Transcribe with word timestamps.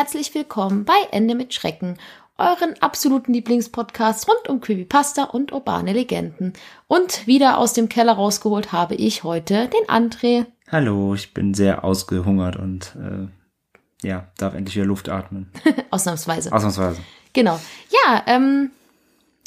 herzlich 0.00 0.34
willkommen 0.34 0.86
bei 0.86 0.96
Ende 1.10 1.34
mit 1.34 1.52
Schrecken, 1.52 1.98
euren 2.38 2.74
absoluten 2.80 3.34
Lieblingspodcast 3.34 4.26
rund 4.30 4.48
um 4.48 4.62
Creepypasta 4.62 5.24
und 5.24 5.52
urbane 5.52 5.92
Legenden. 5.92 6.54
Und 6.86 7.26
wieder 7.26 7.58
aus 7.58 7.74
dem 7.74 7.90
Keller 7.90 8.14
rausgeholt 8.14 8.72
habe 8.72 8.94
ich 8.94 9.24
heute 9.24 9.68
den 9.68 9.84
André. 9.88 10.46
Hallo, 10.72 11.12
ich 11.12 11.34
bin 11.34 11.52
sehr 11.52 11.84
ausgehungert 11.84 12.56
und 12.56 12.96
äh, 12.96 14.08
ja, 14.08 14.28
darf 14.38 14.54
endlich 14.54 14.74
wieder 14.74 14.86
Luft 14.86 15.10
atmen. 15.10 15.52
Ausnahmsweise. 15.90 16.50
Ausnahmsweise. 16.50 17.02
Genau. 17.34 17.60
Ja, 17.90 18.22
ähm, 18.26 18.70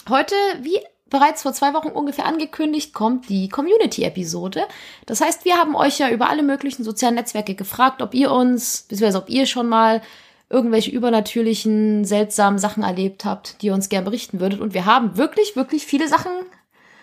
heute, 0.08 0.36
wie 0.62 0.78
bereits 1.10 1.42
vor 1.42 1.54
zwei 1.54 1.74
Wochen 1.74 1.88
ungefähr 1.88 2.28
angekündigt, 2.28 2.94
kommt 2.94 3.28
die 3.28 3.50
Community-Episode. 3.50 4.68
Das 5.08 5.20
heißt, 5.20 5.46
wir 5.46 5.56
haben 5.56 5.76
euch 5.76 5.98
ja 5.98 6.12
über 6.12 6.30
alle 6.30 6.44
möglichen 6.44 6.84
sozialen 6.84 7.16
Netzwerke 7.16 7.56
gefragt, 7.56 8.04
ob 8.04 8.14
ihr 8.14 8.32
uns, 8.32 8.84
beziehungsweise 8.84 9.18
ob 9.18 9.30
ihr 9.30 9.48
schon 9.48 9.68
mal 9.68 10.04
irgendwelche 10.54 10.92
übernatürlichen, 10.92 12.06
seltsamen 12.06 12.60
Sachen 12.60 12.84
erlebt 12.84 13.26
habt, 13.26 13.62
die 13.62 13.68
ihr 13.68 13.74
uns 13.74 13.90
gerne 13.90 14.06
berichten 14.06 14.40
würdet. 14.40 14.60
Und 14.62 14.74
wir 14.74 14.86
haben 14.86 15.18
wirklich, 15.18 15.56
wirklich 15.56 15.86
viele 15.86 16.08
Sachen 16.08 16.32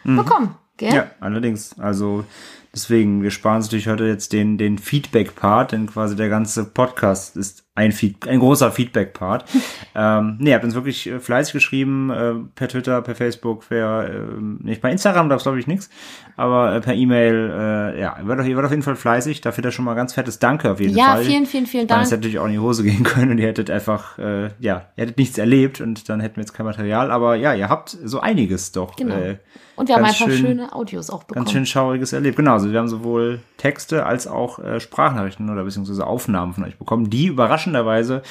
mhm. 0.04 0.16
bekommen. 0.16 0.54
Gell? 0.76 0.94
Ja, 0.94 1.10
allerdings. 1.20 1.78
Also 1.78 2.24
deswegen, 2.72 3.22
wir 3.22 3.30
sparen 3.30 3.56
uns 3.56 3.66
natürlich 3.66 3.88
heute 3.88 4.04
jetzt 4.06 4.32
den, 4.32 4.56
den 4.56 4.78
Feedback-Part, 4.78 5.72
denn 5.72 5.86
quasi 5.86 6.16
der 6.16 6.28
ganze 6.28 6.64
Podcast 6.64 7.36
ist 7.36 7.64
ein, 7.74 7.92
Feed, 7.92 8.26
ein 8.26 8.40
großer 8.40 8.72
Feedback-Part. 8.72 9.44
ähm, 9.94 10.36
nee, 10.40 10.50
ihr 10.50 10.54
habt 10.54 10.64
uns 10.64 10.74
wirklich 10.74 11.06
äh, 11.06 11.20
fleißig 11.20 11.52
geschrieben, 11.52 12.10
äh, 12.10 12.34
per 12.54 12.68
Twitter, 12.68 13.00
per 13.00 13.14
Facebook, 13.14 13.68
per, 13.68 14.08
äh, 14.08 14.40
nicht 14.60 14.82
bei 14.82 14.90
Instagram, 14.90 15.28
da 15.28 15.36
glaube 15.36 15.60
ich 15.60 15.66
nichts, 15.66 15.88
aber 16.36 16.74
äh, 16.74 16.80
per 16.80 16.94
E-Mail, 16.94 17.50
äh, 17.52 18.00
ja, 18.00 18.16
ihr 18.18 18.28
werdet, 18.28 18.46
ihr 18.46 18.56
werdet 18.56 18.66
auf 18.66 18.72
jeden 18.72 18.82
Fall 18.82 18.96
fleißig, 18.96 19.40
dafür 19.40 19.62
da 19.62 19.70
schon 19.70 19.84
mal 19.84 19.94
ganz 19.94 20.14
fettes 20.14 20.38
Danke 20.40 20.70
auf 20.72 20.80
jeden 20.80 20.96
ja, 20.96 21.12
Fall. 21.12 21.22
Ja, 21.22 21.28
vielen, 21.30 21.46
vielen, 21.46 21.66
vielen 21.66 21.86
Dank. 21.86 22.02
Es 22.02 22.10
hätte 22.10 22.20
natürlich 22.20 22.38
auch 22.38 22.46
in 22.46 22.52
die 22.52 22.58
Hose 22.58 22.82
gehen 22.82 23.04
können 23.04 23.30
und 23.30 23.38
ihr 23.38 23.46
hättet 23.46 23.70
einfach, 23.70 24.18
äh, 24.18 24.50
ja, 24.58 24.88
ihr 24.96 25.02
hättet 25.02 25.18
nichts 25.18 25.38
erlebt 25.38 25.80
und 25.80 26.08
dann 26.08 26.20
hätten 26.20 26.36
wir 26.36 26.42
jetzt 26.42 26.52
kein 26.52 26.66
Material, 26.66 27.10
aber 27.10 27.36
ja, 27.36 27.54
ihr 27.54 27.68
habt 27.68 27.90
so 27.90 28.20
einiges 28.20 28.72
doch. 28.72 28.96
Genau. 28.96 29.14
Äh, 29.14 29.38
und 29.76 29.88
wir 29.88 29.96
haben 29.96 30.04
einfach 30.04 30.26
schön, 30.26 30.36
schöne 30.36 30.74
Audios 30.74 31.08
auch 31.08 31.24
bekommen. 31.24 31.44
Ganz 31.44 31.52
schön 31.52 31.64
schauriges 31.64 32.12
erlebt. 32.12 32.36
Genau, 32.36 32.52
also 32.52 32.70
wir 32.70 32.78
haben 32.78 32.88
sowohl 32.88 33.40
Texte 33.60 34.06
als 34.06 34.26
auch 34.26 34.58
äh, 34.58 34.80
Sprachnachrichten 34.80 35.50
oder 35.50 35.64
beziehungsweise 35.64 36.06
Aufnahmen 36.06 36.54
von 36.54 36.64
euch 36.64 36.78
bekommen, 36.78 37.10
die 37.10 37.26
überraschenderweise 37.26 38.22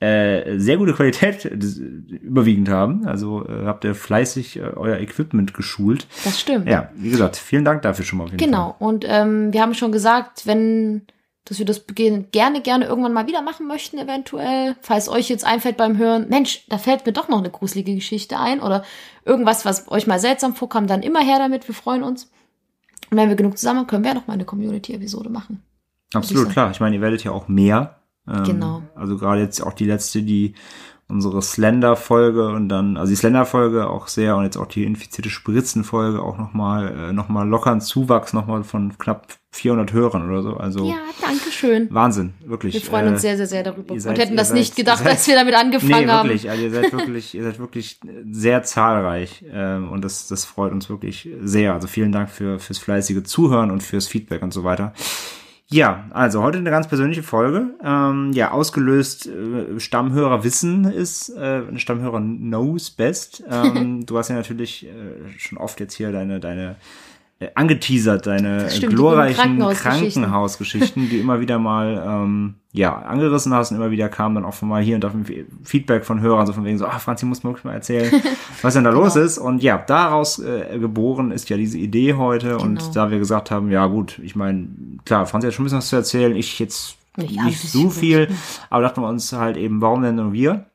äh, 0.00 0.58
sehr 0.58 0.78
gute 0.78 0.94
Qualität 0.94 1.44
überwiegend 1.44 2.70
haben. 2.70 3.06
Also 3.06 3.46
äh, 3.46 3.66
habt 3.66 3.84
ihr 3.84 3.94
fleißig 3.94 4.56
äh, 4.56 4.62
euer 4.74 4.98
Equipment 4.98 5.52
geschult. 5.52 6.06
Das 6.24 6.40
stimmt. 6.40 6.66
Ja, 6.68 6.90
wie 6.94 7.10
gesagt, 7.10 7.36
vielen 7.36 7.66
Dank 7.66 7.82
dafür 7.82 8.04
schon 8.04 8.18
mal. 8.18 8.24
Auf 8.24 8.30
jeden 8.30 8.42
genau. 8.42 8.76
Fall. 8.78 8.88
Und 8.88 9.04
ähm, 9.06 9.52
wir 9.52 9.60
haben 9.60 9.74
schon 9.74 9.92
gesagt, 9.92 10.46
wenn 10.46 11.02
dass 11.46 11.58
wir 11.58 11.66
das 11.66 11.84
gerne, 11.86 12.60
gerne 12.60 12.84
irgendwann 12.84 13.12
mal 13.12 13.26
wieder 13.26 13.42
machen 13.42 13.66
möchten, 13.66 13.98
eventuell. 13.98 14.76
Falls 14.82 15.08
euch 15.08 15.28
jetzt 15.28 15.44
einfällt 15.44 15.76
beim 15.76 15.98
Hören, 15.98 16.28
Mensch, 16.28 16.64
da 16.68 16.78
fällt 16.78 17.06
mir 17.06 17.12
doch 17.12 17.28
noch 17.28 17.38
eine 17.38 17.50
gruselige 17.50 17.94
Geschichte 17.94 18.38
ein 18.38 18.60
oder 18.60 18.84
irgendwas, 19.24 19.64
was 19.64 19.90
euch 19.90 20.06
mal 20.06 20.20
seltsam 20.20 20.54
vorkam, 20.54 20.86
dann 20.86 21.02
immer 21.02 21.20
her 21.20 21.38
damit. 21.38 21.66
Wir 21.66 21.74
freuen 21.74 22.04
uns. 22.04 22.30
Und 23.10 23.16
wenn 23.16 23.28
wir 23.28 23.36
genug 23.36 23.58
zusammen 23.58 23.80
haben, 23.80 23.86
können 23.86 24.04
wir 24.04 24.10
ja 24.10 24.14
noch 24.14 24.26
mal 24.26 24.34
eine 24.34 24.44
Community-Episode 24.44 25.30
machen. 25.30 25.62
Absolut, 26.14 26.50
klar. 26.50 26.70
Ich 26.70 26.80
meine, 26.80 26.96
ihr 26.96 27.02
werdet 27.02 27.24
ja 27.24 27.32
auch 27.32 27.48
mehr. 27.48 28.00
Ähm, 28.28 28.44
genau. 28.44 28.82
Also 28.94 29.16
gerade 29.16 29.40
jetzt 29.40 29.60
auch 29.60 29.72
die 29.72 29.86
letzte, 29.86 30.22
die 30.22 30.54
unsere 31.10 31.42
Slender-Folge 31.42 32.48
und 32.48 32.68
dann, 32.68 32.96
also 32.96 33.10
die 33.10 33.16
Slender-Folge 33.16 33.88
auch 33.88 34.08
sehr 34.08 34.36
und 34.36 34.44
jetzt 34.44 34.56
auch 34.56 34.66
die 34.66 34.84
infizierte 34.84 35.30
Spritzen-Folge 35.30 36.22
auch 36.22 36.38
nochmal, 36.38 37.10
äh, 37.10 37.12
nochmal 37.12 37.48
lockeren 37.48 37.80
Zuwachs 37.80 38.32
nochmal 38.32 38.64
von 38.64 38.96
knapp 38.98 39.26
400 39.52 39.92
Hörern 39.92 40.30
oder 40.30 40.42
so. 40.42 40.56
Also 40.56 40.84
ja, 40.84 40.98
danke 41.20 41.50
schön. 41.50 41.88
Wahnsinn, 41.90 42.34
wirklich. 42.44 42.74
Wir 42.74 42.80
freuen 42.80 43.08
uns 43.08 43.18
äh, 43.18 43.22
sehr, 43.22 43.36
sehr, 43.36 43.46
sehr 43.46 43.62
darüber 43.64 43.98
seid, 43.98 44.12
und 44.12 44.22
hätten 44.22 44.36
das 44.36 44.48
seid, 44.48 44.58
nicht 44.58 44.76
gedacht, 44.76 44.98
seid, 44.98 45.08
als 45.08 45.26
wir 45.26 45.34
damit 45.34 45.54
angefangen 45.54 46.06
nee, 46.06 46.06
haben. 46.06 46.28
wirklich. 46.28 46.48
Also 46.48 46.62
ihr 46.62 46.70
seid 46.70 46.92
wirklich, 46.92 47.34
ihr 47.34 47.42
seid 47.42 47.58
wirklich 47.58 48.00
sehr 48.30 48.62
zahlreich 48.62 49.44
ähm, 49.52 49.90
und 49.90 50.04
das, 50.04 50.28
das 50.28 50.44
freut 50.44 50.72
uns 50.72 50.88
wirklich 50.88 51.28
sehr. 51.42 51.74
Also 51.74 51.88
vielen 51.88 52.12
Dank 52.12 52.30
für 52.30 52.60
fürs 52.60 52.78
fleißige 52.78 53.24
Zuhören 53.24 53.72
und 53.72 53.82
fürs 53.82 54.06
Feedback 54.06 54.42
und 54.42 54.52
so 54.52 54.62
weiter. 54.62 54.94
Ja, 55.72 56.06
also 56.10 56.42
heute 56.42 56.58
eine 56.58 56.70
ganz 56.70 56.88
persönliche 56.88 57.22
Folge. 57.22 57.70
Ähm, 57.84 58.32
ja, 58.32 58.50
ausgelöst 58.50 59.28
äh, 59.28 59.78
Stammhörer 59.78 60.42
wissen 60.42 60.84
ist, 60.84 61.28
äh, 61.30 61.62
Stammhörer 61.78 62.20
knows 62.20 62.90
best. 62.90 63.44
Ähm, 63.48 64.04
du 64.06 64.18
hast 64.18 64.30
ja 64.30 64.34
natürlich 64.34 64.86
äh, 64.86 65.38
schon 65.38 65.58
oft 65.58 65.78
jetzt 65.78 65.94
hier 65.94 66.10
deine, 66.10 66.40
deine 66.40 66.74
angeteasert, 67.54 68.26
deine 68.26 68.68
stimmt, 68.68 68.94
glorreichen 68.94 69.34
Krankenhausgeschichten. 69.34 70.22
Krankenhausgeschichten, 70.22 71.08
die 71.08 71.20
immer 71.20 71.40
wieder 71.40 71.58
mal 71.58 72.02
ähm, 72.06 72.56
ja 72.72 72.94
angerissen 72.98 73.54
hast 73.54 73.70
und 73.70 73.78
immer 73.78 73.90
wieder 73.90 74.10
kam 74.10 74.34
dann 74.34 74.44
auch 74.44 74.60
mal 74.60 74.82
hier 74.82 74.96
und 74.96 75.04
da 75.04 75.10
Feedback 75.64 76.04
von 76.04 76.20
Hörern, 76.20 76.46
so 76.46 76.52
von 76.52 76.64
wegen 76.64 76.76
so, 76.76 76.84
ah, 76.84 76.98
Franzi, 76.98 77.24
muss 77.24 77.42
wirklich 77.42 77.64
mal 77.64 77.72
erzählen, 77.72 78.12
was 78.62 78.74
denn 78.74 78.84
da 78.84 78.90
genau. 78.90 79.04
los 79.04 79.16
ist. 79.16 79.38
Und 79.38 79.62
ja, 79.62 79.78
daraus 79.78 80.38
äh, 80.38 80.78
geboren 80.78 81.30
ist 81.30 81.48
ja 81.48 81.56
diese 81.56 81.78
Idee 81.78 82.14
heute. 82.14 82.48
Genau. 82.48 82.62
Und 82.62 82.94
da 82.94 83.10
wir 83.10 83.18
gesagt 83.18 83.50
haben, 83.50 83.70
ja 83.70 83.86
gut, 83.86 84.20
ich 84.22 84.36
meine, 84.36 84.68
klar, 85.06 85.24
Franzi 85.26 85.46
hat 85.46 85.54
schon 85.54 85.62
ein 85.62 85.66
bisschen 85.66 85.78
was 85.78 85.88
zu 85.88 85.96
erzählen, 85.96 86.36
ich 86.36 86.58
jetzt 86.58 86.96
nicht, 87.16 87.42
nicht 87.42 87.60
so 87.60 87.88
viel, 87.88 88.28
aber 88.68 88.82
dachten 88.82 89.00
wir 89.00 89.08
uns 89.08 89.32
halt 89.32 89.56
eben, 89.56 89.80
warum 89.80 90.02
denn 90.02 90.16
nur 90.16 90.32
wir? 90.32 90.66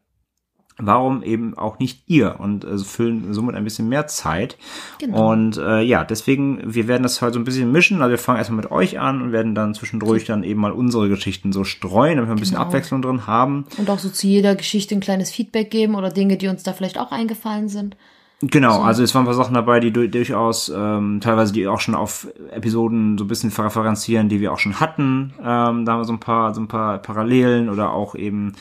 Warum 0.78 1.24
eben 1.24 1.58
auch 1.58 1.80
nicht 1.80 2.04
ihr 2.08 2.40
und 2.40 2.66
äh, 2.66 2.78
füllen 2.78 3.34
somit 3.34 3.56
ein 3.56 3.64
bisschen 3.64 3.88
mehr 3.88 4.08
Zeit. 4.08 4.58
Genau. 5.00 5.32
Und 5.32 5.58
äh, 5.58 5.82
ja, 5.82 6.04
deswegen, 6.04 6.62
wir 6.66 6.88
werden 6.88 7.04
das 7.04 7.22
heute 7.22 7.36
so 7.36 7.40
ein 7.40 7.46
bisschen 7.46 7.72
mischen. 7.72 8.02
Also 8.02 8.12
wir 8.12 8.18
fangen 8.18 8.40
erstmal 8.40 8.62
mit 8.62 8.72
euch 8.72 9.00
an 9.00 9.22
und 9.22 9.32
werden 9.32 9.56
dann 9.56 9.74
zwischendurch 9.74 10.26
dann 10.26 10.44
eben 10.44 10.60
mal 10.60 10.72
unsere 10.72 11.08
Geschichten 11.08 11.54
so 11.54 11.64
streuen, 11.64 12.18
damit 12.18 12.30
wir 12.30 12.36
ein 12.36 12.40
bisschen 12.40 12.58
genau. 12.58 12.68
Abwechslung 12.68 13.02
drin 13.02 13.28
haben. 13.28 13.66
Und 13.78 13.90
auch 13.90 14.00
so 14.00 14.10
zu 14.10 14.28
jeder 14.28 14.56
Geschichte 14.56 14.96
ein 14.96 15.02
kleines 15.02 15.32
Feedback 15.32 15.72
geben 15.72 15.96
oder 15.96 16.10
Dinge, 16.10 16.38
die 16.38 16.48
uns 16.48 16.64
da 16.64 16.74
vielleicht 16.74 17.00
auch 17.00 17.12
eingefallen 17.12 17.70
sind. 17.70 17.96
Genau, 18.42 18.76
so. 18.76 18.82
also 18.82 19.04
es 19.04 19.16
waren 19.16 19.24
ein 19.24 19.28
paar 19.28 19.34
Sachen 19.34 19.54
dabei, 19.54 19.80
die 19.80 19.94
durchaus 19.94 20.70
ähm, 20.70 21.20
teilweise 21.22 21.54
die 21.54 21.68
auch 21.68 21.80
schon 21.80 21.96
auf 21.96 22.28
Episoden 22.52 23.18
so 23.18 23.24
ein 23.24 23.28
bisschen 23.28 23.50
referenzieren, 23.50 24.28
die 24.28 24.42
wir 24.42 24.52
auch 24.52 24.60
schon 24.60 24.80
hatten. 24.82 25.34
Ähm, 25.40 25.86
da 25.86 25.94
haben 25.94 26.00
wir 26.00 26.04
so 26.04 26.14
ein 26.14 26.20
paar 26.20 26.54
so 26.54 26.60
ein 26.60 26.68
paar 26.68 26.98
Parallelen 26.98 27.70
oder 27.70 27.94
auch 27.94 28.14
eben 28.14 28.54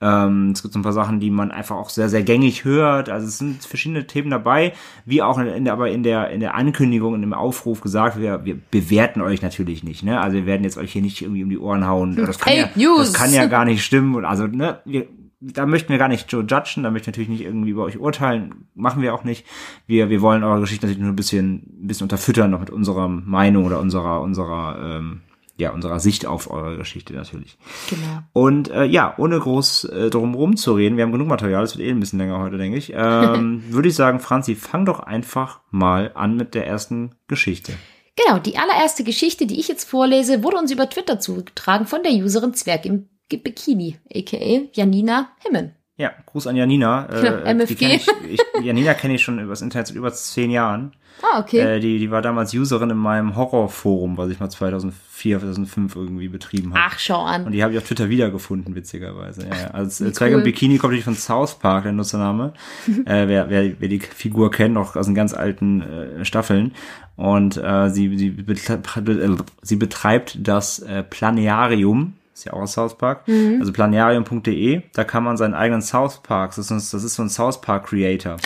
ähm, 0.00 0.52
es 0.52 0.62
gibt 0.62 0.74
so 0.74 0.78
ein 0.78 0.82
paar 0.82 0.92
Sachen, 0.92 1.18
die 1.18 1.30
man 1.30 1.50
einfach 1.50 1.76
auch 1.76 1.90
sehr, 1.90 2.08
sehr 2.08 2.22
gängig 2.22 2.64
hört. 2.64 3.08
Also 3.08 3.26
es 3.26 3.38
sind 3.38 3.64
verschiedene 3.64 4.06
Themen 4.06 4.30
dabei, 4.30 4.72
wie 5.04 5.22
auch 5.22 5.38
in 5.38 5.64
der, 5.64 5.72
aber 5.72 5.90
in 5.90 6.02
der, 6.02 6.30
in 6.30 6.40
der 6.40 6.54
Ankündigung, 6.54 7.16
in 7.16 7.20
dem 7.20 7.34
Aufruf 7.34 7.80
gesagt, 7.80 8.20
wir, 8.20 8.44
wir 8.44 8.56
bewerten 8.70 9.20
euch 9.20 9.42
natürlich 9.42 9.82
nicht. 9.82 10.04
Ne? 10.04 10.20
Also 10.20 10.36
wir 10.36 10.46
werden 10.46 10.62
jetzt 10.62 10.78
euch 10.78 10.92
hier 10.92 11.02
nicht 11.02 11.20
irgendwie 11.20 11.42
um 11.42 11.50
die 11.50 11.58
Ohren 11.58 11.86
hauen. 11.86 12.14
Das 12.14 12.38
kann, 12.38 12.54
ja, 12.54 12.68
das 12.98 13.12
kann 13.12 13.32
ja 13.32 13.46
gar 13.46 13.64
nicht 13.64 13.84
stimmen. 13.84 14.14
Und 14.14 14.24
also, 14.24 14.46
ne, 14.46 14.80
wir, 14.84 15.08
da 15.40 15.66
möchten 15.66 15.90
wir 15.90 15.98
gar 15.98 16.08
nicht 16.08 16.30
so 16.30 16.42
judgen, 16.42 16.82
da 16.82 16.90
möchten 16.90 17.06
wir 17.06 17.12
natürlich 17.12 17.28
nicht 17.28 17.42
irgendwie 17.42 17.70
über 17.70 17.84
euch 17.84 17.98
urteilen, 17.98 18.68
machen 18.74 19.02
wir 19.02 19.14
auch 19.14 19.24
nicht. 19.24 19.46
Wir, 19.86 20.10
wir 20.10 20.20
wollen 20.20 20.44
eure 20.44 20.60
Geschichte 20.60 20.86
natürlich 20.86 21.02
nur 21.02 21.12
ein 21.12 21.16
bisschen, 21.16 21.82
ein 21.82 21.86
bisschen 21.88 22.04
unterfüttern, 22.04 22.50
noch 22.50 22.60
mit 22.60 22.70
unserer 22.70 23.08
Meinung 23.08 23.64
oder 23.64 23.80
unserer, 23.80 24.20
unserer 24.20 24.78
ähm, 24.80 25.22
ja, 25.58 25.72
unserer 25.72 25.98
Sicht 25.98 26.24
auf 26.24 26.50
eure 26.50 26.76
Geschichte 26.76 27.12
natürlich. 27.12 27.58
Genau. 27.90 28.22
Und 28.32 28.70
äh, 28.70 28.84
ja, 28.84 29.14
ohne 29.18 29.38
groß 29.38 29.84
äh, 29.84 30.08
drum 30.08 30.56
zu 30.56 30.74
reden, 30.74 30.96
wir 30.96 31.04
haben 31.04 31.10
genug 31.10 31.26
Material, 31.26 31.64
es 31.64 31.76
wird 31.76 31.86
eh 31.86 31.90
ein 31.90 31.98
bisschen 31.98 32.20
länger 32.20 32.38
heute, 32.38 32.58
denke 32.58 32.78
ich, 32.78 32.92
ähm, 32.94 33.64
würde 33.68 33.88
ich 33.88 33.96
sagen, 33.96 34.20
Franzi, 34.20 34.54
fang 34.54 34.86
doch 34.86 35.00
einfach 35.00 35.60
mal 35.70 36.12
an 36.14 36.36
mit 36.36 36.54
der 36.54 36.66
ersten 36.66 37.16
Geschichte. 37.26 37.72
Genau, 38.14 38.38
die 38.38 38.56
allererste 38.56 39.02
Geschichte, 39.02 39.46
die 39.46 39.58
ich 39.58 39.66
jetzt 39.66 39.84
vorlese, 39.84 40.44
wurde 40.44 40.58
uns 40.58 40.70
über 40.70 40.88
Twitter 40.88 41.18
zugetragen 41.18 41.86
von 41.86 42.04
der 42.04 42.12
Userin 42.12 42.54
Zwerg 42.54 42.86
im 42.86 43.08
Bikini, 43.28 43.96
aka 44.14 44.68
Janina 44.72 45.30
Himmen. 45.40 45.74
Ja, 45.96 46.12
Gruß 46.26 46.46
an 46.46 46.54
Janina. 46.54 47.06
Äh, 47.06 47.54
MFG. 47.54 47.74
Kenn 47.74 47.90
ich, 47.90 48.06
ich, 48.30 48.40
Janina 48.62 48.94
kenne 48.94 49.16
ich 49.16 49.22
schon 49.22 49.40
übers 49.40 49.60
Internet 49.60 49.88
seit 49.88 49.96
über 49.96 50.12
zehn 50.12 50.52
Jahren. 50.52 50.92
Ah, 51.22 51.40
okay. 51.40 51.58
Äh, 51.58 51.80
die, 51.80 51.98
die 51.98 52.10
war 52.10 52.22
damals 52.22 52.54
Userin 52.54 52.90
in 52.90 52.96
meinem 52.96 53.36
Horrorforum, 53.36 54.16
was 54.16 54.30
ich 54.30 54.40
mal 54.40 54.48
2004, 54.48 55.40
2005 55.40 55.96
irgendwie 55.96 56.28
betrieben 56.28 56.74
habe. 56.74 56.84
Ach, 56.86 56.98
schau 56.98 57.22
an. 57.22 57.46
Und 57.46 57.52
die 57.52 57.62
habe 57.62 57.72
ich 57.72 57.78
auf 57.78 57.84
Twitter 57.84 58.08
wiedergefunden, 58.08 58.74
witzigerweise. 58.74 59.46
Ja, 59.48 59.56
ja. 59.56 59.70
Also 59.72 60.10
Zwerg 60.10 60.32
cool. 60.32 60.38
im 60.38 60.44
Bikini 60.44 60.78
kommt 60.78 60.92
natürlich 60.92 61.04
von 61.04 61.14
South 61.14 61.58
Park, 61.58 61.84
der 61.84 61.92
Nutzername. 61.92 62.52
äh, 63.04 63.28
wer, 63.28 63.50
wer, 63.50 63.80
wer 63.80 63.88
die 63.88 64.00
Figur 64.00 64.50
kennt, 64.50 64.74
noch 64.74 64.96
aus 64.96 65.06
den 65.06 65.14
ganz 65.14 65.34
alten 65.34 65.82
äh, 65.82 66.24
Staffeln. 66.24 66.72
Und 67.16 67.56
äh, 67.56 67.90
sie, 67.90 68.16
sie, 68.16 68.30
betreibt, 68.30 69.08
äh, 69.08 69.36
sie 69.62 69.76
betreibt 69.76 70.38
das 70.40 70.78
äh, 70.80 71.02
Planetarium 71.02 72.14
ist 72.38 72.44
ja 72.44 72.52
auch 72.52 72.60
aus 72.60 72.74
South 72.74 72.96
Park, 72.96 73.26
mhm. 73.26 73.56
also 73.58 73.72
planetarium.de, 73.72 74.82
da 74.92 75.02
kann 75.02 75.24
man 75.24 75.36
seinen 75.36 75.54
eigenen 75.54 75.82
South 75.82 76.22
Park, 76.22 76.54
das 76.54 76.70
ist, 76.70 76.94
das 76.94 77.02
ist 77.02 77.16
so 77.16 77.22
ein 77.24 77.28
South 77.28 77.60
Park 77.60 77.86
Creator. 77.86 78.36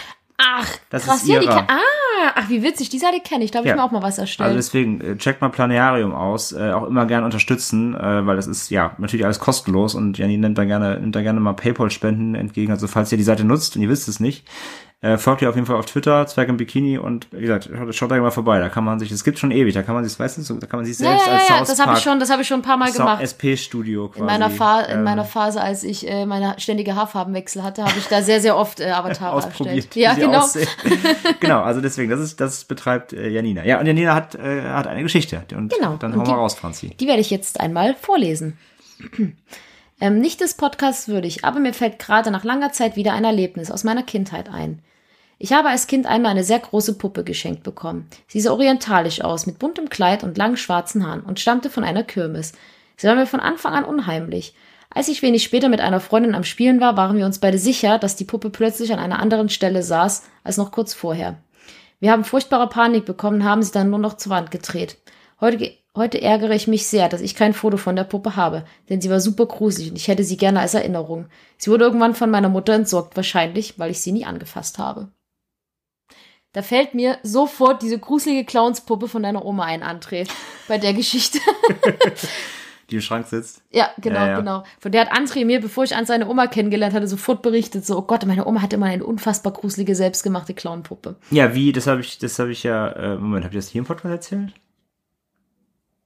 Ach, 0.44 0.68
das 0.90 1.04
krass, 1.04 1.22
ist 1.22 1.28
ja, 1.28 1.40
die 1.40 1.48
ah, 1.48 1.78
ach, 2.34 2.48
wie 2.48 2.62
witzig, 2.62 2.88
die 2.88 2.98
Seite 2.98 3.20
kenne 3.20 3.44
ich, 3.44 3.50
da 3.50 3.58
habe 3.58 3.68
ja. 3.68 3.74
ich 3.74 3.78
mir 3.78 3.84
auch 3.84 3.90
mal 3.90 4.02
was 4.02 4.18
erstellt. 4.18 4.48
Also 4.48 4.56
deswegen, 4.56 5.00
äh, 5.00 5.16
checkt 5.16 5.40
mal 5.40 5.48
Planetarium 5.50 6.12
aus, 6.12 6.52
äh, 6.52 6.72
auch 6.72 6.86
immer 6.86 7.06
gerne 7.06 7.24
unterstützen, 7.24 7.94
äh, 7.94 8.26
weil 8.26 8.36
das 8.36 8.46
ist 8.46 8.70
ja 8.70 8.94
natürlich 8.98 9.24
alles 9.24 9.38
kostenlos 9.38 9.94
und 9.94 10.18
Janine 10.18 10.40
nimmt 10.40 10.58
da 10.58 10.64
gerne, 10.64 10.98
nimmt 11.00 11.14
da 11.14 11.22
gerne 11.22 11.40
mal 11.40 11.54
Paypal-Spenden 11.54 12.34
entgegen. 12.34 12.72
Also 12.72 12.86
falls 12.88 13.12
ihr 13.12 13.18
die 13.18 13.24
Seite 13.24 13.44
nutzt 13.44 13.76
und 13.76 13.82
ihr 13.82 13.88
wisst 13.88 14.08
es 14.08 14.20
nicht, 14.20 14.46
Äh, 15.04 15.18
folgt 15.18 15.42
ihr 15.42 15.48
auf 15.48 15.56
jeden 15.56 15.66
Fall 15.66 15.74
auf 15.74 15.86
Twitter, 15.86 16.24
Zwerg 16.28 16.48
im 16.48 16.56
Bikini 16.56 16.96
und 16.96 17.26
wie 17.32 17.40
gesagt, 17.40 17.68
schaut, 17.76 17.92
schaut 17.92 18.10
da 18.12 18.20
mal 18.20 18.30
vorbei. 18.30 18.60
Da 18.60 18.68
kann 18.68 18.84
man 18.84 19.00
sich, 19.00 19.10
es 19.10 19.24
gibt 19.24 19.36
schon 19.36 19.50
ewig, 19.50 19.74
da 19.74 19.82
kann 19.82 19.96
man 19.96 20.04
sich, 20.04 20.16
weißt 20.16 20.48
du, 20.48 20.54
da 20.60 20.66
kann 20.68 20.78
man 20.78 20.86
sich 20.86 20.96
Ja, 21.00 21.08
selbst 21.10 21.26
ja, 21.26 21.32
als 21.32 21.48
ja, 21.48 21.54
ja, 21.56 21.58
South 21.58 21.68
das 21.76 21.84
habe 21.84 21.98
ich 21.98 22.04
schon, 22.04 22.20
das 22.20 22.30
habe 22.30 22.42
ich 22.42 22.46
schon 22.46 22.60
ein 22.60 22.62
paar 22.62 22.76
Mal 22.76 22.92
gemacht. 22.92 23.20
SP-Studio 23.20 24.06
quasi. 24.10 24.20
In 24.20 24.26
meiner, 24.26 24.48
Fa 24.48 24.82
in 24.82 24.98
ähm, 24.98 25.02
meiner 25.02 25.24
Phase, 25.24 25.60
als 25.60 25.82
ich 25.82 26.08
äh, 26.08 26.24
meine 26.24 26.54
ständige 26.58 26.94
Haarfarbenwechsel 26.94 27.64
hatte, 27.64 27.82
habe 27.82 27.98
ich 27.98 28.06
da 28.06 28.22
sehr, 28.22 28.40
sehr 28.40 28.56
oft 28.56 28.78
äh, 28.78 28.90
Avatare 28.92 29.32
ausprobiert, 29.34 29.96
erstellt. 29.96 29.96
Ja, 29.96 30.14
genau. 30.14 30.46
genau, 31.40 31.62
also 31.62 31.80
deswegen, 31.80 32.08
das 32.08 32.20
ist, 32.20 32.40
das 32.40 32.64
betreibt 32.64 33.12
äh, 33.12 33.28
Janina. 33.28 33.64
Ja, 33.64 33.80
und 33.80 33.86
Janina 33.86 34.14
hat, 34.14 34.36
äh, 34.36 34.62
hat 34.62 34.86
eine 34.86 35.02
Geschichte. 35.02 35.42
Und 35.56 35.72
Genau. 35.74 35.96
dann 35.96 36.12
Und 36.12 36.18
hauen 36.18 36.24
die- 36.26 36.30
wir 36.30 36.36
raus, 36.36 36.54
Franzi. 36.54 36.90
Die 37.00 37.08
werde 37.08 37.20
ich 37.22 37.30
jetzt 37.30 37.58
einmal 37.58 37.96
vorlesen. 37.96 38.56
ähm, 40.00 40.20
nicht 40.20 40.40
des 40.40 40.54
Podcasts 40.54 41.08
würdig, 41.08 41.44
aber 41.44 41.58
mir 41.58 41.72
fällt 41.74 41.98
gerade 41.98 42.30
nach 42.30 42.44
langer 42.44 42.70
Zeit 42.70 42.94
wieder 42.94 43.14
ein 43.14 43.24
Erlebnis 43.24 43.70
aus 43.72 43.82
meiner 43.82 44.04
Kindheit 44.04 44.48
ein. 44.48 44.80
Ich 45.42 45.52
habe 45.52 45.70
als 45.70 45.88
Kind 45.88 46.06
einmal 46.06 46.30
eine 46.30 46.44
sehr 46.44 46.60
große 46.60 46.98
Puppe 46.98 47.24
geschenkt 47.24 47.64
bekommen. 47.64 48.06
Sie 48.28 48.40
sah 48.40 48.52
orientalisch 48.52 49.22
aus, 49.22 49.44
mit 49.44 49.58
buntem 49.58 49.88
Kleid 49.88 50.22
und 50.22 50.38
langen 50.38 50.56
schwarzen 50.56 51.04
Haaren 51.04 51.22
und 51.22 51.40
stammte 51.40 51.68
von 51.68 51.82
einer 51.82 52.04
Kirmes. 52.04 52.52
Sie 52.96 53.08
war 53.08 53.16
mir 53.16 53.26
von 53.26 53.40
Anfang 53.40 53.74
an 53.74 53.84
unheimlich. 53.84 54.54
Als 54.88 55.08
ich 55.08 55.20
wenig 55.20 55.42
später 55.42 55.68
mit 55.68 55.80
einer 55.80 55.98
Freundin 55.98 56.36
am 56.36 56.44
Spielen 56.44 56.80
war, 56.80 56.96
waren 56.96 57.16
wir 57.16 57.26
uns 57.26 57.40
beide 57.40 57.58
sicher, 57.58 57.98
dass 57.98 58.14
die 58.14 58.24
Puppe 58.24 58.50
plötzlich 58.50 58.92
an 58.92 59.00
einer 59.00 59.18
anderen 59.18 59.48
Stelle 59.48 59.82
saß 59.82 60.22
als 60.44 60.58
noch 60.58 60.70
kurz 60.70 60.94
vorher. 60.94 61.38
Wir 61.98 62.12
haben 62.12 62.22
furchtbare 62.22 62.68
Panik 62.68 63.04
bekommen, 63.04 63.40
und 63.40 63.44
haben 63.44 63.64
sie 63.64 63.72
dann 63.72 63.90
nur 63.90 63.98
noch 63.98 64.16
zur 64.18 64.30
Wand 64.30 64.52
gedreht. 64.52 64.98
Heute, 65.40 65.72
heute 65.96 66.22
ärgere 66.22 66.54
ich 66.54 66.68
mich 66.68 66.86
sehr, 66.86 67.08
dass 67.08 67.20
ich 67.20 67.34
kein 67.34 67.52
Foto 67.52 67.78
von 67.78 67.96
der 67.96 68.04
Puppe 68.04 68.36
habe, 68.36 68.64
denn 68.88 69.00
sie 69.00 69.10
war 69.10 69.18
super 69.18 69.46
gruselig 69.46 69.90
und 69.90 69.96
ich 69.96 70.06
hätte 70.06 70.22
sie 70.22 70.36
gerne 70.36 70.60
als 70.60 70.74
Erinnerung. 70.74 71.26
Sie 71.58 71.68
wurde 71.68 71.84
irgendwann 71.84 72.14
von 72.14 72.30
meiner 72.30 72.48
Mutter 72.48 72.74
entsorgt, 72.74 73.16
wahrscheinlich, 73.16 73.80
weil 73.80 73.90
ich 73.90 74.00
sie 74.00 74.12
nie 74.12 74.24
angefasst 74.24 74.78
habe. 74.78 75.08
Da 76.52 76.60
fällt 76.60 76.94
mir 76.94 77.18
sofort 77.22 77.82
diese 77.82 77.98
gruselige 77.98 78.44
Clownspuppe 78.44 79.08
von 79.08 79.22
deiner 79.22 79.44
Oma 79.44 79.64
ein, 79.64 79.82
André, 79.82 80.28
bei 80.68 80.78
der 80.78 80.92
Geschichte. 80.92 81.38
Die 82.90 82.96
im 82.96 83.00
Schrank 83.00 83.26
sitzt. 83.26 83.62
Ja, 83.70 83.88
genau, 83.98 84.20
Ja, 84.20 84.26
ja. 84.26 84.38
genau. 84.38 84.64
Von 84.78 84.92
der 84.92 85.02
hat 85.02 85.16
André 85.16 85.46
mir, 85.46 85.62
bevor 85.62 85.84
ich 85.84 85.96
an 85.96 86.04
seine 86.04 86.28
Oma 86.28 86.46
kennengelernt 86.46 86.94
hatte, 86.94 87.08
sofort 87.08 87.40
berichtet, 87.40 87.86
so, 87.86 87.96
oh 87.96 88.02
Gott, 88.02 88.26
meine 88.26 88.46
Oma 88.46 88.60
hatte 88.60 88.76
immer 88.76 88.86
eine 88.86 89.04
unfassbar 89.04 89.54
gruselige, 89.54 89.94
selbstgemachte 89.94 90.52
Clownpuppe. 90.52 91.16
Ja, 91.30 91.54
wie, 91.54 91.72
das 91.72 91.86
habe 91.86 92.02
ich, 92.02 92.18
das 92.18 92.38
habe 92.38 92.52
ich 92.52 92.64
ja, 92.64 92.88
äh, 92.88 93.16
Moment, 93.16 93.44
habe 93.44 93.54
ich 93.54 93.64
das 93.64 93.70
hier 93.70 93.78
im 93.78 93.86
Podcast 93.86 94.12
erzählt? 94.12 94.52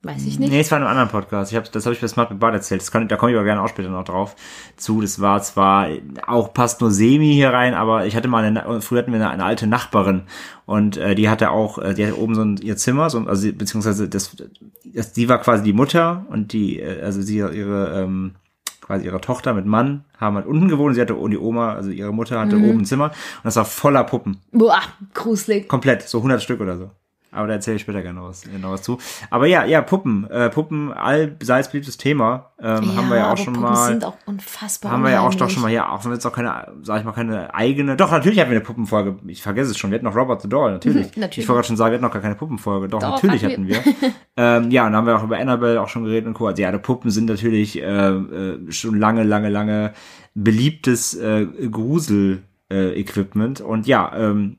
Weiß 0.02 0.24
ich 0.26 0.38
nicht. 0.38 0.50
Nee, 0.50 0.60
es 0.60 0.70
war 0.70 0.78
in 0.78 0.84
einem 0.84 0.90
anderen 0.90 1.08
Podcast. 1.08 1.50
Ich 1.50 1.56
hab, 1.56 1.70
das 1.72 1.84
habe 1.84 1.94
ich 1.94 2.00
bei 2.00 2.06
Smart 2.06 2.38
Bart 2.38 2.54
erzählt. 2.54 2.80
Das 2.80 2.92
kann, 2.92 3.08
da 3.08 3.16
komme 3.16 3.32
ich 3.32 3.36
aber 3.36 3.44
gerne 3.44 3.62
auch 3.62 3.68
später 3.68 3.88
noch 3.88 4.04
drauf 4.04 4.36
zu. 4.76 5.00
Das 5.00 5.20
war 5.20 5.42
zwar 5.42 5.88
auch 6.26 6.54
passt 6.54 6.80
nur 6.80 6.90
semi 6.90 7.32
hier 7.32 7.50
rein, 7.50 7.74
aber 7.74 8.06
ich 8.06 8.14
hatte 8.14 8.28
mal 8.28 8.44
eine, 8.44 8.80
früher 8.82 9.00
hatten 9.00 9.12
wir 9.12 9.20
eine, 9.20 9.30
eine 9.30 9.44
alte 9.44 9.66
Nachbarin 9.66 10.22
und 10.64 10.96
äh, 10.96 11.14
die 11.14 11.28
hatte 11.28 11.50
auch, 11.50 11.78
äh, 11.78 11.94
die 11.94 12.06
hatte 12.06 12.18
oben 12.18 12.34
so 12.34 12.42
ein, 12.42 12.56
ihr 12.58 12.76
Zimmer, 12.76 13.10
so, 13.10 13.18
also 13.20 13.50
beziehungsweise 13.52 14.08
das, 14.08 14.36
das, 14.84 15.12
die 15.12 15.28
war 15.28 15.38
quasi 15.38 15.64
die 15.64 15.72
Mutter 15.72 16.26
und 16.28 16.52
die, 16.52 16.78
äh, 16.78 17.02
also 17.02 17.22
sie 17.22 17.38
ihre 17.38 18.00
ähm, 18.00 18.36
quasi 18.80 19.06
ihre 19.06 19.20
Tochter 19.20 19.54
mit 19.54 19.66
Mann 19.66 20.04
haben 20.18 20.36
halt 20.36 20.46
unten 20.46 20.68
gewohnt. 20.68 20.94
Sie 20.94 21.00
hatte 21.00 21.16
und 21.16 21.32
die 21.32 21.38
Oma, 21.38 21.74
also 21.74 21.90
ihre 21.90 22.12
Mutter 22.12 22.38
hatte 22.38 22.56
oben 22.56 22.80
ein 22.80 22.84
Zimmer 22.84 23.06
und 23.06 23.44
das 23.44 23.56
war 23.56 23.64
voller 23.64 24.04
Puppen. 24.04 24.38
Boah, 24.52 24.80
gruselig. 25.14 25.68
Komplett, 25.68 26.02
so 26.02 26.18
100 26.18 26.40
Stück 26.40 26.60
oder 26.60 26.76
so. 26.76 26.90
Aber 27.36 27.46
da 27.46 27.54
erzähle 27.54 27.76
ich 27.76 27.82
später 27.82 28.02
gerne 28.02 28.20
noch 28.20 28.28
was, 28.28 28.44
noch 28.46 28.72
was 28.72 28.82
zu. 28.82 28.98
Aber 29.30 29.46
ja, 29.46 29.64
ja, 29.64 29.82
Puppen. 29.82 30.28
Äh, 30.30 30.50
Puppen, 30.50 30.92
allseits 30.92 31.70
beliebtes 31.70 31.96
Thema. 31.98 32.52
Ähm, 32.60 32.96
haben 32.96 33.10
wir 33.10 33.16
ja 33.16 33.32
auch 33.32 33.36
schon 33.36 33.54
Puppen 33.54 33.70
mal. 33.70 33.86
sind 33.88 34.04
auch 34.04 34.16
unfassbar 34.24 34.92
Haben 34.92 35.04
wir 35.04 35.10
ja 35.10 35.20
auch 35.20 35.34
doch 35.34 35.50
schon 35.50 35.62
mal 35.62 35.68
hier, 35.68 35.92
auch 35.92 36.02
wenn 36.04 36.10
wir 36.12 36.16
jetzt 36.16 36.26
auch 36.26 36.32
keine, 36.32 36.72
sag 36.82 37.00
ich 37.00 37.04
mal, 37.04 37.12
keine 37.12 37.54
eigene. 37.54 37.96
Doch, 37.96 38.10
natürlich 38.10 38.40
hatten 38.40 38.50
wir 38.50 38.56
eine 38.56 38.64
Puppenfolge. 38.64 39.18
Ich 39.26 39.42
vergesse 39.42 39.70
es 39.72 39.78
schon. 39.78 39.90
Wir 39.90 39.96
hatten 39.96 40.06
noch 40.06 40.16
Robert 40.16 40.40
the 40.40 40.48
Doll, 40.48 40.72
natürlich. 40.72 41.14
Mhm, 41.14 41.20
natürlich. 41.20 41.44
Ich 41.44 41.48
wollte 41.48 41.58
gerade 41.58 41.68
schon 41.68 41.76
sagen, 41.76 41.92
wir 41.92 41.96
hatten 41.96 42.04
noch 42.04 42.12
gar 42.12 42.22
keine 42.22 42.34
Puppenfolge. 42.34 42.88
Doch, 42.88 43.00
Doch, 43.00 43.22
natürlich 43.22 43.44
hatten 43.44 43.68
wir. 43.68 43.78
ähm, 44.36 44.70
ja, 44.70 44.86
und 44.86 44.92
dann 44.92 44.96
haben 44.96 45.06
wir 45.06 45.16
auch 45.16 45.24
über 45.24 45.36
Annabelle 45.36 45.80
auch 45.80 45.88
schon 45.88 46.04
geredet 46.04 46.26
und 46.26 46.34
Co. 46.34 46.46
Also 46.46 46.62
ja, 46.62 46.72
die 46.72 46.78
Puppen 46.78 47.10
sind 47.10 47.26
natürlich 47.26 47.80
äh, 47.80 47.82
äh, 47.82 48.72
schon 48.72 48.98
lange, 48.98 49.22
lange, 49.22 49.50
lange 49.50 49.92
beliebtes 50.34 51.14
äh, 51.14 51.46
Grusel-Equipment. 51.70 53.60
und 53.60 53.86
ja, 53.86 54.12
ähm, 54.16 54.56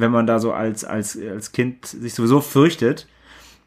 wenn 0.00 0.10
man 0.10 0.26
da 0.26 0.38
so 0.38 0.52
als, 0.52 0.84
als, 0.84 1.18
als 1.18 1.52
Kind 1.52 1.86
sich 1.86 2.14
sowieso 2.14 2.40
fürchtet 2.40 3.06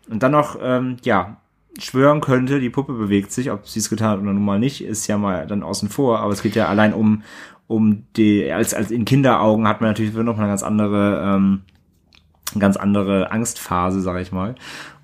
und 0.09 0.23
dann 0.23 0.31
noch, 0.31 0.57
ähm, 0.61 0.97
ja, 1.03 1.37
schwören 1.79 2.21
könnte, 2.21 2.59
die 2.59 2.69
Puppe 2.69 2.93
bewegt 2.93 3.31
sich, 3.31 3.51
ob 3.51 3.67
sie 3.67 3.79
es 3.79 3.89
getan 3.89 4.09
hat 4.09 4.19
oder 4.19 4.33
nun 4.33 4.45
mal 4.45 4.59
nicht, 4.59 4.83
ist 4.83 5.07
ja 5.07 5.17
mal 5.17 5.47
dann 5.47 5.63
außen 5.63 5.89
vor, 5.89 6.19
aber 6.19 6.31
es 6.31 6.43
geht 6.43 6.55
ja 6.55 6.67
allein 6.67 6.93
um, 6.93 7.23
um 7.67 8.03
die, 8.15 8.51
als, 8.51 8.73
als 8.73 8.91
in 8.91 9.05
Kinderaugen 9.05 9.67
hat 9.67 9.81
man 9.81 9.89
natürlich 9.89 10.13
noch 10.13 10.37
eine 10.37 10.47
ganz 10.47 10.61
andere, 10.61 11.23
ähm, 11.25 11.61
ganz 12.59 12.77
andere 12.77 13.31
Angstphase, 13.31 14.01
sag 14.01 14.21
ich 14.21 14.31
mal. 14.31 14.55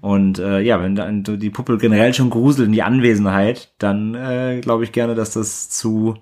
Und 0.01 0.37
äh, 0.39 0.59
ja, 0.59 0.81
wenn 0.81 0.95
dann 0.95 1.23
die 1.23 1.49
Puppe 1.49 1.77
generell 1.77 2.13
schon 2.13 2.29
gruselt 2.29 2.67
in 2.67 2.73
die 2.73 2.83
Anwesenheit, 2.83 3.73
dann 3.79 4.13
äh, 4.13 4.59
glaube 4.61 4.83
ich 4.83 4.91
gerne, 4.91 5.15
dass 5.15 5.33
das 5.33 5.69
zu 5.69 6.15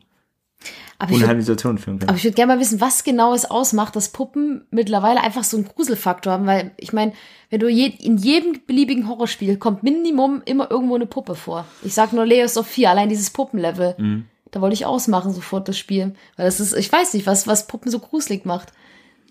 Aber 0.99 1.13
unheimlichen 1.13 1.41
Situationen 1.41 1.77
führen 1.77 1.99
kann. 1.99 2.09
Aber 2.09 2.17
ich 2.17 2.23
würde 2.23 2.35
gerne 2.35 2.55
mal 2.55 2.59
wissen, 2.59 2.81
was 2.81 3.03
genau 3.03 3.33
es 3.33 3.45
ausmacht, 3.45 3.95
dass 3.95 4.09
Puppen 4.09 4.65
mittlerweile 4.71 5.21
einfach 5.21 5.43
so 5.43 5.57
einen 5.57 5.67
Gruselfaktor 5.67 6.33
haben, 6.33 6.47
weil 6.47 6.71
ich 6.77 6.91
meine, 6.91 7.13
wenn 7.49 7.59
du 7.59 7.69
je, 7.69 7.93
in 7.99 8.17
jedem 8.17 8.59
beliebigen 8.65 9.07
Horrorspiel 9.07 9.57
kommt 9.57 9.83
Minimum 9.83 10.41
immer 10.45 10.71
irgendwo 10.71 10.95
eine 10.95 11.05
Puppe 11.05 11.35
vor. 11.35 11.65
Ich 11.83 11.93
sag 11.93 12.13
nur 12.13 12.25
Layers 12.25 12.57
of 12.57 12.67
Fear, 12.67 12.91
allein 12.91 13.09
dieses 13.09 13.29
Puppenlevel. 13.29 13.95
Mhm. 13.97 14.25
Da 14.51 14.61
wollte 14.61 14.73
ich 14.73 14.85
ausmachen 14.85 15.33
sofort 15.33 15.67
das 15.67 15.77
Spiel, 15.77 16.15
weil 16.35 16.45
das 16.45 16.59
ist, 16.59 16.73
ich 16.73 16.91
weiß 16.91 17.13
nicht, 17.13 17.27
was 17.27 17.47
was 17.47 17.67
Puppen 17.67 17.91
so 17.91 17.99
gruselig 17.99 18.45
macht. 18.45 18.71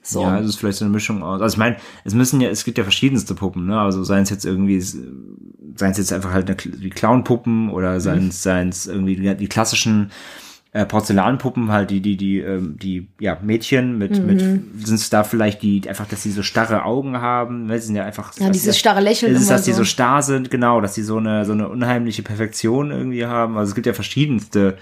So. 0.02 0.22
Ja, 0.22 0.38
es 0.38 0.46
ist 0.46 0.56
vielleicht 0.56 0.78
so 0.78 0.84
eine 0.84 0.92
Mischung 0.92 1.24
aus. 1.24 1.40
Also 1.40 1.54
ich 1.54 1.58
meine, 1.58 1.76
es 2.04 2.14
müssen 2.14 2.40
ja, 2.40 2.48
es 2.48 2.64
gibt 2.64 2.78
ja 2.78 2.84
verschiedenste 2.84 3.34
Puppen, 3.34 3.66
ne? 3.66 3.80
Also 3.80 4.04
seien 4.04 4.22
es 4.22 4.30
jetzt 4.30 4.44
irgendwie, 4.44 4.80
seien 4.80 5.90
es 5.90 5.98
jetzt 5.98 6.12
einfach 6.12 6.32
halt 6.32 6.48
eine, 6.48 6.56
wie 6.80 6.90
Clownpuppen 6.90 7.70
oder 7.70 7.98
seien 8.00 8.28
es, 8.28 8.42
seien 8.42 8.68
es 8.68 8.86
irgendwie 8.86 9.16
die, 9.16 9.34
die 9.34 9.48
klassischen 9.48 10.12
äh, 10.72 10.84
Porzellanpuppen, 10.84 11.70
halt 11.70 11.90
die, 11.90 12.00
die, 12.00 12.16
die, 12.16 12.40
ähm, 12.40 12.76
die, 12.78 13.08
ja, 13.18 13.38
Mädchen 13.42 13.96
mit, 13.98 14.22
mit, 14.22 14.40
sind 14.40 14.96
es 14.96 15.08
da 15.08 15.24
vielleicht 15.24 15.62
die, 15.62 15.88
einfach, 15.88 16.06
dass 16.06 16.22
sie 16.22 16.30
so 16.30 16.42
starre 16.42 16.84
Augen 16.84 17.18
haben, 17.18 17.68
weil 17.68 17.78
sie 17.78 17.86
sind 17.86 17.96
ja 17.96 18.04
einfach. 18.04 18.32
Ja, 18.38 18.50
dieses 18.50 18.78
starre 18.78 19.00
Lächeln 19.00 19.34
Ist 19.34 19.42
es, 19.42 19.48
dass 19.48 19.64
die 19.64 19.72
so. 19.72 19.78
so 19.78 19.84
starr 19.84 20.22
sind, 20.22 20.50
genau, 20.50 20.80
dass 20.80 20.94
sie 20.94 21.02
so 21.02 21.16
eine, 21.16 21.44
so 21.44 21.52
eine 21.52 21.68
unheimliche 21.68 22.22
Perfektion 22.22 22.90
irgendwie 22.90 23.26
haben. 23.26 23.56
Also 23.56 23.70
es 23.70 23.74
gibt 23.74 23.86
ja 23.86 23.94
verschiedenste, 23.94 24.76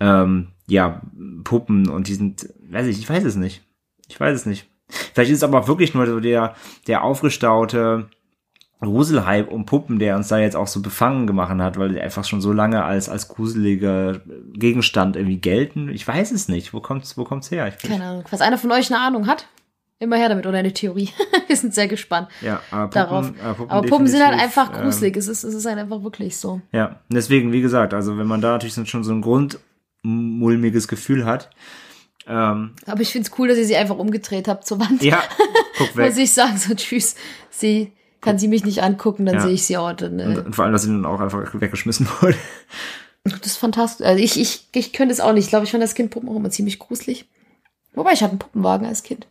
ähm, 0.00 0.48
ja, 0.66 1.02
Puppen 1.44 1.88
und 1.88 2.08
die 2.08 2.14
sind, 2.14 2.48
weiß 2.70 2.86
ich, 2.86 2.98
ich 2.98 3.08
weiß 3.08 3.24
es 3.24 3.36
nicht. 3.36 3.62
Ich 4.08 4.18
weiß 4.18 4.34
es 4.34 4.46
nicht. 4.46 4.66
Vielleicht 5.12 5.30
ist 5.30 5.38
es 5.38 5.44
aber 5.44 5.68
wirklich 5.68 5.94
nur 5.94 6.06
so 6.06 6.20
der, 6.20 6.54
der 6.86 7.04
aufgestaute 7.04 8.08
Gruselhype 8.80 9.50
um 9.50 9.66
Puppen, 9.66 9.98
der 9.98 10.16
uns 10.16 10.28
da 10.28 10.38
jetzt 10.38 10.54
auch 10.54 10.68
so 10.68 10.80
befangen 10.80 11.26
gemacht 11.26 11.50
hat, 11.58 11.78
weil 11.78 11.88
die 11.90 12.00
einfach 12.00 12.24
schon 12.24 12.40
so 12.40 12.52
lange 12.52 12.84
als, 12.84 13.08
als 13.08 13.28
gruseliger 13.28 14.20
Gegenstand 14.52 15.16
irgendwie 15.16 15.38
gelten. 15.38 15.88
Ich 15.88 16.06
weiß 16.06 16.30
es 16.30 16.48
nicht. 16.48 16.72
Wo 16.72 16.80
kommt's, 16.80 17.18
wo 17.18 17.24
kommt's 17.24 17.50
her? 17.50 17.68
Ich, 17.68 17.78
Keine 17.78 18.04
Ahnung. 18.04 18.24
Falls 18.28 18.40
einer 18.40 18.58
von 18.58 18.70
euch 18.70 18.92
eine 18.92 19.00
Ahnung 19.00 19.26
hat, 19.26 19.46
immer 19.98 20.16
her 20.16 20.28
damit 20.28 20.46
oder 20.46 20.58
eine 20.58 20.72
Theorie. 20.72 21.08
Wir 21.48 21.56
sind 21.56 21.74
sehr 21.74 21.88
gespannt 21.88 22.28
ja, 22.40 22.60
aber 22.70 22.82
Puppen, 22.84 22.92
darauf. 22.92 23.28
äh, 23.30 23.54
Puppen, 23.54 23.70
Aber 23.70 23.88
Puppen 23.88 24.06
sind 24.06 24.24
halt 24.24 24.38
einfach 24.40 24.72
ähm, 24.76 24.82
gruselig. 24.84 25.16
es, 25.16 25.26
ist, 25.26 25.42
es 25.42 25.54
ist 25.54 25.66
halt 25.66 25.78
einfach 25.78 26.02
wirklich 26.04 26.36
so. 26.36 26.60
Ja, 26.70 27.00
deswegen, 27.08 27.50
wie 27.52 27.62
gesagt, 27.62 27.94
also 27.94 28.16
wenn 28.16 28.28
man 28.28 28.40
da 28.40 28.52
natürlich 28.52 28.74
schon 28.88 29.02
so 29.02 29.12
ein 29.12 29.22
grundmulmiges 29.22 30.86
Gefühl 30.86 31.24
hat, 31.24 31.50
ähm, 32.28 32.74
Aber 32.86 33.00
ich 33.00 33.10
find's 33.10 33.32
cool, 33.38 33.48
dass 33.48 33.56
ihr 33.56 33.64
sie 33.64 33.76
einfach 33.76 33.96
umgedreht 33.96 34.48
habt 34.48 34.66
zur 34.66 34.78
Wand. 34.78 35.02
ja, 35.02 35.22
guck 35.78 35.96
weg. 35.96 36.10
Muss 36.10 36.18
ich 36.18 36.30
sagen, 36.32 36.58
so 36.58 36.74
tschüss. 36.74 37.16
Sie 37.48 37.92
kann 38.20 38.38
sie 38.38 38.48
mich 38.48 38.64
nicht 38.64 38.82
angucken, 38.82 39.26
dann 39.26 39.36
Ja. 39.36 39.40
sehe 39.42 39.52
ich 39.52 39.64
sie 39.64 39.76
auch. 39.76 39.92
Dann, 39.92 40.20
Und, 40.20 40.36
äh, 40.36 40.40
und 40.40 40.54
vor 40.56 40.64
allem, 40.64 40.72
dass 40.72 40.82
sie 40.82 40.88
dann 40.88 41.06
auch 41.06 41.20
einfach 41.20 41.48
weggeschmissen 41.60 42.06
wurde. 42.20 42.36
das 43.24 43.40
ist 43.46 43.56
fantastisch. 43.58 44.06
Also 44.06 44.22
ich, 44.22 44.38
ich, 44.40 44.66
ich 44.72 44.92
könnte 44.92 45.12
es 45.12 45.20
auch 45.20 45.32
nicht. 45.32 45.44
Ich 45.44 45.50
glaube, 45.50 45.64
ich 45.64 45.70
fand 45.70 45.82
das 45.82 45.94
Kind 45.94 46.10
Puppen 46.10 46.28
auch 46.28 46.36
immer 46.36 46.50
ziemlich 46.50 46.78
gruselig. 46.78 47.26
Wobei, 47.94 48.12
ich 48.12 48.22
hatte 48.22 48.30
einen 48.32 48.38
Puppenwagen 48.38 48.86
als 48.86 49.02
Kind. 49.02 49.26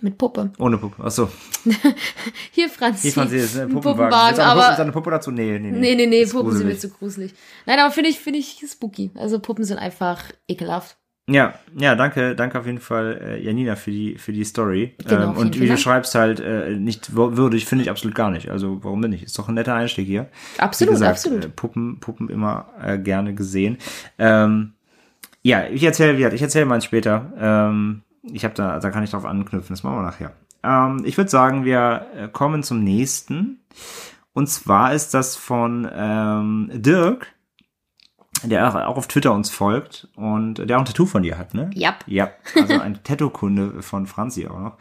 Mit 0.00 0.18
Puppe. 0.18 0.52
Ohne 0.58 0.78
Puppe. 0.78 1.02
Achso. 1.04 1.28
Hier, 2.50 2.68
Franzi. 2.68 3.12
Hier 3.12 3.26
sie 3.28 3.36
jetzt 3.36 3.56
ein 3.56 3.68
Puppenwagen. 3.70 4.10
Puppenwagen, 4.10 4.32
Ist 4.34 4.40
eine 4.40 4.48
Puppe- 4.50 4.64
aber... 4.64 4.72
ist 4.72 4.80
eine 4.80 4.92
Puppe 4.92 5.10
dazu? 5.12 5.30
Nee, 5.30 5.58
nee, 5.60 5.70
nee. 5.70 5.78
Nee, 5.78 5.94
nee, 5.94 6.06
nee, 6.06 6.22
Ist 6.22 6.32
Puppen 6.32 6.50
sind 6.52 6.66
mir 6.66 6.72
gruselig. 6.74 6.80
zu 6.80 6.98
gruselig. 6.98 7.34
Nein, 7.66 7.78
aber 7.78 7.92
finde 7.92 8.10
ich, 8.10 8.18
finde 8.18 8.40
ich 8.40 8.64
spooky. 8.68 9.10
Also 9.14 9.38
Puppen 9.38 9.64
sind 9.64 9.78
einfach 9.78 10.24
ekelhaft. 10.48 10.96
Ja, 11.28 11.54
ja, 11.76 11.94
danke, 11.94 12.34
danke 12.34 12.58
auf 12.58 12.66
jeden 12.66 12.80
Fall, 12.80 13.20
äh, 13.22 13.42
Janina, 13.44 13.76
für 13.76 13.92
die, 13.92 14.18
für 14.18 14.32
die 14.32 14.42
Story. 14.44 14.94
Genau, 15.06 15.30
ähm, 15.30 15.36
und 15.36 15.60
wie 15.60 15.68
du 15.68 15.76
schreibst, 15.76 16.16
halt 16.16 16.40
äh, 16.40 16.70
nicht 16.74 17.10
wür- 17.12 17.36
würdig, 17.36 17.64
finde 17.64 17.84
ich 17.84 17.90
absolut 17.90 18.16
gar 18.16 18.30
nicht. 18.30 18.50
Also 18.50 18.82
warum 18.82 19.00
denn 19.02 19.12
nicht? 19.12 19.22
Ist 19.22 19.38
doch 19.38 19.48
ein 19.48 19.54
netter 19.54 19.74
Einstieg 19.74 20.06
hier. 20.06 20.28
Absolut, 20.58 20.94
gesagt, 20.94 21.10
absolut. 21.12 21.44
Äh, 21.44 21.48
Puppen, 21.48 22.00
Puppen 22.00 22.28
immer 22.28 22.66
äh, 22.82 22.98
gerne 22.98 23.34
gesehen. 23.34 23.78
Ähm, 24.18 24.72
ja, 25.42 25.64
ich 25.68 25.84
erzähle, 25.84 26.18
wie 26.18 26.34
ich 26.34 26.42
erzähle 26.42 26.66
meins 26.66 26.84
später. 26.84 27.32
Ähm, 27.38 28.02
ich 28.24 28.44
habe 28.44 28.54
da, 28.54 28.80
da 28.80 28.90
kann 28.90 29.04
ich 29.04 29.10
drauf 29.10 29.24
anknüpfen. 29.24 29.72
Das 29.74 29.84
machen 29.84 29.98
wir 29.98 30.02
nachher. 30.02 30.32
Ähm, 30.64 31.02
ich 31.04 31.16
würde 31.16 31.30
sagen, 31.30 31.64
wir 31.64 32.06
äh, 32.16 32.28
kommen 32.28 32.64
zum 32.64 32.82
nächsten. 32.82 33.60
Und 34.32 34.48
zwar 34.48 34.92
ist 34.92 35.14
das 35.14 35.36
von 35.36 35.88
ähm, 35.94 36.70
Dirk. 36.74 37.28
Der 38.42 38.88
auch 38.88 38.96
auf 38.96 39.06
Twitter 39.08 39.32
uns 39.32 39.50
folgt 39.50 40.08
und 40.16 40.54
der 40.54 40.76
auch 40.76 40.80
ein 40.80 40.86
Tattoo 40.86 41.06
von 41.06 41.22
dir 41.22 41.38
hat, 41.38 41.54
ne? 41.54 41.70
Ja. 41.74 41.96
Ja, 42.06 42.30
also 42.56 42.80
ein 42.80 42.98
Tattoo-Kunde 43.04 43.82
von 43.82 44.06
Franzi 44.06 44.46
auch 44.48 44.58
noch. 44.58 44.78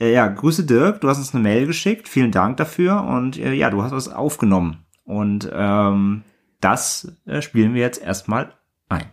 Äh, 0.00 0.12
ja, 0.12 0.26
Grüße 0.26 0.64
Dirk, 0.64 1.00
du 1.00 1.08
hast 1.08 1.18
uns 1.18 1.34
eine 1.34 1.42
Mail 1.42 1.66
geschickt, 1.66 2.08
vielen 2.08 2.32
Dank 2.32 2.56
dafür 2.56 3.02
und 3.04 3.38
äh, 3.38 3.52
ja, 3.52 3.70
du 3.70 3.82
hast 3.82 3.92
was 3.92 4.08
aufgenommen 4.08 4.84
und 5.04 5.48
ähm, 5.52 6.24
das 6.60 7.12
äh, 7.26 7.42
spielen 7.42 7.74
wir 7.74 7.82
jetzt 7.82 8.02
erstmal 8.02 8.54
ein. 8.88 9.06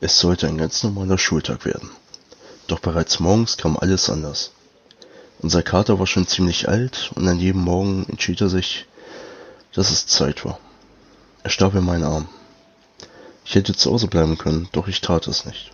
Es 0.00 0.20
sollte 0.20 0.46
ein 0.46 0.58
ganz 0.58 0.82
normaler 0.82 1.18
Schultag 1.18 1.64
werden. 1.64 1.90
Doch 2.66 2.80
bereits 2.80 3.20
morgens 3.20 3.56
kam 3.56 3.76
alles 3.76 4.10
anders. 4.10 4.52
Unser 5.40 5.62
Kater 5.62 5.98
war 5.98 6.06
schon 6.06 6.26
ziemlich 6.26 6.68
alt 6.68 7.12
und 7.14 7.28
an 7.28 7.38
jedem 7.38 7.62
Morgen 7.62 8.06
entschied 8.08 8.40
er 8.40 8.48
sich, 8.48 8.86
dass 9.72 9.90
es 9.90 10.06
Zeit 10.06 10.44
war. 10.44 10.58
Er 11.46 11.50
starb 11.50 11.76
in 11.76 11.84
meinen 11.84 12.02
Arm. 12.02 12.26
Ich 13.44 13.54
hätte 13.54 13.72
zu 13.72 13.92
Hause 13.92 14.08
bleiben 14.08 14.36
können, 14.36 14.68
doch 14.72 14.88
ich 14.88 15.00
tat 15.00 15.28
es 15.28 15.44
nicht. 15.44 15.70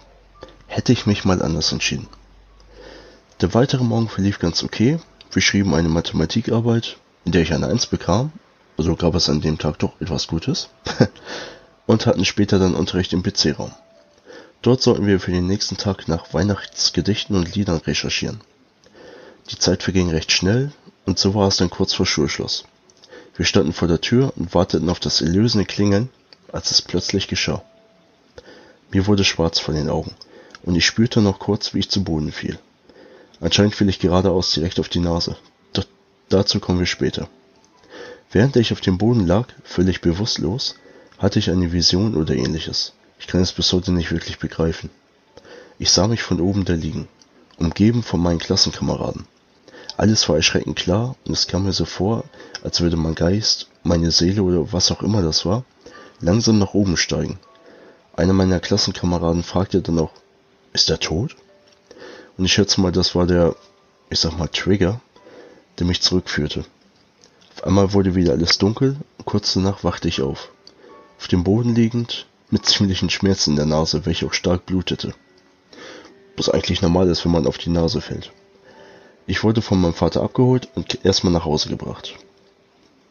Hätte 0.67 0.93
ich 0.93 1.07
mich 1.07 1.25
mal 1.25 1.41
anders 1.41 1.73
entschieden. 1.73 2.09
Der 3.41 3.55
weitere 3.55 3.83
Morgen 3.83 4.11
verlief 4.11 4.39
ganz 4.39 4.63
okay. 4.63 4.99
Wir 5.31 5.41
schrieben 5.41 5.73
eine 5.73 5.89
Mathematikarbeit, 5.89 6.99
in 7.25 7.33
der 7.33 7.41
ich 7.41 7.55
eine 7.55 7.69
Eins 7.69 7.87
bekam, 7.87 8.33
also 8.77 8.95
gab 8.97 9.15
es 9.15 9.31
an 9.31 9.41
dem 9.41 9.57
Tag 9.57 9.79
doch 9.79 9.99
etwas 9.99 10.27
Gutes, 10.27 10.69
und 11.87 12.05
hatten 12.05 12.27
später 12.27 12.59
dann 12.59 12.75
Unterricht 12.75 13.15
im 13.15 13.23
PC-Raum. 13.23 13.73
Dort 14.61 14.83
sollten 14.83 15.07
wir 15.07 15.21
für 15.21 15.33
den 15.33 15.47
nächsten 15.47 15.79
Tag 15.79 16.07
nach 16.07 16.35
Weihnachtsgedichten 16.35 17.35
und 17.35 17.55
Liedern 17.55 17.79
recherchieren. 17.79 18.43
Die 19.49 19.59
Zeit 19.59 19.83
verging 19.83 20.11
recht 20.11 20.33
schnell 20.33 20.71
und 21.07 21.19
so 21.19 21.35
war 21.35 21.49
es 21.49 21.57
dann 21.57 21.71
kurz 21.71 21.95
vor 21.95 22.05
Schulschluss. 22.05 22.65
Wir 23.35 23.45
standen 23.45 23.73
vor 23.73 23.89
der 23.89 24.01
Tür 24.01 24.33
und 24.37 24.55
warteten 24.55 24.91
auf 24.91 25.01
das 25.01 25.21
erlösende 25.21 25.65
Klingeln, 25.65 26.11
als 26.53 26.71
es 26.71 26.83
plötzlich 26.83 27.29
geschah. 27.29 27.63
Mir 28.91 29.07
wurde 29.07 29.25
schwarz 29.25 29.59
vor 29.59 29.75
den 29.75 29.89
Augen 29.89 30.15
und 30.65 30.77
ich 30.77 30.85
spürte 30.85 31.21
noch 31.21 31.39
kurz, 31.39 31.73
wie 31.73 31.79
ich 31.79 31.91
zu 31.91 32.05
Boden 32.05 32.31
fiel. 32.31 32.59
Anscheinend 33.41 33.75
fiel 33.75 33.89
ich 33.89 33.99
geradeaus 33.99 34.53
direkt 34.53 34.79
auf 34.79 34.89
die 34.89 35.01
Nase. 35.01 35.37
Doch 35.73 35.85
dazu 36.29 36.61
kommen 36.61 36.79
wir 36.79 36.87
später. 36.87 37.29
Während 38.31 38.57
ich 38.57 38.73
auf 38.73 38.81
dem 38.81 38.99
Boden 38.99 39.27
lag, 39.27 39.49
völlig 39.65 40.01
bewusstlos, 40.01 40.77
hatte 41.19 41.39
ich 41.39 41.51
eine 41.51 41.73
Vision 41.73 42.15
oder 42.15 42.35
ähnliches. 42.35 42.93
Ich 43.19 43.27
kann 43.27 43.41
es 43.41 43.53
bis 43.53 43.73
heute 43.73 43.93
nicht 43.93 44.11
wirklich 44.11 44.39
begreifen. 44.39 44.91
Ich 45.79 45.91
sah 45.91 46.07
mich 46.07 46.23
von 46.23 46.41
oben 46.41 46.65
da 46.65 46.75
liegen, 46.75 47.09
umgeben 47.59 48.03
von 48.03 48.21
meinen 48.21 48.39
Klassenkameraden. 48.39 49.27
Alles 50.03 50.29
war 50.29 50.35
erschreckend 50.35 50.75
klar 50.75 51.15
und 51.25 51.33
es 51.33 51.47
kam 51.47 51.63
mir 51.63 51.73
so 51.73 51.85
vor, 51.85 52.25
als 52.65 52.81
würde 52.81 52.97
mein 52.97 53.15
Geist, 53.15 53.69
meine 53.85 54.11
Seele 54.11 54.43
oder 54.43 54.73
was 54.73 54.91
auch 54.91 55.01
immer 55.01 55.23
das 55.23 55.47
war, 55.47 55.65
langsam 56.19 56.59
nach 56.59 56.75
oben 56.75 56.97
steigen. 56.97 57.39
Einer 58.17 58.33
meiner 58.33 58.59
Klassenkameraden 58.59 59.45
fragte 59.45 59.81
dann 59.81 60.01
auch, 60.01 60.11
ist 60.73 60.91
er 60.91 60.99
tot? 60.99 61.37
Und 62.37 62.45
ich 62.45 62.53
schätze 62.53 62.81
mal, 62.81 62.91
das 62.91 63.15
war 63.15 63.29
der, 63.29 63.55
ich 64.11 64.19
sag 64.19 64.37
mal, 64.37 64.49
Trigger, 64.49 65.01
der 65.79 65.87
mich 65.87 66.03
zurückführte. 66.03 66.65
Auf 67.55 67.63
einmal 67.63 67.93
wurde 67.93 68.17
wieder 68.17 68.33
alles 68.33 68.59
dunkel 68.59 68.97
und 69.19 69.25
kurz 69.25 69.55
danach 69.55 69.85
wachte 69.85 70.09
ich 70.09 70.21
auf. 70.21 70.49
Auf 71.21 71.29
dem 71.29 71.45
Boden 71.45 71.77
liegend, 71.77 72.27
mit 72.51 72.67
ziemlichen 72.67 73.09
Schmerzen 73.09 73.51
in 73.51 73.57
der 73.57 73.67
Nase, 73.67 74.05
welche 74.05 74.27
auch 74.27 74.33
stark 74.33 74.67
blutete. 74.67 75.15
Was 76.37 76.49
eigentlich 76.49 76.83
normal 76.83 77.07
ist, 77.09 77.25
wenn 77.25 77.31
man 77.31 77.47
auf 77.47 77.59
die 77.59 77.71
Nase 77.71 78.01
fällt. 78.01 78.33
Ich 79.27 79.45
wurde 79.45 79.63
von 79.63 79.81
meinem 79.81 79.95
Vater 79.95 80.23
abgeholt 80.23 80.69
und 80.75 81.05
erstmal 81.05 81.33
nach 81.33 81.45
Hause 81.45 81.69
gebracht. 81.69 82.15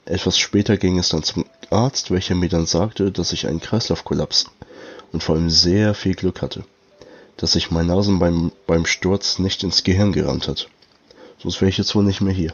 Etwas 0.06 0.38
später 0.38 0.77
ging 0.77 1.00
es 1.00 1.10
dann 1.10 1.24
zum 1.24 1.46
Arzt, 1.70 2.12
welcher 2.12 2.36
mir 2.36 2.50
dann 2.50 2.65
sagte, 2.65 3.12
dass 3.12 3.32
ich 3.32 3.48
einen 3.48 3.62
Kreislaufkollaps 3.62 4.48
und 5.13 5.24
vor 5.24 5.36
allem 5.36 5.50
sehr 5.50 5.94
viel 5.94 6.15
Glück 6.15 6.41
hatte, 6.41 6.63
dass 7.38 7.53
sich 7.53 7.72
mein 7.72 7.88
Nasen 7.88 8.20
beim, 8.20 8.51
beim 8.68 8.86
Sturz 8.86 9.39
nicht 9.39 9.63
ins 9.63 9.84
Gehirn 9.84 10.12
gerammt 10.12 10.48
hat. 10.48 10.68
Sonst 11.41 11.62
wäre 11.62 11.70
ich 11.70 11.77
jetzt 11.77 11.96
wohl 11.96 12.03
nicht 12.03 12.22
mehr 12.22 12.34
hier. 12.34 12.53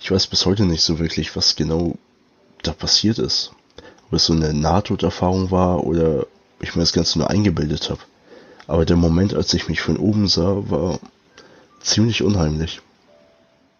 Ich 0.00 0.10
weiß 0.10 0.26
bis 0.28 0.46
heute 0.46 0.64
nicht 0.64 0.82
so 0.82 0.98
wirklich, 0.98 1.34
was 1.36 1.56
genau 1.56 1.96
da 2.62 2.72
passiert 2.72 3.18
ist. 3.18 3.52
Ob 4.06 4.14
es 4.14 4.26
so 4.26 4.32
eine 4.32 4.54
Nahtoderfahrung 4.54 5.50
war 5.50 5.84
oder 5.84 6.26
ich 6.60 6.74
mir 6.76 6.82
das 6.82 6.92
Ganze 6.92 7.18
nur 7.18 7.30
eingebildet 7.30 7.90
habe. 7.90 8.00
Aber 8.66 8.84
der 8.84 8.96
Moment, 8.96 9.34
als 9.34 9.52
ich 9.54 9.68
mich 9.68 9.80
von 9.80 9.96
oben 9.96 10.28
sah, 10.28 10.70
war 10.70 10.98
ziemlich 11.82 12.22
unheimlich. 12.22 12.80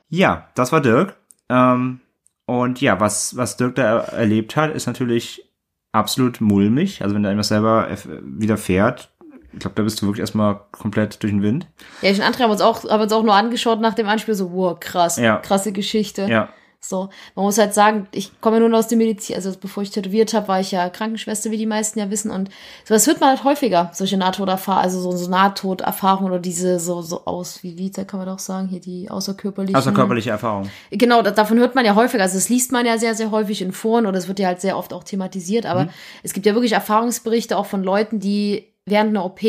Ja, 0.08 0.48
das 0.54 0.72
war 0.72 0.80
Dirk. 0.80 1.16
Ähm, 1.48 2.00
und 2.46 2.80
ja, 2.80 3.00
was, 3.00 3.36
was 3.36 3.56
Dirk 3.56 3.76
da 3.76 3.98
erlebt 4.00 4.56
hat, 4.56 4.74
ist 4.74 4.86
natürlich 4.86 5.44
absolut 5.92 6.40
mulmig. 6.40 7.02
Also 7.02 7.14
wenn 7.14 7.22
da 7.22 7.28
irgendwas 7.30 7.48
selber 7.48 7.88
widerfährt, 8.22 9.10
ich 9.52 9.58
glaube, 9.58 9.74
da 9.76 9.82
bist 9.82 10.00
du 10.00 10.06
wirklich 10.06 10.20
erstmal 10.20 10.60
komplett 10.72 11.22
durch 11.22 11.32
den 11.32 11.42
Wind. 11.42 11.66
Ja, 12.00 12.10
ich 12.10 12.18
und 12.18 12.24
André 12.24 12.40
haben 12.42 12.50
uns 12.50 12.62
auch, 12.62 12.88
haben 12.88 13.02
uns 13.02 13.12
auch 13.12 13.22
nur 13.22 13.34
angeschaut 13.34 13.80
nach 13.80 13.94
dem 13.94 14.08
Anspiel, 14.08 14.34
so, 14.34 14.52
wow, 14.52 14.78
krass, 14.80 15.18
Ja. 15.18 15.36
krasse 15.38 15.72
Geschichte. 15.72 16.26
Ja. 16.28 16.48
So, 16.84 17.10
man 17.36 17.44
muss 17.44 17.58
halt 17.58 17.74
sagen, 17.74 18.08
ich 18.10 18.40
komme 18.40 18.58
ja 18.60 18.68
nur 18.68 18.76
aus 18.76 18.88
der 18.88 18.98
Medizin, 18.98 19.36
also 19.36 19.52
bevor 19.58 19.84
ich 19.84 19.90
tätowiert 19.92 20.34
habe, 20.34 20.48
war 20.48 20.58
ich 20.58 20.72
ja 20.72 20.90
Krankenschwester, 20.90 21.52
wie 21.52 21.56
die 21.56 21.66
meisten 21.66 22.00
ja 22.00 22.10
wissen. 22.10 22.32
Und 22.32 22.50
sowas 22.84 23.06
hört 23.06 23.20
man 23.20 23.28
halt 23.28 23.44
häufiger, 23.44 23.90
solche 23.94 24.16
Nahtoderfahrungen, 24.16 24.82
also 24.84 25.00
so, 25.00 25.12
so 25.16 25.30
Nahtoderfahrungen 25.30 26.32
oder 26.32 26.40
diese 26.40 26.80
so, 26.80 27.00
so 27.00 27.24
aus, 27.24 27.62
wie, 27.62 27.78
wie 27.78 27.90
kann 27.92 28.18
man 28.18 28.26
doch 28.26 28.40
sagen, 28.40 28.66
hier 28.66 28.80
die 28.80 29.08
außerkörperlichen. 29.08 29.76
Außerkörperliche 29.76 30.30
Erfahrung. 30.30 30.68
Genau, 30.90 31.22
da- 31.22 31.30
davon 31.30 31.58
hört 31.60 31.76
man 31.76 31.84
ja 31.84 31.94
häufiger. 31.94 32.24
Also 32.24 32.34
das 32.36 32.48
liest 32.48 32.72
man 32.72 32.84
ja 32.84 32.98
sehr, 32.98 33.14
sehr 33.14 33.30
häufig 33.30 33.62
in 33.62 33.70
Foren 33.70 34.04
oder 34.06 34.18
es 34.18 34.26
wird 34.26 34.40
ja 34.40 34.48
halt 34.48 34.60
sehr 34.60 34.76
oft 34.76 34.92
auch 34.92 35.04
thematisiert. 35.04 35.66
Aber 35.66 35.88
es 36.24 36.32
gibt 36.32 36.46
ja 36.46 36.54
wirklich 36.54 36.72
Erfahrungsberichte 36.72 37.56
auch 37.56 37.66
von 37.66 37.84
Leuten, 37.84 38.18
die 38.18 38.66
während 38.86 39.10
einer 39.10 39.24
OP 39.24 39.40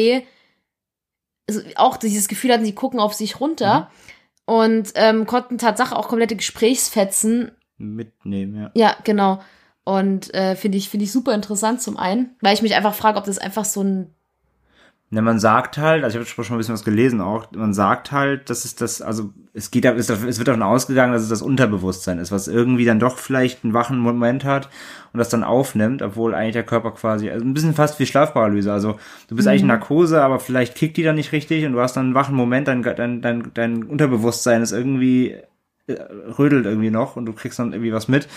also 1.49 1.61
auch 1.75 1.97
dieses 1.97 2.27
Gefühl 2.27 2.53
hatten, 2.53 2.63
sie 2.63 2.73
gucken 2.75 2.99
auf 2.99 3.13
sich 3.15 3.39
runter 3.41 3.89
und 4.45 4.91
ähm, 4.95 5.25
konnten 5.25 5.57
Tatsache 5.57 5.95
auch 5.95 6.07
komplette 6.07 6.35
Gesprächsfetzen. 6.35 7.51
Mitnehmen, 7.77 8.55
ja. 8.55 8.71
Ja, 8.75 8.95
genau. 9.03 9.41
Und 9.85 10.33
äh, 10.33 10.55
finde 10.55 10.77
ich, 10.77 10.89
finde 10.89 11.05
ich 11.05 11.11
super 11.11 11.33
interessant 11.33 11.81
zum 11.81 11.97
einen, 11.97 12.35
weil 12.41 12.53
ich 12.53 12.61
mich 12.61 12.75
einfach 12.75 12.93
frage, 12.93 13.17
ob 13.17 13.25
das 13.25 13.37
einfach 13.37 13.65
so 13.65 13.83
ein 13.83 14.13
Ne, 15.13 15.21
man 15.21 15.37
sagt 15.37 15.77
halt, 15.77 16.03
also 16.03 16.19
ich 16.19 16.27
habe 16.27 16.43
schon 16.43 16.55
ein 16.55 16.57
bisschen 16.57 16.73
was 16.73 16.83
gelesen 16.83 17.21
auch, 17.21 17.51
man 17.51 17.71
sagt 17.75 18.11
halt, 18.11 18.49
dass 18.49 18.65
es 18.65 18.73
das, 18.73 18.99
also 18.99 19.29
es 19.53 19.69
geht, 19.69 19.85
es 19.85 20.09
es 20.09 20.39
wird 20.39 20.47
davon 20.47 20.63
ausgegangen, 20.63 21.13
dass 21.13 21.21
es 21.21 21.29
das 21.29 21.43
Unterbewusstsein 21.43 22.17
ist, 22.17 22.31
was 22.31 22.47
irgendwie 22.47 22.83
dann 22.83 22.99
doch 22.99 23.19
vielleicht 23.19 23.63
einen 23.63 23.75
wachen 23.75 23.99
Moment 23.99 24.43
hat 24.43 24.69
und 25.13 25.19
das 25.19 25.29
dann 25.29 25.43
aufnimmt, 25.43 26.01
obwohl 26.01 26.33
eigentlich 26.33 26.53
der 26.53 26.63
Körper 26.63 26.93
quasi, 26.93 27.29
also 27.29 27.45
ein 27.45 27.53
bisschen 27.53 27.75
fast 27.75 27.99
wie 27.99 28.07
Schlafparalyse, 28.07 28.73
also 28.73 28.97
du 29.27 29.35
bist 29.35 29.47
eigentlich 29.47 29.61
in 29.61 29.67
Narkose, 29.67 30.19
aber 30.19 30.39
vielleicht 30.39 30.73
kickt 30.73 30.97
die 30.97 31.03
dann 31.03 31.17
nicht 31.17 31.31
richtig 31.31 31.63
und 31.63 31.73
du 31.73 31.79
hast 31.79 31.95
dann 31.95 32.05
einen 32.05 32.15
wachen 32.15 32.35
Moment, 32.35 32.67
dein, 32.67 32.81
dein, 32.81 33.21
dein, 33.21 33.51
dein 33.53 33.83
Unterbewusstsein 33.83 34.63
ist 34.63 34.71
irgendwie 34.71 35.35
rödelt 35.87 36.65
irgendwie 36.65 36.89
noch 36.91 37.15
und 37.15 37.25
du 37.25 37.33
kriegst 37.33 37.59
dann 37.59 37.73
irgendwie 37.73 37.91
was 37.91 38.07
mit. 38.07 38.27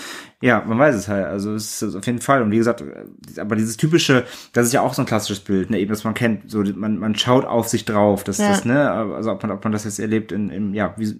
Ja, 0.42 0.64
man 0.66 0.78
weiß 0.78 0.94
es 0.96 1.08
halt. 1.08 1.26
Also 1.26 1.54
es 1.54 1.80
ist 1.82 1.94
auf 1.94 2.04
jeden 2.06 2.20
Fall. 2.20 2.42
Und 2.42 2.50
wie 2.50 2.56
gesagt, 2.56 2.80
äh, 2.82 3.40
aber 3.40 3.56
dieses 3.56 3.76
typische, 3.76 4.24
das 4.52 4.66
ist 4.66 4.72
ja 4.72 4.80
auch 4.80 4.94
so 4.94 5.02
ein 5.02 5.06
klassisches 5.06 5.40
Bild, 5.40 5.70
ne, 5.70 5.78
eben, 5.78 5.90
das 5.90 6.04
man 6.04 6.14
kennt. 6.14 6.50
So, 6.50 6.62
man, 6.62 6.98
man 6.98 7.14
schaut 7.14 7.44
auf 7.44 7.68
sich 7.68 7.84
drauf. 7.84 8.24
Das, 8.24 8.38
Ja. 8.38 8.48
das, 8.48 8.64
ne, 8.64 8.90
also 8.90 9.32
ob 9.32 9.42
man, 9.42 9.52
ob 9.52 9.62
man 9.62 9.72
das 9.72 9.84
jetzt 9.84 9.98
erlebt 9.98 10.32
in, 10.32 10.50
im, 10.50 10.74
ja, 10.74 10.94
wie, 10.96 11.16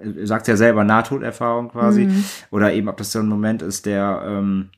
er 0.00 0.26
sagt 0.26 0.46
ja 0.48 0.56
selber, 0.56 0.84
Nahtoderfahrung 0.84 1.70
quasi. 1.70 2.08
Oder 2.50 2.72
eben, 2.72 2.88
ob 2.88 2.96
das 2.96 3.12
so 3.12 3.18
ein 3.18 3.26
Moment 3.26 3.62
ist, 3.62 3.84
der, 3.84 4.22
ähm, 4.26 4.70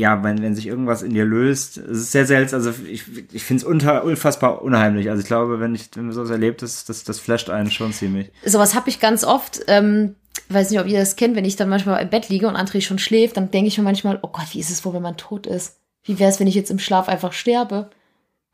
ja, 0.00 0.24
wenn, 0.24 0.40
wenn 0.40 0.54
sich 0.54 0.66
irgendwas 0.66 1.02
in 1.02 1.12
dir 1.12 1.26
löst, 1.26 1.76
es 1.76 1.98
ist 1.98 2.12
sehr 2.12 2.24
seltsam, 2.24 2.58
also 2.58 2.72
ich, 2.88 3.04
ich 3.32 3.44
finde 3.44 3.62
es 3.62 3.68
unter, 3.68 4.02
unfassbar 4.02 4.62
unheimlich. 4.62 5.10
Also 5.10 5.20
ich 5.20 5.26
glaube, 5.26 5.60
wenn 5.60 5.74
ich, 5.74 5.90
wenn 5.94 6.06
man 6.06 6.14
sowas 6.14 6.30
erlebt, 6.30 6.62
das, 6.62 6.86
das, 6.86 7.04
das 7.04 7.20
flasht 7.20 7.50
einen 7.50 7.70
schon 7.70 7.92
ziemlich. 7.92 8.32
sowas 8.44 8.74
habe 8.74 8.88
ich 8.88 8.98
ganz 8.98 9.24
oft. 9.24 9.60
Ähm, 9.68 10.16
weiß 10.48 10.70
nicht, 10.70 10.80
ob 10.80 10.86
ihr 10.86 10.98
das 10.98 11.16
kennt, 11.16 11.36
wenn 11.36 11.44
ich 11.44 11.56
dann 11.56 11.68
manchmal 11.68 12.00
im 12.02 12.08
Bett 12.08 12.28
liege 12.30 12.48
und 12.48 12.56
André 12.56 12.80
schon 12.80 12.98
schläft, 12.98 13.36
dann 13.36 13.50
denke 13.50 13.68
ich 13.68 13.76
mir 13.76 13.84
manchmal, 13.84 14.18
oh 14.22 14.28
Gott, 14.28 14.46
wie 14.52 14.60
ist 14.60 14.70
es 14.70 14.84
wohl, 14.84 14.94
wenn 14.94 15.02
man 15.02 15.16
tot 15.16 15.46
ist? 15.46 15.78
Wie 16.02 16.18
wäre 16.18 16.30
es, 16.30 16.40
wenn 16.40 16.46
ich 16.46 16.54
jetzt 16.54 16.70
im 16.70 16.78
Schlaf 16.78 17.08
einfach 17.08 17.34
sterbe? 17.34 17.90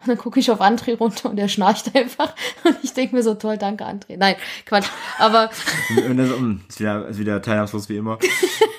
Und 0.01 0.09
dann 0.09 0.19
gucke 0.19 0.41
ich 0.41 0.51
auf 0.51 0.61
André 0.61 0.99
runter 0.99 1.31
und 1.31 1.39
er 1.39 1.49
schnarcht 1.49 1.95
einfach. 1.95 2.35
Und 2.65 2.77
ich 2.83 2.93
denke 2.93 3.15
mir 3.15 3.23
so, 3.23 3.35
toll, 3.35 3.57
danke, 3.57 3.85
André. 3.85 4.17
Nein, 4.19 4.35
Quatsch. 4.65 4.89
Aber 5.19 5.49
Und 6.09 6.19
um, 6.33 6.61
ist 6.69 6.81
wieder, 6.81 7.07
ist 7.07 7.19
wieder 7.21 7.41
teilnahmslos 7.41 7.89
wie 7.89 7.97
immer. 7.97 8.19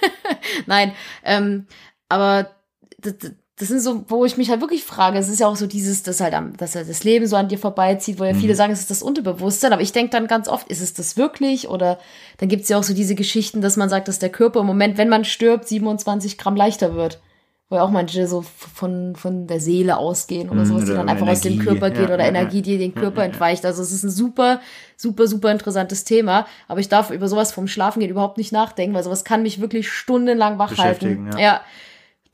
Nein, 0.66 0.92
ähm, 1.24 1.66
aber 2.10 2.57
das, 3.12 3.32
das 3.60 3.70
sind 3.70 3.80
so, 3.80 4.06
wo 4.08 4.24
ich 4.24 4.38
mich 4.38 4.52
halt 4.52 4.62
wirklich 4.62 4.84
frage, 4.84 5.18
es 5.18 5.30
ist 5.30 5.40
ja 5.40 5.48
auch 5.48 5.56
so 5.56 5.66
dieses, 5.66 6.04
dass 6.04 6.22
halt 6.22 6.36
am, 6.36 6.56
dass 6.58 6.76
halt 6.76 6.88
das 6.88 7.04
Leben 7.04 7.26
so 7.26 7.36
an 7.36 7.48
dir 7.48 7.58
vorbeizieht, 7.58 8.20
wo 8.20 8.24
ja 8.24 8.36
viele 8.36 8.54
sagen, 8.54 8.72
es 8.72 8.82
ist 8.82 8.92
das 8.92 9.02
Unterbewusstsein, 9.02 9.74
aber 9.74 9.82
ich 9.82 9.92
denke 9.92 10.12
dann 10.12 10.28
ganz 10.28 10.48
oft, 10.48 10.68
ist 10.68 10.82
es 10.82 10.94
das 10.94 11.18
wirklich? 11.18 11.68
Oder 11.68 11.98
dann 12.38 12.50
gibt's 12.50 12.70
ja 12.70 12.78
auch 12.78 12.84
so 12.84 12.94
diese 12.94 13.16
Geschichten, 13.16 13.62
dass 13.62 13.76
man 13.76 13.90
sagt, 13.90 14.08
dass 14.08 14.20
der 14.20 14.30
Körper 14.30 14.60
im 14.60 14.68
Moment, 14.68 15.00
wenn 15.00 15.10
man 15.10 15.26
stirbt, 15.26 15.68
27 15.68 16.38
Gramm 16.38 16.56
leichter 16.56 16.94
wird. 16.94 17.20
Wo 17.70 17.76
ja 17.76 17.82
auch 17.82 17.90
manche 17.90 18.28
so 18.28 18.44
von, 18.44 19.16
von 19.18 19.48
der 19.48 19.60
Seele 19.60 19.98
ausgehen 19.98 20.50
oder 20.50 20.62
Mhm, 20.62 20.66
sowas, 20.68 20.86
die 20.86 20.94
dann 20.94 21.10
einfach 21.10 21.28
aus 21.28 21.42
dem 21.42 21.54
Energie, 21.54 21.68
Körper 21.68 21.90
geht 21.90 22.08
ja, 22.08 22.14
oder 22.14 22.24
ja, 22.24 22.30
Energie, 22.30 22.62
die 22.62 22.78
den 22.78 22.96
Körper 22.96 23.24
entweicht. 23.26 23.66
Also 23.66 23.82
es 23.82 23.92
ist 23.92 24.04
ein 24.04 24.10
super, 24.10 24.62
super, 24.96 25.28
super 25.28 25.52
interessantes 25.52 26.06
Thema. 26.06 26.48
Aber 26.70 26.80
ich 26.80 26.88
darf 26.88 27.10
über 27.10 27.28
sowas 27.28 27.52
vom 27.52 27.68
Schlafen 27.68 28.00
gehen 28.00 28.10
überhaupt 28.10 28.38
nicht 28.38 28.54
nachdenken, 28.54 28.96
weil 28.96 29.04
sowas 29.04 29.26
kann 29.26 29.42
mich 29.42 29.60
wirklich 29.60 29.92
stundenlang 29.92 30.60
wach 30.60 30.78
halten. 30.78 31.26
Beschäftigen, 31.26 31.32
ja. 31.34 31.40
ja. 31.40 31.62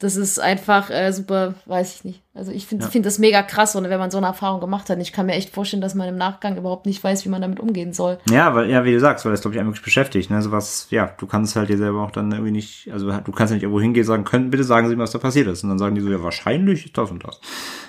Das 0.04 0.18
ist 0.18 0.38
einfach 0.38 0.90
äh, 0.90 1.14
super, 1.14 1.54
weiß 1.66 1.96
ich 1.96 2.04
nicht. 2.04 2.22
Also 2.34 2.52
ich 2.52 2.68
finde 2.68 2.84
ja. 2.84 2.92
find 2.92 3.06
das 3.06 3.20
mega 3.20 3.42
krass, 3.42 3.76
und 3.76 3.88
wenn 3.90 4.00
man 4.00 4.12
so 4.12 4.18
eine 4.18 4.28
Erfahrung 4.28 4.60
gemacht 4.60 4.90
hat. 4.90 5.00
Ich 5.00 5.14
kann 5.14 5.28
mir 5.28 5.34
echt 5.34 5.52
vorstellen, 5.52 5.82
dass 5.82 5.96
man 5.96 6.10
im 6.10 6.18
Nachgang 6.18 6.58
überhaupt 6.58 6.86
nicht 6.86 7.02
weiß, 7.02 7.24
wie 7.24 7.30
man 7.30 7.42
damit 7.42 7.62
umgehen 7.62 7.94
soll. 7.94 8.18
Ja, 8.30 8.54
weil, 8.54 8.70
ja, 8.70 8.84
wie 8.84 8.92
du 8.92 9.00
sagst, 9.00 9.24
weil 9.24 9.32
das, 9.32 9.42
glaube 9.42 9.56
ich, 9.56 9.62
einen 9.62 9.70
wirklich 9.70 9.86
beschäftigt. 9.86 10.30
Ne? 10.30 10.42
Sowas, 10.42 10.88
ja, 10.90 11.14
du 11.18 11.26
kannst 11.26 11.56
halt 11.56 11.70
dir 11.70 11.78
selber 11.78 12.04
auch 12.04 12.12
dann 12.12 12.32
irgendwie 12.32 12.52
nicht, 12.52 12.90
also 12.92 13.12
du 13.12 13.32
kannst 13.32 13.52
ja 13.52 13.56
nicht 13.56 13.64
irgendwo 13.64 13.80
hingehen 13.80 14.02
und 14.02 14.08
sagen, 14.08 14.24
können, 14.26 14.50
bitte 14.50 14.66
sagen 14.66 14.90
Sie 14.90 14.96
mir, 14.96 15.04
was 15.04 15.12
da 15.12 15.20
passiert 15.20 15.48
ist. 15.48 15.64
Und 15.64 15.70
dann 15.70 15.80
sagen 15.80 15.96
die 15.96 16.02
so, 16.02 16.10
ja, 16.10 16.22
wahrscheinlich 16.22 16.86
ist 16.86 16.98
das 16.98 17.10
und 17.10 17.24
das. 17.24 17.40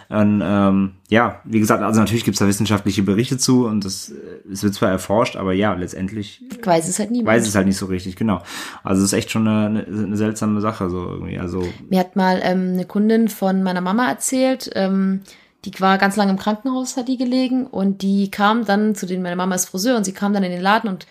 Und, 0.09 0.43
ähm, 0.45 0.93
ja, 1.09 1.41
wie 1.45 1.61
gesagt, 1.61 1.83
also 1.83 2.01
natürlich 2.01 2.25
gibt's 2.25 2.41
da 2.41 2.47
wissenschaftliche 2.47 3.03
Berichte 3.03 3.39
zu 3.39 3.67
und 3.67 3.85
das, 3.85 4.13
es 4.51 4.63
wird 4.63 4.75
zwar 4.75 4.91
erforscht, 4.91 5.37
aber 5.37 5.53
ja, 5.53 5.75
letztendlich 5.75 6.43
weiß 6.63 6.89
es 6.89 6.99
halt 6.99 7.11
niemand. 7.11 7.37
Weiß 7.37 7.47
es 7.47 7.55
halt 7.55 7.67
nicht 7.67 7.77
so 7.77 7.87
richtig, 7.87 8.17
genau. 8.17 8.43
Also 8.83 9.03
es 9.03 9.13
ist 9.13 9.19
echt 9.19 9.31
schon 9.31 9.47
eine, 9.49 9.85
eine 9.87 10.17
seltsame 10.17 10.61
Sache 10.61 10.91
so 10.91 11.09
irgendwie. 11.09 11.39
Also 11.39 11.67
mir 11.89 12.01
hat 12.01 12.17
mal 12.17 12.41
ähm, 12.43 12.73
eine 12.75 12.85
Kundin 12.85 13.29
von 13.29 13.63
meiner 13.63 13.81
Mama 13.81 14.09
erzählt. 14.09 14.71
Ähm, 14.75 15.23
die 15.65 15.73
war 15.81 15.99
ganz 15.99 16.17
lange 16.17 16.33
im 16.33 16.39
Krankenhaus, 16.39 16.97
hat 16.97 17.09
die 17.09 17.17
gelegen 17.17 17.67
und 17.67 18.03
die 18.03 18.31
kam 18.31 18.65
dann 18.65 18.95
zu 18.95 19.07
den, 19.07 19.23
meine 19.23 19.37
Mama 19.37 19.55
ist 19.55 19.69
Friseur 19.69 19.97
und 19.97 20.05
sie 20.05 20.13
kam 20.13 20.35
dann 20.35 20.43
in 20.43 20.53
den 20.53 20.61
Laden 20.61 20.91
und 20.91 21.07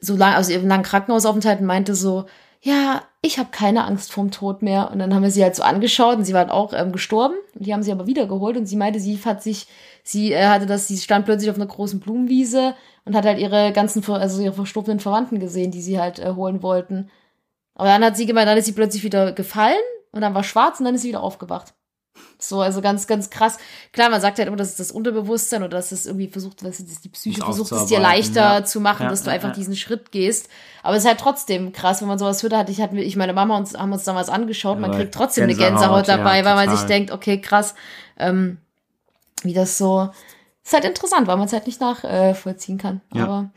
so 0.00 0.16
lange, 0.16 0.36
also 0.36 0.52
ihren 0.52 0.68
langen 0.68 0.84
Krankenhausaufenthalt 0.84 1.60
und 1.60 1.66
meinte 1.66 1.94
so, 1.94 2.24
ja, 2.62 3.02
ich 3.22 3.38
habe 3.38 3.50
keine 3.50 3.84
Angst 3.84 4.12
vorm 4.12 4.30
Tod 4.30 4.62
mehr. 4.62 4.90
Und 4.90 4.98
dann 4.98 5.14
haben 5.14 5.22
wir 5.22 5.30
sie 5.30 5.42
halt 5.42 5.56
so 5.56 5.62
angeschaut 5.62 6.18
und 6.18 6.24
sie 6.24 6.34
war 6.34 6.52
auch 6.52 6.72
ähm, 6.74 6.92
gestorben. 6.92 7.34
Und 7.54 7.66
die 7.66 7.72
haben 7.72 7.82
sie 7.82 7.92
aber 7.92 8.06
wiedergeholt 8.06 8.56
und 8.56 8.66
sie 8.66 8.76
meinte, 8.76 9.00
sie 9.00 9.18
hat 9.24 9.42
sich, 9.42 9.66
sie 10.02 10.32
äh, 10.32 10.46
hatte 10.46 10.66
das, 10.66 10.86
sie 10.86 10.98
stand 10.98 11.24
plötzlich 11.24 11.50
auf 11.50 11.56
einer 11.56 11.66
großen 11.66 12.00
Blumenwiese 12.00 12.74
und 13.04 13.16
hat 13.16 13.24
halt 13.24 13.38
ihre 13.38 13.72
ganzen, 13.72 14.04
also 14.12 14.42
ihre 14.42 14.52
verstorbenen 14.52 15.00
Verwandten 15.00 15.40
gesehen, 15.40 15.70
die 15.70 15.82
sie 15.82 15.98
halt 15.98 16.18
äh, 16.18 16.32
holen 16.34 16.62
wollten. 16.62 17.10
Aber 17.74 17.88
dann 17.88 18.04
hat 18.04 18.16
sie 18.16 18.26
gemeint, 18.26 18.48
dann 18.48 18.58
ist 18.58 18.66
sie 18.66 18.72
plötzlich 18.72 19.04
wieder 19.04 19.32
gefallen 19.32 19.80
und 20.12 20.20
dann 20.20 20.34
war 20.34 20.44
schwarz 20.44 20.80
und 20.80 20.84
dann 20.84 20.94
ist 20.94 21.02
sie 21.02 21.08
wieder 21.08 21.22
aufgewacht. 21.22 21.74
So, 22.38 22.60
also 22.60 22.80
ganz, 22.80 23.06
ganz 23.06 23.30
krass. 23.30 23.58
Klar, 23.92 24.10
man 24.10 24.20
sagt 24.20 24.38
halt 24.38 24.48
immer, 24.48 24.56
das 24.56 24.70
ist 24.70 24.80
das 24.80 24.92
Unterbewusstsein 24.92 25.62
oder 25.62 25.76
dass 25.76 25.92
es 25.92 26.06
irgendwie 26.06 26.28
versucht, 26.28 26.64
dass 26.64 26.78
die 26.78 27.08
Psyche 27.08 27.42
versucht, 27.42 27.70
es 27.72 27.86
dir 27.86 28.00
leichter 28.00 28.40
ja. 28.40 28.64
zu 28.64 28.80
machen, 28.80 29.04
ja, 29.04 29.10
dass 29.10 29.22
du 29.22 29.30
einfach 29.30 29.50
ja, 29.50 29.54
diesen 29.54 29.76
Schritt 29.76 30.10
gehst. 30.10 30.48
Aber 30.82 30.96
es 30.96 31.04
ist 31.04 31.08
halt 31.08 31.20
trotzdem 31.20 31.72
krass, 31.72 32.00
wenn 32.00 32.08
man 32.08 32.18
sowas 32.18 32.42
hört, 32.42 32.54
hatte 32.54 32.72
ich, 32.72 32.80
hatte 32.80 32.98
ich 32.98 33.16
meine 33.16 33.34
Mama 33.34 33.56
uns, 33.56 33.74
haben 33.74 33.92
uns 33.92 34.04
damals 34.04 34.28
angeschaut, 34.28 34.80
man 34.80 34.92
kriegt 34.92 35.14
trotzdem 35.14 35.46
Gänsehaut, 35.46 35.66
eine 35.66 35.78
Gänsehaut 35.78 36.08
dabei, 36.08 36.44
weil 36.44 36.54
man 36.54 36.76
sich 36.76 36.86
denkt, 36.86 37.10
okay, 37.10 37.40
krass, 37.40 37.74
ähm, 38.18 38.58
wie 39.42 39.54
das 39.54 39.76
so, 39.78 40.10
ist 40.64 40.72
halt 40.72 40.84
interessant, 40.84 41.26
weil 41.26 41.36
man 41.36 41.46
es 41.46 41.52
halt 41.52 41.66
nicht 41.66 41.80
nachvollziehen 41.80 42.78
äh, 42.78 42.82
kann. 42.82 43.00
Aber 43.14 43.50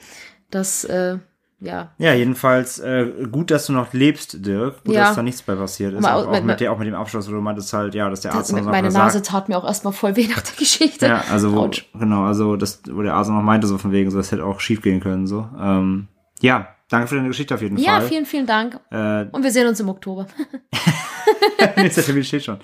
das, 0.51 0.83
äh, 0.83 1.17
ja. 1.63 1.91
Ja, 1.97 2.13
jedenfalls 2.13 2.79
äh, 2.79 3.07
gut, 3.31 3.51
dass 3.51 3.67
du 3.67 3.73
noch 3.73 3.93
lebst, 3.93 4.45
Dirk. 4.45 4.83
Gut, 4.83 4.95
ja. 4.95 5.05
dass 5.05 5.15
da 5.15 5.23
nichts 5.23 5.41
bei 5.41 5.55
passiert 5.55 5.93
ist. 5.93 6.01
Mal, 6.01 6.13
auch, 6.13 6.27
auch, 6.27 6.31
mit, 6.31 6.59
mit, 6.59 6.67
auch 6.67 6.77
mit 6.77 6.87
dem 6.87 6.95
Abschluss, 6.95 7.27
wo 7.27 7.31
du 7.31 7.41
meintest 7.41 7.73
halt, 7.73 7.95
ja, 7.95 8.09
dass 8.09 8.21
der 8.21 8.33
Arzt 8.33 8.51
das, 8.51 8.61
noch 8.61 8.71
Meine 8.71 8.89
Nase 8.89 9.17
sagt, 9.17 9.27
tat 9.27 9.49
mir 9.49 9.57
auch 9.57 9.65
erstmal 9.65 9.93
voll 9.93 10.15
weh 10.15 10.27
nach 10.27 10.41
der 10.41 10.55
Geschichte. 10.55 11.07
Ja, 11.07 11.23
also 11.31 11.55
wo, 11.55 11.69
genau, 11.97 12.25
also 12.25 12.55
das, 12.55 12.81
wo 12.89 13.01
der 13.01 13.15
Arzt 13.15 13.29
noch 13.29 13.41
meinte, 13.41 13.67
so 13.67 13.77
von 13.77 13.91
wegen, 13.91 14.11
so 14.11 14.17
das 14.17 14.31
hätte 14.31 14.45
auch 14.45 14.59
schief 14.59 14.81
gehen 14.81 14.99
können. 14.99 15.27
so. 15.27 15.47
Ähm, 15.59 16.07
ja, 16.41 16.67
danke 16.89 17.07
für 17.07 17.15
deine 17.15 17.29
Geschichte 17.29 17.55
auf 17.55 17.61
jeden 17.61 17.77
ja, 17.77 17.93
Fall. 17.93 18.01
Ja, 18.01 18.07
vielen, 18.07 18.25
vielen 18.25 18.45
Dank. 18.45 18.79
Äh, 18.91 19.25
Und 19.31 19.43
wir 19.43 19.51
sehen 19.51 19.67
uns 19.67 19.79
im 19.79 19.89
Oktober. 19.89 20.27
Nächster 21.77 22.03
Termin 22.03 22.23
steht 22.23 22.43
schon. 22.43 22.57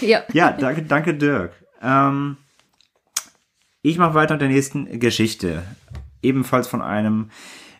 ja. 0.00 0.22
Ja, 0.32 0.52
danke, 0.52 0.82
danke 0.82 1.14
Dirk. 1.14 1.52
Ähm, 1.82 2.36
ich 3.82 3.98
mache 3.98 4.14
weiter 4.14 4.34
mit 4.34 4.40
der 4.40 4.48
nächsten 4.48 4.98
Geschichte. 4.98 5.62
Ebenfalls 6.22 6.66
von 6.66 6.82
einem 6.82 7.30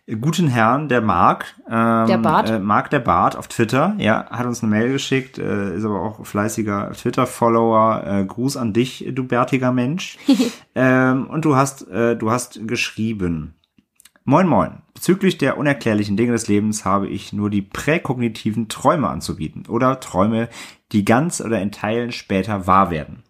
guten 0.06 0.46
Herrn, 0.46 0.88
der 0.88 1.00
Marc. 1.00 1.56
Ähm, 1.68 2.06
der 2.06 2.18
Bart. 2.18 2.50
Äh, 2.50 2.58
Marc 2.60 2.90
der 2.90 3.00
Bart 3.00 3.36
auf 3.36 3.48
Twitter, 3.48 3.94
ja, 3.98 4.26
hat 4.30 4.46
uns 4.46 4.62
eine 4.62 4.70
Mail 4.70 4.92
geschickt, 4.92 5.38
äh, 5.38 5.74
ist 5.76 5.84
aber 5.84 6.00
auch 6.00 6.24
fleißiger 6.24 6.92
Twitter-Follower. 6.92 8.04
Äh, 8.06 8.24
Gruß 8.24 8.56
an 8.56 8.72
dich, 8.72 9.04
du 9.12 9.24
bärtiger 9.24 9.72
Mensch. 9.72 10.18
ähm, 10.74 11.26
und 11.26 11.44
du 11.44 11.56
hast, 11.56 11.88
äh, 11.88 12.16
du 12.16 12.30
hast 12.30 12.66
geschrieben. 12.66 13.54
Moin 14.24 14.48
moin. 14.48 14.82
Bezüglich 14.94 15.38
der 15.38 15.56
unerklärlichen 15.56 16.16
Dinge 16.16 16.32
des 16.32 16.48
Lebens 16.48 16.84
habe 16.84 17.08
ich 17.08 17.32
nur 17.32 17.48
die 17.48 17.62
präkognitiven 17.62 18.68
Träume 18.68 19.08
anzubieten 19.08 19.66
oder 19.68 20.00
Träume, 20.00 20.48
die 20.90 21.04
ganz 21.04 21.40
oder 21.40 21.60
in 21.60 21.70
Teilen 21.70 22.10
später 22.10 22.66
wahr 22.66 22.90
werden 22.90 23.22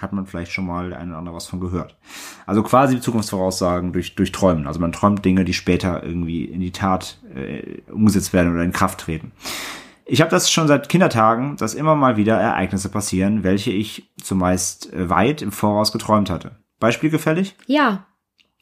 hat 0.00 0.12
man 0.12 0.26
vielleicht 0.26 0.52
schon 0.52 0.66
mal 0.66 0.92
ein 0.92 1.08
oder 1.08 1.18
andere 1.18 1.34
was 1.34 1.46
von 1.46 1.60
gehört. 1.60 1.96
Also 2.44 2.62
quasi 2.62 3.00
Zukunftsvoraussagen 3.00 3.92
durch, 3.92 4.14
durch 4.14 4.32
Träumen. 4.32 4.66
Also 4.66 4.80
man 4.80 4.92
träumt 4.92 5.24
Dinge, 5.24 5.44
die 5.44 5.54
später 5.54 6.02
irgendwie 6.02 6.44
in 6.44 6.60
die 6.60 6.72
Tat 6.72 7.18
äh, 7.34 7.80
umgesetzt 7.90 8.32
werden 8.32 8.52
oder 8.52 8.62
in 8.62 8.72
Kraft 8.72 9.00
treten. 9.00 9.32
Ich 10.04 10.20
habe 10.20 10.30
das 10.30 10.50
schon 10.50 10.68
seit 10.68 10.88
Kindertagen, 10.88 11.56
dass 11.56 11.74
immer 11.74 11.96
mal 11.96 12.16
wieder 12.16 12.36
Ereignisse 12.36 12.88
passieren, 12.88 13.42
welche 13.42 13.72
ich 13.72 14.12
zumeist 14.22 14.92
äh, 14.92 15.10
weit 15.10 15.42
im 15.42 15.50
Voraus 15.50 15.92
geträumt 15.92 16.30
hatte. 16.30 16.56
Beispiel 16.78 17.10
gefällig? 17.10 17.56
Ja. 17.66 18.06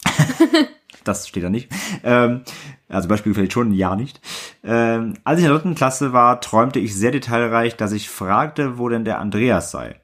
das 1.05 1.29
steht 1.29 1.45
da 1.45 1.51
nicht. 1.51 1.71
Ähm, 2.03 2.43
also 2.89 3.09
Beispiel 3.09 3.33
gefällig 3.33 3.53
schon, 3.53 3.73
ja 3.73 3.97
nicht. 3.97 4.21
Ähm, 4.63 5.15
als 5.25 5.39
ich 5.39 5.45
in 5.45 5.51
der 5.51 5.59
dritten 5.59 5.75
Klasse 5.75 6.13
war, 6.13 6.41
träumte 6.41 6.79
ich 6.79 6.95
sehr 6.95 7.11
detailreich, 7.11 7.77
dass 7.77 7.93
ich 7.93 8.09
fragte, 8.09 8.79
wo 8.79 8.89
denn 8.89 9.05
der 9.05 9.19
Andreas 9.19 9.71
sei. 9.71 10.01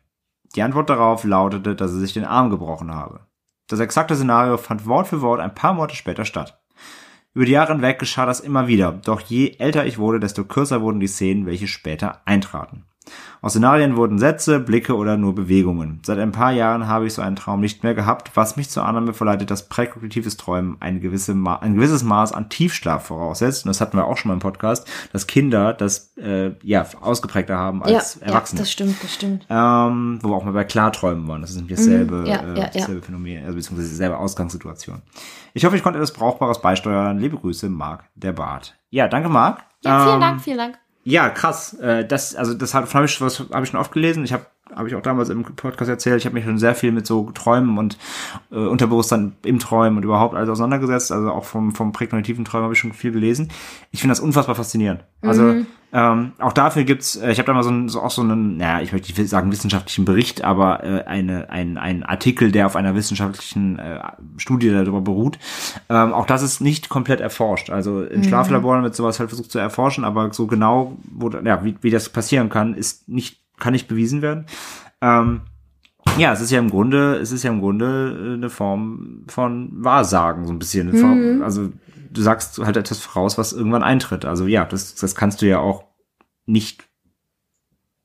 Die 0.57 0.63
Antwort 0.63 0.91
darauf 0.91 1.25
lautete, 1.25 1.77
dass 1.77 1.93
er 1.93 1.99
sich 1.99 2.13
den 2.13 2.25
Arm 2.25 2.51
gebrochen 2.51 2.93
habe. 2.93 3.27
Das 3.69 3.79
exakte 3.79 4.17
Szenario 4.17 4.57
fand 4.57 4.87
Wort 4.87 5.07
für 5.07 5.23
Wort 5.23 5.41
ein 5.41 5.55
paar 5.55 5.75
Monate 5.75 5.95
später 5.95 6.25
statt. 6.25 6.61
Über 7.33 7.45
die 7.45 7.53
Jahre 7.53 7.73
hinweg 7.73 8.01
geschah 8.01 8.27
das 8.27 8.41
immer 8.41 8.67
wieder, 8.67 8.91
doch 8.91 9.21
je 9.21 9.55
älter 9.59 9.87
ich 9.87 9.99
wurde, 9.99 10.19
desto 10.19 10.45
kürzer 10.45 10.83
wurden 10.83 10.99
die 10.99 11.07
Szenen, 11.07 11.47
welche 11.47 11.69
später 11.69 12.23
eintraten. 12.25 12.87
Aus 13.43 13.53
Szenarien 13.53 13.97
wurden 13.97 14.19
Sätze, 14.19 14.61
Blicke 14.61 14.95
oder 14.95 15.17
nur 15.17 15.35
Bewegungen. 15.35 16.01
Seit 16.05 16.19
ein 16.19 16.33
paar 16.33 16.53
Jahren 16.53 16.87
habe 16.89 17.07
ich 17.07 17.15
so 17.15 17.23
einen 17.23 17.37
Traum 17.37 17.61
nicht 17.61 17.83
mehr 17.83 17.95
gehabt, 17.95 18.33
was 18.35 18.57
mich 18.57 18.69
zur 18.69 18.85
Annahme 18.85 19.15
verleitet, 19.15 19.51
dass 19.51 19.69
präkognitives 19.69 20.37
Träumen 20.37 20.77
ein, 20.81 21.01
gewisse 21.01 21.35
Ma 21.35 21.57
ein 21.57 21.75
gewisses 21.75 22.05
Maß 22.05 22.33
an 22.33 22.51
Tiefschlaf 22.51 23.07
voraussetzt. 23.07 23.65
Und 23.65 23.69
das 23.69 23.81
hatten 23.81 23.97
wir 23.97 24.05
auch 24.05 24.19
schon 24.19 24.29
mal 24.29 24.35
im 24.35 24.41
Podcast, 24.41 24.87
dass 25.13 25.27
Kinder 25.27 25.73
das 25.73 26.15
äh, 26.19 26.53
ja 26.63 26.85
ausgeprägter 27.01 27.57
haben 27.57 27.83
als 27.83 28.19
ja, 28.21 28.27
Erwachsene. 28.27 28.59
Ja, 28.59 28.63
das 28.63 28.73
stimmt, 28.73 29.03
das 29.03 29.15
stimmt. 29.15 29.47
Ähm, 29.49 30.19
wo 30.23 30.29
wir 30.29 30.37
auch 30.37 30.45
mal 30.45 30.53
bei 30.53 30.65
Klarträumen 30.65 31.27
waren. 31.27 31.41
Das 31.41 31.51
ist 31.51 31.57
nämlich 31.57 31.79
dasselbe, 31.79 32.17
mhm, 32.17 32.27
ja, 32.27 32.43
äh, 32.43 32.71
dasselbe 32.75 33.01
Phänomen, 33.01 33.45
also 33.45 33.57
beziehungsweise 33.57 33.89
dieselbe 33.89 34.19
Ausgangssituation. 34.19 35.01
Ich 35.55 35.65
hoffe, 35.65 35.77
ich 35.77 35.83
konnte 35.83 35.99
etwas 35.99 36.13
Brauchbares 36.13 36.61
beisteuern. 36.61 37.19
Liebe 37.19 37.39
Grüße, 37.39 37.71
Marc 37.71 38.05
der 38.15 38.33
Bart. 38.33 38.75
Ja, 38.91 39.09
danke, 39.09 39.31
Marc. 39.31 39.65
Ja, 39.83 40.05
vielen 40.05 40.15
ähm, 40.15 40.21
Dank, 40.21 40.41
vielen 40.43 40.59
Dank. 40.59 40.79
Ja, 41.11 41.29
krass. 41.29 41.75
Äh, 41.75 42.07
das, 42.07 42.35
also 42.35 42.55
das 42.55 42.75
habe 42.75 42.87
hab 42.87 43.05
ich, 43.05 43.21
habe 43.21 43.65
ich 43.65 43.71
schon 43.71 43.81
oft 43.81 43.93
gelesen. 43.93 44.25
Ich 44.25 44.33
habe 44.33 44.47
habe 44.75 44.89
ich 44.89 44.95
auch 44.95 45.03
damals 45.03 45.31
im 45.31 45.43
Podcast 45.43 45.91
erzählt, 45.91 46.19
ich 46.19 46.27
habe 46.27 46.35
mich 46.35 46.45
schon 46.45 46.59
sehr 46.59 46.77
viel 46.77 46.93
mit 46.93 47.05
so 47.05 47.31
Träumen 47.33 47.77
und 47.77 47.99
äh, 48.53 48.55
Unterbewusstsein 48.55 49.33
im 49.45 49.59
Träumen 49.59 49.97
und 49.97 50.05
überhaupt 50.05 50.37
alles 50.37 50.49
auseinandergesetzt. 50.49 51.11
Also 51.11 51.31
auch 51.31 51.45
vom, 51.45 51.75
vom 51.75 51.91
präkognitiven 51.91 52.45
Träumen 52.45 52.65
habe 52.65 52.75
ich 52.75 52.79
schon 52.79 52.93
viel 52.93 53.11
gelesen. 53.11 53.51
Ich 53.91 54.01
finde 54.01 54.13
das 54.13 54.21
unfassbar 54.21 54.55
faszinierend. 54.55 55.05
Also 55.23 55.43
mhm. 55.43 55.67
Ähm, 55.93 56.33
auch 56.39 56.53
dafür 56.53 56.85
gibt's, 56.85 57.17
äh, 57.17 57.33
ich 57.33 57.39
habe 57.39 57.47
da 57.47 57.53
mal 57.53 57.63
so, 57.63 57.71
ein, 57.71 57.89
so 57.89 58.01
auch 58.01 58.11
so 58.11 58.23
einen, 58.23 58.57
naja, 58.57 58.81
ich 58.81 58.93
möchte 58.93 59.13
nicht 59.13 59.29
sagen 59.29 59.51
wissenschaftlichen 59.51 60.05
Bericht, 60.05 60.45
aber 60.45 60.85
äh, 60.85 61.05
eine, 61.05 61.51
ein, 61.51 61.79
ein 61.79 62.03
Artikel, 62.05 62.53
der 62.53 62.67
auf 62.67 62.77
einer 62.77 62.95
wissenschaftlichen 62.95 63.79
äh, 63.79 64.01
Studie 64.37 64.71
darüber 64.71 65.01
beruht. 65.01 65.39
Ähm, 65.89 66.13
auch 66.13 66.27
das 66.27 66.43
ist 66.43 66.61
nicht 66.61 66.89
komplett 66.89 67.21
erforscht. 67.21 67.71
Also 67.71 68.03
in 68.03 68.21
mhm. 68.21 68.25
Schlaflaboren 68.25 68.83
wird 68.83 68.95
sowas 68.95 69.19
halt 69.19 69.31
versucht 69.31 69.51
zu 69.51 69.59
erforschen, 69.59 70.05
aber 70.05 70.33
so 70.33 70.47
genau, 70.47 70.97
wo, 71.11 71.29
ja, 71.31 71.65
wie, 71.65 71.77
wie 71.81 71.91
das 71.91 72.09
passieren 72.09 72.51
kann, 72.51 72.75
ist 72.75 73.09
nicht 73.09 73.41
kann 73.61 73.73
nicht 73.73 73.87
bewiesen 73.87 74.23
werden. 74.23 74.47
Ähm, 75.01 75.43
ja, 76.19 76.33
es 76.33 76.41
ist 76.41 76.51
ja 76.51 76.59
im 76.59 76.71
Grunde, 76.71 77.17
es 77.17 77.31
ist 77.31 77.45
ja 77.45 77.51
im 77.51 77.61
Grunde 77.61 78.17
äh, 78.19 78.35
eine 78.35 78.51
Form 78.51 79.25
von 79.29 79.71
Wahrsagen, 79.73 80.47
so 80.47 80.53
ein 80.53 80.59
bisschen. 80.59 80.91
Mhm. 80.91 81.43
also 81.43 81.71
du 82.11 82.23
sagst 82.23 82.59
halt 82.59 82.77
etwas 82.77 83.01
voraus, 83.01 83.39
was 83.39 83.53
irgendwann 83.53 83.83
eintritt. 83.83 84.25
Also 84.25 84.47
ja, 84.47 84.65
das, 84.65 84.95
das 84.95 85.15
kannst 85.15 85.43
du 85.43 85.47
ja 85.47 85.59
auch 85.59 85.85
nicht, 86.47 86.85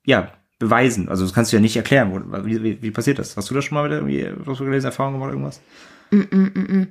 ja, 0.06 0.32
beweisen. 0.60 1.10
Also 1.10 1.24
das 1.24 1.34
kannst 1.34 1.52
du 1.52 1.58
ja 1.58 1.62
nicht 1.62 1.76
erklären. 1.76 2.46
Wie, 2.46 2.63
wie, 2.63 2.82
wie 2.82 2.91
passiert 2.91 3.20
das? 3.20 3.36
Hast 3.36 3.50
du 3.50 3.54
das 3.54 3.65
schon 3.65 3.76
mal 3.76 3.86
wieder 3.86 3.98
irgendwie 3.98 4.32
was 4.46 4.58
gelesen, 4.60 4.86
Erfahrung 4.86 5.13
gemacht, 5.13 5.32
irgendwas? 5.32 5.62
Mm 6.12 6.20
-mm 6.22 6.54
-mm. 6.54 6.88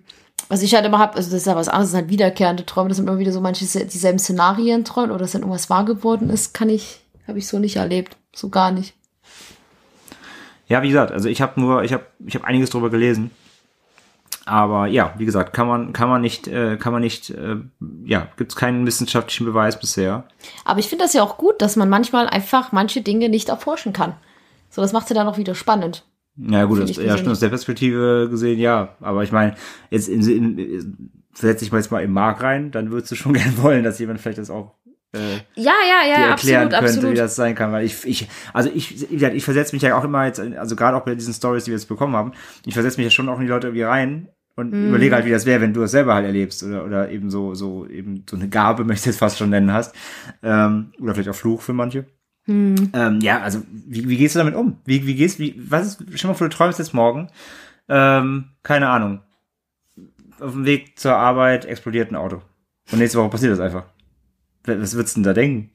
Was 0.48 0.62
ich 0.62 0.74
halt 0.74 0.84
immer 0.84 0.98
habe, 0.98 1.16
also 1.16 1.30
das 1.30 1.40
ist 1.40 1.46
ja 1.46 1.56
was 1.56 1.68
anderes, 1.68 1.86
das 1.86 1.92
sind 1.92 2.00
halt 2.02 2.10
wiederkehrende 2.10 2.66
Träume, 2.66 2.88
das 2.88 2.98
sind 2.98 3.08
immer 3.08 3.18
wieder 3.18 3.32
so 3.32 3.40
manche 3.40 3.64
dieselben 3.64 4.18
Szenarien 4.18 4.84
träumen 4.84 5.10
oder 5.10 5.20
dass 5.20 5.32
dann 5.32 5.42
irgendwas 5.42 5.70
wahr 5.70 5.86
geworden 5.86 6.28
ist, 6.28 6.52
kann 6.52 6.68
ich, 6.68 7.00
habe 7.26 7.38
ich 7.38 7.46
so 7.48 7.58
nicht 7.58 7.76
erlebt. 7.76 8.16
So 8.34 8.50
gar 8.50 8.70
nicht. 8.70 8.94
Ja, 10.66 10.82
wie 10.82 10.88
gesagt, 10.88 11.12
also 11.12 11.28
ich 11.28 11.40
habe 11.40 11.60
nur, 11.60 11.84
ich 11.84 11.92
habe, 11.92 12.04
ich 12.26 12.34
habe 12.34 12.46
einiges 12.46 12.70
drüber 12.70 12.90
gelesen. 12.90 13.30
Aber 14.46 14.86
ja, 14.86 15.14
wie 15.16 15.24
gesagt, 15.24 15.54
kann 15.54 15.66
man, 15.66 15.92
kann 15.92 16.08
man 16.08 16.20
nicht, 16.20 16.48
äh, 16.48 16.76
kann 16.76 16.92
man 16.92 17.00
nicht, 17.00 17.30
äh, 17.30 17.56
ja, 18.04 18.28
gibt 18.36 18.52
es 18.52 18.56
keinen 18.56 18.86
wissenschaftlichen 18.86 19.46
Beweis 19.46 19.78
bisher. 19.78 20.24
Aber 20.64 20.80
ich 20.80 20.88
finde 20.88 21.04
das 21.04 21.14
ja 21.14 21.22
auch 21.22 21.38
gut, 21.38 21.62
dass 21.62 21.76
man 21.76 21.88
manchmal 21.88 22.26
einfach 22.26 22.72
manche 22.72 23.00
Dinge 23.00 23.28
nicht 23.28 23.48
erforschen 23.48 23.92
kann. 23.92 24.14
So, 24.68 24.82
das 24.82 24.92
macht 24.92 25.08
ja 25.08 25.14
dann 25.14 25.28
auch 25.28 25.38
wieder 25.38 25.54
spannend. 25.54 26.04
Ja, 26.36 26.64
gut, 26.64 26.82
das, 26.82 26.96
ja, 26.96 27.16
stimmt, 27.16 27.30
aus 27.30 27.40
der 27.40 27.48
Perspektive 27.48 28.28
gesehen, 28.28 28.58
ja. 28.58 28.96
Aber 29.00 29.22
ich 29.22 29.32
meine, 29.32 29.54
jetzt 29.90 30.08
in, 30.08 30.20
in, 30.28 30.58
in, 30.58 31.10
versetze 31.32 31.64
ich 31.64 31.72
mal 31.72 31.78
jetzt 31.78 31.90
mal 31.90 32.02
im 32.02 32.12
Mark 32.12 32.42
rein, 32.42 32.70
dann 32.70 32.90
würdest 32.90 33.12
du 33.12 33.16
schon 33.16 33.32
gerne 33.34 33.56
wollen, 33.58 33.84
dass 33.84 33.98
jemand 33.98 34.20
vielleicht 34.20 34.38
das 34.38 34.50
auch 34.50 34.74
Ja, 35.54 35.72
ja, 35.88 36.08
ja, 36.08 36.16
dir 36.16 36.26
erklären 36.26 36.32
absolut, 36.32 36.70
könnte, 36.70 36.76
absolut. 36.78 37.10
wie 37.12 37.16
das 37.16 37.36
sein 37.36 37.54
kann. 37.54 37.72
Weil 37.72 37.84
ich, 37.84 38.04
ich 38.04 38.28
also 38.52 38.70
ich, 38.74 39.08
gesagt, 39.08 39.34
ich 39.34 39.44
versetze 39.44 39.74
mich 39.74 39.82
ja 39.82 39.96
auch 39.96 40.04
immer 40.04 40.26
jetzt, 40.26 40.40
also 40.40 40.76
gerade 40.76 40.96
auch 40.96 41.04
bei 41.04 41.14
diesen 41.14 41.34
Stories, 41.34 41.64
die 41.64 41.70
wir 41.70 41.76
jetzt 41.76 41.88
bekommen 41.88 42.16
haben, 42.16 42.32
ich 42.66 42.74
versetze 42.74 42.98
mich 42.98 43.04
ja 43.04 43.10
schon 43.10 43.28
auch 43.28 43.36
in 43.36 43.42
die 43.42 43.48
Leute 43.48 43.68
irgendwie 43.68 43.82
rein 43.82 44.28
und 44.56 44.72
Mhm. 44.72 44.88
überlege 44.88 45.14
halt, 45.14 45.24
wie 45.24 45.30
das 45.30 45.46
wäre, 45.46 45.60
wenn 45.60 45.72
du 45.72 45.82
es 45.82 45.90
selber 45.90 46.14
halt 46.14 46.26
erlebst 46.26 46.62
oder, 46.62 46.84
oder 46.84 47.10
eben 47.10 47.30
so, 47.30 47.54
so 47.54 47.86
eben 47.86 48.24
so 48.28 48.36
eine 48.36 48.48
Gabe, 48.48 48.84
möchte 48.84 49.02
ich 49.02 49.14
jetzt 49.14 49.18
fast 49.18 49.38
schon 49.38 49.50
nennen 49.50 49.72
hast. 49.72 49.94
Ähm, 50.42 50.92
oder 51.00 51.14
vielleicht 51.14 51.30
auch 51.30 51.34
Fluch 51.34 51.62
für 51.62 51.72
manche. 51.72 52.06
Mhm. 52.46 52.90
Ähm, 52.92 53.20
ja, 53.20 53.40
also 53.40 53.62
wie, 53.70 54.08
wie 54.08 54.16
gehst 54.16 54.34
du 54.34 54.38
damit 54.38 54.54
um? 54.54 54.78
Wie, 54.84 55.06
wie 55.06 55.14
gehst, 55.14 55.38
wie, 55.38 55.54
was 55.58 55.86
ist, 55.86 56.04
stell 56.14 56.28
mal 56.28 56.34
vor, 56.34 56.48
du 56.48 56.54
träumst 56.54 56.78
jetzt 56.78 56.92
morgen, 56.94 57.28
ähm, 57.88 58.50
keine 58.62 58.88
Ahnung, 58.88 59.20
auf 60.40 60.52
dem 60.52 60.66
Weg 60.66 60.98
zur 60.98 61.14
Arbeit 61.16 61.64
explodiert 61.64 62.10
ein 62.10 62.16
Auto. 62.16 62.42
Und 62.92 62.98
nächste 62.98 63.18
Woche 63.18 63.30
passiert 63.30 63.52
das 63.52 63.60
einfach. 63.60 63.84
Was 64.66 64.94
würdest 64.94 65.16
du 65.16 65.20
denn 65.20 65.24
da 65.24 65.32
denken? 65.34 65.70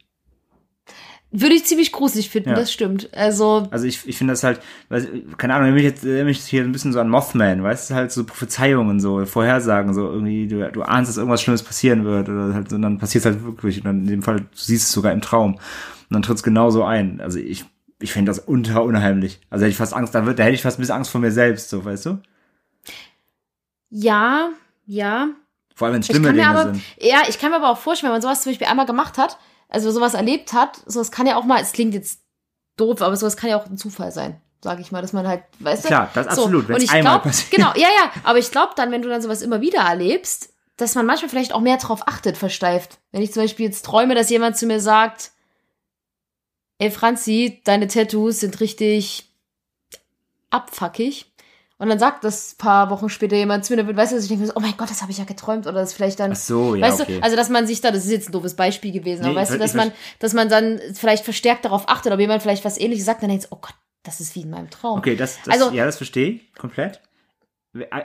Würde 1.31 1.53
ich 1.53 1.65
ziemlich 1.65 1.91
gruselig 1.91 2.29
finden, 2.31 2.49
Ja. 2.49 2.55
das 2.55 2.73
stimmt. 2.73 3.09
Also, 3.15 3.67
Also 3.69 3.85
ich, 3.85 4.07
ich 4.07 4.17
finde 4.17 4.33
das 4.33 4.43
halt, 4.43 4.61
weil, 4.89 5.23
keine 5.37 5.53
Ahnung, 5.53 5.73
mich 5.73 5.83
jetzt 5.83 6.03
mich 6.03 6.39
hier 6.43 6.63
ein 6.63 6.71
bisschen 6.71 6.91
so 6.91 6.99
an 6.99 7.07
Mothman, 7.09 7.61
weißt 7.61 7.91
du, 7.91 7.93
halt 7.93 8.11
so 8.11 8.23
Prophezeiungen, 8.23 8.99
so 8.99 9.23
Vorhersagen, 9.25 9.93
so 9.93 10.09
irgendwie, 10.09 10.47
du, 10.47 10.67
du 10.71 10.81
ahnst, 10.81 11.07
dass 11.09 11.17
irgendwas 11.17 11.43
Schlimmes 11.43 11.61
passieren 11.61 12.03
wird 12.03 12.29
oder 12.29 12.55
halt, 12.55 12.73
und 12.73 12.81
dann 12.81 12.97
passiert 12.97 13.25
es 13.25 13.31
halt 13.31 13.43
wirklich 13.43 13.77
und 13.77 13.85
dann 13.85 13.99
in 14.01 14.07
dem 14.07 14.23
Fall, 14.23 14.37
du 14.39 14.47
siehst 14.55 14.87
es 14.87 14.91
sogar 14.91 15.11
im 15.11 15.21
Traum 15.21 15.53
und 15.55 15.61
dann 16.09 16.23
tritt 16.23 16.37
es 16.37 16.43
genauso 16.43 16.83
ein. 16.83 17.21
Also 17.21 17.37
ich, 17.37 17.63
ich 17.99 18.11
finde 18.11 18.31
das 18.31 18.39
unter 18.39 18.83
unheimlich. 18.83 19.39
Also 19.51 19.65
hätte 19.65 19.71
ich 19.71 19.77
fast 19.77 19.93
Angst, 19.93 20.15
da, 20.15 20.25
wird, 20.25 20.39
da 20.39 20.43
hätte 20.43 20.55
ich 20.55 20.63
fast 20.63 20.79
ein 20.79 20.81
bisschen 20.81 20.95
Angst 20.95 21.11
vor 21.11 21.21
mir 21.21 21.31
selbst, 21.31 21.69
so, 21.69 21.85
weißt 21.85 22.07
du? 22.07 22.17
ja, 23.91 24.49
ja. 24.87 25.29
Vor 25.79 25.85
allem, 25.85 25.93
wenn 25.95 26.01
es 26.01 26.09
Ich 26.09 26.15
schlimme 26.15 26.33
Dinge 26.33 26.45
aber, 26.45 26.63
sind. 26.73 26.83
ja, 26.99 27.21
ich 27.29 27.39
kann 27.39 27.51
mir 27.51 27.55
aber 27.55 27.69
auch 27.69 27.77
vorstellen, 27.77 28.09
wenn 28.09 28.15
man 28.15 28.21
sowas 28.21 28.43
zum 28.43 28.51
Beispiel 28.51 28.67
einmal 28.67 28.85
gemacht 28.85 29.17
hat, 29.17 29.37
also 29.69 29.89
sowas 29.91 30.13
erlebt 30.13 30.51
hat, 30.51 30.81
sowas 30.85 31.09
kann 31.09 31.25
ja 31.25 31.37
auch 31.37 31.45
mal, 31.45 31.61
es 31.61 31.71
klingt 31.71 31.93
jetzt 31.93 32.19
doof, 32.75 33.01
aber 33.01 33.15
sowas 33.15 33.37
kann 33.37 33.49
ja 33.49 33.57
auch 33.57 33.65
ein 33.65 33.77
Zufall 33.77 34.11
sein, 34.11 34.41
sage 34.61 34.81
ich 34.81 34.91
mal, 34.91 35.01
dass 35.01 35.13
man 35.13 35.25
halt, 35.25 35.43
weißt 35.59 35.85
du? 35.85 35.87
Klar, 35.87 36.09
das 36.13 36.25
So, 36.25 36.43
absolut, 36.43 36.67
wenn 36.67 36.75
es 36.81 36.89
einmal 36.89 37.13
glaub, 37.13 37.23
passiert. 37.23 37.51
Genau, 37.51 37.71
ja, 37.75 37.87
ja, 37.87 38.11
aber 38.25 38.39
ich 38.39 38.51
glaube 38.51 38.73
dann, 38.75 38.91
wenn 38.91 39.01
du 39.01 39.07
dann 39.07 39.21
sowas 39.21 39.41
immer 39.41 39.61
wieder 39.61 39.79
erlebst, 39.79 40.53
dass 40.75 40.95
man 40.95 41.05
manchmal 41.05 41.29
vielleicht 41.29 41.53
auch 41.53 41.61
mehr 41.61 41.77
drauf 41.77 42.05
achtet, 42.09 42.35
versteift. 42.35 42.99
Wenn 43.13 43.21
ich 43.21 43.31
zum 43.31 43.43
Beispiel 43.43 43.67
jetzt 43.67 43.85
träume, 43.85 44.15
dass 44.15 44.29
jemand 44.29 44.57
zu 44.57 44.65
mir 44.65 44.81
sagt, 44.81 45.31
ey 46.79 46.91
Franzi, 46.91 47.61
deine 47.63 47.87
Tattoos 47.87 48.41
sind 48.41 48.59
richtig 48.59 49.33
abfuckig. 50.49 51.28
Und 51.79 51.87
dann 51.87 51.97
sagt 51.97 52.25
das 52.25 52.55
paar 52.55 52.89
Wochen 52.89 53.07
später 53.07 53.37
jemand 53.37 53.63
zu 53.63 53.73
mir, 53.73 53.83
dann 53.83 53.95
weißt 53.95 54.11
du, 54.11 54.17
dass 54.17 54.25
ich 54.25 54.29
denke, 54.29 54.51
oh 54.53 54.59
mein 54.59 54.75
Gott, 54.75 54.89
das 54.89 55.01
habe 55.01 55.11
ich 55.13 55.17
ja 55.17 55.23
geträumt. 55.23 55.65
Oder 55.65 55.79
das 55.79 55.93
vielleicht 55.93 56.19
dann 56.19 56.33
Ach 56.33 56.35
so, 56.35 56.75
ja, 56.75 56.85
weißt 56.85 56.99
okay. 57.01 57.17
du, 57.19 57.23
also 57.23 57.37
dass 57.37 57.47
man 57.49 57.65
sich 57.65 57.79
da, 57.79 57.89
das 57.91 58.03
ist 58.03 58.11
jetzt 58.11 58.29
ein 58.29 58.31
doofes 58.33 58.55
Beispiel 58.55 58.91
gewesen, 58.91 59.23
aber 59.23 59.33
Nee, 59.33 59.39
weißt 59.39 59.53
du, 59.53 59.57
dass 59.57 59.73
man, 59.73 59.91
dass 60.19 60.33
man 60.33 60.49
dann 60.49 60.81
vielleicht 60.93 61.23
verstärkt 61.23 61.63
darauf 61.63 61.87
achtet, 61.87 62.11
ob 62.11 62.19
jemand 62.19 62.41
vielleicht 62.41 62.65
was 62.65 62.77
ähnliches 62.77 63.05
sagt, 63.05 63.23
dann 63.23 63.29
denkt 63.29 63.47
oh 63.49 63.57
Gott, 63.61 63.73
das 64.03 64.19
ist 64.19 64.35
wie 64.35 64.41
in 64.41 64.49
meinem 64.49 64.69
Traum. 64.69 64.99
Okay, 64.99 65.15
das, 65.15 65.37
das 65.45 65.53
Also- 65.53 65.73
ja, 65.75 65.85
das 65.85 65.95
verstehe 65.97 66.31
ich 66.31 66.53
komplett. 66.53 66.99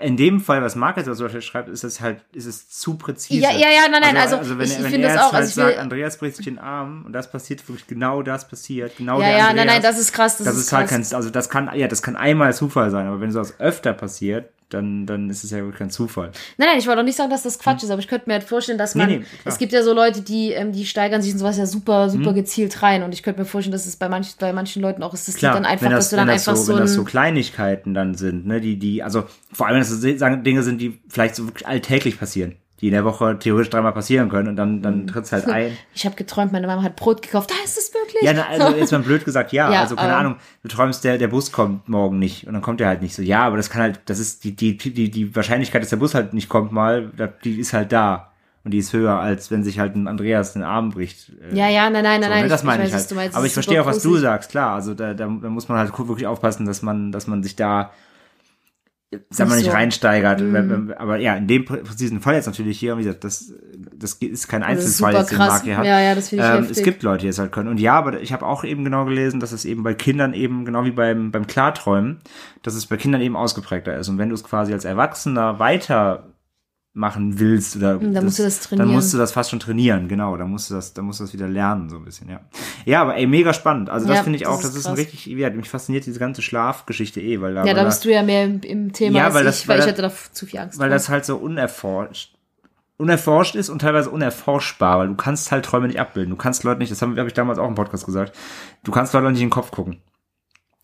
In 0.02 0.18
dem 0.18 0.40
Fall, 0.40 0.60
was 0.60 0.76
Markus 0.76 1.04
zum 1.04 1.16
Beispiel 1.16 1.40
schreibt, 1.40 1.70
ist 1.70 1.84
es 1.84 2.02
halt, 2.02 2.22
ist 2.34 2.44
es 2.44 2.68
zu 2.68 2.98
präzise. 2.98 3.40
Ja, 3.40 3.50
ja, 3.50 3.68
ja, 3.70 3.88
nein, 3.90 4.02
nein, 4.02 4.16
also, 4.18 4.58
wenn, 4.58 4.66
ich, 4.66 4.78
ich 4.78 4.84
wenn 4.84 5.00
er 5.00 5.08
das 5.08 5.12
jetzt 5.12 5.22
auch, 5.22 5.32
halt 5.32 5.42
also 5.42 5.62
sagt, 5.62 5.78
Andreas 5.78 6.18
bricht 6.18 6.36
sich 6.36 6.44
den 6.44 6.58
Arm 6.58 7.06
und 7.06 7.14
das 7.14 7.30
passiert 7.30 7.66
wirklich 7.66 7.86
genau 7.86 8.22
das 8.22 8.46
passiert, 8.46 8.98
genau 8.98 9.22
ja, 9.22 9.28
der 9.28 9.30
ja, 9.30 9.46
Andreas. 9.48 9.56
nein, 9.56 9.66
nein, 9.66 9.82
das 9.82 9.98
ist 9.98 10.12
krass, 10.12 10.36
das, 10.36 10.48
das 10.48 10.58
ist 10.58 10.70
halt 10.70 10.88
krass. 10.88 11.08
kein, 11.08 11.16
also 11.16 11.30
das 11.30 11.48
kann, 11.48 11.70
ja, 11.74 11.88
das 11.88 12.02
kann 12.02 12.14
einmal 12.14 12.52
Zufall 12.52 12.90
sein, 12.90 13.06
aber 13.06 13.22
wenn 13.22 13.32
sowas 13.32 13.58
öfter 13.58 13.94
passiert, 13.94 14.50
dann, 14.74 15.06
dann 15.06 15.30
ist 15.30 15.42
es 15.44 15.50
ja 15.50 15.58
wirklich 15.58 15.78
kein 15.78 15.90
Zufall. 15.90 16.32
Nein, 16.58 16.68
nein, 16.70 16.78
ich 16.78 16.86
wollte 16.86 17.00
auch 17.00 17.04
nicht 17.04 17.16
sagen, 17.16 17.30
dass 17.30 17.42
das 17.42 17.58
Quatsch 17.58 17.82
ist, 17.82 17.90
aber 17.90 18.00
ich 18.00 18.08
könnte 18.08 18.28
mir 18.28 18.34
halt 18.34 18.44
vorstellen, 18.44 18.76
dass 18.78 18.94
man, 18.94 19.08
Nee, 19.08 19.18
nee, 19.18 19.24
es 19.44 19.58
gibt 19.58 19.72
ja 19.72 19.82
so 19.82 19.94
Leute, 19.94 20.20
die, 20.20 20.50
ähm, 20.52 20.72
die 20.72 20.84
steigern 20.86 21.22
sich 21.22 21.32
in 21.32 21.38
sowas 21.38 21.56
ja 21.56 21.66
super, 21.66 22.10
super 22.10 22.30
Hm. 22.30 22.34
gezielt 22.34 22.82
rein 22.82 23.02
und 23.02 23.12
ich 23.14 23.22
könnte 23.22 23.40
mir 23.40 23.46
vorstellen, 23.46 23.72
dass 23.72 23.86
es 23.86 23.96
bei 23.96 24.08
manchen, 24.08 24.34
bei 24.38 24.52
manchen 24.52 24.82
Leuten 24.82 25.02
auch 25.02 25.14
ist, 25.14 25.28
das 25.28 25.36
Klar, 25.36 25.54
liegt 25.54 25.64
dann 25.64 25.70
einfach, 25.70 25.88
das, 25.90 25.98
dass 25.98 26.10
du 26.10 26.16
dann 26.16 26.26
das 26.28 26.46
einfach 26.48 26.56
so, 26.56 26.64
so, 26.64 26.72
wenn 26.74 26.80
das 26.82 26.94
so 26.94 27.04
Kleinigkeiten 27.04 27.94
dann 27.94 28.14
sind, 28.14 28.46
ne, 28.46 28.60
die, 28.60 28.78
die, 28.78 29.02
also 29.02 29.24
vor 29.52 29.66
allem, 29.66 29.78
dass 29.78 29.88
das 30.00 30.18
sagen, 30.18 30.44
Dinge 30.44 30.62
sind, 30.62 30.80
die 30.80 31.00
vielleicht 31.08 31.34
so 31.36 31.46
wirklich 31.46 31.66
alltäglich 31.66 32.18
passieren, 32.18 32.56
die 32.84 32.88
in 32.88 32.92
der 32.92 33.04
Woche 33.06 33.38
theoretisch 33.38 33.70
dreimal 33.70 33.92
passieren 33.92 34.28
können 34.28 34.46
und 34.48 34.56
dann, 34.56 34.76
Mhm. 34.76 34.82
dann 34.82 35.06
tritt's 35.06 35.32
halt 35.32 35.46
ein. 35.48 35.72
ich 35.94 36.04
habe 36.04 36.16
geträumt, 36.16 36.52
meine 36.52 36.66
Mama 36.66 36.82
hat 36.82 36.96
Brot 36.96 37.22
gekauft, 37.22 37.50
da 37.50 37.54
ist 37.64 37.78
es 37.78 37.94
wirklich. 37.94 38.22
Ja, 38.22 38.34
na, 38.34 38.46
also 38.46 38.76
jetzt 38.76 38.92
mal 38.92 39.00
blöd 39.00 39.24
gesagt, 39.24 39.52
ja. 39.54 39.70
Ja, 39.72 39.80
also 39.80 39.96
keine 39.96 40.10
aber- 40.10 40.18
Ahnung, 40.18 40.36
du 40.62 40.68
träumst, 40.68 41.02
der, 41.02 41.16
der 41.16 41.28
Bus 41.28 41.50
kommt 41.50 41.88
morgen 41.88 42.18
nicht 42.18 42.46
und 42.46 42.52
dann 42.52 42.60
kommt 42.60 42.82
er 42.82 42.88
halt 42.88 43.00
nicht 43.00 43.14
so. 43.14 43.22
Ja, 43.22 43.40
aber 43.46 43.56
das 43.56 43.70
kann 43.70 43.80
halt, 43.80 44.00
das 44.04 44.18
ist 44.18 44.44
die, 44.44 44.54
die, 44.54 44.76
die, 44.76 45.10
die 45.10 45.34
Wahrscheinlichkeit, 45.34 45.80
dass 45.80 45.88
der 45.88 45.96
Bus 45.96 46.14
halt 46.14 46.34
nicht 46.34 46.50
kommt 46.50 46.72
mal, 46.72 47.10
die 47.42 47.58
ist 47.58 47.72
halt 47.72 47.90
da. 47.90 48.30
Und 48.64 48.70
die 48.70 48.78
ist 48.78 48.92
höher, 48.92 49.18
als 49.18 49.50
wenn 49.50 49.62
sich 49.64 49.78
halt 49.78 49.94
ein 49.94 50.06
Andreas 50.08 50.52
den 50.54 50.62
Arm 50.62 50.90
bricht. 50.90 51.32
Äh, 51.52 51.54
ja, 51.56 51.68
ja, 51.68 51.90
nein, 51.90 52.02
nein, 52.02 52.20
nein, 52.20 52.22
so, 52.22 52.28
nein, 52.30 52.38
ne, 52.40 52.44
ich, 52.46 52.50
das 52.50 52.60
ich 52.62 52.66
meine 52.66 52.84
ich 52.84 52.92
was 52.92 53.00
halt. 53.00 53.10
du 53.10 53.14
meinst, 53.14 53.36
aber 53.36 53.46
ich 53.46 53.52
verstehe 53.52 53.80
auch, 53.82 53.86
was 53.86 54.02
du 54.02 54.16
sagst, 54.16 54.50
klar. 54.50 54.74
Also 54.74 54.94
da, 54.94 55.12
da, 55.12 55.24
da 55.26 55.48
muss 55.48 55.68
man 55.68 55.78
halt 55.78 55.98
wirklich 55.98 56.26
aufpassen, 56.26 56.64
dass 56.66 56.80
man, 56.82 57.12
dass 57.12 57.26
man 57.26 57.42
sich 57.42 57.56
da 57.56 57.90
sag 59.30 59.48
mal 59.48 59.56
Nicht 59.56 59.66
so. 59.66 59.70
reinsteigert. 59.72 60.40
Wenn- 60.52 60.92
Aber 60.94 61.16
ja, 61.18 61.34
in 61.36 61.46
dem 61.46 61.64
präzisen 61.64 62.20
Fall 62.20 62.34
jetzt 62.34 62.46
natürlich 62.46 62.78
hier, 62.78 62.96
wie 62.98 63.02
gesagt, 63.04 63.24
das, 63.24 63.52
das 63.96 64.14
ist 64.14 64.48
kein 64.48 64.62
Einzelfall 64.62 65.12
super 65.12 65.20
jetzt, 65.20 65.30
den. 65.32 65.38
Marc 65.38 65.62
hier 65.64 65.76
hat. 65.76 65.86
Ja, 65.86 66.00
ja, 66.00 66.14
das 66.14 66.28
finde 66.28 66.44
ich 66.44 66.50
Ähm, 66.50 66.56
heftig. 66.58 66.76
es 66.78 66.82
gibt 66.82 67.02
Leute, 67.02 67.22
die 67.22 67.28
es 67.28 67.38
halt 67.38 67.52
können. 67.52 67.68
Und 67.68 67.80
ja, 67.80 67.94
aber 67.94 68.20
ich 68.20 68.32
habe 68.32 68.44
auch 68.46 68.64
eben 68.64 68.84
genau 68.84 69.04
gelesen, 69.04 69.40
dass 69.40 69.52
es 69.52 69.64
eben 69.64 69.82
bei 69.82 69.94
Kindern 69.94 70.34
eben, 70.34 70.64
genau 70.64 70.84
wie 70.84 70.90
beim, 70.90 71.30
beim 71.30 71.46
Klarträumen, 71.46 72.18
dass 72.62 72.74
es 72.74 72.86
bei 72.86 72.96
Kindern 72.96 73.20
eben 73.20 73.36
ausgeprägter 73.36 73.96
ist. 73.96 74.08
Und 74.08 74.18
wenn 74.18 74.28
du 74.28 74.34
es 74.34 74.44
quasi 74.44 74.72
als 74.72 74.84
Erwachsener 74.84 75.58
weiter 75.58 76.33
machen 76.96 77.40
willst 77.40 77.74
oder 77.76 77.98
Hm, 78.00 78.14
dann 78.14 78.24
musst 78.24 78.38
du 78.38 78.44
das 78.44 78.60
dann 78.60 78.78
trainieren. 78.78 78.94
musst 78.94 79.12
du 79.12 79.18
das 79.18 79.32
fast 79.32 79.50
schon 79.50 79.58
trainieren, 79.58 80.06
genau, 80.06 80.36
dann 80.36 80.48
musst 80.50 80.70
du 80.70 80.74
das, 80.74 80.94
dann 80.94 81.04
musst 81.06 81.18
du 81.18 81.24
das 81.24 81.32
wieder 81.32 81.48
lernen, 81.48 81.88
so 81.90 81.96
ein 81.96 82.04
bisschen, 82.04 82.28
ja. 82.30 82.40
Ja, 82.84 83.02
aber 83.02 83.16
ey, 83.16 83.26
mega 83.26 83.52
spannend. 83.52 83.90
Also 83.90 84.06
das 84.06 84.18
Ja, 84.18 84.22
finde 84.22 84.36
ich 84.36 84.44
das 84.44 84.52
auch, 84.52 84.58
ist 84.58 84.64
das 84.68 84.76
ist 84.76 84.86
ein 84.86 84.94
richtig, 84.94 85.26
ja, 85.26 85.50
mich 85.50 85.68
fasziniert 85.68 86.06
diese 86.06 86.20
ganze 86.20 86.40
Schlafgeschichte 86.40 87.20
eh, 87.20 87.40
weil 87.40 87.54
da, 87.54 87.64
Ja, 87.64 87.74
da 87.74 87.82
bist 87.84 88.04
du 88.04 88.12
ja 88.12 88.22
mehr 88.22 88.44
im, 88.44 88.60
im 88.60 88.92
Thema 88.92 89.18
Ja, 89.18 89.34
weil 89.34 89.40
ich, 89.42 89.46
das- 89.46 89.66
weil 89.68 89.74
weil 89.74 89.88
ich 89.88 89.94
das- 89.96 90.04
hatte 90.06 90.24
da 90.28 90.32
zu 90.34 90.46
viel 90.46 90.60
Angst 90.60 90.78
weil 90.78 90.88
vor. 90.88 90.94
das 90.94 91.08
halt 91.08 91.24
so 91.24 91.36
unerforscht 91.36 92.30
unerforscht 92.96 93.56
ist 93.56 93.70
und 93.70 93.80
teilweise 93.80 94.08
unerforschbar, 94.10 94.98
weil 95.00 95.08
du 95.08 95.14
kannst 95.16 95.50
halt 95.50 95.64
Träume 95.64 95.88
nicht 95.88 95.98
abbilden. 95.98 96.30
Du 96.30 96.36
kannst 96.36 96.62
Leute 96.62 96.78
nicht, 96.78 96.92
das 96.92 97.02
habe 97.02 97.18
hab 97.20 97.26
ich 97.26 97.32
damals 97.34 97.58
auch 97.58 97.66
im 97.66 97.74
Podcast 97.74 98.06
gesagt, 98.06 98.36
du 98.84 98.92
kannst 98.92 99.12
Leute 99.12 99.32
nicht 99.32 99.40
in 99.40 99.46
den 99.48 99.50
Kopf 99.50 99.72
gucken. 99.72 99.96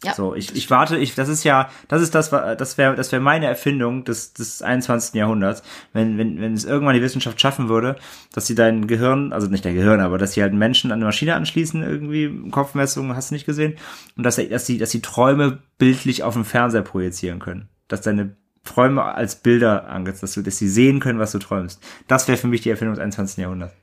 Ja, 0.03 0.15
so, 0.15 0.35
ich, 0.35 0.57
ich 0.57 0.71
warte, 0.71 0.97
ich, 0.97 1.15
das 1.15 1.29
ist 1.29 1.45
ja, 1.45 1.69
das 1.89 2.01
ist 2.01 2.15
das, 2.15 2.31
das 2.31 2.79
wäre, 2.79 2.95
das 2.95 3.13
wäre 3.13 3.21
meine 3.21 3.47
Erfindung 3.47 4.05
des, 4.05 4.33
des 4.33 4.63
21. 4.63 5.15
Jahrhunderts, 5.15 5.63
wenn, 5.93 6.17
wenn, 6.17 6.41
wenn 6.41 6.55
es 6.55 6.65
irgendwann 6.65 6.95
die 6.95 7.03
Wissenschaft 7.03 7.39
schaffen 7.39 7.69
würde, 7.69 7.97
dass 8.33 8.47
sie 8.47 8.55
dein 8.55 8.87
Gehirn, 8.87 9.35
also 9.35 9.49
nicht 9.49 9.65
dein 9.65 9.75
Gehirn, 9.75 10.01
aber 10.01 10.17
dass 10.17 10.33
sie 10.33 10.43
halt 10.43 10.55
Menschen 10.55 10.91
an 10.91 10.99
eine 10.99 11.05
Maschine 11.05 11.35
anschließen, 11.35 11.83
irgendwie, 11.83 12.51
Kopfmessungen, 12.51 13.15
hast 13.15 13.31
du 13.31 13.35
nicht 13.35 13.45
gesehen, 13.45 13.77
und 14.17 14.25
dass, 14.25 14.37
dass 14.37 14.65
sie, 14.65 14.79
dass 14.79 14.91
sie 14.91 15.03
Träume 15.03 15.59
bildlich 15.77 16.23
auf 16.23 16.33
dem 16.33 16.47
Fernseher 16.47 16.83
projizieren 16.83 17.39
können. 17.39 17.69
Dass 17.89 18.01
deine 18.01 18.37
Träume 18.65 19.03
als 19.03 19.37
Bilder 19.37 19.89
angezeigt, 19.89 20.23
dass, 20.23 20.33
du, 20.33 20.43
dass 20.43 20.57
sie 20.57 20.69
sehen 20.69 21.01
können, 21.01 21.19
was 21.19 21.33
du 21.33 21.39
träumst. 21.39 21.83
Das 22.09 22.27
wäre 22.27 22.39
für 22.39 22.47
mich 22.47 22.63
die 22.63 22.71
Erfindung 22.71 22.95
des 22.95 23.03
21. 23.03 23.39
Jahrhunderts. 23.39 23.75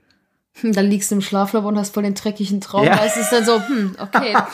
Hm, 0.61 0.73
Dann 0.73 0.85
liegst 0.87 1.11
du 1.11 1.15
im 1.15 1.21
Schlaflabor 1.21 1.69
und 1.69 1.77
hast 1.77 1.93
voll 1.93 2.03
den 2.03 2.13
dreckigen 2.15 2.61
Traum. 2.61 2.83
Ja. 2.85 2.95
Da 2.95 3.05
ist 3.05 3.17
es 3.17 3.29
dann 3.29 3.45
so, 3.45 3.61
hm, 3.61 3.95
okay. 3.99 4.35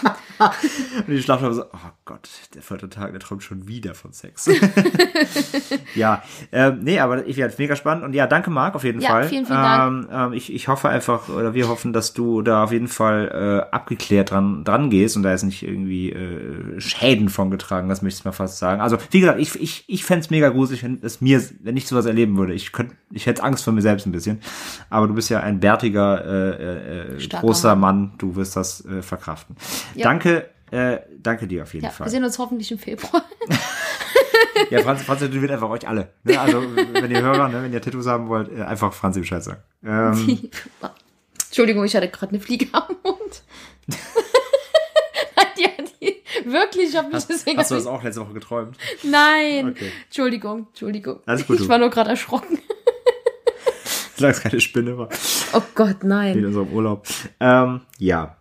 Und 1.07 1.07
die 1.07 1.21
Schlaflabor 1.21 1.55
so, 1.55 1.63
oh 1.65 1.89
Gott, 2.05 2.27
der 2.53 2.61
vierte 2.61 2.89
Tag, 2.89 3.11
der 3.11 3.19
träumt 3.21 3.43
schon 3.43 3.67
wieder 3.67 3.93
von 3.95 4.11
Sex. 4.11 4.49
ja, 5.95 6.21
ähm, 6.51 6.79
nee, 6.81 6.99
aber 6.99 7.25
ich 7.27 7.37
werde 7.37 7.53
mega 7.57 7.75
spannend. 7.75 8.03
Und 8.03 8.13
ja, 8.13 8.27
danke 8.27 8.49
Marc 8.49 8.75
auf 8.75 8.83
jeden 8.83 8.99
Ja, 8.99 9.09
Fall. 9.09 9.23
vielen, 9.29 9.45
vielen 9.45 9.57
Dank. 9.61 10.05
Ähm, 10.05 10.09
ähm, 10.11 10.33
ich, 10.33 10.51
ich 10.53 10.67
hoffe 10.67 10.89
einfach, 10.89 11.29
oder 11.29 11.53
wir 11.53 11.67
hoffen, 11.69 11.93
dass 11.93 12.13
du 12.13 12.41
da 12.41 12.63
auf 12.63 12.71
jeden 12.71 12.87
Fall 12.87 13.63
äh, 13.69 13.73
abgeklärt 13.75 14.31
dran, 14.31 14.63
dran 14.63 14.89
gehst 14.89 15.15
und 15.15 15.23
da 15.23 15.33
ist 15.33 15.43
nicht 15.43 15.63
irgendwie 15.63 16.11
äh, 16.11 16.79
Schäden 16.81 17.29
von 17.29 17.51
getragen, 17.51 17.87
das 17.89 18.01
möchte 18.01 18.19
ich 18.19 18.25
mal 18.25 18.31
fast 18.31 18.57
sagen. 18.57 18.81
Also, 18.81 18.97
wie 19.11 19.19
gesagt, 19.19 19.39
ich, 19.39 19.59
ich, 19.61 19.83
ich 19.87 20.03
fände 20.03 20.27
mega 20.31 20.49
gruselig, 20.49 20.83
wenn 20.83 20.99
es 21.01 21.21
mir, 21.21 21.41
wenn 21.61 21.77
ich 21.77 21.87
sowas 21.87 22.05
erleben 22.05 22.37
würde. 22.37 22.53
Ich 22.53 22.71
könnte, 22.71 22.95
ich 23.11 23.25
hätte 23.27 23.43
Angst 23.43 23.63
vor 23.63 23.73
mir 23.73 23.81
selbst 23.81 24.05
ein 24.05 24.11
bisschen. 24.11 24.41
Aber 24.89 25.07
du 25.07 25.13
bist 25.13 25.29
ja 25.29 25.39
ein 25.39 25.59
bärtiger, 25.59 25.92
äh, 26.01 27.15
äh, 27.15 27.19
Starker 27.19 27.45
großer 27.45 27.75
Mann, 27.75 28.13
du 28.17 28.36
wirst 28.36 28.56
das 28.56 28.86
äh, 28.86 29.01
verkraften. 29.01 29.56
Ja. 29.95 30.03
Danke, 30.03 30.49
äh, 30.71 30.99
danke 31.19 31.47
dir 31.47 31.63
auf 31.63 31.73
jeden 31.73 31.86
Ja, 31.86 31.91
Fall. 31.91 32.08
wir 32.08 32.12
sehen 32.12 32.23
uns 32.23 32.39
hoffentlich 32.39 32.71
im 32.71 32.79
Februar. 32.79 33.23
Ja, 34.69 34.82
Franz, 34.82 35.01
Franz 35.01 35.19
tätowiert 35.19 35.51
einfach 35.51 35.69
euch 35.69 35.88
alle. 35.88 36.10
Ne? 36.23 36.39
Also, 36.39 36.62
wenn 36.93 37.12
ihr 37.12 37.21
Hörer, 37.21 37.49
ne, 37.49 37.63
wenn 37.63 37.73
ihr 37.73 37.82
Tattoos 37.82 38.06
haben 38.08 38.27
wollt, 38.27 38.51
äh, 38.56 38.62
einfach 38.62 38.93
Franzi 38.93 39.19
Bescheid 39.19 39.43
sagen. 39.43 39.62
Ähm, 39.84 40.49
Entschuldigung, 41.47 41.84
ich 41.86 41.95
hatte 41.95 42.08
gerade 42.08 42.32
eine 42.34 42.39
Fliege 42.39 42.67
am 42.71 42.95
Mund. 43.03 43.43
Wirklich, 46.45 46.89
ich 46.89 46.97
habe 46.97 47.10
mich 47.10 47.25
deswegen. 47.25 47.58
hast 47.58 47.71
du 47.71 47.75
das 47.75 47.86
auch 47.88 48.03
letzte 48.03 48.21
Woche 48.21 48.34
geträumt? 48.34 48.77
Nein. 49.03 49.69
Okay. 49.69 49.91
Entschuldigung, 50.06 50.67
Entschuldigung. 50.69 51.19
Alles 51.25 51.47
gut, 51.47 51.60
ich 51.60 51.69
war 51.69 51.77
nur 51.77 51.89
gerade 51.89 52.10
erschrocken. 52.12 52.60
Solange 54.15 54.36
es 54.36 54.41
keine 54.41 54.60
Spinne 54.62 54.97
war. 54.97 55.10
Oh 55.54 55.62
Gott, 55.76 56.04
In 56.04 56.10
nein. 56.10 56.45
unserem 56.45 56.69
Urlaub. 56.69 57.08
Ähm, 57.39 57.82
ja. 57.97 58.36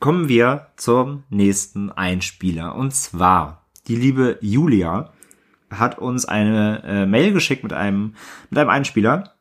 Kommen 0.00 0.28
wir 0.28 0.68
zum 0.76 1.22
nächsten 1.30 1.90
Einspieler. 1.92 2.74
Und 2.74 2.92
zwar, 2.94 3.66
die 3.86 3.96
liebe 3.96 4.38
Julia 4.40 5.12
hat 5.70 5.98
uns 5.98 6.24
eine 6.26 6.82
äh, 6.84 7.06
Mail 7.06 7.32
geschickt 7.32 7.62
mit 7.62 7.72
einem, 7.72 8.14
mit 8.50 8.58
einem 8.58 8.68
Einspieler. 8.70 9.34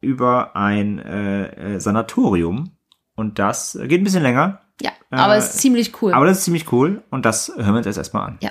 über 0.00 0.56
ein 0.56 0.98
äh, 0.98 1.74
äh, 1.76 1.80
Sanatorium. 1.80 2.72
Und 3.14 3.38
das 3.38 3.78
geht 3.84 4.00
ein 4.00 4.04
bisschen 4.04 4.22
länger. 4.22 4.60
Ja, 4.80 4.90
aber 5.10 5.34
Äh, 5.34 5.38
es 5.38 5.54
ist 5.54 5.58
ziemlich 5.60 6.00
cool. 6.02 6.12
Aber 6.12 6.26
das 6.26 6.38
ist 6.38 6.44
ziemlich 6.44 6.70
cool. 6.72 7.02
Und 7.10 7.24
das 7.26 7.52
hören 7.56 7.72
wir 7.72 7.76
uns 7.78 7.86
jetzt 7.86 7.96
erstmal 7.98 8.26
an. 8.28 8.38
Ja. 8.42 8.50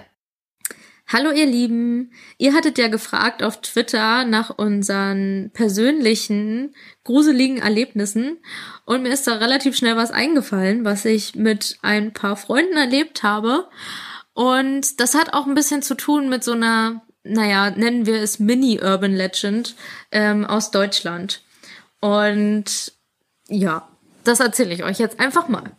Hallo 1.07 1.29
ihr 1.29 1.45
Lieben, 1.45 2.11
ihr 2.39 2.55
hattet 2.55 2.79
ja 2.79 2.87
gefragt 2.87 3.43
auf 3.43 3.61
Twitter 3.61 4.25
nach 4.25 4.49
unseren 4.49 5.51
persönlichen 5.53 6.73
gruseligen 7.03 7.59
Erlebnissen. 7.59 8.39
Und 8.85 9.03
mir 9.03 9.13
ist 9.13 9.27
da 9.27 9.35
relativ 9.35 9.77
schnell 9.77 9.95
was 9.97 10.09
eingefallen, 10.09 10.83
was 10.83 11.05
ich 11.05 11.35
mit 11.35 11.77
ein 11.83 12.11
paar 12.11 12.35
Freunden 12.35 12.75
erlebt 12.75 13.21
habe. 13.21 13.69
Und 14.33 14.99
das 14.99 15.13
hat 15.13 15.35
auch 15.35 15.45
ein 15.45 15.53
bisschen 15.53 15.83
zu 15.83 15.93
tun 15.93 16.27
mit 16.27 16.43
so 16.43 16.53
einer, 16.53 17.05
naja, 17.23 17.69
nennen 17.69 18.07
wir 18.07 18.15
es 18.15 18.39
Mini-Urban 18.39 19.13
Legend 19.13 19.75
ähm, 20.11 20.43
aus 20.43 20.71
Deutschland. 20.71 21.43
Und 22.01 22.93
ja, 23.47 23.87
das 24.23 24.39
erzähle 24.39 24.73
ich 24.73 24.83
euch 24.83 24.97
jetzt 24.97 25.19
einfach 25.19 25.49
mal. 25.49 25.71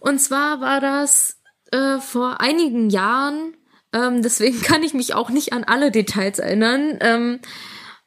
Und 0.00 0.18
zwar 0.18 0.60
war 0.60 0.80
das 0.80 1.40
äh, 1.70 2.00
vor 2.00 2.40
einigen 2.40 2.90
Jahren, 2.90 3.54
ähm, 3.94 4.22
deswegen 4.22 4.60
kann 4.60 4.82
ich 4.82 4.92
mich 4.92 5.14
auch 5.14 5.30
nicht 5.30 5.52
an 5.52 5.64
alle 5.64 5.90
Details 5.90 6.38
erinnern. 6.38 6.98
Ähm, 7.00 7.40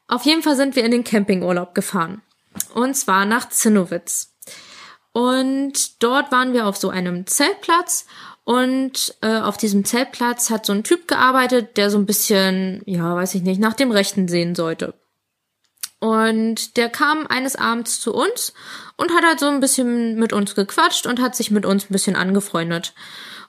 auf 0.06 0.22
jeden 0.22 0.42
Fall 0.42 0.54
sind 0.54 0.76
wir 0.76 0.84
in 0.84 0.90
den 0.90 1.04
Campingurlaub 1.04 1.74
gefahren. 1.74 2.22
Und 2.74 2.94
zwar 2.94 3.24
nach 3.24 3.48
Zinnowitz. 3.48 4.36
Und 5.12 6.02
dort 6.02 6.30
waren 6.30 6.52
wir 6.52 6.66
auf 6.66 6.76
so 6.76 6.90
einem 6.90 7.26
Zeltplatz. 7.26 8.06
Und 8.44 9.16
äh, 9.20 9.40
auf 9.40 9.56
diesem 9.56 9.84
Zeltplatz 9.84 10.50
hat 10.50 10.64
so 10.64 10.72
ein 10.72 10.84
Typ 10.84 11.08
gearbeitet, 11.08 11.76
der 11.76 11.90
so 11.90 11.98
ein 11.98 12.06
bisschen, 12.06 12.82
ja, 12.86 13.14
weiß 13.14 13.34
ich 13.34 13.42
nicht, 13.42 13.60
nach 13.60 13.74
dem 13.74 13.90
Rechten 13.90 14.28
sehen 14.28 14.54
sollte. 14.54 14.94
Und 16.00 16.76
der 16.76 16.88
kam 16.88 17.26
eines 17.26 17.56
Abends 17.56 18.00
zu 18.00 18.14
uns 18.14 18.54
und 18.96 19.12
hat 19.12 19.24
halt 19.24 19.40
so 19.40 19.46
ein 19.46 19.60
bisschen 19.60 20.18
mit 20.18 20.32
uns 20.32 20.54
gequatscht 20.54 21.06
und 21.06 21.20
hat 21.20 21.34
sich 21.34 21.50
mit 21.50 21.66
uns 21.66 21.84
ein 21.84 21.92
bisschen 21.92 22.16
angefreundet. 22.16 22.94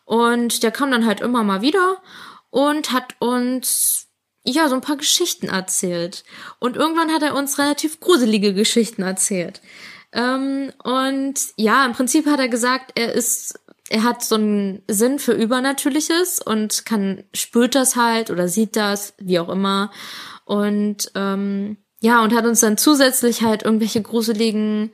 Und 0.05 0.63
der 0.63 0.71
kam 0.71 0.89
dann 0.89 1.05
halt 1.05 1.21
immer 1.21 1.43
mal 1.43 1.61
wieder 1.61 2.01
und 2.49 2.91
hat 2.91 3.15
uns 3.19 4.07
ja 4.43 4.67
so 4.69 4.75
ein 4.75 4.81
paar 4.81 4.97
Geschichten 4.97 5.47
erzählt. 5.47 6.23
Und 6.59 6.75
irgendwann 6.75 7.11
hat 7.11 7.23
er 7.23 7.35
uns 7.35 7.59
relativ 7.59 7.99
gruselige 7.99 8.53
Geschichten 8.53 9.03
erzählt. 9.03 9.61
Ähm, 10.11 10.71
und 10.83 11.35
ja, 11.55 11.85
im 11.85 11.93
Prinzip 11.93 12.25
hat 12.25 12.39
er 12.39 12.49
gesagt, 12.49 12.93
er 12.95 13.13
ist, 13.13 13.59
er 13.89 14.03
hat 14.03 14.23
so 14.23 14.35
einen 14.35 14.83
Sinn 14.87 15.19
für 15.19 15.33
Übernatürliches 15.33 16.39
und 16.41 16.85
kann, 16.85 17.23
spürt 17.33 17.75
das 17.75 17.95
halt 17.95 18.31
oder 18.31 18.47
sieht 18.47 18.75
das, 18.75 19.13
wie 19.19 19.39
auch 19.39 19.49
immer. 19.49 19.91
Und 20.45 21.11
ähm, 21.15 21.77
ja, 22.01 22.23
und 22.23 22.33
hat 22.33 22.45
uns 22.45 22.61
dann 22.61 22.77
zusätzlich 22.77 23.43
halt 23.43 23.63
irgendwelche 23.63 24.01
gruseligen 24.01 24.91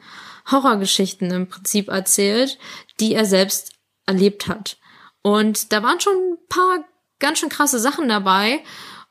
Horrorgeschichten 0.52 1.32
im 1.32 1.48
Prinzip 1.48 1.88
erzählt, 1.88 2.58
die 3.00 3.14
er 3.14 3.26
selbst 3.26 3.74
erlebt 4.06 4.48
hat. 4.48 4.78
Und 5.22 5.72
da 5.72 5.82
waren 5.82 6.00
schon 6.00 6.14
ein 6.14 6.38
paar 6.50 6.86
ganz 7.20 7.40
schön 7.40 7.50
krasse 7.50 7.80
Sachen 7.80 8.08
dabei. 8.08 8.62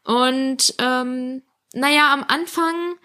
Und 0.05 0.75
ähm, 0.79 1.43
naja, 1.73 2.12
am 2.12 2.25
Anfang 2.27 2.97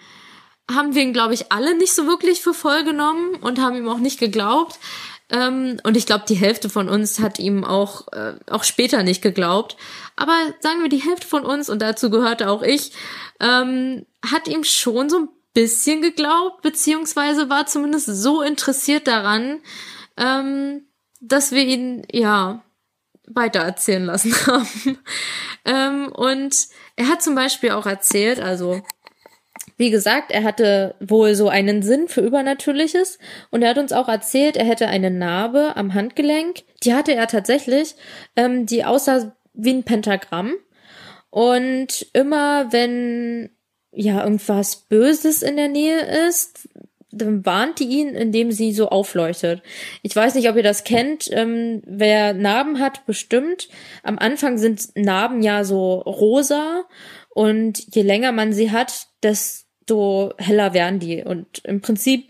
haben 0.70 0.94
wir 0.94 1.02
ihn, 1.02 1.14
glaube 1.14 1.34
ich, 1.34 1.52
alle 1.52 1.76
nicht 1.76 1.94
so 1.94 2.06
wirklich 2.06 2.42
für 2.42 2.54
voll 2.54 2.84
genommen 2.84 3.36
und 3.36 3.60
haben 3.60 3.76
ihm 3.76 3.90
auch 3.90 3.98
nicht 3.98 4.20
geglaubt. 4.20 4.80
Ähm, 5.32 5.80
und 5.84 5.96
ich 5.96 6.06
glaube, 6.06 6.26
die 6.28 6.36
Hälfte 6.36 6.70
von 6.70 6.90
uns 6.90 7.20
hat 7.20 7.40
ihm 7.40 7.64
auch, 7.64 8.08
äh, 8.14 8.34
auch 8.50 8.64
später 8.64 9.04
nicht 9.04 9.22
geglaubt. 9.22 9.78
Aber 10.16 10.34
sagen 10.60 10.82
wir, 10.82 10.90
die 10.90 11.04
Hälfte 11.04 11.28
von 11.28 11.46
uns, 11.46 11.70
und 11.70 11.82
dazu 11.82 12.10
gehörte 12.10 12.50
auch 12.50 12.64
ich, 12.64 12.92
ähm, 13.40 14.06
hat 14.26 14.48
ihm 14.48 14.64
schon 14.64 15.10
so 15.10 15.20
ein 15.20 15.30
bisschen 15.54 16.02
geglaubt, 16.02 16.62
beziehungsweise 16.62 17.50
war 17.50 17.66
zumindest 17.66 18.08
so 18.08 18.42
interessiert 18.42 19.08
daran, 19.08 19.62
ähm, 20.18 20.88
dass 21.22 21.52
wir 21.52 21.64
ihn, 21.64 22.06
ja, 22.12 22.64
weitererzählen 23.30 24.06
lassen 24.06 24.34
haben. 24.48 25.00
ähm, 25.66 26.12
und 26.12 26.56
er 26.96 27.08
hat 27.08 27.22
zum 27.22 27.36
Beispiel 27.36 27.72
auch 27.72 27.86
erzählt, 27.86 28.40
also 28.40 28.82
wie 29.78 29.92
gesagt, 29.92 30.32
er 30.32 30.44
hatte 30.44 30.96
wohl 31.00 31.36
so 31.36 31.48
einen 31.48 31.82
Sinn 31.84 32.10
für 32.10 32.22
Übernatürliches 32.22 33.18
und 33.50 33.62
er 33.62 33.70
hat 33.70 33.78
uns 33.78 33.94
auch 33.94 34.10
erzählt, 34.10 34.58
er 34.58 34.66
hätte 34.66 34.88
eine 34.88 35.10
Narbe 35.10 35.78
am 35.78 35.94
Handgelenk. 35.94 36.64
Die 36.84 36.94
hatte 36.94 37.16
er 37.16 37.28
tatsächlich, 37.28 37.96
ähm, 38.36 38.66
die 38.66 38.84
aussah 38.84 39.32
wie 39.54 39.72
ein 39.72 39.84
Pentagramm. 39.84 40.54
Und 41.30 42.08
immer 42.14 42.74
wenn 42.74 43.52
ja 43.92 44.24
irgendwas 44.24 44.76
Böses 44.76 45.42
in 45.42 45.56
der 45.56 45.70
Nähe 45.70 46.28
ist, 46.28 46.68
dann 47.12 47.46
warnt 47.46 47.80
die 47.80 47.88
ihn, 47.88 48.10
indem 48.10 48.52
sie 48.52 48.72
so 48.72 48.90
aufleuchtet. 48.90 49.62
Ich 50.04 50.16
weiß 50.16 50.36
nicht, 50.36 50.50
ob 50.50 50.56
ihr 50.56 50.64
das 50.64 50.84
kennt. 50.84 51.30
Ähm, 51.32 51.82
wer 51.86 52.34
Narben 52.34 52.80
hat, 52.80 53.06
bestimmt. 53.06 53.70
Am 54.04 54.20
Anfang 54.20 54.58
sind 54.58 54.96
Narben 54.96 55.42
ja 55.42 55.64
so 55.64 55.96
rosa 55.96 56.84
und 57.30 57.84
je 57.96 58.02
länger 58.04 58.32
man 58.32 58.54
sie 58.54 58.72
hat, 58.72 59.08
desto 59.24 60.34
heller 60.38 60.74
werden 60.74 61.00
die. 61.00 61.24
Und 61.24 61.62
im 61.64 61.82
Prinzip 61.82 62.30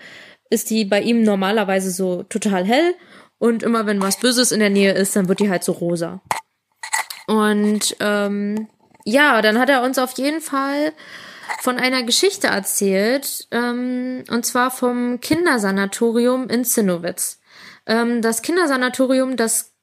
ist 0.50 0.70
die 0.70 0.86
bei 0.86 1.02
ihm 1.02 1.24
normalerweise 1.24 1.92
so 1.92 2.24
total 2.24 2.65
hell 2.65 2.96
und 3.38 3.63
immer 3.63 3.86
wenn 3.86 4.02
was 4.02 4.20
Böses 4.20 4.52
in 4.52 4.60
der 4.60 4.70
Nähe 4.70 4.92
ist, 4.92 5.15
dann 5.15 5.28
wird 5.28 5.39
die 5.39 5.50
halt 5.50 5.63
so 5.63 5.72
rosa. 5.72 6.22
Und 7.28 7.96
ähm, 8.00 8.68
ja, 9.06 9.42
dann 9.42 9.60
hat 9.60 9.70
er 9.70 9.82
uns 9.84 9.98
auf 9.98 10.18
jeden 10.18 10.42
Fall 10.42 10.94
von 11.62 11.78
einer 11.78 12.04
Geschichte 12.04 12.48
erzählt, 12.48 13.48
ähm, 13.52 14.24
und 14.30 14.46
zwar 14.46 14.72
vom 14.72 15.20
Kindersanatorium 15.20 16.50
in 16.50 16.66
Zinnowitz. 16.66 17.40
Ähm, 17.86 18.22
das 18.22 18.42
Kindersanatorium, 18.42 19.36
das 19.36 19.74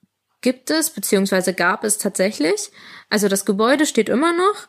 gibt 0.40 0.70
es, 0.70 0.90
beziehungsweise 0.90 1.54
gab 1.54 1.84
es 1.84 1.98
tatsächlich. 1.98 2.70
Also 3.10 3.28
das 3.28 3.44
Gebäude 3.44 3.86
steht 3.86 4.08
immer 4.08 4.32
noch. 4.32 4.68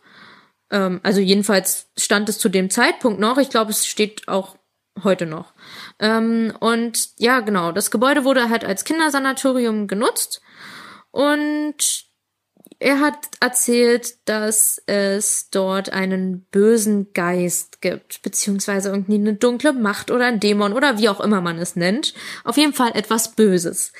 Ähm, 0.72 1.00
also 1.04 1.22
jedenfalls 1.22 1.90
stand 1.98 2.30
es 2.30 2.40
zu 2.40 2.50
dem 2.50 2.70
Zeitpunkt 2.70 3.20
noch. 3.20 3.38
Ich 3.38 3.50
glaube, 3.50 3.72
es 3.72 3.86
steht 3.86 4.28
auch 4.28 4.58
heute 5.04 5.26
noch. 5.26 5.54
Ähm, 6.00 6.54
und 6.60 7.10
ja, 7.18 7.42
genau, 7.42 7.72
das 7.72 7.92
Gebäude 7.92 8.24
wurde 8.24 8.50
halt 8.50 8.66
als 8.66 8.84
Kindersanatorium 8.84 9.88
genutzt. 9.88 10.42
Und 11.12 12.07
er 12.80 13.00
hat 13.00 13.18
erzählt, 13.40 14.16
dass 14.26 14.82
es 14.86 15.50
dort 15.50 15.92
einen 15.92 16.46
bösen 16.52 17.12
Geist 17.14 17.82
gibt, 17.82 18.22
beziehungsweise 18.22 18.90
irgendwie 18.90 19.16
eine 19.16 19.34
dunkle 19.34 19.74
Macht 19.74 20.12
oder 20.12 20.26
ein 20.26 20.40
Dämon 20.40 20.74
oder 20.74 20.98
wie 21.00 21.10
auch 21.10 21.20
immer 21.20 21.42
man 21.42 21.58
es 21.58 21.76
nennt. 21.76 22.14
Auf 22.44 22.58
jeden 22.58 22.74
Fall 22.74 22.92
etwas 22.94 23.36
Böses. 23.36 23.94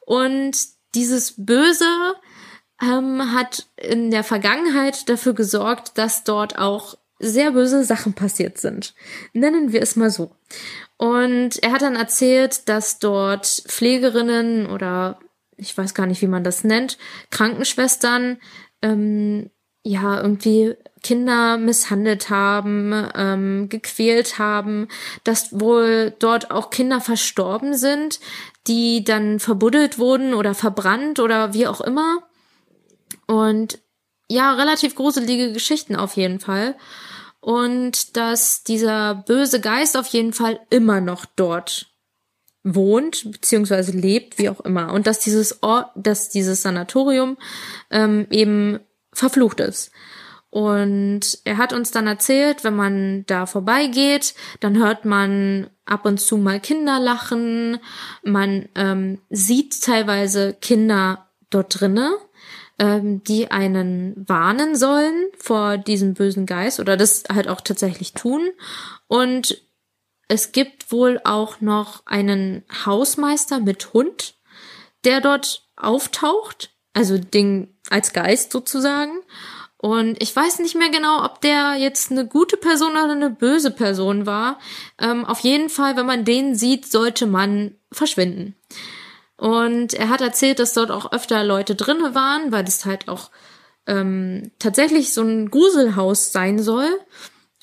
Und 0.00 0.56
dieses 0.94 1.34
Böse 1.36 2.14
ähm, 2.82 3.32
hat 3.34 3.66
in 3.76 4.10
der 4.10 4.24
Vergangenheit 4.24 5.08
dafür 5.08 5.34
gesorgt, 5.34 5.98
dass 5.98 6.24
dort 6.24 6.58
auch 6.58 6.96
sehr 7.18 7.52
böse 7.52 7.84
Sachen 7.84 8.14
passiert 8.14 8.58
sind. 8.58 8.94
Nennen 9.32 9.72
wir 9.72 9.82
es 9.82 9.94
mal 9.94 10.10
so. 10.10 10.34
Und 10.96 11.62
er 11.62 11.72
hat 11.72 11.82
dann 11.82 11.96
erzählt, 11.96 12.68
dass 12.68 12.98
dort 12.98 13.46
Pflegerinnen 13.46 14.66
oder 14.66 15.18
ich 15.56 15.76
weiß 15.76 15.94
gar 15.94 16.06
nicht, 16.06 16.22
wie 16.22 16.28
man 16.28 16.44
das 16.44 16.64
nennt, 16.64 16.98
Krankenschwestern 17.30 18.38
ähm, 18.82 19.50
ja 19.84 20.20
irgendwie 20.20 20.74
Kinder 21.02 21.58
misshandelt 21.58 22.30
haben, 22.30 23.08
ähm, 23.16 23.68
gequält 23.68 24.38
haben, 24.38 24.88
dass 25.24 25.58
wohl 25.58 26.14
dort 26.18 26.50
auch 26.50 26.70
Kinder 26.70 27.00
verstorben 27.00 27.74
sind, 27.76 28.20
die 28.68 29.02
dann 29.02 29.40
verbuddelt 29.40 29.98
wurden 29.98 30.34
oder 30.34 30.54
verbrannt 30.54 31.18
oder 31.18 31.54
wie 31.54 31.66
auch 31.66 31.80
immer. 31.80 32.22
Und 33.26 33.80
ja, 34.28 34.54
relativ 34.54 34.94
gruselige 34.94 35.52
Geschichten 35.52 35.96
auf 35.96 36.16
jeden 36.16 36.38
Fall. 36.38 36.76
Und 37.40 38.16
dass 38.16 38.62
dieser 38.62 39.16
böse 39.16 39.60
Geist 39.60 39.96
auf 39.96 40.06
jeden 40.06 40.32
Fall 40.32 40.60
immer 40.70 41.00
noch 41.00 41.26
dort 41.26 41.91
wohnt 42.64 43.30
beziehungsweise 43.30 43.92
lebt, 43.92 44.38
wie 44.38 44.48
auch 44.48 44.60
immer, 44.60 44.92
und 44.92 45.06
dass 45.06 45.18
dieses 45.18 45.62
Ort, 45.62 45.90
dass 45.94 46.28
dieses 46.28 46.62
Sanatorium 46.62 47.36
ähm, 47.90 48.26
eben 48.30 48.80
verflucht 49.12 49.60
ist. 49.60 49.90
Und 50.50 51.38
er 51.44 51.56
hat 51.56 51.72
uns 51.72 51.92
dann 51.92 52.06
erzählt, 52.06 52.62
wenn 52.62 52.76
man 52.76 53.24
da 53.26 53.46
vorbeigeht, 53.46 54.34
dann 54.60 54.76
hört 54.76 55.06
man 55.06 55.70
ab 55.86 56.04
und 56.04 56.20
zu 56.20 56.36
mal 56.36 56.60
Kinder 56.60 57.00
lachen, 57.00 57.78
man 58.22 58.68
ähm, 58.74 59.18
sieht 59.30 59.82
teilweise 59.82 60.54
Kinder 60.60 61.26
dort 61.48 61.80
drinne, 61.80 62.12
ähm, 62.78 63.24
die 63.24 63.50
einen 63.50 64.14
warnen 64.28 64.76
sollen 64.76 65.14
vor 65.38 65.78
diesem 65.78 66.14
bösen 66.14 66.44
Geist 66.44 66.80
oder 66.80 66.98
das 66.98 67.24
halt 67.32 67.48
auch 67.48 67.62
tatsächlich 67.62 68.12
tun. 68.12 68.50
Und 69.08 69.62
es 70.32 70.52
gibt 70.52 70.90
wohl 70.90 71.20
auch 71.24 71.60
noch 71.60 72.06
einen 72.06 72.64
Hausmeister 72.86 73.60
mit 73.60 73.92
Hund, 73.92 74.34
der 75.04 75.20
dort 75.20 75.68
auftaucht, 75.76 76.70
also 76.94 77.18
Ding 77.18 77.76
als 77.90 78.14
Geist 78.14 78.50
sozusagen. 78.50 79.12
Und 79.76 80.22
ich 80.22 80.34
weiß 80.34 80.60
nicht 80.60 80.74
mehr 80.74 80.88
genau, 80.88 81.22
ob 81.22 81.42
der 81.42 81.74
jetzt 81.74 82.10
eine 82.10 82.26
gute 82.26 82.56
Person 82.56 82.92
oder 82.92 83.10
eine 83.10 83.28
böse 83.28 83.70
Person 83.72 84.24
war. 84.24 84.58
Ähm, 84.98 85.26
auf 85.26 85.40
jeden 85.40 85.68
Fall, 85.68 85.96
wenn 85.96 86.06
man 86.06 86.24
den 86.24 86.54
sieht, 86.54 86.90
sollte 86.90 87.26
man 87.26 87.74
verschwinden. 87.90 88.54
Und 89.36 89.92
er 89.92 90.08
hat 90.08 90.22
erzählt, 90.22 90.60
dass 90.60 90.72
dort 90.72 90.90
auch 90.90 91.12
öfter 91.12 91.44
Leute 91.44 91.74
drinne 91.74 92.14
waren, 92.14 92.52
weil 92.52 92.64
das 92.64 92.86
halt 92.86 93.08
auch 93.08 93.30
ähm, 93.86 94.52
tatsächlich 94.58 95.12
so 95.12 95.20
ein 95.22 95.50
Gruselhaus 95.50 96.32
sein 96.32 96.58
soll. 96.62 96.88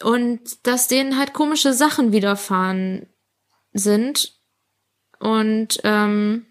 Und 0.03 0.65
dass 0.67 0.87
denen 0.87 1.17
halt 1.17 1.33
komische 1.33 1.73
Sachen 1.73 2.11
widerfahren 2.11 3.07
sind. 3.73 4.39
Und 5.19 5.79
ähm, 5.83 6.45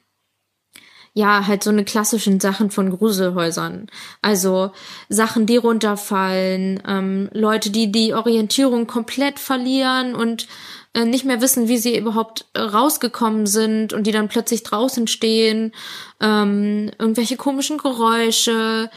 ja, 1.18 1.48
halt 1.48 1.64
so 1.64 1.70
eine 1.70 1.84
klassischen 1.84 2.38
Sachen 2.38 2.70
von 2.70 2.96
Gruselhäusern. 2.96 3.88
Also 4.22 4.70
Sachen, 5.08 5.46
die 5.46 5.56
runterfallen, 5.56 6.80
ähm, 6.86 7.28
Leute, 7.32 7.70
die 7.70 7.90
die 7.90 8.14
Orientierung 8.14 8.86
komplett 8.86 9.40
verlieren 9.40 10.14
und 10.14 10.46
äh, 10.94 11.04
nicht 11.04 11.24
mehr 11.24 11.40
wissen, 11.40 11.66
wie 11.66 11.78
sie 11.78 11.98
überhaupt 11.98 12.46
rausgekommen 12.56 13.46
sind 13.46 13.92
und 13.92 14.06
die 14.06 14.12
dann 14.12 14.28
plötzlich 14.28 14.62
draußen 14.62 15.08
stehen, 15.08 15.72
ähm, 16.20 16.92
irgendwelche 16.98 17.36
komischen 17.36 17.78
Geräusche, 17.78 18.88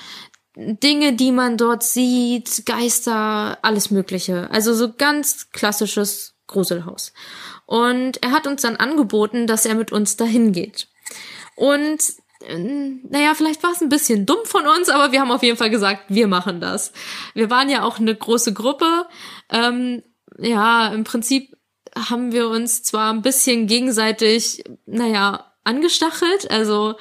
Dinge, 0.56 1.14
die 1.14 1.32
man 1.32 1.58
dort 1.58 1.84
sieht, 1.84 2.66
Geister, 2.66 3.58
alles 3.62 3.90
Mögliche. 3.90 4.50
Also 4.52 4.74
so 4.74 4.94
ganz 4.94 5.52
klassisches 5.52 6.36
Gruselhaus. 6.48 7.14
Und 7.66 8.22
er 8.22 8.32
hat 8.32 8.48
uns 8.48 8.62
dann 8.62 8.76
angeboten, 8.76 9.48
dass 9.48 9.66
er 9.66 9.76
mit 9.76 9.92
uns 9.92 10.18
dahin 10.18 10.52
geht. 10.52 10.90
Und 11.56 12.02
äh, 12.42 12.58
naja, 12.58 13.34
vielleicht 13.34 13.64
war 13.64 13.72
es 13.72 13.82
ein 13.82 13.90
bisschen 13.90 14.26
dumm 14.26 14.40
von 14.44 14.68
uns, 14.68 14.90
aber 14.90 15.12
wir 15.12 15.22
haben 15.22 15.32
auf 15.32 15.44
jeden 15.44 15.58
Fall 15.58 15.70
gesagt, 15.70 16.04
wir 16.10 16.28
machen 16.28 16.60
das. 16.60 16.92
Wir 17.34 17.50
waren 17.50 17.70
ja 17.70 17.84
auch 17.84 18.00
eine 18.00 18.16
große 18.16 18.54
Gruppe. 18.54 19.08
Ähm, 19.50 20.04
ja, 20.38 20.88
im 20.90 21.06
Prinzip 21.06 21.56
haben 21.96 22.32
wir 22.32 22.50
uns 22.50 22.84
zwar 22.84 23.14
ein 23.14 23.22
bisschen 23.22 23.68
gegenseitig, 23.68 24.64
naja, 24.86 25.54
angestachelt. 25.64 26.50
Also 26.50 26.96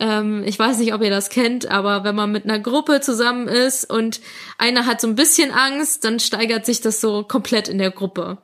ähm, 0.00 0.42
ich 0.44 0.58
weiß 0.58 0.78
nicht, 0.78 0.92
ob 0.92 1.02
ihr 1.02 1.10
das 1.10 1.28
kennt, 1.28 1.70
aber 1.70 2.02
wenn 2.02 2.16
man 2.16 2.32
mit 2.32 2.44
einer 2.44 2.58
Gruppe 2.58 3.00
zusammen 3.00 3.46
ist 3.46 3.88
und 3.88 4.20
einer 4.58 4.86
hat 4.86 5.00
so 5.00 5.06
ein 5.06 5.14
bisschen 5.14 5.52
Angst, 5.52 6.04
dann 6.04 6.18
steigert 6.18 6.66
sich 6.66 6.80
das 6.80 7.00
so 7.00 7.22
komplett 7.22 7.68
in 7.68 7.78
der 7.78 7.92
Gruppe. 7.92 8.38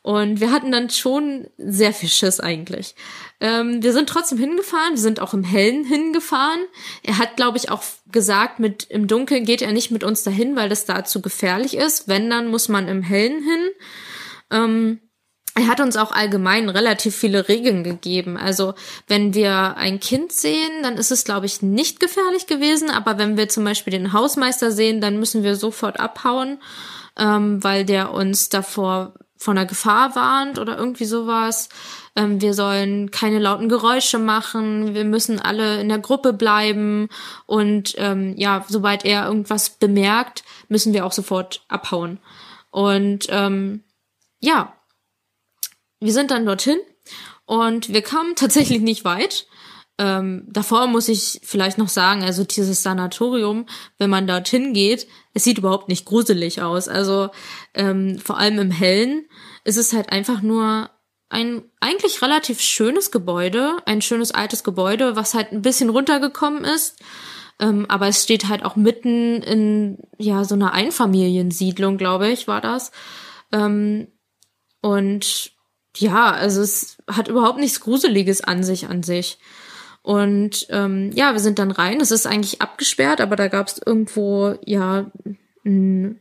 Und 0.00 0.40
wir 0.40 0.50
hatten 0.50 0.70
dann 0.72 0.90
schon 0.90 1.46
sehr 1.56 1.92
viel 1.92 2.08
Schiss 2.08 2.40
eigentlich. 2.40 2.94
Ähm, 3.40 3.82
wir 3.82 3.92
sind 3.92 4.08
trotzdem 4.08 4.38
hingefahren, 4.38 4.94
wir 4.94 5.00
sind 5.00 5.20
auch 5.20 5.34
im 5.34 5.44
Hellen 5.44 5.84
hingefahren. 5.84 6.60
Er 7.02 7.18
hat, 7.18 7.36
glaube 7.36 7.58
ich, 7.58 7.70
auch 7.70 7.82
gesagt, 8.10 8.58
mit 8.58 8.84
im 8.84 9.06
Dunkeln 9.06 9.44
geht 9.44 9.62
er 9.62 9.72
nicht 9.72 9.90
mit 9.90 10.04
uns 10.04 10.22
dahin, 10.22 10.56
weil 10.56 10.68
das 10.68 10.84
da 10.86 11.04
zu 11.04 11.20
gefährlich 11.20 11.76
ist. 11.76 12.08
Wenn, 12.08 12.30
dann 12.30 12.48
muss 12.48 12.68
man 12.68 12.88
im 12.88 13.02
Hellen 13.02 13.42
hin. 13.42 13.68
Ähm, 14.50 15.00
er 15.54 15.68
hat 15.68 15.80
uns 15.80 15.96
auch 15.96 16.10
allgemein 16.10 16.68
relativ 16.68 17.14
viele 17.14 17.48
Regeln 17.48 17.84
gegeben. 17.84 18.36
Also 18.36 18.74
wenn 19.06 19.34
wir 19.34 19.76
ein 19.76 20.00
Kind 20.00 20.32
sehen, 20.32 20.82
dann 20.82 20.96
ist 20.96 21.12
es, 21.12 21.24
glaube 21.24 21.46
ich, 21.46 21.62
nicht 21.62 22.00
gefährlich 22.00 22.46
gewesen. 22.46 22.90
Aber 22.90 23.18
wenn 23.18 23.36
wir 23.36 23.48
zum 23.48 23.64
Beispiel 23.64 23.92
den 23.92 24.12
Hausmeister 24.12 24.72
sehen, 24.72 25.00
dann 25.00 25.18
müssen 25.18 25.44
wir 25.44 25.54
sofort 25.54 26.00
abhauen, 26.00 26.58
ähm, 27.16 27.62
weil 27.62 27.84
der 27.84 28.12
uns 28.12 28.48
davor 28.48 29.14
von 29.36 29.54
der 29.54 29.66
Gefahr 29.66 30.16
warnt 30.16 30.58
oder 30.58 30.76
irgendwie 30.76 31.04
sowas. 31.04 31.68
Ähm, 32.16 32.40
wir 32.40 32.54
sollen 32.54 33.12
keine 33.12 33.38
lauten 33.38 33.68
Geräusche 33.68 34.18
machen, 34.18 34.94
wir 34.94 35.04
müssen 35.04 35.38
alle 35.38 35.80
in 35.80 35.88
der 35.88 35.98
Gruppe 35.98 36.32
bleiben 36.32 37.08
und 37.46 37.94
ähm, 37.98 38.34
ja, 38.36 38.64
sobald 38.68 39.04
er 39.04 39.26
irgendwas 39.26 39.70
bemerkt, 39.70 40.44
müssen 40.68 40.94
wir 40.94 41.04
auch 41.04 41.12
sofort 41.12 41.64
abhauen. 41.68 42.18
Und 42.70 43.26
ähm, 43.28 43.84
ja, 44.40 44.72
wir 46.04 46.12
sind 46.12 46.30
dann 46.30 46.46
dorthin 46.46 46.78
und 47.46 47.92
wir 47.92 48.02
kamen 48.02 48.34
tatsächlich 48.36 48.80
nicht 48.80 49.04
weit. 49.04 49.46
Ähm, 49.96 50.48
davor 50.48 50.88
muss 50.88 51.08
ich 51.08 51.40
vielleicht 51.44 51.78
noch 51.78 51.88
sagen, 51.88 52.24
also 52.24 52.42
dieses 52.42 52.82
Sanatorium, 52.82 53.66
wenn 53.98 54.10
man 54.10 54.26
dorthin 54.26 54.74
geht, 54.74 55.06
es 55.34 55.44
sieht 55.44 55.58
überhaupt 55.58 55.88
nicht 55.88 56.04
gruselig 56.04 56.62
aus. 56.62 56.88
Also 56.88 57.30
ähm, 57.74 58.18
vor 58.18 58.38
allem 58.38 58.58
im 58.58 58.70
Hellen 58.72 59.26
ist 59.62 59.76
es 59.76 59.92
halt 59.92 60.10
einfach 60.10 60.42
nur 60.42 60.90
ein 61.28 61.62
eigentlich 61.80 62.22
relativ 62.22 62.60
schönes 62.60 63.12
Gebäude, 63.12 63.76
ein 63.86 64.02
schönes 64.02 64.32
altes 64.32 64.64
Gebäude, 64.64 65.16
was 65.16 65.34
halt 65.34 65.52
ein 65.52 65.62
bisschen 65.62 65.90
runtergekommen 65.90 66.64
ist. 66.64 67.00
Ähm, 67.60 67.86
aber 67.88 68.08
es 68.08 68.22
steht 68.22 68.48
halt 68.48 68.64
auch 68.64 68.74
mitten 68.74 69.42
in 69.42 69.98
ja 70.18 70.44
so 70.44 70.56
einer 70.56 70.72
Einfamiliensiedlung, 70.72 71.98
glaube 71.98 72.28
ich, 72.28 72.48
war 72.48 72.60
das. 72.60 72.90
Ähm, 73.52 74.08
und 74.80 75.53
ja, 75.96 76.32
also 76.32 76.60
es 76.62 76.96
hat 77.10 77.28
überhaupt 77.28 77.58
nichts 77.58 77.80
Gruseliges 77.80 78.42
an 78.42 78.62
sich 78.62 78.88
an 78.88 79.02
sich. 79.02 79.38
Und 80.02 80.66
ähm, 80.70 81.12
ja, 81.14 81.32
wir 81.32 81.40
sind 81.40 81.58
dann 81.58 81.70
rein. 81.70 82.00
Es 82.00 82.10
ist 82.10 82.26
eigentlich 82.26 82.60
abgesperrt, 82.60 83.20
aber 83.20 83.36
da 83.36 83.48
gab 83.48 83.68
es 83.68 83.80
irgendwo 83.84 84.58
ja 84.64 85.10
ein 85.64 86.20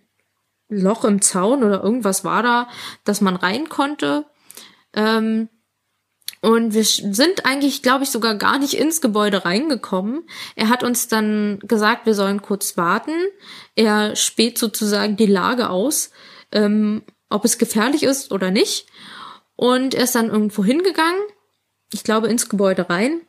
Loch 0.70 1.04
im 1.04 1.22
Zaun 1.22 1.64
oder 1.64 1.84
irgendwas 1.84 2.24
war 2.24 2.44
da, 2.44 2.70
dass 3.04 3.20
man 3.20 3.36
rein 3.36 3.68
konnte. 3.68 4.26
Ähm, 4.94 5.50
und 6.42 6.74
wir 6.74 6.84
sind 6.84 7.46
eigentlich, 7.46 7.84
glaube 7.84 8.04
ich, 8.04 8.10
sogar 8.10 8.36
gar 8.36 8.60
nicht 8.60 8.74
ins 8.74 9.00
Gebäude 9.00 9.46
reingekommen. 9.46 10.24
Er 10.56 10.68
hat 10.68 10.84
uns 10.84 11.08
dann 11.08 11.60
gesagt, 11.60 12.06
wir 12.06 12.16
sollen 12.16 12.42
kurz 12.42 12.76
warten. 12.76 13.14
Er 13.76 14.16
späht 14.18 14.58
sozusagen 14.58 15.16
die 15.16 15.26
Lage 15.26 15.70
aus, 15.70 16.12
ähm, 16.52 17.04
ob 17.30 17.46
es 17.46 17.58
gefährlich 17.58 18.04
ist 18.04 18.32
oder 18.34 18.52
nicht. 18.52 18.88
Und 19.56 19.94
er 19.94 20.04
ist 20.04 20.16
dann 20.16 20.30
irgendwo 20.30 20.64
hingegangen, 20.64 21.22
ich 21.92 22.04
glaube 22.04 22.28
ins 22.28 22.50
Gebäude 22.50 22.90
rein. 22.90 23.22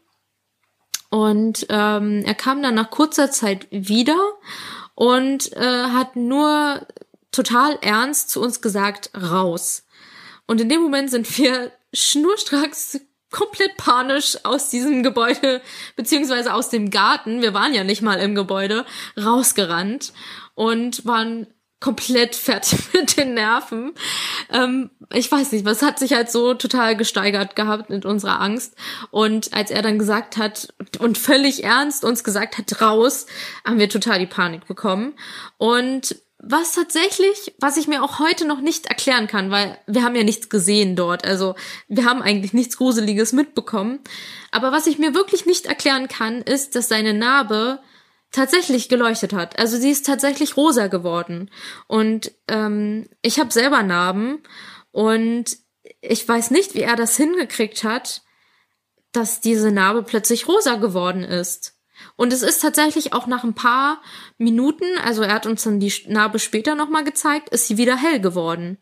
Und 1.10 1.66
ähm, 1.68 2.22
er 2.24 2.34
kam 2.34 2.62
dann 2.62 2.74
nach 2.74 2.90
kurzer 2.90 3.30
Zeit 3.30 3.68
wieder 3.70 4.18
und 4.94 5.52
äh, 5.52 5.84
hat 5.90 6.16
nur 6.16 6.86
total 7.30 7.78
ernst 7.82 8.30
zu 8.30 8.40
uns 8.40 8.60
gesagt, 8.60 9.10
raus. 9.14 9.84
Und 10.46 10.60
in 10.60 10.68
dem 10.68 10.82
Moment 10.82 11.10
sind 11.10 11.38
wir 11.38 11.72
schnurstracks 11.92 13.00
komplett 13.30 13.76
panisch 13.76 14.38
aus 14.44 14.70
diesem 14.70 15.02
Gebäude, 15.02 15.60
beziehungsweise 15.96 16.54
aus 16.54 16.68
dem 16.68 16.90
Garten, 16.90 17.42
wir 17.42 17.52
waren 17.52 17.74
ja 17.74 17.82
nicht 17.82 18.00
mal 18.00 18.20
im 18.20 18.36
Gebäude, 18.36 18.86
rausgerannt 19.16 20.12
und 20.54 21.04
waren 21.04 21.48
komplett 21.84 22.34
fertig 22.34 22.78
mit 22.94 23.18
den 23.18 23.34
Nerven. 23.34 23.92
Ähm, 24.50 24.90
ich 25.12 25.30
weiß 25.30 25.52
nicht, 25.52 25.66
was 25.66 25.82
hat 25.82 25.98
sich 25.98 26.14
halt 26.14 26.30
so 26.30 26.54
total 26.54 26.96
gesteigert 26.96 27.56
gehabt 27.56 27.90
mit 27.90 28.06
unserer 28.06 28.40
Angst. 28.40 28.74
Und 29.10 29.52
als 29.52 29.70
er 29.70 29.82
dann 29.82 29.98
gesagt 29.98 30.38
hat 30.38 30.72
und 30.98 31.18
völlig 31.18 31.62
ernst 31.62 32.02
uns 32.02 32.24
gesagt 32.24 32.56
hat, 32.56 32.80
raus, 32.80 33.26
haben 33.66 33.78
wir 33.78 33.90
total 33.90 34.18
die 34.18 34.26
Panik 34.26 34.66
bekommen. 34.66 35.12
Und 35.58 36.16
was 36.38 36.72
tatsächlich, 36.72 37.54
was 37.58 37.76
ich 37.76 37.86
mir 37.86 38.02
auch 38.02 38.18
heute 38.18 38.46
noch 38.46 38.62
nicht 38.62 38.86
erklären 38.86 39.26
kann, 39.26 39.50
weil 39.50 39.76
wir 39.86 40.04
haben 40.04 40.16
ja 40.16 40.24
nichts 40.24 40.48
gesehen 40.48 40.96
dort. 40.96 41.26
Also 41.26 41.54
wir 41.88 42.06
haben 42.06 42.22
eigentlich 42.22 42.54
nichts 42.54 42.78
Gruseliges 42.78 43.34
mitbekommen. 43.34 43.98
Aber 44.52 44.72
was 44.72 44.86
ich 44.86 44.98
mir 44.98 45.14
wirklich 45.14 45.44
nicht 45.44 45.66
erklären 45.66 46.08
kann, 46.08 46.40
ist, 46.40 46.76
dass 46.76 46.88
seine 46.88 47.12
Narbe 47.12 47.80
tatsächlich 48.34 48.88
geleuchtet 48.88 49.32
hat. 49.32 49.58
Also 49.58 49.78
sie 49.78 49.90
ist 49.90 50.06
tatsächlich 50.06 50.56
rosa 50.56 50.88
geworden. 50.88 51.50
Und 51.86 52.32
ähm, 52.48 53.08
ich 53.22 53.38
habe 53.38 53.52
selber 53.52 53.82
Narben 53.82 54.42
und 54.90 55.56
ich 56.00 56.28
weiß 56.28 56.50
nicht, 56.50 56.74
wie 56.74 56.82
er 56.82 56.96
das 56.96 57.16
hingekriegt 57.16 57.84
hat, 57.84 58.22
dass 59.12 59.40
diese 59.40 59.70
Narbe 59.70 60.02
plötzlich 60.02 60.48
rosa 60.48 60.74
geworden 60.74 61.22
ist. 61.22 61.78
Und 62.16 62.32
es 62.32 62.42
ist 62.42 62.60
tatsächlich 62.60 63.12
auch 63.12 63.26
nach 63.26 63.44
ein 63.44 63.54
paar 63.54 64.02
Minuten, 64.36 64.84
also 65.04 65.22
er 65.22 65.34
hat 65.34 65.46
uns 65.46 65.62
dann 65.62 65.78
die 65.78 65.92
Narbe 66.08 66.38
später 66.38 66.74
nochmal 66.74 67.04
gezeigt, 67.04 67.50
ist 67.50 67.68
sie 67.68 67.76
wieder 67.76 67.96
hell 67.96 68.20
geworden. 68.20 68.78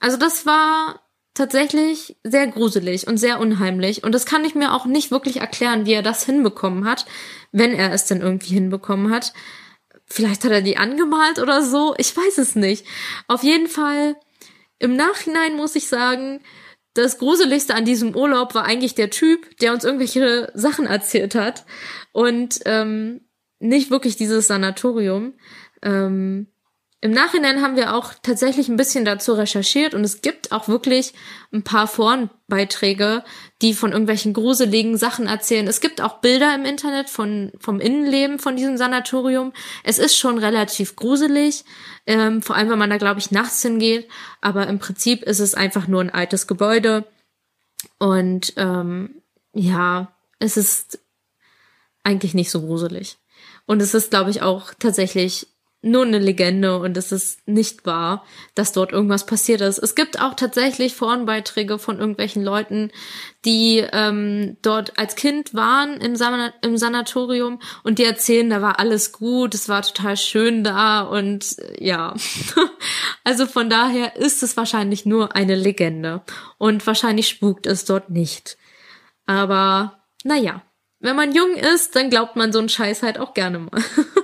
Also 0.00 0.16
das 0.16 0.44
war 0.44 1.01
tatsächlich 1.34 2.16
sehr 2.24 2.46
gruselig 2.46 3.06
und 3.06 3.16
sehr 3.16 3.40
unheimlich. 3.40 4.04
Und 4.04 4.12
das 4.12 4.26
kann 4.26 4.44
ich 4.44 4.54
mir 4.54 4.72
auch 4.72 4.86
nicht 4.86 5.10
wirklich 5.10 5.38
erklären, 5.38 5.86
wie 5.86 5.94
er 5.94 6.02
das 6.02 6.24
hinbekommen 6.24 6.84
hat, 6.84 7.06
wenn 7.52 7.72
er 7.72 7.92
es 7.92 8.04
denn 8.04 8.20
irgendwie 8.20 8.54
hinbekommen 8.54 9.10
hat. 9.10 9.32
Vielleicht 10.06 10.44
hat 10.44 10.52
er 10.52 10.62
die 10.62 10.76
angemalt 10.76 11.38
oder 11.38 11.62
so. 11.62 11.94
Ich 11.96 12.14
weiß 12.14 12.38
es 12.38 12.54
nicht. 12.54 12.86
Auf 13.28 13.42
jeden 13.42 13.66
Fall, 13.66 14.16
im 14.78 14.94
Nachhinein 14.94 15.56
muss 15.56 15.74
ich 15.74 15.88
sagen, 15.88 16.40
das 16.94 17.18
Gruseligste 17.18 17.74
an 17.74 17.86
diesem 17.86 18.14
Urlaub 18.14 18.54
war 18.54 18.64
eigentlich 18.64 18.94
der 18.94 19.08
Typ, 19.08 19.56
der 19.58 19.72
uns 19.72 19.84
irgendwelche 19.84 20.52
Sachen 20.54 20.86
erzählt 20.86 21.34
hat. 21.34 21.64
Und 22.12 22.60
ähm, 22.66 23.22
nicht 23.58 23.90
wirklich 23.90 24.16
dieses 24.16 24.48
Sanatorium. 24.48 25.34
Ähm, 25.82 26.51
im 27.04 27.10
Nachhinein 27.10 27.62
haben 27.62 27.74
wir 27.74 27.96
auch 27.96 28.14
tatsächlich 28.22 28.68
ein 28.68 28.76
bisschen 28.76 29.04
dazu 29.04 29.32
recherchiert 29.32 29.92
und 29.92 30.04
es 30.04 30.22
gibt 30.22 30.52
auch 30.52 30.68
wirklich 30.68 31.14
ein 31.52 31.64
paar 31.64 31.88
Forenbeiträge, 31.88 33.24
die 33.60 33.74
von 33.74 33.90
irgendwelchen 33.90 34.32
gruseligen 34.32 34.96
Sachen 34.96 35.26
erzählen. 35.26 35.66
Es 35.66 35.80
gibt 35.80 36.00
auch 36.00 36.20
Bilder 36.20 36.54
im 36.54 36.64
Internet 36.64 37.10
von, 37.10 37.50
vom 37.58 37.80
Innenleben 37.80 38.38
von 38.38 38.54
diesem 38.54 38.76
Sanatorium. 38.76 39.52
Es 39.82 39.98
ist 39.98 40.16
schon 40.16 40.38
relativ 40.38 40.94
gruselig, 40.94 41.64
ähm, 42.06 42.40
vor 42.40 42.54
allem 42.54 42.70
wenn 42.70 42.78
man 42.78 42.90
da, 42.90 42.98
glaube 42.98 43.18
ich, 43.18 43.32
nachts 43.32 43.60
hingeht. 43.62 44.08
Aber 44.40 44.68
im 44.68 44.78
Prinzip 44.78 45.24
ist 45.24 45.40
es 45.40 45.56
einfach 45.56 45.88
nur 45.88 46.02
ein 46.02 46.14
altes 46.14 46.46
Gebäude. 46.46 47.04
Und 47.98 48.52
ähm, 48.56 49.22
ja, 49.52 50.12
es 50.38 50.56
ist 50.56 51.00
eigentlich 52.04 52.34
nicht 52.34 52.52
so 52.52 52.60
gruselig. 52.60 53.18
Und 53.66 53.82
es 53.82 53.92
ist, 53.92 54.10
glaube 54.10 54.30
ich, 54.30 54.40
auch 54.40 54.72
tatsächlich 54.78 55.48
nur 55.82 56.04
eine 56.04 56.20
Legende 56.20 56.78
und 56.78 56.96
es 56.96 57.10
ist 57.10 57.46
nicht 57.46 57.84
wahr, 57.84 58.24
dass 58.54 58.72
dort 58.72 58.92
irgendwas 58.92 59.26
passiert 59.26 59.60
ist. 59.60 59.78
Es 59.78 59.96
gibt 59.96 60.20
auch 60.20 60.34
tatsächlich 60.34 60.94
Forenbeiträge 60.94 61.78
von 61.78 61.98
irgendwelchen 61.98 62.44
Leuten, 62.44 62.92
die 63.44 63.84
ähm, 63.92 64.56
dort 64.62 64.96
als 64.98 65.16
Kind 65.16 65.54
waren 65.54 66.00
im, 66.00 66.14
San 66.14 66.52
im 66.62 66.76
Sanatorium 66.76 67.58
und 67.82 67.98
die 67.98 68.04
erzählen, 68.04 68.48
da 68.48 68.62
war 68.62 68.78
alles 68.78 69.12
gut, 69.12 69.54
es 69.54 69.68
war 69.68 69.82
total 69.82 70.16
schön 70.16 70.62
da 70.62 71.02
und 71.02 71.58
äh, 71.58 71.84
ja. 71.84 72.14
also 73.24 73.46
von 73.46 73.68
daher 73.68 74.16
ist 74.16 74.44
es 74.44 74.56
wahrscheinlich 74.56 75.04
nur 75.04 75.34
eine 75.34 75.56
Legende 75.56 76.22
und 76.58 76.86
wahrscheinlich 76.86 77.28
spukt 77.28 77.66
es 77.66 77.84
dort 77.84 78.08
nicht. 78.08 78.56
Aber 79.26 80.04
naja, 80.22 80.62
wenn 81.00 81.16
man 81.16 81.34
jung 81.34 81.56
ist, 81.56 81.96
dann 81.96 82.10
glaubt 82.10 82.36
man 82.36 82.52
so 82.52 82.60
einen 82.60 82.68
Scheiß 82.68 83.02
halt 83.02 83.18
auch 83.18 83.34
gerne 83.34 83.58
mal. 83.58 83.82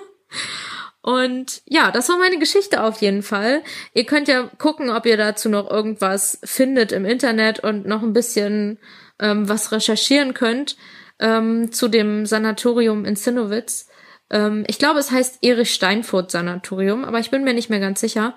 Und 1.09 1.63
ja, 1.65 1.91
das 1.91 2.11
war 2.11 2.19
meine 2.19 2.39
Geschichte 2.39 2.83
auf 2.83 3.01
jeden 3.01 3.23
Fall. 3.23 3.63
Ihr 3.95 4.05
könnt 4.05 4.29
ja 4.29 4.43
gucken, 4.59 4.91
ob 4.91 5.07
ihr 5.07 5.17
dazu 5.17 5.49
noch 5.49 5.71
irgendwas 5.71 6.39
findet 6.45 6.93
im 6.93 7.07
Internet 7.07 7.61
und 7.61 7.87
noch 7.87 8.03
ein 8.03 8.13
bisschen 8.13 8.79
ähm, 9.19 9.49
was 9.49 9.73
recherchieren 9.73 10.35
könnt 10.35 10.77
ähm, 11.19 11.73
zu 11.73 11.89
dem 11.89 12.27
Sanatorium 12.27 13.07
in 13.07 13.17
Zinnowitz. 13.17 13.89
Ähm, 14.29 14.65
ich 14.67 14.79
glaube, 14.79 14.99
es 14.99 15.11
heißt 15.11 15.39
Erich 15.41 15.73
Steinfurt 15.73 16.31
Sanatorium, 16.31 17.07
aber 17.07 17.21
ich 17.21 17.31
bin 17.31 17.43
mir 17.43 17.55
nicht 17.55 17.71
mehr 17.71 17.81
ganz 17.81 18.03
sicher. 18.03 18.35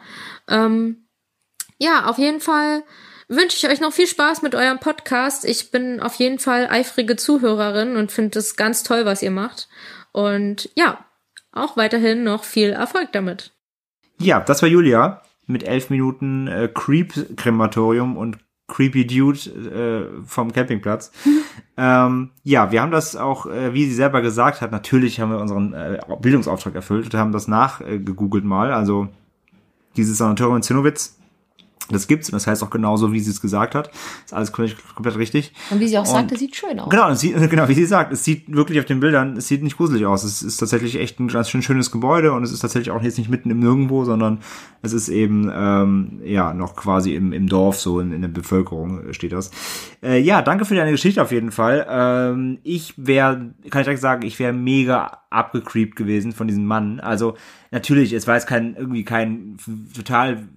Ähm, 0.47 1.09
ja, 1.77 2.05
auf 2.05 2.19
jeden 2.19 2.39
Fall 2.39 2.83
wünsche 3.27 3.57
ich 3.57 3.69
euch 3.69 3.81
noch 3.81 3.91
viel 3.91 4.07
Spaß 4.07 4.43
mit 4.43 4.55
eurem 4.55 4.79
Podcast. 4.79 5.43
Ich 5.43 5.71
bin 5.71 5.99
auf 5.99 6.13
jeden 6.15 6.39
Fall 6.39 6.69
eifrige 6.71 7.17
Zuhörerin 7.17 7.97
und 7.97 8.13
finde 8.13 8.39
es 8.39 8.55
ganz 8.55 8.83
toll, 8.83 9.03
was 9.03 9.21
ihr 9.21 9.31
macht. 9.31 9.67
Und 10.13 10.69
ja, 10.75 11.05
auch 11.51 11.77
weiterhin 11.77 12.23
noch 12.23 12.43
viel 12.43 12.69
Erfolg 12.69 13.11
damit. 13.11 13.51
Ja, 14.19 14.39
das 14.39 14.61
war 14.61 14.69
Julia 14.69 15.21
mit 15.47 15.63
elf 15.63 15.89
Minuten 15.89 16.47
äh, 16.47 16.69
Creep-Krematorium 16.73 18.17
und 18.17 18.37
Creepy 18.67 19.05
Dude 19.05 19.39
äh, 19.49 20.23
vom 20.25 20.53
Campingplatz. 20.53 21.11
ähm, 21.77 22.31
ja, 22.43 22.71
wir 22.71 22.81
haben 22.81 22.91
das 22.91 23.15
auch, 23.15 23.45
äh, 23.45 23.73
wie 23.73 23.85
sie 23.85 23.93
selber 23.93 24.21
gesagt 24.21 24.61
hat, 24.61 24.71
natürlich 24.71 25.19
haben 25.19 25.31
wir 25.31 25.39
unseren 25.39 25.73
äh, 25.73 25.99
Bildungsauftrag 26.21 26.75
erfüllt 26.75 27.05
und 27.05 27.19
haben 27.19 27.33
das 27.33 27.47
nachgegoogelt 27.47 28.45
mal. 28.45 28.71
Also 28.71 29.09
dieses 29.97 30.17
Sanatorium 30.17 30.57
in 30.57 30.63
Zinnowitz 30.63 31.17
das 31.93 32.07
gibt's 32.07 32.29
und 32.29 32.33
das 32.33 32.47
heißt 32.47 32.63
auch 32.63 32.69
genauso, 32.69 33.11
wie 33.13 33.19
sie 33.19 33.31
es 33.31 33.41
gesagt 33.41 33.75
hat. 33.75 33.91
Ist 34.25 34.33
alles 34.33 34.51
komplett, 34.51 35.17
richtig. 35.17 35.53
Und 35.69 35.79
wie 35.79 35.87
sie 35.87 35.97
auch 35.97 36.07
und, 36.07 36.11
sagt, 36.11 36.31
es 36.31 36.39
sieht 36.39 36.55
schön 36.55 36.79
aus. 36.79 36.89
Genau, 36.89 37.13
sieht, 37.13 37.35
genau, 37.49 37.67
wie 37.67 37.73
sie 37.73 37.85
sagt, 37.85 38.11
es 38.13 38.23
sieht 38.23 38.53
wirklich 38.53 38.79
auf 38.79 38.85
den 38.85 38.99
Bildern, 38.99 39.37
es 39.37 39.47
sieht 39.47 39.63
nicht 39.63 39.77
gruselig 39.77 40.05
aus. 40.05 40.23
Es 40.23 40.41
ist 40.41 40.57
tatsächlich 40.57 40.99
echt 40.99 41.19
ein 41.19 41.27
ganz 41.27 41.49
schön 41.49 41.61
schönes 41.61 41.91
Gebäude 41.91 42.33
und 42.33 42.43
es 42.43 42.51
ist 42.51 42.59
tatsächlich 42.59 42.91
auch 42.91 43.01
jetzt 43.01 43.17
nicht 43.17 43.29
mitten 43.29 43.49
im 43.49 43.59
Nirgendwo, 43.59 44.05
sondern 44.05 44.39
es 44.81 44.93
ist 44.93 45.09
eben 45.09 45.51
ähm, 45.53 46.21
ja 46.23 46.53
noch 46.53 46.75
quasi 46.75 47.15
im, 47.15 47.33
im 47.33 47.47
Dorf, 47.47 47.79
so 47.79 47.99
in, 47.99 48.11
in 48.11 48.21
der 48.21 48.29
Bevölkerung 48.29 49.13
steht 49.13 49.33
das. 49.33 49.51
Äh, 50.03 50.19
ja, 50.19 50.41
danke 50.41 50.65
für 50.65 50.75
deine 50.75 50.91
Geschichte 50.91 51.21
auf 51.21 51.31
jeden 51.31 51.51
Fall. 51.51 51.85
Ähm, 51.89 52.59
ich 52.63 52.93
wäre, 52.97 53.51
kann 53.69 53.81
ich 53.81 53.85
direkt 53.85 54.01
sagen, 54.01 54.25
ich 54.25 54.39
wäre 54.39 54.53
mega 54.53 55.21
abgecreept 55.29 55.95
gewesen 55.95 56.31
von 56.31 56.47
diesem 56.47 56.65
Mann. 56.65 56.99
Also 56.99 57.35
natürlich, 57.71 58.13
es 58.13 58.27
war 58.27 58.35
jetzt 58.35 58.47
kein 58.47 58.75
irgendwie 58.75 59.03
kein 59.03 59.57
total 59.95 60.47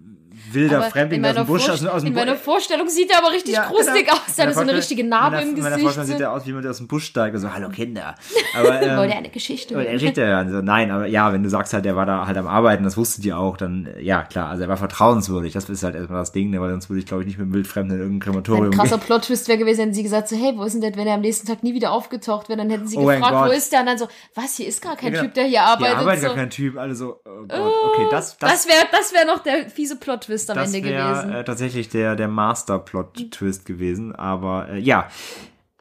wilder 0.55 0.79
aber 0.79 0.91
Fremdling 0.91 1.25
aus 1.25 1.35
dem 1.35 1.47
Busch. 1.47 1.69
Aus, 1.69 1.85
aus 1.85 2.03
dem 2.03 2.09
in 2.09 2.15
meiner 2.15 2.37
Vorstellung 2.37 2.89
sieht 2.89 3.11
er 3.11 3.19
aber 3.19 3.33
richtig 3.33 3.55
ja, 3.55 3.69
gruselig 3.69 4.07
genau. 4.07 4.17
aus. 4.17 4.39
Er 4.39 4.47
hat 4.47 4.55
so 4.55 4.61
eine 4.61 4.75
richtige 4.75 5.05
Narbe 5.05 5.37
im 5.37 5.55
Gesicht. 5.55 5.57
In 5.59 5.63
meiner 5.65 5.79
Vorstellung 5.79 6.09
sieht 6.09 6.21
er 6.21 6.33
aus, 6.33 6.47
wie 6.47 6.53
man 6.53 6.67
aus 6.67 6.79
dem 6.79 6.87
Busch 6.87 7.05
steigt. 7.05 7.39
So, 7.39 7.53
hallo 7.53 7.69
Kinder. 7.69 8.15
Aber, 8.57 8.69
ähm, 8.83 8.97
Wollte 8.97 9.13
er 9.13 9.19
eine 9.19 9.29
Geschichte 9.31 9.75
hören? 9.75 9.93
Geschichte 9.93 10.25
hören. 10.25 10.51
So, 10.51 10.61
nein, 10.61 10.91
aber 10.91 11.07
ja, 11.07 11.33
wenn 11.33 11.43
du 11.43 11.51
sagst 11.51 11.73
halt, 11.73 11.85
der 11.85 11.97
war 11.97 12.07
da 12.07 12.27
halt 12.27 12.37
am 12.37 12.47
Arbeiten, 12.47 12.85
das 12.85 12.97
wusstet 12.97 13.25
ihr 13.25 13.39
auch, 13.39 13.57
dann, 13.57 13.89
ja, 14.01 14.23
klar, 14.23 14.51
also 14.51 14.63
er 14.63 14.69
war 14.69 14.77
vertrauenswürdig. 14.77 15.53
Das 15.53 15.69
ist 15.69 15.83
halt 15.83 15.95
erstmal 15.95 16.21
das 16.21 16.33
Ding, 16.33 16.51
ne, 16.51 16.61
weil 16.61 16.71
sonst 16.71 16.89
würde 16.91 17.01
ich, 17.01 17.07
glaube 17.07 17.23
ich, 17.23 17.27
nicht 17.27 17.39
mit 17.39 17.47
einem 17.47 17.55
Wildfremden 17.55 17.97
in 17.97 18.03
irgendein 18.03 18.33
Krematorium 18.33 18.67
Ein 18.67 18.79
krasser 18.79 18.99
Plot-Twist 18.99 19.49
wäre 19.49 19.59
gewesen, 19.59 19.81
wenn 19.81 19.95
sie 19.95 20.03
gesagt 20.03 20.29
so, 20.29 20.37
hey, 20.37 20.53
wo 20.57 20.65
ist 20.65 20.75
denn 20.75 20.81
der, 20.81 20.97
wenn 20.97 21.07
er 21.07 21.15
am 21.15 21.21
nächsten 21.21 21.47
Tag 21.47 21.63
nie 21.63 21.75
wieder 21.75 21.93
aufgetaucht 21.93 22.49
wäre, 22.49 22.59
dann 22.59 22.71
hätten 22.71 22.87
sie 22.87 22.97
oh 22.97 23.07
gefragt, 23.07 23.49
wo 23.49 23.53
ist 23.53 23.73
der? 23.73 23.81
Und 23.81 23.87
dann 23.87 23.99
so, 23.99 24.09
was, 24.35 24.57
hier 24.57 24.69
ist 24.69 24.81
gar 24.83 24.97
kein 24.97 25.13
ja, 25.13 25.21
genau. 25.21 25.25
Typ, 25.25 25.35
der 25.35 25.45
hier 25.45 25.63
arbeitet. 25.63 25.87
Hier 25.87 25.99
arbeitet 25.99 26.23
so. 26.23 26.27
gar 26.29 26.37
kein 26.37 26.51
Typ, 26.51 26.79
alle 26.79 26.95
so, 26.95 27.21
oh 27.25 27.47
Gott, 27.49 27.73
okay, 27.93 28.07
das, 28.11 28.37
das, 28.39 28.51
das 28.51 28.69
wäre, 28.69 28.87
das 28.91 29.13
wäre 29.13 29.27
noch 29.27 29.43
der 29.43 29.69
fiese 29.69 29.97
Plot-Twist 29.97 30.44
am 30.51 30.59
Ende 30.59 30.81
gewesen 30.81 30.95
gewesen. 30.95 31.33
Äh, 31.33 31.45
tatsächlich 31.45 31.89
der, 31.89 32.17
der 32.17 32.29
Master-Plot-Twist 32.29 33.67
gewesen. 33.67 34.15
Aber 34.15 34.69
äh, 34.69 34.79
ja. 34.79 35.09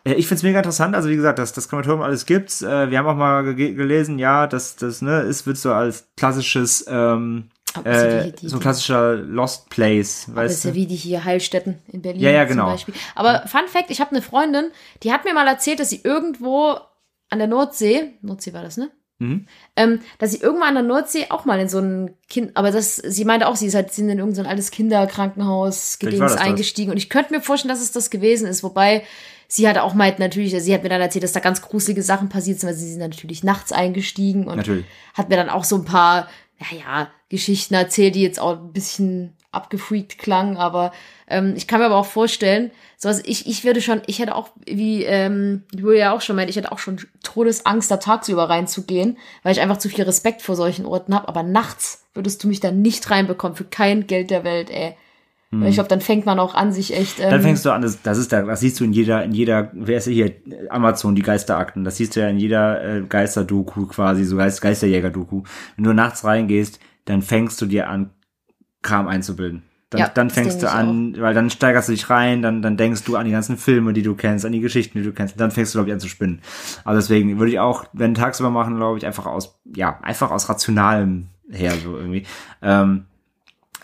Äh, 0.03 0.13
ich 0.13 0.27
finde 0.27 0.39
es 0.39 0.43
mega 0.43 0.59
interessant, 0.59 0.95
also 0.95 1.09
wie 1.09 1.15
gesagt, 1.15 1.39
dass 1.39 1.53
das 1.53 1.69
Krematorium 1.69 2.01
alles 2.01 2.25
gibt's. 2.25 2.61
Äh, 2.61 2.89
wir 2.89 2.97
haben 2.97 3.07
auch 3.07 3.15
mal 3.15 3.55
ge 3.55 3.73
gelesen, 3.73 4.19
ja, 4.19 4.47
dass 4.47 4.75
das 4.75 5.01
ne 5.01 5.21
ist, 5.21 5.47
wird 5.47 5.57
so 5.57 5.73
als 5.73 6.07
klassisches 6.17 6.85
ähm, 6.87 7.49
äh, 7.83 8.25
die, 8.25 8.31
die, 8.33 8.49
so 8.49 8.57
ein 8.57 8.59
klassischer 8.59 9.15
Lost 9.15 9.69
Place, 9.69 10.27
weißt 10.27 10.53
das 10.53 10.57
ist 10.57 10.65
ja 10.65 10.73
wie 10.75 10.85
die 10.85 10.95
hier 10.95 11.23
Heilstätten 11.23 11.79
in 11.87 12.01
Berlin 12.01 12.21
ja, 12.21 12.29
ja, 12.29 12.43
genau. 12.43 12.65
zum 12.65 12.73
Beispiel. 12.73 12.93
Aber 13.15 13.47
Fun 13.47 13.67
Fact, 13.67 13.89
ich 13.89 13.99
habe 13.99 14.11
eine 14.11 14.21
Freundin, 14.21 14.71
die 15.01 15.11
hat 15.11 15.25
mir 15.25 15.33
mal 15.33 15.47
erzählt, 15.47 15.79
dass 15.79 15.89
sie 15.89 16.01
irgendwo 16.03 16.77
an 17.29 17.39
der 17.39 17.47
Nordsee, 17.47 18.13
Nordsee 18.21 18.53
war 18.53 18.61
das, 18.61 18.77
ne? 18.77 18.91
Mhm. 19.23 19.47
Ähm, 19.75 19.99
dass 20.19 20.31
sie 20.31 20.41
irgendwann 20.41 20.69
an 20.69 20.75
der 20.75 20.83
Nordsee 20.83 21.27
auch 21.29 21.45
mal 21.45 21.59
in 21.59 21.69
so 21.69 21.79
ein 21.79 22.15
Kind, 22.29 22.55
aber 22.55 22.71
das, 22.71 22.97
sie 22.97 23.25
meinte 23.25 23.47
auch, 23.47 23.55
sie 23.55 23.67
ist 23.67 23.75
halt, 23.75 23.93
sind 23.93 24.09
in 24.09 24.19
irgendein 24.19 24.43
so 24.43 24.49
altes 24.49 24.71
Kinderkrankenhaus 24.71 25.99
gedings 25.99 26.33
eingestiegen. 26.33 26.89
Das. 26.89 26.93
Und 26.93 26.97
ich 26.97 27.09
könnte 27.09 27.33
mir 27.33 27.41
vorstellen, 27.41 27.73
dass 27.73 27.81
es 27.81 27.91
das 27.91 28.09
gewesen 28.09 28.47
ist, 28.47 28.63
wobei 28.63 29.03
sie 29.47 29.67
hat 29.67 29.77
auch 29.77 29.93
meint 29.93 30.19
natürlich, 30.19 30.53
sie 30.61 30.73
hat 30.73 30.83
mir 30.83 30.89
dann 30.89 31.01
erzählt, 31.01 31.23
dass 31.23 31.31
da 31.31 31.39
ganz 31.39 31.61
gruselige 31.61 32.03
Sachen 32.03 32.29
passiert 32.29 32.59
sind, 32.59 32.69
weil 32.69 32.75
sie 32.75 32.89
sind 32.89 32.99
natürlich 32.99 33.43
nachts 33.43 33.71
eingestiegen 33.71 34.47
und 34.47 34.57
natürlich. 34.57 34.85
hat 35.13 35.29
mir 35.29 35.37
dann 35.37 35.49
auch 35.49 35.63
so 35.63 35.77
ein 35.77 35.85
paar, 35.85 36.27
naja, 36.59 37.09
Geschichten 37.29 37.73
erzählt, 37.73 38.15
die 38.15 38.21
jetzt 38.21 38.39
auch 38.39 38.59
ein 38.59 38.73
bisschen 38.73 39.37
abgefreakt 39.53 40.17
klang, 40.17 40.57
aber 40.57 40.91
ähm, 41.27 41.53
ich 41.55 41.67
kann 41.67 41.79
mir 41.79 41.87
aber 41.87 41.97
auch 41.97 42.05
vorstellen, 42.05 42.71
so 42.97 43.09
was 43.09 43.19
ich 43.25 43.47
ich 43.47 43.63
würde 43.63 43.81
schon, 43.81 44.01
ich 44.07 44.19
hätte 44.19 44.35
auch 44.35 44.49
wie 44.65 45.03
ähm, 45.03 45.63
Julia 45.73 45.99
ja 45.99 46.11
auch 46.13 46.21
schon 46.21 46.35
meint, 46.35 46.49
ich 46.49 46.55
hätte 46.55 46.71
auch 46.71 46.79
schon 46.79 46.97
Todesangst 47.23 47.89
da 47.89 47.97
tagsüber 47.97 48.49
reinzugehen, 48.49 49.17
weil 49.43 49.53
ich 49.53 49.61
einfach 49.61 49.77
zu 49.77 49.89
viel 49.89 50.03
Respekt 50.03 50.41
vor 50.41 50.55
solchen 50.55 50.85
Orten 50.85 51.13
habe, 51.13 51.27
aber 51.27 51.43
nachts 51.43 52.05
würdest 52.13 52.43
du 52.43 52.47
mich 52.47 52.59
da 52.59 52.71
nicht 52.71 53.09
reinbekommen 53.09 53.55
für 53.55 53.65
kein 53.65 54.07
Geld 54.07 54.29
der 54.29 54.43
Welt, 54.43 54.69
ey. 54.69 54.95
Hm. 55.53 55.63
Ich 55.67 55.75
glaube, 55.75 55.89
dann 55.89 56.01
fängt 56.01 56.25
man 56.25 56.39
auch 56.39 56.55
an, 56.55 56.71
sich 56.71 56.95
echt. 56.97 57.19
Ähm, 57.19 57.29
dann 57.29 57.41
fängst 57.41 57.63
du 57.63 57.71
an, 57.71 57.83
das, 57.83 58.01
das 58.01 58.17
ist 58.17 58.31
da, 58.31 58.41
das 58.41 58.59
siehst 58.59 58.79
du 58.79 58.83
in 58.83 58.93
jeder, 58.93 59.23
in 59.23 59.33
jeder, 59.33 59.69
wer 59.73 59.97
ist 59.97 60.07
hier, 60.07 60.33
Amazon, 60.69 61.15
die 61.15 61.21
Geisterakten, 61.21 61.83
das 61.83 61.97
siehst 61.97 62.15
du 62.15 62.21
ja 62.21 62.29
in 62.29 62.37
jeder 62.37 62.83
äh, 62.83 63.01
Geisterdoku 63.01 63.85
quasi, 63.85 64.25
so 64.25 64.35
Geist, 64.35 64.61
Geisterjäger-Doku. 64.61 65.43
Wenn 65.75 65.83
du 65.83 65.93
nachts 65.93 66.23
reingehst, 66.23 66.79
dann 67.05 67.21
fängst 67.21 67.61
du 67.61 67.67
dir 67.67 67.87
an, 67.87 68.09
Kram 68.83 69.07
einzubilden. 69.07 69.63
Dann, 69.89 69.99
ja, 69.99 70.07
dann 70.07 70.29
fängst 70.29 70.63
du 70.63 70.71
an, 70.71 71.13
auch. 71.15 71.21
weil 71.21 71.33
dann 71.33 71.49
steigerst 71.49 71.87
du 71.87 71.93
dich 71.93 72.09
rein, 72.09 72.41
dann, 72.41 72.61
dann 72.63 72.77
denkst 72.77 73.03
du 73.03 73.15
an 73.15 73.25
die 73.25 73.31
ganzen 73.31 73.57
Filme, 73.57 73.93
die 73.93 74.01
du 74.01 74.15
kennst, 74.15 74.43
an 74.45 74.51
die 74.51 74.59
Geschichten, 74.59 74.97
die 74.97 75.03
du 75.03 75.13
kennst, 75.13 75.39
dann 75.39 75.51
fängst 75.51 75.73
du, 75.73 75.77
glaube 75.77 75.89
ich, 75.89 75.93
an 75.93 75.99
zu 75.99 76.07
spinnen. 76.07 76.41
Also 76.83 76.99
deswegen 76.99 77.37
würde 77.37 77.51
ich 77.51 77.59
auch, 77.59 77.85
wenn 77.93 78.15
tagsüber 78.15 78.49
machen, 78.49 78.75
glaube 78.77 78.97
ich, 78.97 79.05
einfach 79.05 79.27
aus, 79.27 79.59
ja, 79.75 79.99
einfach 80.01 80.31
aus 80.31 80.49
rationalem 80.49 81.27
her, 81.49 81.73
so 81.73 81.95
irgendwie. 81.95 82.25
Ähm, 82.63 83.05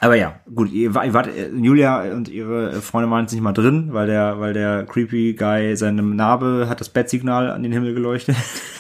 aber 0.02 0.16
ja, 0.16 0.40
gut, 0.54 0.72
ihr, 0.72 0.96
ihr 0.96 1.14
wart, 1.14 1.30
Julia 1.54 2.02
und 2.14 2.30
ihre 2.30 2.82
Freunde 2.82 3.12
waren 3.12 3.26
jetzt 3.26 3.34
nicht 3.34 3.42
mal 3.42 3.54
drin, 3.54 3.90
weil 3.92 4.08
der, 4.08 4.40
weil 4.40 4.54
der 4.54 4.86
creepy 4.86 5.34
Guy 5.34 5.76
seine 5.76 6.02
Narbe 6.02 6.68
hat 6.70 6.80
das 6.80 6.90
Bettsignal 6.90 7.52
an 7.52 7.64
den 7.64 7.72
Himmel 7.72 7.94
geleuchtet. 7.94 8.36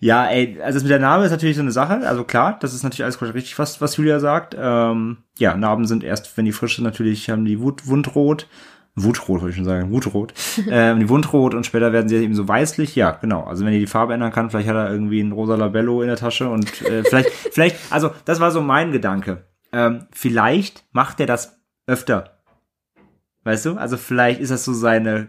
Ja, 0.00 0.26
ey, 0.26 0.58
also 0.62 0.76
das 0.76 0.82
mit 0.82 0.90
der 0.90 0.98
Narbe 0.98 1.24
ist 1.24 1.30
natürlich 1.30 1.56
so 1.56 1.62
eine 1.62 1.72
Sache. 1.72 2.06
Also 2.06 2.24
klar, 2.24 2.58
das 2.60 2.74
ist 2.74 2.82
natürlich 2.82 3.04
alles 3.04 3.20
richtig, 3.34 3.58
was, 3.58 3.80
was 3.80 3.96
Julia 3.96 4.20
sagt. 4.20 4.56
Ähm, 4.58 5.18
ja, 5.38 5.56
Narben 5.56 5.86
sind 5.86 6.04
erst, 6.04 6.36
wenn 6.36 6.44
die 6.44 6.52
frisch 6.52 6.76
sind, 6.76 6.84
natürlich 6.84 7.30
haben 7.30 7.44
die 7.44 7.60
Wut, 7.60 7.86
Wundrot. 7.86 8.46
Wutrot, 8.98 9.42
wollte 9.42 9.50
ich 9.50 9.56
schon 9.56 9.66
sagen, 9.66 9.90
Wutrot. 9.90 10.32
ähm, 10.70 11.00
die 11.00 11.08
Wundrot 11.08 11.54
und 11.54 11.66
später 11.66 11.92
werden 11.92 12.08
sie 12.08 12.16
eben 12.16 12.34
so 12.34 12.48
weißlich. 12.48 12.96
Ja, 12.96 13.10
genau. 13.10 13.44
Also 13.44 13.64
wenn 13.66 13.74
ihr 13.74 13.78
die 13.78 13.86
Farbe 13.86 14.14
ändern 14.14 14.32
kann, 14.32 14.48
vielleicht 14.48 14.68
hat 14.68 14.76
er 14.76 14.90
irgendwie 14.90 15.20
ein 15.20 15.32
rosa 15.32 15.54
Labello 15.54 16.00
in 16.00 16.08
der 16.08 16.16
Tasche 16.16 16.48
und 16.48 16.80
äh, 16.82 17.04
vielleicht, 17.08 17.30
vielleicht, 17.30 17.76
also 17.90 18.10
das 18.24 18.40
war 18.40 18.50
so 18.50 18.62
mein 18.62 18.92
Gedanke. 18.92 19.44
Ähm, 19.72 20.06
vielleicht 20.12 20.84
macht 20.92 21.20
er 21.20 21.26
das 21.26 21.60
öfter 21.86 22.36
Weißt 23.46 23.64
du? 23.64 23.76
Also 23.76 23.96
vielleicht 23.96 24.40
ist 24.40 24.50
das 24.50 24.64
so 24.64 24.72
seine 24.72 25.28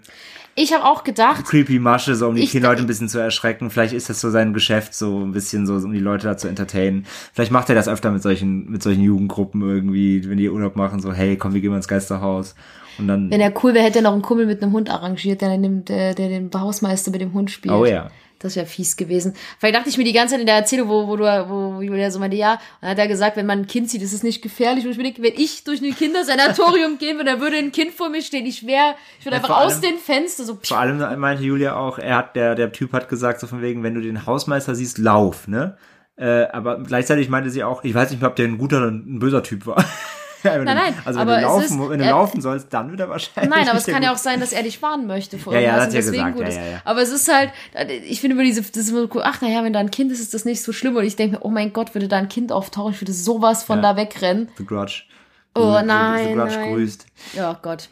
Ich 0.59 0.73
habe 0.73 0.83
auch 0.85 1.03
gedacht, 1.03 1.45
creepy 1.45 1.77
Masche, 1.79 2.15
so 2.15 2.27
um 2.27 2.35
die 2.35 2.41
Ich- 2.43 2.51
Kinder 2.51 2.71
ein 2.71 2.87
bisschen 2.87 3.07
zu 3.07 3.19
erschrecken. 3.19 3.69
Vielleicht 3.69 3.93
ist 3.93 4.09
das 4.09 4.19
so 4.19 4.31
sein 4.31 4.53
Geschäft, 4.53 4.95
so 4.95 5.19
ein 5.19 5.31
bisschen 5.31 5.67
so, 5.67 5.75
um 5.75 5.93
die 5.93 5.99
Leute 5.99 6.27
da 6.27 6.35
zu 6.35 6.47
entertainen. 6.47 7.05
Vielleicht 7.33 7.51
macht 7.51 7.69
er 7.69 7.75
das 7.75 7.87
öfter 7.87 8.09
mit 8.11 8.23
solchen, 8.23 8.69
mit 8.71 8.81
solchen 8.81 9.03
Jugendgruppen 9.03 9.61
irgendwie, 9.61 10.27
wenn 10.27 10.37
die 10.37 10.49
Urlaub 10.49 10.75
machen, 10.75 10.99
so, 10.99 11.13
hey, 11.13 11.37
komm, 11.37 11.53
wir 11.53 11.61
gehen 11.61 11.69
mal 11.69 11.77
ins 11.77 11.87
Geisterhaus. 11.87 12.55
Und 12.97 13.07
dann, 13.07 13.29
wenn 13.29 13.39
er 13.39 13.53
cool 13.63 13.75
wäre, 13.75 13.85
hätte 13.85 13.99
er 13.99 14.01
noch 14.01 14.13
einen 14.13 14.23
Kumpel 14.23 14.47
mit 14.47 14.63
einem 14.63 14.71
Hund 14.73 14.89
arrangiert, 14.89 15.41
der, 15.41 15.49
den, 15.55 15.85
der, 15.85 16.15
der 16.15 16.29
den 16.29 16.49
Hausmeister 16.51 17.11
mit 17.11 17.21
dem 17.21 17.33
Hund 17.33 17.51
spielt. 17.51 17.75
oh 17.75 17.85
ja. 17.85 18.09
Das 18.39 18.55
wäre 18.55 18.65
fies 18.65 18.95
gewesen. 18.97 19.33
Weil 19.61 19.71
dachte 19.71 19.89
ich 19.89 19.97
mir 19.97 20.03
die 20.03 20.13
ganze 20.13 20.33
Zeit 20.33 20.41
in 20.41 20.45
der 20.45 20.55
Erzählung, 20.57 20.89
wo, 20.89 21.07
wo 21.07 21.15
du, 21.15 21.23
wo 21.23 21.81
Julia 21.81 22.11
so 22.11 22.19
meinte, 22.19 22.37
ja, 22.37 22.53
und 22.53 22.59
dann 22.81 22.89
hat 22.91 22.99
er 22.99 23.07
gesagt, 23.07 23.35
wenn 23.37 23.45
man 23.45 23.59
ein 23.59 23.67
Kind 23.67 23.89
sieht, 23.89 24.01
ist 24.01 24.13
es 24.13 24.21
nicht 24.23 24.41
gefährlich. 24.41 24.85
Und 24.85 24.91
ich 24.91 24.97
denke, 24.97 25.21
wenn 25.23 25.33
ich 25.35 25.63
durch 25.63 25.81
ein 25.81 25.95
Kindersanatorium 25.95 26.97
gehen 26.99 27.17
würde, 27.17 27.31
dann 27.31 27.41
würde 27.41 27.57
ein 27.57 27.71
Kind 27.71 27.91
vor 27.93 28.09
mir 28.09 28.21
stehen. 28.21 28.45
Ich 28.45 28.65
wäre, 28.67 28.95
ich 29.19 29.25
würde 29.25 29.37
Ja, 29.37 29.41
einfach 29.43 29.57
aus 29.57 29.73
allem- 29.73 29.81
den 29.81 29.97
Fenstern 29.97 30.45
so, 30.45 30.57
Vor 30.61 30.77
allem 30.77 31.19
meinte 31.19 31.43
Julia 31.43 31.75
auch, 31.75 31.97
er 31.97 32.17
hat, 32.17 32.35
der, 32.35 32.55
der 32.55 32.71
Typ 32.71 32.93
hat 32.93 33.09
gesagt, 33.09 33.39
so 33.39 33.47
von 33.47 33.61
wegen, 33.61 33.83
wenn 33.83 33.95
du 33.95 34.01
den 34.01 34.25
Hausmeister 34.25 34.75
siehst, 34.75 34.97
lauf, 34.97 35.47
ne? 35.47 35.77
Äh, 36.15 36.45
aber 36.51 36.79
gleichzeitig 36.83 37.29
meinte 37.29 37.49
sie 37.51 37.63
auch, 37.63 37.83
ich 37.83 37.93
weiß 37.93 38.09
nicht 38.11 38.21
mehr, 38.21 38.29
ob 38.29 38.35
der 38.35 38.45
ein 38.47 38.57
guter 38.57 38.77
oder 38.77 38.87
ein 38.91 39.19
böser 39.19 39.43
Typ 39.43 39.65
war. 39.67 39.83
nein, 40.43 40.63
nein, 40.65 40.93
also 41.05 41.19
wenn 41.19 41.27
aber 41.27 41.35
du, 41.37 41.41
laufen, 41.43 41.63
ist- 41.63 41.89
wenn 41.89 41.99
du 41.99 42.05
laufen 42.05 42.41
sollst, 42.41 42.73
dann 42.73 42.89
wird 42.91 42.99
er 42.99 43.09
wahrscheinlich. 43.09 43.53
Nein, 43.55 43.67
aber 43.69 43.77
es 43.77 43.85
kann 43.85 44.03
ja 44.03 44.11
auch 44.13 44.17
sein, 44.17 44.39
dass 44.39 44.51
er 44.53 44.63
dich 44.63 44.81
warnen 44.81 45.07
möchte 45.07 45.37
vor 45.39 45.53
Ja, 45.55 45.59
ja, 45.59 45.65
irgendwas 45.77 45.83
hat 45.83 45.87
und 45.87 45.91
sie 45.91 45.97
ja 45.97 46.23
deswegen 46.23 46.23
gesagt, 46.23 46.35
gut 46.37 46.43
ja, 46.43 46.49
ist. 46.49 46.55
ja, 46.57 46.71
ja. 46.75 46.81
Aber 46.85 47.01
es 47.01 47.09
ist 47.11 47.33
halt, 47.33 47.51
ich 48.07 48.21
finde 48.21 48.35
über 48.35 48.43
diese, 48.43 48.61
das 48.61 48.75
ist 48.77 48.89
immer 48.89 49.07
cool, 49.15 49.21
ach 49.23 49.41
naja, 49.41 49.63
wenn 49.63 49.73
da 49.73 49.79
ein 49.79 49.91
Kind 49.91 50.11
ist, 50.11 50.19
ist 50.19 50.33
das 50.33 50.45
nicht 50.45 50.61
so 50.61 50.71
schlimm. 50.73 50.95
Und 50.95 51.03
ich 51.05 51.15
denke 51.15 51.37
mir, 51.37 51.45
oh 51.45 51.49
mein 51.49 51.73
Gott, 51.73 51.93
würde 51.95 52.07
da 52.07 52.17
ein 52.17 52.29
Kind 52.29 52.51
auftauchen, 52.51 52.93
ich 52.93 53.01
würde 53.01 53.13
sowas 53.13 53.63
von 53.63 53.81
Ja. 53.81 53.93
da 53.93 53.97
wegrennen. 53.97 54.49
The 54.57 54.65
Grudge. 54.65 55.03
Oh, 55.55 55.59
Grü- 55.61 55.79
The 55.81 55.85
nein, 55.85 56.35
Grudge 56.37 56.55
nein. 56.55 56.73
grüßt. 56.73 57.05
Ja, 57.33 57.59
Gott. 57.61 57.89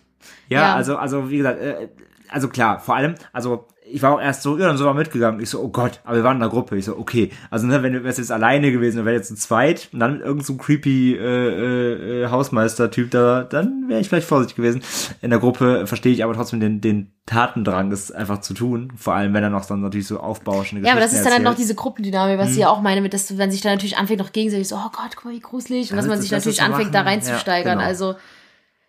Ja, 0.50 0.62
Ja. 0.62 0.76
also, 0.76 0.98
also 0.98 1.30
wie 1.30 1.38
gesagt, 1.38 1.60
äh, 1.62 1.90
also 2.30 2.48
klar, 2.50 2.80
vor 2.80 2.96
allem, 2.96 3.16
also 3.34 3.68
ich 3.88 4.02
war 4.02 4.14
auch 4.14 4.22
erst 4.22 4.42
so, 4.42 4.58
ja, 4.58 4.68
dann 4.68 4.78
sind 4.78 4.86
wir 4.86 4.94
mitgegangen. 4.94 5.40
Ich 5.40 5.50
so, 5.50 5.62
oh 5.62 5.70
Gott, 5.70 6.00
aber 6.04 6.18
wir 6.18 6.24
waren 6.24 6.38
in 6.38 6.44
einer 6.44 6.52
Gruppe. 6.52 6.76
Ich 6.78 6.86
so, 6.86 6.98
okay. 6.98 7.32
Also, 7.52 7.68
ne, 7.68 7.84
wenn 7.84 7.94
du 7.94 8.04
wärst 8.04 8.18
jetzt 8.18 8.32
alleine 8.32 8.72
gewesen, 8.72 8.98
dann 8.98 9.06
wäre 9.06 9.16
jetzt 9.16 9.28
zu 9.28 9.36
zweit 9.36 9.90
und 9.94 10.00
dann 10.00 10.14
mit 10.14 10.22
irgendeinem 10.22 10.46
so 10.46 10.58
creepy 10.58 11.16
äh, 11.16 11.20
äh, 11.20 12.24
äh, 12.24 12.28
Hausmeister-Typ 12.30 13.12
da, 13.12 13.44
dann 13.44 13.88
wäre 13.88 14.00
ich 14.00 14.10
vielleicht 14.10 14.28
vorsichtig 14.28 14.56
gewesen. 14.56 14.82
In 15.22 15.30
der 15.30 15.40
Gruppe 15.40 15.86
verstehe 15.86 16.14
ich 16.14 16.24
aber 16.24 16.34
trotzdem 16.34 16.60
den, 16.60 16.82
den 16.82 17.12
Tatendrang, 17.26 17.90
das 17.90 18.12
einfach 18.12 18.42
zu 18.42 18.54
tun. 18.54 18.92
Vor 18.96 19.14
allem, 19.14 19.34
wenn 19.34 19.44
er 19.44 19.50
noch 19.50 19.66
dann 19.66 19.82
natürlich 19.82 20.08
so 20.08 20.20
aufbauschende 20.20 20.86
Ja, 20.86 20.94
aber 20.94 21.02
das 21.02 21.12
ist 21.12 21.20
Geschichten 21.20 21.38
dann 21.38 21.46
halt 21.46 21.54
noch 21.54 21.62
diese 21.62 21.76
Gruppendynamik, 21.76 22.40
was 22.40 22.54
sie 22.54 22.62
ja 22.62 22.70
auch 22.70 22.82
meine, 22.82 23.02
mit 23.02 23.14
dass 23.14 23.28
du 23.28 23.36
dann 23.36 23.52
sich 23.52 23.62
dann 23.62 23.74
natürlich 23.74 23.98
anfängt, 23.98 24.20
noch 24.20 24.32
gegenseitig 24.32 24.68
so, 24.68 24.76
oh 24.76 24.90
Gott, 24.92 25.16
guck 25.16 25.26
mal, 25.26 25.34
wie 25.34 25.40
gruselig. 25.40 25.92
Und 25.92 25.98
Ja, 25.98 26.02
dass 26.02 26.08
man 26.08 26.22
sich 26.22 26.30
das 26.30 26.44
natürlich 26.44 26.62
anfängt, 26.62 26.94
da 26.94 27.02
reinzusteigern. 27.02 27.80
Ja, 27.80 27.86
genau. 27.86 27.88
Also, 27.88 28.16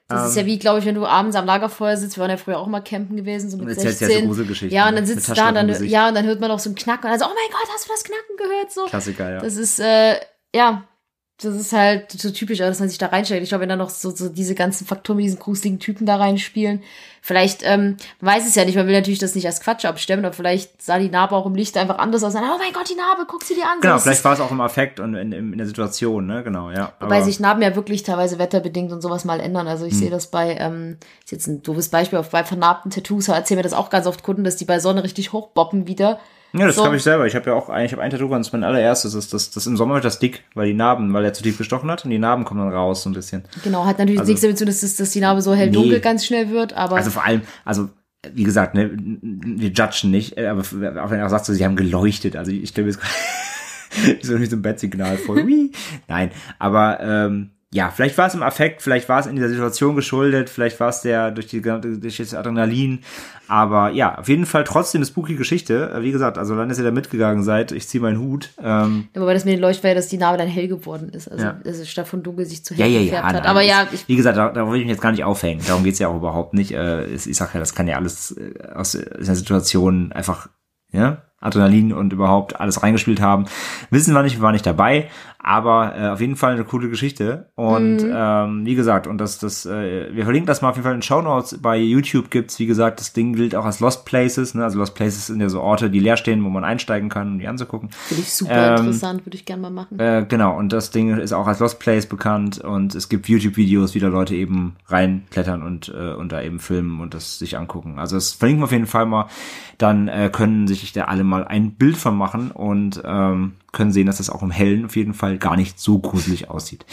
das 0.09 0.31
ist 0.31 0.37
ja 0.37 0.47
wie, 0.47 0.59
glaube 0.59 0.79
ich, 0.79 0.85
wenn 0.85 0.95
du 0.95 1.05
abends 1.05 1.35
am 1.37 1.47
Lagerfeuer 1.47 1.97
sitzt. 1.97 2.17
Wir 2.17 2.23
waren 2.23 2.31
ja 2.31 2.37
früher 2.37 2.59
auch 2.59 2.69
mal 2.69 2.81
campen 2.81 3.17
gewesen, 3.17 3.51
so 3.51 3.57
mit 3.57 3.67
Und 3.67 3.71
erzählst 3.73 4.01
ja 4.01 4.07
16. 4.07 4.23
so 4.23 4.29
Gruselgeschichten, 4.29 4.77
ja, 4.77 4.89
und 4.89 4.95
dann 4.95 5.03
ne? 5.03 5.07
sitzt 5.09 5.29
Mit 5.29 5.37
du 5.37 5.41
da 5.41 5.49
und 5.49 5.55
dann, 5.57 5.85
ja, 5.85 6.09
und 6.09 6.15
dann 6.15 6.25
hört 6.25 6.41
man 6.41 6.51
auch 6.53 6.61
so 6.61 6.71
ein 6.71 6.77
Knacken 6.77 7.07
und 7.07 7.11
dann 7.11 7.19
so, 7.19 7.27
oh 7.27 7.35
mein 7.35 7.51
Gott, 7.51 7.75
hast 7.75 7.87
du 7.87 7.93
das 7.93 8.05
Knacken 8.05 8.37
gehört? 8.37 8.73
So. 8.73 8.85
Klassiker, 8.87 9.31
ja. 9.31 9.41
Das 9.41 9.57
ist, 9.57 9.81
äh, 9.81 10.21
ja, 10.55 10.85
das 11.39 11.55
ist 11.55 11.73
halt 11.75 12.11
so 12.13 12.31
typisch, 12.31 12.59
dass 12.59 12.81
man 12.81 12.89
sich 12.89 12.97
da 12.97 13.09
reinsteigt. 13.09 13.43
Ich 13.43 13.51
glaube, 13.51 13.63
wenn 13.63 13.69
da 13.69 13.77
noch 13.77 13.91
so, 13.91 14.11
so 14.11 14.31
diese 14.31 14.55
ganzen 14.55 14.87
Faktoren 14.87 15.17
mit 15.19 15.27
diesen 15.27 15.39
gruseligen 15.39 15.79
Typen 15.79 16.07
da 16.07 16.17
reinspielen, 16.17 16.83
vielleicht, 17.21 17.61
ähm, 17.63 17.99
man 18.21 18.35
weiß 18.37 18.47
es 18.49 18.55
ja 18.55 18.65
nicht, 18.65 18.75
man 18.75 18.87
will 18.87 18.95
natürlich 18.95 19.19
das 19.19 19.35
nicht 19.35 19.45
als 19.47 19.61
Quatsch 19.61 19.85
abstemmen, 19.85 20.25
aber 20.25 20.33
vielleicht 20.33 20.81
sah 20.81 20.99
die 20.99 21.11
Narbe 21.11 21.35
auch 21.37 21.45
im 21.45 21.55
Licht 21.55 21.77
einfach 21.77 21.99
anders 21.99 22.25
aus. 22.25 22.35
Oh 22.35 22.39
mein 22.39 22.73
Gott, 22.73 22.89
die 22.89 22.95
Narbe, 22.95 23.27
guck 23.29 23.43
sie 23.45 23.55
dir 23.55 23.65
an. 23.67 23.81
Genau, 23.83 23.99
vielleicht 23.99 24.25
war 24.25 24.33
es 24.33 24.41
auch 24.41 24.51
im 24.51 24.63
Affekt 24.63 24.99
und 24.99 25.15
in, 25.15 25.33
in, 25.33 25.53
in 25.53 25.59
der 25.59 25.67
Situation, 25.67 26.25
ne? 26.27 26.43
Genau, 26.43 26.71
ja. 26.71 26.95
Wobei 27.01 27.17
Aber- 27.17 27.25
sich 27.27 27.39
Narben 27.39 27.61
ja 27.63 27.77
wirklich 27.77 28.03
teilweise 28.03 28.39
wetterbedingt 28.39 28.91
und 28.93 29.03
sowas 29.03 29.27
mal 29.27 29.41
ändern. 29.41 29.69
Also 29.69 29.85
ich 29.85 29.93
Hm. 29.93 29.99
sehe 29.99 30.11
das 30.11 30.29
bei, 30.29 30.57
ähm, 30.59 30.97
ist 31.23 31.33
jetzt 31.33 31.49
ein 31.49 31.63
doofes 31.63 31.91
Beispiel, 31.91 32.19
auf 32.19 32.31
bei 32.31 32.45
vernarbten 32.45 32.91
Tattoos 32.91 33.29
erzählen 33.29 33.59
mir 33.59 33.63
das 33.63 33.75
auch 33.75 33.91
ganz 33.91 34.07
oft 34.07 34.23
Kunden, 34.23 34.43
dass 34.45 34.57
die 34.57 34.65
bei 34.65 34.79
Sonne 34.79 35.05
richtig 35.05 35.35
hochboppen 35.35 35.87
wieder. 35.87 36.19
Ja, 36.53 36.67
das 36.67 36.77
So. 36.77 36.85
habe 36.85 36.97
ich 36.97 37.03
selber. 37.03 37.27
Ich 37.27 37.35
habe 37.35 37.51
ja 37.51 37.57
auch 37.57 37.69
ein, 37.69 37.85
ich 37.87 37.93
habe 37.93 38.03
ein 38.03 38.11
Tattoo, 38.11 38.29
das 38.29 38.47
ist 38.47 38.53
mein 38.53 38.65
allererstes. 38.65 39.13
Das, 39.13 39.29
das, 39.29 39.51
das 39.51 39.67
im 39.67 39.77
Sommer 39.77 39.95
wird 39.95 40.05
das 40.05 40.19
dick, 40.19 40.45
weil 40.55 40.69
die 40.69 40.75
Narben, 40.75 41.13
weil 41.13 41.25
er 41.25 41.33
zu 41.35 41.43
tief 41.43 41.59
gestochen 41.59 41.91
hat 41.91 42.05
und 42.05 42.11
die 42.11 42.19
Narben 42.19 42.45
kommen 42.45 42.61
dann 42.61 42.73
raus 42.73 43.03
so 43.03 43.11
ein 43.11 43.13
bisschen. 43.13 43.45
Genau, 43.63 43.85
hat 43.85 43.99
natürlich 43.99 44.21
Also- 44.21 44.31
nichts 44.31 44.43
damit 44.43 44.57
zu 44.59 44.65
tun, 44.65 44.71
dass, 44.71 44.81
das- 44.81 44.97
dass 44.97 45.11
die 45.11 45.21
Narbe 45.21 45.43
so 45.43 45.55
hell-dunkel 45.55 45.93
Nee. 45.95 46.01
ganz 46.01 46.25
schnell 46.25 46.51
wird, 46.51 46.73
aber 46.73 46.97
Also 46.97 47.11
vor 47.11 47.25
allem, 47.25 47.43
also 47.65 47.91
wie 48.33 48.45
gesagt, 48.45 48.75
ne, 48.75 48.91
wir 48.95 49.69
judgen 49.71 50.11
nicht, 50.11 50.37
äh, 50.39 50.47
aber 50.47 50.63
auch 50.63 51.11
wenn 51.11 51.21
er 51.21 51.29
sagt, 51.29 51.45
so, 51.47 51.53
sie 51.53 51.65
haben 51.65 51.77
geleuchtet. 51.77 52.35
Also 52.37 52.51
ich 52.51 52.69
stelle 52.71 52.87
mir 52.87 52.93
jetzt 54.07 54.25
so 54.27 54.37
nicht 54.39 54.51
so 54.51 54.57
ein 54.57 54.63
Bettsignal 54.63 55.17
vor. 55.19 55.37
Nein, 56.09 56.31
aber 56.59 56.99
ähm, 57.01 57.51
ja, 57.77 57.91
vielleicht 57.95 58.17
war 58.19 58.27
es 58.27 58.35
im 58.35 58.43
Affekt, 58.43 58.81
vielleicht 58.83 59.09
war 59.09 59.21
es 59.21 59.27
in 59.27 59.37
dieser 59.37 59.49
Situation 59.51 59.95
geschuldet, 59.97 60.49
vielleicht 60.51 60.81
war 60.81 60.89
es 60.89 61.03
der 61.03 61.31
durch 61.31 61.47
die 61.47 61.61
durch 61.61 62.17
das 62.17 62.35
Adrenalin, 62.35 63.01
aber 63.49 63.91
ja, 63.91 64.19
auf 64.19 64.29
jeden 64.29 64.47
Fall 64.47 64.65
trotzdem 64.65 65.01
eine 65.01 65.07
spooky 65.07 65.37
Geschichte. 65.37 65.93
Äh, 65.95 66.03
Wie 66.03 66.11
gesagt, 66.11 66.39
also 66.39 66.57
dann 66.57 66.71
ist 66.71 66.79
ihr 66.79 66.85
da 66.85 66.91
mitgegangen 66.91 67.45
seid, 67.45 67.73
ich 67.73 67.87
ziehe 67.87 68.01
meinen 68.03 68.19
Hut. 68.19 68.51
Ähm, 68.63 69.09
wobei 69.15 69.35
das 69.35 69.45
mit 69.45 69.55
den 69.55 69.63
ja, 69.63 69.95
dass 69.95 70.09
die 70.09 70.17
Narbe 70.19 70.39
dann 70.39 70.49
hell 70.49 70.69
geworden 70.69 71.11
ist. 71.11 71.29
Also, 71.31 71.45
Ja. 71.45 71.61
also 71.65 71.85
statt 71.85 72.09
von 72.09 72.23
dunkel 72.23 72.47
sich 72.47 72.65
zu 72.65 72.75
Ja, 72.75 72.85
hell 72.87 72.93
ja, 72.93 72.99
ja. 72.99 73.05
gefärbt 73.05 73.27
hat. 73.27 73.35
nein, 73.35 73.47
Aber 73.47 73.61
ja, 73.63 73.87
ich, 73.93 74.09
wie 74.09 74.17
gesagt, 74.17 74.37
da, 74.39 74.49
da 74.49 74.67
will 74.67 74.77
ich 74.81 74.87
mich 74.87 74.93
jetzt 74.93 75.03
gar 75.03 75.13
nicht 75.13 75.23
aufhängen. 75.25 75.61
Darum 75.69 75.85
geht's 75.85 75.99
ja 75.99 76.09
auch 76.09 76.17
überhaupt 76.17 76.55
nicht. 76.55 76.73
Äh, 76.73 77.05
es- 77.05 77.27
ich 77.27 77.37
sag 77.37 77.53
ja, 77.55 77.61
das 77.61 77.75
kann 77.75 77.87
ja 77.87 77.97
alles 77.97 78.33
äh, 78.33 78.55
aus 78.75 78.93
der 78.93 79.35
Situation 79.37 80.13
einfach, 80.13 80.49
ja, 80.93 81.23
Adrenalin 81.39 81.93
und 81.93 82.13
überhaupt 82.15 82.59
alles 82.59 82.83
reingespielt 82.83 83.21
haben. 83.21 83.45
Wissen 83.91 84.15
wir 84.15 84.23
nicht, 84.23 84.37
wir 84.39 84.43
waren 84.43 84.55
nicht 84.55 84.67
dabei, 84.67 85.09
aber 85.47 85.97
äh, 85.97 86.09
auf 86.09 86.21
jeden 86.21 86.35
Fall 86.35 86.55
eine 86.55 86.65
coole 86.65 86.89
Geschichte. 86.89 87.47
Und 87.55 87.99
Mhm. 88.03 88.11
ähm, 88.13 88.67
wie 88.67 88.75
gesagt, 88.75 89.07
und 89.07 89.19
das, 89.19 89.39
das, 89.39 89.65
äh, 89.65 90.13
wir 90.13 90.25
verlinken 90.25 90.47
das 90.49 90.61
mal 90.61 90.71
auf 90.71 90.75
jeden 90.77 90.83
Fall 90.83 90.93
in 90.95 90.99
den 90.99 91.03
Show 91.05 91.23
Notes. 91.23 91.59
Bei 91.63 91.77
YouTube 91.79 92.31
gibt's, 92.31 92.59
wie 92.59 92.67
gesagt, 92.67 92.99
das 92.99 93.13
Ding 93.13 93.33
gilt 93.33 93.55
auch 93.55 93.65
als 93.65 93.79
Lost 93.79 94.05
Places. 94.05 94.55
Ne? 94.55 94.65
Also 94.65 94.79
Lost 94.79 94.97
Places 94.97 95.29
sind 95.29 95.41
ja 95.41 95.49
so 95.49 95.61
Orte, 95.61 95.89
die 95.89 96.01
leer 96.01 96.17
stehen, 96.17 96.43
wo 96.45 96.49
man 96.49 96.65
einsteigen 96.65 97.09
kann, 97.09 97.29
um 97.35 97.39
die 97.39 97.47
anzugucken. 97.47 97.91
finde 98.09 98.23
ich 98.23 98.33
super 98.33 98.51
Ähm, 98.71 98.77
interessant, 98.79 99.25
würde 99.25 99.37
ich 99.37 99.45
gerne 99.45 99.63
mal 99.63 99.71
machen. 99.71 100.01
Äh, 100.01 100.27
genau, 100.29 100.57
und 100.59 100.73
das 100.73 100.91
Ding 100.91 101.17
ist 101.17 101.33
auch 101.33 101.47
als 101.47 101.61
Lost 101.61 101.79
Place 101.79 102.07
bekannt 102.07 102.59
und 102.59 102.97
es 102.97 103.09
gibt 103.09 103.29
YouTube-Videos, 103.29 103.95
wie 103.95 104.01
da 104.01 104.09
Leute 104.09 104.35
eben 104.35 104.75
reinklettern 104.89 105.63
und, 105.63 105.89
äh, 105.97 106.13
und 106.15 106.33
da 106.33 106.43
eben 106.43 106.59
filmen 106.59 107.01
und 107.01 107.15
das 107.15 107.39
sich 107.39 107.57
angucken. 107.57 108.01
Also 108.01 108.17
das 108.17 108.33
verlinken 108.33 108.63
wir 108.63 108.65
auf 108.65 108.73
jeden 108.73 108.87
Fall 108.87 109.07
mal. 109.07 109.27
Dann 109.79 110.09
äh, 110.09 110.29
können 110.33 110.67
sich 110.67 110.93
da 110.93 111.05
alle 111.05 111.23
mal 111.23 111.45
ein 111.47 111.73
Bild 111.73 111.97
von 111.97 112.17
machen 112.17 112.51
und 112.51 113.01
ähm, 113.05 113.53
können 113.77 113.93
sehen, 113.93 114.07
dass 114.07 114.17
das 114.17 114.31
auch 114.31 114.43
im 114.43 114.51
Hellen 114.51 114.87
auf 114.87 114.97
jeden 114.97 115.15
Fall 115.15 115.39
gar 115.39 115.57
nicht 115.57 115.79
so 115.79 116.01
gruselig 116.01 116.51
aussieht. 116.51 116.85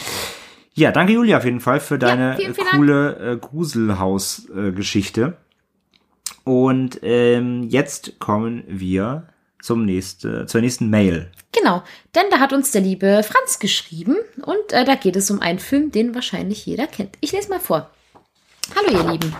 Ja, 0.74 0.92
danke 0.92 1.14
Julia 1.14 1.38
auf 1.38 1.44
jeden 1.44 1.60
Fall 1.60 1.80
für 1.80 1.98
deine 1.98 2.36
vielen, 2.36 2.54
vielen 2.54 2.66
äh, 2.66 2.70
coole 2.70 3.32
äh, 3.32 3.36
Gruselhaus-Geschichte. 3.36 5.36
und 6.44 7.00
ähm, 7.02 7.64
jetzt 7.68 8.18
kommen 8.18 8.64
wir 8.66 9.28
zum 9.62 9.86
nächste, 9.86 10.46
zur 10.46 10.60
nächsten 10.60 10.90
Mail. 10.90 11.30
Genau, 11.52 11.82
denn 12.14 12.24
da 12.30 12.38
hat 12.38 12.52
uns 12.52 12.70
der 12.70 12.82
liebe 12.82 13.22
Franz 13.22 13.58
geschrieben 13.58 14.16
und 14.42 14.72
äh, 14.72 14.84
da 14.84 14.94
geht 14.94 15.16
es 15.16 15.30
um 15.30 15.40
einen 15.40 15.58
Film, 15.58 15.90
den 15.90 16.14
wahrscheinlich 16.14 16.66
jeder 16.66 16.86
kennt. 16.86 17.16
Ich 17.20 17.32
lese 17.32 17.48
mal 17.48 17.60
vor. 17.60 17.90
Hallo 18.76 18.98
ihr 18.98 19.12
Lieben. 19.12 19.34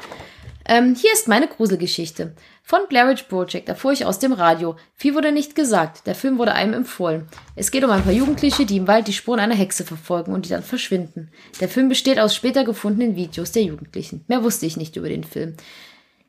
Ähm, 0.66 0.95
hier 0.95 1.12
ist 1.12 1.28
meine 1.28 1.47
Gruselgeschichte. 1.47 2.34
Von 2.67 2.89
Blair 2.89 3.07
Witch 3.07 3.25
Project 3.25 3.69
erfuhr 3.69 3.93
ich 3.93 4.07
aus 4.07 4.19
dem 4.19 4.33
Radio. 4.33 4.77
Viel 4.95 5.15
wurde 5.15 5.33
nicht 5.33 5.55
gesagt. 5.55 6.07
Der 6.07 6.15
Film 6.15 6.39
wurde 6.39 6.55
einem 6.55 6.73
empfohlen. 6.73 7.29
Es 7.57 7.71
geht 7.71 7.85
um 7.85 7.91
ein 7.91 8.03
paar 8.03 8.15
Jugendliche, 8.15 8.65
die 8.65 8.79
im 8.79 8.89
Wald 8.89 9.07
die 9.07 9.12
Spuren 9.12 9.39
einer 9.39 9.55
Hexe 9.55 9.85
verfolgen 9.85 10.33
und 10.33 10.47
die 10.47 10.49
dann 10.49 10.62
verschwinden. 10.62 11.31
Der 11.61 11.69
Film 11.69 11.91
besteht 11.91 12.19
aus 12.19 12.35
später 12.35 12.65
gefundenen 12.65 13.17
Videos 13.17 13.53
der 13.53 13.65
Jugendlichen. 13.65 14.25
Mehr 14.29 14.43
wusste 14.43 14.65
ich 14.65 14.79
nicht 14.79 14.97
über 14.97 15.11
den 15.11 15.25
Film. 15.25 15.59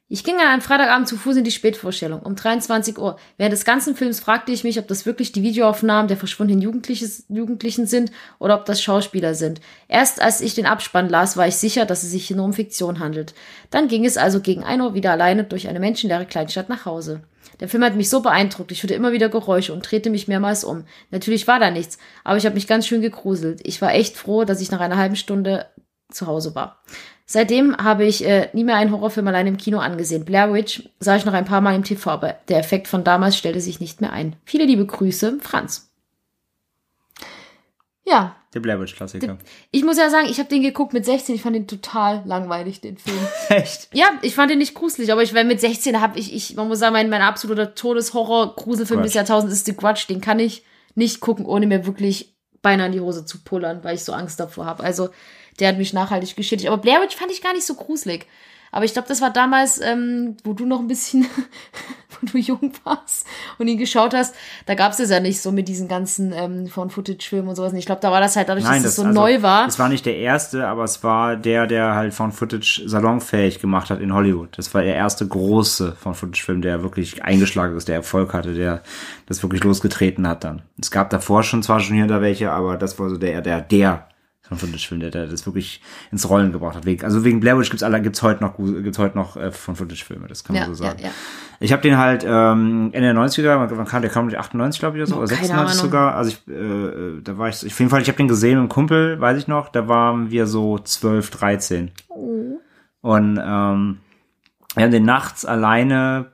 Ich 0.07 0.23
ging 0.23 0.35
an 0.35 0.45
einem 0.47 0.61
Freitagabend 0.61 1.07
zu 1.07 1.17
Fuß 1.17 1.37
in 1.37 1.43
die 1.43 1.51
Spätvorstellung, 1.51 2.21
um 2.21 2.35
23 2.35 2.99
Uhr. 2.99 3.17
Während 3.37 3.53
des 3.53 3.65
ganzen 3.65 3.95
Films 3.95 4.19
fragte 4.19 4.51
ich 4.51 4.63
mich, 4.63 4.77
ob 4.77 4.87
das 4.87 5.07
wirklich 5.07 5.31
die 5.31 5.41
Videoaufnahmen 5.41 6.07
der 6.07 6.15
verschwundenen 6.15 6.61
Jugendlichen 6.61 7.87
sind 7.87 8.11
oder 8.37 8.53
ob 8.53 8.65
das 8.65 8.83
Schauspieler 8.83 9.33
sind. 9.33 9.61
Erst 9.87 10.21
als 10.21 10.41
ich 10.41 10.53
den 10.53 10.67
Abspann 10.67 11.09
las, 11.09 11.37
war 11.37 11.47
ich 11.47 11.55
sicher, 11.55 11.85
dass 11.87 12.03
es 12.03 12.11
sich 12.11 12.27
hier 12.27 12.37
nur 12.37 12.45
um 12.45 12.53
Fiktion 12.53 12.99
handelt. 12.99 13.33
Dann 13.71 13.87
ging 13.87 14.05
es 14.05 14.15
also 14.15 14.41
gegen 14.41 14.63
1 14.63 14.83
Uhr 14.83 14.93
wieder 14.93 15.11
alleine 15.11 15.43
durch 15.43 15.67
eine 15.67 15.79
menschenleere 15.79 16.27
Kleinstadt 16.27 16.69
nach 16.69 16.85
Hause. 16.85 17.23
Der 17.59 17.67
Film 17.67 17.83
hat 17.83 17.95
mich 17.95 18.11
so 18.11 18.21
beeindruckt, 18.21 18.71
ich 18.71 18.83
hörte 18.83 18.93
immer 18.93 19.11
wieder 19.11 19.29
Geräusche 19.29 19.73
und 19.73 19.89
drehte 19.89 20.11
mich 20.11 20.27
mehrmals 20.27 20.63
um. 20.63 20.83
Natürlich 21.09 21.47
war 21.47 21.59
da 21.59 21.71
nichts, 21.71 21.97
aber 22.23 22.37
ich 22.37 22.45
habe 22.45 22.55
mich 22.55 22.67
ganz 22.67 22.85
schön 22.85 23.01
gegruselt. 23.01 23.61
Ich 23.63 23.81
war 23.81 23.93
echt 23.93 24.17
froh, 24.17 24.43
dass 24.43 24.61
ich 24.61 24.69
nach 24.69 24.81
einer 24.81 24.97
halben 24.97 25.15
Stunde 25.15 25.65
zu 26.15 26.27
Hause 26.27 26.55
war. 26.55 26.81
Seitdem 27.27 27.75
habe 27.77 28.05
ich 28.05 28.23
äh, 28.25 28.49
nie 28.53 28.63
mehr 28.63 28.75
einen 28.75 28.91
Horrorfilm 28.91 29.27
allein 29.27 29.47
im 29.47 29.57
Kino 29.57 29.79
angesehen. 29.79 30.25
Blair 30.25 30.53
Witch 30.53 30.89
sah 30.99 31.15
ich 31.15 31.25
noch 31.25 31.33
ein 31.33 31.45
paar 31.45 31.61
Mal 31.61 31.75
im 31.75 31.83
TV, 31.83 32.11
aber 32.11 32.35
der 32.49 32.59
Effekt 32.59 32.87
von 32.87 33.03
damals 33.03 33.35
stellte 33.35 33.61
sich 33.61 33.79
nicht 33.79 33.99
mehr 33.99 34.13
ein. 34.13 34.35
Viele 34.45 34.65
liebe 34.65 34.85
Grüße, 34.85 35.39
Franz. 35.41 35.89
Ja, 38.07 38.35
Der 38.53 38.59
Blair 38.59 38.79
Witch 38.79 38.95
Klassiker. 38.95 39.39
ich 39.71 39.83
muss 39.83 39.97
ja 39.97 40.11
sagen, 40.11 40.27
ich 40.29 40.37
habe 40.37 40.47
den 40.47 40.61
geguckt 40.61 40.93
mit 40.93 41.05
16, 41.05 41.33
ich 41.33 41.41
fand 41.41 41.55
den 41.55 41.67
total 41.67 42.21
langweilig, 42.25 42.79
den 42.79 42.97
Film. 42.97 43.17
Echt? 43.49 43.89
Ja, 43.93 44.05
ich 44.21 44.35
fand 44.35 44.51
den 44.51 44.59
nicht 44.59 44.75
gruselig, 44.75 45.11
aber 45.11 45.23
ich 45.23 45.33
weil 45.33 45.45
mit 45.45 45.59
16 45.59 45.99
habe 45.99 46.19
ich, 46.19 46.31
ich, 46.31 46.55
man 46.55 46.67
muss 46.67 46.77
sagen, 46.77 46.93
mein, 46.93 47.09
mein 47.09 47.23
absoluter 47.23 47.73
Todeshorror-Gruselfilm 47.73 49.01
des 49.01 49.15
Jahrtausends 49.15 49.55
ist 49.55 49.65
The 49.65 49.75
Grudge. 49.75 50.05
Den 50.07 50.21
kann 50.21 50.37
ich 50.37 50.63
nicht 50.93 51.19
gucken, 51.19 51.47
ohne 51.47 51.65
mir 51.65 51.87
wirklich 51.87 52.35
beinahe 52.61 52.87
in 52.87 52.93
die 52.93 53.01
Hose 53.01 53.25
zu 53.25 53.43
pullern, 53.43 53.83
weil 53.83 53.95
ich 53.95 54.03
so 54.03 54.13
Angst 54.13 54.39
davor 54.39 54.67
habe. 54.67 54.83
Also, 54.83 55.09
der 55.59 55.69
hat 55.69 55.77
mich 55.77 55.93
nachhaltig 55.93 56.35
geschädigt. 56.35 56.67
Aber 56.67 56.81
Blair 56.81 57.01
Witch 57.01 57.15
fand 57.15 57.31
ich 57.31 57.41
gar 57.41 57.53
nicht 57.53 57.65
so 57.65 57.75
gruselig. 57.75 58.25
Aber 58.75 58.83
ich 58.83 58.91
glaube, 58.91 59.07
das 59.07 59.21
war 59.21 59.31
damals, 59.31 59.79
ähm, 59.79 60.35
wo 60.43 60.51
du 60.51 60.65
noch 60.65 60.81
ein 60.81 60.87
bisschen, 60.87 61.25
wo 62.19 62.27
du 62.29 62.37
jung 62.37 62.73
warst 62.83 63.25
und 63.57 63.69
ihn 63.69 63.77
geschaut 63.77 64.13
hast, 64.13 64.35
da 64.65 64.75
gab 64.75 64.91
es 64.91 64.99
es 64.99 65.09
ja 65.09 65.21
nicht 65.21 65.39
so 65.41 65.53
mit 65.53 65.69
diesen 65.69 65.87
ganzen 65.87 66.33
ähm, 66.33 66.67
von 66.67 66.89
Footage-Filmen 66.89 67.47
und 67.47 67.55
sowas. 67.55 67.71
Und 67.71 67.79
ich 67.79 67.85
glaube, 67.85 68.01
da 68.01 68.11
war 68.11 68.19
das 68.19 68.35
halt 68.35 68.49
dadurch, 68.49 68.65
Nein, 68.65 68.83
dass 68.83 68.91
es 68.91 68.95
das 68.97 69.03
so 69.03 69.07
also, 69.07 69.17
neu 69.17 69.41
war. 69.41 69.65
Es 69.65 69.79
war 69.79 69.87
nicht 69.87 70.05
der 70.05 70.17
erste, 70.17 70.67
aber 70.67 70.83
es 70.83 71.05
war 71.05 71.37
der, 71.37 71.67
der 71.67 71.95
halt 71.95 72.13
Found 72.13 72.33
Footage 72.33 72.81
salonfähig 72.85 73.61
gemacht 73.61 73.89
hat 73.89 74.01
in 74.01 74.13
Hollywood. 74.13 74.57
Das 74.57 74.73
war 74.73 74.81
der 74.81 74.95
erste 74.95 75.25
große 75.25 75.95
Found 76.01 76.17
Footage 76.17 76.43
Film, 76.43 76.61
der 76.61 76.83
wirklich 76.83 77.23
eingeschlagen 77.23 77.77
ist, 77.77 77.87
der 77.87 77.95
Erfolg 77.95 78.33
hatte, 78.33 78.55
der 78.55 78.83
das 79.25 79.41
wirklich 79.41 79.63
losgetreten 79.63 80.27
hat 80.27 80.43
dann. 80.43 80.63
Es 80.81 80.91
gab 80.91 81.09
davor 81.11 81.43
schon 81.43 81.63
zwar 81.63 81.79
schon 81.79 81.95
hier 81.95 82.07
da 82.07 82.19
welche, 82.19 82.51
aber 82.51 82.75
das 82.75 82.99
war 82.99 83.09
so 83.09 83.15
der, 83.15 83.39
der, 83.41 83.61
der 83.61 84.09
Footage 84.51 84.87
Film, 84.87 84.99
der, 85.01 85.11
das 85.11 85.45
wirklich 85.45 85.81
ins 86.11 86.29
Rollen 86.29 86.51
gebracht 86.51 86.75
hat. 86.75 86.85
Wegen, 86.85 87.03
also 87.03 87.23
wegen 87.25 87.39
Blair 87.39 87.57
Witch 87.57 87.69
gibt's 87.69 87.83
alle, 87.83 88.01
gibt's 88.01 88.21
heute 88.21 88.43
noch, 88.43 88.57
gibt's 88.57 88.99
heute 88.99 89.17
noch 89.17 89.35
äh, 89.37 89.51
Found 89.51 89.77
Footage 89.77 90.05
Filme, 90.05 90.27
das 90.27 90.43
kann 90.43 90.53
man 90.55 90.63
Ja, 90.63 90.67
so 90.69 90.75
sagen. 90.75 90.99
ja, 90.99 91.07
ja. 91.07 91.11
Ich 91.59 91.71
habe 91.71 91.81
den 91.81 91.97
halt 91.97 92.23
ähm, 92.27 92.89
Ende 92.93 93.13
der 93.13 93.15
90er, 93.15 93.57
wann 93.59 93.75
wann 93.77 93.85
kam 93.85 94.01
der? 94.01 94.11
Kam 94.11 94.29
der 94.29 94.39
98, 94.39 94.79
glaube 94.79 94.97
ich, 94.97 95.01
oder 95.03 95.07
so, 95.09 95.15
Oh, 95.15 95.19
oder 95.19 95.27
keine 95.29 95.47
96 95.47 95.79
Ahnung. 95.79 95.91
sogar. 95.91 96.15
Also 96.15 96.29
ich, 96.31 96.47
äh, 96.53 97.21
da 97.23 97.37
war 97.37 97.49
ich, 97.49 97.65
auf 97.65 97.79
jeden 97.79 97.89
Fall, 97.89 98.01
ich 98.01 98.07
habe 98.07 98.17
den 98.17 98.27
gesehen 98.27 98.51
mit 98.51 98.59
einem 98.59 98.69
Kumpel, 98.69 99.19
weiß 99.19 99.37
ich 99.37 99.47
noch, 99.47 99.69
da 99.69 99.87
waren 99.87 100.29
wir 100.31 100.45
so 100.47 100.77
12, 100.77 101.29
13. 101.31 101.91
Und 103.01 103.37
ähm, 103.43 103.97
wir 104.75 104.83
haben 104.83 104.91
den 104.91 105.05
nachts 105.05 105.45
alleine 105.45 106.33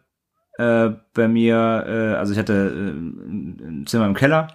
äh, 0.57 0.89
bei 1.13 1.27
mir, 1.27 1.85
äh, 1.87 2.15
also 2.17 2.33
ich 2.33 2.39
hatte 2.39 2.53
äh, 2.53 2.89
ein 2.91 3.83
Zimmer 3.87 4.05
im 4.05 4.13
Keller 4.15 4.47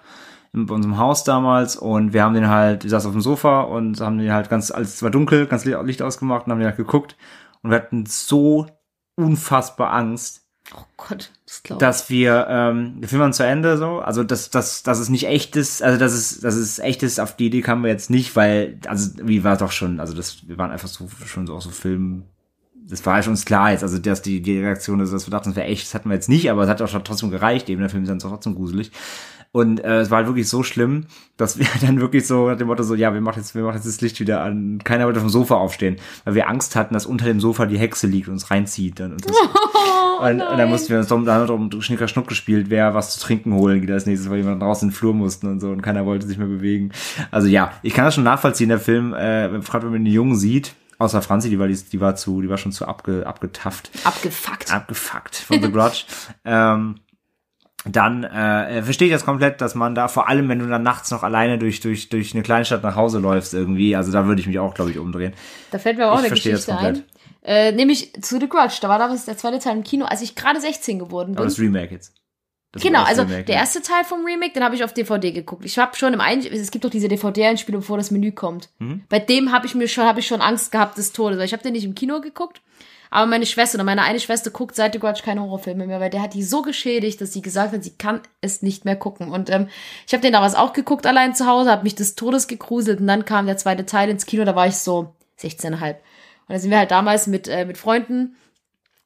bei 0.64 0.74
unserem 0.74 0.96
Haus 0.96 1.24
damals 1.24 1.76
und 1.76 2.12
wir 2.12 2.22
haben 2.22 2.34
den 2.34 2.48
halt, 2.48 2.84
ich 2.84 2.90
saß 2.90 3.06
auf 3.06 3.12
dem 3.12 3.20
Sofa 3.20 3.60
und 3.62 4.00
haben 4.00 4.18
den 4.18 4.32
halt 4.32 4.48
ganz, 4.48 4.70
alles 4.70 5.02
war 5.02 5.10
dunkel, 5.10 5.46
ganz 5.46 5.64
Licht, 5.64 6.02
ausgemacht 6.02 6.46
und 6.46 6.52
haben 6.52 6.58
den 6.58 6.68
halt 6.68 6.76
geguckt 6.76 7.16
und 7.62 7.70
wir 7.70 7.76
hatten 7.76 8.06
so 8.06 8.66
unfassbar 9.16 9.92
Angst, 9.92 10.46
Oh 10.74 10.84
Gott, 10.96 11.30
das 11.46 11.62
glaube 11.62 11.78
ich. 11.78 11.86
dass 11.86 12.10
wir, 12.10 12.46
ähm, 12.50 13.00
der 13.00 13.08
Film 13.08 13.22
war 13.22 13.30
zu 13.30 13.46
Ende 13.46 13.78
so, 13.78 14.00
also 14.00 14.24
dass, 14.24 14.50
dass, 14.50 14.82
dass 14.82 14.98
es 14.98 15.08
nicht 15.08 15.28
echt 15.28 15.54
ist, 15.54 15.82
also 15.82 15.96
dass 15.98 16.12
es, 16.12 16.40
dass 16.40 16.56
es 16.56 16.80
echt 16.80 17.04
ist, 17.04 17.20
auf 17.20 17.36
die 17.36 17.46
Idee 17.46 17.60
kamen 17.60 17.84
wir 17.84 17.90
jetzt 17.90 18.10
nicht, 18.10 18.34
weil, 18.34 18.78
also 18.86 19.12
wie 19.22 19.44
war 19.44 19.56
doch 19.56 19.70
schon, 19.70 20.00
also 20.00 20.12
das, 20.12 20.48
wir 20.48 20.58
waren 20.58 20.72
einfach 20.72 20.88
so 20.88 21.08
schon 21.24 21.46
so 21.46 21.54
auch 21.54 21.62
so 21.62 21.70
Film, 21.70 22.24
das 22.74 23.06
war 23.06 23.16
ja 23.16 23.22
schon 23.22 23.34
uns 23.34 23.44
klar 23.44 23.70
jetzt, 23.70 23.84
also 23.84 23.98
dass 23.98 24.22
die, 24.22 24.42
die 24.42 24.58
Reaktion 24.58 24.98
ist, 24.98 25.12
dass 25.12 25.26
wir 25.26 25.30
dachten, 25.30 25.50
es 25.50 25.56
wäre 25.56 25.68
echt, 25.68 25.86
das 25.86 25.94
hatten 25.94 26.08
wir 26.08 26.16
jetzt 26.16 26.28
nicht, 26.28 26.50
aber 26.50 26.64
es 26.64 26.68
hat 26.68 26.82
auch 26.82 26.88
schon 26.88 27.04
trotzdem 27.04 27.30
gereicht, 27.30 27.68
eben 27.68 27.80
der 27.80 27.90
Film 27.90 28.02
ist 28.02 28.08
dann 28.08 28.18
trotzdem 28.18 28.56
gruselig. 28.56 28.90
Und 29.56 29.82
äh, 29.82 30.00
es 30.00 30.10
war 30.10 30.18
halt 30.18 30.26
wirklich 30.26 30.50
so 30.50 30.62
schlimm, 30.62 31.06
dass 31.38 31.58
wir 31.58 31.66
dann 31.80 31.98
wirklich 31.98 32.26
so 32.26 32.46
nach 32.46 32.58
dem 32.58 32.66
Motto 32.66 32.82
so, 32.82 32.94
ja, 32.94 33.14
wir 33.14 33.22
machen 33.22 33.38
jetzt, 33.38 33.54
wir 33.54 33.62
machen 33.62 33.76
jetzt 33.76 33.86
das 33.86 34.02
Licht 34.02 34.20
wieder 34.20 34.42
an. 34.42 34.80
Keiner 34.84 35.06
wollte 35.06 35.18
vom 35.18 35.30
Sofa 35.30 35.54
aufstehen, 35.54 35.96
weil 36.26 36.34
wir 36.34 36.50
Angst 36.50 36.76
hatten, 36.76 36.92
dass 36.92 37.06
unter 37.06 37.24
dem 37.24 37.40
Sofa 37.40 37.64
die 37.64 37.78
Hexe 37.78 38.06
liegt 38.06 38.28
und 38.28 38.34
uns 38.34 38.50
reinzieht. 38.50 39.00
Dann, 39.00 39.12
und, 39.12 39.24
das, 39.24 39.34
und, 40.20 40.42
und 40.42 40.58
dann 40.58 40.68
mussten 40.68 40.90
wir 40.90 40.98
uns 40.98 41.08
dann 41.08 41.48
um 41.48 41.80
Schnicker 41.80 42.06
Schnuck 42.06 42.28
gespielt, 42.28 42.66
wer 42.68 42.92
was 42.92 43.14
zu 43.14 43.20
trinken 43.20 43.54
holen 43.54 43.80
geht 43.80 43.90
als 43.90 44.04
nächstes, 44.04 44.28
weil 44.28 44.40
jemand 44.40 44.60
draußen 44.60 44.88
in 44.88 44.92
den 44.92 44.94
Flur 44.94 45.14
mussten 45.14 45.46
und 45.46 45.60
so 45.60 45.70
und 45.70 45.80
keiner 45.80 46.04
wollte 46.04 46.26
sich 46.26 46.36
mehr 46.36 46.48
bewegen. 46.48 46.92
Also 47.30 47.48
ja, 47.48 47.72
ich 47.80 47.94
kann 47.94 48.04
das 48.04 48.14
schon 48.14 48.24
nachvollziehen, 48.24 48.68
der 48.68 48.78
Film, 48.78 49.14
äh, 49.14 49.48
gerade 49.64 49.84
wenn 49.86 49.92
man 49.92 50.04
den 50.04 50.12
Jungen 50.12 50.36
sieht, 50.36 50.74
außer 50.98 51.22
Franzi, 51.22 51.48
die 51.48 51.58
war, 51.58 51.68
die, 51.68 51.76
die 51.76 52.00
war 52.02 52.14
zu, 52.14 52.42
die 52.42 52.50
war 52.50 52.58
schon 52.58 52.72
zu 52.72 52.86
abge, 52.86 53.26
abgetafft 53.26 53.90
Abgefuckt. 54.04 54.70
abgefuckt 54.70 55.36
von 55.36 55.62
The 55.62 55.72
Grudge. 55.72 56.04
ähm, 56.44 56.96
dann 57.88 58.24
äh, 58.24 58.82
verstehe 58.82 59.08
ich 59.08 59.12
das 59.12 59.24
komplett, 59.24 59.60
dass 59.60 59.74
man 59.74 59.94
da, 59.94 60.08
vor 60.08 60.28
allem 60.28 60.48
wenn 60.48 60.58
du 60.58 60.66
dann 60.66 60.82
nachts 60.82 61.10
noch 61.10 61.22
alleine 61.22 61.58
durch, 61.58 61.80
durch, 61.80 62.08
durch 62.08 62.34
eine 62.34 62.42
Kleinstadt 62.42 62.82
nach 62.82 62.96
Hause 62.96 63.18
läufst 63.18 63.54
irgendwie, 63.54 63.94
also 63.94 64.12
da 64.12 64.26
würde 64.26 64.40
ich 64.40 64.46
mich 64.46 64.58
auch, 64.58 64.74
glaube 64.74 64.90
ich, 64.90 64.98
umdrehen. 64.98 65.32
Da 65.70 65.78
fällt 65.78 65.98
mir 65.98 66.08
auch 66.08 66.14
Ich 66.14 66.18
eine 66.20 66.28
verstehe 66.28 66.52
das 66.52 66.66
Geschichte 66.66 66.86
ein. 66.86 66.94
komplett. 66.94 67.16
Äh, 67.44 67.72
nämlich 67.72 68.12
zu 68.20 68.40
The 68.40 68.48
Grudge. 68.48 68.78
Da 68.80 68.88
war 68.88 68.98
damals 68.98 69.24
der 69.24 69.36
zweite 69.36 69.60
Teil 69.60 69.76
im 69.76 69.84
Kino, 69.84 70.04
als 70.04 70.20
ich 70.20 70.34
gerade 70.34 70.60
16 70.60 70.98
geworden 70.98 71.28
bin. 71.28 71.36
Aber 71.38 71.44
das 71.44 71.60
Remake 71.60 71.94
jetzt. 71.94 72.14
Das 72.72 72.82
Genau, 72.82 73.04
also 73.04 73.22
Remake, 73.22 73.44
der 73.44 73.54
erste 73.54 73.80
Teil 73.80 74.04
vom 74.04 74.24
Remake, 74.24 74.52
den 74.52 74.64
habe 74.64 74.74
ich 74.74 74.82
auf 74.82 74.92
DVD 74.92 75.30
geguckt. 75.30 75.64
Ich 75.64 75.78
habe 75.78 75.96
schon 75.96 76.12
im 76.12 76.20
Ein 76.20 76.40
es 76.40 76.70
gibt 76.72 76.84
doch 76.84 76.90
diese 76.90 77.08
DVD-Einspielung, 77.08 77.82
bevor 77.82 77.96
das 77.96 78.10
Menü 78.10 78.32
kommt. 78.32 78.68
Mhm. 78.80 79.04
Bei 79.08 79.20
dem 79.20 79.52
habe 79.52 79.66
ich 79.66 79.74
mir 79.74 79.86
schon 79.86 80.04
habe 80.04 80.20
ich 80.20 80.26
schon 80.26 80.40
Angst 80.40 80.72
gehabt 80.72 80.98
des 80.98 81.12
Todes, 81.12 81.38
weil 81.38 81.46
ich 81.46 81.52
habe 81.52 81.62
den 81.62 81.72
nicht 81.72 81.84
im 81.84 81.94
Kino 81.94 82.20
geguckt. 82.20 82.60
Aber 83.10 83.26
meine 83.26 83.46
Schwester 83.46 83.76
oder 83.76 83.84
meine 83.84 84.02
eine 84.02 84.20
Schwester 84.20 84.50
guckt 84.50 84.74
seit 84.74 84.92
The 84.92 84.98
Grudge 84.98 85.22
keine 85.24 85.42
Horrorfilme 85.42 85.86
mehr, 85.86 86.00
weil 86.00 86.10
der 86.10 86.22
hat 86.22 86.34
die 86.34 86.42
so 86.42 86.62
geschädigt, 86.62 87.20
dass 87.20 87.32
sie 87.32 87.42
gesagt 87.42 87.72
hat, 87.72 87.84
sie 87.84 87.96
kann 87.96 88.20
es 88.40 88.62
nicht 88.62 88.84
mehr 88.84 88.96
gucken. 88.96 89.30
Und 89.30 89.50
ähm, 89.50 89.68
ich 90.06 90.12
habe 90.12 90.22
den 90.22 90.32
damals 90.32 90.54
auch 90.54 90.72
geguckt 90.72 91.06
allein 91.06 91.34
zu 91.34 91.46
Hause, 91.46 91.70
habe 91.70 91.84
mich 91.84 91.94
des 91.94 92.14
Todes 92.14 92.46
gegruselt 92.48 93.00
und 93.00 93.06
dann 93.06 93.24
kam 93.24 93.46
der 93.46 93.56
zweite 93.56 93.86
Teil 93.86 94.10
ins 94.10 94.26
Kino, 94.26 94.44
da 94.44 94.56
war 94.56 94.66
ich 94.66 94.76
so 94.76 95.14
16,5. 95.40 95.90
Und 96.48 96.54
da 96.54 96.58
sind 96.58 96.70
wir 96.70 96.78
halt 96.78 96.90
damals 96.90 97.26
mit, 97.26 97.48
äh, 97.48 97.64
mit 97.64 97.78
Freunden 97.78 98.36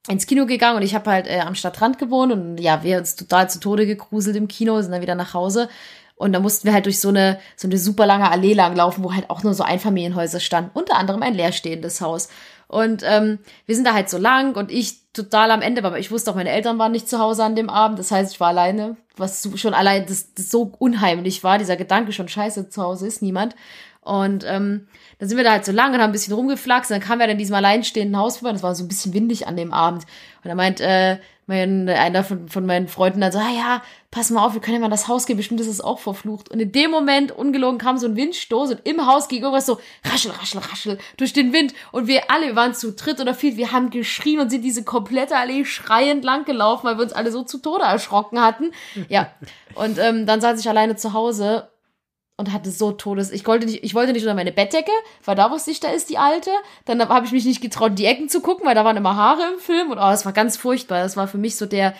ins 0.08 0.26
Kino 0.26 0.46
gegangen 0.46 0.76
und 0.76 0.82
ich 0.82 0.94
habe 0.94 1.10
halt 1.10 1.26
äh, 1.26 1.40
am 1.40 1.54
Stadtrand 1.54 1.98
gewohnt 1.98 2.32
und 2.32 2.58
ja, 2.58 2.82
wir 2.82 2.98
uns 2.98 3.16
total 3.16 3.50
zu 3.50 3.60
Tode 3.60 3.86
gegruselt 3.86 4.36
im 4.36 4.48
Kino, 4.48 4.80
sind 4.80 4.92
dann 4.92 5.02
wieder 5.02 5.14
nach 5.14 5.34
Hause 5.34 5.68
und 6.16 6.32
da 6.32 6.40
mussten 6.40 6.66
wir 6.66 6.74
halt 6.74 6.86
durch 6.86 7.00
so 7.00 7.08
eine 7.08 7.38
so 7.56 7.66
eine 7.66 7.78
super 7.78 8.06
lange 8.06 8.30
Allee 8.30 8.52
lang 8.52 8.76
laufen, 8.76 9.04
wo 9.04 9.14
halt 9.14 9.30
auch 9.30 9.42
nur 9.42 9.54
so 9.54 9.62
Einfamilienhäuser 9.62 10.40
standen, 10.40 10.70
unter 10.74 10.96
anderem 10.96 11.22
ein 11.22 11.34
leerstehendes 11.34 12.00
Haus. 12.00 12.28
Und 12.70 13.02
ähm, 13.04 13.40
wir 13.66 13.74
sind 13.74 13.84
da 13.84 13.94
halt 13.94 14.08
so 14.08 14.16
lang 14.16 14.54
und 14.54 14.70
ich 14.70 15.00
total 15.12 15.50
am 15.50 15.60
Ende, 15.60 15.82
aber 15.82 15.98
ich 15.98 16.12
wusste 16.12 16.30
auch, 16.30 16.36
meine 16.36 16.50
Eltern 16.50 16.78
waren 16.78 16.92
nicht 16.92 17.08
zu 17.08 17.18
Hause 17.18 17.42
an 17.42 17.56
dem 17.56 17.68
Abend, 17.68 17.98
das 17.98 18.12
heißt, 18.12 18.32
ich 18.32 18.38
war 18.38 18.46
alleine, 18.46 18.96
was 19.16 19.50
schon 19.56 19.74
allein 19.74 20.06
das, 20.06 20.34
das 20.34 20.50
so 20.50 20.72
unheimlich 20.78 21.42
war, 21.42 21.58
dieser 21.58 21.76
Gedanke 21.76 22.12
schon 22.12 22.28
scheiße, 22.28 22.68
zu 22.68 22.80
Hause 22.80 23.08
ist 23.08 23.22
niemand. 23.22 23.56
Und 24.02 24.44
ähm, 24.46 24.86
dann 25.20 25.28
sind 25.28 25.36
wir 25.36 25.44
da 25.44 25.52
halt 25.52 25.66
so 25.66 25.72
lang 25.72 25.92
und 25.92 26.00
haben 26.00 26.10
ein 26.10 26.12
bisschen 26.12 26.34
rumgeflaxt. 26.34 26.90
Und 26.90 26.96
dann 26.96 27.06
kamen 27.06 27.20
wir 27.20 27.26
dann 27.26 27.34
in 27.34 27.38
diesem 27.38 27.54
alleinstehenden 27.54 28.16
Haus 28.16 28.38
vorbei. 28.38 28.52
Das 28.52 28.62
war 28.62 28.74
so 28.74 28.82
ein 28.82 28.88
bisschen 28.88 29.12
windig 29.12 29.46
an 29.46 29.56
dem 29.56 29.72
Abend. 29.72 30.04
Und 30.42 30.48
dann 30.48 30.56
meint 30.56 30.80
äh, 30.80 31.18
mein, 31.50 31.88
einer 31.88 32.24
von, 32.24 32.48
von 32.48 32.64
meinen 32.64 32.88
Freunden 32.88 33.20
dann 33.20 33.32
so, 33.32 33.38
ah 33.38 33.50
ja, 33.54 33.82
pass 34.10 34.30
mal 34.30 34.44
auf, 34.44 34.54
wir 34.54 34.60
können 34.60 34.74
ja 34.74 34.80
mal 34.80 34.86
in 34.86 34.92
das 34.92 35.08
Haus 35.08 35.26
gehen, 35.26 35.36
bestimmt 35.36 35.60
ist 35.60 35.66
es 35.66 35.80
auch 35.80 35.98
verflucht. 35.98 36.48
Und 36.48 36.60
in 36.60 36.72
dem 36.72 36.90
Moment, 36.90 37.32
ungelogen, 37.32 37.78
kam 37.78 37.98
so 37.98 38.06
ein 38.06 38.16
Windstoß 38.16 38.70
und 38.70 38.86
im 38.86 39.04
Haus 39.04 39.28
ging 39.28 39.42
irgendwas 39.42 39.66
so 39.66 39.78
raschel, 40.04 40.30
raschel, 40.30 40.60
raschel 40.60 40.98
durch 41.18 41.32
den 41.32 41.52
Wind. 41.52 41.74
Und 41.92 42.06
wir 42.06 42.30
alle 42.30 42.46
wir 42.46 42.56
waren 42.56 42.72
zu 42.72 42.92
dritt 42.92 43.20
oder 43.20 43.34
viert, 43.34 43.56
wir 43.56 43.72
haben 43.72 43.90
geschrien 43.90 44.40
und 44.40 44.48
sind 44.48 44.62
diese 44.62 44.84
komplette 44.84 45.36
Allee 45.36 45.64
schreiend 45.64 46.24
lang 46.24 46.44
gelaufen, 46.46 46.86
weil 46.86 46.96
wir 46.96 47.04
uns 47.04 47.12
alle 47.12 47.30
so 47.30 47.42
zu 47.42 47.58
Tode 47.58 47.84
erschrocken 47.84 48.40
hatten. 48.40 48.70
Ja. 49.08 49.30
Und 49.74 49.98
ähm, 49.98 50.24
dann 50.26 50.40
saß 50.40 50.58
ich 50.58 50.68
alleine 50.68 50.96
zu 50.96 51.12
Hause 51.12 51.68
und 52.40 52.52
hatte 52.52 52.70
so 52.72 52.90
Todes. 52.90 53.30
Ich 53.30 53.46
wollte 53.46 53.66
nicht, 53.66 53.84
ich 53.84 53.94
wollte 53.94 54.12
nicht 54.12 54.22
unter 54.22 54.34
meine 54.34 54.50
Bettdecke, 54.52 54.90
weil 55.24 55.36
da 55.36 55.50
wusste 55.52 55.70
ich, 55.70 55.78
da 55.78 55.88
ist 55.88 56.10
die 56.10 56.18
alte. 56.18 56.50
Dann 56.86 57.08
habe 57.08 57.26
ich 57.26 57.32
mich 57.32 57.44
nicht 57.44 57.60
getraut, 57.60 57.98
die 57.98 58.06
Ecken 58.06 58.28
zu 58.28 58.40
gucken, 58.40 58.66
weil 58.66 58.74
da 58.74 58.84
waren 58.84 58.96
immer 58.96 59.14
Haare 59.16 59.42
im 59.54 59.60
Film 59.60 59.90
und 59.92 59.98
oh, 59.98 60.10
das 60.10 60.24
war 60.24 60.32
ganz 60.32 60.56
furchtbar. 60.56 61.02
Das 61.02 61.16
war 61.16 61.28
für 61.28 61.38
mich 61.38 61.54
so 61.56 61.66
der. 61.66 61.94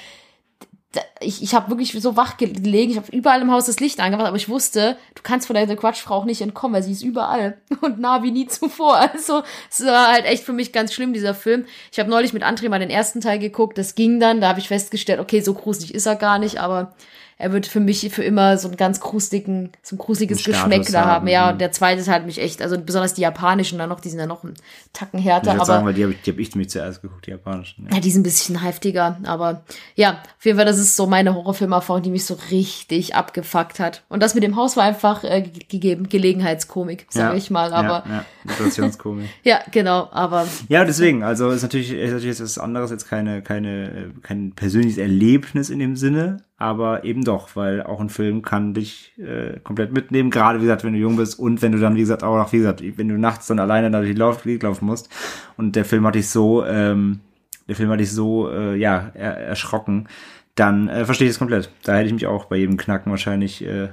da- 0.92 1.00
Ich, 1.20 1.42
ich 1.42 1.54
habe 1.54 1.68
wirklich 1.70 1.92
so 2.02 2.16
wach 2.16 2.36
gelegen. 2.36 2.90
Ich 2.90 2.96
habe 2.96 3.12
überall 3.12 3.40
im 3.42 3.52
Haus 3.52 3.66
das 3.66 3.78
Licht 3.78 4.00
angemacht, 4.00 4.26
aber 4.26 4.36
ich 4.36 4.48
wusste, 4.48 4.96
du 5.14 5.22
kannst 5.22 5.46
von 5.46 5.54
der 5.54 5.76
Quatschfrau 5.76 6.14
auch 6.16 6.24
nicht 6.24 6.40
entkommen, 6.40 6.74
weil 6.74 6.82
sie 6.82 6.92
ist 6.92 7.02
überall 7.02 7.58
und 7.82 8.00
nah 8.00 8.22
wie 8.22 8.30
nie 8.32 8.46
zuvor. 8.48 8.96
Also 8.96 9.42
es 9.70 9.84
war 9.84 10.08
halt 10.12 10.24
echt 10.24 10.42
für 10.44 10.52
mich 10.52 10.72
ganz 10.72 10.92
schlimm 10.92 11.12
dieser 11.12 11.34
Film. 11.34 11.66
Ich 11.92 11.98
habe 12.00 12.10
neulich 12.10 12.32
mit 12.32 12.42
André 12.42 12.68
mal 12.68 12.80
den 12.80 12.90
ersten 12.90 13.20
Teil 13.20 13.38
geguckt. 13.38 13.78
Das 13.78 13.94
ging 13.94 14.18
dann. 14.18 14.40
Da 14.40 14.48
habe 14.48 14.58
ich 14.60 14.68
festgestellt, 14.68 15.20
okay, 15.20 15.40
so 15.42 15.54
gruselig 15.54 15.94
ist 15.94 16.06
er 16.06 16.16
gar 16.16 16.38
nicht, 16.38 16.58
aber 16.60 16.94
er 17.40 17.52
wird 17.52 17.66
für 17.66 17.80
mich 17.80 18.08
für 18.12 18.22
immer 18.22 18.56
so 18.58 18.68
einen 18.68 18.76
ganz 18.76 19.00
gruseligen, 19.00 19.70
so 19.82 19.96
ein 19.96 19.98
gruseliges 19.98 20.38
Einen 20.46 20.54
Status 20.54 20.62
Geschmäckler 20.70 21.00
haben. 21.00 21.08
haben, 21.10 21.26
Ja, 21.28 21.46
mhm. 21.46 21.52
und 21.52 21.60
der 21.60 21.72
zweite 21.72 22.00
ist 22.00 22.08
halt 22.08 22.26
mich 22.26 22.38
echt, 22.40 22.62
also 22.62 22.78
besonders 22.78 23.14
die 23.14 23.22
japanischen 23.22 23.78
dann 23.78 23.88
noch, 23.88 24.00
die 24.00 24.08
sind 24.10 24.18
ja 24.20 24.26
noch 24.26 24.44
einen 24.44 24.54
Tacken 24.92 25.18
härter, 25.18 25.42
Ich 25.42 25.46
würde 25.54 25.56
aber 25.60 25.64
sagen, 25.66 25.86
weil 25.86 25.94
die 25.94 26.02
habe 26.04 26.12
ich, 26.12 26.20
die 26.22 26.30
hab 26.32 26.38
ich 26.38 26.54
nämlich 26.54 26.70
zuerst 26.70 27.02
geguckt, 27.02 27.26
die 27.26 27.30
japanischen. 27.30 27.86
Ja. 27.88 27.96
ja, 27.96 28.00
die 28.00 28.10
sind 28.10 28.20
ein 28.20 28.24
bisschen 28.24 28.62
heftiger, 28.62 29.18
aber 29.24 29.64
ja, 29.96 30.20
auf 30.38 30.44
jeden 30.44 30.56
Fall, 30.58 30.66
das 30.66 30.78
ist 30.78 30.96
so 30.96 31.06
meine 31.06 31.34
Horrorfilmerfahrung, 31.34 32.02
die 32.02 32.10
mich 32.10 32.24
so 32.26 32.38
richtig 32.50 33.14
abgefuckt 33.14 33.80
hat. 33.80 34.02
Und 34.08 34.22
das 34.22 34.34
mit 34.34 34.42
dem 34.44 34.56
Haus 34.56 34.76
war 34.76 34.84
einfach 34.84 35.24
äh, 35.24 35.42
ge- 35.42 35.64
gegeben, 35.68 36.08
Gelegenheitskomik, 36.08 37.06
sage 37.10 37.32
Ja, 37.32 37.38
ich 37.38 37.50
mal, 37.50 37.72
aber 37.72 38.04
Ja, 38.06 38.12
ja. 38.16 38.24
Situationskomik. 38.48 39.28
ja, 39.44 39.60
genau, 39.70 40.08
aber 40.12 40.46
Ja, 40.68 40.84
deswegen, 40.84 41.22
also 41.22 41.50
ist 41.50 41.62
natürlich, 41.62 41.90
ist 41.92 42.10
natürlich 42.12 42.38
jetzt 42.38 42.42
was 42.42 42.58
anderes, 42.58 42.90
jetzt 42.90 43.08
keine, 43.08 43.42
keine, 43.42 43.90
äh, 43.90 44.20
kein 44.22 44.52
persönliches 44.52 44.98
Erlebnis 44.98 45.70
in 45.70 45.78
dem 45.78 45.96
Sinne, 45.96 46.42
aber 46.60 47.04
eben 47.04 47.24
doch, 47.24 47.56
weil 47.56 47.82
auch 47.82 48.00
ein 48.00 48.10
Film 48.10 48.42
kann 48.42 48.74
dich 48.74 49.14
äh, 49.18 49.58
komplett 49.60 49.94
mitnehmen, 49.94 50.30
gerade 50.30 50.58
wie 50.58 50.64
gesagt, 50.64 50.84
wenn 50.84 50.92
du 50.92 50.98
jung 50.98 51.16
bist 51.16 51.38
und 51.38 51.62
wenn 51.62 51.72
du 51.72 51.78
dann, 51.78 51.96
wie 51.96 52.00
gesagt, 52.00 52.22
auch 52.22 52.36
noch, 52.36 52.52
wie 52.52 52.58
gesagt, 52.58 52.82
wenn 52.98 53.08
du 53.08 53.18
nachts 53.18 53.46
dann 53.46 53.58
alleine 53.58 53.90
da 53.90 54.00
durch 54.00 54.12
die 54.12 54.18
Lauf, 54.18 54.44
laufen 54.44 54.84
musst 54.84 55.08
und 55.56 55.74
der 55.74 55.86
Film 55.86 56.06
hat 56.06 56.16
dich 56.16 56.28
so, 56.28 56.62
ähm, 56.66 57.20
der 57.66 57.76
Film 57.76 57.88
hat 57.88 57.98
dich 57.98 58.12
so, 58.12 58.50
äh, 58.50 58.76
ja, 58.76 59.10
er, 59.14 59.38
erschrocken, 59.38 60.06
dann 60.54 60.88
äh, 60.88 61.06
verstehe 61.06 61.28
ich 61.28 61.32
es 61.32 61.38
komplett. 61.38 61.70
Da 61.82 61.94
hätte 61.94 62.08
ich 62.08 62.12
mich 62.12 62.26
auch 62.26 62.44
bei 62.44 62.56
jedem 62.56 62.76
Knacken 62.76 63.10
wahrscheinlich 63.10 63.64
äh, 63.64 63.88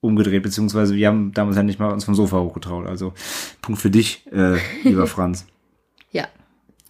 umgedreht, 0.00 0.42
beziehungsweise 0.42 0.96
wir 0.96 1.06
haben 1.06 1.30
damals 1.32 1.56
ja 1.56 1.62
nicht 1.62 1.78
mal 1.78 1.92
uns 1.92 2.04
vom 2.04 2.16
Sofa 2.16 2.40
hochgetraut. 2.40 2.88
Also 2.88 3.12
Punkt 3.60 3.80
für 3.80 3.90
dich, 3.90 4.26
äh, 4.32 4.56
lieber 4.82 5.06
Franz. 5.06 5.46
ja, 6.10 6.26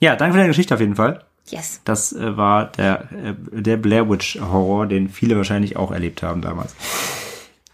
Ja, 0.01 0.17
danke 0.17 0.33
für 0.33 0.39
deine 0.39 0.49
Geschichte 0.49 0.73
auf 0.73 0.81
jeden 0.81 0.97
Fall. 0.97 1.23
Yes. 1.51 1.81
Das 1.85 2.13
äh, 2.13 2.37
war 2.37 2.67
der, 2.73 3.09
äh, 3.13 3.35
der 3.63 3.77
Blair 3.77 4.09
Witch 4.09 4.41
Horror, 4.41 4.87
den 4.87 5.09
viele 5.09 5.37
wahrscheinlich 5.37 5.77
auch 5.77 5.91
erlebt 5.91 6.23
haben 6.23 6.43
damals. 6.43 6.75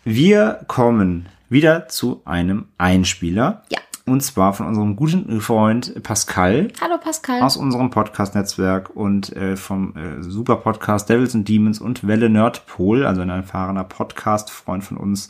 Wir 0.05 0.64
kommen 0.69 1.27
wieder 1.49 1.89
zu 1.89 2.23
einem 2.25 2.66
Einspieler. 2.79 3.62
Ja. 3.71 3.79
Und 4.07 4.23
zwar 4.23 4.55
von 4.55 4.66
unserem 4.66 4.97
guten 4.97 5.41
Freund 5.43 6.03
Pascal. 6.03 6.69
Hallo 6.81 6.97
Pascal. 6.99 7.43
Aus 7.43 7.59
unserem 7.59 7.91
Podcast-Netzwerk 7.91 8.89
und 8.97 9.37
äh, 9.37 9.55
vom 9.55 9.95
äh, 9.97 10.23
super 10.23 10.57
Podcast 10.57 11.11
Devils 11.11 11.35
and 11.35 11.47
Demons 11.47 11.79
und 11.79 12.07
Welle 12.07 12.31
Nerdpol, 12.31 13.05
also 13.05 13.21
ein 13.21 13.29
erfahrener 13.29 13.85
Podcast-Freund 13.85 14.83
von 14.83 14.97
uns. 14.97 15.29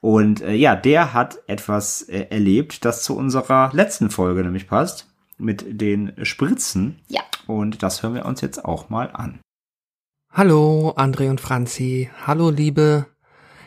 Und 0.00 0.40
äh, 0.40 0.54
ja, 0.54 0.76
der 0.76 1.12
hat 1.12 1.40
etwas 1.46 2.02
äh, 2.02 2.28
erlebt, 2.30 2.86
das 2.86 3.02
zu 3.02 3.14
unserer 3.14 3.68
letzten 3.74 4.08
Folge 4.08 4.42
nämlich 4.42 4.66
passt, 4.66 5.08
mit 5.38 5.80
den 5.80 6.12
Spritzen. 6.22 7.00
Ja. 7.08 7.22
Und 7.46 7.82
das 7.82 8.02
hören 8.02 8.14
wir 8.14 8.26
uns 8.26 8.40
jetzt 8.40 8.64
auch 8.64 8.88
mal 8.88 9.10
an. 9.12 9.40
Hallo, 10.32 10.92
André 10.96 11.30
und 11.30 11.40
Franzi. 11.40 12.10
Hallo, 12.26 12.50
liebe 12.50 13.06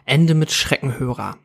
Ende 0.05 0.35
mit 0.35 0.51
Schreckenhörer. 0.51 1.37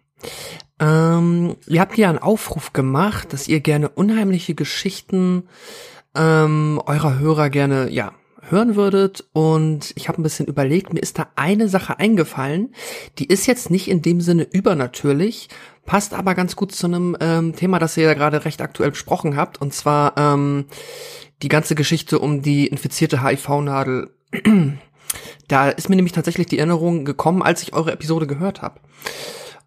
Ähm, 0.80 1.56
ihr 1.66 1.80
habt 1.80 1.96
ja 1.96 2.08
einen 2.08 2.18
Aufruf 2.18 2.72
gemacht, 2.72 3.32
dass 3.32 3.48
ihr 3.48 3.60
gerne 3.60 3.88
unheimliche 3.88 4.54
Geschichten 4.54 5.44
ähm, 6.14 6.80
eurer 6.84 7.18
Hörer 7.18 7.50
gerne, 7.50 7.90
ja, 7.90 8.12
hören 8.50 8.76
würdet. 8.76 9.24
Und 9.32 9.92
ich 9.96 10.08
habe 10.08 10.20
ein 10.20 10.22
bisschen 10.22 10.46
überlegt, 10.46 10.92
mir 10.92 11.00
ist 11.00 11.18
da 11.18 11.28
eine 11.36 11.68
Sache 11.68 11.98
eingefallen, 11.98 12.74
die 13.18 13.26
ist 13.26 13.46
jetzt 13.46 13.70
nicht 13.70 13.88
in 13.88 14.02
dem 14.02 14.20
Sinne 14.20 14.44
übernatürlich, 14.50 15.48
passt 15.86 16.14
aber 16.14 16.34
ganz 16.34 16.56
gut 16.56 16.72
zu 16.72 16.86
einem 16.86 17.16
ähm, 17.20 17.54
Thema, 17.54 17.78
das 17.78 17.96
ihr 17.96 18.04
ja 18.04 18.14
gerade 18.14 18.44
recht 18.44 18.62
aktuell 18.62 18.90
besprochen 18.90 19.36
habt, 19.36 19.60
und 19.60 19.74
zwar 19.74 20.14
ähm, 20.16 20.66
die 21.42 21.48
ganze 21.48 21.74
Geschichte 21.74 22.18
um 22.18 22.42
die 22.42 22.66
infizierte 22.66 23.22
HIV-Nadel. 23.22 24.10
da 25.48 25.68
ist 25.68 25.88
mir 25.88 25.96
nämlich 25.96 26.12
tatsächlich 26.12 26.46
die 26.46 26.58
Erinnerung 26.58 27.04
gekommen, 27.04 27.42
als 27.42 27.62
ich 27.62 27.74
eure 27.74 27.92
Episode 27.92 28.26
gehört 28.26 28.62
habe. 28.62 28.80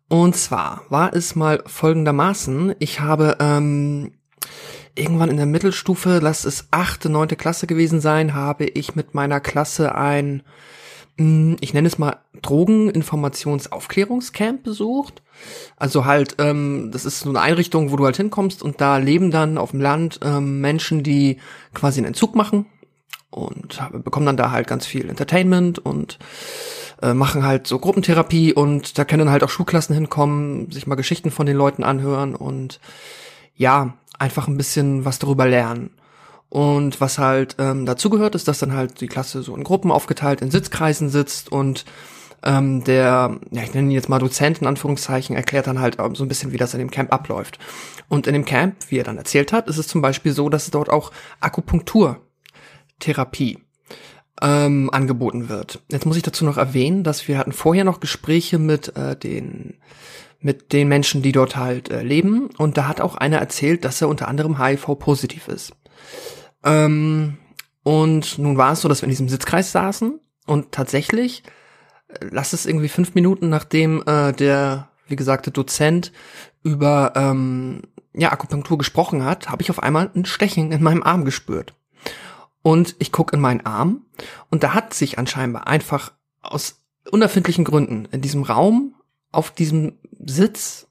Und 0.09 0.36
zwar 0.36 0.84
war 0.89 1.13
es 1.13 1.36
mal 1.36 1.61
folgendermaßen, 1.65 2.75
ich 2.80 3.01
habe 3.01 3.38
ähm, 3.39 4.13
irgendwann 4.98 5.30
in 5.30 5.38
der 5.38 5.45
Mittelstufe, 5.45 6.20
lass 6.22 6.43
es 6.45 6.68
achte, 6.72 7.10
neunte 7.10 7.36
Klasse 7.36 7.68
gewesen 7.68 8.02
sein, 8.02 8.34
habe 8.34 8.66
ich 8.66 8.95
mit 8.95 9.14
meiner 9.14 9.39
Klasse 9.39 9.93
ein, 9.95 10.41
hm, 11.18 11.58
ich 11.62 11.74
nenne 11.74 11.88
es 11.88 11.98
mal 11.98 12.18
Drogeninformationsaufklärungscamp 12.41 14.64
besucht. 14.64 15.22
Also 15.76 16.06
halt, 16.06 16.36
ähm, 16.39 16.89
das 16.91 17.06
ist 17.06 17.22
so 17.22 17.30
eine 17.30 17.41
Einrichtung, 17.41 17.91
wo 17.91 17.95
du 17.95 18.06
halt 18.06 18.18
hinkommst 18.18 18.64
und 18.64 18.82
da 18.82 18.98
leben 18.98 19.32
dann 19.32 19.58
auf 19.58 19.72
dem 19.72 19.82
Land 19.82 20.20
ähm, 20.24 20.62
Menschen, 20.62 21.02
die 21.04 21.38
quasi 21.74 22.00
einen 22.00 22.08
Entzug 22.08 22.36
machen 22.36 22.66
und 23.30 23.80
bekommen 24.04 24.26
dann 24.26 24.38
da 24.38 24.52
halt 24.52 24.68
ganz 24.68 24.86
viel 24.86 25.10
Entertainment 25.10 25.80
und 25.80 26.18
äh, 27.02 27.14
machen 27.14 27.45
halt 27.45 27.68
so 27.68 27.80
Gruppentherapie 27.80 28.54
und 28.54 28.98
da 28.98 29.06
können 29.06 29.30
halt 29.30 29.43
auch 29.43 29.50
Schulklassen 29.50 29.93
hinkommen, 29.93 30.72
sich 30.72 30.88
mal 30.88 30.95
Geschichten 30.95 31.32
von 31.32 31.45
den 31.45 31.58
Leuten 31.58 31.84
anhören 31.84 32.36
und 32.36 32.80
ja, 33.58 33.93
einfach 34.18 34.47
ein 34.47 34.58
bisschen 34.58 35.05
was 35.05 35.20
darüber 35.20 35.45
lernen. 35.45 35.91
Und 36.49 36.99
was 37.01 37.20
halt 37.20 37.58
ähm, 37.60 37.86
dazugehört, 37.86 38.34
ist, 38.36 38.47
dass 38.47 38.60
dann 38.60 38.74
halt 38.74 39.01
die 39.01 39.08
Klasse 39.08 39.43
so 39.43 39.53
in 39.55 39.66
Gruppen 39.66 39.91
aufgeteilt 39.91 40.41
in 40.41 40.49
Sitzkreisen 40.49 41.10
sitzt 41.10 41.51
und 41.51 41.84
ähm, 42.43 42.84
der, 42.84 43.39
ja, 43.51 43.64
ich 43.64 43.74
nenne 43.74 43.88
ihn 43.89 43.91
jetzt 43.91 44.10
mal 44.10 44.20
Dozent 44.20 44.62
in 44.62 44.68
Anführungszeichen, 44.68 45.36
erklärt 45.36 45.68
dann 45.68 45.82
halt 45.82 45.97
ähm, 45.99 46.16
so 46.16 46.24
ein 46.24 46.30
bisschen, 46.30 46.53
wie 46.53 46.58
das 46.58 46.74
in 46.74 46.80
dem 46.80 46.91
Camp 46.91 47.12
abläuft. 47.12 47.60
Und 48.08 48.28
in 48.28 48.34
dem 48.34 48.45
Camp, 48.45 48.76
wie 48.89 48.99
er 48.99 49.03
dann 49.03 49.18
erzählt 49.18 49.51
hat, 49.51 49.68
ist 49.68 49.78
es 49.78 49.88
zum 49.88 50.01
Beispiel 50.01 50.32
so, 50.32 50.47
dass 50.47 50.72
dort 50.72 50.89
auch 50.89 51.12
Akupunkturtherapie 51.41 53.58
ähm, 54.41 54.89
angeboten 54.93 55.49
wird. 55.49 55.82
Jetzt 55.91 56.05
muss 56.05 56.16
ich 56.16 56.24
dazu 56.24 56.45
noch 56.45 56.55
erwähnen, 56.58 57.03
dass 57.03 57.28
wir 57.28 57.38
hatten 57.38 57.51
vorher 57.51 57.84
noch 57.84 57.99
Gespräche 57.99 58.60
mit 58.60 58.95
äh, 58.95 59.18
den 59.18 59.74
mit 60.40 60.74
den 60.74 60.88
Menschen, 60.88 61.22
die 61.22 61.32
dort 61.32 61.56
halt 61.56 61.90
äh, 61.90 62.02
leben, 62.02 62.50
und 62.58 62.78
da 62.78 62.88
hat 62.88 63.02
auch 63.02 63.16
einer 63.16 63.38
erzählt, 63.38 63.86
dass 63.86 64.02
er 64.02 64.10
unter 64.10 64.28
anderem 64.28 64.64
HIV-positiv 64.64 65.48
ist. 65.48 65.74
Ähm, 66.64 67.38
und 67.84 68.38
nun 68.38 68.58
war 68.58 68.74
es 68.74 68.82
so, 68.82 68.90
dass 68.90 69.02
wir 69.02 69.06
in 69.06 69.12
diesem 69.12 69.30
Sitzkreis 69.30 69.72
saßen 69.72 70.20
und 70.46 70.72
tatsächlich, 70.72 71.44
äh, 72.08 72.26
lass 72.30 72.54
es 72.54 72.66
irgendwie 72.66 72.90
fünf 72.90 73.16
Minuten 73.16 73.50
nachdem 73.50 74.04
äh, 74.06 74.34
der, 74.34 74.90
wie 75.08 75.16
gesagt, 75.16 75.46
der 75.46 75.54
Dozent 75.54 76.12
über 76.64 77.14
ähm, 77.16 77.84
ja, 78.14 78.32
Akupunktur 78.32 78.78
gesprochen 78.78 79.24
hat, 79.24 79.50
habe 79.50 79.62
ich 79.62 79.70
auf 79.70 79.82
einmal 79.82 80.12
ein 80.16 80.26
Stechen 80.26 80.72
in 80.72 80.84
meinem 80.84 81.04
Arm 81.04 81.24
gespürt. 81.24 81.74
Und 82.62 82.96
ich 83.00 83.12
gucke 83.12 83.36
in 83.36 83.42
meinen 83.42 83.66
Arm. 83.66 84.06
Und 84.50 84.64
da 84.64 84.74
hat 84.74 84.94
sich 84.94 85.18
anscheinend 85.18 85.66
einfach 85.66 86.12
aus 86.42 86.82
unerfindlichen 87.10 87.64
Gründen 87.64 88.06
in 88.12 88.22
diesem 88.22 88.44
Raum 88.44 88.96
auf 89.38 89.52
diesem 89.52 89.94
Sitz 90.26 90.88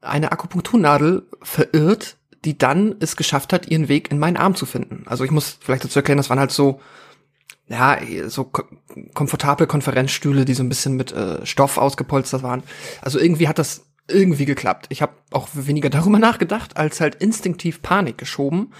eine 0.00 0.32
Akupunkturnadel 0.32 1.28
verirrt, 1.42 2.16
die 2.44 2.58
dann 2.58 2.96
es 2.98 3.16
geschafft 3.16 3.52
hat, 3.52 3.68
ihren 3.68 3.88
Weg 3.88 4.10
in 4.10 4.18
meinen 4.18 4.36
Arm 4.36 4.56
zu 4.56 4.66
finden. 4.66 5.04
Also 5.06 5.22
ich 5.22 5.30
muss 5.30 5.58
vielleicht 5.60 5.84
dazu 5.84 6.00
erklären, 6.00 6.16
das 6.16 6.28
waren 6.28 6.40
halt 6.40 6.50
so 6.50 6.80
ja, 7.68 7.98
so 8.26 8.50
komfortable 9.14 9.66
Konferenzstühle, 9.66 10.44
die 10.44 10.54
so 10.54 10.62
ein 10.62 10.68
bisschen 10.68 10.96
mit 10.96 11.12
äh, 11.12 11.46
Stoff 11.46 11.78
ausgepolstert 11.78 12.42
waren. 12.42 12.64
Also 13.00 13.20
irgendwie 13.20 13.48
hat 13.48 13.58
das 13.58 13.86
irgendwie 14.08 14.44
geklappt. 14.44 14.86
Ich 14.88 15.00
habe 15.00 15.12
auch 15.30 15.48
weniger 15.52 15.88
darüber 15.90 16.18
nachgedacht, 16.18 16.76
als 16.76 17.00
halt 17.00 17.14
instinktiv 17.14 17.80
Panik 17.80 18.18
geschoben. 18.18 18.72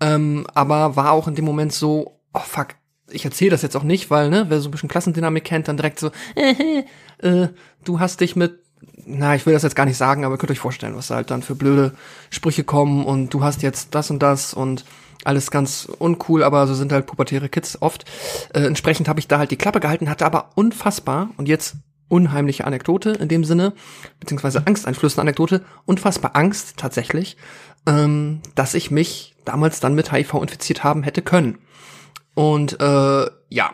Ähm, 0.00 0.46
aber 0.52 0.94
war 0.94 1.12
auch 1.12 1.26
in 1.26 1.34
dem 1.34 1.46
Moment 1.46 1.72
so, 1.72 2.20
oh 2.34 2.40
fuck, 2.40 2.68
ich 3.10 3.24
erzähle 3.24 3.50
das 3.50 3.62
jetzt 3.62 3.76
auch 3.76 3.82
nicht, 3.82 4.10
weil, 4.10 4.30
ne, 4.30 4.46
wer 4.48 4.60
so 4.60 4.68
ein 4.68 4.72
bisschen 4.72 4.88
Klassendynamik 4.88 5.44
kennt, 5.44 5.68
dann 5.68 5.76
direkt 5.76 6.00
so, 6.00 6.10
äh, 6.34 6.84
äh, 7.26 7.48
du 7.84 8.00
hast 8.00 8.20
dich 8.20 8.36
mit, 8.36 8.58
na, 9.06 9.34
ich 9.34 9.46
will 9.46 9.54
das 9.54 9.62
jetzt 9.62 9.76
gar 9.76 9.86
nicht 9.86 9.96
sagen, 9.96 10.24
aber 10.24 10.38
könnt 10.38 10.50
euch 10.50 10.58
vorstellen, 10.58 10.96
was 10.96 11.10
halt 11.10 11.30
dann 11.30 11.42
für 11.42 11.54
blöde 11.54 11.92
Sprüche 12.30 12.64
kommen 12.64 13.04
und 13.04 13.32
du 13.32 13.42
hast 13.42 13.62
jetzt 13.62 13.94
das 13.94 14.10
und 14.10 14.22
das 14.22 14.54
und 14.54 14.84
alles 15.24 15.50
ganz 15.50 15.88
uncool, 15.98 16.42
aber 16.42 16.66
so 16.66 16.74
sind 16.74 16.92
halt 16.92 17.06
pubertäre 17.06 17.48
Kids 17.48 17.80
oft. 17.80 18.04
Äh, 18.52 18.60
entsprechend 18.60 19.08
habe 19.08 19.20
ich 19.20 19.28
da 19.28 19.38
halt 19.38 19.50
die 19.50 19.56
Klappe 19.56 19.80
gehalten, 19.80 20.10
hatte 20.10 20.26
aber 20.26 20.50
unfassbar 20.54 21.30
und 21.36 21.48
jetzt 21.48 21.76
unheimliche 22.08 22.64
Anekdote 22.64 23.10
in 23.10 23.28
dem 23.28 23.44
Sinne, 23.44 23.72
beziehungsweise 24.20 24.66
angsteinflößende 24.66 25.22
Anekdote, 25.22 25.64
unfassbar 25.84 26.36
Angst 26.36 26.76
tatsächlich, 26.76 27.36
ähm, 27.86 28.40
dass 28.54 28.74
ich 28.74 28.90
mich 28.90 29.34
damals 29.44 29.80
dann 29.80 29.94
mit 29.94 30.12
HIV 30.12 30.34
infiziert 30.34 30.84
haben 30.84 31.02
hätte 31.02 31.22
können. 31.22 31.58
Und 32.36 32.78
äh, 32.80 33.26
ja, 33.48 33.70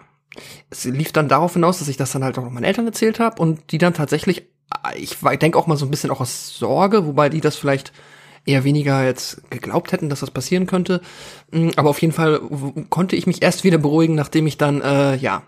es 0.70 0.84
lief 0.84 1.10
dann 1.10 1.28
darauf 1.28 1.54
hinaus, 1.54 1.80
dass 1.80 1.88
ich 1.88 1.96
das 1.96 2.12
dann 2.12 2.22
halt 2.22 2.38
auch 2.38 2.44
noch 2.44 2.52
meinen 2.52 2.62
Eltern 2.62 2.86
erzählt 2.86 3.18
habe 3.18 3.42
und 3.42 3.72
die 3.72 3.78
dann 3.78 3.92
tatsächlich, 3.92 4.46
ich 4.94 5.18
denke 5.40 5.58
auch 5.58 5.66
mal 5.66 5.76
so 5.76 5.84
ein 5.84 5.90
bisschen 5.90 6.12
auch 6.12 6.20
aus 6.20 6.56
Sorge, 6.56 7.04
wobei 7.04 7.28
die 7.28 7.40
das 7.40 7.56
vielleicht 7.56 7.92
eher 8.46 8.62
weniger 8.62 9.04
jetzt 9.04 9.50
geglaubt 9.50 9.90
hätten, 9.90 10.08
dass 10.08 10.20
das 10.20 10.30
passieren 10.30 10.66
könnte. 10.66 11.00
Mm, 11.50 11.70
aber 11.74 11.90
auf 11.90 12.00
jeden 12.00 12.14
Fall 12.14 12.40
konnte 12.88 13.16
ich 13.16 13.26
mich 13.26 13.42
erst 13.42 13.64
wieder 13.64 13.78
beruhigen, 13.78 14.14
nachdem 14.14 14.46
ich 14.46 14.58
dann, 14.58 14.80
äh, 14.80 15.16
ja, 15.16 15.42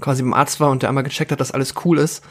quasi 0.00 0.22
beim 0.22 0.34
Arzt 0.34 0.60
war 0.60 0.70
und 0.70 0.82
der 0.82 0.90
einmal 0.90 1.04
gecheckt 1.04 1.32
hat, 1.32 1.40
dass 1.40 1.52
alles 1.52 1.74
cool 1.84 1.98
ist. 1.98 2.22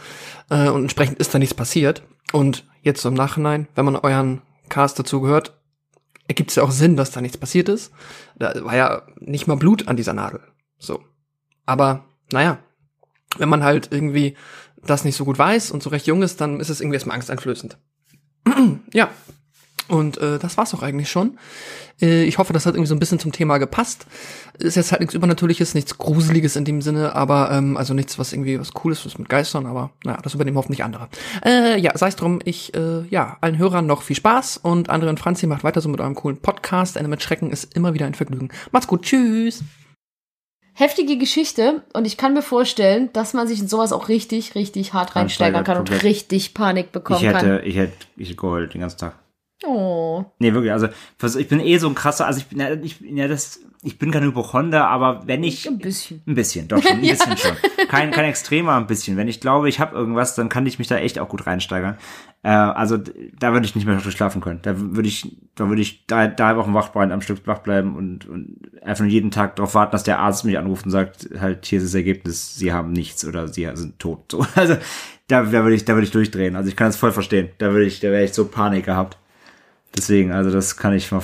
Äh, 0.51 0.69
und 0.69 0.83
entsprechend 0.83 1.17
ist 1.17 1.33
da 1.33 1.39
nichts 1.39 1.55
passiert. 1.55 2.03
Und 2.31 2.63
jetzt 2.83 3.01
so 3.01 3.09
im 3.09 3.15
Nachhinein, 3.15 3.67
wenn 3.73 3.85
man 3.85 3.95
euren 3.95 4.43
Cast 4.69 4.99
dazu 4.99 5.19
gehört, 5.21 5.57
ergibt 6.27 6.49
es 6.49 6.55
ja 6.55 6.63
auch 6.63 6.71
Sinn, 6.71 6.95
dass 6.95 7.11
da 7.11 7.21
nichts 7.21 7.37
passiert 7.37 7.69
ist. 7.69 7.91
Da 8.37 8.53
war 8.63 8.75
ja 8.75 9.03
nicht 9.19 9.47
mal 9.47 9.55
Blut 9.55 9.87
an 9.87 9.97
dieser 9.97 10.13
Nadel. 10.13 10.41
So. 10.77 11.03
Aber, 11.65 12.05
naja, 12.31 12.59
wenn 13.37 13.49
man 13.49 13.63
halt 13.63 13.91
irgendwie 13.91 14.35
das 14.83 15.03
nicht 15.03 15.15
so 15.15 15.25
gut 15.25 15.37
weiß 15.37 15.71
und 15.71 15.83
so 15.83 15.89
recht 15.89 16.07
jung 16.07 16.21
ist, 16.21 16.39
dann 16.41 16.59
ist 16.59 16.69
es 16.69 16.81
irgendwie 16.81 16.95
erstmal 16.95 17.15
angsteinflößend. 17.15 17.77
ja. 18.93 19.09
Und 19.87 20.17
äh, 20.17 20.37
das 20.39 20.57
war's 20.57 20.73
auch 20.73 20.83
eigentlich 20.83 21.09
schon. 21.09 21.37
Äh, 22.01 22.23
ich 22.23 22.37
hoffe, 22.37 22.53
das 22.53 22.65
hat 22.65 22.75
irgendwie 22.75 22.89
so 22.89 22.95
ein 22.95 22.99
bisschen 22.99 23.19
zum 23.19 23.31
Thema 23.31 23.57
gepasst. 23.57 24.05
Ist 24.59 24.75
jetzt 24.75 24.91
halt 24.91 25.01
nichts 25.01 25.13
Übernatürliches, 25.15 25.73
nichts 25.73 25.97
Gruseliges 25.97 26.55
in 26.55 26.65
dem 26.65 26.81
Sinne, 26.81 27.15
aber 27.15 27.51
ähm, 27.51 27.77
also 27.77 27.93
nichts, 27.93 28.19
was 28.19 28.33
irgendwie 28.33 28.59
was 28.59 28.73
Cooles 28.73 29.05
ist 29.05 29.19
mit 29.19 29.29
Geistern, 29.29 29.65
aber 29.65 29.91
naja, 30.03 30.19
das 30.21 30.33
übernehmen 30.33 30.57
hoffentlich 30.57 30.83
andere. 30.83 31.07
Äh, 31.45 31.79
ja, 31.79 31.97
sei 31.97 32.07
es 32.07 32.15
drum, 32.15 32.39
ich, 32.43 32.73
äh, 32.75 33.03
ja, 33.09 33.37
allen 33.41 33.57
Hörern 33.57 33.85
noch 33.85 34.01
viel 34.01 34.15
Spaß 34.15 34.57
und 34.57 34.89
André 34.89 35.09
und 35.09 35.19
Franzi 35.19 35.47
macht 35.47 35.63
weiter 35.63 35.81
so 35.81 35.89
mit 35.89 36.01
eurem 36.01 36.15
coolen 36.15 36.37
Podcast. 36.37 36.97
Ende 36.97 37.09
mit 37.09 37.23
Schrecken 37.23 37.51
ist 37.51 37.75
immer 37.75 37.93
wieder 37.93 38.05
ein 38.05 38.15
Vergnügen. 38.15 38.49
Macht's 38.71 38.87
gut, 38.87 39.03
tschüss! 39.03 39.63
Heftige 40.73 41.17
Geschichte 41.17 41.81
und 41.93 42.05
ich 42.05 42.17
kann 42.17 42.35
mir 42.35 42.43
vorstellen, 42.43 43.09
dass 43.11 43.33
man 43.33 43.47
sich 43.47 43.59
in 43.59 43.67
sowas 43.67 43.91
auch 43.91 44.09
richtig, 44.09 44.53
richtig 44.53 44.93
hart 44.93 45.15
reinsteigern 45.15 45.63
kann 45.63 45.79
und 45.79 46.03
richtig 46.03 46.53
Panik 46.53 46.91
bekommen 46.91 47.19
ich 47.19 47.25
hätte, 47.25 47.39
kann. 47.39 47.59
Ich 47.63 47.75
hätte, 47.77 47.93
ich 48.15 48.29
hätte 48.29 48.35
geheult 48.35 48.73
den 48.75 48.81
ganzen 48.81 48.99
Tag. 48.99 49.15
Oh. 49.65 50.25
Nee, 50.37 50.53
wirklich, 50.53 50.71
also 50.71 50.87
ich 51.39 51.47
bin 51.47 51.59
eh 51.59 51.77
so 51.79 51.87
ein 51.87 51.95
krasser, 51.95 52.27
also 52.27 52.39
ich 52.39 52.45
bin 52.45 52.59
ja, 52.59 52.73
ich, 52.73 52.99
ja 53.01 53.27
das, 53.27 53.59
ich 53.81 53.97
bin 53.97 54.11
kein 54.11 54.23
Hypochonder, 54.23 54.87
aber 54.87 55.25
wenn 55.25 55.43
ich 55.43 55.67
Ein 55.67 55.79
bisschen. 55.79 56.21
ein 56.27 56.35
bisschen, 56.35 56.67
doch 56.67 56.81
schon, 56.81 56.97
ein 56.97 57.01
bisschen 57.01 57.37
schon, 57.37 57.55
kein 57.87 58.11
kein 58.11 58.25
extremer, 58.25 58.75
ein 58.75 58.85
bisschen. 58.85 59.17
Wenn 59.17 59.27
ich 59.27 59.39
glaube, 59.39 59.67
ich 59.67 59.79
habe 59.79 59.95
irgendwas, 59.95 60.35
dann 60.35 60.49
kann 60.49 60.67
ich 60.67 60.77
mich 60.77 60.87
da 60.87 60.97
echt 60.97 61.17
auch 61.17 61.29
gut 61.29 61.47
reinsteigern. 61.47 61.97
Äh, 62.43 62.49
also 62.49 62.97
da 62.97 63.53
würde 63.53 63.65
ich 63.65 63.75
nicht 63.75 63.87
mehr 63.87 63.99
schlafen 63.99 64.41
können. 64.41 64.59
Da 64.61 64.75
würde 64.79 65.07
ich, 65.07 65.35
da 65.55 65.67
würde 65.69 65.81
ich 65.81 66.05
da 66.05 66.27
da 66.27 66.55
Wochen 66.55 66.75
wach 66.75 66.89
bleiben, 66.89 67.11
am 67.11 67.21
Stück 67.21 67.47
wach 67.47 67.59
bleiben 67.59 67.95
und, 67.95 68.27
und 68.27 68.59
einfach 68.83 69.03
nur 69.03 69.11
jeden 69.11 69.31
Tag 69.31 69.55
darauf 69.55 69.73
warten, 69.73 69.91
dass 69.91 70.03
der 70.03 70.19
Arzt 70.19 70.45
mich 70.45 70.57
anruft 70.59 70.85
und 70.85 70.91
sagt, 70.91 71.29
halt 71.39 71.65
hier 71.65 71.79
ist 71.79 71.85
das 71.85 71.95
Ergebnis, 71.95 72.55
Sie 72.55 72.71
haben 72.71 72.91
nichts 72.91 73.25
oder 73.25 73.47
Sie 73.47 73.67
sind 73.73 73.97
tot. 73.97 74.31
So, 74.31 74.45
also 74.55 74.77
da, 75.27 75.41
da 75.41 75.63
würde 75.63 75.73
ich, 75.73 75.85
da 75.85 75.93
würde 75.93 76.05
ich 76.05 76.11
durchdrehen. 76.11 76.55
Also 76.55 76.69
ich 76.69 76.75
kann 76.75 76.89
es 76.89 76.95
voll 76.95 77.11
verstehen. 77.11 77.49
Da 77.57 77.71
würde 77.71 77.85
ich, 77.85 77.99
da 77.99 78.11
wäre 78.11 78.23
ich 78.23 78.33
so 78.33 78.45
Panik 78.45 78.85
gehabt. 78.85 79.17
Deswegen, 79.97 80.31
also 80.31 80.51
das 80.51 80.77
kann 80.77 80.93
ich 80.93 81.11
mal 81.11 81.21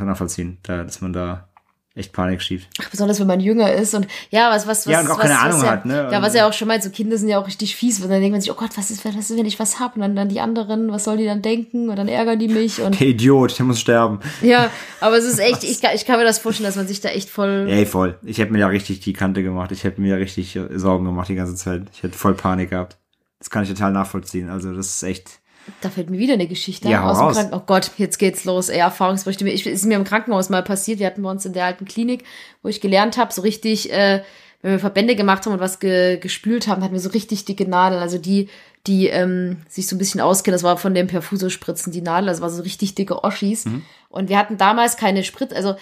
nachvollziehen, 0.00 0.58
da, 0.62 0.82
dass 0.82 1.00
man 1.00 1.12
da 1.12 1.48
echt 1.96 2.12
Panik 2.12 2.42
schiebt. 2.42 2.66
Ach, 2.82 2.90
besonders 2.90 3.20
wenn 3.20 3.28
man 3.28 3.38
jünger 3.38 3.72
ist 3.72 3.94
und 3.94 4.08
ja, 4.30 4.50
was, 4.50 4.66
was, 4.66 4.84
was. 4.84 4.92
Ja, 4.92 5.00
und 5.00 5.10
auch 5.10 5.18
was, 5.18 5.26
keine 5.28 5.38
Ahnung 5.38 5.58
was 5.58 5.62
ja, 5.62 5.70
hat, 5.70 5.86
ne? 5.86 6.08
Ja, 6.10 6.20
was 6.22 6.34
er 6.34 6.48
auch 6.48 6.52
schon 6.52 6.66
meint, 6.66 6.82
so 6.82 6.90
Kinder 6.90 7.16
sind 7.16 7.28
ja 7.28 7.38
auch 7.38 7.46
richtig 7.46 7.76
fies, 7.76 8.00
und 8.00 8.10
dann 8.10 8.20
denkt 8.20 8.32
man 8.32 8.40
sich, 8.40 8.50
oh 8.50 8.56
Gott, 8.56 8.70
was 8.76 8.90
ist, 8.90 9.04
was 9.04 9.14
ist, 9.14 9.36
wenn 9.36 9.46
ich 9.46 9.60
was 9.60 9.78
hab? 9.78 9.94
Und 9.94 10.02
dann, 10.02 10.16
dann 10.16 10.28
die 10.28 10.40
anderen, 10.40 10.90
was 10.90 11.04
sollen 11.04 11.18
die 11.18 11.24
dann 11.24 11.40
denken? 11.40 11.88
Und 11.88 11.96
dann 11.96 12.08
ärgern 12.08 12.40
die 12.40 12.48
mich 12.48 12.80
und. 12.80 12.98
Der 13.00 13.06
Idiot, 13.06 13.56
der 13.56 13.66
muss 13.66 13.78
sterben. 13.78 14.18
Ja, 14.42 14.70
aber 15.00 15.18
es 15.18 15.24
ist 15.24 15.38
echt, 15.38 15.62
ich, 15.62 15.80
kann- 15.80 15.94
ich 15.94 16.04
kann 16.04 16.18
mir 16.18 16.24
das 16.24 16.40
vorstellen, 16.40 16.66
dass 16.66 16.74
man 16.76 16.88
sich 16.88 17.00
da 17.00 17.10
echt 17.10 17.30
voll. 17.30 17.66
Ey, 17.68 17.86
voll. 17.86 18.18
Ich 18.22 18.38
hätte 18.38 18.52
mir 18.52 18.58
ja 18.58 18.66
richtig 18.66 18.98
die 19.00 19.12
Kante 19.12 19.44
gemacht. 19.44 19.70
Ich 19.70 19.84
hätte 19.84 20.00
mir 20.00 20.08
ja 20.10 20.16
richtig 20.16 20.56
äh, 20.56 20.66
Sorgen 20.76 21.04
gemacht 21.04 21.28
die 21.28 21.36
ganze 21.36 21.54
Zeit. 21.54 21.82
Ich 21.92 22.02
hätte 22.02 22.18
voll 22.18 22.34
Panik 22.34 22.70
gehabt. 22.70 22.96
Das 23.38 23.50
kann 23.50 23.62
ich 23.62 23.68
total 23.68 23.92
nachvollziehen. 23.92 24.48
Also 24.48 24.74
das 24.74 24.96
ist 24.96 25.02
echt. 25.04 25.40
Da 25.80 25.90
fällt 25.90 26.10
mir 26.10 26.18
wieder 26.18 26.34
eine 26.34 26.46
Geschichte 26.46 26.88
Ja, 26.88 27.04
aus 27.08 27.18
dem 27.18 27.26
raus. 27.26 27.36
Krankenhaus. 27.36 27.62
Oh 27.62 27.66
Gott, 27.66 27.90
jetzt 27.96 28.18
geht's 28.18 28.44
los. 28.44 28.68
Ey, 28.68 28.78
Erfahrungsberichte. 28.78 29.48
Ich, 29.48 29.66
ist 29.66 29.84
mir 29.84 29.96
im 29.96 30.04
Krankenhaus 30.04 30.50
mal 30.50 30.62
passiert. 30.62 30.98
Wir 30.98 31.06
hatten 31.06 31.22
bei 31.22 31.30
uns 31.30 31.44
in 31.46 31.52
der 31.52 31.64
alten 31.64 31.84
Klinik, 31.84 32.24
wo 32.62 32.68
ich 32.68 32.80
gelernt 32.80 33.16
habe, 33.16 33.32
so 33.32 33.42
richtig, 33.42 33.92
äh, 33.92 34.22
wenn 34.62 34.72
wir 34.72 34.78
Verbände 34.78 35.16
gemacht 35.16 35.44
haben 35.44 35.52
und 35.54 35.60
was 35.60 35.78
ge, 35.78 36.18
gespült 36.18 36.68
haben, 36.68 36.82
hatten 36.82 36.94
wir 36.94 37.00
so 37.00 37.10
richtig 37.10 37.44
dicke 37.44 37.68
Nadeln. 37.68 38.00
Also 38.02 38.18
die, 38.18 38.48
die 38.86 39.08
ähm, 39.08 39.58
sich 39.68 39.86
so 39.86 39.96
ein 39.96 39.98
bisschen 39.98 40.20
auskennen, 40.20 40.54
das 40.54 40.62
war 40.62 40.76
von 40.76 40.94
dem 40.94 41.06
Perfusospritzen 41.06 41.92
die 41.92 42.02
Nadel. 42.02 42.28
Das 42.28 42.40
war 42.40 42.50
so 42.50 42.62
richtig 42.62 42.94
dicke 42.94 43.24
Oschis. 43.24 43.64
Und 44.08 44.28
wir 44.28 44.38
hatten 44.38 44.56
damals 44.58 44.96
keine 44.96 45.24
Sprit, 45.24 45.52
also 45.52 45.74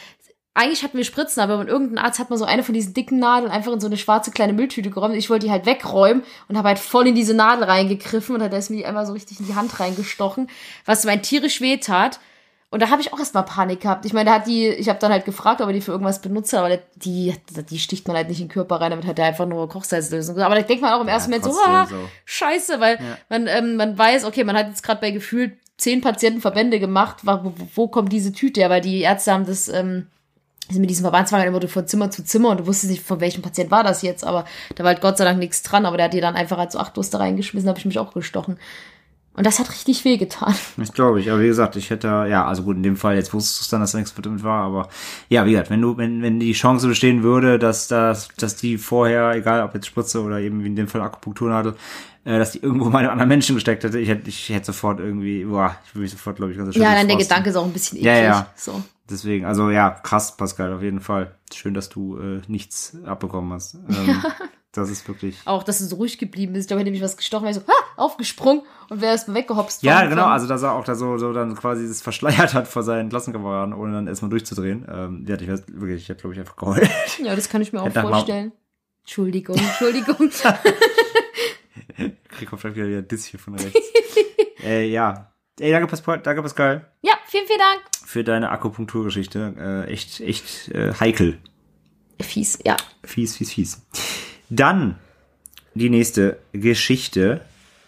eigentlich 0.55 0.83
hatten 0.83 0.99
wir 0.99 1.05
Spritzen, 1.05 1.41
aber 1.43 1.59
und 1.59 1.69
irgendein 1.69 2.05
Arzt 2.05 2.19
hat 2.19 2.29
mal 2.29 2.37
so 2.37 2.45
eine 2.45 2.63
von 2.63 2.75
diesen 2.75 2.93
dicken 2.93 3.19
Nadeln 3.19 3.51
einfach 3.51 3.73
in 3.73 3.81
so 3.81 3.87
eine 3.87 3.97
schwarze 3.97 4.31
kleine 4.31 4.53
Mülltüte 4.53 4.91
geräumt. 4.91 5.17
Ich 5.17 5.31
wollte 5.31 5.47
die 5.47 5.53
halt 5.53 5.65
wegräumen 5.65 6.23
und 6.49 6.59
habe 6.59 6.69
halt 6.69 6.79
voll 6.79 7.07
in 7.07 7.15
diese 7.15 7.35
Nadel 7.35 7.65
reingegriffen 7.65 8.35
und 8.35 8.41
da 8.41 8.57
ist 8.57 8.71
mir 8.71 8.77
die 8.77 8.87
einmal 8.87 9.07
so 9.07 9.15
richtig 9.15 9.41
in 9.41 9.47
die 9.47 9.55
Hand 9.55 9.81
reingestochen, 9.81 10.49
was 10.85 11.05
mein 11.05 11.23
tierisch 11.23 11.61
weh 11.63 11.79
tat. 11.79 12.21
Und 12.69 12.81
da 12.81 12.89
habe 12.89 13.03
ich 13.03 13.13
auch 13.13 13.19
erstmal 13.19 13.45
Panik 13.45 13.81
gehabt. 13.81 14.07
Ich 14.07 14.15
meine, 14.15 14.31
da 14.31 14.37
hat 14.37 14.47
die, 14.47 14.67
ich 14.67 14.89
habe 14.89 14.99
dann 14.99 15.13
halt 15.13 15.27
gefragt, 15.27 15.61
ob 15.61 15.67
er 15.67 15.75
die 15.75 15.83
für 15.83 15.93
irgendwas 15.93 16.23
benutzt 16.23 16.55
hat, 16.55 16.61
aber 16.61 16.79
die, 16.97 17.35
die 17.69 17.79
sticht 17.79 18.09
man 18.09 18.17
halt 18.17 18.29
nicht 18.29 18.41
in 18.41 18.47
den 18.47 18.53
Körper 18.53 18.81
rein, 18.81 18.91
damit 18.91 19.07
hat 19.07 19.19
er 19.19 19.27
einfach 19.27 19.47
nur 19.47 19.69
Kochsalzlösung. 19.69 20.39
Aber 20.39 20.55
da 20.55 20.63
denkt 20.63 20.83
man 20.83 20.95
auch 20.95 21.03
im 21.03 21.09
ersten 21.09 21.31
Moment 21.31 21.45
so, 21.45 21.61
ah, 21.67 21.87
so. 21.87 21.97
scheiße, 22.25 22.81
weil 22.81 22.99
man, 23.29 23.47
ähm, 23.47 23.77
man 23.77 23.99
weiß, 23.99 24.25
okay, 24.25 24.43
man 24.43 24.57
hat 24.57 24.69
jetzt 24.69 24.83
gerade 24.83 25.03
bei 25.03 25.11
gefühlt 25.11 25.53
zehn 25.77 26.01
Patienten 26.01 26.41
Verbände 26.41 26.81
gemacht, 26.81 27.19
wo, 27.25 27.41
wo, 27.45 27.53
wo 27.75 27.89
kommt 27.89 28.11
diese 28.11 28.33
Tüte 28.33 28.61
her? 28.61 28.71
Weil 28.71 28.81
die 28.81 29.01
Ärzte 29.01 29.33
haben 29.33 29.45
das, 29.45 29.69
ähm, 29.69 30.07
sind 30.73 30.81
mit 30.81 30.91
diesem 30.91 31.03
Verbandswagen 31.03 31.47
immer 31.47 31.67
von 31.69 31.87
Zimmer 31.87 32.11
zu 32.11 32.25
Zimmer 32.25 32.51
und 32.51 32.61
du 32.61 32.67
wusstest 32.67 32.91
nicht, 32.91 33.03
von 33.03 33.21
welchem 33.21 33.43
Patient 33.43 33.71
war 33.71 33.85
das 33.85 34.03
jetzt, 34.03 34.25
aber 34.25 34.45
da 34.75 34.85
war 34.85 34.93
halt 34.93 35.01
Gott 35.01 35.19
sei 35.19 35.25
Dank 35.25 35.39
nichts 35.39 35.63
dran, 35.63 35.87
aber 35.87 35.97
der 35.97 36.05
hat 36.07 36.15
die 36.15 36.21
dann 36.21 36.35
einfach 36.35 36.59
halt 36.59 36.73
so 36.73 36.79
achtlos 36.79 37.11
da 37.11 37.19
reingeschmissen, 37.19 37.69
habe 37.69 37.79
ich 37.79 37.85
mich 37.85 37.99
auch 37.99 38.15
gestochen. 38.15 38.59
Und 39.35 39.47
das 39.47 39.59
hat 39.59 39.71
richtig 39.71 40.05
weh 40.05 40.19
getan. 40.19 40.55
Das 40.77 40.93
glaube 40.93 41.21
ich. 41.21 41.31
Aber 41.31 41.41
wie 41.41 41.47
gesagt, 41.47 41.77
ich 41.77 41.89
hätte, 41.89 42.27
ja, 42.29 42.45
also 42.45 42.65
gut, 42.65 42.77
in 42.77 42.83
dem 42.83 42.97
Fall, 42.97 43.15
jetzt 43.15 43.33
wusstest 43.33 43.61
du 43.61 43.63
es 43.63 43.69
dann, 43.69 43.81
dass 43.81 43.93
da 43.93 43.99
nichts 43.99 44.15
damit 44.15 44.45
war, 44.45 44.63
aber 44.65 44.89
ja, 45.31 45.47
wie 45.47 45.53
gesagt, 45.53 45.71
wenn 45.71 45.81
du, 45.81 45.97
wenn, 45.97 46.21
wenn 46.23 46.39
die 46.39 46.53
Chance 46.53 46.87
bestehen 46.87 47.23
würde, 47.23 47.59
dass 47.59 47.89
das, 47.89 48.29
dass 48.37 48.57
die 48.57 48.77
vorher, 48.77 49.33
egal 49.33 49.63
ob 49.63 49.75
jetzt 49.75 49.87
Spritze 49.87 50.23
oder 50.23 50.39
eben 50.39 50.63
wie 50.63 50.67
in 50.67 50.77
dem 50.77 50.87
Fall 50.87 51.01
Akupunkturnadel, 51.01 51.75
äh, 52.25 52.39
dass 52.39 52.53
die 52.53 52.63
irgendwo 52.63 52.91
mal 52.91 52.99
einem 52.99 53.11
anderen 53.11 53.29
Menschen 53.29 53.55
gesteckt 53.55 53.85
hätte, 53.85 53.99
ich 53.99 54.09
hätte, 54.09 54.29
ich 54.29 54.51
hätte 54.51 54.67
sofort 54.67 55.01
irgendwie, 55.01 55.45
boah, 55.45 55.77
ich 55.87 55.95
würde 55.95 56.03
mich 56.03 56.11
sofort, 56.11 56.37
glaube 56.37 56.53
ich, 56.53 56.59
ganz 56.59 56.75
schön 56.75 56.83
Ja, 56.83 56.95
dann 56.95 57.09
der. 57.09 57.17
Gedanke 57.17 57.51
ist 57.51 57.57
auch 57.57 57.65
ein 57.65 57.73
bisschen 57.73 57.99
eklig. 57.99 58.13
Ja, 58.13 58.23
ja. 58.23 58.47
So. 58.55 58.83
Deswegen, 59.11 59.45
also 59.45 59.71
ja, 59.71 59.91
krass, 59.91 60.37
Pascal, 60.37 60.73
auf 60.73 60.83
jeden 60.83 61.01
Fall. 61.01 61.35
Schön, 61.53 61.75
dass 61.75 61.89
du 61.89 62.19
äh, 62.19 62.41
nichts 62.47 62.97
abbekommen 63.05 63.53
hast. 63.53 63.75
Ähm, 63.75 64.23
Das 64.75 64.89
ist 64.89 65.07
wirklich. 65.07 65.39
Auch, 65.45 65.65
dass 65.65 65.81
du 65.81 65.85
so 65.85 65.97
ruhig 65.97 66.17
geblieben 66.17 66.55
bist. 66.55 66.63
Ich 66.65 66.69
glaube, 66.69 66.81
hätte 66.81 66.91
mich 66.93 67.03
was 67.03 67.19
gestochen, 67.19 67.45
wäre 67.45 67.51
ich 67.55 67.63
so, 67.63 67.67
ha, 67.71 67.75
aufgesprungen 68.03 68.63
und 68.89 69.03
wäre 69.03 69.13
erstmal 69.13 69.37
weggehopst. 69.43 69.83
Ja, 69.83 70.07
genau, 70.07 70.23
vom- 70.23 70.31
also 70.33 70.47
dass 70.47 70.63
er 70.63 70.73
auch 70.73 70.85
da 70.85 70.95
so, 70.95 71.19
so 71.19 71.35
dann 71.35 71.55
quasi 71.57 71.87
das 71.87 72.01
verschleiert 72.01 72.55
hat 72.55 72.67
vor 72.69 72.83
seinen 72.83 73.11
Klassenkameraden, 73.11 73.75
ohne 73.75 73.93
dann 73.93 74.07
erstmal 74.07 74.31
durchzudrehen. 74.31 74.87
Ähm, 74.91 75.27
ja, 75.29 75.37
ich 75.39 75.47
weiß, 75.51 75.65
wirklich, 75.69 76.01
ich 76.05 76.09
hätte, 76.09 76.23
glaube 76.23 76.33
ich, 76.33 76.41
einfach 76.41 76.57
geheult. 76.57 76.89
Ja, 77.23 77.37
das 77.37 77.51
kann 77.51 77.61
ich 77.61 77.75
mir 77.75 77.83
auch 77.83 77.93
vorstellen. 77.93 78.53
Entschuldigung, 79.03 79.57
Entschuldigung. 79.59 80.31
Krieg 82.31 82.49
kommt 82.49 82.61
vielleicht 82.63 82.77
wieder 82.77 82.89
der 82.89 83.03
Diss 83.03 83.27
hier 83.27 83.41
von 83.41 83.55
rechts. 83.57 83.79
äh, 84.65 84.87
ja. 84.89 85.32
Ey, 85.61 85.71
danke 85.71 85.87
Pascal, 85.87 86.21
danke 86.21 86.43
Pascal 86.43 86.87
ja, 87.03 87.13
vielen, 87.27 87.47
vielen 87.47 87.59
Dank. 87.59 87.83
für 88.07 88.25
deine 88.25 88.51
Akupunkturgeschichte. 88.51 89.85
Äh, 89.87 89.93
echt, 89.93 90.21
echt 90.21 90.69
äh, 90.69 90.95
heikel. 90.99 91.39
Fies, 92.21 92.59
ja. 92.65 92.77
Fies, 93.05 93.37
fies, 93.37 93.53
fies. 93.53 93.87
Dann 94.49 94.99
die 95.75 95.91
nächste 95.91 96.39
Geschichte 96.53 97.43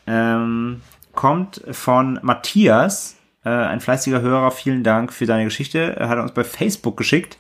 ähm, 0.07 0.83
kommt 1.15 1.63
von 1.71 2.19
Matthias, 2.23 3.17
äh, 3.45 3.51
ein 3.51 3.81
fleißiger 3.81 4.21
Hörer. 4.21 4.51
Vielen 4.51 4.83
Dank 4.83 5.13
für 5.13 5.27
deine 5.27 5.45
Geschichte. 5.45 5.97
Er 5.97 6.09
hat 6.09 6.19
er 6.19 6.23
uns 6.23 6.35
bei 6.35 6.45
Facebook 6.45 6.97
geschickt. 6.97 7.39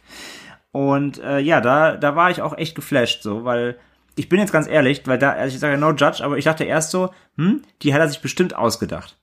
Und 0.72 1.18
äh, 1.18 1.38
ja, 1.38 1.60
da, 1.60 1.96
da 1.96 2.16
war 2.16 2.30
ich 2.30 2.42
auch 2.42 2.56
echt 2.56 2.74
geflasht, 2.74 3.22
so, 3.22 3.44
weil 3.44 3.78
ich 4.16 4.28
bin 4.28 4.40
jetzt 4.40 4.52
ganz 4.52 4.66
ehrlich, 4.66 5.02
weil 5.06 5.18
da, 5.18 5.32
also 5.32 5.54
ich 5.54 5.60
sage 5.60 5.74
ja 5.74 5.78
no 5.78 5.90
judge, 5.90 6.22
aber 6.24 6.36
ich 6.38 6.44
dachte 6.44 6.64
erst 6.64 6.90
so, 6.90 7.10
hm, 7.36 7.62
die 7.82 7.94
hat 7.94 8.00
er 8.00 8.08
sich 8.08 8.20
bestimmt 8.20 8.56
ausgedacht. 8.56 9.16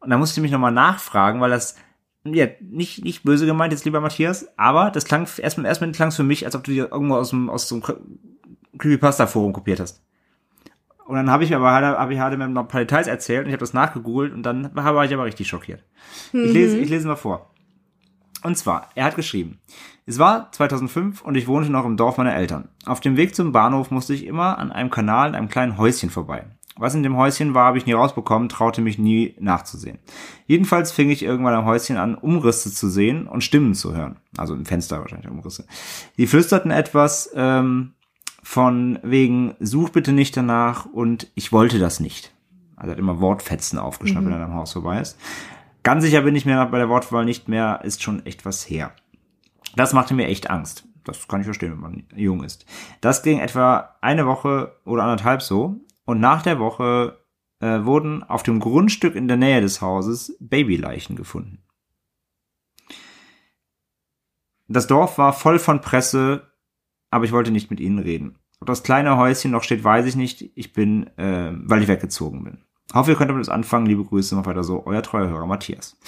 Und 0.00 0.10
da 0.10 0.18
musste 0.18 0.40
ich 0.40 0.42
mich 0.42 0.52
nochmal 0.52 0.72
nachfragen, 0.72 1.40
weil 1.40 1.50
das, 1.50 1.76
ja, 2.24 2.46
nicht, 2.60 3.04
nicht 3.04 3.24
böse 3.24 3.46
gemeint, 3.46 3.72
jetzt 3.72 3.84
lieber 3.84 4.00
Matthias, 4.00 4.46
aber 4.56 4.90
das 4.90 5.04
klang, 5.04 5.28
erstmal, 5.38 5.66
erstmal 5.66 5.92
klang 5.92 6.08
es 6.08 6.16
für 6.16 6.22
mich, 6.22 6.44
als 6.44 6.54
ob 6.54 6.64
du 6.64 6.72
dir 6.72 6.90
irgendwo 6.92 7.16
aus 7.16 7.30
dem, 7.30 7.48
aus 7.50 7.68
so 7.68 7.76
einem 7.76 7.84
Creepypasta-Forum 8.78 9.52
kopiert 9.52 9.80
hast. 9.80 10.02
Und 11.06 11.14
dann 11.14 11.30
habe 11.30 11.44
ich 11.44 11.54
aber, 11.54 11.70
habe 11.70 12.14
ich 12.14 12.20
hatte 12.20 12.36
mir 12.36 12.48
noch 12.48 12.62
ein 12.62 12.68
paar 12.68 12.80
Details 12.80 13.06
erzählt 13.06 13.42
und 13.42 13.46
ich 13.46 13.52
habe 13.52 13.60
das 13.60 13.72
nachgegoogelt 13.72 14.32
und 14.32 14.42
dann 14.42 14.74
war 14.74 15.04
ich 15.04 15.14
aber 15.14 15.24
richtig 15.24 15.46
schockiert. 15.46 15.84
Ich 16.32 16.52
lese, 16.52 16.78
ich 16.78 16.88
lese 16.88 17.06
mal 17.06 17.16
vor. 17.16 17.50
Und 18.42 18.56
zwar, 18.58 18.90
er 18.96 19.04
hat 19.04 19.16
geschrieben, 19.16 19.58
es 20.04 20.18
war 20.18 20.50
2005 20.52 21.22
und 21.22 21.36
ich 21.36 21.46
wohnte 21.46 21.70
noch 21.70 21.84
im 21.84 21.96
Dorf 21.96 22.16
meiner 22.16 22.34
Eltern. 22.34 22.68
Auf 22.84 23.00
dem 23.00 23.16
Weg 23.16 23.34
zum 23.34 23.52
Bahnhof 23.52 23.90
musste 23.90 24.14
ich 24.14 24.26
immer 24.26 24.58
an 24.58 24.72
einem 24.72 24.90
Kanal 24.90 25.30
in 25.30 25.34
einem 25.36 25.48
kleinen 25.48 25.78
Häuschen 25.78 26.10
vorbei. 26.10 26.46
Was 26.78 26.94
in 26.94 27.02
dem 27.02 27.16
Häuschen 27.16 27.54
war, 27.54 27.66
habe 27.66 27.78
ich 27.78 27.86
nie 27.86 27.94
rausbekommen, 27.94 28.50
traute 28.50 28.82
mich 28.82 28.98
nie 28.98 29.34
nachzusehen. 29.40 29.98
Jedenfalls 30.46 30.92
fing 30.92 31.10
ich 31.10 31.22
irgendwann 31.22 31.54
am 31.54 31.64
Häuschen 31.64 31.96
an, 31.96 32.14
Umrisse 32.14 32.70
zu 32.70 32.90
sehen 32.90 33.26
und 33.26 33.42
Stimmen 33.42 33.74
zu 33.74 33.94
hören. 33.94 34.16
Also 34.36 34.54
im 34.54 34.66
Fenster 34.66 35.00
wahrscheinlich 35.00 35.30
Umrisse. 35.30 35.66
Die 36.18 36.26
flüsterten 36.26 36.70
etwas 36.70 37.30
ähm, 37.34 37.94
von 38.42 38.98
wegen, 39.02 39.54
such 39.58 39.90
bitte 39.90 40.12
nicht 40.12 40.36
danach 40.36 40.84
und 40.84 41.30
ich 41.34 41.50
wollte 41.50 41.78
das 41.78 41.98
nicht. 41.98 42.32
Also 42.76 42.90
er 42.90 42.92
hat 42.92 42.98
immer 42.98 43.20
Wortfetzen 43.20 43.78
aufgeschnappt, 43.78 44.26
wenn 44.26 44.32
er 44.34 44.44
am 44.44 44.54
Haus 44.54 44.74
vorbei 44.74 45.00
ist. 45.00 45.18
Ganz 45.82 46.04
sicher 46.04 46.22
bin 46.22 46.36
ich 46.36 46.44
mir 46.44 46.66
bei 46.66 46.78
der 46.78 46.90
Wortwahl 46.90 47.24
nicht 47.24 47.48
mehr, 47.48 47.80
ist 47.84 48.02
schon 48.02 48.26
echt 48.26 48.44
was 48.44 48.68
her. 48.68 48.92
Das 49.76 49.94
machte 49.94 50.14
mir 50.14 50.26
echt 50.26 50.50
Angst. 50.50 50.86
Das 51.04 51.28
kann 51.28 51.40
ich 51.40 51.46
verstehen, 51.46 51.72
wenn 51.72 51.80
man 51.80 52.04
jung 52.14 52.42
ist. 52.42 52.66
Das 53.00 53.22
ging 53.22 53.38
etwa 53.38 53.96
eine 54.00 54.26
Woche 54.26 54.72
oder 54.84 55.04
anderthalb 55.04 55.40
so. 55.40 55.76
Und 56.06 56.20
nach 56.20 56.40
der 56.40 56.58
Woche 56.58 57.20
äh, 57.60 57.84
wurden 57.84 58.22
auf 58.22 58.42
dem 58.42 58.60
Grundstück 58.60 59.14
in 59.14 59.28
der 59.28 59.36
Nähe 59.36 59.60
des 59.60 59.82
Hauses 59.82 60.36
Babyleichen 60.40 61.16
gefunden. 61.16 61.62
Das 64.68 64.86
Dorf 64.86 65.18
war 65.18 65.32
voll 65.32 65.58
von 65.58 65.80
Presse, 65.80 66.50
aber 67.10 67.24
ich 67.24 67.32
wollte 67.32 67.50
nicht 67.50 67.70
mit 67.70 67.80
ihnen 67.80 67.98
reden. 67.98 68.38
Ob 68.60 68.66
das 68.66 68.82
kleine 68.82 69.16
Häuschen 69.16 69.50
noch 69.50 69.62
steht, 69.62 69.84
weiß 69.84 70.06
ich 70.06 70.16
nicht. 70.16 70.50
Ich 70.54 70.72
bin, 70.72 71.06
äh, 71.18 71.52
weil 71.52 71.82
ich 71.82 71.88
weggezogen 71.88 72.42
bin. 72.44 72.58
Hoffe, 72.94 73.10
ihr 73.10 73.16
könnt 73.16 73.30
damit 73.30 73.48
anfangen. 73.48 73.86
Liebe 73.86 74.04
Grüße, 74.04 74.34
mal 74.34 74.46
weiter 74.46 74.64
so. 74.64 74.86
Euer 74.86 75.02
treuer 75.02 75.28
Hörer 75.28 75.46
Matthias. 75.46 75.98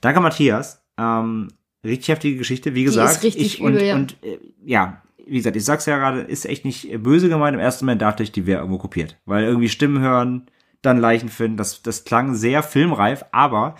Danke, 0.00 0.20
Matthias. 0.20 0.82
Ähm, 0.96 1.48
richtig 1.84 2.08
heftige 2.08 2.38
Geschichte. 2.38 2.74
Wie 2.74 2.84
gesagt, 2.84 3.16
ist 3.16 3.22
richtig 3.24 3.42
ich 3.42 3.60
und, 3.60 3.74
übel, 3.74 3.84
ja. 3.84 3.94
und 3.96 4.16
äh, 4.22 4.38
ja, 4.64 5.02
wie 5.26 5.36
gesagt, 5.36 5.56
ich 5.56 5.64
sag's 5.64 5.86
ja 5.86 5.98
gerade, 5.98 6.20
ist 6.20 6.46
echt 6.46 6.64
nicht 6.64 7.02
böse 7.02 7.28
gemeint. 7.28 7.54
Im 7.54 7.60
ersten 7.60 7.84
Moment 7.84 8.02
dachte 8.02 8.22
ich, 8.22 8.32
die 8.32 8.46
wäre 8.46 8.60
irgendwo 8.60 8.78
kopiert. 8.78 9.18
Weil 9.24 9.44
irgendwie 9.44 9.68
Stimmen 9.68 10.00
hören, 10.00 10.46
dann 10.82 10.98
Leichen 10.98 11.28
finden, 11.28 11.56
das, 11.56 11.82
das 11.82 12.04
klang 12.04 12.34
sehr 12.34 12.62
filmreif, 12.62 13.24
aber 13.32 13.74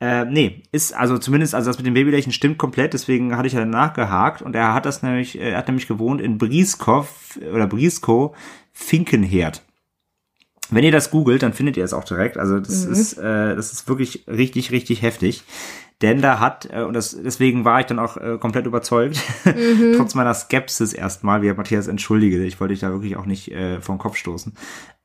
äh, 0.00 0.24
nee, 0.24 0.62
ist 0.72 0.94
also 0.94 1.18
zumindest, 1.18 1.54
also 1.54 1.70
das 1.70 1.76
mit 1.76 1.86
den 1.86 1.94
Babyleichen 1.94 2.32
stimmt 2.32 2.58
komplett, 2.58 2.94
deswegen 2.94 3.36
hatte 3.36 3.46
ich 3.46 3.52
ja 3.52 3.64
nachgehakt 3.64 4.42
und 4.42 4.56
er 4.56 4.72
hat 4.72 4.86
das 4.86 5.02
nämlich, 5.02 5.38
er 5.38 5.58
hat 5.58 5.68
nämlich 5.68 5.86
gewohnt 5.86 6.20
in 6.20 6.38
Brieskow 6.38 7.38
oder 7.52 7.66
Brieskow, 7.66 8.34
Finkenherd. 8.72 9.62
Wenn 10.70 10.84
ihr 10.84 10.92
das 10.92 11.10
googelt, 11.10 11.42
dann 11.42 11.52
findet 11.52 11.76
ihr 11.76 11.84
es 11.84 11.92
auch 11.92 12.04
direkt. 12.04 12.38
Also 12.38 12.60
das 12.60 12.84
ist, 12.84 13.18
äh, 13.18 13.56
das 13.56 13.72
ist 13.72 13.88
wirklich 13.88 14.24
richtig, 14.28 14.70
richtig 14.70 15.02
heftig. 15.02 15.42
Denn 16.02 16.22
da 16.22 16.40
hat, 16.40 16.68
äh, 16.72 16.82
und 16.82 16.94
das, 16.94 17.16
deswegen 17.22 17.64
war 17.64 17.80
ich 17.80 17.86
dann 17.86 17.98
auch 17.98 18.16
äh, 18.16 18.38
komplett 18.38 18.66
überzeugt, 18.66 19.22
trotz 19.96 20.14
meiner 20.14 20.32
Skepsis 20.32 20.92
erstmal, 20.92 21.42
wie 21.42 21.52
Matthias 21.52 21.88
entschuldige, 21.88 22.42
ich 22.44 22.58
wollte 22.60 22.72
dich 22.72 22.80
da 22.80 22.90
wirklich 22.90 23.16
auch 23.16 23.26
nicht 23.26 23.50
äh, 23.52 23.80
vom 23.80 23.98
Kopf 23.98 24.16
stoßen. 24.16 24.54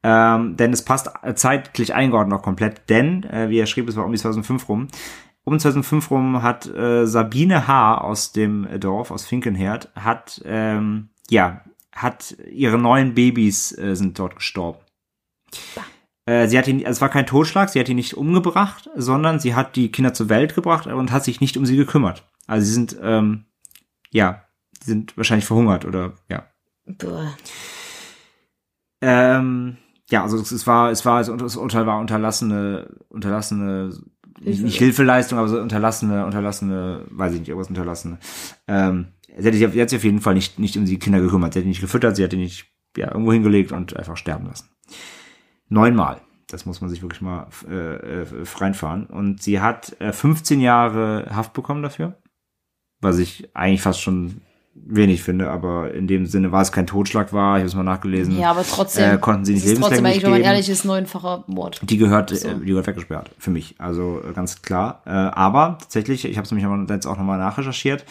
Ähm, 0.04 0.56
denn 0.56 0.72
es 0.72 0.86
passt 0.86 1.10
äh, 1.24 1.34
zeitlich 1.34 1.93
eingeordnet 1.93 2.39
auch 2.39 2.43
komplett, 2.43 2.89
denn, 2.89 3.24
äh, 3.24 3.50
wie 3.50 3.60
er 3.60 3.66
schrieb, 3.66 3.89
es 3.89 3.96
war 3.98 4.06
um 4.06 4.12
die 4.12 4.18
2005 4.18 4.70
rum, 4.70 4.88
um 5.43 5.60
2005 5.60 6.12
rum 6.12 6.41
hat 6.41 6.66
äh, 6.68 7.06
Sabine 7.06 7.68
H. 7.68 8.00
aus 8.00 8.32
dem 8.32 8.68
Dorf, 8.80 9.12
aus 9.12 9.26
Finkenherd, 9.26 9.91
hat, 9.96 10.41
ähm, 10.46 11.10
ja, 11.30 11.62
hat 11.91 12.36
ihre 12.52 12.78
neuen 12.78 13.14
Babys 13.14 13.78
äh, 13.78 13.96
sind 13.96 14.18
dort 14.18 14.36
gestorben. 14.36 14.80
Äh, 16.26 16.47
sie 16.47 16.57
hat 16.57 16.67
ihn, 16.67 16.80
also 16.80 16.97
es 16.97 17.01
war 17.01 17.09
kein 17.09 17.28
Totschlag, 17.28 17.69
sie 17.69 17.80
hat 17.80 17.89
ihn 17.89 17.95
nicht 17.95 18.15
umgebracht, 18.15 18.89
sondern 18.95 19.39
sie 19.39 19.53
hat 19.55 19.76
die 19.76 19.91
Kinder 19.91 20.13
zur 20.13 20.30
Welt 20.30 20.55
gebracht 20.55 20.88
und 20.88 21.11
hat 21.11 21.23
sich 21.23 21.39
nicht 21.39 21.57
um 21.57 21.65
sie 21.65 21.78
gekümmert. 21.78 22.28
Also 22.47 22.65
sie 22.65 22.73
sind, 22.73 22.97
ähm, 23.01 23.45
ja, 24.11 24.43
sie 24.82 24.91
sind 24.91 25.15
wahrscheinlich 25.17 25.45
verhungert 25.45 25.86
oder 25.86 26.13
ja. 26.30 26.45
Boah. 26.86 27.36
Ähm, 29.01 29.78
ja, 30.09 30.23
also 30.23 30.38
es, 30.38 30.51
es 30.51 30.65
war, 30.65 30.91
es 30.91 31.05
war, 31.05 31.23
das 31.23 31.57
Urteil 31.57 31.86
war 31.86 31.99
unterlassene, 31.99 32.89
unterlassene, 33.09 33.93
nicht, 34.39 34.63
nicht 34.63 34.78
Hilfeleistung, 34.78 35.39
aber 35.39 35.47
so 35.47 35.59
unterlassene, 35.59 36.26
unterlassene, 36.26 37.05
weiß 37.09 37.34
ich 37.34 37.39
nicht, 37.39 37.49
irgendwas 37.49 37.69
unterlassene. 37.69 38.17
Ähm, 38.67 39.07
sie 39.38 39.47
hat, 39.47 39.53
sich, 39.53 39.71
sie 39.71 39.82
hat 39.82 39.89
sich 39.89 39.97
auf 39.97 40.03
jeden 40.03 40.21
Fall 40.21 40.34
nicht, 40.34 40.59
nicht 40.59 40.78
um 40.78 40.86
die 40.86 40.99
Kinder 40.99 41.21
gekümmert. 41.21 41.53
Sie 41.53 41.59
hat 41.59 41.65
die 41.65 41.69
nicht 41.69 41.82
gefüttert, 41.82 42.15
sie 42.15 42.23
hat 42.23 42.32
die 42.32 42.38
nicht, 42.38 42.65
ja, 42.97 43.11
irgendwo 43.11 43.32
hingelegt 43.32 43.71
und 43.71 43.95
einfach 43.95 44.17
sterben 44.17 44.47
lassen. 44.47 44.69
Neunmal. 45.76 46.21
Das 46.47 46.65
muss 46.65 46.80
man 46.80 46.89
sich 46.89 47.01
wirklich 47.01 47.21
mal 47.21 47.47
äh, 47.69 48.21
äh, 48.21 48.26
reinfahren. 48.57 49.07
Und 49.07 49.43
sie 49.43 49.59
hat 49.59 49.99
äh, 49.99 50.13
15 50.13 50.61
Jahre 50.61 51.28
Haft 51.36 51.51
bekommen 51.51 51.84
dafür. 51.84 52.15
Was 53.01 53.19
ich 53.19 53.49
eigentlich 53.53 53.82
fast 53.82 54.01
schon 54.01 54.41
wenig 54.73 55.21
finde, 55.21 55.49
aber 55.49 55.93
in 55.93 56.07
dem 56.07 56.26
Sinne 56.26 56.51
war 56.51 56.61
es 56.61 56.71
kein 56.71 56.88
Totschlag 56.88 57.34
war, 57.34 57.57
ich 57.57 57.61
habe 57.61 57.67
es 57.67 57.76
mal 57.76 57.84
nachgelesen. 57.84 58.38
Ja, 58.38 58.51
aber 58.51 58.63
trotzdem. 58.63 59.15
Äh, 59.15 59.17
konnten 59.17 59.43
sie 59.43 59.53
nicht 59.53 59.65
ist 59.65 59.80
trotzdem 59.82 60.05
eigentlich, 60.05 60.23
wenn 60.23 60.32
man 60.32 60.41
ehrlich 60.41 60.69
ist, 60.69 60.86
neunfacher 60.86 61.43
Mord. 61.47 61.82
Die 61.84 61.97
gehört, 61.97 62.30
So. 62.30 62.47
äh, 62.47 62.55
die 62.59 62.67
gehört 62.67 62.88
weggesperrt 62.88 63.32
für 63.38 63.51
mich. 63.51 63.76
Also 63.78 64.21
äh, 64.26 64.32
ganz 64.34 64.61
klar. 64.61 65.01
Äh, 65.05 65.09
aber 65.09 65.78
tatsächlich, 65.80 66.26
ich 66.26 66.38
habe 66.38 66.45
es 66.45 66.51
nämlich 66.51 66.89
jetzt 66.89 67.05
auch 67.05 67.17
nochmal 67.17 67.38
nachrecherchiert. 67.39 68.05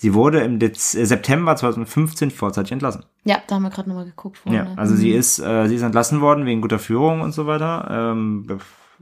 Sie 0.00 0.14
wurde 0.14 0.40
im 0.42 0.60
Dez 0.60 0.94
äh, 0.94 1.04
September 1.04 1.56
2015 1.56 2.30
vorzeitig 2.30 2.70
entlassen. 2.70 3.04
Ja, 3.24 3.42
da 3.48 3.56
haben 3.56 3.64
wir 3.64 3.70
gerade 3.70 3.88
nochmal 3.88 4.04
geguckt 4.04 4.38
vorhin. 4.38 4.64
Ja, 4.66 4.72
also 4.76 4.94
sie 4.94 5.10
ist, 5.10 5.40
äh, 5.40 5.66
sie 5.66 5.74
ist 5.74 5.82
entlassen 5.82 6.20
worden 6.20 6.46
wegen 6.46 6.60
guter 6.60 6.78
Führung 6.78 7.20
und 7.20 7.32
so 7.32 7.46
weiter. 7.48 7.88
Ähm, 7.90 8.46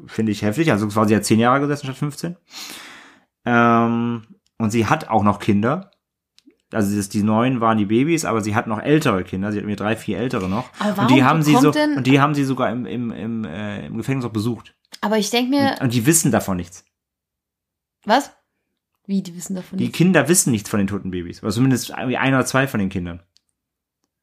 Finde 0.07 0.33
ich 0.33 0.41
heftig. 0.41 0.73
Also 0.73 0.89
quasi 0.89 1.15
hat 1.15 1.25
zehn 1.27 1.39
Jahre 1.39 1.61
gesessen 1.61 1.85
statt 1.85 1.97
15. 1.99 2.37
Ähm, 3.45 4.27
und 4.59 4.71
sie 4.71 4.87
hat 4.87 5.09
auch 5.09 5.23
noch 5.23 5.39
Kinder. 5.39 5.91
Also 6.73 6.97
das, 6.97 7.09
die 7.11 7.23
neun 7.23 7.61
waren 7.61 7.79
die 7.79 7.85
Babys, 7.87 8.25
aber 8.25 8.41
sie 8.41 8.55
hat 8.55 8.67
noch 8.67 8.81
ältere 8.81 9.23
Kinder. 9.23 9.53
Sie 9.53 9.59
hat 9.59 9.67
mir 9.67 9.77
drei, 9.77 9.97
vier 9.97 10.19
ältere 10.19 10.49
noch. 10.49 10.69
Aber 10.79 10.89
und 10.91 10.97
warum 10.97 11.15
die 11.15 11.25
haben 11.25 11.43
sie 11.43 11.55
so, 11.57 11.71
denn- 11.71 11.97
und 11.99 12.07
die 12.07 12.21
haben 12.21 12.35
sie 12.35 12.45
sogar 12.45 12.71
im, 12.71 12.87
im, 12.87 13.13
im, 13.13 13.45
äh, 13.45 13.87
im 13.87 13.97
Gefängnis 13.99 14.25
auch 14.25 14.31
besucht. 14.33 14.75
Aber 15.01 15.19
ich 15.19 15.31
denke 15.31 15.51
mir, 15.51 15.77
Und 15.81 15.93
die 15.93 16.07
wissen 16.07 16.33
davon 16.33 16.57
nichts. 16.57 16.85
was? 18.05 18.33
Wie, 19.07 19.23
die 19.23 19.37
wissen 19.37 19.55
davon 19.55 19.79
Die 19.79 19.85
nicht? 19.85 19.95
Kinder 19.97 20.29
wissen 20.29 20.51
nichts 20.51 20.69
von 20.69 20.79
den 20.79 20.89
toten 20.89 21.11
Babys. 21.11 21.43
Oder 21.43 21.53
zumindest 21.53 21.91
irgendwie 21.91 22.17
ein 22.17 22.35
oder 22.35 22.45
zwei 22.45 22.67
von 22.67 22.81
den 22.81 22.89
Kindern. 22.89 23.21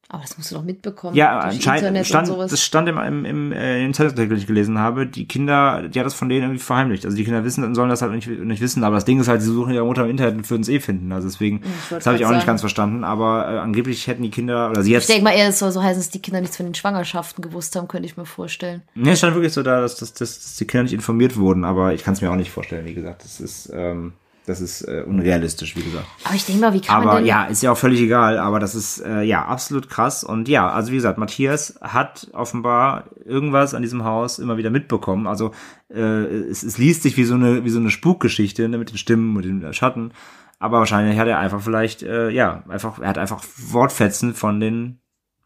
Aber 0.09 0.21
das 0.21 0.37
musst 0.37 0.51
du 0.51 0.55
doch 0.55 0.63
mitbekommen. 0.63 1.15
Ja, 1.15 1.39
anscheinend 1.39 2.05
stand, 2.05 2.27
das 2.29 2.61
stand 2.61 2.87
im, 2.87 2.99
im, 2.99 3.25
im, 3.25 3.51
äh, 3.51 3.83
im 3.83 3.95
Zeitartikel, 3.95 4.29
den 4.29 4.37
ich 4.37 4.45
gelesen 4.45 4.77
habe. 4.77 5.07
Die 5.07 5.27
Kinder, 5.27 5.87
die 5.87 5.97
hat 5.97 6.05
das 6.05 6.13
von 6.13 6.29
denen 6.29 6.43
irgendwie 6.43 6.59
verheimlicht. 6.59 7.05
Also 7.05 7.17
die 7.17 7.23
Kinder 7.23 7.43
wissen, 7.43 7.73
sollen 7.73 7.89
das 7.89 8.03
halt 8.03 8.11
nicht, 8.11 8.27
nicht 8.27 8.61
wissen. 8.61 8.83
Aber 8.83 8.95
das 8.95 9.05
Ding 9.05 9.19
ist 9.19 9.27
halt, 9.27 9.41
sie 9.41 9.51
suchen 9.51 9.73
ihre 9.73 9.85
Mutter 9.85 10.03
im 10.03 10.11
Internet 10.11 10.35
und 10.35 10.47
würden 10.51 10.61
es 10.61 10.69
eh 10.69 10.79
finden. 10.81 11.11
Also 11.13 11.27
deswegen, 11.29 11.61
Ich 11.63 11.89
das 11.89 12.05
habe 12.05 12.17
ich 12.17 12.25
auch 12.25 12.29
nicht 12.29 12.39
sagen. 12.41 12.47
ganz 12.47 12.61
verstanden. 12.61 13.03
Aber 13.03 13.47
äh, 13.51 13.57
angeblich 13.57 14.05
hätten 14.05 14.21
die 14.21 14.29
Kinder, 14.29 14.69
oder 14.69 14.83
sie 14.83 14.89
Ich 14.89 14.93
jetzt, 14.93 15.09
denke 15.09 15.23
mal 15.23 15.31
eher, 15.31 15.47
es 15.47 15.57
soll 15.57 15.71
so 15.71 15.81
heißen, 15.81 15.99
dass 15.99 16.11
die 16.11 16.21
Kinder 16.21 16.41
nichts 16.41 16.57
von 16.57 16.67
den 16.67 16.75
Schwangerschaften 16.75 17.41
gewusst 17.41 17.75
haben, 17.75 17.87
könnte 17.87 18.05
ich 18.05 18.15
mir 18.15 18.25
vorstellen. 18.25 18.83
ne, 18.93 19.11
es 19.13 19.17
stand 19.17 19.33
wirklich 19.33 19.53
so 19.53 19.63
da, 19.63 19.81
dass, 19.81 19.95
dass, 19.95 20.13
dass, 20.13 20.39
dass 20.43 20.55
die 20.57 20.65
Kinder 20.67 20.83
nicht 20.83 20.93
informiert 20.93 21.37
wurden. 21.37 21.63
Aber 21.63 21.93
ich 21.95 22.03
kann 22.03 22.13
es 22.13 22.21
mir 22.21 22.29
auch 22.29 22.35
nicht 22.35 22.51
vorstellen, 22.51 22.85
wie 22.85 22.93
gesagt. 22.93 23.23
Das 23.23 23.39
ist, 23.39 23.71
ähm, 23.73 24.13
das 24.45 24.59
ist 24.59 24.81
äh, 24.81 25.03
unrealistisch, 25.07 25.75
wie 25.75 25.83
gesagt. 25.83 26.05
Aber 26.25 26.35
ich 26.35 26.45
denke 26.45 26.61
mal, 26.61 26.73
wie 26.73 26.81
kann 26.81 26.99
man 26.99 27.07
Aber 27.07 27.17
denn... 27.19 27.27
ja, 27.27 27.45
ist 27.45 27.63
ja 27.63 27.71
auch 27.71 27.77
völlig 27.77 28.01
egal, 28.01 28.37
aber 28.37 28.59
das 28.59 28.75
ist 28.75 28.99
äh, 28.99 29.21
ja 29.21 29.45
absolut 29.45 29.89
krass. 29.89 30.23
Und 30.23 30.49
ja, 30.49 30.69
also 30.69 30.91
wie 30.91 30.95
gesagt, 30.95 31.17
Matthias 31.17 31.79
hat 31.81 32.27
offenbar 32.33 33.05
irgendwas 33.23 33.73
an 33.73 33.81
diesem 33.81 34.03
Haus 34.03 34.39
immer 34.39 34.57
wieder 34.57 34.69
mitbekommen. 34.69 35.27
Also 35.27 35.51
äh, 35.89 35.99
es, 35.99 36.63
es 36.63 36.77
liest 36.77 37.03
sich 37.03 37.15
wie 37.15 37.23
so 37.23 37.35
eine, 37.35 37.63
wie 37.63 37.69
so 37.69 37.79
eine 37.79 37.89
Spukgeschichte, 37.89 38.67
ne, 38.67 38.77
mit 38.77 38.89
den 38.89 38.97
Stimmen 38.97 39.35
und 39.37 39.43
den 39.43 39.73
Schatten. 39.73 40.11
Aber 40.59 40.79
wahrscheinlich 40.79 41.17
hat 41.19 41.27
er 41.27 41.39
einfach 41.39 41.61
vielleicht, 41.61 42.03
äh, 42.03 42.29
ja, 42.29 42.63
einfach, 42.67 42.99
er 42.99 43.09
hat 43.09 43.17
einfach 43.17 43.43
Wortfetzen 43.57 44.33
von 44.33 44.59
den, 44.59 44.99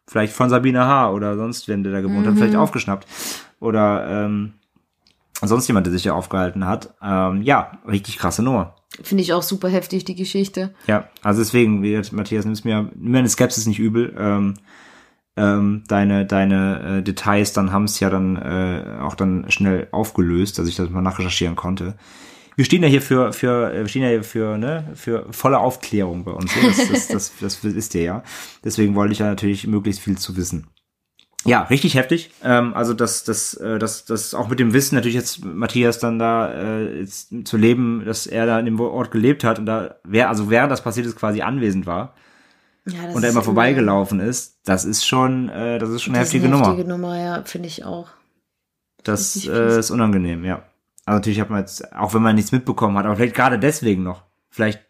vielleicht 0.07 0.33
von 0.33 0.49
Sabine 0.49 0.85
H. 0.85 1.11
oder 1.11 1.35
sonst, 1.35 1.67
wenn 1.67 1.83
der 1.83 1.91
da 1.91 2.01
gewohnt 2.01 2.25
hat, 2.25 2.35
vielleicht 2.35 2.55
aufgeschnappt. 2.55 3.07
Oder 3.59 4.07
ähm, 4.07 4.53
sonst 5.41 5.67
jemand, 5.67 5.85
der 5.85 5.93
sich 5.93 6.03
ja 6.03 6.13
aufgehalten 6.13 6.65
hat. 6.65 6.95
Ähm, 7.01 7.41
ja, 7.41 7.71
richtig 7.87 8.17
krasse 8.17 8.43
Nummer. 8.43 8.75
Finde 9.01 9.21
ich 9.21 9.33
auch 9.33 9.43
super 9.43 9.69
heftig, 9.69 10.05
die 10.05 10.15
Geschichte. 10.15 10.73
Ja, 10.87 11.09
also 11.21 11.41
deswegen, 11.41 11.81
Matthias, 12.11 12.45
nimm's 12.45 12.63
mir, 12.63 12.89
nimm 12.95 13.11
mir 13.11 13.19
eine 13.19 13.29
Skepsis 13.29 13.67
nicht 13.67 13.79
übel. 13.79 14.15
Ähm, 14.17 14.55
ähm, 15.35 15.83
deine 15.87 16.25
deine 16.25 16.97
äh, 16.97 17.03
Details 17.03 17.53
dann 17.53 17.71
haben 17.71 17.83
es 17.83 17.99
ja 17.99 18.09
dann 18.09 18.37
äh, 18.37 18.99
auch 19.01 19.13
dann 19.13 19.45
schnell 19.51 19.87
aufgelöst, 19.91 20.57
dass 20.57 20.67
ich 20.67 20.75
das 20.75 20.89
mal 20.89 21.01
nachrecherchieren 21.01 21.55
konnte. 21.55 21.95
Wir 22.55 22.65
stehen 22.65 22.81
ja 22.81 22.89
hier 22.89 23.03
für 23.03 23.31
für 23.33 23.71
äh, 23.71 23.81
wir 23.81 23.87
stehen 23.87 24.01
ja 24.01 24.09
hier 24.09 24.23
für 24.23 24.57
ne 24.57 24.91
für 24.95 25.27
volle 25.31 25.59
Aufklärung 25.59 26.23
bei 26.23 26.31
uns. 26.31 26.51
hier. 26.53 26.67
Das, 26.69 26.87
das, 26.87 27.07
das, 27.37 27.61
das 27.61 27.63
ist 27.63 27.93
der 27.93 28.01
ja. 28.01 28.23
Deswegen 28.63 28.95
wollte 28.95 29.13
ich 29.13 29.19
ja 29.19 29.27
natürlich 29.27 29.67
möglichst 29.67 30.01
viel 30.01 30.17
zu 30.17 30.35
wissen. 30.37 30.67
Ja, 31.45 31.61
richtig 31.63 31.95
heftig. 31.95 32.31
Ähm, 32.43 32.73
also 32.73 32.93
das, 32.93 33.23
das, 33.23 33.53
äh, 33.55 33.79
das, 33.79 34.05
das 34.05 34.33
auch 34.33 34.49
mit 34.49 34.59
dem 34.59 34.73
Wissen 34.73 34.95
natürlich 34.95 35.15
jetzt 35.15 35.45
Matthias 35.45 35.99
dann 35.99 36.19
da 36.19 36.51
äh, 36.51 36.99
jetzt 36.99 37.29
zu 37.45 37.57
leben, 37.57 38.03
dass 38.05 38.27
er 38.27 38.45
da 38.45 38.59
in 38.59 38.65
dem 38.65 38.79
Ort 38.79 39.11
gelebt 39.11 39.43
hat 39.43 39.59
und 39.59 39.65
da 39.65 39.95
wer 40.03 40.29
also 40.29 40.49
während 40.49 40.71
das 40.71 40.81
passiert 40.83 41.05
ist 41.05 41.15
quasi 41.15 41.41
anwesend 41.41 41.85
war 41.85 42.15
Ja, 42.85 43.05
das 43.05 43.15
und 43.15 43.23
er 43.23 43.29
ist 43.29 43.35
immer 43.35 43.43
vorbeigelaufen 43.43 44.19
ist, 44.19 44.57
das 44.65 44.83
ist 44.83 45.05
schon, 45.05 45.47
äh, 45.49 45.79
das 45.79 45.89
ist 45.89 46.03
schon 46.03 46.15
eine 46.15 46.23
Das 46.23 46.29
ist 46.29 46.33
heftige 46.33 46.47
eine 46.47 46.55
Nummer. 46.57 46.69
heftige 46.71 46.89
Nummer, 46.89 47.17
ja, 47.19 47.43
finde 47.43 47.67
ich 47.67 47.85
auch. 47.85 48.09
Das 49.03 49.45
äh, 49.47 49.79
ist 49.79 49.91
unangenehm, 49.91 50.43
ja. 50.43 50.63
Also 51.05 51.19
natürlich 51.19 51.39
hat 51.39 51.49
man 51.49 51.59
jetzt, 51.59 51.93
auch 51.93 52.13
wenn 52.13 52.21
man 52.23 52.35
nichts 52.35 52.51
mitbekommen 52.51 52.97
hat, 52.97 53.05
aber 53.05 53.15
vielleicht 53.15 53.35
gerade 53.35 53.57
deswegen 53.59 54.03
noch, 54.03 54.23
vielleicht, 54.49 54.81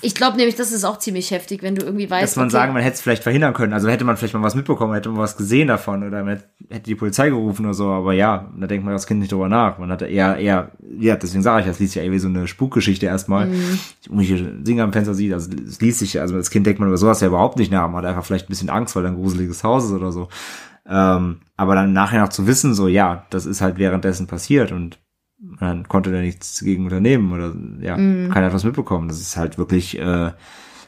Ich 0.00 0.14
glaube 0.14 0.36
nämlich, 0.36 0.54
das 0.56 0.72
ist 0.72 0.84
auch 0.84 0.98
ziemlich 0.98 1.30
heftig, 1.30 1.62
wenn 1.62 1.74
du 1.74 1.84
irgendwie 1.84 2.10
weißt, 2.10 2.22
dass 2.22 2.36
man 2.36 2.46
okay, 2.46 2.52
sagen, 2.52 2.72
man 2.72 2.82
hätte 2.82 2.94
es 2.94 3.00
vielleicht 3.00 3.22
verhindern 3.22 3.54
können. 3.54 3.72
Also 3.72 3.88
hätte 3.88 4.04
man 4.04 4.16
vielleicht 4.16 4.34
mal 4.34 4.42
was 4.42 4.54
mitbekommen, 4.54 4.94
hätte 4.94 5.08
man 5.08 5.18
was 5.18 5.36
gesehen 5.36 5.68
davon 5.68 6.06
oder 6.06 6.24
man 6.24 6.42
hätte, 6.70 6.84
die 6.84 6.94
Polizei 6.94 7.28
gerufen 7.28 7.64
oder 7.64 7.74
so. 7.74 7.88
Aber 7.88 8.12
ja, 8.12 8.50
da 8.56 8.66
denkt 8.66 8.84
man 8.84 8.94
das 8.94 9.06
Kind 9.06 9.20
nicht 9.20 9.32
drüber 9.32 9.48
nach. 9.48 9.78
Man 9.78 9.90
hatte 9.90 10.06
eher, 10.06 10.36
eher, 10.36 10.72
ja, 10.98 11.16
deswegen 11.16 11.42
sage 11.42 11.60
ich, 11.60 11.66
das 11.66 11.78
liest 11.78 11.94
ja 11.94 12.02
eher 12.02 12.12
wie 12.12 12.18
so 12.18 12.28
eine 12.28 12.46
Spukgeschichte 12.48 13.06
erstmal. 13.06 13.46
Mhm. 13.46 13.78
Irgendwelche 14.06 14.44
Dinge 14.44 14.82
am 14.82 14.92
Fenster 14.92 15.14
sieht, 15.14 15.32
also 15.32 15.50
es 15.66 15.80
liest 15.80 16.00
sich, 16.00 16.20
also 16.20 16.36
das 16.36 16.50
Kind 16.50 16.66
denkt 16.66 16.80
man 16.80 16.88
über 16.88 16.98
sowas 16.98 17.20
ja 17.20 17.28
überhaupt 17.28 17.58
nicht 17.58 17.70
nach. 17.70 17.88
Man 17.88 17.96
hat 18.02 18.06
einfach 18.06 18.24
vielleicht 18.24 18.46
ein 18.46 18.50
bisschen 18.50 18.70
Angst, 18.70 18.96
weil 18.96 19.02
da 19.02 19.10
ein 19.10 19.16
gruseliges 19.16 19.64
Haus 19.64 19.84
ist 19.84 19.92
oder 19.92 20.12
so. 20.12 20.28
Ähm, 20.88 21.40
aber 21.56 21.74
dann 21.74 21.92
nachher 21.92 22.20
noch 22.20 22.28
zu 22.28 22.46
wissen, 22.46 22.74
so, 22.74 22.88
ja, 22.88 23.26
das 23.30 23.46
ist 23.46 23.60
halt 23.60 23.78
währenddessen 23.78 24.26
passiert 24.26 24.72
und 24.72 24.98
man 25.38 25.88
konnte 25.88 26.10
da 26.12 26.20
nichts 26.20 26.60
gegen 26.60 26.84
unternehmen 26.84 27.32
oder 27.32 27.54
ja, 27.80 27.96
Mhm. 27.96 28.30
keiner 28.30 28.46
hat 28.46 28.54
was 28.54 28.64
mitbekommen. 28.64 29.08
Das 29.08 29.20
ist 29.20 29.36
halt 29.36 29.58
wirklich, 29.58 29.98
äh, 29.98 30.32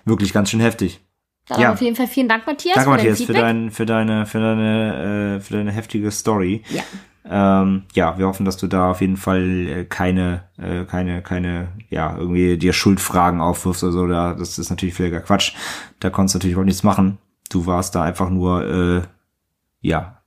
wirklich 0.05 0.33
ganz 0.33 0.51
schön 0.51 0.61
heftig. 0.61 1.01
Dann 1.49 1.61
ja. 1.61 1.73
auf 1.73 1.81
jeden 1.81 1.97
Fall 1.97 2.07
vielen 2.07 2.29
Dank, 2.29 2.47
Matthias, 2.47 2.75
Danke, 2.75 2.91
Matthias, 2.91 3.23
für, 3.23 3.33
dein, 3.33 3.71
für 3.71 3.87
deine, 3.87 4.27
für 4.27 4.39
deine, 4.39 5.37
äh, 5.37 5.41
für 5.41 5.55
deine 5.55 5.73
heftige 5.73 6.11
Story. 6.11 6.63
Ja. 6.71 6.83
Ähm, 7.31 7.83
ja, 7.93 8.19
wir 8.19 8.27
hoffen, 8.27 8.47
dass 8.47 8.57
du 8.57 8.67
da 8.67 8.91
auf 8.91 9.01
jeden 9.03 9.17
Fall 9.19 9.69
äh, 9.69 9.85
keine, 9.85 10.45
äh, 10.57 10.85
keine, 10.85 11.23
keine, 11.23 11.69
ja, 11.91 12.17
irgendwie 12.17 12.57
dir 12.57 12.73
Schuldfragen 12.73 13.41
aufwirfst 13.41 13.83
oder 13.85 13.93
so. 13.93 14.07
Da, 14.07 14.35
das 14.35 14.59
ist 14.59 14.71
natürlich 14.71 14.95
völliger 14.95 15.21
Quatsch. 15.21 15.53
Da 16.01 16.09
konntest 16.11 16.35
du 16.35 16.39
natürlich 16.39 16.53
überhaupt 16.53 16.69
nichts 16.69 16.83
machen. 16.85 17.19
Du 17.51 17.67
warst 17.67 17.95
da 17.95 18.03
einfach 18.03 18.31
nur, 18.31 18.67
äh, 18.67 19.03
ja, 19.81 20.18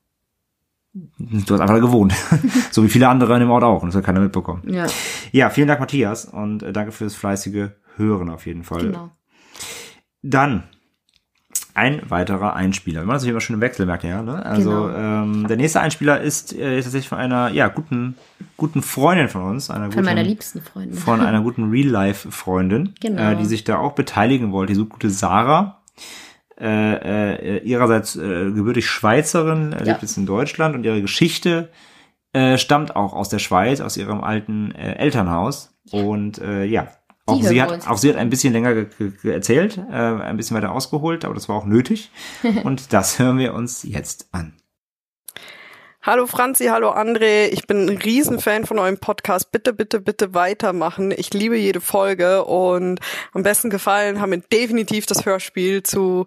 du 0.94 1.54
hast 1.54 1.62
einfach 1.62 1.76
da 1.76 1.80
gewohnt. 1.80 2.14
so 2.72 2.84
wie 2.84 2.90
viele 2.90 3.08
andere 3.08 3.34
in 3.36 3.40
dem 3.42 3.50
Ort 3.52 3.64
auch. 3.64 3.82
Und 3.84 3.90
das 3.90 3.96
hat 3.96 4.04
keiner 4.06 4.20
mitbekommen. 4.20 4.64
Ja, 4.68 4.88
Ja, 5.32 5.50
vielen 5.50 5.68
Dank, 5.68 5.80
Matthias. 5.80 6.26
Und 6.26 6.64
äh, 6.64 6.74
danke 6.74 6.92
fürs 6.92 7.16
fleißige 7.16 7.70
Hören 7.98 8.30
auf 8.30 8.46
jeden 8.46 8.64
Fall. 8.64 8.84
genau. 8.88 9.12
Dann 10.22 10.64
ein 11.74 12.02
weiterer 12.10 12.54
Einspieler. 12.54 13.02
Wir 13.02 13.06
machen 13.06 13.16
das 13.16 13.24
immer 13.24 13.40
schön 13.40 13.54
im 13.56 13.62
Wechsel, 13.62 13.86
merkt 13.86 14.04
ihr 14.04 14.10
ja. 14.10 14.22
Ne? 14.22 14.46
Also 14.46 14.70
Genau. 14.88 14.90
ähm, 15.24 15.48
der 15.48 15.56
nächste 15.58 15.80
Einspieler 15.80 16.20
ist 16.20 16.52
äh, 16.54 16.82
tatsächlich 16.82 17.08
von 17.08 17.18
einer 17.18 17.50
ja 17.50 17.70
guten 17.70 18.16
guten 18.58 18.82
Freundin 18.82 19.30
von 19.30 19.44
uns, 19.44 19.70
einer 19.70 19.86
Von 19.86 19.92
guten, 19.92 20.06
meiner 20.06 20.24
liebsten 20.24 20.62
Freundin. 20.62 20.98
von 20.98 21.22
einer 21.22 21.42
guten 21.44 21.70
Real-Life-Freundin, 21.70 22.94
Genau. 23.00 23.22
äh, 23.32 23.36
die 23.38 23.46
sich 23.46 23.64
da 23.64 23.78
auch 23.78 23.94
beteiligen 23.94 24.52
wollte. 24.52 24.74
Die 24.74 24.78
so 24.78 24.86
gute 24.86 25.10
Sarah. 25.10 25.82
Äh, 26.62 27.56
äh, 27.58 27.64
ihrerseits 27.64 28.16
äh, 28.16 28.52
gebürtig 28.52 28.86
Schweizerin, 28.88 29.74
äh, 29.74 29.80
Ja. 29.80 29.84
lebt 29.94 30.04
jetzt 30.04 30.16
in 30.18 30.28
Deutschland 30.28 30.76
und 30.76 30.86
ihre 30.86 31.02
Geschichte 31.02 31.70
äh, 32.34 32.58
stammt 32.60 32.96
auch 32.96 33.14
aus 33.14 33.30
der 33.30 33.40
Schweiz, 33.40 33.82
aus 33.82 33.98
ihrem 33.98 34.22
alten 34.24 34.72
äh, 34.76 34.94
Elternhaus. 34.98 35.74
Und 35.92 36.38
äh, 36.38 36.64
ja, 36.66 36.88
auch 37.26 37.42
sie, 37.42 37.62
hat, 37.62 37.88
auch 37.88 37.98
sie 37.98 38.10
hat 38.10 38.16
ein 38.18 38.30
bisschen 38.30 38.54
länger 38.54 38.74
ge 38.76 38.86
ge 38.98 39.12
ge 39.22 39.32
erzählt, 39.34 39.80
äh, 39.90 39.94
ein 39.96 40.38
bisschen 40.38 40.56
weiter 40.56 40.72
ausgeholt, 40.72 41.26
aber 41.26 41.34
das 41.34 41.50
war 41.50 41.56
auch 41.56 41.66
nötig. 41.66 42.12
und 42.64 42.94
das 42.94 43.18
hören 43.18 43.40
wir 43.40 43.54
uns 43.56 43.82
jetzt 43.84 44.30
an. 44.32 44.54
Hallo 46.04 46.26
Franzi, 46.26 46.66
hallo 46.66 46.90
André. 46.90 47.50
Ich 47.50 47.68
bin 47.68 47.88
ein 47.88 47.96
Riesenfan 47.96 48.66
von 48.66 48.80
eurem 48.80 48.98
Podcast. 48.98 49.52
Bitte, 49.52 49.72
bitte, 49.72 50.02
bitte 50.02 50.34
weitermachen. 50.34 51.14
Ich 51.16 51.32
liebe 51.32 51.56
jede 51.56 51.80
Folge 51.80 52.44
und 52.44 53.00
am 53.34 53.44
besten 53.44 53.70
gefallen 53.70 54.20
haben 54.20 54.32
mir 54.32 54.40
definitiv 54.40 55.06
das 55.06 55.28
Hörspiel 55.28 55.84
zu 55.84 56.26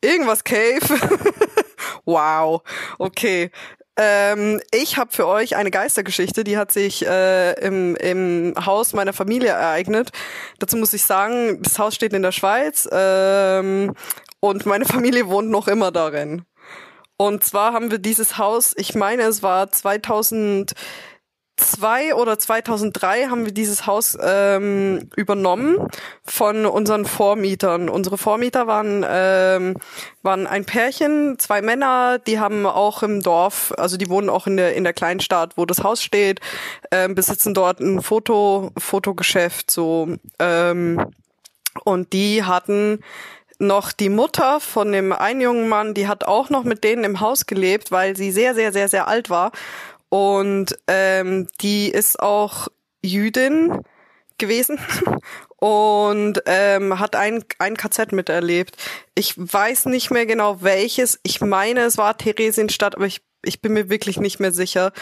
irgendwas 0.00 0.44
Cave. 0.44 0.78
wow. 2.04 2.62
Okay. 3.00 3.50
Ähm, 3.96 4.60
ich 4.70 4.98
habe 4.98 5.10
für 5.10 5.26
euch 5.26 5.56
eine 5.56 5.72
Geistergeschichte, 5.72 6.44
die 6.44 6.56
hat 6.56 6.70
sich 6.70 7.04
äh, 7.04 7.54
im, 7.54 7.96
im 7.96 8.54
Haus 8.64 8.92
meiner 8.92 9.12
Familie 9.12 9.48
ereignet. 9.48 10.12
Dazu 10.60 10.76
muss 10.76 10.92
ich 10.92 11.02
sagen, 11.02 11.60
das 11.60 11.76
Haus 11.80 11.96
steht 11.96 12.12
in 12.12 12.22
der 12.22 12.30
Schweiz 12.30 12.88
ähm, 12.92 13.96
und 14.38 14.64
meine 14.64 14.84
Familie 14.84 15.26
wohnt 15.26 15.50
noch 15.50 15.66
immer 15.66 15.90
darin. 15.90 16.44
Und 17.18 17.44
zwar 17.44 17.74
haben 17.74 17.90
wir 17.90 17.98
dieses 17.98 18.38
Haus, 18.38 18.72
ich 18.76 18.94
meine, 18.94 19.24
es 19.24 19.42
war 19.42 19.70
2000 19.70 20.74
2002 21.58 22.14
oder 22.14 22.38
2003 22.38 23.26
haben 23.26 23.44
wir 23.44 23.52
dieses 23.52 23.86
Haus 23.86 24.16
ähm, 24.20 25.10
übernommen 25.16 25.88
von 26.24 26.66
unseren 26.66 27.04
Vormietern. 27.04 27.88
Unsere 27.88 28.16
Vormieter 28.16 28.66
waren 28.66 29.04
ähm, 29.08 29.76
waren 30.22 30.46
ein 30.46 30.64
Pärchen, 30.64 31.38
zwei 31.38 31.60
Männer, 31.60 32.18
die 32.18 32.38
haben 32.38 32.64
auch 32.66 33.02
im 33.02 33.22
Dorf, 33.22 33.72
also 33.76 33.96
die 33.96 34.08
wohnen 34.08 34.30
auch 34.30 34.46
in 34.46 34.56
der 34.56 34.74
in 34.74 34.84
der 34.84 34.92
Kleinstadt, 34.92 35.56
wo 35.56 35.66
das 35.66 35.82
Haus 35.82 36.02
steht, 36.02 36.40
ähm, 36.90 37.14
besitzen 37.14 37.54
dort 37.54 37.80
ein 37.80 38.02
Foto 38.02 38.70
Fotogeschäft 38.78 39.70
so 39.70 40.16
ähm, 40.38 41.04
und 41.84 42.12
die 42.12 42.44
hatten 42.44 43.00
noch 43.58 43.92
die 43.92 44.08
Mutter 44.08 44.60
von 44.60 44.92
dem 44.92 45.12
einen 45.12 45.40
jungen 45.40 45.68
Mann, 45.68 45.94
die 45.94 46.08
hat 46.08 46.24
auch 46.24 46.50
noch 46.50 46.64
mit 46.64 46.84
denen 46.84 47.04
im 47.04 47.20
Haus 47.20 47.46
gelebt, 47.46 47.90
weil 47.90 48.16
sie 48.16 48.30
sehr, 48.30 48.54
sehr, 48.54 48.72
sehr, 48.72 48.88
sehr 48.88 49.08
alt 49.08 49.30
war 49.30 49.52
und 50.08 50.78
ähm, 50.86 51.48
die 51.60 51.88
ist 51.88 52.20
auch 52.20 52.68
Jüdin 53.02 53.82
gewesen 54.38 54.78
und 55.56 56.42
ähm, 56.46 56.98
hat 56.98 57.16
ein, 57.16 57.44
ein 57.58 57.76
KZ 57.76 58.12
miterlebt. 58.12 58.76
Ich 59.14 59.34
weiß 59.36 59.86
nicht 59.86 60.10
mehr 60.10 60.26
genau 60.26 60.62
welches. 60.62 61.18
Ich 61.24 61.40
meine, 61.40 61.80
es 61.80 61.98
war 61.98 62.16
Theresienstadt, 62.16 62.94
aber 62.94 63.06
ich, 63.06 63.20
ich 63.42 63.62
bin 63.62 63.72
mir 63.72 63.88
wirklich 63.88 64.18
nicht 64.18 64.40
mehr 64.40 64.52
sicher. 64.52 64.92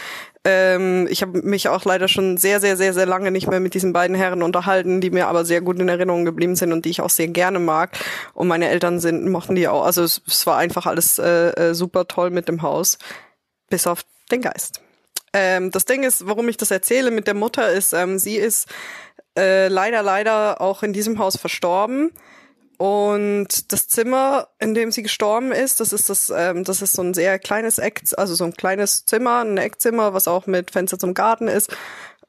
Ähm, 0.43 1.07
ich 1.09 1.21
habe 1.21 1.41
mich 1.41 1.69
auch 1.69 1.85
leider 1.85 2.07
schon 2.07 2.37
sehr, 2.37 2.59
sehr, 2.59 2.77
sehr, 2.77 2.93
sehr 2.93 3.05
lange 3.05 3.31
nicht 3.31 3.47
mehr 3.47 3.59
mit 3.59 3.73
diesen 3.73 3.93
beiden 3.93 4.15
Herren 4.15 4.43
unterhalten, 4.43 5.01
die 5.01 5.09
mir 5.09 5.27
aber 5.27 5.43
sehr 5.43 5.61
gut 5.61 5.79
in 5.79 5.89
Erinnerung 5.89 6.23
geblieben 6.23 6.55
sind 6.55 6.71
und 6.71 6.85
die 6.85 6.89
ich 6.89 7.01
auch 7.01 7.09
sehr 7.09 7.27
gerne 7.27 7.59
mag. 7.59 7.97
Und 8.33 8.47
meine 8.47 8.69
Eltern 8.69 8.99
sind, 8.99 9.27
mochten 9.29 9.55
die 9.55 9.67
auch. 9.67 9.83
Also 9.83 10.03
es, 10.03 10.21
es 10.27 10.45
war 10.45 10.57
einfach 10.57 10.85
alles 10.85 11.17
äh, 11.17 11.49
äh 11.49 11.73
super 11.73 12.07
toll 12.07 12.29
mit 12.29 12.47
dem 12.47 12.61
Haus. 12.61 12.97
Bis 13.69 13.87
auf 13.87 14.03
den 14.31 14.41
Geist. 14.41 14.81
Ähm, 15.33 15.71
das 15.71 15.85
Ding 15.85 16.03
ist, 16.03 16.27
warum 16.27 16.47
ich 16.47 16.57
das 16.57 16.71
erzähle 16.71 17.11
mit 17.11 17.27
der 17.27 17.33
Mutter, 17.33 17.71
ist, 17.71 17.93
ähm, 17.93 18.17
sie 18.17 18.37
ist 18.37 18.67
äh, 19.37 19.67
leider, 19.67 20.03
leider 20.03 20.61
auch 20.61 20.83
in 20.83 20.93
diesem 20.93 21.19
Haus 21.19 21.37
verstorben. 21.37 22.11
Und 22.77 23.71
das 23.71 23.87
Zimmer, 23.87 24.49
in 24.59 24.75
dem 24.75 24.91
sie 24.91 25.01
gestorben 25.01 25.51
ist, 25.51 25.79
das 25.79 25.93
ist 25.93 26.09
das, 26.09 26.29
ähm, 26.29 26.63
das 26.63 26.83
ist 26.83 26.93
so 26.93 27.01
ein 27.01 27.15
sehr 27.15 27.39
kleines 27.39 27.79
Eck, 27.79 28.03
also 28.17 28.35
so 28.35 28.43
ein 28.43 28.53
kleines 28.53 29.05
Zimmer, 29.05 29.41
ein 29.41 29.57
Eckzimmer, 29.57 30.13
was 30.13 30.27
auch 30.27 30.45
mit 30.45 30.71
Fenster 30.71 30.99
zum 30.99 31.15
Garten 31.15 31.47
ist. 31.47 31.75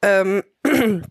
Ähm, 0.00 0.42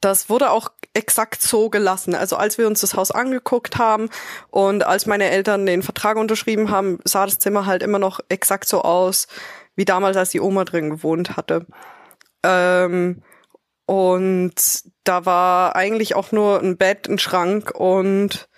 das 0.00 0.28
wurde 0.28 0.50
auch 0.50 0.70
exakt 0.92 1.40
so 1.40 1.70
gelassen. 1.70 2.14
Also 2.14 2.36
als 2.36 2.58
wir 2.58 2.66
uns 2.66 2.82
das 2.82 2.94
Haus 2.94 3.10
angeguckt 3.10 3.78
haben 3.78 4.10
und 4.50 4.84
als 4.84 5.06
meine 5.06 5.30
Eltern 5.30 5.64
den 5.64 5.82
Vertrag 5.82 6.18
unterschrieben 6.18 6.70
haben, 6.70 6.98
sah 7.04 7.24
das 7.24 7.38
Zimmer 7.38 7.64
halt 7.64 7.82
immer 7.82 7.98
noch 7.98 8.20
exakt 8.28 8.68
so 8.68 8.82
aus, 8.82 9.28
wie 9.76 9.86
damals, 9.86 10.18
als 10.18 10.30
die 10.30 10.40
Oma 10.40 10.64
drin 10.64 10.90
gewohnt 10.90 11.38
hatte. 11.38 11.66
Ähm, 12.42 13.22
und 13.92 14.54
da 15.04 15.26
war 15.26 15.76
eigentlich 15.76 16.14
auch 16.14 16.32
nur 16.32 16.60
ein 16.60 16.78
Bett, 16.78 17.10
ein 17.10 17.18
Schrank 17.18 17.72
und 17.78 18.48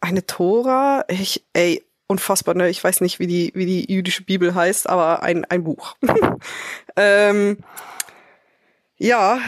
eine 0.00 0.24
Tora. 0.24 1.04
Ich, 1.08 1.44
ey, 1.52 1.84
unfassbar, 2.06 2.54
ne? 2.54 2.70
Ich 2.70 2.82
weiß 2.82 3.02
nicht, 3.02 3.18
wie 3.18 3.26
die, 3.26 3.52
wie 3.54 3.66
die 3.66 3.92
jüdische 3.92 4.24
Bibel 4.24 4.54
heißt, 4.54 4.88
aber 4.88 5.22
ein, 5.22 5.44
ein 5.44 5.64
Buch. 5.64 5.94
ähm, 6.96 7.58
ja, 8.96 9.40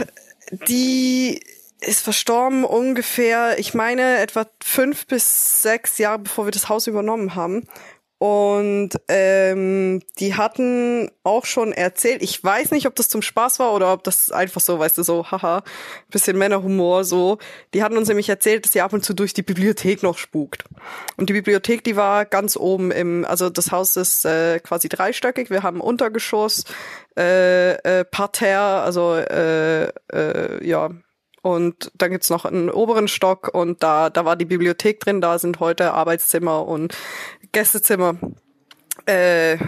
die 0.68 1.40
ist 1.80 2.00
verstorben 2.00 2.64
ungefähr, 2.66 3.58
ich 3.58 3.72
meine, 3.72 4.18
etwa 4.18 4.44
fünf 4.62 5.06
bis 5.06 5.62
sechs 5.62 5.96
Jahre 5.96 6.18
bevor 6.18 6.46
wir 6.46 6.52
das 6.52 6.68
Haus 6.68 6.86
übernommen 6.86 7.34
haben. 7.34 7.66
Und 8.18 8.90
ähm, 9.06 10.02
die 10.18 10.34
hatten 10.34 11.08
auch 11.22 11.44
schon 11.44 11.72
erzählt, 11.72 12.20
ich 12.20 12.42
weiß 12.42 12.72
nicht, 12.72 12.88
ob 12.88 12.96
das 12.96 13.08
zum 13.08 13.22
Spaß 13.22 13.60
war 13.60 13.72
oder 13.72 13.92
ob 13.92 14.02
das 14.02 14.32
einfach 14.32 14.60
so, 14.60 14.80
weißt 14.80 14.98
du, 14.98 15.04
so, 15.04 15.30
haha, 15.30 15.62
bisschen 16.10 16.36
Männerhumor 16.36 17.04
so. 17.04 17.38
Die 17.74 17.82
hatten 17.84 17.96
uns 17.96 18.08
nämlich 18.08 18.28
erzählt, 18.28 18.64
dass 18.64 18.72
sie 18.72 18.80
ab 18.80 18.92
und 18.92 19.04
zu 19.04 19.14
durch 19.14 19.34
die 19.34 19.42
Bibliothek 19.42 20.02
noch 20.02 20.18
spukt. 20.18 20.64
Und 21.16 21.28
die 21.28 21.34
Bibliothek, 21.34 21.84
die 21.84 21.94
war 21.94 22.24
ganz 22.24 22.56
oben 22.56 22.90
im, 22.90 23.24
also 23.24 23.50
das 23.50 23.70
Haus 23.70 23.96
ist 23.96 24.24
äh, 24.24 24.58
quasi 24.58 24.88
dreistöckig, 24.88 25.48
wir 25.48 25.62
haben 25.62 25.80
Untergeschoss, 25.80 26.64
äh, 27.16 27.74
äh, 27.74 28.04
Parterre, 28.04 28.82
also 28.82 29.14
äh, 29.14 29.92
äh, 30.12 30.66
ja, 30.66 30.90
und 31.42 31.92
dann 31.94 32.10
gibt's 32.10 32.30
noch 32.30 32.44
einen 32.44 32.70
oberen 32.70 33.08
Stock 33.08 33.48
und 33.54 33.82
da, 33.82 34.10
da 34.10 34.24
war 34.24 34.36
die 34.36 34.44
Bibliothek 34.44 35.00
drin, 35.00 35.20
da 35.20 35.38
sind 35.38 35.60
heute 35.60 35.92
Arbeitszimmer 35.92 36.66
und 36.66 36.96
Gästezimmer. 37.52 38.16
Äh, 39.06 39.58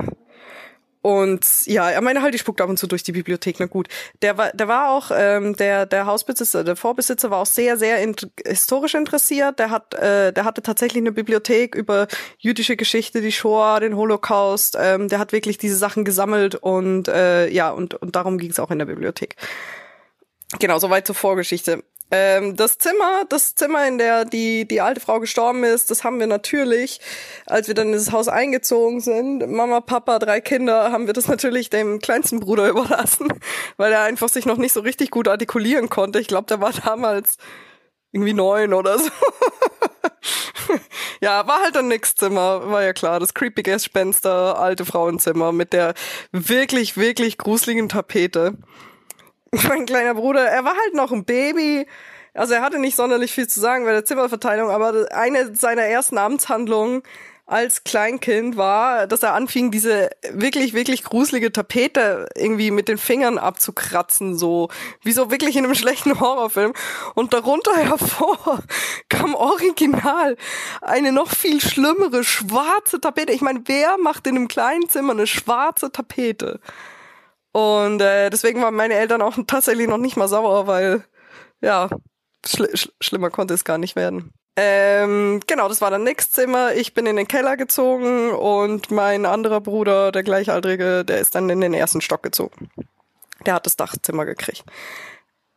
und 1.03 1.47
ja, 1.65 1.89
er 1.89 2.03
meine 2.03 2.21
halt, 2.21 2.35
die 2.35 2.39
spuckt 2.39 2.61
ab 2.61 2.69
und 2.69 2.79
zu 2.79 2.87
durch 2.87 3.03
die 3.03 3.13
Bibliothek. 3.13 3.57
Na 3.59 3.67
gut, 3.67 3.89
der 4.21 4.37
war, 4.37 4.51
der 4.53 4.69
war 4.69 4.91
auch 4.91 5.11
ähm, 5.15 5.57
der 5.57 5.87
der 5.87 6.05
Hausbesitzer, 6.05 6.63
der 6.63 6.77
Vorbesitzer 6.77 7.31
war 7.31 7.39
auch 7.39 7.47
sehr 7.47 7.79
sehr 7.79 8.03
in, 8.03 8.15
historisch 8.47 8.95
interessiert. 8.95 9.59
Der 9.59 9.71
hat, 9.71 9.95
äh, 9.95 10.31
der 10.31 10.45
hatte 10.45 10.61
tatsächlich 10.61 11.01
eine 11.01 11.13
Bibliothek 11.13 11.75
über 11.75 12.07
jüdische 12.39 12.77
Geschichte, 12.77 13.23
die 13.23 13.33
Shoah, 13.33 13.81
den 13.81 13.97
Holocaust. 13.97 14.77
Ähm, 14.79 15.09
der 15.09 15.19
hat 15.19 15.33
wirklich 15.33 15.57
diese 15.57 15.77
Sachen 15.77 16.05
gesammelt 16.05 16.55
und 16.55 17.09
äh, 17.09 17.49
ja 17.49 17.71
und 17.71 17.95
und 17.95 18.15
darum 18.15 18.37
ging 18.37 18.51
es 18.51 18.61
auch 18.61 18.71
in 18.71 18.79
der 18.79 18.87
Bibliothek. 18.87 19.37
Genau, 20.59 20.79
soweit 20.79 21.07
zur 21.07 21.15
Vorgeschichte. 21.15 21.83
Ähm, 22.11 22.57
das 22.57 22.79
Zimmer, 22.79 23.25
das 23.29 23.55
Zimmer, 23.55 23.87
in 23.87 23.99
der 23.99 24.25
die, 24.25 24.67
die 24.67 24.81
alte 24.81 25.01
Frau 25.01 25.21
gestorben 25.21 25.63
ist, 25.63 25.91
das 25.91 26.03
haben 26.03 26.19
wir 26.19 26.27
natürlich, 26.27 27.01
als 27.47 27.69
wir 27.69 27.75
dann 27.75 27.89
in 27.89 27.93
das 27.93 28.11
Haus 28.11 28.27
eingezogen 28.29 29.01
sind, 29.01 29.49
Mama, 29.49 29.81
Papa, 29.81 30.19
drei 30.19 30.41
Kinder, 30.41 30.91
haben 30.91 31.07
wir 31.07 31.15
das 31.15 31.29
natürlich 31.29 31.71
dem 31.71 32.01
kleinsten 32.01 32.41
Bruder 32.41 32.69
überlassen, 32.71 33.33
weil 33.77 33.93
er 33.93 34.03
einfach 34.03 34.29
sich 34.29 34.47
noch 34.47 34.57
nicht 34.57 34.73
so 34.73 34.81
richtig 34.81 35.11
gut 35.11 35.29
artikulieren 35.29 35.89
konnte. 35.89 36.19
Ich 36.19 36.29
glaube, 36.29 36.47
der 36.47 36.61
war 36.61 36.73
damals 36.73 37.37
irgendwie 38.13 38.35
neun 38.35 38.75
oder 38.75 38.99
so. 38.99 39.11
ja, 41.21 41.47
war 41.47 41.63
halt 41.63 41.77
ein 41.77 41.89
Nix-Zimmer, 41.89 42.71
war 42.71 42.83
ja 42.83 42.93
klar. 42.93 43.21
Das 43.21 43.35
creepy 43.35 43.63
Gespenster, 43.63 44.59
alte 44.59 44.85
Frauenzimmer 44.85 45.53
mit 45.53 45.73
der 45.73 45.95
wirklich, 46.33 46.97
wirklich 46.97 47.39
gruseligen 47.39 47.89
Tapete. 47.89 48.57
mein 49.69 49.87
kleiner 49.87 50.15
Bruder, 50.15 50.47
er 50.47 50.65
war 50.65 50.75
halt 50.75 50.95
noch 50.95 51.13
ein 51.13 51.25
Baby. 51.25 51.87
Also 52.35 52.55
er 52.55 52.63
hatte 52.63 52.79
nicht 52.79 52.97
sonderlich 52.97 53.33
viel 53.33 53.49
zu 53.49 53.59
sagen 53.59 53.85
bei 53.85 53.93
der 53.93 54.05
Zimmerverteilung, 54.05 54.71
aber 54.71 55.09
eine 55.13 55.55
seiner 55.57 55.83
ersten 55.83 56.17
Amtshandlungen 56.17 57.03
als 57.51 57.83
Kleinkind 57.83 58.57
war, 58.57 59.09
dass 59.09 59.25
er 59.25 59.35
anfing, 59.35 59.73
diese 59.73 60.11
wirklich, 60.33 60.73
wirklich 60.73 61.03
gruselige 61.03 61.51
Tapete 61.51 62.29
irgendwie 62.37 62.71
mit 62.71 62.87
den 62.87 62.97
Fingern 62.97 63.39
abzukratzen, 63.39 64.39
so 64.39 64.69
wie 65.03 65.11
so 65.11 65.33
wirklich 65.33 65.57
in 65.57 65.65
einem 65.65 65.75
schlechten 65.75 66.21
Horrorfilm. 66.21 66.73
Und 67.17 67.35
darunter 67.35 67.75
hervor 67.75 68.63
kam 69.09 69.35
original 69.35 70.37
eine 70.81 71.11
noch 71.11 71.33
viel 71.33 71.61
schlimmere 71.61 72.23
schwarze 72.23 73.01
Tapete. 73.01 73.33
Ich 73.33 73.41
meine, 73.41 73.63
wer 73.67 73.99
macht 73.99 74.29
in 74.29 74.37
einem 74.37 74.47
kleinen 74.47 74.89
Zimmer 74.89 75.13
eine 75.13 75.27
schwarze 75.27 75.91
Tapete? 75.91 76.61
Und 77.53 78.01
äh, 78.01 78.31
deswegen 78.31 78.63
waren 78.63 78.75
meine 78.75 78.95
Eltern 78.95 79.23
auch 79.23 79.37
tatsächlich 79.47 79.89
noch 79.89 79.99
nicht 79.99 80.17
mal 80.17 80.29
sauer, 80.29 80.67
weil 80.67 81.05
ja, 81.61 81.89
schl 82.47 82.69
schl 82.77 82.93
schlimmer 83.01 83.31
konnte 83.31 83.55
es 83.55 83.65
gar 83.65 83.79
nicht 83.79 83.97
werden. 83.97 84.33
Ähm, 84.57 85.41
genau, 85.47 85.69
das 85.69 85.81
war 85.81 85.91
dann 85.91 86.05
nächstes 86.05 86.35
Zimmer. 86.35 86.75
Ich 86.75 86.93
bin 86.93 87.07
in 87.07 87.17
den 87.17 87.29
Keller 87.29 87.57
gezogen 87.57 88.31
und 88.31 88.91
mein 88.91 89.25
anderer 89.25 89.61
Bruder, 89.61 90.13
der 90.13 90.23
Gleichaltrige, 90.23 91.05
der 91.05 91.19
ist 91.19 91.35
dann 91.35 91.49
in 91.49 91.61
den 91.61 91.73
ersten 91.73 92.01
Stock 92.01 92.23
gezogen. 92.23 92.71
Der 93.47 93.55
hat 93.55 93.67
das 93.67 93.77
Dachzimmer 93.77 94.27
gekriegt. 94.27 94.65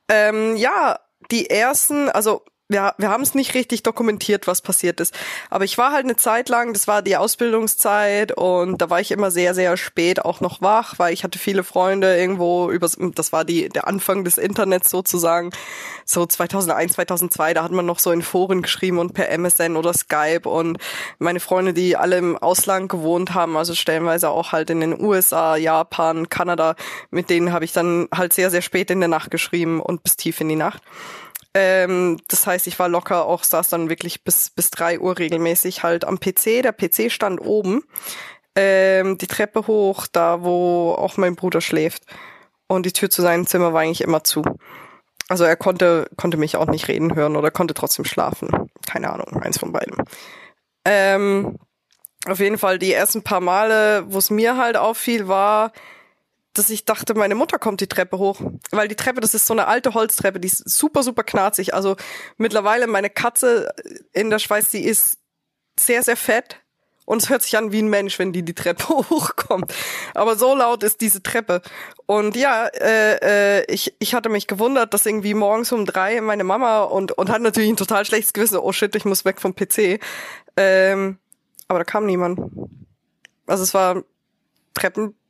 Ähm, 0.07 0.55
ja, 0.55 0.99
die 1.31 1.49
ersten, 1.49 2.09
also 2.09 2.43
wir, 2.73 2.93
wir 2.97 3.09
haben 3.09 3.23
es 3.23 3.35
nicht 3.35 3.53
richtig 3.53 3.83
dokumentiert, 3.83 4.47
was 4.47 4.61
passiert 4.61 4.99
ist. 4.99 5.13
Aber 5.49 5.63
ich 5.63 5.77
war 5.77 5.93
halt 5.93 6.03
eine 6.03 6.17
Zeit 6.17 6.49
lang, 6.49 6.73
das 6.73 6.87
war 6.87 7.01
die 7.01 7.15
Ausbildungszeit 7.15 8.33
und 8.33 8.81
da 8.81 8.89
war 8.89 8.99
ich 8.99 9.11
immer 9.11 9.31
sehr, 9.31 9.53
sehr 9.53 9.77
spät 9.77 10.25
auch 10.25 10.41
noch 10.41 10.61
wach, 10.61 10.99
weil 10.99 11.13
ich 11.13 11.23
hatte 11.23 11.39
viele 11.39 11.63
Freunde 11.63 12.17
irgendwo 12.17 12.69
über, 12.69 12.89
das 13.15 13.31
war 13.31 13.45
die, 13.45 13.69
der 13.69 13.87
Anfang 13.87 14.25
des 14.25 14.37
Internets 14.37 14.89
sozusagen, 14.89 15.51
so 16.05 16.25
2001, 16.25 16.93
2002, 16.93 17.53
da 17.53 17.63
hat 17.63 17.71
man 17.71 17.85
noch 17.85 17.99
so 17.99 18.11
in 18.11 18.21
Foren 18.21 18.61
geschrieben 18.61 18.97
und 18.97 19.13
per 19.13 19.29
MSN 19.29 19.77
oder 19.77 19.93
Skype 19.93 20.49
und 20.49 20.77
meine 21.19 21.39
Freunde, 21.39 21.73
die 21.73 21.95
alle 21.95 22.17
im 22.17 22.37
Ausland 22.37 22.89
gewohnt 22.89 23.33
haben, 23.33 23.55
also 23.55 23.75
stellenweise 23.75 24.29
auch 24.29 24.51
halt 24.51 24.69
in 24.69 24.81
den 24.81 24.99
USA, 24.99 25.55
Japan, 25.55 26.27
Kanada, 26.27 26.75
mit 27.11 27.29
denen 27.29 27.53
habe 27.53 27.65
ich 27.65 27.71
dann 27.71 28.07
halt 28.13 28.33
sehr, 28.33 28.49
sehr 28.49 28.61
spät 28.61 28.89
in 28.91 28.99
der 28.99 29.09
Nacht 29.09 29.31
geschrieben 29.31 29.79
und 29.79 30.03
bis 30.03 30.17
tief 30.17 30.41
in 30.41 30.49
die 30.49 30.55
Nacht. 30.55 30.81
Ähm, 31.53 32.19
das 32.27 32.47
heißt, 32.47 32.67
ich 32.67 32.79
war 32.79 32.89
locker 32.89 33.25
auch, 33.25 33.43
saß 33.43 33.69
dann 33.69 33.89
wirklich 33.89 34.23
bis, 34.23 34.49
bis 34.49 34.71
drei 34.71 34.99
Uhr 34.99 35.17
regelmäßig 35.17 35.83
halt 35.83 36.05
am 36.05 36.19
PC. 36.19 36.63
Der 36.63 36.73
PC 36.73 37.11
stand 37.11 37.41
oben. 37.41 37.83
ähm, 38.55 39.17
die 39.17 39.27
Treppe 39.27 39.67
hoch, 39.67 40.07
da 40.11 40.43
wo 40.43 40.93
auch 40.93 41.17
mein 41.17 41.35
Bruder 41.35 41.61
schläft. 41.61 42.03
Und 42.67 42.85
die 42.85 42.93
Tür 42.93 43.09
zu 43.09 43.21
seinem 43.21 43.47
Zimmer 43.47 43.73
war 43.73 43.81
eigentlich 43.81 44.01
immer 44.01 44.23
zu. 44.23 44.43
Also 45.29 45.43
er 45.43 45.55
konnte, 45.55 46.07
konnte 46.17 46.37
mich 46.37 46.57
auch 46.57 46.67
nicht 46.67 46.87
reden 46.87 47.15
hören 47.15 47.35
oder 47.35 47.51
konnte 47.51 47.73
trotzdem 47.73 48.05
schlafen. 48.05 48.49
Keine 48.87 49.11
Ahnung, 49.11 49.41
eins 49.41 49.57
von 49.57 49.71
beidem. 49.71 49.97
Ähm, 50.85 51.57
auf 52.25 52.39
jeden 52.39 52.57
Fall 52.57 52.79
die 52.79 52.93
ersten 52.93 53.23
paar 53.23 53.41
Male, 53.41 54.05
wo 54.07 54.17
es 54.17 54.29
mir 54.29 54.57
halt 54.57 54.77
auffiel, 54.77 55.27
war, 55.27 55.71
dass 56.53 56.69
ich 56.69 56.85
dachte, 56.85 57.15
meine 57.15 57.35
Mutter 57.35 57.57
kommt 57.57 57.81
die 57.81 57.87
Treppe 57.87 58.17
hoch. 58.17 58.39
Weil 58.71 58.87
die 58.87 58.95
Treppe, 58.95 59.21
das 59.21 59.33
ist 59.33 59.47
so 59.47 59.53
eine 59.53 59.67
alte 59.67 59.93
Holztreppe, 59.93 60.39
die 60.39 60.47
ist 60.47 60.69
super, 60.69 61.03
super 61.03 61.23
knarzig. 61.23 61.73
Also 61.73 61.95
mittlerweile 62.37 62.87
meine 62.87 63.09
Katze 63.09 63.73
in 64.11 64.29
der 64.29 64.39
Schweiz, 64.39 64.69
die 64.69 64.83
ist 64.83 65.17
sehr, 65.79 66.03
sehr 66.03 66.17
fett. 66.17 66.59
Und 67.05 67.21
es 67.21 67.29
hört 67.29 67.41
sich 67.41 67.57
an 67.57 67.73
wie 67.73 67.81
ein 67.81 67.89
Mensch, 67.89 68.17
wenn 68.17 68.31
die 68.31 68.43
die 68.43 68.53
Treppe 68.53 68.87
hochkommt. 69.09 69.73
Aber 70.13 70.37
so 70.37 70.55
laut 70.55 70.83
ist 70.83 71.01
diese 71.01 71.21
Treppe. 71.21 71.61
Und 72.05 72.35
ja, 72.35 72.67
äh, 72.67 73.59
äh, 73.61 73.65
ich, 73.73 73.93
ich 73.99 74.13
hatte 74.13 74.29
mich 74.29 74.47
gewundert, 74.47 74.93
dass 74.93 75.05
irgendwie 75.05 75.33
morgens 75.33 75.71
um 75.71 75.85
drei 75.85 76.21
meine 76.21 76.43
Mama 76.43 76.83
und, 76.83 77.11
und 77.11 77.29
hat 77.29 77.41
natürlich 77.41 77.69
ein 77.69 77.77
total 77.77 78.05
schlechtes 78.05 78.33
Gewissen, 78.33 78.57
oh 78.57 78.71
shit, 78.71 78.95
ich 78.95 79.05
muss 79.05 79.25
weg 79.25 79.41
vom 79.41 79.55
PC. 79.55 79.99
Ähm, 80.55 81.17
aber 81.67 81.79
da 81.79 81.85
kam 81.85 82.05
niemand. 82.05 82.39
Also 83.47 83.63
es 83.63 83.73
war 83.73 84.03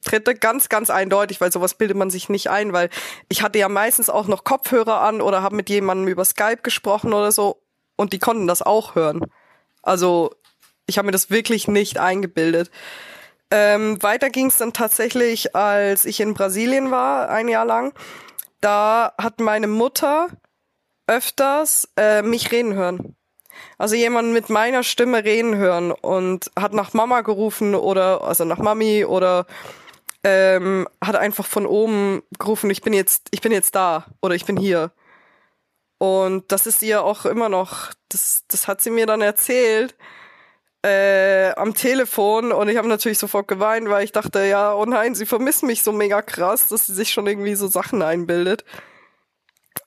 Treppentritte 0.04 0.36
ganz, 0.36 0.70
ganz 0.70 0.90
eindeutig, 0.90 1.42
weil 1.42 1.52
sowas 1.52 1.76
bildet 1.76 1.98
man 1.98 2.10
sich 2.10 2.30
nicht 2.30 2.50
ein, 2.50 2.74
weil 2.74 2.90
ich 3.30 3.42
hatte 3.42 3.60
ja 3.60 3.70
meistens 3.70 4.10
auch 4.10 4.28
noch 4.28 4.44
Kopfhörer 4.44 5.02
an 5.02 5.22
oder 5.22 5.42
habe 5.42 5.56
mit 5.56 5.70
jemandem 5.70 6.08
über 6.08 6.26
Skype 6.26 6.62
gesprochen 6.62 7.14
oder 7.14 7.32
so 7.32 7.62
und 7.96 8.14
die 8.14 8.20
konnten 8.20 8.48
das 8.48 8.62
auch 8.62 8.96
hören. 8.96 9.22
Also 9.82 10.36
ich 10.86 10.98
habe 10.98 11.08
mir 11.08 11.12
das 11.12 11.30
wirklich 11.30 11.68
nicht 11.68 11.98
eingebildet. 11.98 12.70
Ähm, 13.52 14.02
weiter 14.02 14.30
ging 14.30 14.48
es 14.48 14.58
dann 14.58 14.74
tatsächlich, 14.74 15.56
als 15.56 16.06
ich 16.06 16.20
in 16.20 16.34
Brasilien 16.34 16.92
war, 16.92 17.30
ein 17.30 17.48
Jahr 17.48 17.66
lang. 17.66 17.94
Da 18.62 19.14
hat 19.18 19.40
meine 19.40 19.68
Mutter 19.68 20.28
öfters 21.08 21.88
äh, 21.98 22.22
mich 22.22 22.52
reden 22.52 22.74
hören. 22.74 23.16
Also 23.78 23.96
jemand 23.96 24.34
mit 24.34 24.50
meiner 24.50 24.84
Stimme 24.84 25.24
reden 25.24 25.56
hören 25.56 25.92
und 25.92 26.50
hat 26.58 26.74
nach 26.74 26.94
Mama 26.94 27.22
gerufen 27.22 27.76
oder 27.76 28.24
also 28.24 28.46
nach 28.46 28.58
Mami 28.58 29.06
oder 29.06 29.46
ähm, 30.24 30.88
hat 31.04 31.16
einfach 31.16 31.46
von 31.46 31.66
oben 31.66 32.24
gerufen, 32.40 32.70
ich 32.70 32.82
bin 32.82 32.94
jetzt, 32.94 33.28
ich 33.32 33.42
bin 33.42 33.52
jetzt 33.52 33.76
da 33.76 34.06
oder 34.22 34.36
ich 34.36 34.46
bin 34.46 34.58
hier. 34.58 34.92
Und 35.98 36.52
das 36.52 36.66
ist 36.66 36.82
ihr 36.82 37.04
auch 37.04 37.26
immer 37.26 37.50
noch, 37.50 37.92
das, 38.10 38.44
das 38.48 38.68
hat 38.68 38.82
sie 38.82 38.90
mir 38.90 39.06
dann 39.06 39.22
erzählt 39.22 39.96
äh, 40.84 41.52
am 41.56 41.74
Telefon 41.74 42.52
und 42.52 42.68
ich 42.68 42.78
habe 42.78 42.88
natürlich 42.88 43.18
sofort 43.18 43.48
geweint, 43.48 43.90
weil 43.90 44.04
ich 44.04 44.12
dachte, 44.12 44.46
ja, 44.46 44.74
oh 44.74 44.86
nein, 44.86 45.16
sie 45.16 45.26
vermisst 45.26 45.64
mich 45.64 45.82
so 45.82 45.92
mega 45.94 46.22
krass, 46.22 46.68
dass 46.68 46.88
sie 46.88 46.94
sich 46.94 47.12
schon 47.12 47.26
irgendwie 47.26 47.56
so 47.56 47.68
Sachen 47.68 48.02
einbildet. 48.02 48.66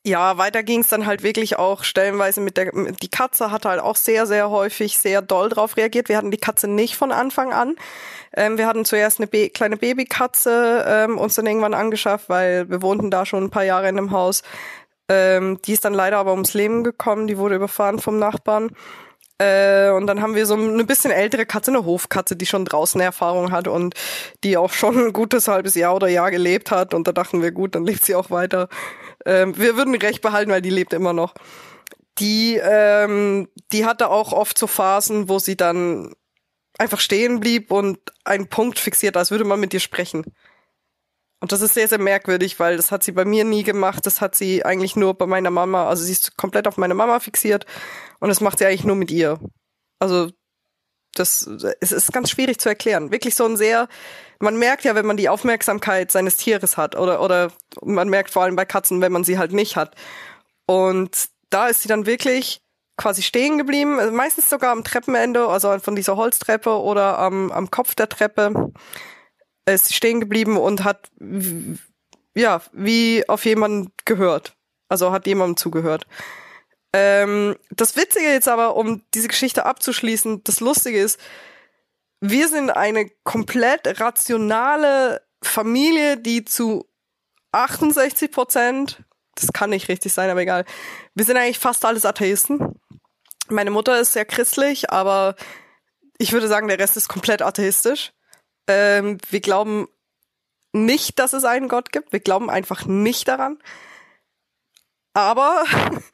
Ja, 0.05 0.39
weiter 0.39 0.63
ging 0.63 0.81
es 0.81 0.89
dann 0.89 1.07
halt 1.07 1.23
wirklich 1.23 1.59
auch 1.59 1.85
stellenweise 1.85 2.41
mit 2.41 2.57
der 2.57 2.73
die 2.73 3.11
Katze 3.11 3.51
hat 3.51 3.67
halt 3.67 3.81
auch 3.81 3.97
sehr 3.97 4.27
sehr 4.27 4.51
häufig 4.51 4.99
sehr 4.99 5.21
doll 5.21 5.49
drauf 5.49 5.77
reagiert. 5.77 6.09
Wir 6.09 6.17
hatten 6.17 6.31
die 6.31 6.39
Katze 6.39 6.69
nicht 6.69 6.97
von 6.97 7.13
Anfang 7.13 7.53
an. 7.53 7.77
Ähm, 8.37 8.59
wir 8.59 8.67
hatten 8.67 8.85
zuerst 8.85 9.19
eine 9.19 9.27
Be 9.27 9.51
kleine 9.51 9.77
Babykatze 9.79 10.85
ähm, 10.87 11.19
uns 11.19 11.35
dann 11.35 11.47
irgendwann 11.47 11.75
angeschafft, 11.75 12.29
weil 12.29 12.69
wir 12.69 12.83
wohnten 12.83 13.11
da 13.11 13.27
schon 13.27 13.45
ein 13.45 13.51
paar 13.51 13.65
Jahre 13.65 13.89
in 13.89 13.99
einem 13.99 14.11
Haus. 14.11 14.43
Ähm, 15.09 15.59
die 15.65 15.73
ist 15.73 15.85
dann 15.85 15.95
leider 15.95 16.19
aber 16.19 16.33
ums 16.33 16.55
Leben 16.55 16.85
gekommen. 16.85 17.27
Die 17.27 17.39
wurde 17.39 17.55
überfahren 17.55 17.99
vom 17.99 18.19
Nachbarn. 18.19 18.71
Äh, 19.39 19.91
und 19.91 20.07
dann 20.07 20.23
haben 20.23 20.35
wir 20.35 20.47
so 20.47 20.55
eine 20.55 20.85
bisschen 20.85 21.11
ältere 21.11 21.47
Katze, 21.47 21.71
eine 21.71 21.85
Hofkatze, 21.85 22.37
die 22.37 22.47
schon 22.47 22.65
draußen 22.65 23.01
Erfahrung 23.01 23.53
hat 23.53 23.69
und 23.69 23.95
die 24.45 24.57
auch 24.57 24.73
schon 24.73 24.99
ein 24.99 25.13
gutes 25.13 25.49
halbes 25.49 25.75
Jahr 25.75 25.95
oder 25.95 26.09
Jahr 26.09 26.31
gelebt 26.31 26.71
hat. 26.71 26.95
Und 26.95 27.07
da 27.07 27.13
dachten 27.13 27.43
wir, 27.43 27.53
gut, 27.53 27.75
dann 27.75 27.85
lebt 27.85 28.05
sie 28.05 28.15
auch 28.15 28.31
weiter. 28.31 28.69
Ähm, 29.25 29.57
wir 29.57 29.77
würden 29.77 29.95
recht 29.95 30.23
behalten, 30.23 30.51
weil 30.51 30.63
die 30.63 30.71
lebt 30.71 30.93
immer 30.93 31.13
noch. 31.13 31.35
Die, 32.19 32.59
ähm, 32.63 33.49
die 33.73 33.85
hatte 33.85 34.09
auch 34.09 34.33
oft 34.33 34.57
so 34.57 34.67
Phasen, 34.67 35.29
wo 35.29 35.39
sie 35.39 35.57
dann 35.57 36.15
einfach 36.79 37.01
stehen 37.01 37.41
blieb 37.41 37.71
und 37.71 37.99
einen 38.25 38.49
Punkt 38.49 38.79
fixiert, 38.79 39.17
als 39.17 39.31
würde 39.31 39.45
man 39.45 39.61
mit 39.61 39.73
ihr 39.75 39.81
sprechen. 39.81 40.25
Und 41.41 41.53
das 41.53 41.61
ist 41.61 41.75
sehr, 41.75 41.89
sehr 41.89 41.99
merkwürdig, 41.99 42.59
weil 42.59 42.77
das 42.77 42.91
hat 42.91 43.03
sie 43.03 43.13
bei 43.13 43.25
mir 43.25 43.45
nie 43.45 43.63
gemacht. 43.63 44.07
Das 44.07 44.21
hat 44.21 44.35
sie 44.35 44.65
eigentlich 44.65 44.97
nur 44.97 45.15
bei 45.15 45.27
meiner 45.27 45.51
Mama. 45.51 45.87
Also 45.89 46.05
sie 46.05 46.13
ist 46.13 46.37
komplett 46.37 46.67
auf 46.67 46.77
meine 46.77 46.95
Mama 46.95 47.21
fixiert 47.21 47.67
und 48.21 48.29
das 48.29 48.41
macht 48.41 48.59
sie 48.59 48.67
eigentlich 48.67 48.85
nur 48.85 48.97
mit 48.97 49.11
ihr. 49.11 49.39
Also 49.99 50.31
das 51.15 51.49
es 51.81 51.93
ist 51.93 52.13
ganz 52.13 52.31
schwierig 52.31 52.59
zu 52.59 52.69
erklären. 52.69 53.11
Wirklich 53.11 53.35
so 53.35 53.45
ein 53.45 53.57
sehr, 53.57 53.89
man 54.41 54.59
merkt 54.59 54.85
ja, 54.85 54.95
wenn 54.95 55.07
man 55.07 55.17
die 55.17 55.29
Aufmerksamkeit 55.29 56.11
seines 56.11 56.37
Tieres 56.37 56.77
hat 56.77 56.97
oder 56.97 57.21
oder 57.23 57.53
man 57.83 58.09
merkt 58.09 58.31
vor 58.31 58.43
allem 58.43 58.57
bei 58.57 58.65
Katzen, 58.65 59.01
wenn 59.01 59.13
man 59.13 59.25
sie 59.25 59.39
halt 59.39 59.53
nicht 59.53 59.77
hat. 59.77 59.95
Und 60.67 61.29
da 61.51 61.69
ist 61.69 61.83
sie 61.83 61.89
dann 61.89 62.07
wirklich 62.07 62.61
quasi 62.97 63.23
stehen 63.23 63.59
geblieben, 63.59 63.99
also 63.99 64.13
meistens 64.13 64.49
sogar 64.49 64.73
am 64.73 64.85
Treppenende, 64.85 65.49
also 65.49 65.79
von 65.79 65.97
dieser 65.97 66.17
Holztreppe 66.17 66.81
oder 66.81 67.19
am, 67.19 67.51
am 67.53 67.71
Kopf 67.71 67.95
der 67.95 68.09
Treppe 68.09 68.73
ist 69.69 69.95
stehen 69.95 70.21
geblieben 70.21 70.57
und 70.57 70.85
hat 70.85 71.11
ja 72.35 72.63
wie 72.73 73.29
auf 73.29 73.45
jemanden 73.45 73.93
gehört. 74.05 74.57
Also 74.89 75.11
hat 75.11 75.27
jemandem 75.27 75.57
zugehört. 75.57 76.07
Ähm, 76.93 77.57
das 77.71 77.97
Witzige 77.97 78.29
jetzt 78.29 78.49
aber, 78.49 78.77
um 78.77 79.03
diese 79.13 79.29
Geschichte 79.29 79.67
abzuschließen, 79.67 80.45
das 80.45 80.61
Lustige 80.61 81.01
ist, 81.01 81.21
wir 82.21 82.49
sind 82.49 82.71
eine 82.71 83.11
komplett 83.25 84.01
rationale 84.01 85.23
Familie, 85.43 86.17
die 86.17 86.45
zu 86.45 86.89
68 87.53 88.31
Prozent, 88.31 89.03
das 89.35 89.53
kann 89.53 89.71
nicht 89.71 89.89
richtig 89.89 90.13
sein, 90.13 90.31
aber 90.31 90.41
egal, 90.41 90.65
wir 91.15 91.25
sind 91.25 91.37
eigentlich 91.37 91.59
fast 91.59 91.85
alles 91.85 92.07
Atheisten. 92.07 92.81
Meine 93.49 93.71
Mutter 93.71 94.01
ist 94.01 94.13
sehr 94.13 94.25
christlich, 94.25 94.91
aber 94.91 95.37
ich 96.19 96.33
würde 96.33 96.49
sagen, 96.49 96.69
der 96.69 96.79
Rest 96.79 96.97
ist 96.97 97.09
komplett 97.09 97.43
atheistisch. 97.43 98.13
Ähm, 98.69 99.19
wir 99.31 99.41
glauben 99.41 99.89
nicht, 100.73 101.19
dass 101.19 101.33
es 101.33 101.45
einen 101.45 101.69
Gott 101.69 101.93
gibt. 101.93 102.13
Wir 102.13 102.21
glauben 102.21 102.51
einfach 102.51 102.87
nicht 102.87 103.29
daran. 103.29 103.59
Aber 105.15 105.65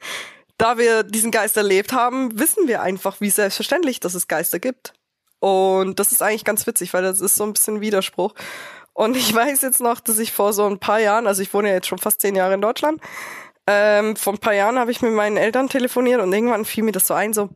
da 0.57 0.77
wir 0.77 1.03
diesen 1.03 1.31
Geist 1.31 1.57
erlebt 1.57 1.93
haben, 1.93 2.39
wissen 2.39 2.67
wir 2.67 2.81
einfach, 2.81 3.19
wie 3.21 3.29
selbstverständlich, 3.29 3.99
dass 3.99 4.13
es 4.13 4.27
Geister 4.27 4.59
gibt. 4.59 4.93
Und 5.39 5.99
das 5.99 6.11
ist 6.11 6.21
eigentlich 6.21 6.45
ganz 6.45 6.65
witzig, 6.67 6.93
weil 6.93 7.03
das 7.03 7.19
ist 7.19 7.35
so 7.35 7.43
ein 7.43 7.53
bisschen 7.53 7.81
Widerspruch. 7.81 8.33
Und 8.93 9.17
ich 9.17 9.33
weiß 9.35 9.61
jetzt 9.61 9.81
noch, 9.81 9.99
dass 9.99 10.19
ich 10.19 10.31
vor 10.31 10.53
so 10.53 10.65
ein 10.65 10.79
paar 10.79 10.99
Jahren, 10.99 11.27
also 11.27 11.41
ich 11.41 11.53
wohne 11.53 11.69
ja 11.69 11.75
jetzt 11.75 11.87
schon 11.87 11.99
fast 11.99 12.21
zehn 12.21 12.35
Jahre 12.35 12.53
in 12.53 12.61
Deutschland, 12.61 13.01
ähm, 13.67 14.15
vor 14.15 14.33
ein 14.33 14.39
paar 14.39 14.53
Jahren 14.53 14.77
habe 14.77 14.91
ich 14.91 15.01
mit 15.01 15.13
meinen 15.13 15.37
Eltern 15.37 15.69
telefoniert 15.69 16.21
und 16.21 16.33
irgendwann 16.33 16.65
fiel 16.65 16.83
mir 16.83 16.91
das 16.91 17.07
so 17.07 17.13
ein, 17.13 17.33
so, 17.33 17.49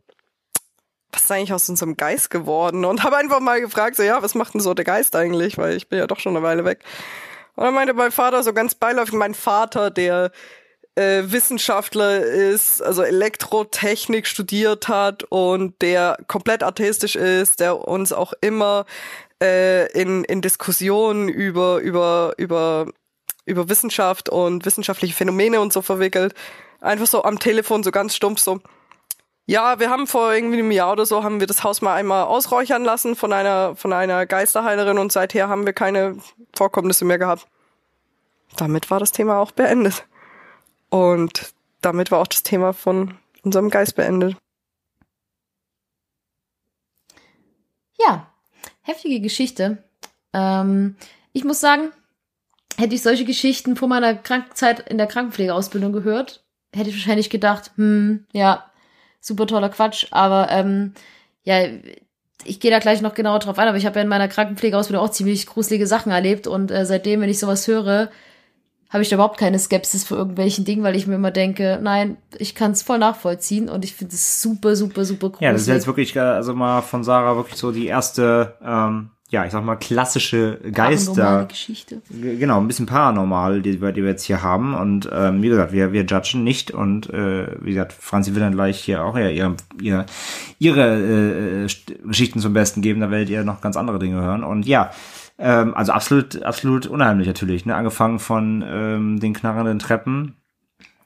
was 1.11 1.23
ist 1.23 1.31
eigentlich 1.31 1.53
aus 1.53 1.69
unserem 1.69 1.97
Geist 1.97 2.29
geworden? 2.29 2.85
Und 2.85 3.03
habe 3.03 3.17
einfach 3.17 3.39
mal 3.39 3.61
gefragt, 3.61 3.95
so, 3.95 4.03
ja, 4.03 4.21
was 4.21 4.35
macht 4.35 4.53
denn 4.53 4.61
so 4.61 4.73
der 4.73 4.85
Geist 4.85 5.15
eigentlich? 5.15 5.57
Weil 5.57 5.75
ich 5.75 5.89
bin 5.89 5.99
ja 5.99 6.07
doch 6.07 6.19
schon 6.19 6.35
eine 6.35 6.45
Weile 6.45 6.65
weg. 6.65 6.83
Und 7.55 7.65
dann 7.65 7.73
meinte 7.73 7.93
mein 7.93 8.11
Vater 8.11 8.43
so 8.43 8.53
ganz 8.53 8.75
beiläufig, 8.75 9.13
mein 9.13 9.33
Vater, 9.33 9.89
der 9.89 10.31
äh, 10.97 11.23
Wissenschaftler 11.25 12.21
ist, 12.21 12.81
also 12.81 13.03
Elektrotechnik 13.03 14.27
studiert 14.27 14.87
hat 14.87 15.23
und 15.23 15.81
der 15.81 16.17
komplett 16.27 16.63
atheistisch 16.63 17.15
ist, 17.15 17.59
der 17.59 17.87
uns 17.87 18.13
auch 18.13 18.33
immer 18.41 18.85
äh, 19.41 19.91
in, 19.91 20.23
in 20.23 20.41
Diskussionen 20.41 21.29
über, 21.29 21.77
über, 21.79 22.33
über, 22.37 22.87
über 23.47 23.69
Wissenschaft 23.69 24.29
und 24.29 24.65
wissenschaftliche 24.65 25.15
Phänomene 25.15 25.59
und 25.59 25.73
so 25.73 25.81
verwickelt. 25.81 26.35
Einfach 26.81 27.07
so 27.07 27.23
am 27.23 27.39
Telefon 27.39 27.83
so 27.83 27.91
ganz 27.91 28.15
stumpf 28.15 28.39
so, 28.39 28.59
ja, 29.49 29.79
wir 29.79 29.89
haben 29.89 30.07
vor 30.07 30.33
irgendwie 30.33 30.59
einem 30.59 30.71
Jahr 30.71 30.91
oder 30.91 31.05
so 31.05 31.23
haben 31.23 31.39
wir 31.39 31.47
das 31.47 31.63
Haus 31.63 31.81
mal 31.81 31.95
einmal 31.95 32.25
ausräuchern 32.25 32.83
lassen 32.83 33.15
von 33.15 33.31
einer 33.31 33.77
von 33.77 33.93
einer 33.93 34.25
Geisterheilerin 34.25 34.97
und 34.97 35.11
seither 35.13 35.47
haben 35.47 35.65
wir 35.65 35.71
keine 35.71 36.17
Vorkommnisse 36.53 37.05
mehr 37.05 37.17
gehabt. 37.17 37.47
Damit 38.57 38.91
war 38.91 38.99
das 38.99 39.13
Thema 39.13 39.39
auch 39.39 39.51
beendet. 39.51 40.05
Und 40.89 41.53
damit 41.81 42.11
war 42.11 42.19
auch 42.19 42.27
das 42.27 42.43
Thema 42.43 42.73
von 42.73 43.17
unserem 43.43 43.69
Geist 43.69 43.95
beendet. 43.95 44.35
Ja, 47.97 48.29
heftige 48.81 49.21
Geschichte. 49.21 49.83
Ähm, 50.33 50.97
ich 51.31 51.45
muss 51.45 51.61
sagen, 51.61 51.91
hätte 52.77 52.95
ich 52.95 53.01
solche 53.01 53.25
Geschichten 53.25 53.75
vor 53.75 53.87
meiner 53.87 54.13
Krankzeit 54.15 54.87
in 54.87 54.97
der 54.97 55.07
Krankenpflegeausbildung 55.07 55.91
gehört, 55.91 56.43
hätte 56.73 56.89
ich 56.89 56.95
wahrscheinlich 56.95 57.29
gedacht, 57.29 57.71
hm, 57.75 58.25
ja, 58.33 58.65
super 59.19 59.47
toller 59.47 59.69
Quatsch, 59.69 60.07
aber 60.11 60.49
ähm, 60.51 60.93
ja, 61.43 61.65
ich 62.43 62.59
gehe 62.59 62.71
da 62.71 62.79
gleich 62.79 63.01
noch 63.01 63.15
genauer 63.15 63.39
drauf 63.39 63.57
ein, 63.57 63.67
aber 63.67 63.77
ich 63.77 63.85
habe 63.85 63.97
ja 63.97 64.03
in 64.03 64.07
meiner 64.07 64.27
Krankenpflegeausbildung 64.27 65.03
auch 65.03 65.11
ziemlich 65.11 65.47
gruselige 65.47 65.87
Sachen 65.87 66.11
erlebt 66.11 66.47
und 66.47 66.71
äh, 66.71 66.85
seitdem, 66.85 67.21
wenn 67.21 67.29
ich 67.29 67.39
sowas 67.39 67.67
höre, 67.67 68.09
habe 68.89 69.03
ich 69.03 69.09
da 69.09 69.15
überhaupt 69.15 69.37
keine 69.37 69.59
Skepsis 69.59 70.05
vor 70.05 70.17
irgendwelchen 70.17 70.63
Dingen, 70.63 70.83
weil 70.83 70.95
ich 70.95 71.07
mir 71.07 71.15
immer 71.15 71.31
denke, 71.31 71.79
nein, 71.81 72.17
ich 72.37 72.55
kann 72.55 72.71
es 72.71 72.83
voll 72.83 72.99
nachvollziehen 72.99 73.69
und 73.69 73.83
ich 73.83 73.95
finde 73.95 74.13
es 74.13 74.41
super, 74.41 74.75
super, 74.75 75.03
super 75.03 75.29
gruselig. 75.29 75.45
Ja, 75.45 75.51
das 75.51 75.63
ist 75.63 75.67
jetzt 75.67 75.87
wirklich, 75.87 76.15
äh, 76.15 76.19
also 76.19 76.53
mal 76.53 76.81
von 76.81 77.03
Sarah 77.03 77.35
wirklich 77.35 77.57
so 77.57 77.71
die 77.71 77.87
erste, 77.87 78.55
ähm, 78.63 79.09
ja, 79.29 79.45
ich 79.45 79.51
sag 79.51 79.63
mal, 79.63 79.75
klassische 79.75 80.53
Paranormale 80.61 80.71
Geister. 80.73 81.45
Geschichte. 81.47 82.01
G- 82.09 82.37
Genau, 82.37 82.59
ein 82.61 82.67
bisschen 82.67 82.85
paranormal, 82.85 83.61
die, 83.61 83.81
wir- 83.81 83.91
die 83.91 84.01
wir 84.01 84.11
jetzt 84.11 84.23
hier 84.23 84.41
haben. 84.41 84.73
Und 84.73 85.09
ähm, 85.11 85.41
wie 85.41 85.49
gesagt, 85.49 85.73
wir, 85.73 85.91
wir 85.91 86.03
judgen 86.05 86.43
nicht. 86.43 86.71
Und 86.71 87.09
äh, 87.09 87.47
wie 87.61 87.71
gesagt, 87.71 87.93
Franzi 87.93 88.33
will 88.35 88.41
dann 88.41 88.53
gleich 88.53 88.79
hier 88.79 89.03
auch 89.03 89.17
ja 89.17 89.27
ihre, 89.29 89.55
ihre, 89.81 90.05
ihre 90.59 91.63
äh, 91.65 91.67
Geschichten 92.05 92.39
zum 92.39 92.53
Besten 92.53 92.81
geben. 92.81 93.01
Da 93.01 93.11
werdet 93.11 93.29
ihr 93.29 93.43
noch 93.43 93.59
ganz 93.61 93.75
andere 93.75 93.99
Dinge 93.99 94.21
hören. 94.21 94.43
Und 94.43 94.65
ja, 94.65 94.91
ähm, 95.39 95.73
also 95.75 95.91
absolut, 95.91 96.41
absolut 96.43 96.87
unheimlich 96.87 97.27
natürlich. 97.27 97.65
Ne? 97.65 97.75
Angefangen 97.75 98.19
von 98.19 98.63
ähm, 98.65 99.19
den 99.19 99.33
knarrenden 99.33 99.79
Treppen. 99.79 100.35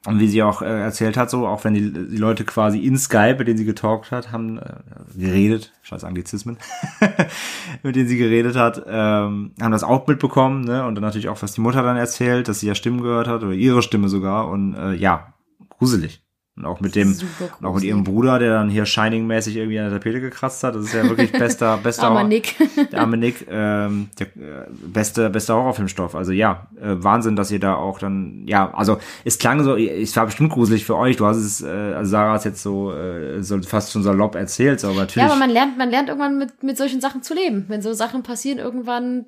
Und 0.08 0.20
wie 0.20 0.28
sie 0.28 0.42
auch 0.42 0.64
äh, 0.64 0.82
erzählt 0.82 1.16
hat, 1.16 1.30
so, 1.30 1.46
auch 1.46 1.64
wenn 1.64 1.76
die, 1.76 1.92
die 1.94 2.18
Leute 2.18 2.44
quasi 2.44 2.80
in 2.80 2.98
Skype, 2.98 3.36
mit 3.38 3.48
denen 3.48 3.60
sie 3.60 3.66
getalkt 3.66 4.10
hat, 4.10 4.32
haben 4.32 4.58
äh, 4.58 4.74
geredet, 5.16 5.74
scheiß 5.84 6.04
Anglizismen, 6.04 6.58
mit 7.84 7.96
denen 7.96 8.08
sie 8.08 8.18
geredet 8.18 8.56
hat, 8.56 8.84
ähm, 8.88 9.52
haben 9.62 9.72
das 9.72 9.84
auch 9.84 10.08
mitbekommen, 10.08 10.64
ne? 10.64 10.88
Und 10.88 10.96
dann 10.96 11.04
natürlich 11.04 11.30
auch, 11.30 11.40
was 11.44 11.54
die 11.54 11.62
Mutter 11.62 11.84
dann 11.84 11.98
erzählt, 11.98 12.48
dass 12.48 12.62
sie 12.62 12.68
ja 12.68 12.74
Stimmen 12.74 13.04
gehört 13.04 13.28
hat, 13.28 13.44
oder 13.44 13.54
ihre 13.54 13.84
Stimme 13.84 14.10
sogar. 14.10 14.50
Und 14.50 14.74
äh, 14.74 14.94
ja, 14.94 15.34
gruselig. 15.78 16.24
Und 16.58 16.66
auch 16.66 16.82
mit 16.82 16.96
dem, 16.96 17.18
auch 17.64 17.76
mit 17.76 17.84
ihrem 17.84 18.04
gruselig. 18.04 18.04
Bruder, 18.04 18.40
der 18.40 18.52
dann 18.52 18.70
hier 18.70 18.86
Shining-mäßig 18.86 19.56
irgendwie 19.56 19.80
an 19.80 19.90
der 19.90 20.00
Tapete 20.00 20.20
gekratzt 20.20 20.62
hat. 20.66 20.76
Das 20.76 20.84
ist 20.84 20.94
ja 20.94 21.08
wirklich 21.08 21.32
bester, 21.40 21.78
bester 21.78 22.08
Armer 22.08 22.26
Nick. 22.26 22.56
der 22.92 23.00
arme 23.00 23.16
Nick, 23.16 23.48
ähm, 23.50 24.10
der 24.20 24.28
äh, 24.28 24.68
beste, 24.70 25.30
beste 25.30 25.54
Horrorfilmstoff. 25.54 26.14
Also 26.14 26.34
ja, 26.34 26.68
äh, 26.76 26.96
Wahnsinn, 26.98 27.38
dass 27.38 27.52
ihr 27.52 27.60
da 27.62 27.76
auch 27.76 28.00
dann, 28.00 28.44
ja, 28.48 28.70
also 28.74 28.98
es 29.24 29.40
klang 29.40 29.64
so, 29.64 29.78
es 29.78 30.16
war 30.18 30.26
bestimmt 30.26 30.52
gruselig 30.52 30.84
für 30.84 30.98
euch. 30.98 31.16
Du 31.16 31.26
hast 31.26 31.38
es, 31.38 31.62
äh, 31.62 31.70
also 31.70 32.12
Sarah 32.12 32.34
hat 32.34 32.44
jetzt 32.44 32.62
so, 32.62 32.94
äh, 32.94 33.42
so 33.42 33.62
fast 33.62 33.94
schon 33.94 34.04
salopp 34.04 34.36
erzählt, 34.36 34.82
so, 34.82 34.90
aber 34.90 35.02
natürlich. 35.02 35.26
Ja, 35.26 35.32
aber 35.32 35.40
man 35.40 35.52
lernt, 35.52 35.78
man 35.78 35.90
lernt 35.90 36.10
irgendwann 36.10 36.38
mit, 36.38 36.64
mit 36.64 36.78
solchen 36.78 37.00
Sachen 37.00 37.24
zu 37.24 37.34
leben. 37.34 37.64
Wenn 37.70 37.82
so 37.82 37.94
Sachen 37.94 38.24
passieren, 38.24 38.60
irgendwann 38.60 39.26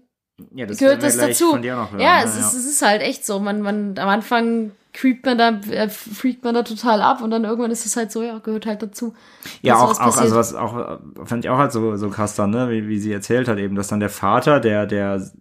ja, 0.53 0.65
das 0.65 0.77
gehört 0.77 1.03
das 1.03 1.17
dazu. 1.17 1.55
Ja, 1.61 1.87
ne? 1.95 2.23
es, 2.25 2.37
Ist, 2.37 2.53
es 2.53 2.65
ist 2.65 2.81
halt 2.81 3.01
echt 3.01 3.25
so. 3.25 3.39
Man, 3.39 3.61
man, 3.61 3.97
am 3.97 4.09
Anfang 4.09 4.71
creept 4.93 5.25
man 5.25 5.37
da, 5.37 5.49
äh, 5.71 5.89
freakt 5.89 6.43
man 6.43 6.53
da 6.53 6.63
total 6.63 7.01
ab 7.01 7.21
und 7.21 7.31
dann 7.31 7.43
irgendwann 7.43 7.71
ist 7.71 7.85
es 7.85 7.97
halt 7.97 8.11
so, 8.11 8.21
ja, 8.21 8.37
gehört 8.39 8.65
halt 8.65 8.81
dazu. 8.81 9.13
Ja, 9.61 9.73
dass 9.73 9.99
auch, 9.99 10.07
auch, 10.07 10.17
also 10.17 10.35
was 10.35 10.55
auch, 10.55 10.77
äh, 10.77 10.97
fand 11.25 11.43
ich 11.43 11.49
auch 11.49 11.57
halt 11.57 11.71
so, 11.71 11.95
so 11.97 12.09
krass 12.09 12.35
dann, 12.35 12.51
ne, 12.51 12.69
wie, 12.69 12.87
wie 12.87 12.99
sie 12.99 13.11
erzählt 13.11 13.47
hat, 13.47 13.57
eben, 13.57 13.75
dass 13.75 13.87
dann 13.87 13.99
der 13.99 14.09
Vater, 14.09 14.59
der, 14.59 14.85
der 14.85 15.31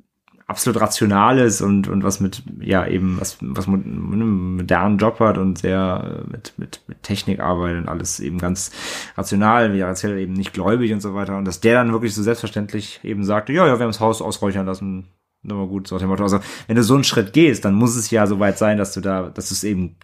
absolut 0.46 0.80
rational 0.80 1.38
ist 1.38 1.60
und, 1.60 1.88
und 1.88 2.02
was 2.04 2.20
mit, 2.20 2.42
ja, 2.60 2.86
eben, 2.86 3.20
was, 3.20 3.38
was 3.40 3.66
mit 3.66 3.86
einem 3.86 4.56
modernen 4.56 4.98
Job 4.98 5.20
hat 5.20 5.38
und 5.38 5.58
sehr 5.58 6.24
äh, 6.26 6.30
mit, 6.30 6.54
mit, 6.56 6.80
mit 6.86 7.02
Technik 7.02 7.40
arbeitet 7.40 7.82
und 7.82 7.88
alles 7.88 8.20
eben 8.20 8.38
ganz 8.38 8.70
rational, 9.16 9.72
wie 9.72 9.80
er 9.80 9.88
erzählt, 9.88 10.18
eben 10.18 10.32
nicht 10.32 10.52
gläubig 10.52 10.92
und 10.92 11.00
so 11.00 11.14
weiter. 11.14 11.36
Und 11.36 11.46
dass 11.46 11.60
der 11.60 11.74
dann 11.74 11.92
wirklich 11.92 12.14
so 12.14 12.22
selbstverständlich 12.22 13.00
eben 13.02 13.24
sagte, 13.24 13.52
ja, 13.52 13.66
ja, 13.66 13.78
wir 13.78 13.84
haben 13.84 13.90
das 13.92 14.00
Haus 14.00 14.20
ausräuchern 14.20 14.66
lassen, 14.66 15.08
nochmal 15.42 15.66
gut, 15.68 15.88
so 15.88 15.98
dem 15.98 16.08
Motto. 16.08 16.22
Also, 16.22 16.40
wenn 16.66 16.76
du 16.76 16.82
so 16.82 16.94
einen 16.94 17.04
Schritt 17.04 17.32
gehst, 17.32 17.64
dann 17.64 17.74
muss 17.74 17.96
es 17.96 18.10
ja 18.10 18.26
so 18.26 18.38
weit 18.38 18.58
sein, 18.58 18.78
dass 18.78 18.92
du 18.94 19.00
da, 19.00 19.28
dass 19.30 19.48
du 19.48 19.54
es 19.54 19.64
eben 19.64 19.96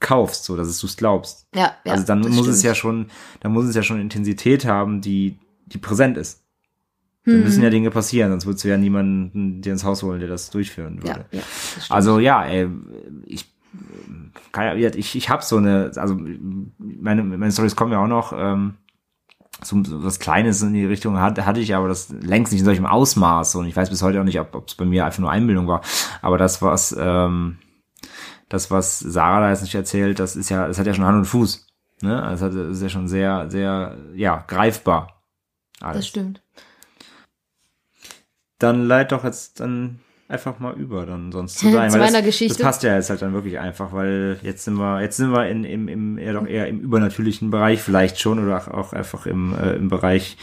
kaufst, 0.00 0.44
so, 0.44 0.56
dass 0.56 0.78
du 0.80 0.86
es 0.86 0.96
glaubst. 0.96 1.46
Ja, 1.54 1.72
ja. 1.84 1.92
also 1.92 2.04
dann 2.04 2.22
das 2.22 2.32
muss 2.32 2.46
es 2.48 2.58
stimmt. 2.58 2.64
ja 2.70 2.74
schon, 2.74 3.06
dann 3.40 3.52
muss 3.52 3.66
es 3.66 3.74
ja 3.74 3.82
schon 3.82 4.00
Intensität 4.00 4.64
haben, 4.66 5.00
die, 5.00 5.38
die 5.66 5.78
präsent 5.78 6.16
ist. 6.16 6.40
Dann 7.24 7.34
Hm. 7.36 7.42
müssen 7.44 7.62
ja 7.62 7.70
Dinge 7.70 7.90
passieren, 7.92 8.32
sonst 8.32 8.46
würdest 8.46 8.64
du 8.64 8.68
ja 8.68 8.76
niemanden 8.76 9.62
dir 9.62 9.70
ins 9.72 9.84
Haus 9.84 10.02
holen, 10.02 10.18
der 10.18 10.28
das 10.28 10.50
durchführen 10.50 10.96
Ja, 11.04 11.04
würde. 11.04 11.26
ja, 11.30 11.38
das 11.40 11.84
stimmt. 11.86 11.90
Also 11.92 12.18
ja, 12.18 12.44
ey, 12.44 12.68
ich 13.26 13.48
kann 14.50 14.76
ja, 14.78 14.88
ich, 14.92 15.14
ich 15.14 15.30
habe 15.30 15.42
so 15.44 15.56
eine, 15.58 15.92
also 15.94 16.18
meine, 16.78 17.22
meine 17.22 17.52
Stories 17.52 17.76
kommen 17.76 17.92
ja 17.92 18.02
auch 18.02 18.08
noch, 18.08 18.32
ähm, 18.36 18.74
so, 19.62 19.76
was 20.04 20.18
Kleines 20.18 20.62
in 20.62 20.72
die 20.72 20.84
Richtung 20.84 21.18
hatte, 21.18 21.46
hatte 21.46 21.60
ich, 21.60 21.74
aber 21.74 21.88
das 21.88 22.10
längst 22.10 22.52
nicht 22.52 22.60
in 22.60 22.66
solchem 22.66 22.86
Ausmaß. 22.86 23.54
Und 23.56 23.66
ich 23.66 23.76
weiß 23.76 23.90
bis 23.90 24.02
heute 24.02 24.20
auch 24.20 24.24
nicht, 24.24 24.40
ob 24.40 24.66
es 24.66 24.74
bei 24.74 24.84
mir 24.84 25.04
einfach 25.04 25.20
nur 25.20 25.30
Einbildung 25.30 25.68
war. 25.68 25.82
Aber 26.20 26.38
das, 26.38 26.62
was, 26.62 26.94
ähm, 26.98 27.58
das, 28.48 28.70
was 28.70 28.98
Sarah 28.98 29.40
da 29.40 29.50
jetzt 29.50 29.62
nicht 29.62 29.74
erzählt, 29.74 30.18
das 30.18 30.36
ist 30.36 30.50
ja, 30.50 30.66
das 30.66 30.78
hat 30.78 30.86
ja 30.86 30.94
schon 30.94 31.04
Hand 31.04 31.18
und 31.18 31.24
Fuß. 31.24 31.66
Ne? 32.02 32.22
Also 32.22 32.48
das 32.48 32.76
ist 32.76 32.82
ja 32.82 32.88
schon 32.88 33.08
sehr, 33.08 33.50
sehr, 33.50 33.96
ja, 34.14 34.44
greifbar. 34.46 35.22
Alles. 35.80 35.98
das 35.98 36.06
stimmt. 36.08 36.42
Dann 38.58 38.84
leit 38.84 39.12
doch 39.12 39.24
jetzt 39.24 39.60
dann 39.60 40.00
einfach 40.32 40.58
mal 40.58 40.74
über, 40.74 41.06
dann 41.06 41.30
sonst 41.30 41.58
zu 41.58 41.66
Zu 41.66 41.72
sein. 41.72 41.92
weil 41.92 42.00
meiner 42.00 42.18
das, 42.18 42.26
Geschichte. 42.26 42.58
Das 42.58 42.66
passt 42.66 42.82
ja 42.82 42.94
jetzt 42.96 43.10
halt 43.10 43.22
dann 43.22 43.34
wirklich 43.34 43.58
einfach, 43.58 43.92
weil 43.92 44.38
jetzt 44.42 44.64
sind 44.64 44.74
wir, 44.74 45.00
jetzt 45.00 45.16
sind 45.16 45.30
wir 45.30 45.46
in, 45.48 45.64
im, 45.64 45.88
im, 45.88 46.18
eher 46.18 46.32
doch 46.32 46.46
eher 46.46 46.66
im 46.66 46.80
übernatürlichen 46.80 47.50
Bereich 47.50 47.80
vielleicht 47.80 48.18
schon 48.18 48.42
oder 48.42 48.58
auch, 48.58 48.68
auch 48.68 48.92
einfach 48.92 49.26
im, 49.26 49.54
äh, 49.54 49.74
im 49.74 49.88
Bereich 49.88 50.36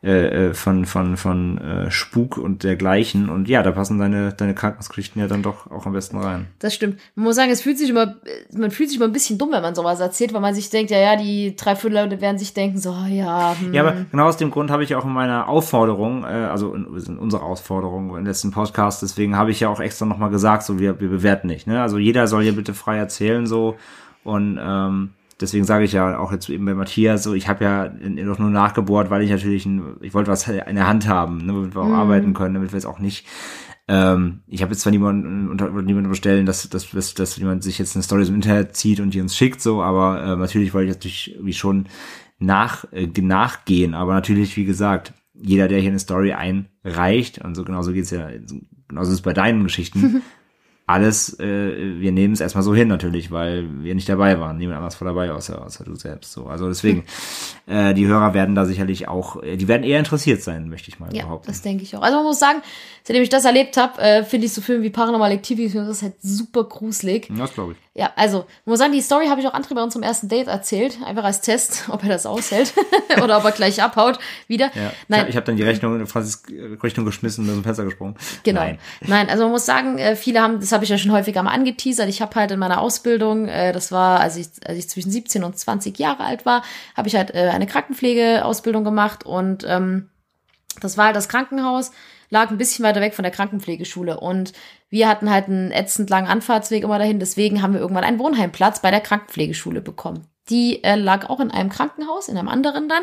äh, 0.00 0.50
äh, 0.50 0.54
von, 0.54 0.86
von, 0.86 1.16
von 1.16 1.58
äh, 1.58 1.90
Spuk 1.90 2.38
und 2.38 2.62
dergleichen. 2.62 3.28
Und 3.28 3.48
ja, 3.48 3.64
da 3.64 3.72
passen 3.72 3.98
deine, 3.98 4.32
deine 4.32 4.54
Krankenhausgeschichten 4.54 5.20
ja 5.20 5.26
dann 5.26 5.42
doch 5.42 5.68
auch 5.72 5.86
am 5.86 5.92
besten 5.92 6.18
rein. 6.18 6.46
Das 6.60 6.72
stimmt. 6.72 7.00
Man 7.16 7.24
muss 7.24 7.34
sagen, 7.34 7.50
es 7.50 7.62
fühlt 7.62 7.78
sich 7.78 7.90
immer, 7.90 8.14
man 8.56 8.70
fühlt 8.70 8.90
sich 8.90 8.98
immer 8.98 9.06
ein 9.06 9.12
bisschen 9.12 9.38
dumm, 9.38 9.50
wenn 9.50 9.60
man 9.60 9.74
sowas 9.74 9.98
erzählt, 9.98 10.32
weil 10.32 10.40
man 10.40 10.54
sich 10.54 10.70
denkt, 10.70 10.92
ja, 10.92 11.00
ja, 11.00 11.16
die 11.16 11.56
drei 11.56 11.74
Viertel 11.74 11.96
Leute 11.96 12.20
werden 12.20 12.38
sich 12.38 12.54
denken, 12.54 12.78
so, 12.78 12.94
ja, 13.08 13.56
hm, 13.58 13.74
Ja, 13.74 13.82
aber 13.82 13.96
genau 14.08 14.26
aus 14.26 14.36
dem 14.36 14.52
Grund 14.52 14.70
habe 14.70 14.84
ich 14.84 14.94
auch 14.94 15.04
in 15.04 15.12
meiner 15.12 15.48
Aufforderung, 15.48 16.22
äh, 16.22 16.26
also 16.26 16.74
in, 16.74 16.86
in 16.96 17.18
unserer 17.18 17.42
Aufforderung 17.42 18.16
im 18.16 18.24
letzten 18.24 18.52
Podcast, 18.52 19.02
deswegen 19.02 19.36
habe 19.36 19.50
ich 19.50 19.58
ja 19.58 19.68
auch 19.68 19.80
extra 19.80 20.06
nochmal 20.06 20.30
gesagt, 20.30 20.62
so 20.62 20.78
wir, 20.78 21.00
wir 21.00 21.08
bewerten 21.08 21.48
nicht. 21.48 21.66
Ne? 21.66 21.82
Also 21.82 21.98
jeder 21.98 22.28
soll 22.28 22.44
hier 22.44 22.54
bitte 22.54 22.72
frei 22.72 22.98
erzählen 22.98 23.48
so 23.48 23.76
und 24.22 24.60
ähm, 24.62 25.10
deswegen 25.40 25.64
sage 25.64 25.84
ich 25.84 25.92
ja 25.92 26.18
auch 26.18 26.32
jetzt 26.32 26.48
eben 26.48 26.64
bei 26.64 26.74
Matthias 26.74 27.22
so, 27.22 27.34
ich 27.34 27.48
habe 27.48 27.64
ja 27.64 27.88
doch 27.88 28.38
nur 28.38 28.50
nachgebohrt, 28.50 29.10
weil 29.10 29.22
ich 29.22 29.30
natürlich, 29.30 29.66
ein, 29.66 29.96
ich 30.00 30.14
wollte 30.14 30.30
was 30.30 30.48
in 30.48 30.74
der 30.74 30.86
Hand 30.86 31.08
haben, 31.08 31.38
ne, 31.46 31.52
damit 31.52 31.74
wir 31.74 31.82
auch 31.82 31.92
arbeiten 31.92 32.34
können, 32.34 32.54
damit 32.54 32.72
wir 32.72 32.76
jetzt 32.76 32.86
auch 32.86 32.98
nicht 32.98 33.26
ähm, 33.88 34.42
ich 34.46 34.60
habe 34.60 34.72
jetzt 34.72 34.82
zwar 34.82 34.90
niemanden 34.90 35.48
unter 35.48 35.70
niemanden 35.70 36.10
bestellen, 36.10 36.44
dass, 36.44 36.68
dass, 36.68 36.90
dass, 36.90 37.14
dass 37.14 37.36
jemand 37.38 37.62
sich 37.64 37.78
jetzt 37.78 37.96
eine 37.96 38.02
Story 38.02 38.26
im 38.26 38.34
Internet 38.34 38.76
zieht 38.76 39.00
und 39.00 39.14
die 39.14 39.20
uns 39.20 39.34
schickt, 39.34 39.62
so, 39.62 39.82
aber 39.82 40.22
äh, 40.22 40.36
natürlich 40.36 40.74
wollte 40.74 40.90
ich 40.90 40.96
natürlich 40.96 41.32
irgendwie 41.32 41.54
schon 41.54 41.86
nach, 42.38 42.84
äh, 42.92 43.06
nachgehen. 43.06 43.94
Aber 43.94 44.12
natürlich, 44.12 44.56
wie 44.58 44.66
gesagt, 44.66 45.14
jeder, 45.32 45.68
der 45.68 45.80
hier 45.80 45.90
eine 45.90 45.98
Story 45.98 46.32
einreicht, 46.32 47.38
und 47.38 47.54
so 47.54 47.64
genauso 47.64 47.92
geht's 47.92 48.10
ja, 48.10 48.28
genauso 48.88 49.10
ist 49.10 49.18
es 49.18 49.22
bei 49.22 49.32
deinen 49.32 49.64
Geschichten, 49.64 50.22
alles, 50.88 51.38
äh, 51.38 52.00
wir 52.00 52.12
nehmen 52.12 52.32
es 52.32 52.40
erstmal 52.40 52.64
so 52.64 52.74
hin 52.74 52.88
natürlich, 52.88 53.30
weil 53.30 53.68
wir 53.82 53.94
nicht 53.94 54.08
dabei 54.08 54.40
waren. 54.40 54.56
Niemand 54.56 54.78
anders 54.78 54.98
war 55.00 55.06
dabei, 55.06 55.30
außer, 55.30 55.64
außer 55.64 55.84
du 55.84 55.94
selbst. 55.96 56.32
So. 56.32 56.46
Also 56.46 56.66
deswegen, 56.66 57.04
äh, 57.66 57.92
die 57.92 58.06
Hörer 58.06 58.32
werden 58.32 58.54
da 58.54 58.64
sicherlich 58.64 59.06
auch, 59.06 59.42
äh, 59.42 59.58
die 59.58 59.68
werden 59.68 59.82
eher 59.82 59.98
interessiert 59.98 60.42
sein, 60.42 60.70
möchte 60.70 60.88
ich 60.88 60.98
mal 60.98 61.14
ja, 61.14 61.24
behaupten. 61.24 61.48
das 61.48 61.60
denke 61.60 61.82
ich 61.82 61.94
auch. 61.94 62.00
Also 62.00 62.16
man 62.16 62.24
muss 62.24 62.38
sagen, 62.38 62.62
seitdem 63.02 63.22
ich 63.22 63.28
das 63.28 63.44
erlebt 63.44 63.76
habe, 63.76 64.00
äh, 64.00 64.24
finde 64.24 64.46
ich 64.46 64.54
so 64.54 64.62
Filme 64.62 64.82
wie 64.82 64.88
Paranormal 64.88 65.30
Activity, 65.30 65.74
das 65.74 65.88
ist 65.88 66.02
halt 66.02 66.14
super 66.22 66.64
gruselig. 66.64 67.30
Das 67.36 67.52
glaube 67.52 67.72
ich. 67.72 67.78
Ja, 67.98 68.12
also, 68.14 68.46
ich 68.60 68.66
muss 68.66 68.78
sagen, 68.78 68.92
die 68.92 69.00
Story 69.00 69.26
habe 69.26 69.40
ich 69.40 69.48
auch 69.48 69.54
André 69.54 69.74
bei 69.74 69.82
unserem 69.82 70.04
ersten 70.04 70.28
Date 70.28 70.46
erzählt, 70.46 70.98
einfach 71.04 71.24
als 71.24 71.40
Test, 71.40 71.86
ob 71.90 72.04
er 72.04 72.10
das 72.10 72.26
aushält 72.26 72.72
oder 73.22 73.38
ob 73.38 73.44
er 73.44 73.50
gleich 73.50 73.82
abhaut 73.82 74.20
wieder. 74.46 74.70
Ja. 74.76 74.92
Nein, 75.08 75.26
Ich 75.28 75.34
habe 75.34 75.44
dann 75.44 75.56
die 75.56 75.64
Rechnung 75.64 75.98
in 75.98 76.06
Franzis 76.06 76.44
Richtung 76.80 77.04
geschmissen 77.04 77.44
und 77.44 77.50
aus 77.50 77.56
dem 77.56 77.64
Fenster 77.64 77.84
gesprungen. 77.84 78.14
Genau. 78.44 78.60
Nein. 78.60 78.78
Nein. 79.00 79.28
also 79.28 79.42
man 79.42 79.50
muss 79.50 79.66
sagen, 79.66 79.98
äh, 79.98 80.14
viele 80.14 80.40
haben, 80.40 80.60
das 80.60 80.70
habe 80.78 80.84
ich 80.84 80.90
ja 80.90 80.98
schon 80.98 81.10
häufiger 81.10 81.42
mal 81.42 81.50
angeteasert. 81.50 82.08
Ich 82.08 82.22
habe 82.22 82.36
halt 82.36 82.52
in 82.52 82.60
meiner 82.60 82.80
Ausbildung, 82.80 83.48
äh, 83.48 83.72
das 83.72 83.90
war, 83.90 84.20
als 84.20 84.36
ich, 84.36 84.46
als 84.64 84.78
ich 84.78 84.88
zwischen 84.88 85.10
17 85.10 85.42
und 85.42 85.58
20 85.58 85.98
Jahre 85.98 86.22
alt 86.22 86.46
war, 86.46 86.62
habe 86.96 87.08
ich 87.08 87.16
halt 87.16 87.34
äh, 87.34 87.50
eine 87.52 87.66
Krankenpflegeausbildung 87.66 88.84
gemacht 88.84 89.26
und 89.26 89.64
ähm, 89.68 90.08
das 90.80 90.96
war 90.96 91.06
halt 91.06 91.16
das 91.16 91.28
Krankenhaus, 91.28 91.90
lag 92.30 92.50
ein 92.50 92.58
bisschen 92.58 92.84
weiter 92.84 93.00
weg 93.00 93.16
von 93.16 93.24
der 93.24 93.32
Krankenpflegeschule 93.32 94.20
und 94.20 94.52
wir 94.88 95.08
hatten 95.08 95.28
halt 95.32 95.46
einen 95.46 95.72
ätzend 95.72 96.10
langen 96.10 96.28
Anfahrtsweg 96.28 96.84
immer 96.84 97.00
dahin, 97.00 97.18
deswegen 97.18 97.60
haben 97.60 97.72
wir 97.72 97.80
irgendwann 97.80 98.04
einen 98.04 98.20
Wohnheimplatz 98.20 98.80
bei 98.80 98.92
der 98.92 99.00
Krankenpflegeschule 99.00 99.80
bekommen. 99.80 100.28
Die 100.48 100.84
äh, 100.84 100.94
lag 100.94 101.28
auch 101.28 101.40
in 101.40 101.50
einem 101.50 101.70
Krankenhaus, 101.70 102.28
in 102.28 102.38
einem 102.38 102.48
anderen 102.48 102.88
dann. 102.88 103.02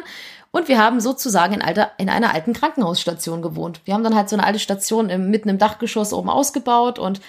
Und 0.52 0.70
wir 0.70 0.80
haben 0.80 1.02
sozusagen 1.02 1.54
in, 1.54 1.62
alter, 1.62 1.92
in 1.98 2.10
einer 2.10 2.34
alten 2.34 2.54
Krankenhausstation 2.54 3.42
gewohnt. 3.42 3.82
Wir 3.84 3.94
haben 3.94 4.06
dann 4.06 4.16
halt 4.16 4.30
so 4.30 4.38
eine 4.38 4.46
alte 4.46 4.60
Station 4.60 5.10
im, 5.10 5.30
mitten 5.30 5.50
im 5.50 5.58
Dachgeschoss 5.58 6.14
oben 6.14 6.30
ausgebaut 6.30 6.98
und 6.98 7.20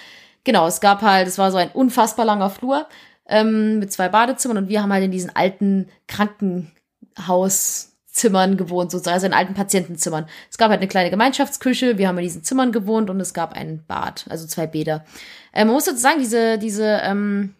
genau, 0.47 0.65
es 0.65 0.81
gab 0.81 1.03
halt, 1.03 1.27
es 1.27 1.37
war 1.37 1.51
so 1.51 1.57
ein 1.57 1.69
unfassbar 1.69 2.25
langer 2.25 2.49
Flur 2.49 2.87
ähm, 3.27 3.77
mit 3.79 3.91
zwei 3.91 4.07
Badezimmern 4.09 4.57
und 4.57 4.69
wir 4.69 4.81
haben 4.81 4.93
halt 4.93 5.03
in 5.03 5.11
diesen 5.11 5.35
alten 5.35 5.89
Krankenhauszimmern 6.07 8.55
gewohnt, 8.55 8.89
sozusagen, 8.89 9.15
also 9.15 9.27
in 9.27 9.33
alten 9.33 9.53
Patientenzimmern. 9.53 10.25
Es 10.49 10.57
gab 10.57 10.69
halt 10.69 10.79
eine 10.79 10.87
kleine 10.87 11.09
Gemeinschaftsküche, 11.09 11.97
wir 11.97 12.07
haben 12.07 12.17
in 12.17 12.23
diesen 12.23 12.45
Zimmern 12.45 12.71
gewohnt 12.71 13.09
und 13.09 13.19
es 13.19 13.33
gab 13.33 13.51
ein 13.53 13.83
Bad, 13.87 14.25
also 14.29 14.47
zwei 14.47 14.67
Bäder. 14.67 15.03
Äh, 15.51 15.65
man 15.65 15.73
muss 15.73 15.83
dazu 15.83 15.99
sagen, 15.99 16.19
diese, 16.19 16.57
diese, 16.57 17.01
ähm, 17.03 17.53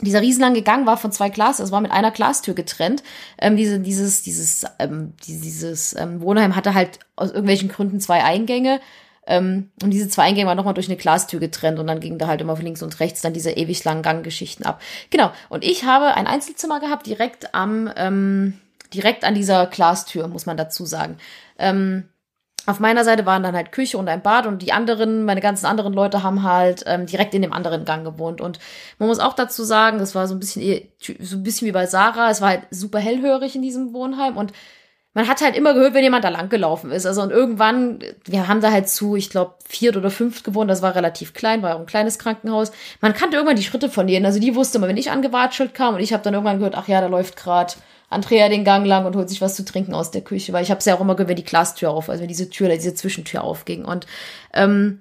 dieser 0.00 0.20
riesenlange 0.20 0.62
Gang 0.62 0.86
war 0.86 0.96
von 0.96 1.12
zwei 1.12 1.28
Glas, 1.28 1.60
es 1.60 1.70
war 1.70 1.80
mit 1.80 1.92
einer 1.92 2.10
Glastür 2.10 2.54
getrennt. 2.54 3.04
Ähm, 3.38 3.56
diese, 3.56 3.78
dieses, 3.78 4.22
dieses, 4.22 4.66
ähm, 4.80 5.12
dieses 5.24 5.94
ähm, 5.94 6.20
Wohnheim 6.20 6.56
hatte 6.56 6.74
halt 6.74 6.98
aus 7.14 7.30
irgendwelchen 7.30 7.68
Gründen 7.68 8.00
zwei 8.00 8.24
Eingänge. 8.24 8.80
Ähm, 9.26 9.70
und 9.82 9.90
diese 9.90 10.08
zwei 10.08 10.24
Eingänge 10.24 10.46
waren 10.46 10.56
nochmal 10.56 10.74
durch 10.74 10.88
eine 10.88 10.96
Glastür 10.96 11.40
getrennt 11.40 11.78
und 11.78 11.86
dann 11.86 12.00
ging 12.00 12.18
da 12.18 12.26
halt 12.26 12.40
immer 12.40 12.56
von 12.56 12.64
links 12.64 12.82
und 12.82 13.00
rechts 13.00 13.22
dann 13.22 13.32
diese 13.32 13.52
ewig 13.52 13.82
langen 13.84 14.02
Ganggeschichten 14.02 14.66
ab. 14.66 14.80
Genau. 15.10 15.30
Und 15.48 15.64
ich 15.64 15.84
habe 15.84 16.14
ein 16.14 16.26
Einzelzimmer 16.26 16.80
gehabt, 16.80 17.06
direkt 17.06 17.54
am, 17.54 17.90
ähm, 17.96 18.58
direkt 18.92 19.24
an 19.24 19.34
dieser 19.34 19.66
Glastür, 19.66 20.28
muss 20.28 20.46
man 20.46 20.56
dazu 20.56 20.84
sagen. 20.86 21.16
Ähm, 21.58 22.04
auf 22.66 22.80
meiner 22.80 23.04
Seite 23.04 23.26
waren 23.26 23.42
dann 23.42 23.54
halt 23.54 23.72
Küche 23.72 23.98
und 23.98 24.08
ein 24.08 24.22
Bad 24.22 24.46
und 24.46 24.62
die 24.62 24.72
anderen, 24.72 25.24
meine 25.24 25.42
ganzen 25.42 25.66
anderen 25.66 25.92
Leute 25.92 26.22
haben 26.22 26.42
halt 26.42 26.82
ähm, 26.86 27.04
direkt 27.04 27.34
in 27.34 27.42
dem 27.42 27.52
anderen 27.52 27.84
Gang 27.84 28.04
gewohnt. 28.04 28.40
Und 28.40 28.58
man 28.98 29.08
muss 29.08 29.18
auch 29.18 29.34
dazu 29.34 29.64
sagen, 29.64 29.98
das 29.98 30.14
war 30.14 30.26
so 30.26 30.34
ein 30.34 30.40
bisschen 30.40 30.88
so 31.20 31.36
ein 31.36 31.42
bisschen 31.42 31.66
wie 31.66 31.72
bei 31.72 31.86
Sarah, 31.86 32.30
es 32.30 32.40
war 32.40 32.48
halt 32.48 32.62
super 32.70 32.98
hellhörig 32.98 33.54
in 33.54 33.62
diesem 33.62 33.92
Wohnheim 33.92 34.38
und 34.38 34.52
man 35.14 35.28
hat 35.28 35.40
halt 35.40 35.56
immer 35.56 35.74
gehört, 35.74 35.94
wenn 35.94 36.02
jemand 36.02 36.24
da 36.24 36.28
lang 36.28 36.48
gelaufen 36.48 36.90
ist. 36.90 37.06
Also 37.06 37.22
und 37.22 37.30
irgendwann, 37.30 38.00
wir 38.26 38.48
haben 38.48 38.60
da 38.60 38.72
halt 38.72 38.88
zu, 38.88 39.14
ich 39.14 39.30
glaube, 39.30 39.54
viert 39.66 39.96
oder 39.96 40.10
fünft 40.10 40.44
gewohnt, 40.44 40.68
das 40.68 40.82
war 40.82 40.96
relativ 40.96 41.32
klein, 41.34 41.62
war 41.62 41.76
auch 41.76 41.80
ein 41.80 41.86
kleines 41.86 42.18
Krankenhaus. 42.18 42.72
Man 43.00 43.14
kannte 43.14 43.36
irgendwann 43.36 43.56
die 43.56 43.62
Schritte 43.62 43.88
von 43.88 44.08
denen. 44.08 44.26
Also 44.26 44.40
die 44.40 44.56
wusste 44.56 44.78
immer, 44.78 44.88
wenn 44.88 44.96
ich 44.96 45.12
angewatschelt 45.12 45.72
kam 45.72 45.94
und 45.94 46.00
ich 46.00 46.12
habe 46.12 46.24
dann 46.24 46.34
irgendwann 46.34 46.58
gehört, 46.58 46.74
ach 46.76 46.88
ja, 46.88 47.00
da 47.00 47.06
läuft 47.06 47.36
gerade 47.36 47.74
Andrea 48.10 48.48
den 48.48 48.64
Gang 48.64 48.84
lang 48.86 49.06
und 49.06 49.14
holt 49.14 49.28
sich 49.28 49.40
was 49.40 49.54
zu 49.54 49.64
trinken 49.64 49.94
aus 49.94 50.10
der 50.10 50.22
Küche, 50.22 50.52
weil 50.52 50.64
ich 50.64 50.70
habe 50.70 50.78
es 50.78 50.84
ja 50.84 50.96
auch 50.96 51.00
immer 51.00 51.14
gehört, 51.14 51.28
wenn 51.28 51.36
die 51.36 51.44
Glastür 51.44 51.90
auf, 51.90 52.10
also 52.10 52.22
wenn 52.22 52.28
diese 52.28 52.50
Tür, 52.50 52.68
diese 52.68 52.94
Zwischentür 52.94 53.44
aufging. 53.44 53.84
Und 53.84 54.06
ähm, 54.52 55.00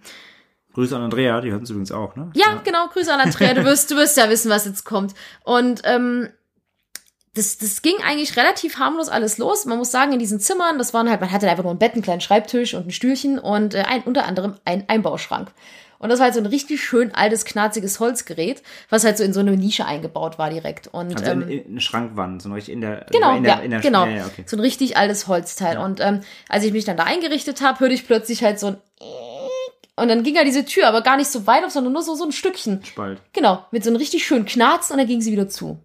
Grüße 0.73 0.95
an 0.95 1.03
Andrea, 1.03 1.41
die 1.41 1.51
hört 1.51 1.61
uns 1.61 1.69
übrigens 1.69 1.91
auch, 1.91 2.15
ne? 2.15 2.31
ja, 2.35 2.61
genau, 2.63 2.87
Grüße 2.87 3.13
an 3.13 3.19
Andrea, 3.19 3.53
du 3.53 3.63
wirst, 3.63 3.91
du 3.91 3.95
wirst 3.95 4.17
ja 4.17 4.29
wissen, 4.29 4.49
was 4.49 4.65
jetzt 4.65 4.85
kommt. 4.85 5.13
Und 5.43 5.81
ähm, 5.85 6.29
das, 7.35 7.57
das 7.57 7.81
ging 7.81 7.95
eigentlich 8.05 8.37
relativ 8.37 8.77
harmlos 8.77 9.09
alles 9.09 9.37
los. 9.37 9.65
Man 9.65 9.79
muss 9.79 9.91
sagen, 9.91 10.13
in 10.13 10.19
diesen 10.19 10.39
Zimmern, 10.39 10.77
das 10.77 10.93
waren 10.93 11.09
halt, 11.09 11.19
man 11.19 11.31
hatte 11.31 11.49
einfach 11.49 11.63
nur 11.63 11.73
ein 11.73 11.79
Bett, 11.79 11.93
einen 11.93 12.03
kleinen 12.03 12.21
Schreibtisch 12.21 12.75
und 12.75 12.87
ein 12.87 12.91
Stühlchen 12.91 13.39
und 13.39 13.73
äh, 13.73 13.81
ein, 13.81 14.03
unter 14.03 14.25
anderem 14.25 14.55
ein 14.65 14.83
Einbauschrank. 14.87 15.51
Und 15.97 16.09
das 16.09 16.19
war 16.19 16.25
halt 16.25 16.33
so 16.33 16.41
ein 16.41 16.45
richtig 16.45 16.83
schön 16.83 17.15
altes, 17.15 17.45
knarziges 17.45 18.01
Holzgerät, 18.01 18.61
was 18.89 19.05
halt 19.05 19.17
so 19.17 19.23
in 19.23 19.31
so 19.31 19.39
eine 19.39 19.55
Nische 19.55 19.85
eingebaut 19.85 20.37
war 20.37 20.49
direkt. 20.49 20.87
Und 20.87 21.15
Also 21.15 21.31
ähm, 21.31 21.43
in, 21.43 21.49
in 21.49 21.71
eine 21.71 21.81
Schrankwand, 21.81 22.41
so 22.41 22.51
richtig 22.51 22.73
in 22.73 22.81
der 22.81 23.05
Genau, 23.09 23.35
in 23.37 23.43
der, 23.43 23.55
ja, 23.55 23.61
in 23.61 23.71
der, 23.71 23.79
genau. 23.79 24.05
Ja, 24.05 24.11
ja, 24.11 24.25
okay. 24.25 24.43
So 24.45 24.57
ein 24.57 24.59
richtig 24.59 24.97
altes 24.97 25.27
Holzteil. 25.27 25.77
Und 25.77 26.01
ähm, 26.01 26.19
als 26.49 26.65
ich 26.65 26.73
mich 26.73 26.83
dann 26.83 26.97
da 26.97 27.03
eingerichtet 27.03 27.61
habe, 27.61 27.79
hörte 27.79 27.95
ich 27.95 28.05
plötzlich 28.05 28.43
halt 28.43 28.59
so 28.59 28.67
ein 28.67 28.77
und 29.95 30.07
dann 30.07 30.23
ging 30.23 30.35
ja 30.35 30.43
diese 30.43 30.65
Tür 30.65 30.87
aber 30.87 31.01
gar 31.01 31.17
nicht 31.17 31.29
so 31.29 31.45
weit 31.45 31.63
auf, 31.63 31.71
sondern 31.71 31.93
nur 31.93 32.01
so, 32.01 32.15
so 32.15 32.23
ein 32.23 32.31
Stückchen. 32.31 32.83
Spalt. 32.83 33.21
Genau, 33.31 33.65
mit 33.71 33.83
so 33.83 33.89
einem 33.89 33.97
richtig 33.97 34.25
schönen 34.25 34.45
Knarzen 34.45 34.93
und 34.93 34.99
dann 34.99 35.07
ging 35.07 35.21
sie 35.21 35.31
wieder 35.31 35.47
zu. 35.47 35.79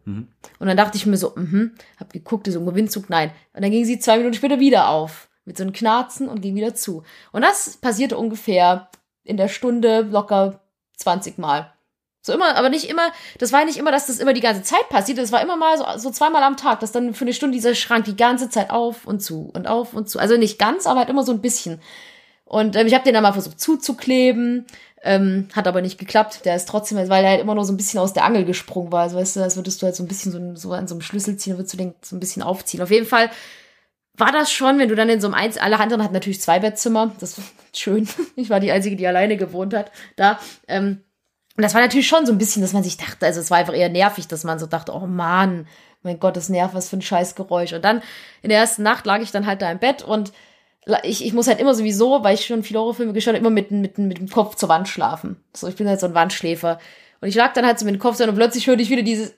Und 0.58 0.66
dann 0.66 0.76
dachte 0.76 0.96
ich 0.96 1.04
mir 1.04 1.18
so, 1.18 1.34
mhm, 1.36 1.72
hab 1.98 2.12
geguckt, 2.12 2.48
ist 2.48 2.54
irgendwo 2.54 2.74
Windzug, 2.74 3.10
nein. 3.10 3.32
Und 3.52 3.62
dann 3.62 3.70
ging 3.70 3.84
sie 3.84 3.98
zwei 3.98 4.16
Minuten 4.16 4.34
später 4.34 4.60
wieder 4.60 4.88
auf. 4.88 5.28
Mit 5.44 5.56
so 5.56 5.62
einem 5.62 5.72
Knarzen 5.72 6.28
und 6.28 6.42
ging 6.42 6.54
wieder 6.56 6.74
zu. 6.74 7.04
Und 7.32 7.42
das 7.42 7.78
passierte 7.78 8.18
ungefähr 8.18 8.90
in 9.24 9.36
der 9.36 9.48
Stunde 9.48 10.02
locker 10.02 10.60
20 10.98 11.38
Mal. 11.38 11.72
So 12.20 12.32
immer, 12.32 12.56
aber 12.56 12.68
nicht 12.68 12.90
immer, 12.90 13.12
das 13.38 13.52
war 13.52 13.64
nicht 13.64 13.78
immer, 13.78 13.90
dass 13.90 14.06
das 14.06 14.18
immer 14.18 14.34
die 14.34 14.42
ganze 14.42 14.62
Zeit 14.62 14.88
passiert, 14.90 15.16
das 15.16 15.32
war 15.32 15.40
immer 15.40 15.56
mal 15.56 15.78
so, 15.78 15.84
so 15.96 16.10
zweimal 16.10 16.42
am 16.42 16.56
Tag, 16.56 16.80
dass 16.80 16.92
dann 16.92 17.14
für 17.14 17.24
eine 17.24 17.32
Stunde 17.32 17.54
dieser 17.54 17.74
Schrank 17.74 18.04
die 18.04 18.16
ganze 18.16 18.50
Zeit 18.50 18.70
auf 18.70 19.06
und 19.06 19.20
zu 19.20 19.50
und 19.54 19.66
auf 19.66 19.94
und 19.94 20.10
zu. 20.10 20.18
Also 20.18 20.36
nicht 20.36 20.58
ganz, 20.58 20.86
aber 20.86 21.00
halt 21.00 21.08
immer 21.08 21.24
so 21.24 21.32
ein 21.32 21.40
bisschen. 21.40 21.80
Und 22.48 22.76
ähm, 22.76 22.86
ich 22.86 22.94
habe 22.94 23.04
den 23.04 23.12
dann 23.12 23.22
mal 23.22 23.32
versucht 23.32 23.60
zuzukleben, 23.60 24.66
ähm, 25.02 25.48
hat 25.52 25.68
aber 25.68 25.82
nicht 25.82 25.98
geklappt. 25.98 26.46
Der 26.46 26.56
ist 26.56 26.66
trotzdem, 26.66 26.96
weil 26.96 27.24
er 27.24 27.30
halt 27.30 27.40
immer 27.42 27.54
nur 27.54 27.66
so 27.66 27.72
ein 27.72 27.76
bisschen 27.76 28.00
aus 28.00 28.14
der 28.14 28.24
Angel 28.24 28.46
gesprungen 28.46 28.90
war. 28.90 29.02
Also 29.02 29.18
weißt 29.18 29.36
du, 29.36 29.40
als 29.42 29.56
würdest 29.56 29.82
du 29.82 29.86
halt 29.86 29.94
so 29.94 30.02
ein 30.02 30.08
bisschen 30.08 30.32
so, 30.32 30.54
so 30.54 30.72
an 30.72 30.88
so 30.88 30.94
einem 30.94 31.02
Schlüssel 31.02 31.36
ziehen, 31.36 31.58
würdest 31.58 31.74
du 31.74 31.76
den 31.76 31.94
so 32.00 32.16
ein 32.16 32.20
bisschen 32.20 32.42
aufziehen. 32.42 32.82
Auf 32.82 32.90
jeden 32.90 33.06
Fall 33.06 33.30
war 34.16 34.32
das 34.32 34.50
schon, 34.50 34.78
wenn 34.78 34.88
du 34.88 34.94
dann 34.94 35.10
in 35.10 35.20
so 35.20 35.26
einem 35.26 35.34
Eins, 35.34 35.58
alle 35.58 35.78
anderen 35.78 36.02
hatten 36.02 36.14
natürlich 36.14 36.40
zwei 36.40 36.58
Bettzimmer, 36.58 37.12
das 37.20 37.36
war 37.36 37.44
schön. 37.76 38.08
Ich 38.34 38.48
war 38.48 38.60
die 38.60 38.72
Einzige, 38.72 38.96
die 38.96 39.06
alleine 39.06 39.36
gewohnt 39.36 39.74
hat 39.74 39.92
da. 40.16 40.40
Ähm, 40.66 41.02
und 41.56 41.62
das 41.62 41.74
war 41.74 41.82
natürlich 41.82 42.08
schon 42.08 42.24
so 42.24 42.32
ein 42.32 42.38
bisschen, 42.38 42.62
dass 42.62 42.72
man 42.72 42.82
sich 42.82 42.96
dachte, 42.96 43.26
also 43.26 43.40
es 43.40 43.50
war 43.50 43.58
einfach 43.58 43.74
eher 43.74 43.90
nervig, 43.90 44.26
dass 44.26 44.44
man 44.44 44.58
so 44.58 44.66
dachte, 44.66 44.94
oh 44.94 45.06
Mann, 45.06 45.66
mein 46.02 46.18
Gott, 46.18 46.36
das 46.36 46.48
nervt, 46.48 46.74
was 46.74 46.88
für 46.88 46.96
ein 46.96 47.02
scheiß 47.02 47.34
Geräusch. 47.34 47.74
Und 47.74 47.84
dann 47.84 48.00
in 48.40 48.48
der 48.48 48.58
ersten 48.58 48.84
Nacht 48.84 49.04
lag 49.04 49.20
ich 49.20 49.32
dann 49.32 49.44
halt 49.44 49.60
da 49.60 49.70
im 49.70 49.78
Bett 49.78 50.02
und 50.02 50.32
ich, 51.02 51.24
ich 51.24 51.32
muss 51.32 51.48
halt 51.48 51.60
immer 51.60 51.74
sowieso, 51.74 52.24
weil 52.24 52.34
ich 52.34 52.46
schon 52.46 52.62
viele 52.62 52.80
Horrorfilme 52.80 53.12
geschaut 53.12 53.34
habe, 53.34 53.38
immer 53.38 53.50
mit, 53.50 53.70
mit, 53.70 53.98
mit 53.98 54.18
dem 54.18 54.28
Kopf 54.28 54.54
zur 54.54 54.68
Wand 54.68 54.88
schlafen. 54.88 55.36
So, 55.54 55.68
ich 55.68 55.76
bin 55.76 55.88
halt 55.88 56.00
so 56.00 56.06
ein 56.06 56.14
Wandschläfer. 56.14 56.78
Und 57.20 57.28
ich 57.28 57.34
lag 57.34 57.52
dann 57.52 57.66
halt 57.66 57.78
so 57.78 57.84
mit 57.84 57.94
dem 57.94 58.00
Kopf 58.00 58.16
so 58.16 58.24
und 58.24 58.34
plötzlich 58.34 58.66
hörte 58.66 58.82
ich 58.82 58.90
wieder 58.90 59.02
dieses 59.02 59.34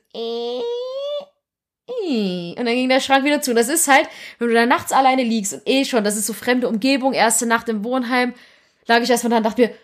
und 2.59 2.67
dann 2.67 2.75
ging 2.75 2.89
der 2.89 3.01
Schrank 3.01 3.25
wieder 3.25 3.41
zu. 3.41 3.51
Und 3.51 3.57
das 3.57 3.69
ist 3.69 3.89
halt, 3.89 4.09
wenn 4.39 4.49
du 4.49 4.55
da 4.55 4.67
nachts 4.67 4.93
alleine 4.93 5.23
liegst 5.23 5.55
und 5.55 5.63
eh 5.67 5.85
schon, 5.85 6.05
das 6.05 6.17
ist 6.17 6.27
so 6.27 6.33
fremde 6.33 6.69
Umgebung, 6.69 7.13
erste 7.13 7.47
Nacht 7.47 7.69
im 7.69 7.85
Wohnheim, 7.85 8.35
lag 8.87 9.01
ich 9.01 9.11
erstmal 9.11 9.31
da 9.31 9.37
und 9.39 9.47
dachte 9.47 9.63
mir, 9.63 9.75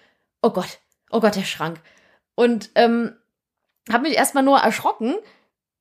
oh 0.42 0.50
Gott, 0.50 0.78
oh 1.10 1.20
Gott, 1.20 1.36
der 1.36 1.44
Schrank. 1.44 1.80
Und 2.34 2.70
ähm, 2.74 3.16
habe 3.90 4.08
mich 4.08 4.16
erstmal 4.16 4.44
nur 4.44 4.58
erschrocken. 4.58 5.14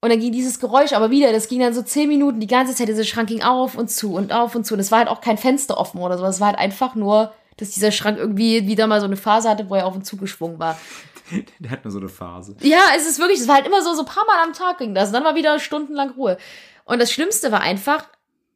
Und 0.01 0.09
dann 0.09 0.19
ging 0.19 0.31
dieses 0.31 0.59
Geräusch 0.59 0.93
aber 0.93 1.09
wieder, 1.09 1.31
das 1.31 1.47
ging 1.47 1.59
dann 1.59 1.73
so 1.73 1.81
zehn 1.81 2.07
Minuten, 2.07 2.39
die 2.39 2.47
ganze 2.47 2.75
Zeit, 2.75 2.87
dieser 2.87 3.03
Schrank 3.03 3.29
ging 3.29 3.41
auf 3.41 3.75
und 3.75 3.89
zu 3.89 4.13
und 4.13 4.33
auf 4.33 4.53
und 4.55 4.65
zu. 4.65 4.75
Und 4.75 4.79
es 4.79 4.91
war 4.91 4.99
halt 4.99 5.07
auch 5.07 5.21
kein 5.21 5.37
Fenster 5.37 5.77
offen 5.77 5.99
oder 5.99 6.17
so. 6.17 6.25
Es 6.25 6.39
war 6.39 6.47
halt 6.47 6.59
einfach 6.59 6.95
nur, 6.95 7.33
dass 7.57 7.71
dieser 7.71 7.91
Schrank 7.91 8.17
irgendwie 8.17 8.67
wieder 8.67 8.85
mal 8.87 8.99
so 8.99 9.07
eine 9.07 9.17
Phase 9.17 9.49
hatte, 9.49 9.69
wo 9.69 9.75
er 9.75 9.85
auf 9.87 9.95
und 9.95 10.05
zu 10.05 10.17
geschwungen 10.17 10.59
war. 10.59 10.77
Der 11.59 11.71
hat 11.71 11.83
nur 11.83 11.91
so 11.91 11.99
eine 11.99 12.09
Phase. 12.09 12.55
Ja, 12.61 12.81
es 12.95 13.07
ist 13.07 13.19
wirklich, 13.19 13.39
es 13.39 13.47
war 13.47 13.55
halt 13.55 13.65
immer 13.65 13.81
so, 13.81 13.93
so 13.93 14.01
ein 14.01 14.05
paar 14.05 14.25
Mal 14.25 14.43
am 14.43 14.53
Tag 14.53 14.77
ging 14.77 14.93
das. 14.93 15.07
Und 15.07 15.13
dann 15.13 15.23
war 15.23 15.35
wieder 15.35 15.57
stundenlang 15.59 16.11
Ruhe. 16.11 16.37
Und 16.83 16.99
das 17.01 17.11
Schlimmste 17.11 17.51
war 17.51 17.61
einfach, 17.61 18.05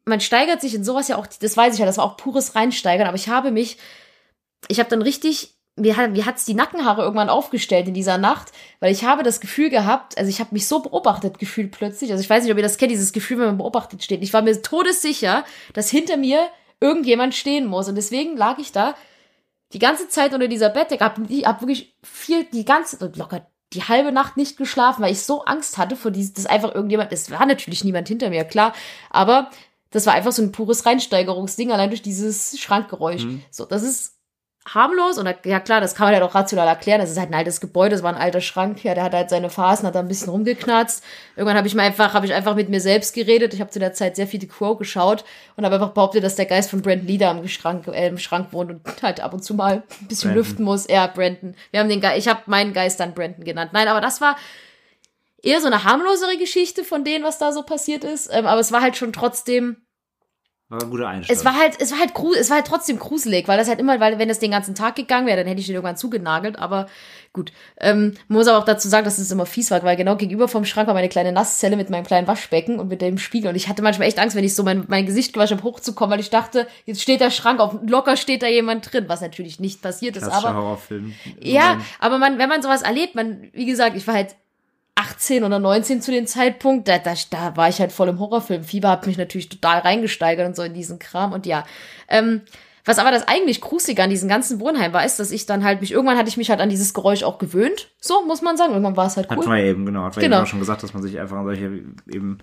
man 0.05 0.19
steigert 0.19 0.61
sich 0.61 0.75
in 0.75 0.83
sowas 0.83 1.07
ja 1.07 1.17
auch, 1.17 1.27
das 1.27 1.57
weiß 1.57 1.73
ich 1.73 1.79
ja, 1.79 1.85
das 1.85 1.97
war 1.97 2.05
auch 2.05 2.17
pures 2.17 2.55
Reinsteigern, 2.55 3.07
aber 3.07 3.15
ich 3.15 3.29
habe 3.29 3.51
mich, 3.51 3.77
ich 4.67 4.79
habe 4.79 4.89
dann 4.89 5.01
richtig, 5.01 5.55
mir 5.79 5.97
hat 5.97 6.11
mir 6.11 6.25
hat's 6.25 6.45
die 6.45 6.53
Nackenhaare 6.53 7.01
irgendwann 7.01 7.29
aufgestellt 7.29 7.87
in 7.87 7.93
dieser 7.93 8.17
Nacht, 8.17 8.51
weil 8.79 8.91
ich 8.91 9.03
habe 9.03 9.23
das 9.23 9.39
Gefühl 9.39 9.69
gehabt, 9.69 10.17
also 10.17 10.29
ich 10.29 10.39
habe 10.39 10.49
mich 10.53 10.67
so 10.67 10.79
beobachtet 10.79 11.39
gefühlt 11.39 11.71
plötzlich, 11.71 12.11
also 12.11 12.21
ich 12.21 12.29
weiß 12.29 12.43
nicht, 12.43 12.51
ob 12.51 12.57
ihr 12.57 12.63
das 12.63 12.77
kennt, 12.77 12.91
dieses 12.91 13.13
Gefühl, 13.13 13.39
wenn 13.39 13.47
man 13.47 13.57
beobachtet 13.57 14.03
steht. 14.03 14.21
Ich 14.21 14.33
war 14.33 14.41
mir 14.41 14.61
todessicher, 14.61 15.43
dass 15.73 15.89
hinter 15.89 16.17
mir 16.17 16.47
irgendjemand 16.79 17.35
stehen 17.35 17.65
muss 17.65 17.87
und 17.87 17.95
deswegen 17.95 18.37
lag 18.37 18.57
ich 18.59 18.71
da 18.71 18.95
die 19.73 19.79
ganze 19.79 20.09
Zeit 20.09 20.33
unter 20.33 20.47
dieser 20.47 20.69
Bettdecke, 20.69 21.03
hab, 21.03 21.19
ich 21.29 21.45
hab 21.45 21.61
wirklich 21.61 21.95
viel, 22.03 22.45
die 22.45 22.65
ganze, 22.65 23.11
locker 23.15 23.47
die 23.73 23.83
halbe 23.83 24.11
Nacht 24.11 24.35
nicht 24.35 24.57
geschlafen, 24.57 25.03
weil 25.03 25.11
ich 25.11 25.21
so 25.21 25.45
Angst 25.45 25.77
hatte 25.77 25.95
vor 25.95 26.09
dieses, 26.09 26.33
dass 26.33 26.47
einfach 26.47 26.73
irgendjemand, 26.73 27.11
es 27.11 27.29
war 27.29 27.45
natürlich 27.45 27.83
niemand 27.83 28.07
hinter 28.07 28.29
mir, 28.31 28.43
klar, 28.43 28.73
aber 29.11 29.51
das 29.91 30.05
war 30.05 30.13
einfach 30.13 30.31
so 30.31 30.41
ein 30.41 30.51
pures 30.51 30.85
Reinsteigerungsding, 30.85 31.71
allein 31.71 31.89
durch 31.89 32.01
dieses 32.01 32.59
Schrankgeräusch. 32.59 33.23
So, 33.51 33.65
das 33.65 33.83
ist 33.83 34.18
harmlos 34.73 35.17
und 35.17 35.27
ja 35.45 35.59
klar, 35.59 35.81
das 35.81 35.95
kann 35.95 36.07
man 36.07 36.13
ja 36.13 36.19
doch 36.19 36.35
rational 36.35 36.67
erklären. 36.67 36.99
Das 36.99 37.09
ist 37.09 37.17
halt 37.17 37.29
ein 37.29 37.35
altes 37.35 37.61
Gebäude, 37.61 37.95
das 37.95 38.03
war 38.03 38.13
ein 38.13 38.21
alter 38.21 38.41
Schrank, 38.41 38.83
ja, 38.83 38.93
der 38.93 39.03
hat 39.03 39.13
halt 39.13 39.29
seine 39.29 39.49
Phasen, 39.49 39.87
hat 39.87 39.95
da 39.95 39.99
ein 39.99 40.07
bisschen 40.07 40.29
rumgeknarzt. 40.29 41.03
Irgendwann 41.35 41.57
habe 41.57 41.67
ich 41.67 41.75
mir 41.75 41.83
einfach, 41.83 42.13
habe 42.13 42.25
ich 42.25 42.33
einfach 42.33 42.55
mit 42.55 42.69
mir 42.69 42.81
selbst 42.81 43.13
geredet. 43.13 43.53
Ich 43.53 43.61
habe 43.61 43.69
zu 43.69 43.79
der 43.79 43.93
Zeit 43.93 44.15
sehr 44.15 44.27
viel 44.27 44.39
The 44.41 44.47
Crow 44.47 44.77
geschaut 44.77 45.23
und 45.55 45.65
habe 45.65 45.75
einfach 45.75 45.91
behauptet, 45.91 46.23
dass 46.23 46.35
der 46.35 46.45
Geist 46.45 46.69
von 46.69 46.81
Brandon 46.81 47.07
Lee 47.07 47.17
da 47.17 47.31
im 47.31 47.47
Schrank, 47.47 47.87
äh, 47.87 48.07
im 48.07 48.17
Schrank 48.17 48.53
wohnt 48.53 48.71
und 48.71 49.03
halt 49.03 49.19
ab 49.19 49.33
und 49.33 49.43
zu 49.43 49.53
mal 49.53 49.83
ein 50.01 50.07
bisschen 50.07 50.31
Brandon. 50.31 50.43
lüften 50.45 50.65
muss. 50.65 50.87
Ja, 50.87 51.07
Brandon. 51.07 51.55
Wir 51.71 51.79
haben 51.79 51.89
den 51.89 52.01
Geist, 52.01 52.17
ich 52.17 52.27
habe 52.27 52.41
meinen 52.45 52.73
Geist 52.73 52.99
dann 52.99 53.13
Brandon 53.13 53.43
genannt. 53.43 53.71
Nein, 53.73 53.87
aber 53.87 54.01
das 54.01 54.21
war 54.21 54.37
eher 55.41 55.61
so 55.61 55.67
eine 55.67 55.83
harmlosere 55.83 56.37
Geschichte 56.37 56.83
von 56.83 57.03
denen, 57.03 57.23
was 57.23 57.37
da 57.37 57.51
so 57.51 57.63
passiert 57.63 58.03
ist. 58.03 58.29
Ähm, 58.31 58.45
aber 58.45 58.59
es 58.59 58.71
war 58.71 58.81
halt 58.81 58.97
schon 58.97 59.13
trotzdem 59.13 59.77
War 60.69 60.83
ein 60.83 60.91
guter 60.91 61.07
Einstand. 61.07 61.35
es 61.35 61.43
war 61.43 61.57
halt, 61.57 61.81
es 61.81 61.91
war 61.91 61.99
halt, 61.99 62.13
es 62.39 62.49
war 62.51 62.57
halt 62.57 62.67
trotzdem 62.67 62.99
gruselig, 62.99 63.47
weil 63.47 63.57
das 63.57 63.67
halt 63.67 63.79
immer, 63.79 63.99
weil 63.99 64.19
wenn 64.19 64.29
das 64.29 64.37
den 64.37 64.51
ganzen 64.51 64.75
Tag 64.75 64.95
gegangen 64.95 65.25
wäre, 65.25 65.37
dann 65.37 65.47
hätte 65.47 65.59
ich 65.59 65.65
den 65.65 65.73
irgendwann 65.73 65.97
zugenagelt, 65.97 66.59
aber 66.59 66.85
gut. 67.33 67.51
Ähm, 67.79 68.13
man 68.27 68.37
muss 68.37 68.47
aber 68.47 68.59
auch 68.59 68.65
dazu 68.65 68.87
sagen, 68.87 69.03
dass 69.03 69.17
es 69.17 69.31
immer 69.31 69.47
fies 69.47 69.71
war, 69.71 69.81
weil 69.81 69.95
genau 69.95 70.15
gegenüber 70.15 70.47
vom 70.47 70.65
Schrank 70.65 70.85
war 70.85 70.93
meine 70.93 71.09
kleine 71.09 71.31
Nasszelle 71.31 71.75
mit 71.75 71.89
meinem 71.89 72.05
kleinen 72.05 72.27
Waschbecken 72.27 72.79
und 72.79 72.87
mit 72.87 73.01
dem 73.01 73.17
Spiegel 73.17 73.49
und 73.49 73.55
ich 73.55 73.67
hatte 73.67 73.81
manchmal 73.81 74.07
echt 74.07 74.19
Angst, 74.19 74.35
wenn 74.35 74.43
ich 74.43 74.53
so 74.53 74.61
mein, 74.61 74.85
mein 74.87 75.07
Gesicht 75.07 75.33
gewaschen 75.33 75.57
habe, 75.57 75.67
hochzukommen, 75.67 76.13
weil 76.13 76.19
ich 76.19 76.29
dachte, 76.29 76.67
jetzt 76.85 77.01
steht 77.01 77.21
der 77.21 77.31
Schrank 77.31 77.59
auf, 77.59 77.75
locker 77.87 78.15
steht 78.15 78.43
da 78.43 78.47
jemand 78.47 78.93
drin, 78.93 79.05
was 79.07 79.21
natürlich 79.21 79.59
nicht 79.59 79.81
passiert 79.81 80.17
ist, 80.17 80.29
aber 80.29 80.53
Horrorfilm. 80.53 81.15
ja, 81.39 81.79
aber 81.99 82.19
man, 82.19 82.37
wenn 82.37 82.49
man 82.49 82.61
sowas 82.61 82.83
erlebt, 82.83 83.15
man, 83.15 83.49
wie 83.53 83.65
gesagt, 83.65 83.95
ich 83.97 84.05
war 84.05 84.13
halt 84.13 84.35
18 84.99 85.43
oder 85.43 85.59
19 85.59 86.01
zu 86.01 86.11
dem 86.11 86.27
Zeitpunkt, 86.27 86.87
da, 86.87 86.97
da, 86.99 87.13
da 87.29 87.55
war 87.55 87.69
ich 87.69 87.79
halt 87.79 87.91
voll 87.91 88.09
im 88.09 88.19
Horrorfilm. 88.19 88.63
Fieber 88.63 88.89
hat 88.89 89.07
mich 89.07 89.17
natürlich 89.17 89.49
total 89.49 89.79
reingesteigert 89.79 90.45
und 90.47 90.55
so 90.55 90.63
in 90.63 90.73
diesen 90.73 90.99
Kram 90.99 91.31
und 91.33 91.45
ja. 91.45 91.65
Ähm, 92.09 92.41
was 92.85 92.97
aber 92.99 93.11
das 93.11 93.27
eigentlich 93.27 93.61
Gruselige 93.61 94.01
an 94.03 94.09
diesem 94.09 94.27
ganzen 94.29 94.59
Wohnheim 94.59 94.93
war, 94.93 95.05
ist, 95.05 95.19
dass 95.19 95.31
ich 95.31 95.45
dann 95.45 95.63
halt 95.63 95.79
mich, 95.81 95.91
irgendwann 95.91 96.17
hatte 96.17 96.29
ich 96.29 96.37
mich 96.37 96.49
halt 96.49 96.59
an 96.59 96.69
dieses 96.69 96.93
Geräusch 96.93 97.23
auch 97.23 97.37
gewöhnt. 97.37 97.89
So, 98.01 98.25
muss 98.25 98.41
man 98.41 98.57
sagen. 98.57 98.71
Irgendwann 98.73 98.97
war 98.97 99.05
es 99.07 99.15
halt 99.15 99.29
Hat 99.29 99.37
cool. 99.37 99.45
man 99.47 99.57
ja 99.59 99.65
eben, 99.65 99.85
genau. 99.85 100.03
Hat 100.03 100.15
man 100.15 100.23
Genau. 100.23 100.37
eben 100.37 100.43
auch 100.43 100.47
schon 100.49 100.59
gesagt, 100.59 100.81
dass 100.83 100.93
man 100.93 101.03
sich 101.03 101.19
einfach 101.19 101.37
an 101.37 101.45
solche 101.45 101.65
eben, 102.11 102.39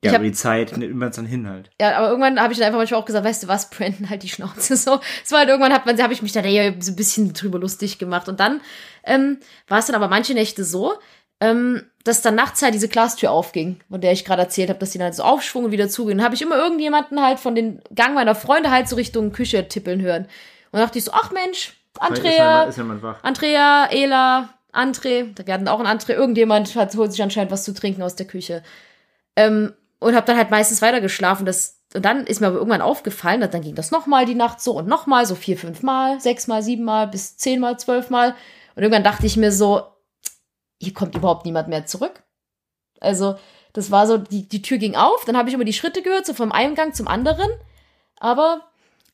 Ich 0.00 0.06
ja, 0.06 0.12
hab- 0.12 0.20
über 0.20 0.28
die 0.28 0.34
Zeit 0.34 0.76
nimmt 0.76 0.94
man 0.94 1.08
es 1.08 1.16
dann 1.16 1.26
hin 1.26 1.48
halt. 1.48 1.70
Ja, 1.80 1.96
aber 1.98 2.10
irgendwann 2.10 2.38
habe 2.40 2.52
ich 2.52 2.58
dann 2.58 2.66
einfach 2.68 2.78
manchmal 2.78 3.00
auch 3.00 3.06
gesagt, 3.06 3.24
weißt 3.24 3.42
du 3.42 3.48
was, 3.48 3.70
Brandon, 3.70 4.08
halt 4.08 4.22
die 4.22 4.28
Schnauze 4.28 4.76
so. 4.76 5.00
Es 5.24 5.32
war 5.32 5.40
halt 5.40 5.48
irgendwann 5.48 5.72
hat 5.72 5.84
man, 5.86 6.00
habe 6.00 6.12
ich 6.12 6.22
mich 6.22 6.32
dann 6.32 6.44
eher 6.44 6.74
so 6.78 6.92
ein 6.92 6.96
bisschen 6.96 7.32
drüber 7.32 7.58
lustig 7.58 7.98
gemacht. 7.98 8.28
Und 8.28 8.38
dann 8.38 8.60
ähm, 9.04 9.38
war 9.66 9.78
es 9.80 9.86
dann 9.86 9.96
aber 9.96 10.06
manche 10.08 10.34
Nächte 10.34 10.62
so, 10.64 10.92
ähm, 11.40 11.82
dass 12.08 12.22
dann 12.22 12.34
nachts 12.34 12.62
halt 12.62 12.74
diese 12.74 12.88
Glastür 12.88 13.30
aufging, 13.30 13.80
von 13.90 14.00
der 14.00 14.12
ich 14.12 14.24
gerade 14.24 14.42
erzählt 14.42 14.70
habe, 14.70 14.78
dass 14.78 14.90
die 14.90 14.98
dann 14.98 15.06
halt 15.06 15.14
so 15.14 15.22
aufschwung 15.22 15.66
und 15.66 15.70
wieder 15.70 15.88
zuging. 15.88 16.18
Dann 16.18 16.24
habe 16.24 16.34
ich 16.34 16.42
immer 16.42 16.56
irgendjemanden 16.56 17.22
halt 17.22 17.38
von 17.38 17.54
den 17.54 17.80
Gang 17.94 18.14
meiner 18.14 18.34
Freunde 18.34 18.70
halt 18.70 18.88
so 18.88 18.96
Richtung 18.96 19.32
Küche 19.32 19.68
tippeln 19.68 20.00
hören. 20.00 20.26
Und 20.72 20.80
dachte 20.80 20.98
ich 20.98 21.04
so, 21.04 21.12
ach 21.12 21.30
Mensch, 21.30 21.74
Andrea, 21.98 22.64
Ist 22.64 22.78
ja 22.78 22.84
mal 22.84 23.02
wach. 23.02 23.22
Andrea, 23.22 23.88
Ela, 23.90 24.50
André, 24.72 25.34
da 25.34 25.52
hatten 25.52 25.68
auch 25.68 25.80
ein 25.80 25.86
André, 25.86 26.12
irgendjemand 26.12 26.74
hat, 26.76 26.94
holt 26.96 27.12
sich 27.12 27.22
anscheinend 27.22 27.50
was 27.50 27.64
zu 27.64 27.74
trinken 27.74 28.02
aus 28.02 28.16
der 28.16 28.26
Küche. 28.26 28.62
Ähm, 29.36 29.72
und 29.98 30.14
hab 30.14 30.26
dann 30.26 30.36
halt 30.36 30.50
meistens 30.50 30.82
weitergeschlafen. 30.82 31.44
Das 31.44 31.78
und 31.94 32.04
dann 32.04 32.26
ist 32.26 32.40
mir 32.40 32.48
aber 32.48 32.56
irgendwann 32.56 32.82
aufgefallen, 32.82 33.40
dass 33.40 33.50
dann 33.50 33.62
ging 33.62 33.74
das 33.74 33.90
nochmal 33.90 34.26
die 34.26 34.34
Nacht 34.34 34.60
so 34.60 34.72
und 34.72 34.86
nochmal, 34.86 35.24
so 35.24 35.34
vier, 35.34 35.56
fünf 35.56 35.82
Mal, 35.82 36.20
sechs 36.20 36.46
Mal, 36.46 36.62
sieben 36.62 36.84
Mal, 36.84 37.08
bis 37.08 37.38
zehn 37.38 37.60
Mal, 37.60 37.78
zwölf 37.78 38.10
Mal. 38.10 38.34
Und 38.76 38.82
irgendwann 38.82 39.04
dachte 39.04 39.26
ich 39.26 39.36
mir 39.38 39.52
so, 39.52 39.82
hier 40.80 40.94
kommt 40.94 41.14
überhaupt 41.14 41.44
niemand 41.44 41.68
mehr 41.68 41.86
zurück. 41.86 42.22
Also, 43.00 43.36
das 43.72 43.90
war 43.90 44.06
so, 44.06 44.18
die, 44.18 44.48
die 44.48 44.62
Tür 44.62 44.78
ging 44.78 44.96
auf, 44.96 45.24
dann 45.24 45.36
habe 45.36 45.48
ich 45.48 45.54
immer 45.54 45.64
die 45.64 45.72
Schritte 45.72 46.02
gehört, 46.02 46.26
so 46.26 46.34
vom 46.34 46.52
einen 46.52 46.74
Gang 46.74 46.94
zum 46.94 47.06
anderen. 47.08 47.50
Aber 48.18 48.62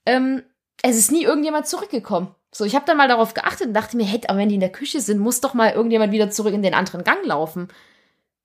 ähm, 0.07 0.43
es 0.83 0.97
ist 0.97 1.13
nie 1.13 1.25
irgendjemand 1.25 1.67
zurückgekommen. 1.67 2.35
So, 2.53 2.65
ich 2.65 2.75
habe 2.75 2.87
dann 2.87 2.97
mal 2.97 3.09
darauf 3.09 3.35
geachtet 3.35 3.67
und 3.69 3.75
dachte 3.75 3.97
mir, 3.97 4.07
hey, 4.07 4.21
aber 4.29 4.39
wenn 4.39 4.49
die 4.49 4.55
in 4.55 4.61
der 4.61 4.73
Küche 4.73 5.01
sind, 5.01 5.19
muss 5.19 5.41
doch 5.41 5.55
mal 5.55 5.73
irgendjemand 5.73 6.13
wieder 6.13 6.31
zurück 6.31 6.55
in 6.55 6.63
den 6.63 6.75
anderen 6.75 7.03
Gang 7.03 7.25
laufen. 7.27 7.69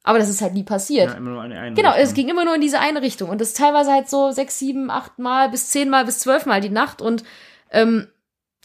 Aber 0.04 0.18
das 0.18 0.30
ist 0.30 0.42
halt 0.42 0.54
nie 0.54 0.64
passiert. 0.64 1.12
Ja, 1.12 1.18
immer 1.18 1.32
nur 1.32 1.42
eine, 1.42 1.60
eine 1.60 1.76
Genau, 1.76 1.92
es 1.92 1.98
Richtung. 1.98 2.16
ging 2.16 2.30
immer 2.30 2.46
nur 2.46 2.56
in 2.56 2.62
diese 2.62 2.80
eine 2.80 3.02
Richtung. 3.02 3.30
Und 3.30 3.40
das 3.40 3.54
teilweise 3.54 3.92
halt 3.92 4.10
so 4.10 4.32
sechs, 4.32 4.58
sieben, 4.58 4.90
acht 4.90 5.20
Mal 5.20 5.50
bis 5.50 5.70
zehn 5.70 5.90
Mal 5.90 6.06
bis 6.06 6.20
zwölf 6.20 6.46
Mal 6.46 6.62
die 6.62 6.70
Nacht. 6.70 7.02
Und, 7.02 7.24
ähm, 7.72 8.08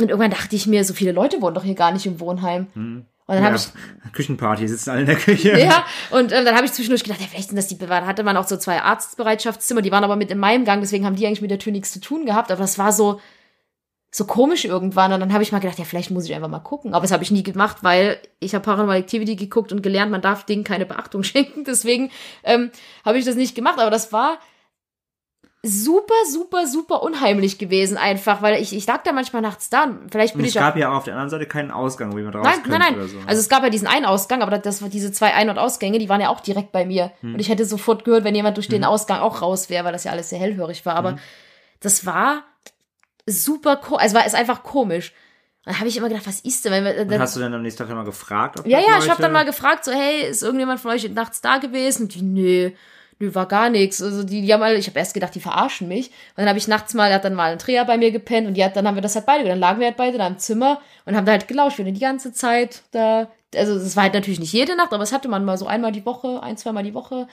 und 0.01 0.09
irgendwann 0.09 0.31
dachte 0.31 0.57
ich 0.57 0.67
mir, 0.67 0.85
so 0.85 0.95
viele 0.95 1.13
Leute 1.13 1.43
wohnen 1.43 1.55
doch 1.55 1.65
hier 1.65 1.75
gar 1.75 1.93
nicht 1.93 2.07
im 2.07 2.21
Wohnheim. 2.21 2.69
Hm. 2.75 3.07
Und 3.27 3.37
dann 3.37 3.45
ja, 3.45 3.51
habe 3.51 3.57
ich, 3.57 4.13
Küchenparty, 4.13 4.69
sitzen 4.69 4.91
alle 4.91 5.01
in 5.01 5.07
der 5.07 5.17
Küche. 5.17 5.59
ja, 5.59 5.87
und 6.11 6.31
ähm, 6.31 6.45
dann 6.45 6.55
habe 6.55 6.67
ich 6.67 6.73
zwischendurch 6.73 7.05
gedacht, 7.05 7.21
ja, 7.21 7.27
vielleicht 7.27 7.49
sind 7.49 7.57
das 7.57 7.69
die, 7.69 7.79
da 7.79 8.05
hatte 8.05 8.23
man 8.23 8.37
auch 8.37 8.47
so 8.47 8.59
zwei 8.59 8.83
Arztbereitschaftszimmer, 8.83 9.81
die 9.81 9.91
waren 9.91 10.05
aber 10.05 10.17
mit 10.17 10.31
in 10.31 10.39
meinem 10.39 10.67
Gang, 10.67 10.83
deswegen 10.83 11.07
haben 11.07 11.17
die 11.17 11.27
eigentlich 11.27 11.41
mit 11.41 11.51
der 11.51 11.59
Tür 11.59 11.73
nichts 11.73 11.93
zu 11.93 12.01
tun 12.01 12.27
gehabt. 12.27 12.51
Aber 12.51 12.61
das 12.61 12.79
war 12.79 12.93
so, 12.93 13.21
so 14.15 14.27
komisch 14.27 14.65
irgendwann. 14.65 15.13
Und 15.13 15.21
dann 15.21 15.33
habe 15.33 15.43
ich 15.43 15.53
mal 15.53 15.59
gedacht, 15.59 15.79
ja, 15.79 15.85
vielleicht 15.85 16.11
muss 16.11 16.27
ich 16.27 16.35
einfach 16.35 16.49
mal 16.49 16.61
gucken. 16.61 16.95
Aber 16.95 17.03
das 17.03 17.13
habe 17.13 17.25
ich 17.25 17.31
nie 17.31 17.43
gemacht, 17.43 17.79
weil 17.81 18.19
ich 18.41 18.55
habe 18.55 18.65
Paranormal 18.65 18.99
Activity 18.99 19.37
geguckt 19.37 19.73
und 19.73 19.83
gelernt, 19.83 20.13
man 20.13 20.21
darf 20.21 20.45
Dingen 20.45 20.63
keine 20.63 20.87
Beachtung 20.87 21.23
schenken. 21.25 21.65
Deswegen 21.65 22.11
ähm, 22.45 22.71
habe 23.05 23.19
ich 23.19 23.25
das 23.25 23.37
nicht 23.37 23.55
gemacht. 23.55 23.79
Aber 23.79 23.91
das 23.91 24.13
war 24.13 24.39
super, 25.67 26.15
super, 26.31 26.67
super 26.67 27.03
unheimlich 27.03 27.59
gewesen 27.59 27.97
einfach, 27.97 28.43
weil 28.43 28.61
ich, 28.61 28.77
ich 28.77 28.87
lag 28.87 29.03
da 29.03 29.13
manchmal 29.13 29.41
nachts 29.43 29.71
da. 29.71 29.85
und 29.85 30.11
Vielleicht 30.13 30.35
Und 30.35 30.39
bin 30.39 30.47
es 30.47 30.53
ich 30.53 30.59
auch 30.61 30.65
gab 30.65 30.77
ja 30.77 30.93
auf 30.93 31.05
der 31.05 31.15
anderen 31.15 31.31
Seite 31.31 31.47
keinen 31.47 31.71
Ausgang, 31.71 32.13
wo 32.13 32.19
jemand 32.19 32.37
raus 32.37 32.45
Nein, 32.45 32.61
nein, 32.69 32.81
nein. 32.81 32.95
oder 32.97 33.09
so. 33.09 33.19
Also 33.27 33.41
es 33.41 33.49
gab 33.49 33.63
ja 33.63 33.71
diesen 33.71 33.89
einen 33.89 34.05
Ausgang, 34.05 34.43
aber 34.43 34.59
das 34.59 34.83
war 34.83 34.89
diese 34.91 35.11
zwei 35.11 35.33
Ein- 35.35 35.49
und 35.49 35.59
Ausgänge, 35.59 35.99
die 35.99 36.09
waren 36.09 36.21
ja 36.21 36.29
auch 36.29 36.41
direkt 36.41 36.71
bei 36.73 36.85
mir. 36.85 37.13
Hm. 37.21 37.35
Und 37.35 37.41
ich 37.41 37.49
hätte 37.49 37.65
sofort 37.65 38.05
gehört, 38.05 38.25
wenn 38.25 38.35
jemand 38.35 38.57
durch 38.59 38.69
den 38.69 38.85
Ausgang 38.85 39.21
auch 39.21 39.41
raus 39.43 39.71
wäre, 39.71 39.85
weil 39.87 39.93
das 39.93 40.05
ja 40.05 40.13
alles 40.13 40.29
sehr 40.31 40.39
hellhörig 40.39 40.85
war. 40.85 40.97
Aber 40.97 41.13
Hm. 41.13 41.19
das 41.81 42.05
war 42.05 42.43
super 43.27 43.77
komisch. 43.77 44.03
Also 44.03 44.17
war 44.17 44.27
es 44.27 44.35
einfach 44.35 44.63
komisch. 44.63 45.13
Und 45.67 45.73
dann 45.73 45.79
habe 45.81 45.89
ich 45.89 45.97
immer 45.97 46.09
gedacht, 46.09 46.27
was 46.27 46.41
ist 46.41 46.63
denn? 46.67 46.73
Wenn 46.73 46.85
wir, 46.85 47.01
Und 47.03 47.11
dann, 47.11 47.21
hast 47.21 47.37
du 47.37 47.41
dann 47.41 47.55
am 47.55 47.63
nächsten 47.63 47.83
Tag 47.87 47.95
mal 47.95 48.05
gefragt? 48.05 48.61
Ob 48.61 48.67
ja, 48.67 48.79
ja, 48.81 48.85
ich 48.85 48.95
Leute- 48.99 49.11
habe 49.13 49.23
dann 49.23 49.33
mal 49.33 49.47
gefragt, 49.47 49.85
so, 49.87 49.93
hey, 49.93 50.29
ist 50.29 50.43
irgendjemand 50.43 50.79
von 50.81 50.91
euch 50.91 51.09
nachts 51.11 51.41
da 51.41 51.57
gewesen? 51.57 52.03
Und 52.03 52.15
die, 52.15 52.23
nö, 52.23 52.71
nö, 53.19 53.35
war 53.35 53.47
gar 53.47 53.71
nichts. 53.71 54.03
Also 54.03 54.25
die, 54.25 54.43
die 54.43 54.53
haben 54.53 54.63
alle, 54.63 54.77
ich 54.77 54.87
habe 54.87 54.99
erst 54.99 55.15
gedacht, 55.15 55.35
die 55.35 55.41
verarschen 55.41 55.89
mich. 55.89 56.09
Und 56.09 56.39
dann 56.39 56.49
habe 56.49 56.59
ich 56.59 56.69
nachts 56.69 56.95
mal, 56.95 57.13
hat 57.13 57.25
dann 57.25 57.35
mal 57.35 57.53
ein 57.53 57.59
Dreher 57.59 57.85
bei 57.85 57.97
mir 57.97 58.11
gepennt 58.11 58.47
und 58.47 58.55
die 58.55 58.65
hat, 58.65 58.77
dann 58.77 58.87
haben 58.87 58.95
wir 58.95 59.03
das 59.03 59.15
halt 59.15 59.27
beide, 59.27 59.45
dann 59.45 59.59
lagen 59.59 59.81
wir 59.81 59.87
halt 59.87 59.97
beide 59.97 60.19
da 60.19 60.27
im 60.27 60.39
Zimmer 60.39 60.81
und 61.05 61.17
haben 61.17 61.27
da 61.27 61.33
halt 61.33 61.49
gelauscht, 61.49 61.79
wir 61.79 61.85
die 61.85 61.99
ganze 61.99 62.33
Zeit 62.33 62.83
da, 62.93 63.29
also 63.55 63.75
es 63.75 63.97
war 63.97 64.05
halt 64.05 64.15
natürlich 64.15 64.41
nicht 64.41 64.53
jede 64.53 64.77
Nacht, 64.77 64.93
aber 64.93 65.03
es 65.03 65.13
hatte 65.13 65.29
man 65.29 65.45
mal 65.45 65.59
so 65.59 65.67
einmal 65.67 65.93
die 65.93 66.07
Woche, 66.07 66.43
ein, 66.43 66.57
zweimal 66.57 66.83
die 66.83 66.95
Woche, 66.95 67.29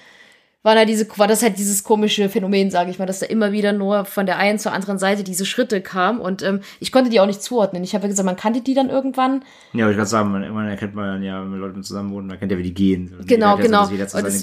war 0.64 0.76
da 0.76 0.86
diese, 0.86 1.08
war 1.18 1.28
das 1.28 1.42
halt 1.42 1.58
dieses 1.58 1.84
komische 1.84 2.30
Phänomen, 2.30 2.70
sage 2.70 2.92
ich 2.92 3.00
mal, 3.00 3.06
dass 3.08 3.20
da 3.20 3.26
immer 3.26 3.52
wieder 3.52 3.74
nur 3.74 4.06
von 4.06 4.26
der 4.26 4.38
einen 4.38 4.60
zur 4.60 4.74
anderen 4.74 5.00
Seite 5.00 5.24
diese 5.24 5.46
Schritte 5.46 5.82
kamen 5.82 6.20
und 6.20 6.44
ähm, 6.44 6.62
ich 6.80 6.92
konnte 6.92 7.10
die 7.10 7.20
auch 7.20 7.26
nicht 7.26 7.42
zuordnen. 7.42 7.84
Ich 7.84 7.96
habe 7.96 8.04
ja 8.04 8.10
gesagt, 8.10 8.26
man 8.26 8.36
kannte 8.36 8.62
die 8.62 8.74
dann 8.74 8.90
irgendwann 8.90 9.44
Ja, 9.74 9.86
aber 9.86 9.92
ich 9.92 9.98
gerade 9.98 10.10
sagen, 10.10 10.32
man, 10.32 10.44
irgendwann 10.44 10.68
erkennt 10.68 10.94
man 10.94 11.24
ja, 11.24 11.42
wenn 11.42 11.54
Leute 11.60 11.82
zusammen 11.82 12.12
wohnen, 12.12 12.28
man 12.28 12.38
kennt 12.40 12.52
ja, 12.52 12.58
wie 12.58 12.64
die 12.64 12.74
gehen. 12.74 13.16
Und 13.18 13.28
Genau, 13.28 13.48
jeder 13.48 13.50
hat 13.52 13.58
ja 13.60 13.64
genau. 13.66 13.86
So, 13.86 14.18
Und 14.18 14.24
das, 14.26 14.36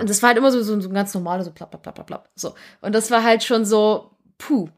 und 0.00 0.10
das 0.10 0.22
war 0.22 0.28
halt 0.28 0.38
immer 0.38 0.50
so, 0.50 0.62
so, 0.62 0.80
so 0.80 0.88
ein 0.88 0.94
ganz 0.94 1.12
normales, 1.12 1.44
so 1.46 1.52
plapp, 1.52 1.70
plapp, 1.70 1.82
plapp, 1.82 1.94
plapp, 1.94 2.06
plapp. 2.06 2.28
So. 2.34 2.54
Und 2.80 2.94
das 2.94 3.10
war 3.10 3.22
halt 3.22 3.44
schon 3.44 3.64
so, 3.64 4.10
puh. 4.38 4.68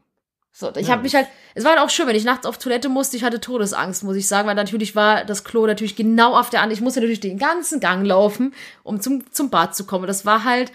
So, 0.50 0.72
ich 0.74 0.88
Ja, 0.88 0.94
habe 0.94 1.02
mich 1.02 1.14
halt, 1.14 1.28
es 1.54 1.62
war 1.62 1.72
halt 1.72 1.80
auch 1.80 1.90
schön, 1.90 2.08
wenn 2.08 2.16
ich 2.16 2.24
nachts 2.24 2.44
auf 2.44 2.58
Toilette 2.58 2.88
musste, 2.88 3.16
ich 3.16 3.22
hatte 3.22 3.38
Todesangst, 3.40 4.02
muss 4.02 4.16
ich 4.16 4.26
sagen, 4.26 4.48
weil 4.48 4.56
natürlich 4.56 4.96
war 4.96 5.24
das 5.24 5.44
Klo 5.44 5.64
natürlich 5.66 5.94
genau 5.94 6.36
auf 6.36 6.50
der 6.50 6.62
anderen, 6.62 6.76
ich 6.76 6.82
musste 6.82 6.98
natürlich 6.98 7.20
den 7.20 7.38
ganzen 7.38 7.78
Gang 7.78 8.04
laufen, 8.04 8.52
um 8.82 9.00
zum, 9.00 9.30
zum 9.32 9.50
Bad 9.50 9.76
zu 9.76 9.86
kommen. 9.86 10.02
Und 10.02 10.08
das 10.08 10.26
war 10.26 10.42
halt, 10.42 10.72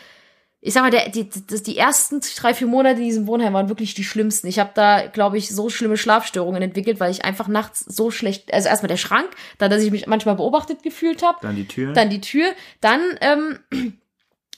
ich 0.66 0.74
sag 0.74 0.84
mal, 0.84 0.92
der, 0.92 1.10
die, 1.10 1.30
die, 1.30 1.62
die 1.62 1.78
ersten 1.78 2.22
drei, 2.38 2.54
vier 2.54 2.68
Monate 2.68 3.02
in 3.02 3.06
diesem 3.06 3.28
Wohnheim 3.28 3.52
waren 3.52 3.68
wirklich 3.68 3.96
die 3.96 4.06
schlimmsten. 4.06 4.48
Ich 4.48 4.60
habe 4.60 4.72
da, 4.74 5.08
glaube 5.08 5.38
ich, 5.38 5.54
so 5.54 5.70
schlimme 5.70 5.98
Schlafstörungen 5.98 6.62
entwickelt, 6.62 7.02
weil 7.02 7.12
ich 7.12 7.26
einfach 7.26 7.50
nachts 7.50 7.82
so 7.82 8.12
schlecht, 8.12 8.54
also 8.54 8.70
erstmal 8.70 8.88
der 8.88 8.96
Schrank, 8.96 9.30
dann, 9.58 9.70
dass 9.70 9.84
ich 9.84 9.92
mich 9.92 10.08
manchmal 10.08 10.36
beobachtet 10.36 10.82
gefühlt 10.82 11.22
habe, 11.22 11.38
dann 11.42 11.58
die 11.58 11.68
Tür. 11.68 11.92
dann 11.92 12.10
die 12.10 12.22
Tür. 12.22 12.48
Dann 12.80 13.02
ähm, 13.20 13.60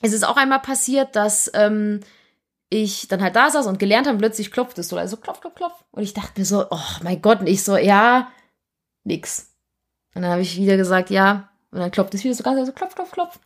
ist 0.03 0.14
es 0.14 0.23
auch 0.23 0.38
einmal 0.38 0.60
passiert, 0.60 1.15
dass 1.15 1.49
ähm, 1.56 2.02
ich 2.69 3.07
dann 3.07 3.23
halt 3.23 3.36
da 3.36 3.49
saß 3.49 3.65
und 3.65 3.80
gelernt 3.80 4.06
habe, 4.06 4.19
plötzlich 4.19 4.52
klopft 4.52 4.77
es 4.77 4.90
so, 4.90 4.98
also 4.98 5.18
klopf, 5.18 5.41
klopf, 5.41 5.56
klopf. 5.56 5.84
Und 5.90 6.03
ich 6.03 6.14
dachte 6.14 6.40
mir 6.40 6.45
so, 6.45 6.68
oh 6.69 6.80
mein 7.02 7.19
Gott, 7.19 7.40
und 7.40 7.48
ich 7.48 7.64
so, 7.64 7.77
ja, 7.77 8.32
nix. 9.06 9.56
Und 10.14 10.22
dann 10.22 10.30
habe 10.30 10.44
ich 10.44 10.57
wieder 10.57 10.77
gesagt, 10.77 11.10
ja. 11.10 11.49
Und 11.72 11.80
dann 11.80 11.90
klopft 11.90 12.14
es 12.14 12.23
wieder 12.23 12.36
so 12.36 12.44
ganz, 12.44 12.60
also 12.60 12.73
klopf, 12.73 12.94
klopf, 12.94 13.11
klopf. 13.11 13.40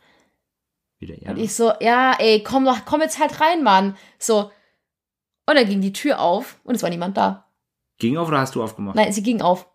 Wieder, 1.00 1.20
ja. 1.20 1.30
Und 1.30 1.38
ich 1.38 1.54
so, 1.54 1.72
ja, 1.80 2.14
ey, 2.18 2.42
komm 2.44 2.64
doch, 2.64 2.84
komm 2.84 3.00
jetzt 3.00 3.18
halt 3.18 3.40
rein, 3.40 3.62
Mann. 3.62 3.96
So. 4.18 4.50
Und 5.46 5.56
dann 5.56 5.66
ging 5.66 5.80
die 5.80 5.94
Tür 5.94 6.20
auf 6.20 6.60
und 6.62 6.74
es 6.74 6.82
war 6.82 6.90
niemand 6.90 7.16
da. 7.16 7.50
Ging 7.98 8.16
auf 8.16 8.28
oder 8.28 8.38
hast 8.38 8.54
du 8.54 8.62
aufgemacht? 8.62 8.94
Nein, 8.94 9.12
sie 9.12 9.22
ging 9.22 9.40
auf. 9.40 9.66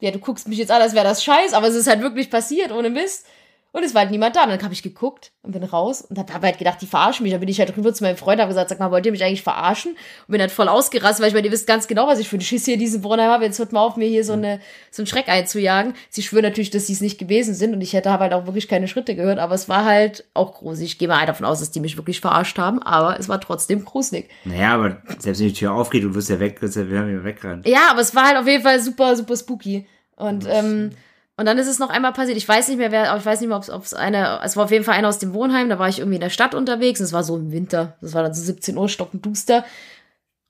Ja, 0.00 0.10
du 0.10 0.18
guckst 0.18 0.46
mich 0.46 0.58
jetzt 0.58 0.70
an, 0.70 0.80
als 0.80 0.94
wäre 0.94 1.04
das 1.04 1.24
scheiß, 1.24 1.54
aber 1.54 1.66
es 1.66 1.74
ist 1.74 1.88
halt 1.88 2.02
wirklich 2.02 2.30
passiert, 2.30 2.70
ohne 2.70 2.90
Mist. 2.90 3.26
Und 3.70 3.84
es 3.84 3.94
war 3.94 4.02
halt 4.02 4.10
niemand 4.10 4.34
da. 4.34 4.44
Und 4.44 4.50
dann 4.50 4.62
habe 4.62 4.72
ich 4.72 4.82
geguckt 4.82 5.30
und 5.42 5.52
bin 5.52 5.62
raus 5.62 6.00
und 6.00 6.18
habe 6.18 6.46
halt 6.46 6.58
gedacht, 6.58 6.80
die 6.80 6.86
verarschen 6.86 7.22
mich. 7.22 7.32
Dann 7.32 7.40
bin 7.40 7.50
ich 7.50 7.58
halt 7.58 7.76
rüber 7.76 7.92
zu 7.92 8.02
meinem 8.02 8.16
Freund, 8.16 8.40
habe 8.40 8.48
gesagt, 8.48 8.70
sag 8.70 8.80
mal, 8.80 8.90
wollt 8.90 9.04
ihr 9.04 9.12
mich 9.12 9.22
eigentlich 9.22 9.42
verarschen? 9.42 9.92
Und 9.92 10.32
bin 10.32 10.40
halt 10.40 10.50
voll 10.50 10.68
ausgerastet, 10.68 11.20
weil 11.20 11.28
ich 11.28 11.34
meine, 11.34 11.46
ihr 11.46 11.52
wisst 11.52 11.66
ganz 11.66 11.86
genau, 11.86 12.06
was 12.06 12.18
ich 12.18 12.28
für 12.28 12.36
einen 12.36 12.42
Schiss 12.42 12.64
hier 12.64 12.74
in 12.74 12.80
diesem 12.80 13.04
Wohnheim 13.04 13.30
habe. 13.30 13.44
Jetzt 13.44 13.58
hört 13.58 13.72
mal 13.72 13.80
auf, 13.80 13.96
mir 13.96 14.08
hier 14.08 14.24
so, 14.24 14.32
eine, 14.32 14.60
so 14.90 15.02
einen 15.02 15.06
Schreck 15.06 15.28
einzujagen. 15.28 15.94
Sie 16.08 16.22
schwören 16.22 16.44
natürlich, 16.44 16.70
dass 16.70 16.86
sie 16.86 16.94
es 16.94 17.02
nicht 17.02 17.18
gewesen 17.18 17.54
sind 17.54 17.74
und 17.74 17.82
ich 17.82 17.92
hätte 17.92 18.10
halt 18.10 18.32
auch 18.32 18.46
wirklich 18.46 18.68
keine 18.68 18.88
Schritte 18.88 19.14
gehört, 19.14 19.38
aber 19.38 19.54
es 19.54 19.68
war 19.68 19.84
halt 19.84 20.24
auch 20.32 20.54
gruselig. 20.54 20.92
Ich 20.92 20.98
gehe 20.98 21.08
mal 21.08 21.26
davon 21.26 21.44
aus, 21.44 21.60
dass 21.60 21.70
die 21.70 21.80
mich 21.80 21.96
wirklich 21.98 22.20
verarscht 22.20 22.58
haben, 22.58 22.82
aber 22.82 23.20
es 23.20 23.28
war 23.28 23.40
trotzdem 23.40 23.84
gruselig. 23.84 24.30
Naja, 24.44 24.74
aber 24.74 25.02
selbst 25.18 25.40
wenn 25.40 25.48
die 25.48 25.52
Tür 25.52 25.72
aufgeht, 25.72 26.04
du 26.04 26.14
wirst 26.14 26.30
ja 26.30 26.40
weg, 26.40 26.62
wirst 26.62 26.76
ja, 26.76 26.88
wir 26.88 26.98
haben 27.00 27.12
ja 27.12 27.22
wegrennen. 27.22 27.62
Ja, 27.66 27.90
aber 27.90 28.00
es 28.00 28.14
war 28.14 28.26
halt 28.26 28.38
auf 28.38 28.46
jeden 28.46 28.62
Fall 28.62 28.80
super, 28.80 29.14
super 29.14 29.36
spooky. 29.36 29.86
Und, 30.16 30.46
ähm, 30.50 30.90
und 31.38 31.44
dann 31.44 31.56
ist 31.56 31.68
es 31.68 31.78
noch 31.78 31.90
einmal 31.90 32.12
passiert. 32.12 32.36
Ich 32.36 32.48
weiß 32.48 32.66
nicht 32.66 32.78
mehr, 32.78 32.90
wer, 32.90 33.16
ich 33.16 33.24
weiß 33.24 33.40
nicht 33.40 33.48
mehr, 33.48 33.58
ob 33.58 33.84
es 33.84 33.94
eine, 33.94 34.40
es 34.42 34.56
war 34.56 34.64
auf 34.64 34.72
jeden 34.72 34.82
Fall 34.82 34.96
einer 34.96 35.06
aus 35.06 35.20
dem 35.20 35.34
Wohnheim, 35.34 35.68
da 35.68 35.78
war 35.78 35.88
ich 35.88 36.00
irgendwie 36.00 36.16
in 36.16 36.20
der 36.20 36.30
Stadt 36.30 36.52
unterwegs. 36.52 36.98
und 36.98 37.06
Es 37.06 37.12
war 37.12 37.22
so 37.22 37.36
im 37.36 37.52
Winter. 37.52 37.96
Das 38.00 38.12
war 38.12 38.24
dann 38.24 38.34
so 38.34 38.42
17 38.42 38.76
Uhr, 38.76 38.88
stockenduster. 38.88 39.58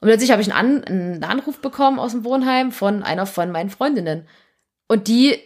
Und 0.00 0.08
plötzlich 0.08 0.30
habe 0.30 0.40
ich 0.40 0.50
einen, 0.50 0.82
An 0.82 0.84
einen 0.84 1.24
Anruf 1.24 1.60
bekommen 1.60 1.98
aus 1.98 2.12
dem 2.12 2.24
Wohnheim 2.24 2.72
von 2.72 3.02
einer 3.02 3.26
von 3.26 3.50
meinen 3.52 3.68
Freundinnen. 3.68 4.26
Und 4.88 5.08
die 5.08 5.38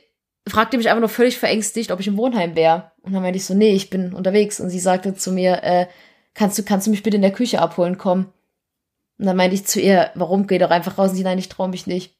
fragte 0.47 0.77
mich 0.77 0.89
einfach 0.89 1.01
nur 1.01 1.09
völlig 1.09 1.37
verängstigt, 1.39 1.91
ob 1.91 1.99
ich 1.99 2.07
im 2.07 2.19
Wohnheim 2.19 2.55
wäre. 2.55 2.93
Und 3.01 3.13
dann 3.13 3.23
meinte 3.23 3.39
ich 3.39 3.45
so, 3.45 3.55
nee, 3.55 3.75
ich 3.75 3.91
bin 3.91 4.15
unterwegs. 4.15 4.61
Und 4.61 4.71
sie 4.71 4.79
sagte 4.79 5.15
zu 5.15 5.33
mir, 5.33 5.65
äh, 5.65 5.87
kannst 6.35 6.57
du, 6.57 6.63
kannst 6.63 6.87
du 6.87 6.93
mich 6.93 7.03
bitte 7.03 7.17
in 7.17 7.23
der 7.23 7.33
Küche 7.33 7.61
abholen 7.61 7.99
kommen? 7.99 8.33
Und 9.19 9.27
dann 9.27 9.37
meinte 9.37 9.57
ich 9.57 9.67
zu 9.67 9.81
ihr, 9.81 10.13
warum 10.15 10.47
geh 10.47 10.59
doch 10.59 10.71
einfach 10.71 10.99
raus? 10.99 11.11
Und 11.11 11.17
sie, 11.17 11.25
nein, 11.25 11.39
ich 11.39 11.49
traue 11.49 11.69
mich 11.69 11.89
nicht. 11.89 12.17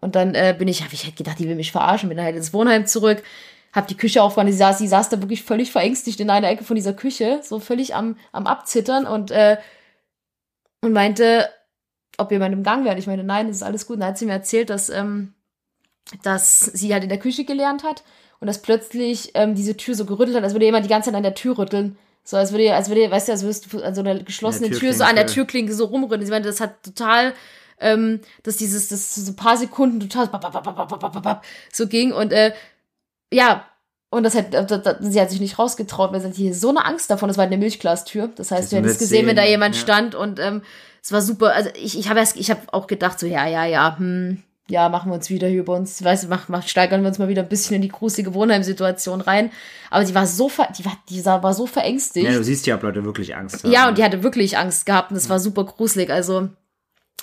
Und 0.00 0.14
dann 0.14 0.34
äh, 0.34 0.54
bin 0.58 0.68
ich, 0.68 0.82
habe 0.82 0.94
ich 0.94 1.04
halt 1.04 1.16
gedacht, 1.16 1.38
die 1.38 1.48
will 1.48 1.56
mich 1.56 1.72
verarschen, 1.72 2.08
bin 2.08 2.16
dann 2.16 2.26
halt 2.26 2.36
ins 2.36 2.52
Wohnheim 2.52 2.86
zurück, 2.86 3.22
hab 3.72 3.86
die 3.86 3.96
Küche 3.96 4.22
aufgemacht, 4.22 4.50
sie 4.50 4.58
saß, 4.58 4.78
sie 4.78 4.88
saß 4.88 5.10
da 5.10 5.20
wirklich 5.20 5.42
völlig 5.42 5.70
verängstigt 5.70 6.20
in 6.20 6.30
einer 6.30 6.48
Ecke 6.48 6.64
von 6.64 6.76
dieser 6.76 6.92
Küche, 6.94 7.40
so 7.42 7.60
völlig 7.60 7.94
am, 7.94 8.16
am 8.32 8.46
Abzittern 8.46 9.06
und, 9.06 9.30
äh, 9.30 9.58
und 10.82 10.92
meinte, 10.92 11.48
ob 12.18 12.30
jemand 12.32 12.54
im 12.54 12.62
Gang 12.62 12.84
wäre. 12.84 12.98
Ich 12.98 13.06
meinte, 13.06 13.24
nein, 13.24 13.46
das 13.46 13.56
ist 13.56 13.62
alles 13.62 13.86
gut. 13.86 13.94
Und 13.94 14.00
dann 14.00 14.10
hat 14.10 14.18
sie 14.18 14.26
mir 14.26 14.32
erzählt, 14.32 14.70
dass, 14.70 14.88
ähm, 14.90 15.34
dass 16.22 16.60
sie 16.60 16.92
halt 16.92 17.02
in 17.02 17.08
der 17.08 17.18
Küche 17.18 17.44
gelernt 17.44 17.84
hat 17.84 18.02
und 18.40 18.46
dass 18.46 18.62
plötzlich 18.62 19.30
ähm, 19.34 19.54
diese 19.54 19.76
Tür 19.76 19.94
so 19.94 20.04
gerüttelt 20.04 20.36
hat, 20.36 20.44
als 20.44 20.54
würde 20.54 20.64
jemand 20.64 20.84
die 20.84 20.90
ganze 20.90 21.10
Zeit 21.10 21.16
an 21.16 21.22
der 21.22 21.34
Tür 21.34 21.58
rütteln. 21.58 21.96
So, 22.24 22.36
als 22.36 22.52
würde, 22.52 22.74
als 22.74 22.88
würde, 22.88 23.10
weißt 23.10 23.28
du, 23.28 23.32
als 23.32 23.42
würdest 23.42 23.72
du 23.72 23.82
an 23.82 23.94
so 23.94 24.00
einer 24.02 24.18
geschlossenen 24.22 24.72
Ja, 24.72 24.78
Tür 24.78 24.92
so 24.92 25.04
an 25.04 25.16
der 25.16 25.26
Türklinke. 25.26 25.72
Türklinke 25.72 25.74
so 25.74 25.84
rumrütteln. 25.86 26.26
Sie 26.26 26.30
meinte, 26.32 26.48
das 26.48 26.60
hat 26.60 26.82
total 26.82 27.34
ähm, 27.80 28.20
dass 28.42 28.56
dieses, 28.56 28.88
das 28.88 29.14
so 29.14 29.32
ein 29.32 29.36
paar 29.36 29.56
Sekunden 29.56 30.00
total 30.00 30.30
so 31.72 31.86
ging 31.86 32.12
und 32.12 32.32
äh, 32.32 32.52
ja, 33.32 33.64
und 34.10 34.24
das 34.24 34.34
hat, 34.34 34.52
da, 34.52 34.96
sie 35.00 35.20
hat 35.20 35.30
sich 35.30 35.40
nicht 35.40 35.58
rausgetraut, 35.58 36.12
weil 36.12 36.20
sie 36.20 36.32
hier 36.32 36.54
so 36.54 36.70
eine 36.70 36.84
Angst 36.84 37.10
davon, 37.10 37.28
das 37.28 37.38
war 37.38 37.44
eine 37.44 37.56
Milchglastür. 37.56 38.28
Das 38.34 38.50
heißt, 38.50 38.64
Das 38.64 38.70
du 38.70 38.76
hättest 38.76 38.98
gesehen, 38.98 39.26
wenn 39.28 39.36
da 39.36 39.44
jemand 39.44 39.76
ja. 39.76 39.80
stand 39.80 40.16
und 40.16 40.40
ähm, 40.40 40.62
es 41.00 41.12
war 41.12 41.22
super. 41.22 41.54
Also 41.54 41.70
ich, 41.80 41.96
ich 41.96 42.08
habe 42.08 42.18
erst, 42.18 42.36
ich 42.36 42.50
habe 42.50 42.60
auch 42.72 42.88
gedacht, 42.88 43.20
so, 43.20 43.26
ja, 43.26 43.46
ja, 43.46 43.64
ja, 43.64 43.96
hm, 43.96 44.42
ja, 44.68 44.88
machen 44.88 45.10
wir 45.10 45.14
uns 45.14 45.30
wieder 45.30 45.46
hier 45.46 45.60
über 45.60 45.74
uns, 45.74 46.02
weißt 46.02 46.24
du, 46.24 46.28
mach, 46.28 46.48
mach, 46.48 46.66
steigern 46.66 47.02
wir 47.02 47.08
uns 47.08 47.18
mal 47.18 47.28
wieder 47.28 47.42
ein 47.42 47.48
bisschen 47.48 47.76
in 47.76 47.82
die 47.82 47.88
gruselige 47.88 48.34
Wohnheimsituation 48.34 49.20
rein. 49.20 49.52
Aber 49.90 50.04
die 50.04 50.14
war 50.14 50.26
so 50.26 50.48
ver, 50.48 50.68
die 50.76 50.84
war, 50.84 50.96
die 51.08 51.24
war 51.24 51.54
so 51.54 51.66
verängstigt. 51.66 52.26
Ja, 52.26 52.32
du 52.32 52.42
siehst 52.42 52.66
ja, 52.66 52.74
ob 52.74 52.82
Leute 52.82 53.04
wirklich 53.04 53.36
Angst 53.36 53.62
haben. 53.62 53.72
Ja, 53.72 53.88
und 53.88 53.98
die 53.98 54.04
hatte 54.04 54.24
wirklich 54.24 54.58
Angst 54.58 54.86
gehabt 54.86 55.12
und 55.12 55.16
es 55.16 55.28
war 55.28 55.38
super 55.38 55.64
gruselig. 55.64 56.10
Also 56.10 56.48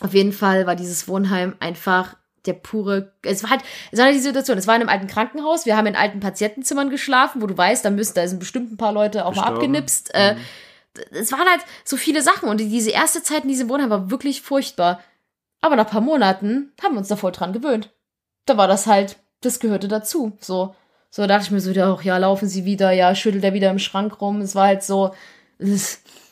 auf 0.01 0.13
jeden 0.13 0.31
Fall 0.31 0.67
war 0.67 0.75
dieses 0.75 1.07
Wohnheim 1.07 1.55
einfach 1.59 2.15
der 2.45 2.53
pure. 2.53 3.11
Es 3.23 3.43
war 3.43 3.49
halt, 3.49 3.61
es 3.91 3.99
war 3.99 4.05
halt 4.05 4.15
die 4.15 4.21
Situation. 4.21 4.57
Es 4.57 4.67
war 4.67 4.75
in 4.75 4.81
einem 4.81 4.89
alten 4.89 5.07
Krankenhaus. 5.07 5.65
Wir 5.65 5.75
haben 5.75 5.87
in 5.87 5.95
alten 5.95 6.19
Patientenzimmern 6.19 6.89
geschlafen, 6.89 7.41
wo 7.41 7.47
du 7.47 7.57
weißt, 7.57 7.83
da 7.83 7.89
müssen, 7.89 8.13
da 8.15 8.27
sind 8.27 8.39
bestimmt 8.39 8.71
ein 8.71 8.77
paar 8.77 8.93
Leute 8.93 9.25
auch 9.25 9.35
mal 9.35 9.41
Gestorben. 9.41 9.55
abgenipst. 9.55 10.13
Äh, 10.13 10.35
es 11.11 11.31
waren 11.31 11.47
halt 11.47 11.61
so 11.83 11.97
viele 11.97 12.21
Sachen 12.21 12.49
und 12.49 12.57
diese 12.57 12.89
erste 12.89 13.21
Zeit 13.21 13.43
in 13.43 13.49
diesem 13.49 13.69
Wohnheim 13.69 13.89
war 13.89 14.09
wirklich 14.09 14.41
furchtbar. 14.41 15.01
Aber 15.61 15.75
nach 15.75 15.85
ein 15.85 15.91
paar 15.91 16.01
Monaten 16.01 16.71
haben 16.81 16.93
wir 16.93 16.99
uns 16.99 17.07
da 17.07 17.15
voll 17.15 17.31
dran 17.31 17.53
gewöhnt. 17.53 17.91
Da 18.45 18.57
war 18.57 18.67
das 18.67 18.87
halt, 18.87 19.17
das 19.41 19.59
gehörte 19.59 19.87
dazu. 19.87 20.37
So, 20.39 20.75
so 21.09 21.25
dachte 21.27 21.45
ich 21.45 21.51
mir 21.51 21.59
so, 21.59 21.71
ja, 21.71 21.97
ja, 22.01 22.17
laufen 22.17 22.47
sie 22.47 22.65
wieder, 22.65 22.91
ja, 22.91 23.13
schüttelt 23.15 23.43
er 23.43 23.53
wieder 23.53 23.69
im 23.69 23.79
Schrank 23.79 24.21
rum. 24.21 24.41
Es 24.41 24.55
war 24.55 24.67
halt 24.67 24.83
so, 24.83 25.13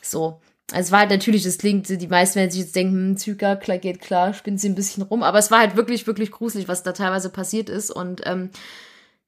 so. 0.02 0.40
Es 0.74 0.90
war 0.90 1.00
halt 1.00 1.10
natürlich, 1.10 1.44
das 1.44 1.58
klingt, 1.58 1.88
die 1.88 2.08
meisten 2.08 2.36
werden 2.36 2.50
sich 2.50 2.62
jetzt 2.62 2.74
denken, 2.74 2.92
hm, 2.92 3.16
Zyka, 3.16 3.54
klar, 3.54 3.78
geht 3.78 4.00
klar, 4.00 4.34
spinnt 4.34 4.60
sie 4.60 4.68
ein 4.68 4.74
bisschen 4.74 5.04
rum. 5.04 5.22
Aber 5.22 5.38
es 5.38 5.50
war 5.50 5.60
halt 5.60 5.76
wirklich, 5.76 6.06
wirklich 6.06 6.32
gruselig, 6.32 6.66
was 6.66 6.82
da 6.82 6.92
teilweise 6.92 7.30
passiert 7.30 7.68
ist. 7.68 7.90
Und 7.90 8.22
ähm, 8.24 8.50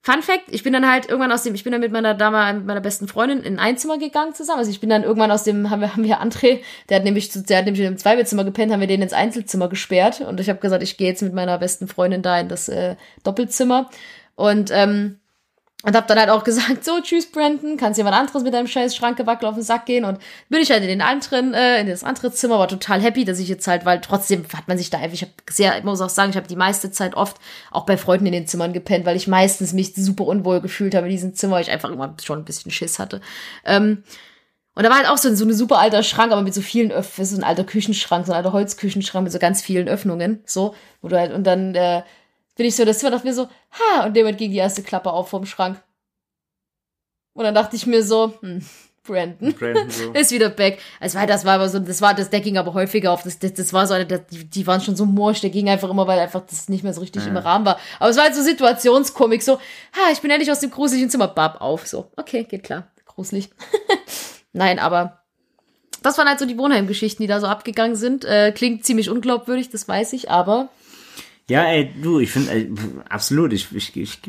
Fun 0.01 0.21
Fact, 0.21 0.45
ich 0.47 0.63
bin 0.63 0.71
dann 0.71 0.89
halt 0.89 1.09
irgendwann 1.09 1.31
aus 1.31 1.43
dem, 1.43 1.55
ich 1.55 1.63
bin 1.65 1.73
dann 1.73 1.81
mit 1.81 1.91
meiner 1.91 2.13
Dame, 2.13 2.53
mit 2.53 2.65
meiner 2.65 2.79
besten 2.79 3.09
Freundin 3.09 3.41
in 3.41 3.59
ein 3.59 3.77
Zimmer 3.77 3.97
gegangen 3.97 4.33
zusammen. 4.33 4.59
Also 4.59 4.71
ich 4.71 4.79
bin 4.79 4.89
dann 4.89 5.03
irgendwann 5.03 5.31
aus 5.31 5.43
dem, 5.43 5.69
haben 5.69 5.81
wir, 5.81 5.93
haben 5.93 6.05
wir 6.05 6.21
André, 6.21 6.61
der 6.87 6.97
hat 6.97 7.03
nämlich, 7.03 7.29
der 7.31 7.57
hat 7.57 7.65
nämlich 7.65 7.81
in 7.81 7.87
einem 7.87 7.97
Zweibettzimmer 7.97 8.45
gepennt, 8.45 8.71
haben 8.71 8.79
wir 8.79 8.87
den 8.87 9.01
ins 9.01 9.11
Einzelzimmer 9.11 9.67
gesperrt. 9.67 10.21
Und 10.21 10.39
ich 10.39 10.49
habe 10.49 10.59
gesagt, 10.59 10.83
ich 10.83 10.95
gehe 10.95 11.09
jetzt 11.09 11.21
mit 11.21 11.33
meiner 11.33 11.57
besten 11.57 11.89
Freundin 11.89 12.21
da 12.21 12.39
in 12.39 12.47
das 12.47 12.69
äh, 12.69 12.95
Doppelzimmer. 13.23 13.89
Und 14.35 14.71
ähm, 14.73 15.18
und 15.83 15.95
hab 15.95 16.07
dann 16.07 16.19
halt 16.19 16.29
auch 16.29 16.43
gesagt, 16.43 16.83
so, 16.83 16.99
tschüss, 16.99 17.31
Brandon, 17.31 17.77
kannst 17.77 17.97
jemand 17.97 18.15
anderes 18.15 18.43
mit 18.43 18.53
deinem 18.53 18.67
scheiß 18.67 18.95
Schrankewackel 18.97 19.47
auf 19.47 19.55
den 19.55 19.63
Sack 19.63 19.85
gehen. 19.85 20.03
Und 20.03 20.19
bin 20.49 20.61
ich 20.61 20.71
halt 20.71 20.81
in 20.81 20.89
den 20.89 21.01
anderen, 21.01 21.53
äh, 21.53 21.79
in 21.79 21.87
das 21.87 22.03
andere 22.03 22.33
Zimmer, 22.33 22.59
war 22.59 22.67
total 22.67 23.01
happy, 23.01 23.23
dass 23.23 23.39
ich 23.39 23.47
jetzt 23.47 23.65
halt, 23.65 23.85
weil 23.85 24.01
trotzdem 24.01 24.43
hat 24.53 24.67
man 24.67 24.77
sich 24.77 24.89
da 24.89 24.97
einfach, 24.97 25.13
ich 25.13 25.21
habe 25.21 25.31
sehr, 25.49 25.77
ich 25.77 25.85
muss 25.85 26.01
auch 26.01 26.09
sagen, 26.09 26.31
ich 26.31 26.35
habe 26.35 26.49
die 26.49 26.57
meiste 26.57 26.91
Zeit 26.91 27.15
oft 27.15 27.37
auch 27.71 27.85
bei 27.85 27.95
Freunden 27.95 28.25
in 28.25 28.33
den 28.33 28.47
Zimmern 28.47 28.73
gepennt, 28.73 29.05
weil 29.05 29.15
ich 29.15 29.29
meistens 29.29 29.71
mich 29.71 29.95
super 29.95 30.25
unwohl 30.25 30.59
gefühlt 30.59 30.95
habe 30.95 31.05
in 31.05 31.11
diesem 31.11 31.33
Zimmer, 31.33 31.55
weil 31.55 31.63
ich 31.63 31.71
einfach 31.71 31.89
immer 31.89 32.13
schon 32.21 32.39
ein 32.39 32.45
bisschen 32.45 32.71
Schiss 32.71 32.99
hatte. 32.99 33.21
Ähm, 33.63 34.03
und 34.75 34.83
da 34.83 34.89
war 34.89 34.97
halt 34.97 35.09
auch 35.09 35.17
so, 35.17 35.33
so 35.33 35.45
ein 35.45 35.53
super 35.53 35.79
alter 35.79 36.03
Schrank, 36.03 36.31
aber 36.33 36.41
mit 36.41 36.53
so 36.53 36.61
vielen 36.61 36.91
Öffnungen, 36.91 37.29
so 37.29 37.37
ein 37.37 37.43
alter 37.43 37.63
Küchenschrank, 37.63 38.25
so 38.25 38.33
ein 38.33 38.37
alter 38.37 38.53
Holzküchenschrank 38.53 39.23
mit 39.23 39.31
so 39.31 39.39
ganz 39.39 39.61
vielen 39.61 39.87
Öffnungen, 39.87 40.41
so, 40.45 40.75
wo 41.01 41.07
du 41.07 41.17
halt, 41.17 41.33
und 41.33 41.45
dann, 41.45 41.75
äh, 41.75 42.03
bin 42.59 42.65
ich 42.65 42.75
so, 42.75 42.83
das 42.83 42.99
Zimmer 42.99 43.11
dachte 43.11 43.25
mir 43.25 43.33
so, 43.33 43.47
ha, 43.71 44.05
und 44.05 44.17
damit 44.17 44.37
ging 44.37 44.51
die 44.51 44.57
erste 44.57 44.83
Klappe 44.83 45.13
auf 45.13 45.29
vom 45.29 45.45
Schrank. 45.45 45.81
Und 47.31 47.45
dann 47.45 47.55
dachte 47.55 47.77
ich 47.77 47.87
mir 47.87 48.03
so, 48.03 48.33
hm, 48.41 48.61
Brandon, 49.01 49.53
Brandon 49.53 49.89
so. 49.89 50.11
ist 50.13 50.31
wieder 50.31 50.49
back. 50.49 50.77
Es 50.99 51.15
war, 51.15 51.25
das 51.25 51.45
war 51.45 51.53
aber 51.53 51.69
so, 51.69 51.79
das 51.79 52.01
war, 52.01 52.13
das, 52.13 52.29
der 52.31 52.41
ging 52.41 52.57
aber 52.57 52.73
häufiger 52.73 53.13
auf, 53.13 53.23
das, 53.23 53.39
das, 53.39 53.53
das 53.53 53.71
war 53.71 53.87
so 53.87 53.93
eine, 53.93 54.05
das, 54.05 54.27
die, 54.29 54.43
die 54.43 54.67
waren 54.67 54.81
schon 54.81 54.97
so 54.97 55.05
morsch, 55.05 55.39
der 55.39 55.51
ging 55.51 55.69
einfach 55.69 55.89
immer, 55.89 56.05
weil 56.05 56.19
einfach 56.19 56.41
das 56.41 56.67
nicht 56.67 56.83
mehr 56.83 56.93
so 56.93 56.99
richtig 56.99 57.25
im 57.27 57.37
Rahmen 57.37 57.65
war. 57.65 57.79
Aber 57.97 58.09
es 58.09 58.17
war 58.17 58.25
halt 58.25 58.35
so 58.35 58.41
Situationskomik, 58.41 59.41
so, 59.41 59.53
ha, 59.53 60.11
ich 60.11 60.19
bin 60.19 60.29
endlich 60.29 60.51
aus 60.51 60.59
dem 60.59 60.69
gruseligen 60.69 61.09
Zimmer, 61.09 61.29
bab 61.29 61.61
auf, 61.61 61.87
so, 61.87 62.11
okay, 62.17 62.43
geht 62.43 62.63
klar, 62.63 62.91
gruselig. 63.05 63.51
Nein, 64.51 64.79
aber 64.79 65.23
das 66.03 66.17
waren 66.17 66.27
halt 66.27 66.39
so 66.39 66.45
die 66.45 66.57
Wohnheimgeschichten, 66.57 67.23
die 67.23 67.27
da 67.27 67.39
so 67.39 67.47
abgegangen 67.47 67.95
sind. 67.95 68.25
Äh, 68.25 68.51
klingt 68.51 68.85
ziemlich 68.85 69.09
unglaubwürdig, 69.09 69.69
das 69.69 69.87
weiß 69.87 70.11
ich, 70.11 70.29
aber 70.29 70.67
Ja, 71.49 71.63
ey, 71.63 71.91
du, 72.01 72.19
ich 72.19 72.31
finde, 72.31 72.69
absolut, 73.09 73.53
ich, 73.53 73.75
ich, 73.75 73.97
ich, 73.97 74.19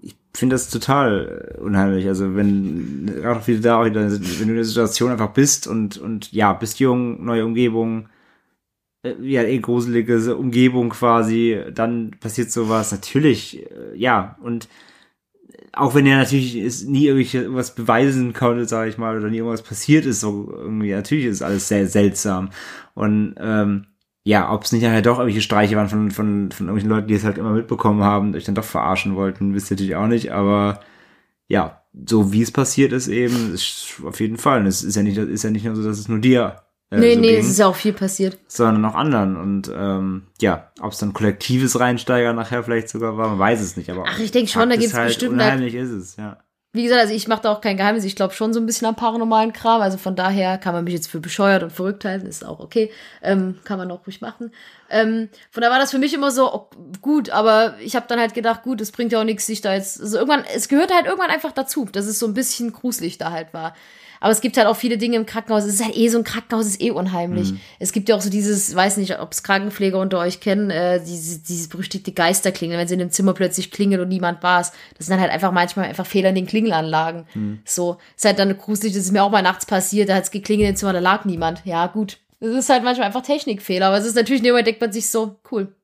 ich 0.00 0.16
finde 0.32 0.54
das 0.54 0.70
total 0.70 1.54
äh, 1.58 1.60
unheimlich. 1.60 2.06
Also 2.06 2.34
wenn, 2.34 3.22
auch 3.26 3.46
wieder 3.46 3.60
da, 3.60 3.80
auch 3.80 3.84
wieder, 3.84 4.10
wenn 4.10 4.22
du 4.22 4.42
in 4.42 4.54
der 4.54 4.64
Situation 4.64 5.10
einfach 5.10 5.34
bist 5.34 5.66
und, 5.66 5.98
und 5.98 6.32
ja, 6.32 6.54
bist 6.54 6.80
jung, 6.80 7.22
neue 7.22 7.44
Umgebung, 7.44 8.08
äh, 9.02 9.14
ja, 9.20 9.42
eh 9.42 9.58
gruselige 9.58 10.36
Umgebung 10.36 10.88
quasi, 10.88 11.60
dann 11.70 12.12
passiert 12.18 12.50
sowas. 12.50 12.92
Natürlich, 12.92 13.70
äh, 13.70 13.94
ja, 13.94 14.38
und 14.42 14.68
auch 15.72 15.94
wenn 15.94 16.06
er 16.06 16.16
natürlich 16.16 16.56
es 16.56 16.84
nie 16.84 17.06
irgendwas 17.08 17.74
beweisen 17.74 18.32
konnte, 18.32 18.64
sage 18.64 18.88
ich 18.88 18.96
mal, 18.96 19.18
oder 19.18 19.28
nie 19.28 19.36
irgendwas 19.36 19.62
passiert 19.62 20.06
ist, 20.06 20.20
so 20.20 20.50
irgendwie, 20.50 20.92
natürlich 20.92 21.26
ist 21.26 21.42
alles 21.42 21.68
sehr 21.68 21.86
seltsam. 21.88 22.48
Und 22.94 23.34
ähm, 23.38 23.84
ja, 24.28 24.52
ob 24.52 24.64
es 24.64 24.72
nicht 24.72 24.82
nachher 24.82 25.00
doch 25.00 25.18
irgendwelche 25.18 25.40
Streiche 25.40 25.74
waren 25.76 25.88
von, 25.88 26.10
von, 26.10 26.50
von 26.52 26.66
irgendwelchen 26.66 26.90
Leuten, 26.90 27.08
die 27.08 27.14
es 27.14 27.24
halt 27.24 27.38
immer 27.38 27.52
mitbekommen 27.52 28.02
haben, 28.04 28.34
euch 28.34 28.44
dann 28.44 28.54
doch 28.54 28.62
verarschen 28.64 29.16
wollten, 29.16 29.54
wisst 29.54 29.70
ihr 29.70 29.74
natürlich 29.76 29.96
auch 29.96 30.06
nicht, 30.06 30.32
aber 30.32 30.80
ja, 31.46 31.80
so 32.06 32.30
wie 32.30 32.42
es 32.42 32.50
passiert 32.52 32.92
ist 32.92 33.08
eben, 33.08 33.54
ist 33.54 34.02
auf 34.04 34.20
jeden 34.20 34.36
Fall. 34.36 34.60
Und 34.60 34.66
es 34.66 34.82
ist 34.84 34.96
ja 34.96 35.02
nicht, 35.02 35.16
ist 35.16 35.44
ja 35.44 35.50
nicht 35.50 35.64
nur 35.64 35.74
so, 35.76 35.82
dass 35.82 35.98
es 35.98 36.08
nur 36.08 36.18
dir 36.18 36.60
äh, 36.90 36.98
nee, 36.98 37.14
so 37.14 37.20
nee, 37.20 37.30
ging, 37.32 37.40
es 37.40 37.48
ist 37.48 37.58
ja 37.58 37.68
auch 37.68 37.74
viel 37.74 37.94
passiert. 37.94 38.36
sondern 38.48 38.84
auch 38.84 38.94
anderen. 38.94 39.36
Und 39.38 39.72
ähm, 39.74 40.24
ja, 40.42 40.72
ob 40.82 40.92
es 40.92 40.98
dann 40.98 41.14
kollektives 41.14 41.80
Reinsteiger 41.80 42.34
nachher 42.34 42.62
vielleicht 42.62 42.90
sogar 42.90 43.16
war, 43.16 43.30
man 43.30 43.38
weiß 43.38 43.62
es 43.62 43.78
nicht. 43.78 43.88
Aber 43.88 44.04
Ach, 44.06 44.18
ich 44.18 44.30
denk 44.30 44.50
schon, 44.50 44.60
Fakt 44.60 44.72
da 44.72 44.74
ist 44.74 44.80
gibt's 44.82 44.96
halt, 44.96 45.08
bestimmt- 45.08 45.32
Unheimlich 45.32 45.74
ist 45.74 45.90
es, 45.90 46.16
ja. 46.16 46.36
Wie 46.72 46.82
gesagt, 46.82 47.00
also 47.00 47.14
ich 47.14 47.28
mache 47.28 47.42
da 47.42 47.52
auch 47.52 47.62
kein 47.62 47.78
Geheimnis. 47.78 48.04
Ich 48.04 48.14
glaube 48.14 48.34
schon 48.34 48.52
so 48.52 48.60
ein 48.60 48.66
bisschen 48.66 48.86
am 48.86 48.94
paranormalen 48.94 49.54
Kram. 49.54 49.80
Also 49.80 49.96
von 49.96 50.14
daher 50.14 50.58
kann 50.58 50.74
man 50.74 50.84
mich 50.84 50.92
jetzt 50.92 51.08
für 51.08 51.18
bescheuert 51.18 51.62
und 51.62 51.72
verrückt 51.72 52.04
halten. 52.04 52.26
Ist 52.26 52.44
auch 52.44 52.60
okay. 52.60 52.92
Ähm, 53.22 53.58
kann 53.64 53.78
man 53.78 53.90
auch 53.90 54.06
ruhig 54.06 54.20
machen. 54.20 54.52
Ähm, 54.90 55.30
von 55.50 55.62
daher 55.62 55.72
war 55.72 55.80
das 55.80 55.92
für 55.92 55.98
mich 55.98 56.12
immer 56.12 56.30
so 56.30 56.52
oh, 56.52 56.70
gut. 57.00 57.30
Aber 57.30 57.76
ich 57.80 57.96
habe 57.96 58.06
dann 58.06 58.20
halt 58.20 58.34
gedacht, 58.34 58.64
gut, 58.64 58.82
es 58.82 58.92
bringt 58.92 59.12
ja 59.12 59.20
auch 59.20 59.24
nichts, 59.24 59.46
sich 59.46 59.62
da 59.62 59.72
jetzt. 59.72 59.98
Also 59.98 60.18
irgendwann, 60.18 60.44
es 60.54 60.68
gehört 60.68 60.92
halt 60.92 61.06
irgendwann 61.06 61.30
einfach 61.30 61.52
dazu, 61.52 61.86
dass 61.86 62.04
es 62.04 62.18
so 62.18 62.26
ein 62.26 62.34
bisschen 62.34 62.70
gruselig 62.72 63.16
da 63.16 63.32
halt 63.32 63.54
war. 63.54 63.74
Aber 64.20 64.32
es 64.32 64.40
gibt 64.40 64.56
halt 64.56 64.66
auch 64.66 64.76
viele 64.76 64.98
Dinge 64.98 65.16
im 65.16 65.26
Krankenhaus. 65.26 65.64
Es 65.64 65.74
ist 65.74 65.84
halt 65.84 65.96
eh 65.96 66.08
so 66.08 66.18
ein 66.18 66.24
Krankenhaus, 66.24 66.66
ist 66.66 66.80
eh 66.80 66.90
unheimlich. 66.90 67.52
Es 67.78 67.92
gibt 67.92 68.08
ja 68.08 68.16
auch 68.16 68.20
so 68.20 68.30
dieses, 68.30 68.74
weiß 68.74 68.96
nicht, 68.96 69.18
ob 69.20 69.32
es 69.32 69.42
Krankenpfleger 69.42 69.98
unter 69.98 70.18
euch 70.18 70.40
kennen, 70.40 70.70
äh, 70.70 71.00
diese, 71.04 71.38
dieses 71.38 71.68
berüchtigte 71.68 72.12
Geisterklingeln, 72.12 72.80
wenn 72.80 72.88
sie 72.88 72.94
in 72.94 73.00
dem 73.00 73.10
Zimmer 73.10 73.34
plötzlich 73.34 73.70
klingelt 73.70 74.00
und 74.00 74.08
niemand 74.08 74.42
war 74.42 74.60
es. 74.60 74.72
Das 74.96 75.06
sind 75.06 75.14
dann 75.14 75.20
halt 75.20 75.32
einfach 75.32 75.52
manchmal 75.52 75.86
einfach 75.86 76.06
Fehler 76.06 76.30
in 76.30 76.34
den 76.34 76.46
Klingelanlagen. 76.46 77.26
So, 77.64 77.98
ist 78.16 78.24
halt 78.24 78.38
dann 78.38 78.56
gruselig, 78.58 78.94
das 78.94 79.04
ist 79.04 79.12
mir 79.12 79.22
auch 79.22 79.30
mal 79.30 79.42
nachts 79.42 79.66
passiert, 79.66 80.08
da 80.08 80.14
hat 80.14 80.24
es 80.24 80.30
geklingelt 80.30 80.70
im 80.70 80.76
Zimmer, 80.76 80.92
da 80.92 80.98
lag 80.98 81.24
niemand. 81.24 81.62
Ja, 81.64 81.86
gut. 81.86 82.18
Das 82.40 82.50
ist 82.50 82.68
halt 82.68 82.84
manchmal 82.84 83.06
einfach 83.06 83.22
Technikfehler, 83.22 83.86
aber 83.86 83.98
es 83.98 84.04
ist 84.06 84.14
natürlich, 84.16 84.40
in 84.40 84.44
dem 84.44 84.52
Moment 84.52 84.66
denkt 84.66 84.80
man 84.80 84.92
sich 84.92 85.10
so, 85.10 85.36
cool, 85.50 85.74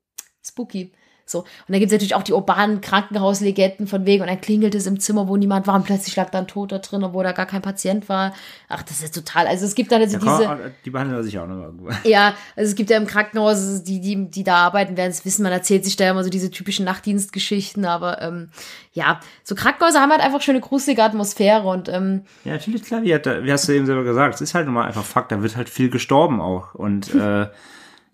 spooky. 0.44 0.92
So. 1.26 1.40
Und 1.40 1.46
dann 1.68 1.80
gibt 1.80 1.86
es 1.90 1.92
natürlich 1.92 2.14
auch 2.14 2.22
die 2.22 2.32
urbanen 2.32 2.80
Krankenhauslegenden 2.80 3.86
von 3.86 4.04
wegen, 4.06 4.22
und 4.22 4.28
dann 4.28 4.40
klingelt 4.40 4.74
es 4.74 4.86
im 4.86 5.00
Zimmer, 5.00 5.26
wo 5.28 5.36
niemand 5.36 5.66
war, 5.66 5.74
und 5.74 5.84
plötzlich 5.84 6.14
lag 6.16 6.30
da 6.30 6.38
ein 6.38 6.46
Toter 6.46 6.80
drin, 6.80 7.02
obwohl 7.02 7.24
da 7.24 7.32
gar 7.32 7.46
kein 7.46 7.62
Patient 7.62 8.08
war. 8.08 8.34
Ach, 8.68 8.82
das 8.82 9.02
ist 9.02 9.14
total, 9.14 9.46
also 9.46 9.64
es 9.64 9.74
gibt 9.74 9.90
dann 9.90 10.02
also 10.02 10.18
Ja, 10.18 10.36
diese. 10.36 10.48
komm, 10.48 10.58
die 10.84 10.90
behandeln 10.90 11.22
sich 11.22 11.38
auch 11.38 11.46
noch 11.46 11.62
irgendwo. 11.62 11.88
Ja, 12.04 12.34
also 12.56 12.68
es 12.68 12.74
gibt 12.74 12.90
ja 12.90 12.98
im 12.98 13.06
Krankenhaus, 13.06 13.82
die, 13.84 14.00
die, 14.00 14.30
die 14.30 14.44
da 14.44 14.56
arbeiten, 14.56 14.96
werden 14.96 15.10
es 15.10 15.24
wissen, 15.24 15.42
man 15.42 15.52
erzählt 15.52 15.84
sich 15.84 15.96
da 15.96 16.10
immer 16.10 16.22
so 16.24 16.30
diese 16.30 16.50
typischen 16.50 16.84
Nachtdienstgeschichten, 16.84 17.84
aber 17.86 18.20
ähm, 18.20 18.50
ja, 18.92 19.20
so 19.42 19.54
Krankenhäuser 19.54 20.00
haben 20.00 20.10
halt 20.10 20.20
einfach 20.20 20.42
schöne 20.42 20.60
gruselige 20.60 21.02
Atmosphäre 21.02 21.66
und 21.66 21.88
ähm, 21.88 22.22
Ja, 22.44 22.52
natürlich, 22.52 22.82
klar, 22.82 23.02
wie, 23.02 23.14
hat, 23.14 23.26
wie 23.26 23.50
hast 23.52 23.66
du 23.68 23.72
eben 23.72 23.86
selber 23.86 24.04
gesagt, 24.04 24.34
es 24.34 24.40
ist 24.40 24.54
halt 24.54 24.66
nun 24.66 24.74
mal 24.74 24.84
einfach 24.86 25.04
Fakt, 25.04 25.32
da 25.32 25.42
wird 25.42 25.56
halt 25.56 25.68
viel 25.68 25.88
gestorben 25.88 26.40
auch. 26.40 26.74
Und 26.74 27.14
äh, 27.14 27.46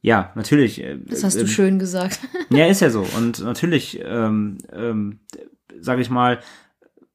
ja, 0.03 0.33
natürlich. 0.35 0.83
äh, 0.83 0.99
das 1.05 1.25
hast 1.25 1.37
du 1.37 1.41
ähm, 1.43 1.47
schön 1.47 1.79
gesagt. 1.79 2.21
Ja, 2.51 2.67
ist 2.67 2.81
ja 2.81 2.91
so. 2.91 3.07
Und 3.17 3.43
natürlich, 3.45 4.01
ähm, 4.05 4.59
ähm, 4.73 5.21
sage 5.81 6.03
ich 6.03 6.11
mal, 6.11 6.41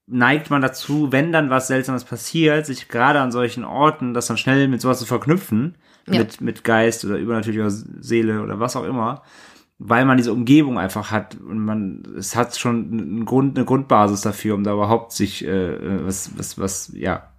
neigt 0.08 0.50
man 0.50 0.62
dazu, 0.62 1.12
wenn 1.12 1.32
dann 1.32 1.50
was 1.50 1.68
Seltsames 1.68 2.04
passiert, 2.06 2.66
sich 2.66 2.88
gerade 2.88 3.20
an 3.20 3.32
solchen 3.32 3.64
Orten 3.66 4.14
das 4.14 4.28
dann 4.28 4.38
schnell 4.38 4.68
mit 4.68 4.80
sowas 4.82 5.00
zu 5.00 5.06
verknüpfen, 5.06 5.76
Ja. 6.08 6.20
mit, 6.20 6.40
mit 6.42 6.64
Geist 6.64 7.04
oder 7.06 7.18
übernatürlicher 7.18 7.70
Seele 7.72 8.42
oder 8.44 8.60
was 8.60 8.76
auch 8.76 8.84
immer, 8.86 9.24
weil 9.80 10.06
man 10.06 10.16
diese 10.18 10.32
Umgebung 10.32 10.78
einfach 10.80 11.12
hat 11.12 11.36
und 11.36 11.60
man, 11.60 12.04
es 12.18 12.36
hat 12.36 12.56
schon 12.56 12.92
einen 12.92 13.26
Grund, 13.26 13.58
eine 13.58 13.66
Grundbasis 13.66 14.22
dafür, 14.22 14.56
um 14.56 14.64
da 14.64 14.74
überhaupt 14.74 15.12
sich 15.12 15.44
äh, 15.46 16.06
was, 16.06 16.32
was, 16.38 16.58
was, 16.60 16.92
ja, 16.96 17.32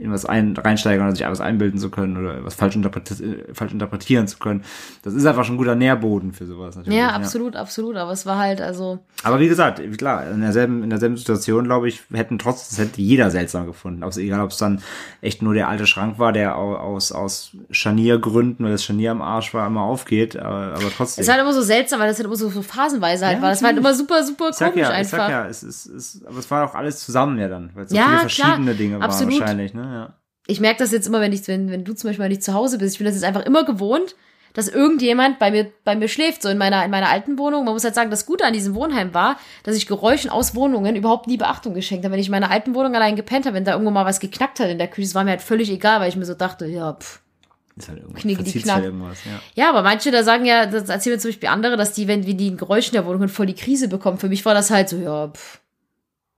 in 0.00 0.12
was 0.12 0.24
ein, 0.24 0.56
reinsteigern 0.56 1.06
oder 1.06 1.16
sich 1.16 1.26
alles 1.26 1.40
einbilden 1.40 1.78
zu 1.80 1.90
können 1.90 2.16
oder 2.16 2.44
was 2.44 2.54
falsch, 2.54 2.76
interpreti 2.76 3.14
äh, 3.24 3.54
falsch 3.54 3.72
interpretieren 3.72 4.28
zu 4.28 4.38
können. 4.38 4.62
Das 5.02 5.14
ist 5.14 5.26
einfach 5.26 5.44
schon 5.44 5.56
ein 5.56 5.58
guter 5.58 5.74
Nährboden 5.74 6.32
für 6.32 6.46
sowas 6.46 6.76
natürlich. 6.76 6.98
Ja, 6.98 7.08
absolut, 7.10 7.56
absolut, 7.56 7.96
aber 7.96 8.12
es 8.12 8.24
war 8.24 8.38
halt, 8.38 8.60
also, 8.60 8.98
Aber 9.24 9.40
wie 9.40 9.48
gesagt, 9.48 9.80
klar, 9.98 10.30
in 10.30 10.40
derselben, 10.40 10.82
in 10.84 10.90
derselben 10.90 11.16
Situation, 11.16 11.64
glaube 11.64 11.88
ich, 11.88 12.02
hätten 12.12 12.38
trotzdem, 12.38 12.76
das 12.78 12.86
hätte 12.92 13.00
jeder 13.02 13.30
seltsam 13.30 13.66
gefunden. 13.66 14.04
Ob's, 14.04 14.16
egal, 14.18 14.40
ob 14.42 14.50
es 14.52 14.58
dann 14.58 14.80
echt 15.20 15.42
nur 15.42 15.54
der 15.54 15.68
alte 15.68 15.86
Schrank 15.86 16.18
war, 16.18 16.32
der 16.32 16.56
au- 16.56 16.76
aus, 16.76 17.10
aus 17.12 17.52
Scharniergründen, 17.70 18.64
weil 18.64 18.72
das 18.72 18.84
Scharnier 18.84 19.10
am 19.10 19.22
Arsch 19.22 19.52
war, 19.54 19.66
immer 19.66 19.82
aufgeht, 19.82 20.36
aber, 20.36 20.74
aber 20.74 20.90
trotzdem. 20.96 21.22
es 21.22 21.28
war 21.28 21.34
halt 21.34 21.42
immer 21.44 21.52
so 21.52 21.62
seltsam, 21.62 22.00
weil 22.00 22.08
das 22.08 22.18
halt 22.18 22.26
immer 22.26 22.36
so, 22.36 22.48
so 22.50 22.62
phasenweise 22.62 23.26
halt 23.26 23.38
Ja, 23.38 23.42
war. 23.42 23.50
Das 23.50 23.62
war 23.62 23.68
halt 23.70 23.78
immer 23.78 23.94
super, 23.94 24.22
super 24.22 24.50
ich 24.50 24.56
komisch 24.58 24.76
ja, 24.76 24.90
ich 24.90 24.96
einfach. 24.96 25.18
sag 25.18 25.30
ja, 25.30 25.46
es 25.46 25.62
ist, 25.62 25.86
es, 25.86 26.20
aber 26.26 26.38
es 26.38 26.50
war 26.50 26.64
auch 26.68 26.74
alles 26.74 27.00
zusammen 27.00 27.38
ja 27.38 27.48
dann, 27.48 27.70
weil 27.74 27.84
es 27.84 27.90
so 27.90 27.96
Ja, 27.96 28.04
viele 28.04 28.16
klar, 28.18 28.20
verschiedene 28.30 28.74
Dinge 28.74 29.00
waren 29.00 29.04
absolut. 29.10 29.40
wahrscheinlich, 29.40 29.74
ne, 29.74 29.87
ja. 29.92 30.14
ich 30.46 30.60
merke 30.60 30.78
das 30.78 30.92
jetzt 30.92 31.06
immer, 31.06 31.20
wenn 31.20 31.32
ich, 31.32 31.46
wenn, 31.48 31.70
wenn 31.70 31.84
du 31.84 31.94
zum 31.94 32.10
Beispiel 32.10 32.28
nicht 32.28 32.42
zu 32.42 32.54
Hause 32.54 32.78
bist. 32.78 32.94
Ich 32.94 32.98
bin 32.98 33.06
das 33.06 33.14
jetzt 33.14 33.24
einfach 33.24 33.44
immer 33.44 33.64
gewohnt, 33.64 34.14
dass 34.54 34.68
irgendjemand 34.68 35.38
bei 35.38 35.50
mir, 35.50 35.70
bei 35.84 35.94
mir 35.94 36.08
schläft, 36.08 36.42
so 36.42 36.48
in 36.48 36.58
meiner, 36.58 36.84
in 36.84 36.90
meiner 36.90 37.08
alten 37.08 37.38
Wohnung. 37.38 37.64
Man 37.64 37.74
muss 37.74 37.84
halt 37.84 37.94
sagen, 37.94 38.10
das 38.10 38.26
Gute 38.26 38.44
an 38.44 38.52
diesem 38.52 38.74
Wohnheim 38.74 39.14
war, 39.14 39.38
dass 39.62 39.76
ich 39.76 39.86
Geräuschen 39.86 40.30
aus 40.30 40.54
Wohnungen 40.54 40.96
überhaupt 40.96 41.26
nie 41.26 41.36
Beachtung 41.36 41.74
geschenkt 41.74 42.04
habe. 42.04 42.12
Wenn 42.12 42.20
ich 42.20 42.26
in 42.26 42.32
meiner 42.32 42.50
alten 42.50 42.74
Wohnung 42.74 42.94
allein 42.94 43.14
gepennt 43.14 43.46
habe, 43.46 43.54
wenn 43.54 43.64
da 43.64 43.72
irgendwo 43.72 43.90
mal 43.90 44.04
was 44.04 44.20
geknackt 44.20 44.58
hat 44.58 44.68
in 44.68 44.78
der 44.78 44.88
Küche, 44.88 45.06
das 45.06 45.14
war 45.14 45.24
mir 45.24 45.30
halt 45.30 45.42
völlig 45.42 45.70
egal, 45.70 46.00
weil 46.00 46.08
ich 46.08 46.16
mir 46.16 46.24
so 46.24 46.34
dachte, 46.34 46.66
ja, 46.66 46.94
pff. 46.94 47.20
Ist 47.76 47.88
halt 47.88 48.00
irgendwas, 48.00 48.22
die 48.22 48.36
halt 48.68 48.84
irgendwas, 48.84 49.18
ja. 49.24 49.40
Ja, 49.54 49.70
aber 49.70 49.82
manche 49.82 50.10
da 50.10 50.24
sagen 50.24 50.44
ja, 50.44 50.66
das 50.66 50.88
erzählen 50.88 51.14
mir 51.14 51.20
zum 51.20 51.28
Beispiel 51.28 51.48
andere, 51.48 51.76
dass 51.76 51.92
die, 51.92 52.08
wenn 52.08 52.26
wie 52.26 52.34
die 52.34 52.48
in 52.48 52.56
Geräuschen 52.56 52.94
der 52.94 53.06
Wohnung 53.06 53.28
voll 53.28 53.46
die 53.46 53.54
Krise 53.54 53.86
bekommen. 53.86 54.18
Für 54.18 54.28
mich 54.28 54.44
war 54.44 54.54
das 54.54 54.70
halt 54.70 54.88
so, 54.88 54.96
ja, 54.96 55.28
pff. 55.28 55.60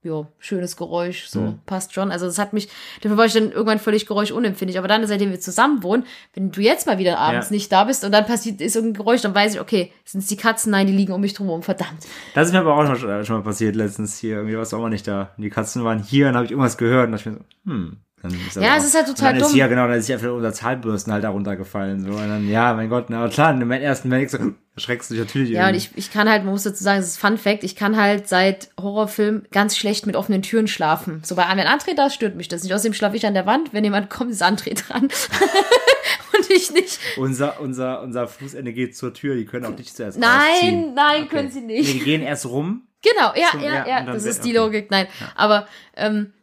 Ja, 0.03 0.25
schönes 0.39 0.77
Geräusch, 0.77 1.27
so, 1.27 1.41
Mhm. 1.41 1.59
passt 1.65 1.93
schon. 1.93 2.11
Also 2.11 2.25
das 2.25 2.39
hat 2.39 2.53
mich, 2.53 2.69
dafür 3.01 3.17
war 3.17 3.25
ich 3.25 3.33
dann 3.33 3.51
irgendwann 3.51 3.77
völlig 3.79 4.07
geräuschunempfindlich. 4.07 4.79
Aber 4.79 4.87
dann, 4.87 5.05
seitdem 5.05 5.29
wir 5.31 5.39
zusammen 5.39 5.83
wohnen, 5.83 6.05
wenn 6.33 6.51
du 6.51 6.59
jetzt 6.61 6.87
mal 6.87 6.97
wieder 6.97 7.19
abends 7.19 7.49
Ja. 7.49 7.53
nicht 7.53 7.71
da 7.71 7.83
bist 7.83 8.03
und 8.03 8.11
dann 8.11 8.25
passiert, 8.25 8.61
ist 8.61 8.75
irgendein 8.75 9.03
Geräusch, 9.03 9.21
dann 9.21 9.35
weiß 9.35 9.53
ich, 9.55 9.59
okay, 9.61 9.91
sind 10.03 10.21
es 10.21 10.27
die 10.27 10.37
Katzen? 10.37 10.71
Nein, 10.71 10.87
die 10.87 10.93
liegen 10.93 11.13
um 11.13 11.21
mich 11.21 11.33
drum 11.35 11.61
verdammt. 11.61 12.07
Das 12.33 12.47
ist 12.47 12.53
mir 12.53 12.61
aber 12.61 12.75
auch 12.75 12.95
schon, 12.95 13.09
äh, 13.09 13.23
schon 13.25 13.37
mal 13.37 13.43
passiert 13.43 13.75
letztens 13.75 14.17
hier. 14.17 14.37
Irgendwie 14.37 14.55
war 14.55 14.63
es 14.63 14.73
auch 14.73 14.79
mal 14.81 14.89
nicht 14.89 15.07
da. 15.07 15.31
Und 15.37 15.43
die 15.43 15.49
Katzen 15.51 15.83
waren 15.83 16.01
hier 16.01 16.29
und 16.29 16.35
habe 16.35 16.45
ich 16.45 16.51
irgendwas 16.51 16.77
gehört 16.77 17.05
und 17.07 17.11
dachte 17.13 17.29
ich 17.29 17.35
mir 17.35 17.41
so, 17.65 17.71
hm. 17.71 17.97
Ja, 18.59 18.75
es 18.77 18.85
ist 18.85 18.95
halt 18.95 19.07
total 19.07 19.33
und 19.33 19.35
dann 19.35 19.35
Ist 19.37 19.47
dumm. 19.47 19.53
hier, 19.55 19.67
genau, 19.67 19.87
dann 19.87 19.97
ist 19.97 20.05
hier 20.05 20.15
einfach 20.15 20.29
unser 20.31 20.53
Zahnbürsten 20.53 21.11
halt 21.11 21.23
da 21.23 21.29
runtergefallen. 21.29 22.01
So. 22.05 22.11
Und 22.11 22.27
dann, 22.29 22.47
ja, 22.47 22.73
mein 22.73 22.89
Gott, 22.89 23.05
na 23.09 23.27
klar, 23.29 23.59
im 23.59 23.71
ersten 23.71 24.09
Moment 24.09 24.29
so, 24.29 24.37
erschreckst 24.75 25.09
du 25.09 25.15
dich 25.15 25.23
natürlich 25.23 25.49
Ja, 25.49 25.67
und 25.67 25.73
irgendwie. 25.73 25.89
ich, 25.95 26.05
ich 26.07 26.11
kann 26.13 26.29
halt, 26.29 26.43
man 26.43 26.53
muss 26.53 26.63
dazu 26.63 26.83
sagen, 26.83 26.99
das 26.99 27.07
ist 27.09 27.17
Fun 27.17 27.37
Fact, 27.37 27.63
ich 27.63 27.75
kann 27.75 27.97
halt 27.97 28.27
seit 28.27 28.69
Horrorfilm 28.79 29.43
ganz 29.51 29.75
schlecht 29.77 30.05
mit 30.05 30.15
offenen 30.15 30.41
Türen 30.43 30.67
schlafen. 30.67 31.21
So 31.25 31.35
bei 31.35 31.43
da 31.45 32.05
ist, 32.05 32.13
stört 32.13 32.35
mich 32.35 32.47
das 32.47 32.63
nicht. 32.63 32.73
Außerdem 32.73 32.93
schlafe 32.93 33.15
ich 33.17 33.25
an 33.25 33.33
der 33.33 33.45
Wand, 33.45 33.73
wenn 33.73 33.83
jemand 33.83 34.09
kommt, 34.09 34.31
ist 34.31 34.43
André 34.43 34.75
dran. 34.75 35.03
und 36.37 36.49
ich 36.49 36.71
nicht. 36.71 36.99
Unser, 37.17 37.59
unser, 37.59 38.01
unser 38.01 38.27
Fußende 38.27 38.71
geht 38.73 38.95
zur 38.95 39.13
Tür, 39.13 39.35
die 39.35 39.45
können 39.45 39.65
auch 39.65 39.77
nicht 39.77 39.95
zuerst 39.95 40.19
Nein, 40.19 40.93
nein, 40.95 41.23
Okay. 41.23 41.27
können 41.27 41.51
sie 41.51 41.61
Nee, 41.61 41.79
nicht. 41.79 41.93
die 41.93 41.99
gehen 41.99 42.21
erst 42.21 42.45
rum. 42.45 42.83
Genau, 43.03 43.33
ja, 43.35 43.47
So, 43.53 43.57
ja, 43.59 43.65
ja, 43.65 43.87
ja, 43.87 43.99
und 44.01 44.07
das 44.07 44.25
ist 44.25 44.45
die 44.45 44.49
okay. 44.49 44.57
Logik, 44.57 44.91
nein. 44.91 45.07
Aber 45.35 45.67
ähm, 45.95 46.33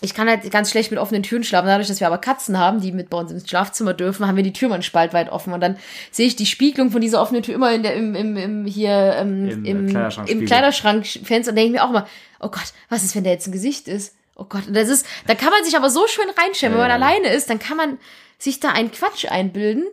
ich 0.00 0.12
kann 0.12 0.28
halt 0.28 0.50
ganz 0.50 0.70
schlecht 0.70 0.90
mit 0.90 1.00
offenen 1.00 1.22
Türen 1.22 1.44
schlafen. 1.44 1.66
Dadurch, 1.66 1.88
dass 1.88 2.00
wir 2.00 2.06
aber 2.06 2.18
Katzen 2.18 2.58
haben, 2.58 2.80
die 2.80 2.92
mit 2.92 3.10
bei 3.10 3.16
uns 3.16 3.30
ins 3.30 3.48
Schlafzimmer 3.48 3.94
dürfen, 3.94 4.26
haben 4.26 4.36
wir 4.36 4.42
die 4.42 4.52
Tür 4.52 4.68
mal 4.68 4.74
einen 4.74 4.82
Spalt 4.82 5.14
weit 5.14 5.30
offen. 5.30 5.52
Und 5.52 5.60
dann 5.60 5.76
sehe 6.10 6.26
ich 6.26 6.36
die 6.36 6.46
Spiegelung 6.46 6.90
von 6.90 7.00
dieser 7.00 7.20
offenen 7.22 7.42
Tür 7.42 7.54
immer 7.54 7.72
in 7.72 7.82
der, 7.82 7.94
im, 7.94 8.14
im, 8.14 8.36
im 8.36 8.66
hier 8.66 9.14
ähm, 9.18 9.48
Im, 9.48 9.64
im, 9.64 9.64
äh, 9.64 9.70
im, 9.70 9.86
Kleiderschrankspiegel. 9.88 10.46
Kleiderschrankfenster 10.46 11.50
und 11.50 11.56
denke 11.56 11.66
ich 11.68 11.72
mir 11.72 11.84
auch 11.84 11.92
mal, 11.92 12.06
oh 12.40 12.48
Gott, 12.48 12.72
was 12.88 13.02
ist, 13.02 13.14
wenn 13.16 13.24
da 13.24 13.30
jetzt 13.30 13.46
ein 13.46 13.52
Gesicht 13.52 13.88
ist? 13.88 14.14
Oh 14.36 14.44
Gott, 14.44 14.66
und 14.66 14.74
das 14.74 14.88
ist, 14.88 15.06
da 15.26 15.34
kann 15.34 15.50
man 15.50 15.64
sich 15.64 15.76
aber 15.76 15.88
so 15.90 16.06
schön 16.08 16.26
reinstellen, 16.36 16.74
wenn 16.74 16.80
Ja, 16.80 16.88
man 16.88 17.02
alleine 17.02 17.28
ist, 17.28 17.48
dann 17.48 17.60
kann 17.60 17.76
man 17.76 17.98
sich 18.36 18.60
da 18.60 18.70
einen 18.70 18.90
Quatsch 18.90 19.26
einbilden. 19.26 19.84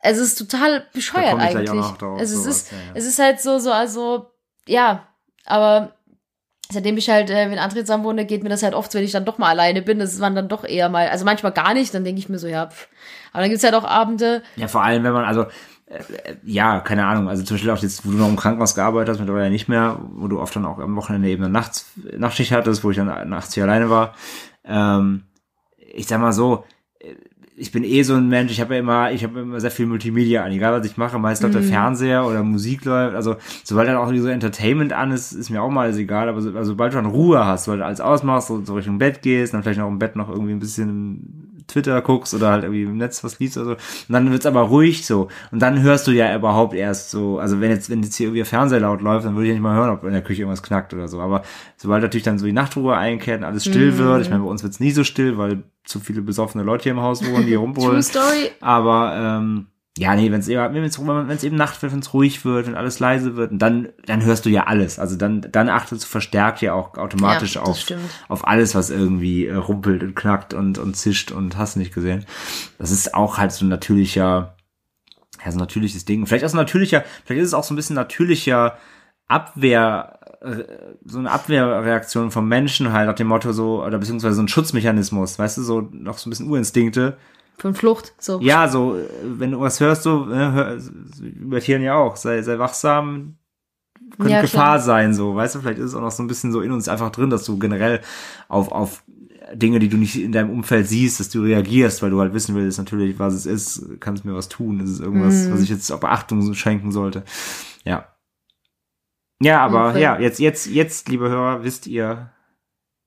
Also 0.00 0.22
es 0.22 0.28
ist 0.28 0.38
total 0.38 0.86
bescheuert 0.92 1.40
eigentlich. 1.40 1.72
noch 1.72 1.96
drauf, 1.96 2.20
also 2.20 2.36
es 2.36 2.44
sowas, 2.44 2.56
ist, 2.56 2.72
ja, 2.72 2.78
ja. 2.78 2.84
es 2.94 3.06
ist 3.06 3.18
halt 3.18 3.40
so, 3.40 3.58
so, 3.58 3.72
also, 3.72 4.30
ja, 4.66 5.08
aber 5.44 5.96
seitdem 6.70 6.96
ich 6.96 7.08
halt 7.08 7.30
äh, 7.30 7.48
mit 7.48 7.58
André 7.58 7.80
zusammen 7.80 8.04
wohne, 8.04 8.26
geht 8.26 8.42
mir 8.42 8.48
das 8.48 8.62
halt 8.62 8.74
oft, 8.74 8.92
wenn 8.94 9.04
ich 9.04 9.12
dann 9.12 9.24
doch 9.24 9.38
mal 9.38 9.48
alleine 9.48 9.82
bin, 9.82 9.98
das 9.98 10.20
waren 10.20 10.34
dann 10.34 10.48
doch 10.48 10.64
eher 10.64 10.88
mal, 10.88 11.08
also 11.08 11.24
manchmal 11.24 11.52
gar 11.52 11.74
nicht, 11.74 11.94
dann 11.94 12.04
denke 12.04 12.18
ich 12.18 12.28
mir 12.28 12.38
so, 12.38 12.46
ja, 12.46 12.66
pff. 12.66 12.88
aber 13.32 13.42
dann 13.42 13.50
gibt's 13.50 13.64
halt 13.64 13.74
auch 13.74 13.84
Abende, 13.84 14.42
Ja, 14.56 14.68
vor 14.68 14.82
allem, 14.82 15.02
wenn 15.04 15.12
man, 15.12 15.24
also, 15.24 15.46
äh, 15.86 16.02
ja, 16.44 16.80
keine 16.80 17.06
Ahnung, 17.06 17.28
also 17.28 17.42
zum 17.42 17.56
Beispiel 17.56 17.70
auch 17.70 17.78
jetzt, 17.78 18.06
wo 18.06 18.10
du 18.10 18.18
noch 18.18 18.28
im 18.28 18.36
Krankenhaus 18.36 18.74
gearbeitet 18.74 19.08
hast, 19.10 19.18
mittlerweile 19.18 19.50
nicht 19.50 19.68
mehr, 19.68 19.98
wo 20.12 20.28
du 20.28 20.40
oft 20.40 20.54
dann 20.56 20.66
auch 20.66 20.78
am 20.78 20.96
Wochenende 20.96 21.28
eben 21.28 21.44
eine 21.44 21.52
Nachts, 21.52 21.86
Nachtschicht 22.16 22.52
hattest, 22.52 22.84
wo 22.84 22.90
ich 22.90 22.96
dann 22.98 23.28
nachts 23.28 23.54
hier 23.54 23.64
alleine 23.64 23.88
war. 23.88 24.14
Ähm, 24.64 25.24
ich 25.78 26.06
sag 26.06 26.20
mal 26.20 26.32
so, 26.32 26.64
äh, 27.00 27.14
ich 27.58 27.72
bin 27.72 27.84
eh 27.84 28.02
so 28.02 28.14
ein 28.14 28.28
Mensch, 28.28 28.52
ich 28.52 28.60
habe 28.60 28.74
ja 28.74 28.80
immer, 28.80 29.12
ich 29.12 29.24
habe 29.24 29.40
immer 29.40 29.60
sehr 29.60 29.70
viel 29.70 29.86
Multimedia 29.86 30.44
an, 30.44 30.52
egal 30.52 30.72
was 30.72 30.86
ich 30.86 30.96
mache, 30.96 31.18
meist 31.18 31.42
läuft 31.42 31.54
der 31.54 31.62
Fernseher 31.62 32.24
oder 32.26 32.42
Musik 32.42 32.84
läuft, 32.84 33.14
also 33.14 33.36
sobald 33.64 33.88
dann 33.88 33.96
auch 33.96 34.12
so 34.14 34.28
Entertainment 34.28 34.92
an 34.92 35.10
ist, 35.10 35.32
ist 35.32 35.50
mir 35.50 35.62
auch 35.62 35.70
mal 35.70 35.86
alles 35.86 35.96
egal, 35.96 36.28
aber 36.28 36.40
so, 36.40 36.50
also 36.50 36.72
sobald 36.72 36.92
du 36.92 36.96
dann 36.96 37.06
Ruhe 37.06 37.44
hast, 37.44 37.64
sobald 37.64 37.80
du 37.80 37.86
alles 37.86 38.00
ausmachst, 38.00 38.48
so, 38.48 38.64
so 38.64 38.74
Richtung 38.74 38.98
Bett 38.98 39.22
gehst, 39.22 39.54
dann 39.54 39.62
vielleicht 39.62 39.80
noch 39.80 39.88
im 39.88 39.98
Bett 39.98 40.16
noch 40.16 40.28
irgendwie 40.28 40.52
ein 40.52 40.60
bisschen 40.60 41.47
Twitter 41.68 42.02
guckst 42.02 42.34
oder 42.34 42.50
halt 42.50 42.64
irgendwie 42.64 42.82
im 42.82 42.96
Netz 42.96 43.22
was 43.22 43.38
liest 43.38 43.56
oder 43.56 43.66
so, 43.66 43.72
und 43.72 43.78
dann 44.08 44.30
wird's 44.32 44.46
aber 44.46 44.62
ruhig 44.62 45.06
so, 45.06 45.28
und 45.52 45.60
dann 45.62 45.80
hörst 45.82 46.06
du 46.06 46.10
ja 46.10 46.34
überhaupt 46.34 46.74
erst 46.74 47.10
so, 47.10 47.38
also 47.38 47.60
wenn 47.60 47.70
jetzt, 47.70 47.90
wenn 47.90 48.02
jetzt 48.02 48.16
hier 48.16 48.28
irgendwie 48.28 48.44
Fernseher 48.44 48.80
laut 48.80 49.00
läuft, 49.02 49.26
dann 49.26 49.34
würde 49.34 49.44
ich 49.44 49.48
ja 49.50 49.54
nicht 49.54 49.62
mal 49.62 49.76
hören, 49.76 49.90
ob 49.90 50.04
in 50.04 50.12
der 50.12 50.22
Küche 50.22 50.42
irgendwas 50.42 50.62
knackt 50.62 50.92
oder 50.94 51.06
so, 51.06 51.20
aber 51.20 51.42
sobald 51.76 52.02
natürlich 52.02 52.24
dann 52.24 52.38
so 52.38 52.46
die 52.46 52.52
Nachtruhe 52.52 52.96
einkehrt 52.96 53.40
und 53.40 53.44
alles 53.44 53.64
still 53.64 53.96
wird, 53.98 54.22
ich 54.22 54.30
meine, 54.30 54.42
bei 54.42 54.50
uns 54.50 54.62
wird's 54.62 54.80
nie 54.80 54.90
so 54.90 55.04
still, 55.04 55.38
weil 55.38 55.62
zu 55.84 56.00
viele 56.00 56.22
besoffene 56.22 56.64
Leute 56.64 56.84
hier 56.84 56.92
im 56.92 57.00
Haus 57.00 57.24
wohnen, 57.24 57.46
die 57.46 57.52
True 57.54 57.60
rumbrüllen. 57.60 58.02
Story, 58.02 58.50
Aber 58.60 59.14
ähm, 59.16 59.66
ja, 59.98 60.14
nee, 60.14 60.30
wenn 60.30 60.38
es 60.38 60.46
eben, 60.46 60.74
wenn's, 60.74 60.98
wenn's 60.98 61.42
eben 61.42 61.56
Nacht 61.56 61.82
wird, 61.82 61.92
wenn 61.92 61.98
es 61.98 62.14
ruhig 62.14 62.44
wird, 62.44 62.68
wenn 62.68 62.76
alles 62.76 63.00
leise 63.00 63.34
wird, 63.34 63.50
und 63.50 63.58
dann, 63.58 63.88
dann 64.06 64.24
hörst 64.24 64.46
du 64.46 64.48
ja 64.48 64.64
alles. 64.68 65.00
Also 65.00 65.16
dann, 65.16 65.40
dann 65.40 65.68
achtest 65.68 66.04
du 66.04 66.06
verstärkt 66.06 66.62
ja 66.62 66.72
auch 66.72 66.96
automatisch 66.96 67.56
Ja, 67.56 67.62
auf, 67.62 67.80
stimmt. 67.80 68.02
auf 68.28 68.46
alles, 68.46 68.76
was 68.76 68.90
irgendwie 68.90 69.46
äh, 69.46 69.54
rumpelt 69.56 70.04
und 70.04 70.14
knackt 70.14 70.54
und, 70.54 70.78
und 70.78 70.94
zischt 70.94 71.32
und 71.32 71.56
hast 71.56 71.76
nicht 71.76 71.92
gesehen. 71.92 72.26
Das 72.78 72.92
ist 72.92 73.12
auch 73.12 73.38
halt 73.38 73.50
so 73.50 73.64
ein 73.64 73.68
natürlicher, 73.68 74.54
ja, 75.44 75.50
so 75.50 75.56
ein 75.56 75.60
natürliches 75.60 76.04
Ding. 76.04 76.26
Vielleicht 76.26 76.44
auch 76.44 76.50
so 76.50 76.56
ein 76.56 76.62
natürlicher, 76.62 77.04
vielleicht 77.24 77.42
ist 77.42 77.48
es 77.48 77.54
auch 77.54 77.64
so 77.64 77.74
ein 77.74 77.76
bisschen 77.76 77.96
natürlicher 77.96 78.78
Abwehr, 79.26 80.20
äh, 80.42 80.62
so 81.04 81.18
eine 81.18 81.32
Abwehrreaktion 81.32 82.30
vom 82.30 82.46
Menschen 82.46 82.92
halt 82.92 83.08
nach 83.08 83.16
dem 83.16 83.26
Motto 83.26 83.52
so, 83.52 83.84
oder 83.84 83.98
beziehungsweise 83.98 84.36
so 84.36 84.42
ein 84.42 84.48
Schutzmechanismus, 84.48 85.40
weißt 85.40 85.58
du, 85.58 85.62
so 85.62 85.88
noch 85.90 86.18
so 86.18 86.28
ein 86.28 86.30
bisschen 86.30 86.48
Urinstinkte. 86.48 87.16
Von 87.58 87.74
Flucht, 87.74 88.14
so. 88.18 88.40
Ja, 88.40 88.68
so, 88.68 88.96
äh, 88.96 89.06
wenn 89.22 89.50
du 89.52 89.60
was 89.60 89.80
hörst, 89.80 90.02
so, 90.04 90.30
äh, 90.30 90.34
hör, 90.34 90.78
über 91.20 91.60
Tieren 91.60 91.82
ja 91.82 91.96
auch, 91.96 92.16
sei, 92.16 92.40
sei 92.42 92.58
wachsam, 92.58 93.36
könnte 94.16 94.32
Ja, 94.32 94.40
Gefahr 94.40 94.64
klar. 94.76 94.80
sein, 94.80 95.12
so, 95.14 95.34
weißt 95.34 95.56
du, 95.56 95.60
vielleicht 95.60 95.78
ist 95.78 95.86
es 95.86 95.94
auch 95.94 96.00
noch 96.00 96.10
so 96.12 96.22
ein 96.22 96.28
bisschen 96.28 96.52
so 96.52 96.60
in 96.60 96.72
uns 96.72 96.88
einfach 96.88 97.10
drin, 97.10 97.30
dass 97.30 97.44
du 97.44 97.58
generell 97.58 98.00
auf, 98.48 98.70
auf 98.72 99.02
Dinge, 99.54 99.78
die 99.78 99.88
du 99.88 99.96
nicht 99.96 100.16
in 100.20 100.30
deinem 100.32 100.50
Umfeld 100.50 100.86
siehst, 100.88 101.20
dass 101.20 101.30
du 101.30 101.42
reagierst, 101.42 102.02
weil 102.02 102.10
du 102.10 102.20
halt 102.20 102.34
wissen 102.34 102.54
willst, 102.54 102.78
natürlich, 102.78 103.18
was 103.18 103.34
es 103.34 103.46
ist, 103.46 103.98
kann 104.00 104.14
es 104.14 104.22
mir 104.24 104.34
was 104.34 104.48
tun, 104.48 104.78
ist 104.80 104.90
es 104.90 105.00
irgendwas, 105.00 105.46
Mhm. 105.46 105.52
was 105.52 105.60
ich 105.62 105.68
jetzt 105.70 105.90
auf 105.90 106.00
Beachtung 106.00 106.52
schenken 106.54 106.92
sollte. 106.92 107.24
Ja. 107.84 108.08
Ja, 109.40 109.60
aber 109.64 109.90
Okay. 109.90 110.02
ja, 110.02 110.18
jetzt, 110.18 110.38
jetzt, 110.40 110.66
jetzt, 110.66 111.08
liebe 111.08 111.28
Hörer, 111.28 111.62
wisst 111.62 111.86
ihr, 111.86 112.30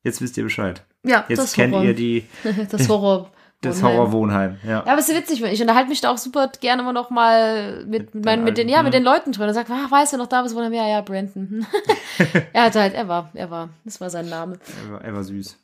jetzt 0.03 0.21
wisst 0.21 0.37
ihr 0.37 0.43
Bescheid. 0.43 0.85
Ja, 1.03 1.25
Jetzt 1.27 1.39
das 1.39 1.53
kennt 1.53 1.73
Horror. 1.73 1.85
ihr 1.85 1.93
die, 1.93 2.25
das 2.71 2.87
Horror. 2.87 3.31
Das 3.61 3.81
Wohnheim. 3.81 3.97
Horrorwohnheim, 3.97 4.57
ja. 4.63 4.69
Ja, 4.69 4.85
aber 4.85 4.99
es 4.99 5.07
ist 5.07 5.15
witzig, 5.15 5.43
ich 5.43 5.61
unterhalte 5.61 5.89
mich 5.89 6.01
da 6.01 6.11
auch 6.11 6.17
super 6.17 6.51
gerne 6.59 6.81
immer 6.81 6.93
noch 6.93 7.09
mal 7.11 7.85
mit, 7.85 8.13
mit, 8.15 8.25
meinen, 8.25 8.43
mit 8.43 8.57
den, 8.57 8.67
alten, 8.67 8.73
ja, 8.73 8.83
mit 8.83 8.93
hm. 8.93 8.99
den 8.99 9.03
Leuten 9.03 9.31
drüber. 9.31 9.47
Und 9.47 9.53
sagt, 9.53 9.69
ah, 9.69 9.87
weißt 9.89 10.13
du 10.13 10.17
noch 10.17 10.27
da, 10.27 10.43
was 10.43 10.55
wohl 10.55 10.63
ja, 10.73 10.87
ja, 10.87 11.01
Brandon. 11.01 11.65
er 12.53 12.63
hat 12.63 12.75
halt, 12.75 12.93
er 12.93 13.07
war, 13.07 13.29
er 13.33 13.51
war, 13.51 13.69
das 13.85 14.01
war 14.01 14.09
sein 14.09 14.29
Name. 14.29 14.57
Er 14.85 14.93
war, 14.93 15.01
er 15.03 15.13
war 15.13 15.23
süß. 15.23 15.57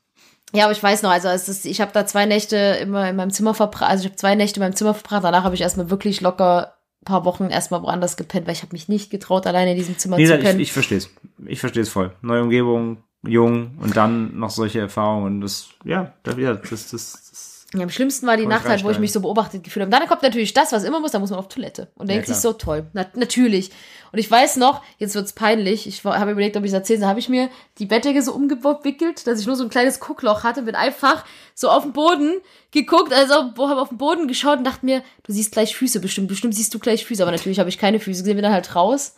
Ja, 0.54 0.66
aber 0.66 0.72
ich 0.72 0.82
weiß 0.82 1.02
noch, 1.04 1.10
also 1.10 1.28
es 1.28 1.50
ist, 1.50 1.66
ich 1.66 1.82
habe 1.82 1.92
da 1.92 2.06
zwei 2.06 2.26
Nächte 2.26 2.56
immer 2.56 3.10
in 3.10 3.16
meinem 3.16 3.32
Zimmer 3.32 3.54
verbracht, 3.54 3.90
also 3.90 4.04
ich 4.04 4.10
habe 4.10 4.16
zwei 4.16 4.36
Nächte 4.36 4.60
in 4.60 4.66
meinem 4.66 4.76
Zimmer 4.76 4.94
verbracht, 4.94 5.24
danach 5.24 5.44
habe 5.44 5.56
ich 5.56 5.62
erstmal 5.62 5.90
wirklich 5.90 6.22
locker 6.22 6.74
ein 7.02 7.06
paar 7.06 7.26
Wochen 7.26 7.50
erstmal 7.50 7.82
woanders 7.82 8.16
gepennt, 8.16 8.48
weil 8.48 8.54
ich 8.54 8.62
habe 8.62 8.72
mich 8.74 8.88
nicht 8.88 9.10
getraut, 9.10 9.46
alleine 9.46 9.72
in 9.72 9.78
diesem 9.78 9.98
Zimmer 9.98 10.18
Wie 10.18 10.24
zu 10.24 10.28
gesagt, 10.28 10.44
ich, 10.44 10.50
pennen. 10.50 10.62
ich 10.62 10.72
verstehe 10.72 11.00
es. 11.00 11.10
Ich 11.46 11.60
verstehe 11.60 11.84
es 11.84 11.90
voll. 11.90 12.14
Neue 12.22 12.44
Umgebung, 12.44 13.04
jung 13.26 13.78
und 13.80 13.98
dann 13.98 14.38
noch 14.40 14.50
solche 14.50 14.80
Erfahrungen. 14.80 15.42
Das, 15.42 15.70
ja, 15.84 16.14
das, 16.24 16.38
ja, 16.38 16.54
das, 16.54 16.70
das, 16.70 16.90
das 16.90 17.27
ja, 17.74 17.82
am 17.82 17.90
schlimmsten 17.90 18.26
war 18.28 18.38
die 18.38 18.46
Nacht 18.46 18.66
halt, 18.66 18.84
wo 18.86 18.90
ich 18.90 19.00
mich 19.00 19.12
so 19.12 19.20
beobachtet 19.20 19.62
gefühlt 19.62 19.82
habe. 19.86 19.92
Dann 19.92 20.08
kommt 20.08 20.24
natürlich 20.24 20.54
das, 20.54 20.72
was 20.72 20.86
immer 20.86 21.02
muss, 21.02 21.12
da 21.12 21.20
muss 21.20 21.32
man 21.32 21.40
auf 21.40 21.50
Toilette. 21.50 21.90
Und 21.96 22.08
Ja, 22.08 22.14
denkt 22.14 22.28
sich 22.28 22.40
klar. 22.40 22.54
so, 22.54 22.58
toll, 22.58 22.86
na, 22.94 23.06
natürlich. 23.16 23.72
Und 24.14 24.20
ich 24.20 24.32
weiß 24.32 24.56
noch, 24.56 24.82
jetzt 25.00 25.16
wird's 25.16 25.34
peinlich, 25.34 25.86
ich 25.86 26.02
habe 26.06 26.32
überlegt, 26.32 26.56
ob 26.56 26.64
ich 26.64 26.70
es 26.70 26.74
erzähle, 26.74 27.02
da 27.02 27.08
habe 27.08 27.20
ich 27.20 27.28
mir 27.28 27.50
die 27.78 27.86
Bettdecke 27.86 28.22
so 28.22 28.34
umgewickelt, 28.34 29.28
dass 29.28 29.42
ich 29.42 29.48
nur 29.48 29.58
so 29.58 29.64
ein 29.64 29.70
kleines 29.70 30.00
Guckloch 30.00 30.44
hatte, 30.44 30.62
bin 30.62 30.76
einfach 30.76 31.26
so 31.56 31.70
auf 31.70 31.84
den 31.84 31.92
Boden 31.92 32.40
geguckt, 32.72 33.12
also 33.12 33.34
habe 33.34 33.82
auf 33.82 33.90
den 33.90 33.98
Boden 33.98 34.30
geschaut 34.30 34.60
und 34.60 34.64
dachte 34.64 34.86
mir, 34.86 35.04
du 35.24 35.34
siehst 35.34 35.52
gleich 35.52 35.76
Füße, 35.76 36.00
bestimmt, 36.00 36.30
bestimmt 36.30 36.56
siehst 36.56 36.74
du 36.74 36.80
gleich 36.80 37.06
Füße, 37.06 37.22
aber 37.22 37.32
natürlich 37.32 37.60
habe 37.60 37.68
ich 37.68 37.78
keine 37.78 38.00
Füße 38.00 38.22
gesehen, 38.22 38.38
bin 38.38 38.44
dann 38.44 38.54
halt 38.54 38.76
raus. 38.76 39.16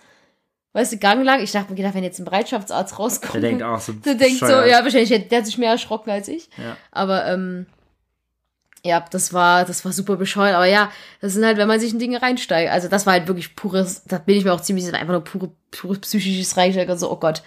Weißt 0.74 0.92
du, 0.94 0.98
Gang 0.98 1.24
lang. 1.24 1.42
Ich 1.42 1.52
dachte 1.52 1.72
mir 1.72 1.78
gedacht, 1.78 1.96
wenn 1.96 2.04
jetzt 2.04 2.20
ein 2.20 2.26
Bereitschaftsarzt 2.26 2.98
rauskommt. 3.00 3.36
der 3.36 3.42
denkt 3.42 3.64
auch 3.64 3.80
so. 3.80 3.94
Der 4.06 4.16
denkt 4.16 4.40
so, 4.40 4.46
ja, 4.46 4.84
wahrscheinlich, 4.84 5.28
der 5.28 5.40
hat 5.40 5.46
sich 5.46 5.58
mehr 5.58 5.72
erschrocken 5.72 6.12
als 6.12 6.28
ich. 6.28 6.50
Ja. 6.58 6.78
Aber, 6.92 7.26
ähm, 7.26 7.66
ja, 8.84 9.06
das 9.12 9.34
war, 9.34 9.66
das 9.66 9.84
war 9.86 9.92
super 9.92 10.16
bescheuert. 10.16 10.56
Aber 10.56 10.66
ja, 10.66 10.92
das 11.22 11.34
sind 11.34 11.46
halt, 11.46 11.58
wenn 11.58 11.68
man 11.68 11.80
sich 11.80 11.94
in 11.94 12.00
Dinge 12.00 12.22
reinsteigt. 12.22 12.72
Also 12.72 12.88
das 12.88 13.06
war 13.06 13.14
halt 13.14 13.28
wirklich 13.28 13.56
pures, 13.56 14.04
da 14.06 14.18
bin 14.18 14.38
ich 14.38 14.46
mir 14.46 14.54
auch 14.54 14.62
ziemlich, 14.62 14.86
einfach 14.94 15.14
nur 15.14 15.24
pure, 15.24 15.52
pures 15.72 16.00
psychisches 16.00 16.56
Reinsteigen. 16.58 16.98
So, 16.98 17.12
oh 17.12 17.18
Gott. 17.18 17.44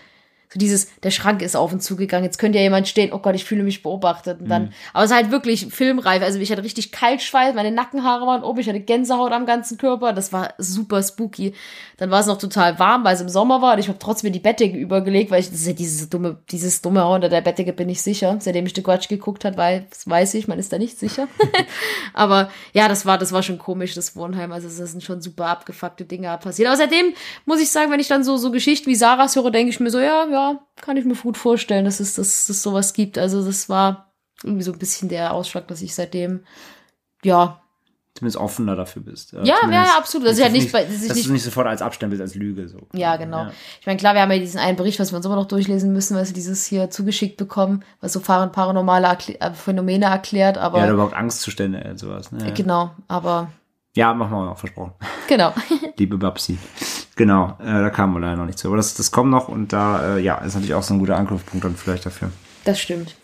So 0.52 0.58
dieses, 0.58 0.88
der 1.00 1.10
Schrank 1.10 1.42
ist 1.42 1.56
auf 1.56 1.72
und 1.72 1.82
zugegangen, 1.82 2.24
jetzt 2.24 2.38
könnte 2.38 2.58
ja 2.58 2.64
jemand 2.64 2.88
stehen, 2.88 3.12
oh 3.12 3.18
Gott, 3.18 3.34
ich 3.34 3.44
fühle 3.44 3.62
mich 3.62 3.82
beobachtet. 3.82 4.40
Und 4.40 4.48
dann, 4.48 4.72
aber 4.92 5.04
es 5.04 5.10
ist 5.10 5.16
halt 5.16 5.30
wirklich 5.30 5.66
filmreif. 5.66 6.22
Also 6.22 6.38
ich 6.38 6.50
hatte 6.52 6.62
richtig 6.62 6.92
Kaltschweiß, 6.92 7.54
meine 7.54 7.70
Nackenhaare 7.70 8.26
waren 8.26 8.42
oben, 8.42 8.60
ich 8.60 8.68
hatte 8.68 8.80
Gänsehaut 8.80 9.32
am 9.32 9.46
ganzen 9.46 9.78
Körper. 9.78 10.12
Das 10.12 10.32
war 10.32 10.54
super 10.58 11.02
spooky. 11.02 11.54
Dann 11.96 12.10
war 12.10 12.20
es 12.20 12.26
noch 12.26 12.38
total 12.38 12.78
warm, 12.78 13.04
weil 13.04 13.14
es 13.14 13.20
im 13.20 13.28
Sommer 13.28 13.62
war. 13.62 13.74
Und 13.74 13.78
ich 13.78 13.88
habe 13.88 13.98
trotzdem 13.98 14.32
die 14.32 14.40
Bettdecke 14.40 14.76
übergelegt, 14.76 15.30
weil 15.30 15.40
ich, 15.40 15.50
das 15.50 15.60
ist 15.60 15.66
ja 15.66 15.72
dieses 15.72 16.08
dumme, 16.08 16.38
dieses 16.50 16.82
dumme 16.82 17.00
Haar 17.00 17.14
unter 17.14 17.28
der 17.28 17.40
Bettdecke 17.40 17.72
bin 17.72 17.88
ich 17.88 18.02
sicher. 18.02 18.36
Seitdem 18.40 18.66
ich 18.66 18.74
The 18.74 18.82
Quatsch 18.82 19.08
geguckt 19.08 19.44
hat, 19.44 19.56
weil, 19.56 19.86
das 19.90 20.08
weiß 20.08 20.34
ich, 20.34 20.48
man 20.48 20.58
ist 20.58 20.72
da 20.72 20.78
nicht 20.78 20.98
sicher. 20.98 21.28
Aber 22.14 22.50
ja, 22.72 22.88
das 22.88 23.06
war, 23.06 23.18
das 23.18 23.32
war 23.32 23.42
schon 23.42 23.58
komisch, 23.58 23.94
das 23.94 24.16
Wohnheim. 24.16 24.52
Also 24.52 24.68
es 24.68 24.76
sind 24.76 25.02
schon 25.02 25.20
super 25.20 25.46
abgefuckte 25.46 26.04
Dinge 26.04 26.36
passiert. 26.42 26.68
Aber 26.68 26.76
seitdem 26.76 27.14
muss 27.46 27.60
ich 27.60 27.70
sagen, 27.70 27.90
wenn 27.90 28.00
ich 28.00 28.08
dann 28.08 28.24
so, 28.24 28.36
so 28.36 28.50
Geschichten 28.50 28.88
wie 28.90 28.94
Sarahs 28.94 29.36
höre, 29.36 29.50
denke 29.50 29.70
ich 29.70 29.80
mir 29.80 29.90
so, 29.90 29.98
ja, 29.98 30.26
ja, 30.30 30.41
kann 30.80 30.96
ich 30.96 31.04
mir 31.04 31.14
gut 31.14 31.36
vorstellen, 31.36 31.84
dass 31.84 32.00
es, 32.00 32.14
dass 32.14 32.48
es 32.48 32.62
sowas 32.62 32.92
gibt. 32.92 33.18
Also 33.18 33.44
das 33.44 33.68
war 33.68 34.12
irgendwie 34.42 34.64
so 34.64 34.72
ein 34.72 34.78
bisschen 34.78 35.08
der 35.08 35.32
Ausschlag, 35.32 35.68
dass 35.68 35.82
ich 35.82 35.94
seitdem, 35.94 36.44
ja, 37.22 37.58
zumindest 38.14 38.36
offener 38.38 38.76
dafür 38.76 39.00
bist. 39.02 39.32
Ja, 39.32 39.42
ja, 39.42 39.70
ja, 39.70 39.96
absolut. 39.96 40.26
Das 40.26 40.34
ist 40.34 40.40
ja 40.40 40.44
dass 40.46 40.52
nicht 40.52 40.68
du 40.68 40.72
bei- 40.72 40.84
das 40.84 40.94
ist 40.96 41.08
dass 41.08 41.16
nicht- 41.16 41.28
du 41.28 41.32
nicht 41.32 41.44
sofort 41.44 41.66
als 41.66 41.80
abstempelst, 41.80 42.20
als 42.20 42.34
Lüge. 42.34 42.68
So. 42.68 42.78
Ja, 42.92 43.16
genau. 43.16 43.46
Ich 43.80 43.86
meine, 43.86 43.98
klar, 43.98 44.12
wir 44.14 44.20
haben 44.20 44.30
ja 44.30 44.38
diesen 44.38 44.60
einen 44.60 44.76
Bericht, 44.76 45.00
was 45.00 45.12
wir 45.12 45.16
uns 45.16 45.24
immer 45.26 45.36
noch 45.36 45.46
durchlesen 45.48 45.92
müssen, 45.94 46.14
was 46.16 46.28
wir 46.28 46.34
dieses 46.34 46.66
hier 46.66 46.90
zugeschickt 46.90 47.36
bekommen, 47.38 47.84
was 48.00 48.12
so 48.12 48.20
par- 48.20 48.46
paranormale 48.48 49.06
Erkl 49.06 49.36
äh, 49.40 49.52
Phänomene 49.54 50.06
erklärt, 50.06 50.58
aber 50.58 50.78
Ja, 50.84 50.90
überhaupt 50.92 51.14
Angstzustände 51.14 51.82
und 51.90 51.98
sowas. 51.98 52.32
Ne? 52.32 52.44
Ja. 52.48 52.50
genau, 52.52 52.90
aber 53.08 53.50
ja, 53.94 54.12
machen 54.12 54.32
wir 54.32 54.50
auch, 54.52 54.58
versprochen. 54.58 54.92
genau. 55.26 55.52
Liebe 55.96 56.18
Babsi. 56.18 56.58
Genau, 57.22 57.56
äh, 57.60 57.66
da 57.66 57.88
kamen 57.90 58.14
wir 58.14 58.18
leider 58.18 58.34
noch 58.34 58.46
nicht 58.46 58.58
zu. 58.58 58.66
Aber 58.66 58.76
das, 58.76 58.94
das 58.94 59.12
kommt 59.12 59.30
noch 59.30 59.46
und 59.46 59.72
da, 59.72 60.16
äh, 60.16 60.20
ja, 60.20 60.38
ist 60.38 60.54
natürlich 60.54 60.74
auch 60.74 60.82
so 60.82 60.92
ein 60.92 60.98
guter 60.98 61.16
Angriffspunkt 61.16 61.64
dann 61.64 61.76
vielleicht 61.76 62.04
dafür. 62.04 62.32
Das 62.64 62.80
stimmt. 62.80 63.14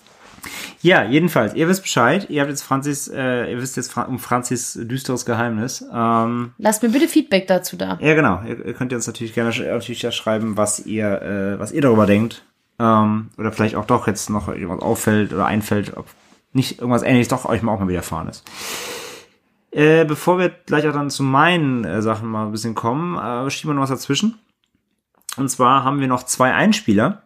Ja, 0.83 1.03
jedenfalls, 1.03 1.55
ihr 1.55 1.67
wisst 1.67 1.83
Bescheid. 1.83 2.31
Ihr 2.31 2.41
habt 2.41 2.49
jetzt 2.49 2.63
Franzis, 2.63 3.09
äh, 3.09 3.51
ihr 3.51 3.61
wisst 3.61 3.77
jetzt 3.77 3.91
Fra 3.91 4.03
um 4.03 4.21
Franzis 4.21 4.79
düsteres 4.81 5.27
Geheimnis. 5.27 5.85
Ähm, 5.93 6.53
Lasst 6.59 6.85
mir 6.85 6.91
bitte 6.91 7.09
Feedback 7.09 7.49
dazu 7.49 7.77
da. 7.77 7.99
ja, 8.01 8.15
genau. 8.15 8.41
Ihr, 8.47 8.67
ihr 8.67 8.75
könnt 8.75 8.93
uns 8.93 9.09
natürlich 9.09 9.35
gerne 9.35 9.51
natürlich 9.51 9.99
da 10.01 10.13
schreiben, 10.13 10.57
was 10.57 10.87
ihr, 10.87 11.21
äh, 11.21 11.59
was 11.59 11.73
ihr 11.73 11.83
darüber 11.83 12.07
denkt. 12.07 12.45
Ähm, 12.79 13.31
oder 13.37 13.51
vielleicht 13.51 13.75
auch 13.75 13.87
doch 13.87 14.07
jetzt 14.07 14.31
noch 14.31 14.47
irgendwas 14.47 14.81
auffällt 14.81 15.33
oder 15.33 15.47
einfällt, 15.47 15.97
ob 15.97 16.07
nicht 16.53 16.79
irgendwas 16.79 17.03
ähnliches 17.03 17.27
doch 17.27 17.47
euch 17.47 17.63
mal 17.63 17.73
auch 17.73 17.81
mal 17.81 17.89
widerfahren 17.89 18.29
ist. 18.29 18.45
Äh, 19.71 20.05
bevor 20.05 20.39
wir 20.39 20.49
gleich 20.49 20.87
auch 20.87 20.93
dann 20.93 21.11
zu 21.11 21.23
meinen 21.23 21.85
äh, 21.85 22.01
Sachen 22.01 22.29
mal 22.29 22.47
ein 22.47 22.53
bisschen 22.53 22.75
kommen, 22.75 23.17
äh, 23.17 23.51
schieben 23.51 23.71
wir 23.71 23.75
noch 23.75 23.83
was 23.83 23.91
dazwischen. 23.91 24.39
Und 25.37 25.51
zwar 25.51 25.85
haben 25.85 26.01
wir 26.01 26.09
noch 26.09 26.25
zwei 26.25 26.55
Einspieler 26.55 27.23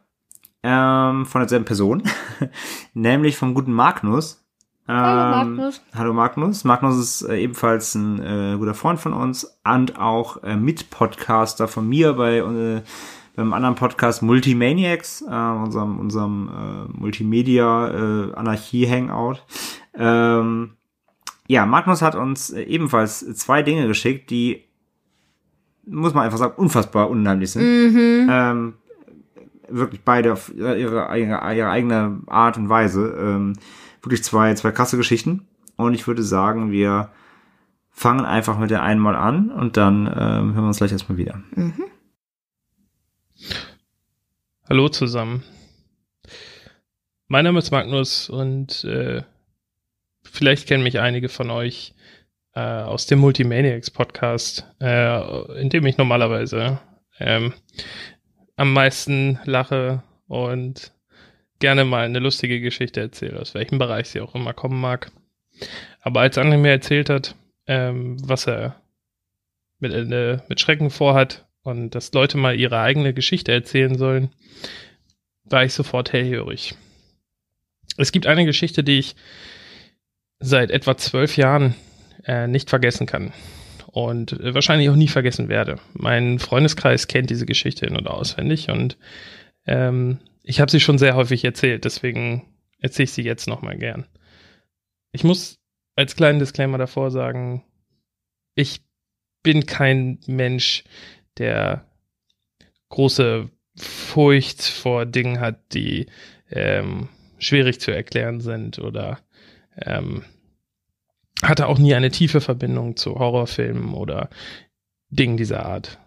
ähm, 0.63 1.25
von 1.25 1.41
derselben 1.41 1.65
Person, 1.65 2.03
nämlich 2.95 3.37
vom 3.37 3.55
guten 3.55 3.73
Magnus. 3.73 4.45
Ähm, 4.89 4.97
Hallo, 4.97 5.31
Magnus. 5.31 5.83
Hallo 5.95 6.13
Magnus. 6.13 6.65
Magnus 6.65 6.99
ist 6.99 7.23
äh, 7.23 7.37
ebenfalls 7.39 7.95
ein 7.95 8.21
äh, 8.21 8.57
guter 8.59 8.75
Freund 8.75 8.99
von 8.99 9.13
uns 9.13 9.59
und 9.63 9.99
auch 9.99 10.43
äh, 10.43 10.57
Mitpodcaster 10.57 11.69
von 11.69 11.89
mir 11.89 12.15
bei 12.15 12.39
äh, 12.39 12.83
beim 13.35 13.55
anderen 13.55 13.77
Podcast 13.77 14.23
Multimaniacs, 14.23 15.23
äh, 15.23 15.25
unserem 15.25 15.99
unserem 15.99 16.49
äh, 16.49 16.99
Multimedia 16.99 17.89
äh. 17.89 18.33
Ähm, 19.95 20.77
ja, 21.53 21.67
Magnus 21.67 22.01
hat 22.01 22.15
uns 22.15 22.49
äh, 22.49 22.63
ebenfalls 22.63 23.19
zwei 23.37 23.63
Dinge 23.63 23.87
geschickt, 23.87 24.31
die 24.31 24.65
muss 25.85 26.15
man 26.15 26.25
einfach 26.25 26.39
sagen 26.39 26.55
unfassbar 26.57 27.11
unheimlich 27.11 27.51
sind. 27.51 27.63
Ähm, 28.31 28.75
wirklich 29.69 30.01
beide 30.03 30.33
auf 30.33 30.51
ihre, 30.55 30.79
ihre, 30.79 31.19
ihre 31.19 31.71
eigene 31.71 32.23
Art 32.27 32.57
und 32.57 32.71
Weise. 32.71 33.15
Ähm, 33.19 33.53
wirklich 34.01 34.25
zwei, 34.25 34.55
zwei 34.55 34.71
krasse 34.71 34.97
Geschichten. 34.97 35.47
Und 35.77 35.93
ich 35.93 36.07
würde 36.07 36.23
sagen, 36.23 36.71
wir 36.71 37.11
fangen 37.91 38.25
einfach 38.25 38.59
mit 38.59 38.71
der 38.71 38.83
einen 38.83 39.01
mal 39.01 39.15
an 39.15 39.51
und 39.51 39.77
dann 39.77 40.07
ähm, 40.07 40.55
hören 40.55 40.55
wir 40.55 40.69
uns 40.69 40.79
gleich 40.79 40.93
erstmal 40.93 41.19
wieder. 41.19 41.43
Hallo 44.71 44.89
zusammen. 44.89 45.43
Mein 47.29 47.45
Name 47.45 47.59
ist 47.59 47.73
Magnus 47.73 48.31
und 48.31 48.85
äh, 48.85 49.23
vielleicht 50.33 50.67
kennen 50.67 50.83
mich 50.83 50.99
einige 50.99 51.29
von 51.29 51.51
euch 51.51 51.95
äh, 52.55 52.61
aus 52.61 53.07
dem 53.07 53.21
Multimaniacs 53.21 53.91
Podcast, 53.91 54.67
äh, 54.81 55.61
in 55.61 55.69
dem 55.69 55.87
ich 55.87 55.99
normalerweise 55.99 56.81
ähm, 57.21 57.53
am 58.57 58.73
meisten 58.73 59.39
lache 59.45 60.03
und 60.27 60.93
gerne 61.61 61.85
mal 61.85 62.05
eine 62.05 62.19
lustige 62.19 62.61
Geschichte 62.61 63.01
erzähle, 63.01 63.39
aus 63.39 63.55
welchem 63.55 63.79
Bereich 63.79 64.09
sie 64.09 64.21
auch 64.21 64.35
immer 64.35 64.55
kommen 64.55 64.81
mag. 64.81 65.13
Aber 66.01 66.21
als 66.21 66.39
André 66.39 66.57
mir 66.57 66.71
erzählt 66.71 67.11
hat, 67.11 67.37
ähm, 67.67 68.17
was 68.27 68.47
er 68.47 68.81
mit, 69.79 69.93
äh, 69.93 70.39
mit 70.49 70.61
Schrecken 70.61 70.91
vorhat 70.91 71.47
und 71.63 71.95
dass 71.95 72.13
Leute 72.13 72.39
mal 72.39 72.59
ihre 72.59 72.81
eigene 72.81 73.15
Geschichte 73.15 73.53
erzählen 73.53 73.97
sollen, 73.97 74.31
war 75.45 75.65
ich 75.65 75.75
sofort 75.75 76.13
hellhörig. 76.13 76.75
Es 77.99 78.11
gibt 78.11 78.27
eine 78.27 78.47
Geschichte, 78.47 78.83
die 78.83 78.99
ich 78.99 79.15
seit 80.43 80.71
etwa 80.71 80.97
zwölf 80.97 81.37
Jahren 81.37 81.75
äh, 82.25 82.47
nicht 82.47 82.69
vergessen 82.69 83.07
kann 83.07 83.33
und 83.87 84.33
äh, 84.33 84.55
wahrscheinlich 84.55 84.91
auch 84.91 84.97
nie 84.97 85.09
vergessen 85.09 85.49
werde. 85.49 85.77
Mein 85.95 86.39
Freundeskreis 86.39 87.09
kennt 87.09 87.31
diese 87.31 87.47
Geschichte 87.47 87.87
in- 87.87 87.97
und 87.97 88.09
auswendig 88.09 88.69
und 88.69 88.99
ähm, 89.67 90.19
ich 90.43 90.61
habe 90.61 90.71
sie 90.71 90.81
schon 90.81 90.99
sehr 90.99 91.15
häufig 91.15 91.45
erzählt, 91.45 91.85
deswegen 91.85 92.43
erzähle 92.79 93.05
ich 93.05 93.13
sie 93.13 93.23
jetzt 93.23 93.47
nochmal 93.47 93.79
gern. 93.79 94.07
Ich 95.13 95.25
muss 95.25 95.61
als 95.95 96.17
kleinen 96.17 96.39
Disclaimer 96.39 96.79
davor 96.79 97.11
sagen, 97.11 97.65
ich 98.55 98.83
bin 99.43 99.67
kein 99.67 100.19
Mensch, 100.27 100.85
der 101.39 101.87
große 102.89 103.49
Furcht 103.77 104.63
vor 104.63 105.07
Dingen 105.07 105.41
hat, 105.41 105.73
die 105.73 106.07
ähm, 106.51 107.09
schwierig 107.39 107.81
zu 107.81 107.91
erklären 107.91 108.41
sind 108.41 108.79
oder 108.79 109.19
ähm, 109.77 110.25
hatte 111.43 111.67
auch 111.67 111.79
nie 111.79 111.95
eine 111.95 112.11
tiefe 112.11 112.41
Verbindung 112.41 112.97
zu 112.97 113.17
Horrorfilmen 113.17 113.95
oder 113.95 114.31
Dingen 115.11 115.37
dieser 115.37 115.67
Art. 115.67 115.99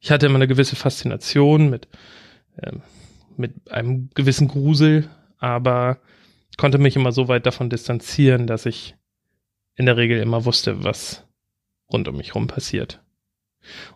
Ich 0.00 0.10
hatte 0.10 0.26
immer 0.26 0.36
eine 0.36 0.48
gewisse 0.48 0.76
Faszination 0.76 1.70
mit, 1.70 1.88
ähm, 2.62 2.82
mit 3.36 3.70
einem 3.70 4.10
gewissen 4.14 4.48
Grusel, 4.48 5.08
aber 5.38 5.98
konnte 6.56 6.78
mich 6.78 6.96
immer 6.96 7.12
so 7.12 7.28
weit 7.28 7.46
davon 7.46 7.70
distanzieren, 7.70 8.46
dass 8.46 8.66
ich 8.66 8.96
in 9.76 9.86
der 9.86 9.96
Regel 9.96 10.20
immer 10.20 10.44
wusste, 10.44 10.84
was 10.84 11.26
rund 11.90 12.06
um 12.08 12.16
mich 12.16 12.34
rum 12.34 12.46
passiert. 12.46 13.02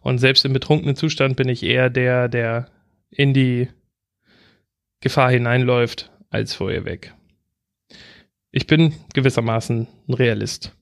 Und 0.01 0.19
selbst 0.19 0.45
im 0.45 0.53
betrunkenen 0.53 0.97
Zustand 0.97 1.37
bin 1.37 1.49
ich 1.49 1.63
eher 1.63 1.91
der, 1.91 2.29
der 2.29 2.71
in 3.11 3.35
die 3.35 3.69
Gefahr 5.01 5.31
hineinläuft, 5.31 6.11
als 6.31 6.55
vor 6.55 6.71
ihr 6.71 6.85
weg. 6.85 7.15
Ich 8.57 8.69
bin 8.69 8.95
gewissermaßen 9.15 9.89
ein 10.07 10.15
Realist. 10.15 10.77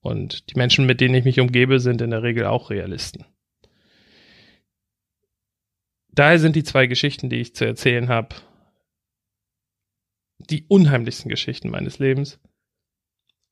Und 0.00 0.50
die 0.50 0.58
Menschen, 0.58 0.84
mit 0.84 1.00
denen 1.00 1.14
ich 1.14 1.24
mich 1.24 1.38
umgebe, 1.38 1.78
sind 1.78 2.00
in 2.00 2.10
der 2.10 2.24
Regel 2.24 2.44
auch 2.44 2.70
Realisten. 2.70 3.24
Daher 6.08 6.40
sind 6.40 6.56
die 6.56 6.64
zwei 6.64 6.88
Geschichten, 6.88 7.30
die 7.30 7.36
ich 7.36 7.54
zu 7.54 7.64
erzählen 7.64 8.08
habe, 8.08 8.34
die 10.40 10.64
unheimlichsten 10.66 11.28
Geschichten 11.28 11.70
meines 11.70 12.00
Lebens. 12.00 12.40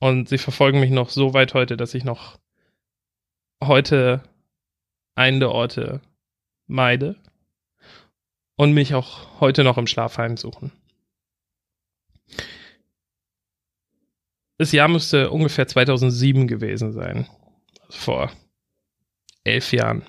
Und 0.01 0.29
sie 0.29 0.39
verfolgen 0.39 0.81
mich 0.81 0.91
noch 0.91 1.11
so 1.11 1.33
weit 1.33 1.55
heute, 1.55 1.77
dass 1.77 1.95
ich 1.95 2.03
noch 2.03 2.41
heute 3.63 4.25
einen 5.15 5.39
der 5.39 5.53
Orte 5.53 6.01
meide 6.67 7.15
und 8.57 8.73
mich 8.73 8.97
auch 8.97 9.39
heute 9.39 9.63
noch 9.63 9.79
im 9.79 9.87
Schlaf 9.87 10.19
heimsuchen. 10.19 10.73
Das 14.63 14.71
Jahr 14.71 14.87
müsste 14.87 15.33
ungefähr 15.33 15.67
2007 15.67 16.47
gewesen 16.47 16.93
sein. 16.93 17.27
Also 17.81 17.99
vor 17.99 18.33
elf 19.43 19.73
Jahren. 19.73 20.03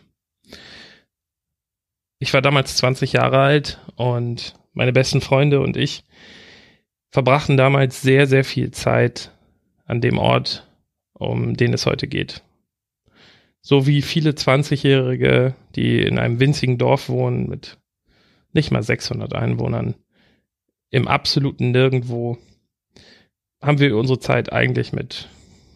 Ich 2.20 2.36
war 2.36 2.44
damals 2.44 2.78
20 2.78 3.14
Jahre 3.14 3.40
alt 3.40 3.80
und 3.96 4.54
meine 4.74 4.94
besten 4.94 5.22
Freunde 5.22 5.60
und 5.60 5.76
ich 5.76 6.04
verbrachten 7.10 7.58
damals 7.58 8.04
sehr, 8.04 8.28
sehr 8.28 8.44
viel 8.44 8.70
Zeit 8.70 9.32
an 9.86 10.02
dem 10.02 10.20
Ort, 10.20 10.72
um 11.14 11.58
den 11.58 11.74
es 11.74 11.88
heute 11.88 12.08
geht. 12.08 12.44
So 13.60 13.88
wie 13.88 14.04
viele 14.04 14.34
20-Jährige, 14.34 15.56
die 15.76 16.00
in 16.00 16.20
einem 16.20 16.40
winzigen 16.40 16.78
Dorf 16.78 17.10
wohnen 17.10 17.50
mit 17.50 17.80
nicht 18.52 18.70
mal 18.70 18.84
600 18.84 19.34
Einwohnern, 19.34 19.96
im 20.92 21.08
absoluten 21.08 21.72
Nirgendwo, 21.72 22.38
haben 23.64 23.80
wir 23.80 23.96
unsere 23.98 24.20
Zeit 24.20 24.52
eigentlich 24.52 24.92
mit 24.92 25.30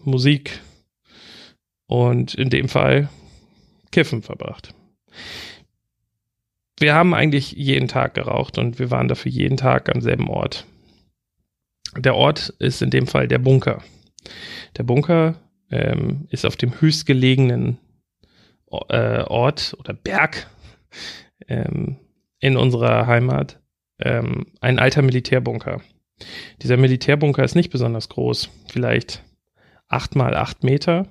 Musik 0.03 0.59
und 1.87 2.33
in 2.33 2.49
dem 2.49 2.67
Fall 2.67 3.09
Kiffen 3.91 4.21
verbracht. 4.21 4.73
Wir 6.79 6.93
haben 6.93 7.13
eigentlich 7.13 7.53
jeden 7.53 7.87
Tag 7.87 8.13
geraucht 8.13 8.57
und 8.57 8.77
wir 8.77 8.91
waren 8.91 9.07
dafür 9.07 9.31
jeden 9.31 9.57
Tag 9.57 9.93
am 9.93 10.01
selben 10.01 10.29
Ort. 10.29 10.65
Der 11.97 12.15
Ort 12.15 12.49
ist 12.59 12.81
in 12.81 12.89
dem 12.89 13.07
Fall 13.07 13.27
der 13.27 13.39
Bunker. 13.39 13.81
Der 14.77 14.83
Bunker 14.83 15.35
ähm, 15.71 16.27
ist 16.29 16.45
auf 16.45 16.57
dem 16.57 16.79
höchstgelegenen 16.79 17.79
äh, 18.89 19.21
Ort 19.21 19.75
oder 19.79 19.93
Berg 19.93 20.47
ähm, 21.47 21.95
in 22.39 22.57
unserer 22.57 23.07
Heimat 23.07 23.59
ähm, 23.99 24.47
ein 24.59 24.77
alter 24.77 25.01
Militärbunker. 25.01 25.81
Dieser 26.61 26.77
Militärbunker 26.77 27.43
ist 27.43 27.55
nicht 27.55 27.69
besonders 27.69 28.09
groß, 28.09 28.49
vielleicht 28.67 29.23
acht 29.87 30.15
mal 30.15 30.35
acht 30.35 30.63
Meter 30.63 31.07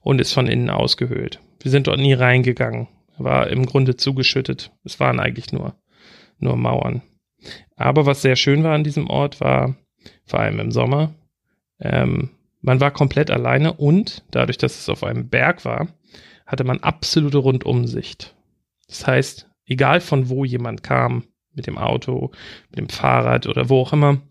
und 0.00 0.20
ist 0.20 0.32
von 0.32 0.46
innen 0.46 0.70
ausgehöhlt. 0.70 1.40
Wir 1.60 1.70
sind 1.70 1.86
dort 1.86 1.98
nie 1.98 2.12
reingegangen, 2.12 2.88
war 3.18 3.48
im 3.48 3.66
Grunde 3.66 3.96
zugeschüttet. 3.96 4.70
Es 4.84 5.00
waren 5.00 5.18
eigentlich 5.20 5.52
nur, 5.52 5.74
nur 6.38 6.56
Mauern. 6.56 7.02
Aber 7.76 8.06
was 8.06 8.22
sehr 8.22 8.36
schön 8.36 8.62
war 8.64 8.74
an 8.74 8.84
diesem 8.84 9.08
Ort 9.08 9.40
war, 9.40 9.76
vor 10.26 10.40
allem 10.40 10.60
im 10.60 10.70
Sommer, 10.70 11.14
ähm, 11.80 12.30
Man 12.66 12.80
war 12.80 12.92
komplett 12.92 13.30
alleine 13.30 13.74
und 13.74 14.24
dadurch, 14.30 14.56
dass 14.56 14.78
es 14.78 14.88
auf 14.88 15.04
einem 15.04 15.28
Berg 15.28 15.66
war, 15.66 15.88
hatte 16.46 16.64
man 16.64 16.80
absolute 16.80 17.36
Rundumsicht. 17.36 18.34
Das 18.88 19.06
heißt, 19.06 19.50
egal 19.66 20.00
von 20.00 20.30
wo 20.30 20.46
jemand 20.46 20.82
kam, 20.82 21.24
mit 21.52 21.66
dem 21.66 21.76
Auto, 21.76 22.30
mit 22.70 22.78
dem 22.78 22.88
Fahrrad 22.88 23.46
oder 23.46 23.68
wo 23.68 23.82
auch 23.82 23.92
immer, 23.92 24.22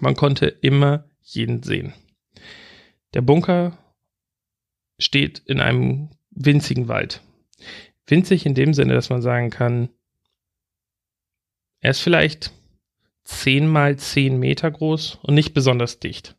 man 0.00 0.14
konnte 0.14 0.46
immer 0.46 1.04
jeden 1.22 1.62
sehen. 1.62 1.92
Der 3.14 3.22
Bunker 3.22 3.78
steht 4.98 5.40
in 5.46 5.60
einem 5.60 6.10
winzigen 6.30 6.88
Wald. 6.88 7.22
Winzig 8.06 8.44
in 8.46 8.54
dem 8.54 8.74
Sinne, 8.74 8.94
dass 8.94 9.10
man 9.10 9.22
sagen 9.22 9.50
kann, 9.50 9.88
er 11.80 11.90
ist 11.90 12.00
vielleicht 12.00 12.52
10 13.24 13.66
mal 13.68 13.96
10 13.96 14.38
Meter 14.38 14.70
groß 14.70 15.16
und 15.22 15.34
nicht 15.34 15.54
besonders 15.54 16.00
dicht. 16.00 16.36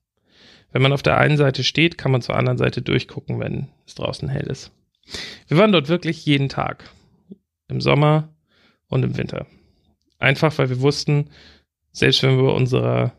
Wenn 0.72 0.82
man 0.82 0.94
auf 0.94 1.04
der 1.04 1.18
einen 1.18 1.38
Seite 1.38 1.64
steht, 1.64 1.98
kann 1.98 2.12
man 2.12 2.22
zur 2.22 2.36
anderen 2.36 2.58
Seite 2.58 2.82
durchgucken, 2.82 3.40
wenn 3.40 3.70
es 3.86 3.96
draußen 3.96 4.28
hell 4.28 4.48
ist. 4.48 4.72
Wir 5.48 5.58
waren 5.58 5.72
dort 5.72 5.88
wirklich 5.88 6.26
jeden 6.26 6.50
Tag. 6.50 6.90
Im 7.68 7.82
Sommer 7.82 8.36
und 8.88 9.04
im 9.04 9.18
Winter. 9.18 9.48
Einfach 10.20 10.58
weil 10.58 10.70
wir 10.70 10.82
wussten, 10.82 11.30
selbst 11.92 12.22
wenn 12.24 12.38
wir 12.38 12.54
unserer 12.54 13.14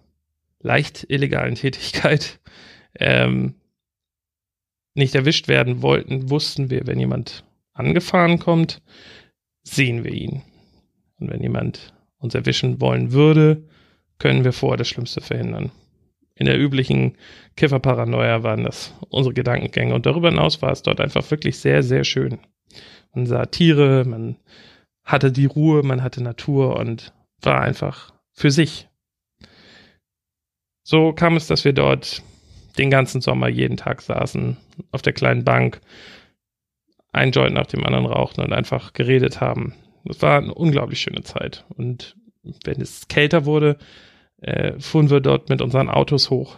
leicht 0.67 1.07
illegalen 1.09 1.55
Tätigkeit 1.55 2.41
ähm, 2.99 3.55
nicht 4.95 5.15
erwischt 5.15 5.49
werden 5.49 5.83
wollten, 5.83 6.31
wussten 6.31 6.71
wir, 6.71 6.87
wenn 6.87 6.99
jemand 6.99 7.45
angefahren 7.73 8.39
kommt, 8.39 8.83
sehen 9.63 10.05
wir 10.05 10.13
ihn. 10.13 10.43
Und 11.19 11.31
wenn 11.31 11.43
jemand 11.43 11.95
uns 12.19 12.35
erwischen 12.35 12.81
wollen 12.81 13.13
würde, 13.13 13.63
können 14.19 14.45
wir 14.45 14.53
vorher 14.53 14.79
das 14.79 14.89
Schlimmste 14.89 15.21
verhindern. 15.21 15.71
In 16.35 16.47
der 16.47 16.59
üblichen 16.59 17.17
Kifferparanoia 17.57 18.43
waren 18.43 18.65
das 18.65 18.95
unsere 19.09 19.35
Gedankengänge 19.35 19.95
und 19.95 20.07
darüber 20.07 20.31
hinaus 20.31 20.61
war 20.63 20.73
es 20.73 20.83
dort 20.83 21.01
einfach 21.01 21.31
wirklich 21.31 21.59
sehr, 21.59 21.83
sehr 21.83 22.05
schön. 22.05 22.39
Man 23.15 23.27
sah 23.27 23.47
Tiere, 23.47 24.05
man 24.07 24.37
hatte 25.03 25.33
die 25.33 25.47
Ruhe, 25.47 25.83
man 25.83 26.03
hatte 26.03 26.23
Natur 26.23 26.77
und 26.77 27.15
war 27.41 27.61
einfach 27.61 28.13
für 28.33 28.51
sich. 28.51 28.86
So 30.89 31.13
kam 31.13 31.37
es, 31.37 31.49
dass 31.49 31.65
wir 31.65 31.73
dort 31.73 32.23
den 32.79 32.91
ganzen 32.91 33.21
Sommer 33.21 33.49
jeden 33.49 33.77
Tag 33.77 34.03
saßen, 34.03 34.57
auf 34.93 35.03
der 35.03 35.13
kleinen 35.13 35.43
Bank, 35.43 35.81
ein 37.13 37.33
Joint 37.33 37.55
nach 37.55 37.67
dem 37.67 37.85
anderen 37.85 38.07
rauchten 38.07 38.41
und 38.41 38.53
einfach 38.53 38.93
geredet 38.93 39.41
haben. 39.41 39.75
Es 40.09 40.23
war 40.23 40.39
eine 40.39 40.55
unglaublich 40.55 41.01
schöne 41.01 41.23
Zeit. 41.23 41.65
Und 41.77 42.15
wenn 42.65 42.81
es 42.81 43.09
kälter 43.09 43.47
wurde, 43.47 43.79
äh, 44.41 44.79
fuhren 44.79 45.11
wir 45.11 45.19
dort 45.19 45.49
mit 45.49 45.61
unseren 45.61 45.89
Autos 45.89 46.31
hoch. 46.31 46.57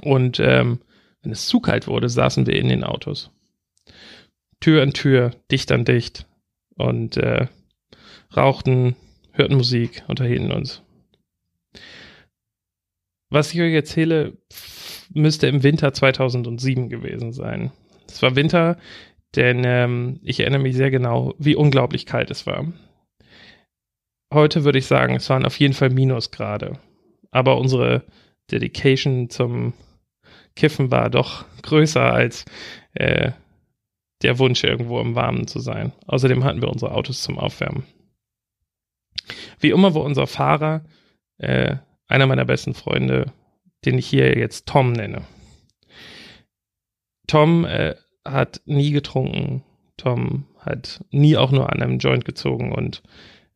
Und 0.00 0.40
ähm, 0.40 0.80
wenn 1.20 1.30
es 1.30 1.46
zu 1.46 1.60
kalt 1.60 1.86
wurde, 1.86 2.08
saßen 2.08 2.46
wir 2.46 2.56
in 2.56 2.68
den 2.70 2.84
Autos. 2.84 3.30
Tür 4.60 4.82
an 4.82 4.94
Tür, 4.94 5.32
dicht 5.50 5.70
an 5.72 5.84
dicht 5.84 6.26
und 6.76 7.18
äh, 7.18 7.48
rauchten, 8.34 8.96
hörten 9.32 9.56
Musik, 9.56 10.04
unterhielten 10.08 10.52
uns. 10.52 10.83
Was 13.34 13.52
ich 13.52 13.60
euch 13.60 13.74
erzähle, 13.74 14.38
müsste 15.12 15.48
im 15.48 15.64
Winter 15.64 15.92
2007 15.92 16.88
gewesen 16.88 17.32
sein. 17.32 17.72
Es 18.08 18.22
war 18.22 18.36
Winter, 18.36 18.78
denn 19.34 19.64
ähm, 19.64 20.20
ich 20.22 20.38
erinnere 20.38 20.62
mich 20.62 20.76
sehr 20.76 20.92
genau, 20.92 21.34
wie 21.38 21.56
unglaublich 21.56 22.06
kalt 22.06 22.30
es 22.30 22.46
war. 22.46 22.72
Heute 24.32 24.62
würde 24.62 24.78
ich 24.78 24.86
sagen, 24.86 25.16
es 25.16 25.28
waren 25.30 25.46
auf 25.46 25.58
jeden 25.58 25.74
Fall 25.74 25.90
Minusgrade. 25.90 26.78
Aber 27.32 27.58
unsere 27.58 28.04
Dedication 28.52 29.28
zum 29.30 29.72
Kiffen 30.54 30.92
war 30.92 31.10
doch 31.10 31.44
größer 31.62 32.12
als 32.12 32.44
äh, 32.92 33.32
der 34.22 34.38
Wunsch, 34.38 34.62
irgendwo 34.62 35.00
im 35.00 35.16
Warmen 35.16 35.48
zu 35.48 35.58
sein. 35.58 35.90
Außerdem 36.06 36.44
hatten 36.44 36.62
wir 36.62 36.68
unsere 36.70 36.92
Autos 36.92 37.24
zum 37.24 37.40
Aufwärmen. 37.40 37.82
Wie 39.58 39.70
immer 39.70 39.92
war 39.92 40.02
unser 40.04 40.28
Fahrer 40.28 40.84
äh, 41.38 41.78
einer 42.08 42.26
meiner 42.26 42.44
besten 42.44 42.74
Freunde, 42.74 43.32
den 43.84 43.98
ich 43.98 44.06
hier 44.06 44.36
jetzt 44.36 44.66
Tom 44.66 44.92
nenne. 44.92 45.22
Tom 47.26 47.64
äh, 47.64 47.94
hat 48.24 48.60
nie 48.66 48.90
getrunken. 48.90 49.64
Tom 49.96 50.46
hat 50.58 51.04
nie 51.10 51.36
auch 51.36 51.50
nur 51.50 51.72
an 51.72 51.82
einem 51.82 51.98
Joint 51.98 52.24
gezogen 52.24 52.72
und 52.72 53.02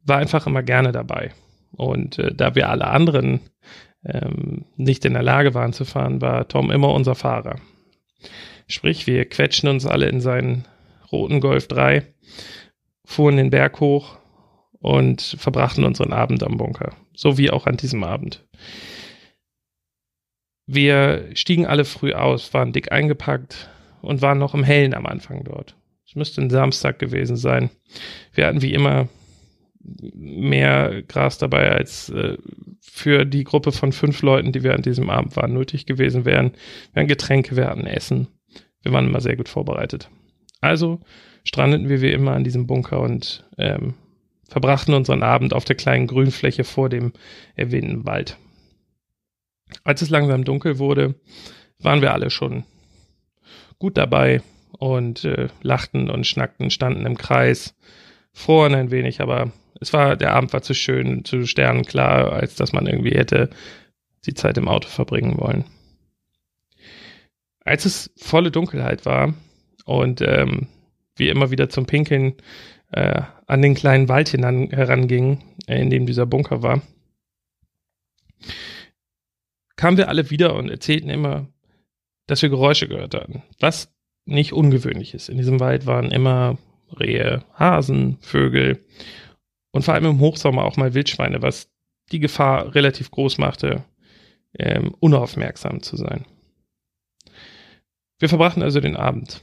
war 0.04 0.18
einfach 0.18 0.46
immer 0.46 0.62
gerne 0.62 0.92
dabei. 0.92 1.32
Und 1.72 2.18
äh, 2.18 2.34
da 2.34 2.54
wir 2.54 2.68
alle 2.68 2.86
anderen 2.86 3.40
ähm, 4.04 4.64
nicht 4.76 5.04
in 5.04 5.14
der 5.14 5.22
Lage 5.22 5.54
waren 5.54 5.72
zu 5.72 5.84
fahren, 5.84 6.20
war 6.20 6.48
Tom 6.48 6.70
immer 6.70 6.92
unser 6.92 7.14
Fahrer. 7.14 7.56
Sprich, 8.66 9.06
wir 9.06 9.24
quetschen 9.28 9.68
uns 9.68 9.86
alle 9.86 10.08
in 10.08 10.20
seinen 10.20 10.66
roten 11.10 11.40
Golf 11.40 11.68
3, 11.68 12.06
fuhren 13.04 13.36
den 13.36 13.50
Berg 13.50 13.80
hoch 13.80 14.18
und 14.80 15.22
verbrachten 15.38 15.84
unseren 15.84 16.12
Abend 16.12 16.42
am 16.42 16.56
Bunker. 16.56 16.94
So 17.18 17.36
wie 17.36 17.50
auch 17.50 17.66
an 17.66 17.76
diesem 17.76 18.04
Abend. 18.04 18.46
Wir 20.68 21.30
stiegen 21.34 21.66
alle 21.66 21.84
früh 21.84 22.12
aus, 22.12 22.54
waren 22.54 22.72
dick 22.72 22.92
eingepackt 22.92 23.68
und 24.02 24.22
waren 24.22 24.38
noch 24.38 24.54
im 24.54 24.62
Hellen 24.62 24.94
am 24.94 25.04
Anfang 25.04 25.42
dort. 25.42 25.74
Es 26.06 26.14
müsste 26.14 26.40
ein 26.40 26.48
Samstag 26.48 27.00
gewesen 27.00 27.34
sein. 27.34 27.70
Wir 28.32 28.46
hatten 28.46 28.62
wie 28.62 28.72
immer 28.72 29.08
mehr 30.14 31.02
Gras 31.08 31.38
dabei, 31.38 31.72
als 31.72 32.08
äh, 32.10 32.38
für 32.80 33.24
die 33.24 33.42
Gruppe 33.42 33.72
von 33.72 33.90
fünf 33.90 34.22
Leuten, 34.22 34.52
die 34.52 34.62
wir 34.62 34.74
an 34.74 34.82
diesem 34.82 35.10
Abend 35.10 35.34
waren, 35.34 35.54
nötig 35.54 35.86
gewesen 35.86 36.24
wären. 36.24 36.52
Wir 36.92 37.00
hatten 37.00 37.08
Getränke, 37.08 37.56
wir 37.56 37.66
hatten 37.66 37.86
Essen. 37.86 38.28
Wir 38.82 38.92
waren 38.92 39.08
immer 39.08 39.20
sehr 39.20 39.36
gut 39.36 39.48
vorbereitet. 39.48 40.08
Also 40.60 41.00
strandeten 41.42 41.88
wir 41.88 42.00
wie 42.00 42.12
immer 42.12 42.34
an 42.34 42.44
diesem 42.44 42.68
Bunker 42.68 43.00
und 43.00 43.44
ähm, 43.58 43.94
verbrachten 44.48 44.94
unseren 44.94 45.22
Abend 45.22 45.52
auf 45.52 45.64
der 45.64 45.76
kleinen 45.76 46.06
Grünfläche 46.06 46.64
vor 46.64 46.88
dem 46.88 47.12
erwähnten 47.54 48.06
Wald. 48.06 48.38
Als 49.84 50.02
es 50.02 50.10
langsam 50.10 50.44
dunkel 50.44 50.78
wurde, 50.78 51.14
waren 51.78 52.00
wir 52.00 52.12
alle 52.12 52.30
schon 52.30 52.64
gut 53.78 53.96
dabei 53.96 54.42
und 54.78 55.24
äh, 55.24 55.48
lachten 55.62 56.10
und 56.10 56.26
schnackten, 56.26 56.70
standen 56.70 57.06
im 57.06 57.16
Kreis, 57.16 57.76
froren 58.32 58.74
ein 58.74 58.90
wenig, 58.90 59.20
aber 59.20 59.52
es 59.80 59.92
war, 59.92 60.16
der 60.16 60.34
Abend 60.34 60.52
war 60.52 60.62
zu 60.62 60.74
schön, 60.74 61.24
zu 61.24 61.46
sternenklar, 61.46 62.32
als 62.32 62.56
dass 62.56 62.72
man 62.72 62.86
irgendwie 62.86 63.12
hätte 63.12 63.50
die 64.26 64.34
Zeit 64.34 64.58
im 64.58 64.68
Auto 64.68 64.88
verbringen 64.88 65.38
wollen. 65.38 65.64
Als 67.60 67.84
es 67.84 68.10
volle 68.16 68.50
Dunkelheit 68.50 69.06
war 69.06 69.34
und 69.84 70.20
ähm, 70.22 70.68
wir 71.16 71.30
immer 71.30 71.50
wieder 71.50 71.68
zum 71.68 71.86
Pinkeln 71.86 72.34
äh, 72.92 73.22
an 73.48 73.62
den 73.62 73.74
kleinen 73.74 74.08
Wald 74.08 74.28
hinan, 74.28 74.70
herangingen, 74.70 75.42
äh, 75.66 75.80
in 75.80 75.90
dem 75.90 76.06
dieser 76.06 76.26
Bunker 76.26 76.62
war, 76.62 76.82
kamen 79.74 79.96
wir 79.96 80.08
alle 80.08 80.30
wieder 80.30 80.54
und 80.54 80.70
erzählten 80.70 81.08
immer, 81.08 81.48
dass 82.26 82.42
wir 82.42 82.50
Geräusche 82.50 82.88
gehört 82.88 83.14
hatten, 83.14 83.42
was 83.58 83.92
nicht 84.26 84.52
ungewöhnlich 84.52 85.14
ist. 85.14 85.30
In 85.30 85.38
diesem 85.38 85.60
Wald 85.60 85.86
waren 85.86 86.10
immer 86.10 86.58
Rehe, 87.00 87.42
Hasen, 87.54 88.18
Vögel 88.20 88.84
und 89.72 89.82
vor 89.82 89.94
allem 89.94 90.04
im 90.04 90.20
Hochsommer 90.20 90.64
auch 90.64 90.76
mal 90.76 90.94
Wildschweine, 90.94 91.40
was 91.40 91.70
die 92.12 92.20
Gefahr 92.20 92.74
relativ 92.74 93.10
groß 93.10 93.38
machte, 93.38 93.84
ähm, 94.58 94.94
unaufmerksam 95.00 95.82
zu 95.82 95.96
sein. 95.96 96.26
Wir 98.18 98.28
verbrachten 98.28 98.62
also 98.62 98.80
den 98.80 98.96
Abend. 98.96 99.42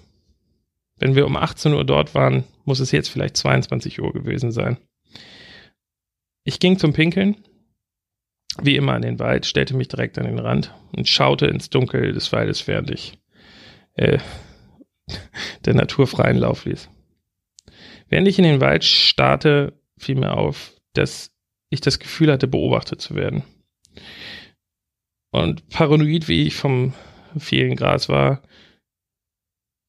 Wenn 0.98 1.16
wir 1.16 1.26
um 1.26 1.36
18 1.36 1.74
Uhr 1.74 1.86
dort 1.86 2.14
waren, 2.14 2.44
muss 2.66 2.80
es 2.80 2.92
jetzt 2.92 3.10
vielleicht 3.10 3.38
22 3.38 4.02
Uhr 4.02 4.12
gewesen 4.14 4.52
sein. 4.52 4.78
Ich 6.44 6.60
ging 6.60 6.78
zum 6.78 6.94
Pinkeln, 6.94 7.38
wie 8.62 8.76
immer 8.76 8.94
an 8.94 9.02
den 9.02 9.20
Wald, 9.20 9.46
stellte 9.46 9.76
mich 9.76 9.88
direkt 9.88 10.18
an 10.18 10.26
den 10.26 10.40
Rand 10.40 10.74
und 10.96 11.08
schaute 11.08 11.48
ins 11.48 11.70
Dunkel 11.70 12.14
des 12.14 12.32
Waldes, 12.32 12.68
während 12.68 12.92
ich 12.92 13.18
äh, 13.94 14.20
der 15.66 15.74
Natur 15.74 16.08
freien 16.08 16.38
Lauf 16.38 16.66
ließ. 16.66 16.90
Während 18.10 18.28
ich 18.28 18.38
in 18.38 18.46
den 18.46 18.62
Wald 18.62 18.84
starrte, 18.84 19.74
fiel 19.98 20.16
mir 20.16 20.38
auf, 20.38 20.74
dass 20.94 21.32
ich 21.70 21.82
das 21.82 22.00
Gefühl 22.00 22.32
hatte, 22.32 22.48
beobachtet 22.48 23.02
zu 23.02 23.16
werden. 23.16 23.44
Und 25.32 25.68
paranoid, 25.70 26.28
wie 26.28 26.44
ich 26.44 26.56
vom 26.56 26.94
vielen 27.38 27.76
Gras 27.76 28.08
war, 28.08 28.42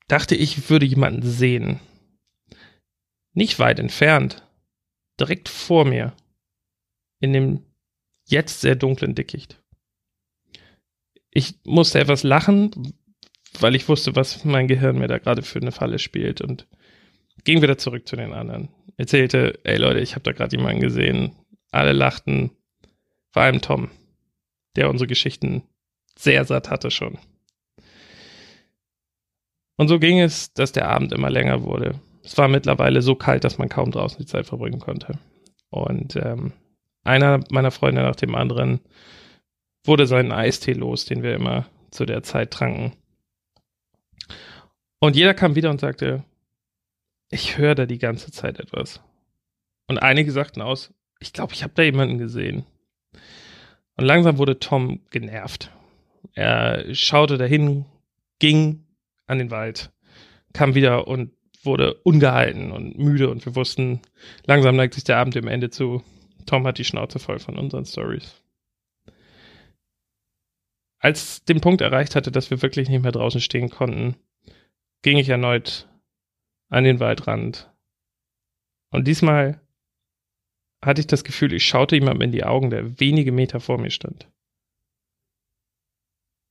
dachte 0.09 0.35
ich, 0.35 0.71
würde 0.71 0.87
jemanden 0.87 1.23
sehen. 1.23 1.81
Nicht 3.37 3.59
weit 3.59 3.79
entfernt, 3.79 4.43
direkt 5.21 5.51
vor 5.51 5.85
mir, 5.85 6.15
in 7.21 7.35
dem 7.35 7.67
jetzt 8.25 8.63
sehr 8.63 8.77
dunklen 8.77 9.15
Dickicht. 9.15 9.63
Ich 11.31 11.57
musste 11.65 12.01
etwas 12.01 12.23
lachen, 12.23 12.95
weil 13.61 13.75
ich 13.75 13.91
wusste, 13.91 14.17
was 14.17 14.47
mein 14.47 14.69
Gehirn 14.69 14.97
mir 14.97 15.07
da 15.07 15.19
gerade 15.19 15.43
für 15.43 15.61
eine 15.61 15.71
Falle 15.71 15.99
spielt 15.99 16.41
und 16.41 16.67
ging 17.45 17.61
wieder 17.61 17.77
zurück 17.77 18.09
zu 18.09 18.17
den 18.17 18.33
anderen. 18.33 18.71
Erzählte, 18.97 19.61
ey 19.65 19.77
Leute, 19.77 20.01
ich 20.01 20.15
habe 20.15 20.23
da 20.23 20.33
gerade 20.33 20.57
jemanden 20.57 20.81
gesehen. 20.81 21.37
Alle 21.71 21.93
lachten, 21.93 22.53
vor 23.33 23.43
allem 23.43 23.61
Tom, 23.61 23.91
der 24.77 24.89
unsere 24.89 25.09
Geschichten 25.09 25.63
sehr 26.19 26.47
satt 26.47 26.71
hatte 26.71 26.91
schon. 26.91 27.19
Und 29.77 29.89
so 29.89 29.99
ging 29.99 30.21
es, 30.21 30.55
dass 30.55 30.73
der 30.73 30.89
Abend 30.89 31.13
immer 31.13 31.29
länger 31.29 31.65
wurde. 31.65 32.01
Es 32.27 32.37
war 32.37 32.49
mittlerweile 32.49 33.03
so 33.03 33.15
kalt, 33.15 33.45
dass 33.45 33.57
man 33.57 33.69
kaum 33.69 33.93
draußen 33.93 34.19
die 34.19 34.27
Zeit 34.27 34.47
verbringen 34.47 34.81
konnte. 34.81 35.17
Und 35.71 36.17
ähm, 36.17 36.53
einer 37.05 37.39
meiner 37.51 37.71
Freunde 37.71 38.03
nach 38.03 38.17
dem 38.17 38.35
anderen 38.35 38.81
wurde 39.85 40.09
seinen 40.09 40.33
Eistee 40.33 40.73
los, 40.73 41.05
den 41.05 41.23
wir 41.23 41.37
immer 41.37 41.67
zu 41.93 42.05
der 42.05 42.25
Zeit 42.25 42.51
tranken. 42.51 42.95
Und 44.99 45.15
jeder 45.15 45.35
kam 45.35 45.55
wieder 45.55 45.71
und 45.71 45.81
sagte, 45.81 46.25
ich 47.31 47.59
höre 47.59 47.77
da 47.77 47.87
die 47.87 47.99
ganze 47.99 48.33
Zeit 48.33 48.59
etwas. 48.59 49.01
Und 49.87 49.99
einige 49.99 50.33
sagten 50.33 50.63
aus, 50.63 50.93
ich 51.21 51.33
glaube, 51.33 51.53
ich 51.53 51.63
habe 51.63 51.75
da 51.77 51.85
jemanden 51.85 52.19
gesehen. 52.19 52.67
Und 53.97 54.05
langsam 54.05 54.39
wurde 54.39 54.59
Tom 54.59 55.01
genervt. 55.11 55.71
Er 56.33 56.93
schaute 56.93 57.39
dahin, 57.39 57.85
ging 58.41 58.85
an 59.29 59.39
den 59.39 59.53
Wald, 59.53 59.93
kam 60.53 60.75
wieder 60.75 61.07
und 61.07 61.36
wurde 61.67 61.95
ungehalten 62.03 62.73
und 62.73 62.99
müde 62.99 63.29
und 63.29 63.45
wir 63.45 63.57
wussten, 63.57 64.01
langsam 64.47 64.77
neigt 64.77 64.95
sich 64.95 65.05
der 65.05 65.19
Abend 65.19 65.35
dem 65.35 65.49
Ende 65.49 65.71
zu. 65.71 66.03
Tom 66.47 66.67
hat 66.67 66.79
die 66.79 66.85
Schnauze 66.85 67.19
voll 67.19 67.39
von 67.39 67.59
unseren 67.59 67.85
Stories. 67.85 68.43
Als 70.99 71.45
den 71.45 71.61
Punkt 71.61 71.83
erreicht 71.83 72.17
hatte, 72.17 72.33
dass 72.33 72.51
wir 72.51 72.63
wirklich 72.63 72.89
nicht 72.89 73.03
mehr 73.03 73.13
draußen 73.13 73.41
stehen 73.41 73.69
konnten, 73.71 74.17
ging 75.03 75.19
ich 75.19 75.29
erneut 75.29 75.89
an 76.69 76.85
den 76.85 77.01
Waldrand. 77.01 77.71
Und 78.91 79.07
diesmal 79.07 79.61
hatte 80.85 81.01
ich 81.01 81.07
das 81.07 81.25
Gefühl, 81.25 81.53
ich 81.53 81.67
schaute 81.67 81.97
jemandem 81.97 82.23
in 82.23 82.33
die 82.33 82.45
Augen, 82.45 82.71
der 82.71 82.99
wenige 83.01 83.33
Meter 83.33 83.61
vor 83.61 83.79
mir 83.79 83.91
stand. 83.91 84.31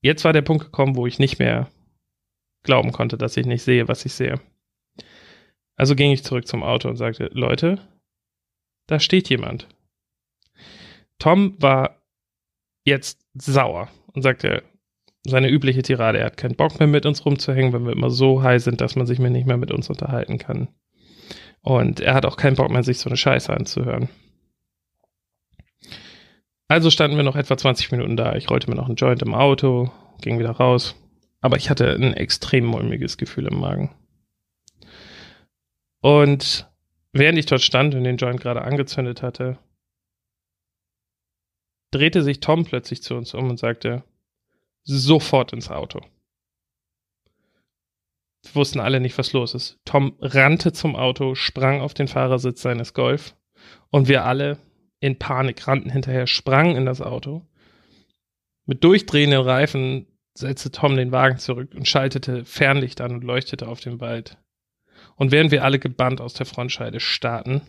Jetzt 0.01 0.23
war 0.23 0.33
der 0.33 0.41
Punkt 0.41 0.65
gekommen, 0.65 0.95
wo 0.95 1.07
ich 1.07 1.19
nicht 1.19 1.39
mehr 1.39 1.69
glauben 2.63 2.91
konnte, 2.91 3.17
dass 3.17 3.37
ich 3.37 3.45
nicht 3.45 3.63
sehe, 3.63 3.87
was 3.87 4.05
ich 4.05 4.13
sehe. 4.13 4.39
Also 5.75 5.95
ging 5.95 6.11
ich 6.11 6.23
zurück 6.23 6.47
zum 6.47 6.63
Auto 6.63 6.89
und 6.89 6.97
sagte, 6.97 7.29
Leute, 7.33 7.79
da 8.87 8.99
steht 8.99 9.29
jemand. 9.29 9.67
Tom 11.19 11.55
war 11.61 12.01
jetzt 12.85 13.25
sauer 13.33 13.89
und 14.13 14.21
sagte 14.21 14.63
seine 15.25 15.49
übliche 15.49 15.81
Tirade, 15.81 16.19
er 16.19 16.27
hat 16.27 16.37
keinen 16.37 16.55
Bock 16.55 16.79
mehr 16.79 16.87
mit 16.87 17.05
uns 17.05 17.25
rumzuhängen, 17.25 17.73
wenn 17.73 17.85
wir 17.85 17.93
immer 17.93 18.11
so 18.11 18.43
high 18.43 18.61
sind, 18.61 18.79
dass 18.79 18.95
man 18.95 19.07
sich 19.07 19.19
mehr 19.19 19.31
nicht 19.31 19.47
mehr 19.47 19.57
mit 19.57 19.71
uns 19.71 19.89
unterhalten 19.89 20.37
kann. 20.37 20.67
Und 21.61 21.99
er 21.99 22.13
hat 22.13 22.25
auch 22.25 22.37
keinen 22.37 22.55
Bock 22.55 22.69
mehr, 22.69 22.83
sich 22.83 22.99
so 22.99 23.09
eine 23.09 23.17
Scheiße 23.17 23.51
anzuhören. 23.51 24.09
Also 26.67 26.91
standen 26.91 27.17
wir 27.17 27.23
noch 27.23 27.35
etwa 27.35 27.57
20 27.57 27.91
Minuten 27.91 28.17
da. 28.17 28.35
Ich 28.35 28.49
rollte 28.49 28.69
mir 28.69 28.75
noch 28.75 28.85
einen 28.85 28.95
Joint 28.95 29.23
im 29.23 29.33
Auto, 29.33 29.91
ging 30.21 30.37
wieder 30.37 30.51
raus. 30.51 30.95
Aber 31.41 31.57
ich 31.57 31.69
hatte 31.69 31.91
ein 31.91 32.13
extrem 32.13 32.65
mulmiges 32.65 33.17
Gefühl 33.17 33.47
im 33.47 33.59
Magen. 33.59 33.91
Und 36.05 36.69
während 37.13 37.39
ich 37.39 37.47
dort 37.47 37.63
stand 37.63 37.95
und 37.95 38.03
den 38.03 38.17
Joint 38.17 38.39
gerade 38.39 38.61
angezündet 38.61 39.23
hatte, 39.23 39.57
drehte 41.89 42.21
sich 42.21 42.41
Tom 42.41 42.63
plötzlich 42.63 43.01
zu 43.01 43.15
uns 43.15 43.33
um 43.33 43.49
und 43.49 43.57
sagte, 43.57 44.03
sofort 44.83 45.51
ins 45.51 45.71
Auto. 45.71 46.01
Wir 48.43 48.53
wussten 48.53 48.81
alle 48.81 48.99
nicht, 48.99 49.17
was 49.17 49.33
los 49.33 49.55
ist. 49.55 49.79
Tom 49.83 50.15
rannte 50.21 50.73
zum 50.73 50.95
Auto, 50.95 51.33
sprang 51.33 51.81
auf 51.81 51.95
den 51.95 52.07
Fahrersitz 52.07 52.61
seines 52.61 52.93
Golf 52.93 53.35
und 53.89 54.07
wir 54.07 54.25
alle 54.25 54.59
in 54.99 55.17
Panik 55.17 55.67
rannten 55.67 55.89
hinterher, 55.89 56.27
sprangen 56.27 56.75
in 56.75 56.85
das 56.85 57.01
Auto. 57.01 57.47
Mit 58.67 58.83
durchdrehenden 58.83 59.41
Reifen 59.41 60.05
setzte 60.35 60.69
Tom 60.69 60.97
den 60.97 61.11
Wagen 61.11 61.39
zurück 61.39 61.73
und 61.73 61.87
schaltete 61.87 62.45
Fernlicht 62.45 63.01
an 63.01 63.11
und 63.11 63.23
leuchtete 63.23 63.67
auf 63.67 63.79
den 63.79 63.99
Wald. 63.99 64.37
Und 65.15 65.31
während 65.31 65.51
wir 65.51 65.63
alle 65.63 65.79
gebannt 65.79 66.21
aus 66.21 66.33
der 66.33 66.45
Frontscheide 66.45 66.99
starrten, 66.99 67.61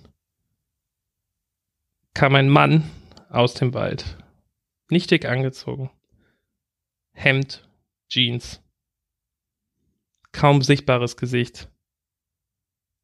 kam 2.15 2.35
ein 2.35 2.49
Mann 2.49 2.91
aus 3.29 3.55
dem 3.55 3.75
Wald. 3.75 4.17
Nicht 4.89 5.11
dick 5.11 5.25
angezogen. 5.25 5.91
Hemd, 7.13 7.69
Jeans. 8.09 8.63
Kaum 10.33 10.63
sichtbares 10.63 11.17
Gesicht. 11.17 11.69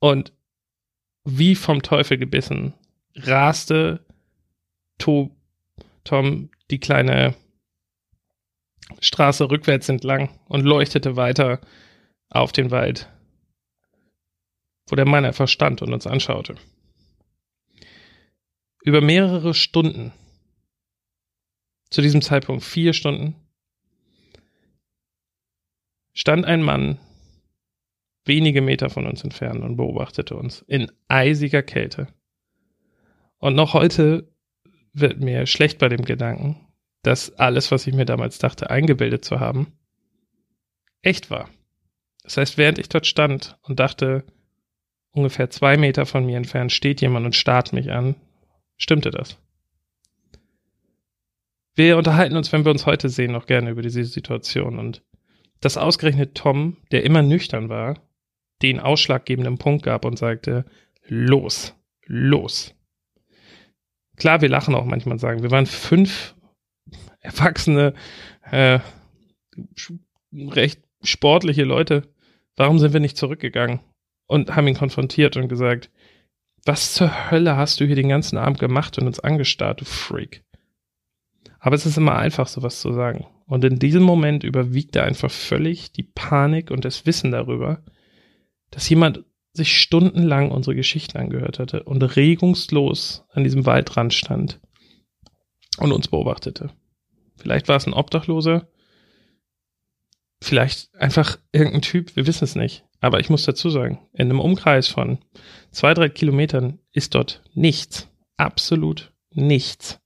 Und 0.00 0.32
wie 1.24 1.54
vom 1.54 1.82
Teufel 1.82 2.18
gebissen, 2.18 2.74
raste 3.14 4.04
to 4.98 5.30
Tom 6.04 6.50
die 6.70 6.80
kleine 6.80 7.34
Straße 9.00 9.50
rückwärts 9.50 9.88
entlang 9.88 10.40
und 10.48 10.62
leuchtete 10.62 11.16
weiter 11.16 11.60
auf 12.28 12.52
den 12.52 12.70
Wald, 12.70 13.08
wo 14.92 14.94
der 14.94 15.08
Mann 15.08 15.24
einfach 15.24 15.48
stand 15.48 15.80
und 15.80 15.90
uns 15.90 16.06
anschaute. 16.06 16.54
Über 18.82 19.00
mehrere 19.00 19.54
Stunden, 19.54 20.12
zu 21.88 22.02
diesem 22.02 22.20
Zeitpunkt 22.20 22.62
vier 22.62 22.92
Stunden, 22.92 23.34
stand 26.12 26.44
ein 26.44 26.60
Mann 26.60 26.98
wenige 28.26 28.60
Meter 28.60 28.90
von 28.90 29.06
uns 29.06 29.24
entfernt 29.24 29.62
und 29.62 29.76
beobachtete 29.76 30.36
uns 30.36 30.60
in 30.60 30.92
eisiger 31.08 31.62
Kälte. 31.62 32.08
Und 33.38 33.54
noch 33.54 33.72
heute 33.72 34.30
wird 34.92 35.20
mir 35.20 35.46
schlecht 35.46 35.78
bei 35.78 35.88
dem 35.88 36.04
Gedanken, 36.04 36.68
dass 37.02 37.34
alles, 37.38 37.70
was 37.70 37.86
ich 37.86 37.94
mir 37.94 38.04
damals 38.04 38.38
dachte, 38.38 38.68
eingebildet 38.68 39.24
zu 39.24 39.40
haben, 39.40 39.72
echt 41.00 41.30
war. 41.30 41.48
Das 42.24 42.36
heißt, 42.36 42.58
während 42.58 42.78
ich 42.78 42.90
dort 42.90 43.06
stand 43.06 43.58
und 43.62 43.80
dachte, 43.80 44.26
ungefähr 45.12 45.50
zwei 45.50 45.76
Meter 45.76 46.06
von 46.06 46.26
mir 46.26 46.36
entfernt 46.36 46.72
steht 46.72 47.00
jemand 47.00 47.26
und 47.26 47.36
starrt 47.36 47.72
mich 47.72 47.92
an, 47.92 48.16
stimmte 48.76 49.10
das. 49.10 49.38
Wir 51.74 51.96
unterhalten 51.96 52.36
uns, 52.36 52.52
wenn 52.52 52.64
wir 52.64 52.72
uns 52.72 52.84
heute 52.84 53.08
sehen, 53.08 53.32
noch 53.32 53.46
gerne 53.46 53.70
über 53.70 53.82
diese 53.82 54.04
Situation 54.04 54.78
und 54.78 55.02
dass 55.60 55.76
ausgerechnet 55.76 56.34
Tom, 56.34 56.78
der 56.90 57.04
immer 57.04 57.22
nüchtern 57.22 57.68
war, 57.68 58.00
den 58.62 58.80
ausschlaggebenden 58.80 59.58
Punkt 59.58 59.84
gab 59.84 60.04
und 60.04 60.18
sagte, 60.18 60.64
los, 61.06 61.74
los. 62.04 62.74
Klar, 64.16 64.40
wir 64.40 64.48
lachen 64.48 64.74
auch 64.74 64.84
manchmal 64.84 65.14
und 65.14 65.18
sagen, 65.18 65.42
wir 65.42 65.50
waren 65.50 65.66
fünf 65.66 66.34
erwachsene, 67.20 67.94
äh, 68.50 68.80
recht 70.32 70.82
sportliche 71.02 71.64
Leute. 71.64 72.08
Warum 72.56 72.78
sind 72.78 72.92
wir 72.92 73.00
nicht 73.00 73.16
zurückgegangen 73.16 73.80
und 74.26 74.54
haben 74.54 74.68
ihn 74.68 74.76
konfrontiert 74.76 75.36
und 75.36 75.48
gesagt, 75.48 75.90
was 76.64 76.94
zur 76.94 77.30
Hölle 77.30 77.56
hast 77.56 77.80
du 77.80 77.86
hier 77.86 77.96
den 77.96 78.08
ganzen 78.08 78.38
Abend 78.38 78.58
gemacht 78.58 78.98
und 78.98 79.06
uns 79.06 79.20
angestarrt, 79.20 79.80
du 79.80 79.84
Freak? 79.84 80.44
Aber 81.58 81.74
es 81.74 81.86
ist 81.86 81.96
immer 81.96 82.16
einfach, 82.16 82.48
sowas 82.48 82.80
zu 82.80 82.92
sagen. 82.92 83.26
Und 83.46 83.64
in 83.64 83.78
diesem 83.78 84.02
Moment 84.02 84.44
überwiegt 84.44 84.96
er 84.96 85.04
einfach 85.04 85.30
völlig 85.30 85.92
die 85.92 86.04
Panik 86.04 86.70
und 86.70 86.84
das 86.84 87.06
Wissen 87.06 87.30
darüber, 87.30 87.82
dass 88.70 88.88
jemand 88.88 89.24
sich 89.52 89.78
stundenlang 89.78 90.50
unsere 90.50 90.74
Geschichten 90.74 91.18
angehört 91.18 91.58
hatte 91.58 91.82
und 91.82 92.02
regungslos 92.02 93.24
an 93.30 93.44
diesem 93.44 93.66
Waldrand 93.66 94.14
stand 94.14 94.60
und 95.78 95.92
uns 95.92 96.08
beobachtete. 96.08 96.70
Vielleicht 97.36 97.68
war 97.68 97.76
es 97.76 97.86
ein 97.86 97.92
Obdachloser, 97.92 98.68
vielleicht 100.40 100.94
einfach 100.94 101.38
irgendein 101.52 101.82
Typ, 101.82 102.16
wir 102.16 102.26
wissen 102.26 102.44
es 102.44 102.54
nicht. 102.54 102.84
Aber 103.02 103.18
ich 103.18 103.28
muss 103.28 103.44
dazu 103.44 103.68
sagen, 103.68 103.98
in 104.12 104.30
einem 104.30 104.40
Umkreis 104.40 104.86
von 104.86 105.18
zwei, 105.72 105.92
drei 105.92 106.08
Kilometern 106.08 106.78
ist 106.92 107.16
dort 107.16 107.42
nichts. 107.52 108.08
Absolut 108.36 109.12
nichts. 109.32 110.00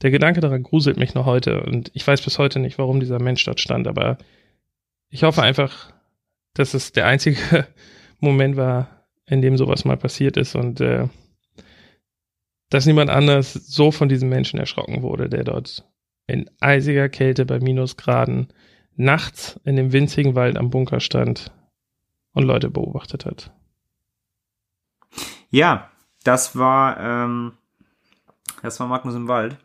Der 0.00 0.12
Gedanke 0.12 0.40
daran 0.40 0.62
gruselt 0.62 0.96
mich 0.96 1.14
noch 1.14 1.26
heute 1.26 1.62
und 1.64 1.90
ich 1.92 2.06
weiß 2.06 2.22
bis 2.22 2.38
heute 2.38 2.60
nicht, 2.60 2.78
warum 2.78 3.00
dieser 3.00 3.20
Mensch 3.20 3.44
dort 3.44 3.58
stand, 3.58 3.88
aber 3.88 4.16
ich 5.10 5.24
hoffe 5.24 5.42
einfach, 5.42 5.92
dass 6.54 6.72
es 6.72 6.92
der 6.92 7.06
einzige 7.06 7.66
Moment 8.20 8.56
war, 8.56 9.04
in 9.26 9.42
dem 9.42 9.56
sowas 9.56 9.84
mal 9.84 9.96
passiert 9.96 10.36
ist 10.36 10.54
und 10.54 10.80
äh, 10.80 11.08
dass 12.70 12.86
niemand 12.86 13.10
anders 13.10 13.54
so 13.54 13.90
von 13.90 14.08
diesem 14.08 14.28
Menschen 14.28 14.60
erschrocken 14.60 15.02
wurde, 15.02 15.28
der 15.28 15.42
dort 15.42 15.84
in 16.28 16.48
eisiger 16.60 17.08
Kälte 17.08 17.44
bei 17.44 17.58
Minusgraden 17.58 18.52
nachts 18.98 19.58
in 19.64 19.76
dem 19.76 19.92
winzigen 19.92 20.34
Wald 20.34 20.56
am 20.56 20.70
Bunker 20.70 21.00
stand 21.00 21.52
und 22.32 22.44
Leute 22.44 22.70
beobachtet 22.70 23.24
hat. 23.24 23.52
Ja, 25.50 25.90
das 26.24 26.56
war, 26.56 26.98
ähm, 27.00 27.52
das 28.62 28.78
war 28.80 28.86
Magnus 28.86 29.14
im 29.14 29.28
Wald 29.28 29.56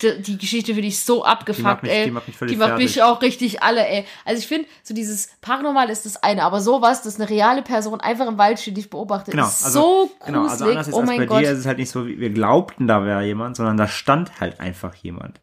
die, 0.00 0.22
die 0.22 0.38
Geschichte 0.38 0.74
finde 0.74 0.88
ich 0.88 1.00
so 1.00 1.24
abgefuckt, 1.24 1.58
die 1.58 1.62
macht 1.62 1.82
mich, 1.82 1.92
ey. 1.92 2.04
Die 2.04 2.10
macht 2.12 2.28
mich, 2.28 2.36
völlig 2.36 2.54
die 2.54 2.58
macht 2.58 2.70
fertig. 2.70 2.86
mich 2.86 3.02
auch 3.02 3.20
richtig 3.20 3.62
alle, 3.62 3.86
ey. 3.86 4.04
Also 4.24 4.40
ich 4.40 4.46
finde, 4.46 4.68
so 4.82 4.94
dieses 4.94 5.30
Paranormal 5.40 5.90
ist 5.90 6.06
das 6.06 6.22
eine, 6.22 6.44
aber 6.44 6.60
sowas, 6.60 7.02
dass 7.02 7.18
eine 7.18 7.28
reale 7.28 7.62
Person 7.62 8.00
einfach 8.00 8.28
im 8.28 8.38
Wald 8.38 8.60
steht, 8.60 8.76
dich 8.76 8.90
beobachtet, 8.90 9.32
genau, 9.32 9.46
ist 9.46 9.64
also, 9.64 9.80
so 9.80 10.10
gruselig. 10.20 10.26
Genau, 10.26 10.48
also 10.48 10.64
anders 10.66 10.92
oh 10.92 11.00
als 11.00 11.06
mein 11.06 11.18
bei 11.18 11.26
Gott. 11.26 11.40
dir 11.40 11.50
ist 11.50 11.58
es 11.58 11.66
halt 11.66 11.78
nicht 11.78 11.90
so, 11.90 12.06
wie 12.06 12.20
wir 12.20 12.30
glaubten, 12.30 12.86
da 12.86 13.04
wäre 13.04 13.24
jemand, 13.24 13.56
sondern 13.56 13.76
da 13.76 13.88
stand 13.88 14.40
halt 14.40 14.60
einfach 14.60 14.94
jemand. 14.94 15.40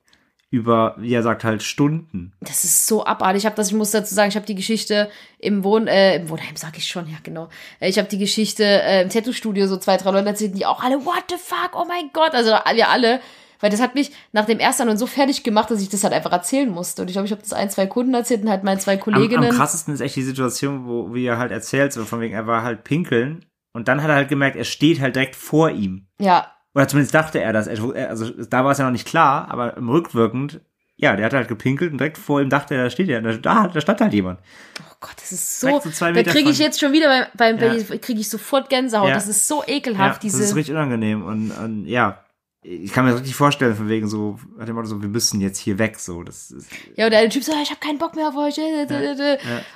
Über, 0.56 0.95
wie 0.98 1.14
er 1.14 1.22
sagt, 1.23 1.44
halt 1.44 1.61
Stunden. 1.64 2.34
Das 2.40 2.64
ist 2.64 2.88
so 2.88 3.06
abartig. 3.06 3.41
Ich 3.44 3.45
habe 3.45 3.56
das, 3.56 3.68
ich 3.68 3.73
muss 3.73 3.91
dazu 3.91 4.14
sagen, 4.15 4.30
ich 4.30 4.36
habe 4.36 4.45
die 4.45 4.56
Geschichte 4.56 5.10
im 5.40 5.64
Wohn, 5.64 5.88
äh, 5.88 6.15
im 6.18 6.30
Wohnheim, 6.30 6.56
sag 6.56 6.77
ich 6.77 6.88
schon, 6.88 7.07
ja 7.07 7.18
genau. 7.23 7.49
Äh, 7.80 7.90
Ich 7.90 7.98
habe 7.98 8.07
die 8.07 8.18
Geschichte 8.18 8.64
äh, 8.64 9.02
im 9.03 9.10
Tattoo-Studio 9.10 9.68
so 9.68 9.77
zwei, 9.77 9.98
drei 9.98 10.11
Leute 10.11 10.27
erzählt, 10.27 10.57
die 10.57 10.65
auch 10.65 10.82
alle, 10.84 11.06
what 11.06 11.23
the 11.30 11.36
fuck, 11.38 11.72
oh 11.73 11.86
mein 11.88 12.10
Gott, 12.14 12.34
also 12.34 12.52
wir 12.52 12.90
alle, 12.90 13.19
weil 13.60 13.69
das 13.69 13.82
hat 13.82 13.95
mich 13.95 14.11
nach 14.32 14.45
dem 14.45 14.60
ersten 14.60 14.90
und 14.90 14.98
so 14.98 15.07
fertig 15.07 15.44
gemacht, 15.44 15.69
dass 15.72 15.82
ich 15.82 15.90
das 15.90 16.03
halt 16.03 16.14
einfach 16.14 16.32
erzählen 16.32 16.69
musste. 16.69 17.02
Und 17.02 17.10
ich 17.10 17.14
glaube, 17.14 17.26
ich 17.26 17.32
habe 17.32 17.41
das 17.41 17.53
ein, 17.53 17.69
zwei 17.69 17.86
Kunden 17.88 18.14
erzählt 18.14 18.41
und 18.44 18.49
halt 18.49 18.64
meinen 18.64 18.80
zwei 18.80 18.94
Am, 18.95 18.99
Kolleginnen. 18.99 19.49
am 19.49 19.56
krassesten 19.56 19.94
ist 19.94 20.02
echt 20.02 20.15
die 20.15 20.23
Situation, 20.23 20.86
wo, 20.88 21.14
wie 21.14 21.26
er 21.26 21.38
halt 21.38 21.52
erzählt, 21.52 21.94
so 21.94 22.03
von 22.06 22.19
wegen, 22.22 22.34
er 22.34 22.48
war 22.48 22.64
halt 22.64 22.84
pinkeln 22.84 23.45
und 23.73 23.88
dann 23.88 24.02
hat 24.02 24.10
er 24.10 24.15
halt 24.15 24.30
gemerkt, 24.30 24.56
er 24.56 24.64
steht 24.64 24.99
halt 25.02 25.15
direkt 25.15 25.36
vor 25.36 25.69
ihm. 25.69 26.07
ja, 26.19 26.52
Oder 26.76 26.88
zumindest 26.89 27.15
dachte 27.15 27.41
er 27.41 27.53
das. 27.53 27.68
Also 27.69 27.93
da 27.93 28.65
war 28.65 28.72
es 28.73 28.77
ja 28.77 28.84
noch 28.85 28.91
nicht 28.91 29.07
klar, 29.07 29.47
aber 29.49 29.77
im 29.77 29.89
rückwirkend, 29.89 30.60
ja, 30.97 31.15
der 31.15 31.26
hat 31.26 31.34
halt 31.34 31.47
gepinkelt 31.47 31.93
und 31.93 31.99
direkt 31.99 32.18
vor 32.18 32.41
ihm 32.41 32.49
dachte 32.49 32.76
er, 32.76 32.84
da 32.84 32.89
steht 32.89 33.07
er. 33.10 33.22
Da, 33.22 33.68
da, 33.68 33.81
stand 33.81 34.02
halt 34.02 34.14
jemand. 34.14 34.39
oh 34.81 34.95
Gott, 34.99 35.15
das 35.15 35.31
ist 35.31 35.61
so, 35.61 35.80
so 35.80 35.89
da 36.14 36.23
kriege 36.23 36.49
ich 36.49 36.60
jetzt 36.60 36.80
schon 36.80 36.91
wieder 36.91 37.27
beim, 37.38 37.57
beim 37.57 37.77
Ja. 37.77 37.97
kriege 37.97 38.19
ich 38.19 38.30
sofort 38.30 38.69
Gänsehaut. 38.69 39.07
Ja. 39.07 39.15
Das 39.15 39.30
ist 39.30 39.47
so 39.47 39.64
Ja, 39.65 39.76
ekelhaft, 39.76 40.23
das 40.23 40.34
ist 40.34 40.41
diese, 40.41 40.56
richtig 40.56 40.73
unangenehm. 40.73 41.23
Und, 41.26 41.52
und 41.52 41.85
ja, 41.85 42.24
ich 42.67 42.91
kann 42.91 43.05
mir 43.05 43.11
das 43.11 43.19
richtig 43.19 43.35
vorstellen, 43.35 43.75
von 43.75 43.87
wegen 43.89 44.07
so, 44.07 44.39
hat 44.59 44.67
immer 44.67 44.83
so, 44.85 44.99
wir 45.01 45.07
müssen 45.09 45.39
jetzt 45.39 45.59
hier 45.59 45.77
weg, 45.77 45.99
so. 45.99 46.23
Das 46.23 46.49
ist, 46.49 46.67
Ja, 46.95 47.05
und 47.05 47.11
der 47.11 47.29
Typ 47.29 47.43
so, 47.43 47.51
ich 47.61 47.69
habe 47.69 47.79
keinen 47.79 47.99
Bock 47.99 48.15
mehr 48.15 48.27
auf 48.29 48.35
euch. 48.35 48.57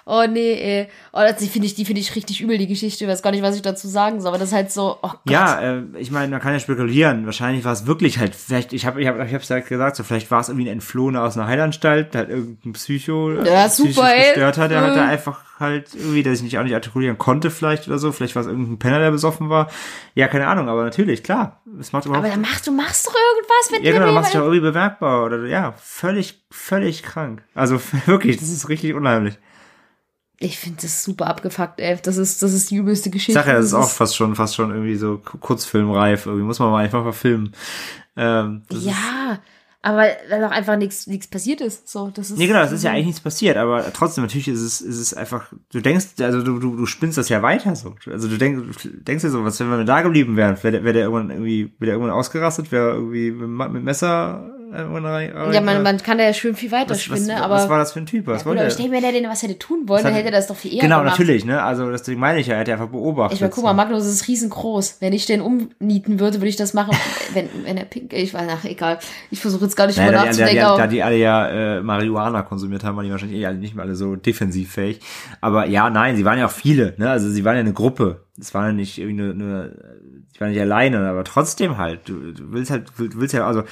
Oh 0.05 0.23
nee, 0.27 0.53
ey. 0.53 0.87
Oh, 1.13 1.19
das, 1.19 1.37
die 1.37 1.47
finde 1.47 1.67
ich, 1.67 1.75
die 1.75 1.85
finde 1.85 2.01
ich 2.01 2.15
richtig 2.15 2.41
übel, 2.41 2.57
die 2.57 2.67
Geschichte. 2.67 3.03
Ich 3.05 3.09
weiß 3.09 3.21
gar 3.21 3.31
nicht, 3.31 3.43
was 3.43 3.55
ich 3.55 3.61
dazu 3.61 3.87
sagen 3.87 4.21
soll, 4.21 4.29
aber 4.29 4.37
das 4.39 4.49
ist 4.49 4.55
halt 4.55 4.71
so, 4.71 4.97
oh 5.01 5.09
Gott. 5.09 5.19
Ja, 5.29 5.59
äh, 5.61 5.83
ich 5.97 6.11
meine, 6.11 6.31
man 6.31 6.39
kann 6.41 6.53
ja 6.53 6.59
spekulieren. 6.59 7.25
Wahrscheinlich 7.25 7.63
war 7.65 7.73
es 7.73 7.85
wirklich 7.85 8.17
halt, 8.19 8.35
vielleicht, 8.35 8.73
ich 8.73 8.85
habe 8.85 9.01
ich 9.01 9.07
hab, 9.07 9.23
ich 9.23 9.33
hab's 9.33 9.49
ja 9.49 9.59
gesagt, 9.59 9.95
so 9.95 10.03
vielleicht 10.03 10.31
war 10.31 10.39
es 10.41 10.49
irgendwie 10.49 10.67
ein 10.67 10.73
Entflohener 10.73 11.23
aus 11.23 11.37
einer 11.37 11.47
Heilanstalt, 11.47 12.15
halt 12.15 12.29
irgendein 12.29 12.73
Psycho, 12.73 13.33
Ja, 13.43 13.65
äh, 13.65 13.69
super, 13.69 14.13
ey. 14.13 14.29
Gestörter, 14.33 14.67
der 14.67 14.81
halt 14.81 14.95
da 14.95 15.03
Mhm. 15.03 15.09
einfach 15.09 15.41
halt 15.59 15.93
irgendwie, 15.95 16.23
der 16.23 16.33
sich 16.33 16.43
nicht 16.43 16.57
auch 16.57 16.63
nicht 16.63 16.73
artikulieren 16.73 17.17
konnte 17.17 17.51
vielleicht 17.51 17.87
oder 17.87 17.97
so. 17.99 18.11
Vielleicht 18.11 18.35
war 18.35 18.41
es 18.41 18.47
irgendein 18.47 18.79
Penner, 18.79 18.99
der 18.99 19.11
besoffen 19.11 19.49
war. 19.49 19.69
Ja, 20.15 20.27
keine 20.27 20.47
Ahnung, 20.47 20.69
aber 20.69 20.83
natürlich, 20.83 21.21
klar. 21.23 21.61
Es 21.79 21.91
macht 21.91 22.05
überhaupt 22.05 22.25
aber 22.25 22.33
dann 22.33 22.41
machst 22.41 22.65
du 22.67 22.71
machst 22.71 23.07
doch 23.07 23.13
irgendwas, 23.15 23.71
wenn 23.71 23.83
Ja, 23.83 23.91
genau, 23.91 24.05
dann 24.05 24.15
machst 24.15 24.33
du 24.33 24.37
jemand- 24.37 24.53
ja 24.53 24.53
irgendwie 24.55 24.71
bemerkbar 24.71 25.25
oder 25.25 25.45
ja, 25.47 25.73
völlig, 25.73 26.43
völlig 26.51 27.03
krank. 27.03 27.43
Also 27.53 27.79
wirklich, 28.05 28.37
das 28.37 28.49
ist 28.49 28.69
richtig 28.69 28.93
unheimlich. 28.93 29.37
Ich 30.41 30.57
finde 30.57 30.81
das 30.83 31.03
super 31.03 31.27
abgefuckt, 31.27 31.81
ey. 31.81 31.97
Das 32.01 32.15
ist, 32.15 32.41
das 32.41 32.53
ist 32.53 32.71
die 32.71 32.77
übelste 32.77 33.09
Ich 33.09 33.13
Geschichte. 33.13 33.33
sag 33.33 33.47
ja, 33.47 33.55
das 33.55 33.65
ist 33.65 33.73
auch 33.73 33.89
fast 33.89 34.15
schon, 34.15 34.35
fast 34.37 34.55
schon 34.55 34.69
irgendwie 34.71 34.95
so 34.95 35.17
Kurzfilmreif. 35.17 36.25
Irgendwie 36.27 36.45
muss 36.45 36.59
man 36.59 36.71
mal 36.71 36.83
einfach 36.85 37.03
mal 37.03 37.11
filmen. 37.11 37.51
Ähm, 38.15 38.63
das 38.69 38.79
Ist, 38.79 38.85
Ja, 38.85 39.39
aber 39.81 40.07
weil 40.29 40.43
auch 40.43 40.51
einfach 40.51 40.75
nichts 40.75 41.07
nichts 41.07 41.27
passiert 41.27 41.61
ist. 41.61 41.87
So, 41.87 42.09
das 42.09 42.31
ist. 42.31 42.37
nee, 42.37 42.47
genau, 42.47 42.59
das 42.59 42.73
ist 42.73 42.83
ja 42.83 42.91
eigentlich 42.91 43.05
nichts 43.05 43.21
passiert, 43.21 43.55
aber 43.55 43.93
trotzdem, 43.93 44.25
natürlich 44.25 44.49
ist 44.49 44.59
es, 44.59 44.81
ist 44.81 44.99
es 44.99 45.13
einfach, 45.13 45.53
du 45.71 45.79
denkst, 45.79 46.19
also 46.19 46.43
du, 46.43 46.59
du, 46.59 46.75
du 46.75 46.85
spinnst 46.85 47.17
das 47.17 47.29
ja 47.29 47.41
weiter 47.41 47.75
so. 47.75 47.95
Also 48.05 48.27
du 48.27 48.37
denkst, 48.37 48.83
du 48.83 48.89
denkst 48.89 49.23
dir 49.23 49.29
so, 49.29 49.43
was, 49.45 49.59
wenn 49.59 49.69
wir 49.69 49.85
da 49.85 50.01
geblieben 50.01 50.35
wären, 50.35 50.61
wäre 50.61 50.71
der, 50.73 50.83
wär 50.83 50.93
der 50.93 51.03
irgendwann 51.03 51.29
irgendwie, 51.29 51.71
wäre 51.79 51.85
der 51.85 51.93
irgendwann 51.93 52.13
ausgerastet, 52.13 52.73
wäre 52.73 52.91
irgendwie 52.91 53.31
mit, 53.31 53.71
mit 53.71 53.83
Messer. 53.83 54.53
Ja, 54.71 55.61
man, 55.61 55.81
man 55.83 55.97
kann 55.97 56.17
da 56.17 56.25
ja 56.25 56.33
schön 56.33 56.55
viel 56.55 56.71
weiter 56.71 56.91
was, 56.91 57.07
ne? 57.27 57.41
aber. 57.41 57.55
was 57.55 57.69
war 57.69 57.77
das 57.79 57.93
für 57.93 57.99
ein 57.99 58.05
Typ? 58.05 58.27
Was 58.27 58.41
ja, 58.41 58.45
wollte 58.45 58.59
oder 58.59 58.67
er? 58.67 58.67
ich 58.69 58.75
denke 58.75 58.91
mir, 58.91 58.97
wenn 58.97 59.03
er 59.03 59.11
denn 59.11 59.29
was 59.29 59.41
hätte 59.41 59.57
tun 59.57 59.87
wollen, 59.87 60.03
Das 60.03 60.11
dann 60.11 60.13
hätte 60.13 60.27
er 60.27 60.31
das 60.31 60.47
doch 60.47 60.55
viel 60.55 60.73
eher 60.73 60.81
Genau, 60.81 60.99
gemacht. 60.99 61.17
natürlich, 61.17 61.45
ne? 61.45 61.61
Also 61.63 61.89
deswegen 61.89 62.19
meine 62.19 62.39
ich 62.39 62.47
ja, 62.47 62.53
er 62.53 62.59
hätte 62.61 62.73
einfach 62.73 62.89
beobachtet. 62.89 63.35
Ich 63.35 63.41
meine, 63.41 63.51
guck 63.51 63.63
mal, 63.63 63.73
Magnus 63.73 64.05
ist 64.05 64.27
riesengroß. 64.27 64.97
Wenn 64.99 65.13
ich 65.13 65.25
den 65.25 65.41
umnieten 65.41 66.19
würde, 66.19 66.37
würde 66.37 66.49
ich 66.49 66.55
das 66.55 66.73
machen, 66.73 66.95
wenn, 67.33 67.49
wenn 67.63 67.77
er 67.77 67.85
pink, 67.85 68.13
ich 68.13 68.33
weiß, 68.33 68.47
ach, 68.51 68.65
egal. 68.65 68.99
Ich 69.31 69.39
versuche 69.39 69.65
jetzt 69.65 69.75
gar 69.75 69.87
nicht 69.87 69.97
Naja, 69.97 70.11
drüber 70.11 70.25
da, 70.25 70.31
die, 70.31 70.37
da, 70.37 70.45
nachzudenken, 70.45 70.55
die, 70.55 70.77
da 70.77 70.83
aber 70.83 70.87
die 70.87 71.03
alle 71.03 71.17
ja 71.17 71.47
äh, 71.77 71.81
Marihuana 71.81 72.41
konsumiert 72.43 72.83
haben, 72.83 72.95
waren 72.95 73.05
die 73.05 73.11
wahrscheinlich 73.11 73.39
eh 73.39 73.45
alle 73.45 73.57
nicht 73.57 73.75
mehr 73.75 73.85
alle 73.85 73.95
so 73.95 74.15
defensiv 74.15 74.71
fähig. 74.71 74.99
Aber 75.41 75.65
ja, 75.65 75.89
nein, 75.89 76.15
sie 76.15 76.25
waren 76.25 76.37
ja 76.37 76.45
auch 76.45 76.51
viele, 76.51 76.93
ne? 76.97 77.09
Also 77.09 77.29
sie 77.29 77.43
waren 77.43 77.55
ja 77.55 77.61
eine 77.61 77.73
Gruppe. 77.73 78.25
Es 78.39 78.53
war 78.53 78.67
ja 78.67 78.73
nicht 78.73 78.97
irgendwie 78.97 79.23
eine, 79.23 79.31
eine 79.31 79.75
sie 80.33 80.39
waren 80.39 80.49
nicht 80.51 80.61
alleine, 80.61 81.09
aber 81.09 81.23
trotzdem 81.23 81.77
halt. 81.77 82.07
Du, 82.07 82.31
du 82.31 82.51
willst 82.51 82.71
halt, 82.71 82.87
du 82.97 83.19
willst 83.19 83.33
ja, 83.33 83.45
also 83.45 83.63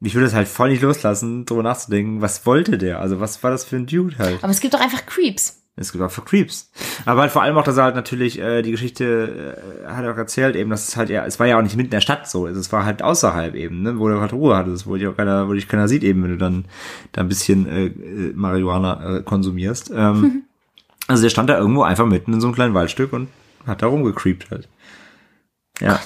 ich 0.00 0.14
würde 0.14 0.26
es 0.26 0.34
halt 0.34 0.48
voll 0.48 0.70
nicht 0.70 0.82
loslassen, 0.82 1.44
drüber 1.44 1.62
nachzudenken, 1.62 2.22
was 2.22 2.46
wollte 2.46 2.78
der? 2.78 3.00
Also 3.00 3.20
was 3.20 3.42
war 3.42 3.50
das 3.50 3.64
für 3.64 3.76
ein 3.76 3.86
Dude 3.86 4.18
halt? 4.18 4.42
aber 4.42 4.50
es 4.50 4.60
gibt 4.60 4.74
doch 4.74 4.80
einfach 4.80 5.04
Creeps. 5.06 5.60
Es 5.76 5.92
gibt 5.92 6.04
auch 6.04 6.10
für 6.10 6.22
Creeps. 6.22 6.70
Aber 7.06 7.22
halt 7.22 7.30
vor 7.30 7.42
allem 7.42 7.56
auch, 7.56 7.64
dass 7.64 7.78
er 7.78 7.84
halt 7.84 7.94
natürlich 7.94 8.38
äh, 8.38 8.60
die 8.60 8.70
Geschichte 8.70 9.56
äh, 9.82 9.86
hat 9.88 10.04
er 10.04 10.12
auch 10.12 10.16
erzählt, 10.16 10.56
eben, 10.56 10.68
dass 10.68 10.88
es 10.88 10.96
halt 10.96 11.08
ja, 11.08 11.24
es 11.24 11.40
war 11.40 11.46
ja 11.46 11.58
auch 11.58 11.62
nicht 11.62 11.76
mitten 11.76 11.86
in 11.86 11.92
der 11.92 12.00
Stadt 12.02 12.28
so, 12.28 12.46
es 12.46 12.72
war 12.72 12.84
halt 12.84 13.02
außerhalb 13.02 13.54
eben, 13.54 13.82
ne, 13.82 13.98
wo 13.98 14.08
du 14.08 14.20
halt 14.20 14.32
Ruhe 14.32 14.56
hattest, 14.56 14.86
wo 14.86 14.96
dich 14.96 15.06
auch 15.06 15.16
keiner, 15.16 15.48
wo 15.48 15.54
dich 15.54 15.68
keiner 15.68 15.88
sieht 15.88 16.02
eben, 16.02 16.22
wenn 16.22 16.32
du 16.32 16.36
dann 16.36 16.66
da 17.12 17.22
ein 17.22 17.28
bisschen 17.28 17.66
äh, 17.66 17.86
äh, 17.86 18.32
Marihuana 18.34 19.18
äh, 19.18 19.22
konsumierst. 19.22 19.90
Ähm, 19.94 20.42
also 21.06 21.22
der 21.22 21.30
stand 21.30 21.48
da 21.48 21.58
irgendwo 21.58 21.82
einfach 21.82 22.06
mitten 22.06 22.34
in 22.34 22.40
so 22.40 22.48
einem 22.48 22.54
kleinen 22.54 22.74
Waldstück 22.74 23.12
und 23.12 23.28
hat 23.66 23.80
da 23.80 23.86
rumgecreept 23.86 24.50
halt. 24.50 24.68
Ja. 25.80 25.98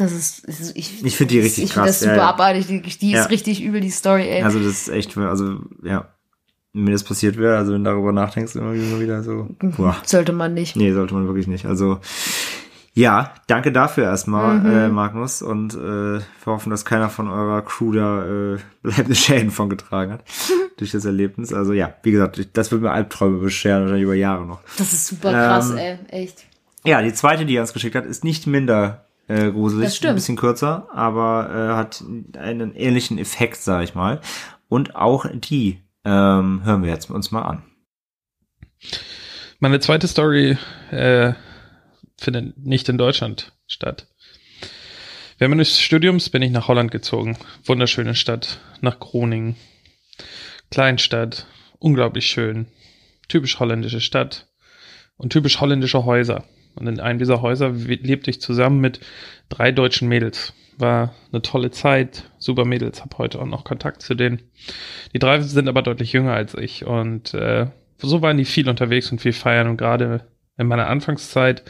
Das 0.00 0.12
ist, 0.12 0.42
ich, 0.76 1.04
Ich 1.04 1.16
find 1.16 1.30
die 1.30 1.40
richtig 1.40 1.64
ich 1.64 1.70
krass, 1.72 1.86
das 1.86 2.00
super 2.00 2.12
ja, 2.12 2.18
ja. 2.22 2.28
abartig. 2.30 2.66
Die, 2.66 2.80
die 2.80 3.10
Ja. 3.10 3.20
ist 3.22 3.30
richtig 3.30 3.62
übel, 3.62 3.80
die 3.80 3.90
Story, 3.90 4.22
ey. 4.28 4.42
Also 4.42 4.58
das 4.58 4.66
ist 4.68 4.88
echt, 4.88 5.16
also 5.18 5.58
ja, 5.82 6.08
wenn 6.72 6.84
mir 6.84 6.92
das 6.92 7.04
passiert 7.04 7.36
wäre, 7.36 7.56
also 7.58 7.72
wenn 7.74 7.84
du 7.84 7.90
darüber 7.90 8.12
nachdenkst, 8.12 8.54
immer 8.56 8.72
wieder 8.72 9.22
so, 9.22 9.48
boah. 9.60 9.96
Sollte 10.04 10.32
man 10.32 10.54
nicht. 10.54 10.74
Nee, 10.76 10.92
sollte 10.92 11.14
man 11.14 11.26
wirklich 11.26 11.46
nicht. 11.48 11.66
Also 11.66 12.00
ja, 12.92 13.34
danke 13.46 13.72
dafür 13.72 14.04
erstmal, 14.04 14.58
Mhm. 14.58 14.66
äh, 14.70 14.88
Magnus. 14.88 15.42
Und 15.42 15.74
äh, 15.74 15.78
wir 16.18 16.22
hoffen, 16.46 16.70
dass 16.70 16.84
keiner 16.84 17.08
von 17.08 17.28
eurer 17.28 17.62
Crew 17.62 17.92
da 17.92 18.24
äh, 18.54 18.58
bleibende 18.82 19.14
Schäden 19.14 19.50
von 19.50 19.68
getragen 19.70 20.12
hat 20.12 20.24
durch 20.78 20.90
das 20.92 21.04
Erlebnis. 21.04 21.52
Also 21.52 21.72
ja, 21.72 21.94
wie 22.02 22.10
gesagt, 22.10 22.48
das 22.54 22.72
wird 22.72 22.82
mir 22.82 22.90
Albträume 22.90 23.38
bescheren, 23.38 23.82
wahrscheinlich 23.82 24.04
über 24.04 24.14
Jahre 24.14 24.44
noch. 24.46 24.60
Das 24.78 24.92
ist 24.92 25.06
super 25.06 25.30
krass, 25.32 25.70
Ähm, 25.70 25.76
ey. 25.78 25.98
Echt. 26.22 26.44
Ja, 26.84 27.02
die 27.02 27.12
zweite, 27.12 27.44
die 27.44 27.56
er 27.56 27.60
uns 27.62 27.72
geschickt 27.74 27.94
hat, 27.94 28.06
ist 28.06 28.24
nicht 28.24 28.46
minder 28.46 29.04
äh, 29.30 29.50
gruselig, 29.52 29.84
Das 29.86 29.96
stimmt. 29.96 30.10
ein 30.10 30.14
bisschen 30.16 30.36
kürzer, 30.36 30.88
aber 30.92 31.50
äh, 31.50 31.76
hat 31.76 32.02
einen 32.38 32.74
ähnlichen 32.74 33.18
Effekt, 33.18 33.56
sag 33.58 33.84
ich 33.84 33.94
mal. 33.94 34.20
Und 34.68 34.96
auch 34.96 35.26
die 35.32 35.80
ähm, 36.04 36.62
hören 36.64 36.82
wir 36.82 36.90
jetzt 36.90 37.10
uns 37.10 37.30
mal 37.30 37.42
an. 37.42 37.62
Meine 39.58 39.80
zweite 39.80 40.08
Story 40.08 40.56
äh, 40.90 41.34
findet 42.18 42.58
nicht 42.58 42.88
in 42.88 42.98
Deutschland 42.98 43.52
statt. 43.66 44.06
Während 45.38 45.54
meines 45.54 45.80
Studiums 45.80 46.28
bin 46.30 46.42
ich 46.42 46.50
nach 46.50 46.68
Holland 46.68 46.90
gezogen. 46.90 47.36
Wunderschöne 47.64 48.14
Stadt, 48.14 48.60
nach 48.80 48.98
Groningen. 49.00 49.56
Kleinstadt, 50.70 51.46
unglaublich 51.78 52.26
schön. 52.26 52.66
Typisch 53.28 53.58
holländische 53.60 54.00
Stadt 54.00 54.48
und 55.16 55.32
typisch 55.32 55.60
holländische 55.60 56.04
Häuser. 56.04 56.44
Und 56.80 56.86
in 56.86 57.00
einem 57.00 57.18
dieser 57.18 57.42
Häuser 57.42 57.70
lebte 57.70 58.30
ich 58.30 58.40
zusammen 58.40 58.80
mit 58.80 59.00
drei 59.48 59.70
deutschen 59.70 60.08
Mädels. 60.08 60.54
War 60.78 61.14
eine 61.30 61.42
tolle 61.42 61.70
Zeit, 61.70 62.30
super 62.38 62.64
Mädels, 62.64 63.02
habe 63.02 63.18
heute 63.18 63.38
auch 63.40 63.46
noch 63.46 63.64
Kontakt 63.64 64.00
zu 64.02 64.14
denen. 64.14 64.40
Die 65.12 65.18
drei 65.18 65.40
sind 65.40 65.68
aber 65.68 65.82
deutlich 65.82 66.12
jünger 66.12 66.32
als 66.32 66.54
ich 66.54 66.86
und 66.86 67.34
äh, 67.34 67.66
so 67.98 68.22
waren 68.22 68.38
die 68.38 68.46
viel 68.46 68.68
unterwegs 68.68 69.12
und 69.12 69.20
viel 69.20 69.34
feiern 69.34 69.68
und 69.68 69.76
gerade 69.76 70.26
in 70.56 70.66
meiner 70.66 70.86
Anfangszeit 70.86 71.64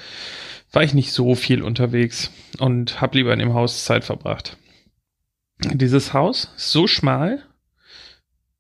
war 0.73 0.85
ich 0.85 0.95
nicht 0.95 1.13
so 1.13 1.35
viel 1.35 1.63
unterwegs 1.63 2.31
und 2.59 3.01
habe 3.01 3.19
lieber 3.19 3.33
in 3.33 3.41
dem 3.41 3.55
Haus 3.55 3.85
Zeit 3.85 4.05
verbracht. 4.05 4.57
Dieses 5.59 6.13
Haus 6.13 6.53
ist 6.57 6.71
so 6.71 6.87
schmal, 6.87 7.43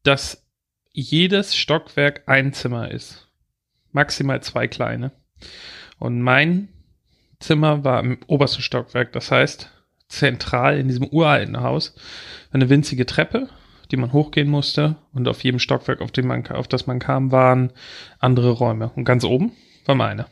dass 0.03 0.45
jedes 0.93 1.55
Stockwerk 1.55 2.25
ein 2.27 2.53
Zimmer 2.53 2.91
ist. 2.91 3.29
Maximal 3.93 4.43
zwei 4.43 4.67
kleine. 4.67 5.13
Und 6.01 6.23
mein 6.23 6.69
Zimmer 7.39 7.85
war 7.85 8.01
im 8.01 8.19
obersten 8.27 8.63
Stockwerk, 8.63 9.13
das 9.13 9.31
heißt 9.31 9.71
zentral 10.09 10.79
in 10.79 10.89
diesem 10.89 11.07
uralten 11.07 11.61
Haus 11.61 11.95
eine 12.51 12.69
winzige 12.69 13.07
Treppe, 13.07 13.49
die 13.91 13.97
man 13.97 14.13
hochgehen 14.13 14.49
musste 14.49 14.97
und 15.13 15.29
auf 15.29 15.45
jedem 15.45 15.61
Stockwerk, 15.61 16.01
auf, 16.01 16.11
dem 16.11 16.27
man, 16.27 16.47
auf 16.49 16.67
das 16.69 16.87
man 16.87 16.99
kam, 16.99 17.31
waren 17.31 17.73
andere 18.19 18.51
Räume. 18.51 18.91
Und 18.97 19.05
ganz 19.05 19.25
oben 19.25 19.53
war 19.85 19.95
meine. 19.95 20.27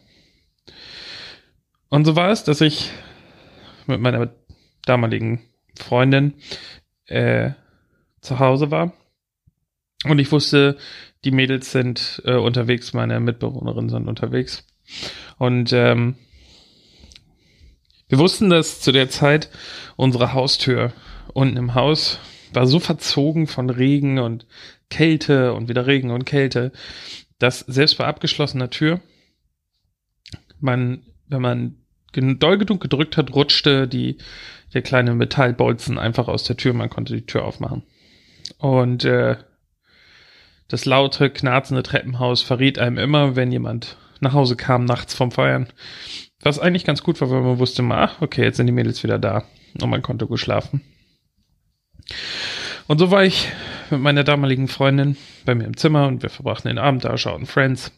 Und 1.90 2.07
so 2.07 2.16
war 2.16 2.31
es, 2.31 2.45
dass 2.45 2.62
ich 2.62 2.90
mit 3.86 4.01
meiner 4.01 4.31
damaligen 4.86 5.40
Freundin 5.77 6.35
äh, 7.07 7.51
zu 8.23 8.39
Hause 8.39 8.70
war. 8.70 8.93
Und 10.05 10.19
ich 10.19 10.32
wusste, 10.32 10.78
die 11.24 11.31
Mädels 11.31 11.73
sind 11.73 12.23
äh, 12.24 12.36
unterwegs, 12.36 12.95
meine 12.95 13.20
Mitbewohnerinnen 13.20 13.90
sind 13.90 14.09
unterwegs. 14.09 14.65
Und 15.39 15.73
ähm, 15.73 16.16
wir 18.09 18.19
wussten, 18.19 18.51
dass 18.51 18.81
zu 18.81 18.93
der 18.93 19.10
Zeit 19.10 19.51
unsere 19.97 20.32
Haustür 20.32 20.93
unten 21.35 21.56
im 21.56 21.74
Haus 21.74 22.19
war 22.52 22.66
so 22.66 22.81
verzogen 22.81 23.47
von 23.47 23.70
Regen 23.70 24.19
und 24.19 24.47
Kälte 24.90 25.52
und 25.52 25.69
wieder 25.69 25.86
Regen 25.86 26.10
und 26.10 26.24
Kälte, 26.24 26.73
dass 27.39 27.60
selbst 27.60 27.98
bei 27.98 28.06
abgeschlossener 28.06 28.70
Tür 28.70 29.01
man, 30.60 31.02
wenn 31.28 31.43
man 31.43 31.77
doll 32.12 32.59
genug 32.59 32.81
gedrückt 32.81 33.16
hat, 33.16 33.35
rutschte 33.35 33.86
die, 33.86 34.16
der 34.74 34.82
kleine 34.82 35.15
Metallbolzen 35.15 35.98
einfach 35.98 36.28
aus 36.28 36.44
der 36.44 36.56
Tür, 36.56 36.73
man 36.73 36.90
konnte 36.90 37.15
die 37.15 37.27
Tür 37.27 37.44
aufmachen. 37.44 37.82
Und 38.59 39.05
äh, 39.05 39.36
das 40.69 40.85
laute, 40.85 41.31
knarzende 41.31 41.82
Treppenhaus 41.82 42.43
verriet 42.43 42.78
einem 42.78 42.98
immer, 42.98 43.36
wenn 43.36 43.52
jemand 43.52 43.97
nach 44.20 44.32
Hause 44.32 44.57
kam 44.57 44.85
nachts 44.85 45.15
vom 45.15 45.31
Feiern. 45.31 45.69
Was 46.43 46.59
eigentlich 46.59 46.85
ganz 46.85 47.03
gut 47.03 47.20
war, 47.20 47.31
weil 47.31 47.40
man 47.40 47.59
wusste, 47.59 47.82
ach, 47.90 48.20
okay, 48.20 48.43
jetzt 48.43 48.57
sind 48.57 48.66
die 48.66 48.73
Mädels 48.73 49.03
wieder 49.03 49.19
da. 49.19 49.45
Und 49.81 49.90
man 49.90 50.03
konnte 50.03 50.27
gut 50.27 50.40
schlafen. 50.40 50.82
Und 52.86 52.99
so 52.99 53.11
war 53.11 53.24
ich 53.24 53.49
mit 53.90 54.01
meiner 54.01 54.24
damaligen 54.24 54.69
Freundin 54.69 55.16
bei 55.45 55.55
mir 55.55 55.65
im 55.65 55.77
Zimmer 55.77 56.07
und 56.07 56.23
wir 56.23 56.31
verbrachten 56.31 56.69
den 56.69 56.78
Abend 56.78 57.05
da, 57.05 57.16
schauten 57.19 57.47
Friends. 57.47 57.93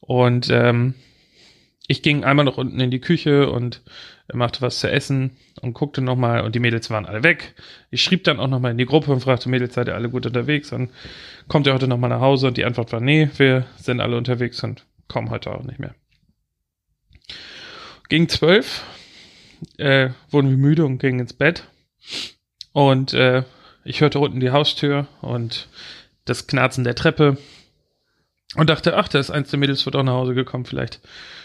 Und 0.00 0.48
ähm, 0.50 0.94
ich 1.86 2.02
ging 2.02 2.24
einmal 2.24 2.44
noch 2.44 2.56
unten 2.56 2.80
in 2.80 2.90
die 2.90 3.00
Küche 3.00 3.50
und 3.50 3.82
machte 4.32 4.62
was 4.62 4.78
zu 4.78 4.90
essen 4.90 5.36
und 5.60 5.74
guckte 5.74 6.00
nochmal 6.00 6.42
und 6.42 6.54
die 6.54 6.60
Mädels 6.60 6.88
waren 6.90 7.06
alle 7.06 7.22
weg. 7.22 7.54
Ich 7.90 8.02
schrieb 8.02 8.24
dann 8.24 8.40
auch 8.40 8.48
nochmal 8.48 8.70
in 8.70 8.78
die 8.78 8.86
Gruppe 8.86 9.12
und 9.12 9.20
fragte, 9.20 9.50
Mädels, 9.50 9.74
seid 9.74 9.88
ihr 9.88 9.94
alle 9.94 10.08
gut 10.08 10.24
unterwegs? 10.24 10.72
Und 10.72 10.90
kommt 11.48 11.66
ihr 11.66 11.74
heute 11.74 11.88
nochmal 11.88 12.10
nach 12.10 12.20
Hause? 12.20 12.48
Und 12.48 12.56
die 12.56 12.64
Antwort 12.64 12.92
war, 12.92 13.00
nee, 13.00 13.28
wir 13.36 13.66
sind 13.76 14.00
alle 14.00 14.16
unterwegs 14.16 14.62
und 14.64 14.86
kommen 15.12 15.30
heute 15.30 15.52
auch 15.52 15.62
nicht 15.62 15.78
mehr. 15.78 15.94
Gegen 18.08 18.28
zwölf 18.28 18.82
äh, 19.78 20.10
wurden 20.30 20.50
wir 20.50 20.56
müde 20.56 20.84
und 20.84 20.98
gingen 20.98 21.20
ins 21.20 21.34
Bett. 21.34 21.64
Und 22.72 23.12
äh, 23.12 23.44
ich 23.84 24.00
hörte 24.00 24.18
unten 24.18 24.40
die 24.40 24.50
Haustür 24.50 25.06
und 25.20 25.68
das 26.24 26.46
Knarzen 26.46 26.84
der 26.84 26.94
Treppe 26.94 27.36
und 28.56 28.70
dachte, 28.70 28.96
ach, 28.96 29.08
da 29.08 29.18
ist 29.18 29.30
eins 29.30 29.50
der 29.50 29.58
Mädels 29.58 29.84
wird 29.84 29.96
auch 29.96 30.02
nach 30.02 30.12
Hause 30.14 30.34
gekommen, 30.34 30.64
vielleicht 30.64 31.00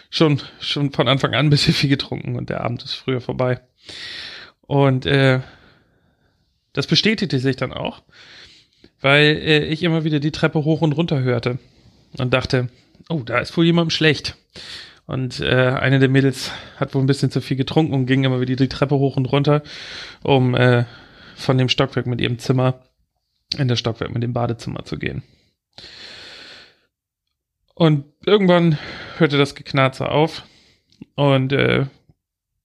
schon, 0.10 0.41
schon 0.60 0.91
von 0.91 1.07
Anfang 1.07 1.34
an 1.34 1.48
ein 1.48 1.49
bisschen 1.49 1.73
viel 1.73 1.89
getrunken 1.89 2.35
und 2.35 2.49
der 2.49 2.61
Abend 2.61 2.84
ist 2.84 2.94
früher 2.94 3.22
vorbei. 3.22 3.60
Und 4.61 5.06
äh, 5.06 5.41
das 6.73 6.88
bestätigte 6.88 7.39
sich 7.39 7.56
dann 7.56 7.73
auch, 7.73 8.03
weil 9.02 9.23
äh, 9.23 9.65
ich 9.65 9.84
immer 9.84 10.03
wieder 10.03 10.19
die 10.19 10.31
Treppe 10.31 10.64
hoch 10.64 10.81
und 10.81 10.94
runter 10.94 11.22
hörte 11.22 11.60
und 12.18 12.34
dachte, 12.34 12.69
oh, 13.09 13.21
da 13.23 13.39
ist 13.39 13.55
wohl 13.57 13.65
jemandem 13.65 13.91
schlecht. 13.91 14.38
Und 15.05 15.39
äh, 15.39 15.69
eine 15.69 15.99
der 15.99 16.09
Mädels 16.09 16.51
hat 16.75 16.93
wohl 16.93 17.01
ein 17.01 17.07
bisschen 17.07 17.31
zu 17.31 17.39
viel 17.39 17.55
getrunken 17.55 17.93
und 17.93 18.07
ging 18.07 18.25
immer 18.25 18.41
wieder 18.41 18.55
die 18.55 18.67
Treppe 18.67 18.95
hoch 18.95 19.15
und 19.15 19.25
runter, 19.25 19.63
um 20.21 20.53
äh, 20.53 20.85
von 21.35 21.57
dem 21.57 21.69
Stockwerk 21.69 22.07
mit 22.07 22.19
ihrem 22.19 22.39
Zimmer 22.39 22.84
in 23.57 23.69
das 23.69 23.79
Stockwerk 23.79 24.13
mit 24.13 24.23
dem 24.23 24.34
Badezimmer 24.34 24.84
zu 24.84 24.97
gehen. 24.97 25.23
Und 27.73 28.05
irgendwann 28.25 28.77
hörte 29.17 29.38
das 29.38 29.55
Geknarze 29.55 30.09
auf 30.09 30.43
und 31.15 31.53
äh, 31.53 31.85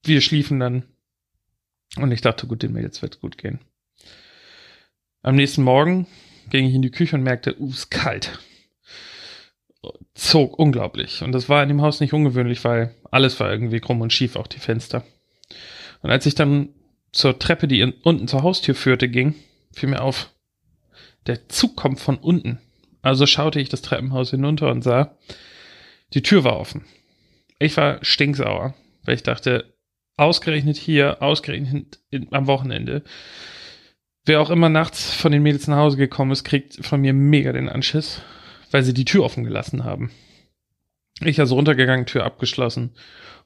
wir 0.04 0.20
schliefen 0.20 0.58
dann. 0.58 0.84
Und 1.96 2.10
ich 2.10 2.22
dachte, 2.22 2.46
gut, 2.46 2.62
den 2.62 2.72
Mädels 2.72 3.02
wird 3.02 3.20
gut 3.20 3.36
gehen. 3.36 3.60
Am 5.20 5.36
nächsten 5.36 5.62
Morgen 5.62 6.06
ging 6.50 6.66
ich 6.66 6.74
in 6.74 6.82
die 6.82 6.90
Küche 6.90 7.14
und 7.14 7.22
merkte, 7.22 7.60
uh, 7.60 7.68
ist 7.68 7.90
kalt. 7.90 8.40
Zog 10.14 10.58
unglaublich. 10.58 11.22
Und 11.22 11.32
das 11.32 11.48
war 11.48 11.62
in 11.62 11.68
dem 11.68 11.82
Haus 11.82 12.00
nicht 12.00 12.12
ungewöhnlich, 12.12 12.64
weil 12.64 12.94
alles 13.10 13.40
war 13.40 13.50
irgendwie 13.50 13.80
krumm 13.80 14.00
und 14.00 14.12
schief, 14.12 14.36
auch 14.36 14.46
die 14.46 14.58
Fenster. 14.58 15.04
Und 16.02 16.10
als 16.10 16.26
ich 16.26 16.34
dann 16.34 16.70
zur 17.12 17.38
Treppe, 17.38 17.68
die 17.68 17.80
in, 17.80 17.92
unten 18.02 18.28
zur 18.28 18.42
Haustür 18.42 18.74
führte, 18.74 19.08
ging, 19.08 19.34
fiel 19.72 19.88
mir 19.88 20.02
auf, 20.02 20.30
der 21.26 21.48
Zug 21.48 21.76
kommt 21.76 22.00
von 22.00 22.16
unten. 22.16 22.60
Also 23.00 23.26
schaute 23.26 23.60
ich 23.60 23.68
das 23.68 23.82
Treppenhaus 23.82 24.30
hinunter 24.30 24.70
und 24.70 24.82
sah, 24.82 25.16
die 26.14 26.22
Tür 26.22 26.44
war 26.44 26.58
offen. 26.58 26.84
Ich 27.58 27.76
war 27.76 28.04
stinksauer, 28.04 28.74
weil 29.04 29.14
ich 29.14 29.22
dachte, 29.22 29.74
ausgerechnet 30.16 30.76
hier, 30.76 31.22
ausgerechnet 31.22 32.00
in, 32.10 32.28
am 32.32 32.46
Wochenende, 32.46 33.02
wer 34.24 34.40
auch 34.40 34.50
immer 34.50 34.68
nachts 34.68 35.12
von 35.12 35.32
den 35.32 35.42
Mädels 35.42 35.66
nach 35.66 35.78
Hause 35.78 35.96
gekommen 35.96 36.32
ist, 36.32 36.44
kriegt 36.44 36.84
von 36.84 37.00
mir 37.00 37.12
mega 37.12 37.52
den 37.52 37.68
Anschiss, 37.68 38.22
weil 38.72 38.82
sie 38.82 38.94
die 38.94 39.04
Tür 39.04 39.22
offen 39.22 39.44
gelassen 39.44 39.84
haben. 39.84 40.10
Ich 41.20 41.38
also 41.38 41.54
runtergegangen, 41.54 42.06
Tür 42.06 42.24
abgeschlossen, 42.24 42.94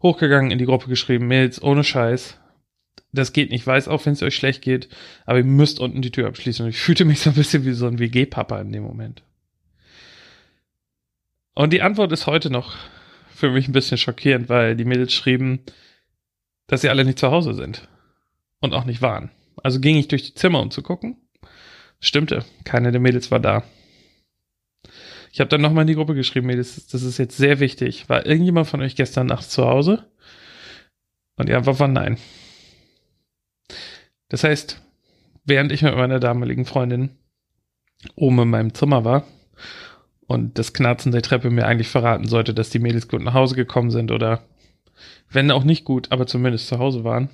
hochgegangen, 0.02 0.50
in 0.50 0.58
die 0.58 0.64
Gruppe 0.64 0.88
geschrieben, 0.88 1.26
Mädels, 1.26 1.62
ohne 1.62 1.84
Scheiß, 1.84 2.38
das 3.12 3.32
geht 3.32 3.50
nicht. 3.50 3.62
Ich 3.62 3.66
weiß 3.66 3.88
auch, 3.88 4.04
wenn 4.06 4.12
es 4.12 4.22
euch 4.22 4.34
schlecht 4.34 4.62
geht, 4.62 4.88
aber 5.24 5.38
ihr 5.38 5.44
müsst 5.44 5.80
unten 5.80 6.02
die 6.02 6.10
Tür 6.10 6.28
abschließen. 6.28 6.64
Und 6.64 6.70
ich 6.70 6.78
fühlte 6.78 7.04
mich 7.04 7.20
so 7.20 7.30
ein 7.30 7.36
bisschen 7.36 7.64
wie 7.64 7.72
so 7.72 7.86
ein 7.86 7.98
WG-Papa 7.98 8.60
in 8.60 8.72
dem 8.72 8.82
Moment. 8.82 9.22
Und 11.54 11.72
die 11.72 11.82
Antwort 11.82 12.12
ist 12.12 12.26
heute 12.26 12.50
noch 12.50 12.76
für 13.28 13.50
mich 13.50 13.68
ein 13.68 13.72
bisschen 13.72 13.98
schockierend, 13.98 14.48
weil 14.48 14.76
die 14.76 14.84
Mädels 14.84 15.12
schrieben, 15.12 15.60
dass 16.66 16.82
sie 16.82 16.88
alle 16.88 17.04
nicht 17.04 17.18
zu 17.18 17.30
Hause 17.30 17.54
sind. 17.54 17.88
Und 18.60 18.74
auch 18.74 18.84
nicht 18.84 19.02
waren. 19.02 19.30
Also 19.62 19.80
ging 19.80 19.96
ich 19.96 20.08
durch 20.08 20.22
die 20.22 20.34
Zimmer, 20.34 20.60
um 20.60 20.70
zu 20.70 20.82
gucken. 20.82 21.16
Stimmte, 22.00 22.44
keine 22.64 22.92
der 22.92 23.00
Mädels 23.00 23.30
war 23.30 23.40
da. 23.40 23.64
Ich 25.36 25.40
habe 25.40 25.50
dann 25.50 25.60
nochmal 25.60 25.82
in 25.82 25.88
die 25.88 25.96
Gruppe 25.96 26.14
geschrieben, 26.14 26.46
Mädels, 26.46 26.86
das 26.86 27.02
ist 27.02 27.18
jetzt 27.18 27.36
sehr 27.36 27.60
wichtig. 27.60 28.08
War 28.08 28.24
irgendjemand 28.24 28.68
von 28.68 28.80
euch 28.80 28.96
gestern 28.96 29.26
Nacht 29.26 29.50
zu 29.50 29.66
Hause? 29.66 30.06
Und 31.36 31.50
die 31.50 31.52
Antwort 31.52 31.78
war 31.78 31.88
nein. 31.88 32.16
Das 34.30 34.44
heißt, 34.44 34.80
während 35.44 35.72
ich 35.72 35.82
mit 35.82 35.94
meiner 35.94 36.20
damaligen 36.20 36.64
Freundin 36.64 37.10
oben 38.14 38.38
in 38.38 38.48
meinem 38.48 38.72
Zimmer 38.72 39.04
war 39.04 39.24
und 40.26 40.58
das 40.58 40.72
Knarzen 40.72 41.12
der 41.12 41.20
Treppe 41.20 41.50
mir 41.50 41.66
eigentlich 41.66 41.88
verraten 41.88 42.26
sollte, 42.26 42.54
dass 42.54 42.70
die 42.70 42.78
Mädels 42.78 43.06
gut 43.06 43.20
nach 43.20 43.34
Hause 43.34 43.56
gekommen 43.56 43.90
sind 43.90 44.12
oder 44.12 44.42
wenn 45.28 45.50
auch 45.50 45.64
nicht 45.64 45.84
gut, 45.84 46.12
aber 46.12 46.26
zumindest 46.26 46.66
zu 46.68 46.78
Hause 46.78 47.04
waren, 47.04 47.28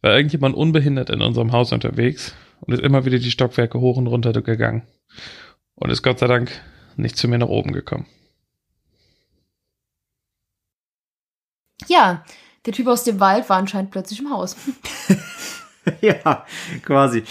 war 0.00 0.16
irgendjemand 0.16 0.56
unbehindert 0.56 1.10
in 1.10 1.20
unserem 1.20 1.52
Haus 1.52 1.70
unterwegs 1.70 2.34
und 2.60 2.72
ist 2.72 2.82
immer 2.82 3.04
wieder 3.04 3.18
die 3.18 3.30
Stockwerke 3.30 3.78
hoch 3.78 3.98
und 3.98 4.06
runter 4.06 4.32
gegangen 4.40 4.84
und 5.74 5.90
ist 5.90 6.02
Gott 6.02 6.20
sei 6.20 6.28
Dank 6.28 6.50
nicht 6.98 7.16
zu 7.16 7.28
mir 7.28 7.38
nach 7.38 7.48
oben 7.48 7.72
gekommen. 7.72 8.06
Ja, 11.86 12.24
der 12.66 12.72
Typ 12.72 12.86
aus 12.88 13.04
dem 13.04 13.20
Wald 13.20 13.48
war 13.48 13.56
anscheinend 13.56 13.90
plötzlich 13.90 14.20
im 14.20 14.30
Haus. 14.30 14.56
ja, 16.00 16.44
quasi. 16.82 17.24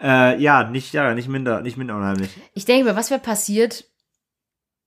Äh, 0.00 0.40
ja, 0.40 0.64
nicht, 0.70 0.92
ja, 0.92 1.12
nicht 1.14 1.28
minder, 1.28 1.60
nicht 1.60 1.76
minder 1.76 1.96
unheimlich. 1.96 2.30
Ich 2.54 2.64
denke 2.64 2.84
mir, 2.84 2.96
was 2.96 3.10
wäre 3.10 3.20
passiert, 3.20 3.84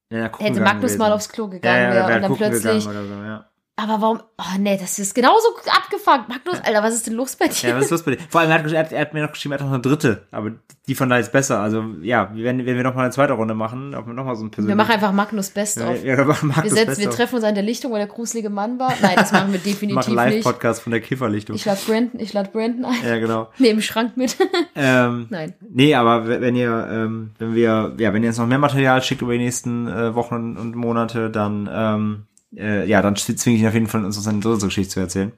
Ja, 0.10 0.32
hätte 0.40 0.62
Magnus 0.62 0.84
gewesen. 0.84 0.98
mal 1.00 1.12
aufs 1.12 1.30
Klo 1.30 1.50
gegangen 1.50 1.84
ja, 1.84 1.90
ja, 1.90 1.94
wäre 1.94 2.08
wär 2.08 2.16
und 2.16 2.22
dann 2.24 2.36
plötzlich. 2.36 2.84
so, 2.84 2.92
ja. 2.92 3.51
Aber 3.78 4.02
warum? 4.02 4.20
Oh 4.38 4.60
nee, 4.60 4.78
das 4.78 5.00
ist 5.00 5.16
genauso 5.16 5.48
abgefuckt. 5.66 6.30
Magnus, 6.30 6.60
Alter, 6.64 6.84
was 6.84 6.94
ist 6.94 7.08
denn 7.08 7.14
los 7.14 7.36
bei 7.36 7.48
dir? 7.48 7.70
ja, 7.70 7.76
was 7.76 7.86
ist 7.86 7.92
los 7.92 8.04
bei 8.04 8.16
dir? 8.16 8.24
Vor 8.30 8.42
allem, 8.42 8.52
er 8.52 8.60
hat, 8.60 8.72
er 8.72 8.80
hat, 8.80 8.92
er 8.92 9.02
hat 9.02 9.14
mir 9.14 9.24
noch 9.24 9.32
geschrieben, 9.32 9.54
er 9.54 9.60
hat 9.60 9.66
noch 9.66 9.74
eine 9.74 9.82
dritte, 9.82 10.28
aber 10.32 10.52
die 10.88 10.96
von 10.96 11.10
da 11.10 11.18
ist 11.18 11.32
besser. 11.32 11.60
Also, 11.60 11.84
ja, 12.02 12.30
wenn, 12.34 12.66
wenn 12.66 12.76
wir 12.76 12.84
noch 12.84 12.96
mal 12.96 13.04
eine 13.04 13.12
zweite 13.12 13.34
Runde 13.34 13.54
machen, 13.54 13.96
ob 13.96 14.08
wir 14.08 14.14
noch 14.14 14.26
mal 14.26 14.36
so 14.36 14.44
ein 14.44 14.48
wir 14.48 14.52
persönliches. 14.52 14.78
machen 14.78 14.92
einfach 14.92 15.12
Magnus 15.14 15.50
Best 15.52 15.78
ja, 15.78 15.90
auf. 15.90 16.04
ja, 16.04 16.18
wir 16.18 16.26
machen 16.26 16.50
Wir, 16.50 16.56
Magnus 16.56 16.74
setzen, 16.74 16.88
Best 16.88 17.02
wir 17.02 17.10
treffen 17.12 17.36
uns 17.36 17.44
an 17.44 17.56
der 17.56 17.64
Lichtung, 17.64 17.92
wo 17.92 17.96
der 17.96 18.08
gruselige 18.08 18.50
Mann 18.50 18.78
war. 18.78 18.94
Nein, 19.02 19.16
das 19.16 19.32
machen 19.32 19.54
wir 19.54 19.64
Wir 19.64 19.72
definitiv 19.72 19.96
machen 19.96 20.16
nicht. 20.16 20.44
Live-Podcast 20.44 20.82
von 20.82 20.92
der 20.92 21.02
Kifferlichtung. 21.02 21.56
Ich 21.56 21.66
lade 21.66 21.80
Brandon, 21.88 22.20
ich 22.20 22.34
lade 22.34 22.50
Brandon 22.52 22.86
ein. 22.86 23.08
Ja, 23.08 23.20
genau. 23.20 23.50
Neben 23.58 23.78
dem 23.78 23.82
Schrank 23.82 24.18
mit. 24.18 24.38
Ähm, 24.74 25.28
Nein. 25.30 25.54
Nee, 25.70 25.96
aber 25.96 26.28
wenn 26.28 26.56
ihr, 26.56 26.88
ähm, 26.90 27.32
wenn 27.38 27.54
wir, 27.54 27.94
ja, 27.98 28.14
wenn 28.14 28.24
ihr 28.24 28.30
jetzt 28.30 28.38
noch 28.38 28.48
mehr 28.48 28.58
Material 28.58 29.02
schickt 29.04 29.22
über 29.22 29.34
die 29.34 29.40
nächsten 29.40 29.88
äh, 29.88 30.16
Wochen 30.16 30.36
und, 30.36 30.58
und 30.58 30.76
Monate, 30.76 31.30
dann, 31.30 31.70
ähm, 31.72 32.24
äh, 32.56 32.86
ja, 32.86 33.02
dann 33.02 33.16
zwinge 33.16 33.56
ich 33.56 33.62
ihn 33.62 33.68
auf 33.68 33.74
jeden 33.74 33.88
Fall, 33.88 34.04
uns 34.06 34.16
so 34.16 34.30
eine 34.30 34.40
dritte 34.40 34.66
Geschichte 34.66 34.94
zu 34.94 35.00
erzählen. 35.00 35.32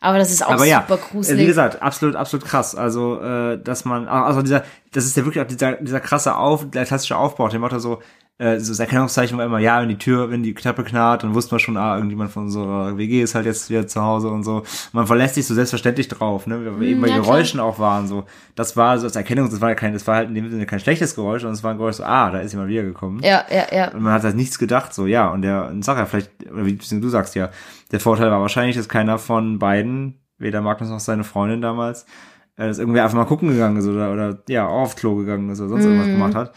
Aber 0.00 0.18
das 0.18 0.32
ist 0.32 0.44
auch 0.44 0.50
aber 0.50 0.64
ja, 0.64 0.80
super 0.80 1.00
äh, 1.00 1.12
gruselig. 1.12 1.42
wie 1.42 1.46
gesagt, 1.46 1.80
absolut, 1.80 2.16
absolut 2.16 2.44
krass. 2.44 2.74
Also, 2.74 3.20
äh, 3.20 3.62
dass 3.62 3.84
man, 3.84 4.08
also 4.08 4.42
dieser, 4.42 4.64
das 4.92 5.04
ist 5.04 5.16
ja 5.16 5.24
wirklich 5.24 5.44
auch 5.44 5.46
dieser, 5.46 5.74
dieser 5.74 6.00
krasse 6.00 6.36
Auf, 6.36 6.68
der 6.68 6.84
klassische 6.84 7.16
Aufbau, 7.16 7.48
dem 7.48 7.60
Motto 7.60 7.78
so, 7.78 8.02
äh, 8.42 8.58
so 8.58 8.72
das 8.72 8.80
Erkennungszeichen 8.80 9.38
war 9.38 9.46
immer, 9.46 9.60
ja, 9.60 9.80
wenn 9.80 9.88
die 9.88 9.98
Tür, 9.98 10.30
wenn 10.30 10.42
die 10.42 10.52
Treppe 10.52 10.82
knarrt, 10.82 11.22
dann 11.22 11.32
wusste 11.34 11.54
man 11.54 11.60
schon, 11.60 11.76
ah, 11.76 11.94
irgendjemand 11.94 12.32
von 12.32 12.44
unserer 12.44 12.98
WG 12.98 13.22
ist 13.22 13.36
halt 13.36 13.46
jetzt 13.46 13.70
wieder 13.70 13.86
zu 13.86 14.02
Hause 14.02 14.28
und 14.28 14.42
so. 14.42 14.64
Man 14.92 15.06
verlässt 15.06 15.36
sich 15.36 15.46
so 15.46 15.54
selbstverständlich 15.54 16.08
drauf, 16.08 16.48
ne, 16.48 16.60
wie 16.60 16.80
wir 16.80 16.88
eben 16.88 17.00
bei 17.00 17.06
ja, 17.08 17.14
klar. 17.14 17.26
Geräuschen 17.26 17.60
auch 17.60 17.78
waren, 17.78 18.08
so. 18.08 18.24
Das 18.56 18.76
war 18.76 18.98
so 18.98 19.06
als 19.06 19.14
Erkennung, 19.14 19.48
das 19.48 19.60
war 19.60 19.68
ja 19.68 19.74
kein, 19.76 19.92
das 19.92 20.06
war 20.08 20.16
halt 20.16 20.28
in 20.28 20.34
dem 20.34 20.50
Sinne 20.50 20.66
kein 20.66 20.80
schlechtes 20.80 21.14
Geräusch, 21.14 21.42
sondern 21.42 21.54
es 21.54 21.62
war 21.62 21.70
ein 21.70 21.76
Geräusch 21.78 21.96
so, 21.96 22.04
ah, 22.04 22.30
da 22.30 22.40
ist 22.40 22.52
jemand 22.52 22.68
wiedergekommen. 22.70 23.22
ja, 23.22 23.44
ja, 23.50 23.64
ja. 23.70 23.90
Und 23.92 24.02
man 24.02 24.12
hat 24.12 24.24
halt 24.24 24.34
nichts 24.36 24.58
gedacht, 24.58 24.92
so, 24.92 25.06
ja, 25.06 25.28
und 25.28 25.42
der, 25.42 25.68
und 25.68 25.84
sag 25.84 25.98
ja 25.98 26.06
vielleicht, 26.06 26.30
oder 26.52 26.66
wie 26.66 26.74
du 26.76 27.08
sagst 27.08 27.34
ja, 27.36 27.50
der 27.92 28.00
Vorteil 28.00 28.30
war 28.30 28.40
wahrscheinlich, 28.40 28.76
dass 28.76 28.88
keiner 28.88 29.18
von 29.18 29.58
beiden, 29.60 30.18
weder 30.38 30.60
Magnus 30.62 30.90
noch 30.90 30.98
seine 31.00 31.22
Freundin 31.24 31.60
damals, 31.60 32.06
äh, 32.56 32.66
dass 32.66 32.78
irgendwer 32.78 33.04
einfach 33.04 33.16
mal 33.18 33.24
gucken 33.26 33.50
gegangen 33.50 33.76
ist 33.76 33.86
oder, 33.86 34.12
oder, 34.12 34.42
ja, 34.48 34.66
aufs 34.66 34.96
Klo 34.96 35.14
gegangen 35.14 35.48
ist 35.50 35.60
oder 35.60 35.68
sonst 35.68 35.84
irgendwas 35.84 36.08
Mhm. 36.08 36.12
gemacht 36.14 36.34
hat. 36.34 36.52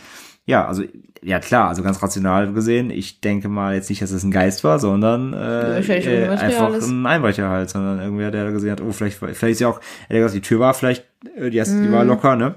Ja, 0.48 0.66
also, 0.68 0.84
ja 1.26 1.40
klar, 1.40 1.70
also 1.70 1.82
ganz 1.84 2.02
rational 2.04 2.54
gesehen, 2.54 2.90
ich 2.92 3.20
denke 3.20 3.50
mal 3.50 3.74
jetzt 3.76 3.90
nicht, 3.90 4.02
dass 4.02 4.12
es 4.12 4.24
ein 4.24 4.32
Geist 4.32 4.64
war, 4.64 4.80
sondern 4.80 5.34
äh, 5.34 5.80
äh, 5.80 6.26
irgendwas 6.26 6.42
einfach 6.42 6.88
ein 6.88 7.06
Einbrecher 7.06 7.50
halt, 7.50 7.70
sondern 7.70 8.00
irgendwer, 8.00 8.32
der 8.32 8.52
gesehen 8.52 8.72
hat, 8.72 8.82
oh, 8.82 8.92
vielleicht, 8.92 9.18
vielleicht 9.18 9.44
ist 9.44 9.60
ja 9.60 9.68
auch, 9.70 9.82
er 10.08 10.20
gesagt, 10.20 10.36
die 10.36 10.42
Tür 10.42 10.60
war 10.60 10.74
vielleicht, 10.74 11.04
äh, 11.36 11.50
die 11.50 11.58
erste, 11.58 11.82
die 11.82 11.92
war 11.92 12.04
Mhm. 12.04 12.10
locker, 12.10 12.36
ne? 12.36 12.56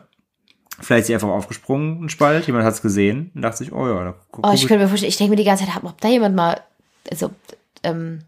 Vielleicht 0.81 1.01
ist 1.01 1.07
sie 1.09 1.15
einfach 1.15 1.29
aufgesprungen, 1.29 2.05
ein 2.05 2.09
Spalt, 2.09 2.47
jemand 2.47 2.65
hat 2.65 2.75
es 2.75 2.83
gesehen 2.83 3.33
und 3.35 3.43
dachte 3.43 3.57
sich, 3.57 3.73
oh 3.73 3.89
ja, 3.89 4.05
da 4.05 4.15
guck, 4.31 4.47
Oh, 4.47 4.53
ich 4.53 4.67
könnte 4.69 4.85
mir 4.85 4.89
vorstellen, 4.89 5.09
ich 5.11 5.17
denke 5.17 5.31
mir 5.31 5.37
die 5.37 5.45
ganze 5.45 5.65
Zeit, 5.65 5.75
ob 5.83 6.01
da 6.01 6.09
jemand 6.09 6.37
mal, 6.37 6.61
also, 7.11 7.31
ähm, 7.83 8.21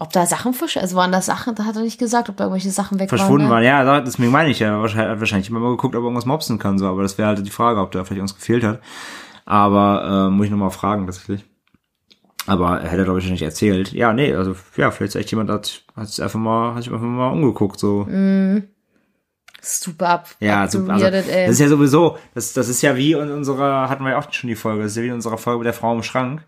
Ob 0.00 0.12
da 0.12 0.24
Sachen 0.26 0.54
verschwunden, 0.54 0.84
also 0.84 0.94
waren 0.96 1.10
da 1.10 1.20
Sachen, 1.20 1.56
da 1.56 1.64
hat 1.64 1.74
er 1.74 1.82
nicht 1.82 1.98
gesagt, 1.98 2.28
ob 2.28 2.36
da 2.36 2.44
irgendwelche 2.44 2.70
Sachen 2.70 3.00
weg 3.00 3.08
verschwunden 3.08 3.50
waren. 3.50 3.64
waren. 3.64 3.86
Ja, 3.86 4.00
deswegen 4.00 4.30
meine 4.30 4.48
ich 4.50 4.60
ja, 4.60 4.80
wahrscheinlich, 4.80 5.10
hat 5.10 5.18
wahrscheinlich 5.18 5.50
immer 5.50 5.58
mal 5.58 5.70
geguckt, 5.72 5.96
ob 5.96 6.02
er 6.02 6.04
irgendwas 6.04 6.24
mopsen 6.24 6.60
kann, 6.60 6.78
so, 6.78 6.86
aber 6.86 7.02
das 7.02 7.18
wäre 7.18 7.26
halt 7.28 7.44
die 7.44 7.50
Frage, 7.50 7.80
ob 7.80 7.90
da 7.90 8.04
vielleicht 8.04 8.22
uns 8.22 8.36
gefehlt 8.36 8.62
hat. 8.62 8.80
Aber 9.48 10.26
äh, 10.26 10.30
muss 10.30 10.44
ich 10.44 10.50
nochmal 10.50 10.70
fragen, 10.70 11.06
tatsächlich. 11.06 11.46
Aber 12.46 12.82
er 12.82 12.90
hätte, 12.90 13.04
glaube 13.04 13.18
ich, 13.18 13.30
nicht 13.30 13.40
erzählt. 13.40 13.92
Ja, 13.92 14.12
nee, 14.12 14.34
also 14.34 14.54
ja, 14.76 14.90
vielleicht 14.90 15.14
ist 15.14 15.20
echt 15.20 15.30
jemand 15.30 15.48
hat, 15.48 15.84
hat 15.96 16.08
sich 16.08 16.22
einfach 16.22 16.38
mal, 16.38 16.74
hat 16.74 16.82
sich 16.82 16.92
einfach 16.92 17.06
mal 17.06 17.30
umgeguckt, 17.30 17.80
so. 17.80 18.06
Super 19.62 20.08
ab. 20.10 20.28
Ja, 20.40 20.68
so, 20.68 20.84
also, 20.86 21.10
das 21.10 21.26
ist 21.26 21.60
ja 21.60 21.68
sowieso, 21.68 22.18
das, 22.34 22.52
das 22.52 22.68
ist 22.68 22.82
ja 22.82 22.94
wie 22.96 23.12
in 23.12 23.30
unserer, 23.30 23.88
hatten 23.88 24.04
wir 24.04 24.10
ja 24.10 24.18
auch 24.18 24.30
schon 24.30 24.48
die 24.48 24.54
Folge, 24.54 24.82
das 24.82 24.92
ist 24.92 24.98
ja 24.98 25.04
wie 25.04 25.08
in 25.08 25.14
unserer 25.14 25.38
Folge 25.38 25.60
mit 25.60 25.66
der 25.66 25.72
Frau 25.72 25.94
im 25.94 26.02
Schrank. 26.02 26.44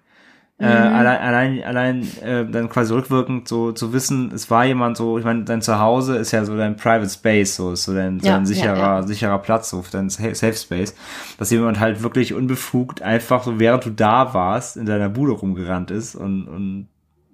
Äh, 0.61 0.67
allein, 0.67 1.19
allein, 1.21 1.63
allein 1.65 2.03
äh, 2.23 2.45
dann 2.45 2.69
quasi 2.69 2.93
rückwirkend 2.93 3.49
so 3.49 3.73
zu 3.73 3.95
wissen, 3.95 4.31
es 4.35 4.51
war 4.51 4.67
jemand 4.67 4.99
so, 4.99 5.17
ich 5.19 5.25
meine, 5.25 5.45
dein 5.45 5.63
Zuhause 5.63 6.17
ist 6.17 6.33
ja 6.33 6.45
so 6.45 6.55
dein 6.55 6.77
Private 6.77 7.09
Space, 7.09 7.57
so 7.57 7.73
ist 7.73 7.85
so 7.85 7.95
dein, 7.95 8.21
so 8.21 8.27
Ja, 8.29 8.37
ein 8.37 8.43
ja, 8.43 8.47
sicherer, 8.47 8.77
ja. 8.77 9.03
sicherer 9.03 9.39
Platz, 9.39 9.71
so 9.71 9.83
dein 9.91 10.11
Sa- 10.11 10.35
Safe 10.35 10.53
Space, 10.55 10.95
dass 11.39 11.51
jemand 11.51 11.81
halt 11.81 12.03
wirklich 12.03 12.35
unbefugt 12.35 13.01
einfach 13.01 13.43
so, 13.43 13.59
während 13.59 13.87
du 13.87 13.91
da 13.91 14.35
warst, 14.35 14.77
in 14.77 14.85
deiner 14.85 15.09
Bude 15.09 15.33
rumgerannt 15.33 15.91
ist 15.91 16.15
und, 16.15 16.47
und 16.47 16.89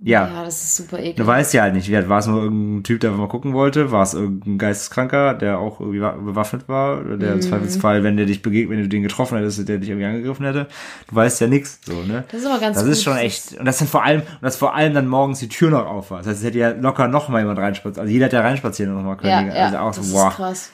ja, 0.09 0.29
ja, 0.29 0.45
das 0.45 0.63
ist 0.63 0.77
super 0.77 0.99
Du 0.99 1.03
ekelhaft. 1.03 1.27
weißt 1.29 1.55
ja 1.55 1.63
halt 1.63 1.75
nicht, 1.75 1.89
wie 1.91 2.09
war 2.09 2.19
es 2.21 2.27
nur 2.27 2.43
irgendein 2.43 2.85
Typ, 2.85 3.01
der 3.01 3.11
mal 3.11 3.29
gucken 3.29 3.53
wollte, 3.53 3.91
war 3.91 4.03
es 4.03 4.15
irgendein 4.15 4.57
Geisteskranker, 4.59 5.35
der 5.35 5.59
auch 5.59 5.81
irgendwie 5.81 6.01
wa- 6.01 6.13
bewaffnet 6.13 6.69
war, 6.69 7.03
der 7.03 7.33
im 7.35 7.41
Zweifelsfall, 7.43 8.05
wenn 8.05 8.17
der 8.17 8.27
dich 8.27 8.41
begegnet, 8.43 8.71
wenn 8.77 8.83
du 8.85 8.89
den 8.89 9.03
getroffen 9.03 9.37
hättest, 9.39 9.69
der 9.69 9.79
dich 9.79 9.89
irgendwie 9.89 10.07
angegriffen 10.07 10.47
hätte. 10.47 10.69
Du 11.09 11.15
weißt 11.17 11.41
ja 11.41 11.47
nichts, 11.49 11.81
so, 11.85 12.03
ne? 12.03 12.25
Das 12.31 12.41
ist 12.41 12.47
aber 12.47 12.59
ganz 12.61 12.77
Das 12.77 12.85
gut. 12.85 12.93
ist 12.93 13.03
schon 13.03 13.17
echt, 13.17 13.59
und 13.59 13.65
das 13.67 13.79
dann 13.79 13.89
vor 13.89 14.05
allem, 14.05 14.21
und 14.23 14.43
das 14.43 14.57
vor 14.57 14.75
allem 14.75 14.95
dann 14.95 15.09
morgens 15.09 15.41
die 15.41 15.49
Tür 15.49 15.71
noch 15.71 15.87
auf 15.87 16.11
war. 16.11 16.19
Das 16.19 16.29
heißt, 16.29 16.39
es 16.39 16.45
hätte 16.45 16.59
ja 16.59 16.71
locker 16.71 17.09
noch 17.09 17.29
mal 17.29 17.41
jemand 17.41 17.59
reinspazieren, 17.59 18.01
also 18.03 18.13
jeder 18.13 18.27
hätte 18.27 18.37
ja 18.37 18.43
reinspazieren 18.43 18.95
noch 18.95 19.03
mal 19.03 19.17
können. 19.17 19.49
Ja, 19.49 19.55
ja, 19.55 19.65
also 19.65 19.79
auch 19.79 19.95
das 19.95 20.07
so, 20.09 20.17
ist 20.29 20.35
krass. 20.37 20.71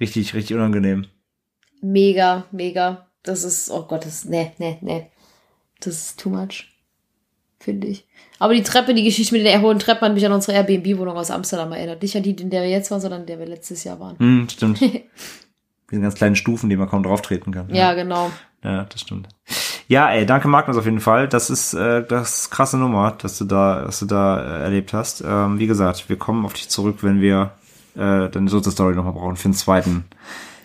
richtig, 0.00 0.34
richtig 0.34 0.54
unangenehm. 0.56 1.06
Mega, 1.82 2.44
mega. 2.52 3.06
Das 3.22 3.44
ist, 3.44 3.70
oh 3.70 3.82
Gott, 3.86 4.04
das, 4.04 4.24
nee, 4.26 4.52
nee, 4.58 4.78
nee. 4.82 5.06
Das 5.80 5.94
ist 5.94 6.20
too 6.20 6.28
much. 6.30 6.66
Finde 7.58 7.86
ich. 7.88 8.06
Aber 8.40 8.54
die 8.54 8.62
Treppe, 8.62 8.94
die 8.94 9.04
Geschichte 9.04 9.34
mit 9.34 9.44
der 9.46 9.60
hohen 9.60 9.78
Treppe 9.78 10.00
hat 10.06 10.14
mich 10.14 10.26
an 10.26 10.32
unsere 10.32 10.56
Airbnb-Wohnung 10.56 11.16
aus 11.16 11.30
Amsterdam 11.30 11.70
erinnert. 11.72 12.02
Nicht 12.02 12.16
an 12.16 12.22
die, 12.24 12.30
in 12.32 12.50
der 12.50 12.62
wir 12.62 12.70
jetzt 12.70 12.90
waren, 12.90 13.00
sondern 13.00 13.20
in 13.20 13.26
der 13.26 13.38
wir 13.38 13.46
letztes 13.46 13.84
Jahr 13.84 14.00
waren. 14.00 14.18
Hm, 14.18 14.48
stimmt. 14.48 14.80
Diese 15.90 16.00
ganz 16.02 16.14
kleinen 16.14 16.36
Stufen, 16.36 16.68
die 16.70 16.76
man 16.76 16.88
kaum 16.88 17.02
drauf 17.02 17.20
treten 17.22 17.52
kann. 17.52 17.72
Ja, 17.72 17.94
genau. 17.94 18.30
Ja, 18.64 18.84
das 18.84 19.00
stimmt. 19.02 19.28
Ja, 19.88 20.10
ey, 20.10 20.24
danke 20.24 20.48
Magnus 20.48 20.76
auf 20.76 20.84
jeden 20.84 21.00
Fall. 21.00 21.28
Das 21.28 21.50
ist 21.50 21.74
äh, 21.74 22.04
das 22.06 22.42
ist 22.42 22.50
krasse 22.50 22.78
Nummer, 22.78 23.12
dass 23.12 23.38
du 23.38 23.44
da, 23.44 23.82
dass 23.82 23.98
du 24.00 24.06
da 24.06 24.40
äh, 24.40 24.62
erlebt 24.62 24.92
hast. 24.92 25.22
Ähm, 25.26 25.58
wie 25.58 25.66
gesagt, 25.66 26.08
wir 26.08 26.16
kommen 26.16 26.44
auf 26.44 26.52
dich 26.54 26.68
zurück, 26.68 26.98
wenn 27.02 27.20
wir 27.20 27.52
äh, 27.96 28.28
deine 28.28 28.48
Sozi-Story 28.48 28.94
nochmal 28.94 29.14
brauchen 29.14 29.36
für 29.36 29.46
einen 29.46 29.54
zweiten 29.54 30.04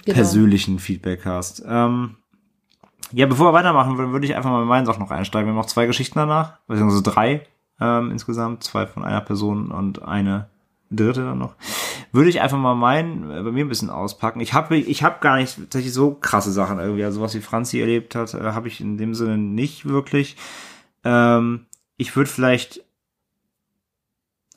Genau. 0.05 0.15
persönlichen 0.17 0.77
Feedback-Cast. 0.77 1.63
Ähm, 1.67 2.17
ja, 3.11 3.25
bevor 3.25 3.47
wir 3.47 3.53
weitermachen, 3.53 3.97
würde 3.97 4.25
ich 4.27 4.35
einfach 4.35 4.51
mal 4.51 4.59
mit 4.59 4.69
meinen 4.69 4.85
Sachen 4.85 4.99
noch 5.01 5.09
einsteigen. 5.09 5.47
Wir 5.47 5.51
haben 5.53 5.57
noch 5.57 5.65
zwei 5.65 5.87
Geschichten 5.87 6.19
danach, 6.19 6.59
beziehungsweise 6.67 7.01
drei 7.01 7.41
ähm, 7.79 8.11
insgesamt, 8.11 8.63
zwei 8.63 8.87
von 8.87 9.03
einer 9.03 9.21
Person 9.21 9.71
und 9.71 10.03
eine 10.03 10.49
dritte 10.91 11.23
dann 11.23 11.39
noch. 11.39 11.55
Würde 12.11 12.29
ich 12.29 12.41
einfach 12.41 12.57
mal 12.57 12.75
meinen, 12.75 13.31
äh, 13.31 13.41
bei 13.41 13.51
mir 13.51 13.65
ein 13.65 13.69
bisschen 13.69 13.89
auspacken. 13.89 14.39
Ich 14.39 14.53
habe 14.53 14.77
ich 14.77 15.03
hab 15.03 15.21
gar 15.21 15.37
nicht 15.37 15.57
tatsächlich 15.57 15.93
so 15.93 16.11
krasse 16.13 16.51
Sachen 16.51 16.79
irgendwie, 16.79 17.03
also 17.03 17.21
was 17.21 17.35
wie 17.35 17.41
Franzi 17.41 17.79
erlebt 17.79 18.15
hat, 18.15 18.33
äh, 18.33 18.51
habe 18.51 18.67
ich 18.67 18.79
in 18.79 18.97
dem 18.97 19.13
Sinne 19.13 19.37
nicht 19.37 19.85
wirklich. 19.85 20.37
Ähm, 21.03 21.65
ich 21.97 22.15
würde 22.15 22.29
vielleicht 22.29 22.85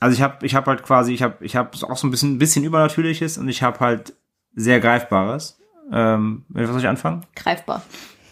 also 0.00 0.14
ich 0.14 0.22
habe 0.22 0.46
ich 0.46 0.54
habe 0.54 0.70
halt 0.70 0.82
quasi, 0.82 1.12
ich 1.12 1.22
habe 1.22 1.44
ich 1.44 1.56
habe 1.56 1.70
auch 1.88 1.96
so 1.96 2.06
ein 2.06 2.10
bisschen 2.10 2.34
ein 2.34 2.38
bisschen 2.38 2.64
übernatürliches 2.64 3.38
und 3.38 3.48
ich 3.48 3.62
habe 3.62 3.80
halt 3.80 4.14
sehr 4.54 4.80
greifbares. 4.80 5.58
Ähm, 5.92 6.44
mit 6.48 6.64
was 6.64 6.70
soll 6.70 6.80
ich 6.80 6.88
anfangen? 6.88 7.24
Greifbar. 7.34 7.82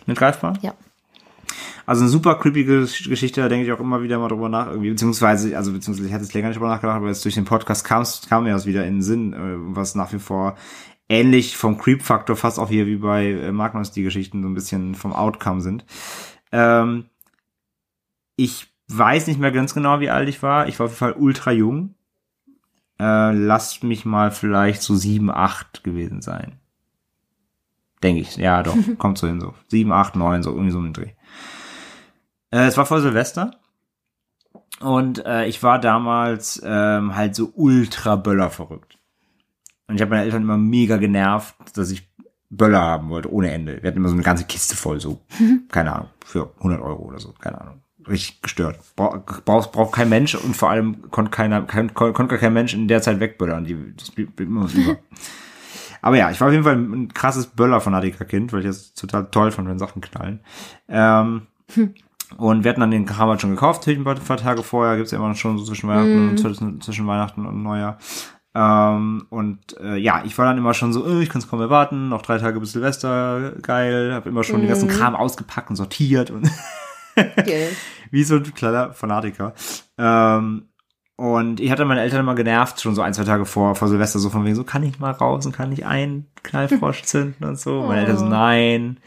Mit 0.07 0.19
greifbar? 0.19 0.57
Ja. 0.63 0.75
Also 1.87 2.03
eine 2.03 2.11
super 2.11 2.35
creepy 2.37 2.63
Gesch- 2.63 3.09
Geschichte, 3.09 3.41
da 3.41 3.49
denke 3.49 3.67
ich 3.67 3.73
auch 3.73 3.81
immer 3.81 4.03
wieder 4.03 4.19
mal 4.19 4.29
drüber 4.29 4.49
nach, 4.49 4.69
irgendwie, 4.69 4.91
beziehungsweise, 4.91 5.57
also 5.57 5.73
beziehungsweise 5.73 6.09
ich 6.09 6.15
hatte 6.15 6.25
jetzt 6.25 6.35
länger 6.35 6.49
nicht 6.49 6.57
drüber 6.57 6.69
nachgedacht, 6.69 6.97
aber 6.97 7.09
jetzt 7.09 7.25
durch 7.25 7.35
den 7.35 7.45
Podcast 7.45 7.85
kam 7.85 8.05
kam 8.29 8.45
mir 8.45 8.53
das 8.53 8.67
wieder 8.67 8.85
in 8.87 8.95
den 8.97 9.03
Sinn, 9.03 9.33
äh, 9.33 9.39
was 9.77 9.95
nach 9.95 10.13
wie 10.13 10.19
vor 10.19 10.57
ähnlich 11.09 11.57
vom 11.57 11.79
Creep-Faktor 11.79 12.37
fast 12.37 12.59
auch 12.59 12.69
hier 12.69 12.87
wie 12.87 12.97
bei 12.97 13.27
äh, 13.31 13.53
Magnus 13.53 13.93
die 13.93 14.03
Geschichten 14.03 14.43
so 14.43 14.49
ein 14.49 14.55
bisschen 14.55 14.95
vom 14.95 15.13
Outcome 15.13 15.61
sind. 15.61 15.85
Ähm, 16.53 17.05
ich 18.37 18.67
weiß 18.89 19.27
nicht 19.29 19.41
mehr 19.41 19.53
ganz 19.53 19.75
genau, 19.75 20.01
wie 20.01 20.11
alt 20.11 20.29
ich 20.29 20.43
war. 20.43 20.69
Ich 20.69 20.79
war 20.79 20.87
auf 20.87 20.93
jeden 20.93 20.99
Fall 20.99 21.13
ultra 21.13 21.53
jung. 21.53 21.95
Äh, 22.99 23.33
lasst 23.33 23.85
mich 23.85 24.05
mal 24.05 24.31
vielleicht 24.31 24.83
so 24.83 24.95
sieben, 24.95 25.31
acht 25.31 25.85
gewesen 25.85 26.23
sein. 26.23 26.59
Denke 28.03 28.23
ich. 28.23 28.37
Ja, 28.37 28.63
doch. 28.63 28.77
Kommt 28.99 29.19
so 29.19 29.27
hin 29.27 29.41
so. 29.41 29.55
Sieben, 29.69 29.93
acht, 29.93 30.17
neun, 30.17 30.43
so 30.43 30.51
irgendwie 30.51 30.71
so 30.71 30.81
ein 30.81 30.93
Dreh. 30.93 31.11
Äh, 32.57 32.67
es 32.67 32.77
war 32.77 32.87
vor 32.87 33.01
Silvester. 33.01 33.51
Und 34.81 35.25
äh, 35.25 35.47
ich 35.47 35.63
war 35.63 35.81
damals 35.81 36.61
ähm, 36.65 37.17
halt 37.17 37.35
so 37.35 37.51
ultra 37.55 38.17
Böller 38.17 38.51
verrückt. 38.51 38.99
Und 39.89 39.97
ich 39.97 40.01
habe 40.03 40.11
meine 40.11 40.25
Eltern 40.25 40.43
immer 40.43 40.59
mega 40.59 40.97
genervt, 40.97 41.55
dass 41.75 41.91
ich 41.91 42.09
Böller 42.51 42.81
haben 42.81 43.09
wollte, 43.09 43.33
ohne 43.33 43.51
Ende. 43.51 43.83
Wir 43.83 43.89
hatten 43.89 43.99
immer 43.99 44.09
so 44.09 44.15
eine 44.15 44.23
ganze 44.23 44.45
Kiste 44.45 44.77
voll, 44.77 45.01
so, 45.01 45.21
keine 45.71 45.95
Ahnung, 45.95 46.09
für 46.25 46.53
100 46.59 46.81
Euro 46.81 47.05
oder 47.05 47.19
so, 47.19 47.33
keine 47.33 47.61
Ahnung. 47.61 47.83
Richtig 48.09 48.41
gestört. 48.43 48.79
Bra 48.95 49.23
braucht, 49.45 49.73
braucht 49.73 49.93
kein 49.95 50.09
Mensch 50.09 50.35
und 50.37 50.57
vor 50.57 50.71
allem 50.71 51.11
konnte 51.11 51.31
keiner, 51.33 51.63
kein, 51.63 51.93
kon- 51.93 52.13
konnte 52.13 52.35
gar 52.35 52.41
kein 52.41 52.53
Mensch 52.53 52.73
in 52.73 52.87
der 52.87 53.03
Zeit 53.03 53.19
wegböllern. 53.19 53.65
Die, 53.65 53.95
das 53.97 54.11
blieb, 54.13 54.39
immer 54.41 54.65
was 54.65 54.75
über. 54.75 54.97
Aber 56.03 56.17
ja, 56.17 56.31
ich 56.31 56.41
war 56.41 56.47
auf 56.49 56.53
jeden 56.53 56.63
Fall 56.65 56.77
ein 56.77 57.13
krasses 57.13 57.49
Böller-Fanatiker-Kind, 57.49 58.53
weil 58.53 58.61
ich 58.61 58.67
das 58.67 58.95
total 58.95 59.27
toll 59.31 59.51
fand, 59.51 59.69
wenn 59.69 59.79
Sachen 59.81 60.01
knallen. 60.03 60.41
Ähm, 60.89 61.49
und 62.37 62.65
wir 62.65 62.71
hatten 62.71 62.81
dann 62.81 62.91
den 62.91 63.07
Kram 63.07 63.29
halt 63.29 63.41
schon 63.41 63.51
gekauft, 63.51 63.87
ein 63.87 64.05
paar, 64.05 64.37
Tage 64.37 64.63
vorher, 64.63 64.97
gibt's 64.97 65.13
ja 65.13 65.19
immer 65.19 65.35
schon 65.35 65.59
so 65.59 65.65
zwischen 65.65 65.89
Weihnachten, 65.89 66.31
und 66.31 66.39
zwischen, 66.39 66.81
zwischen 66.81 67.07
Weihnachten 67.07 67.47
und 67.47 67.63
Neujahr. 67.63 67.99
Ähm, 68.55 69.27
und 69.29 69.79
äh, 69.81 69.97
ja, 69.97 70.23
ich 70.25 70.37
war 70.39 70.47
dann 70.47 70.57
immer 70.57 70.73
schon 70.73 70.93
so, 70.93 71.07
äh, 71.07 71.23
ich 71.23 71.29
kann 71.29 71.41
es 71.41 71.49
kaum 71.49 71.61
erwarten, 71.61 72.09
noch 72.09 72.23
drei 72.23 72.39
Tage 72.39 72.59
bis 72.59 72.73
Silvester, 72.73 73.53
geil, 73.61 74.15
habe 74.15 74.29
immer 74.29 74.45
schon 74.45 74.61
den 74.61 74.69
ganzen 74.69 74.89
Kram 74.89 75.15
ausgepackt 75.15 75.69
und 75.69 75.77
sortiert 75.77 76.31
und 76.31 76.51
Geil. 77.15 77.69
wie 78.11 78.25
so 78.25 78.37
ein 78.37 78.55
kleiner 78.55 78.93
Fanatiker. 78.93 79.55
Ähm, 79.99 80.69
und 81.17 81.61
ich 81.61 81.71
hatte 81.71 81.85
meine 81.87 82.03
Eltern 82.03 82.21
immer 82.21 82.35
genervt, 82.35 82.81
schon 82.81 82.95
so 82.95 83.03
ein, 83.03 83.15
zwei 83.15 83.25
Tage 83.25 83.47
vor, 83.47 83.75
vor 83.75 83.89
Silvester, 83.89 84.19
so 84.19 84.31
von 84.31 84.45
wegen, 84.45 84.55
so 84.55 84.65
kann 84.65 84.83
ich 84.83 84.99
mal 84.99 85.13
raus 85.13 85.47
und 85.47 85.53
kann 85.53 85.73
ich 85.73 85.87
einen 85.87 86.27
Knallfrosch 86.43 87.03
zünden 87.05 87.47
und 87.47 87.59
so. 87.59 87.83
Meine 87.83 88.03
Eltern 88.03 88.19
so, 88.19 88.25
nein. 88.27 88.99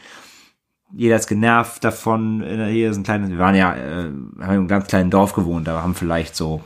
Jeder 0.92 1.16
ist 1.16 1.26
genervt 1.28 1.84
davon. 1.84 2.42
Äh, 2.42 2.70
Hier 2.70 2.90
ist 2.90 2.96
ein 2.96 3.02
kleines, 3.04 3.30
wir 3.30 3.38
waren 3.38 3.54
ja, 3.54 3.74
äh, 3.74 4.04
haben 4.04 4.34
in 4.38 4.42
einem 4.42 4.68
ganz 4.68 4.86
kleinen 4.88 5.10
Dorf 5.10 5.32
gewohnt, 5.32 5.66
da 5.68 5.82
haben 5.82 5.94
vielleicht 5.94 6.34
so, 6.36 6.62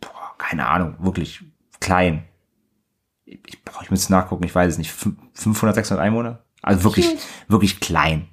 boah, 0.00 0.34
keine 0.38 0.68
Ahnung, 0.68 0.94
wirklich 1.00 1.42
klein. 1.80 2.24
Ich, 3.24 3.38
ich, 3.46 3.64
boah, 3.64 3.80
ich 3.82 3.90
muss 3.90 4.08
nachgucken, 4.10 4.44
ich 4.44 4.54
weiß 4.54 4.72
es 4.72 4.78
nicht, 4.78 4.90
fün- 4.92 5.16
500, 5.34 5.74
600 5.76 6.04
Einwohner? 6.04 6.40
Also 6.62 6.84
wirklich, 6.84 7.16
wirklich 7.48 7.80
klein. 7.80 8.26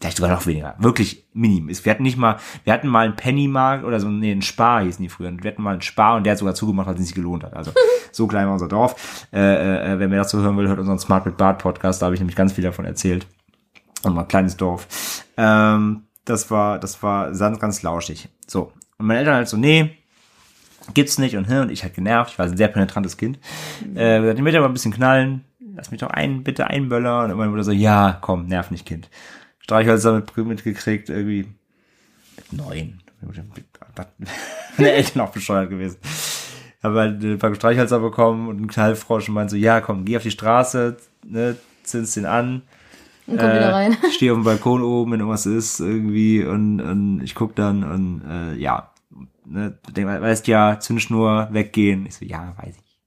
Vielleicht 0.00 0.18
sogar 0.18 0.32
noch 0.32 0.46
weniger. 0.46 0.76
Wirklich 0.78 1.26
minim. 1.32 1.68
Wir 1.68 1.90
hatten 1.90 2.04
nicht 2.04 2.16
mal, 2.16 2.36
wir 2.62 2.72
hatten 2.72 2.86
mal 2.86 3.04
einen 3.04 3.16
Pennymarkt 3.16 3.84
oder 3.84 3.98
so, 3.98 4.08
nee, 4.08 4.30
einen 4.30 4.42
Spar 4.42 4.82
hießen 4.84 5.02
die 5.02 5.08
früher. 5.08 5.32
Wir 5.42 5.50
hatten 5.50 5.62
mal 5.62 5.72
einen 5.72 5.82
Spar 5.82 6.16
und 6.16 6.24
der 6.24 6.32
hat 6.32 6.38
sogar 6.38 6.54
zugemacht, 6.54 6.86
weil 6.86 6.94
es 6.94 7.00
nicht 7.00 7.16
gelohnt 7.16 7.42
hat. 7.42 7.54
Also 7.54 7.72
so 8.12 8.28
klein 8.28 8.46
war 8.46 8.52
unser 8.52 8.68
Dorf. 8.68 9.26
Äh, 9.32 9.38
äh, 9.94 9.98
wer 9.98 10.06
mehr 10.08 10.20
dazu 10.22 10.40
hören 10.40 10.56
will, 10.56 10.68
hört 10.68 10.78
unseren 10.78 11.00
Smart 11.00 11.26
mit 11.26 11.36
Bart 11.36 11.60
Podcast, 11.60 12.00
da 12.00 12.06
habe 12.06 12.14
ich 12.14 12.20
nämlich 12.20 12.36
ganz 12.36 12.52
viel 12.52 12.62
davon 12.62 12.84
erzählt. 12.84 13.26
Und 14.04 14.14
mal 14.14 14.22
ein 14.22 14.28
kleines 14.28 14.56
Dorf. 14.56 15.24
Ähm, 15.36 16.04
das 16.24 16.50
war, 16.50 16.78
das 16.78 17.02
war 17.02 17.32
ganz, 17.32 17.58
ganz 17.58 17.82
lauschig. 17.82 18.28
So. 18.46 18.72
Und 18.98 19.06
meine 19.06 19.20
Eltern 19.20 19.34
halt 19.34 19.48
so, 19.48 19.56
nee, 19.56 19.96
gibt's 20.94 21.18
nicht 21.18 21.36
und 21.36 21.44
hin 21.44 21.58
und 21.58 21.70
ich 21.70 21.82
halt 21.82 21.94
genervt. 21.94 22.32
Ich 22.32 22.38
war 22.38 22.46
ein 22.46 22.56
sehr 22.56 22.68
penetrantes 22.68 23.16
Kind. 23.16 23.38
Äh, 23.94 24.20
gesagt, 24.20 24.38
ich 24.38 24.44
möchte 24.44 24.58
aber 24.58 24.68
ein 24.68 24.72
bisschen 24.72 24.92
knallen. 24.92 25.44
Lass 25.74 25.90
mich 25.90 26.00
doch 26.00 26.10
ein, 26.10 26.42
bitte 26.44 26.66
einböllern. 26.66 27.30
Und 27.30 27.38
meine 27.38 27.50
Mutter 27.50 27.64
so, 27.64 27.72
ja, 27.72 28.18
komm, 28.20 28.46
nerv 28.46 28.70
nicht, 28.70 28.86
Kind. 28.86 29.08
Streichhölzer 29.60 30.14
mit, 30.14 30.36
mitgekriegt, 30.36 31.08
irgendwie 31.08 31.46
mit 32.36 32.52
neun. 32.52 33.00
Meine 34.78 34.92
Eltern 34.92 35.22
auch 35.22 35.32
bescheuert 35.32 35.70
gewesen. 35.70 35.98
Habe 36.82 37.00
halt 37.00 37.22
ein 37.22 37.38
paar 37.38 37.54
Streichhölzer 37.54 37.98
bekommen 37.98 38.48
und 38.48 38.56
einen 38.56 38.68
Knallfrosch 38.68 39.28
und 39.28 39.34
meinte 39.34 39.52
so, 39.52 39.56
ja, 39.56 39.80
komm, 39.80 40.04
geh 40.04 40.16
auf 40.16 40.22
die 40.22 40.30
Straße, 40.30 40.96
ne, 41.24 41.56
zündst 41.82 42.16
den 42.16 42.26
an. 42.26 42.62
Und 43.28 43.38
komm 43.38 43.50
wieder 43.50 43.72
rein. 43.74 43.96
Ich 44.08 44.14
stehe 44.14 44.32
auf 44.32 44.38
dem 44.38 44.44
Balkon 44.44 44.82
oben, 44.82 45.12
wenn 45.12 45.20
irgendwas 45.20 45.46
ist, 45.46 45.80
irgendwie, 45.80 46.44
und, 46.44 46.80
und 46.80 47.20
ich 47.22 47.34
guck 47.34 47.54
dann 47.54 47.84
und 47.84 48.22
äh, 48.28 48.54
ja, 48.56 48.90
ne, 49.44 49.78
weißt 49.94 50.46
ja, 50.48 50.80
Zündschnur 50.80 51.48
weggehen. 51.52 52.06
Ich 52.06 52.16
so, 52.16 52.24
ja, 52.24 52.54
weiß 52.56 52.74
ich. 52.76 52.98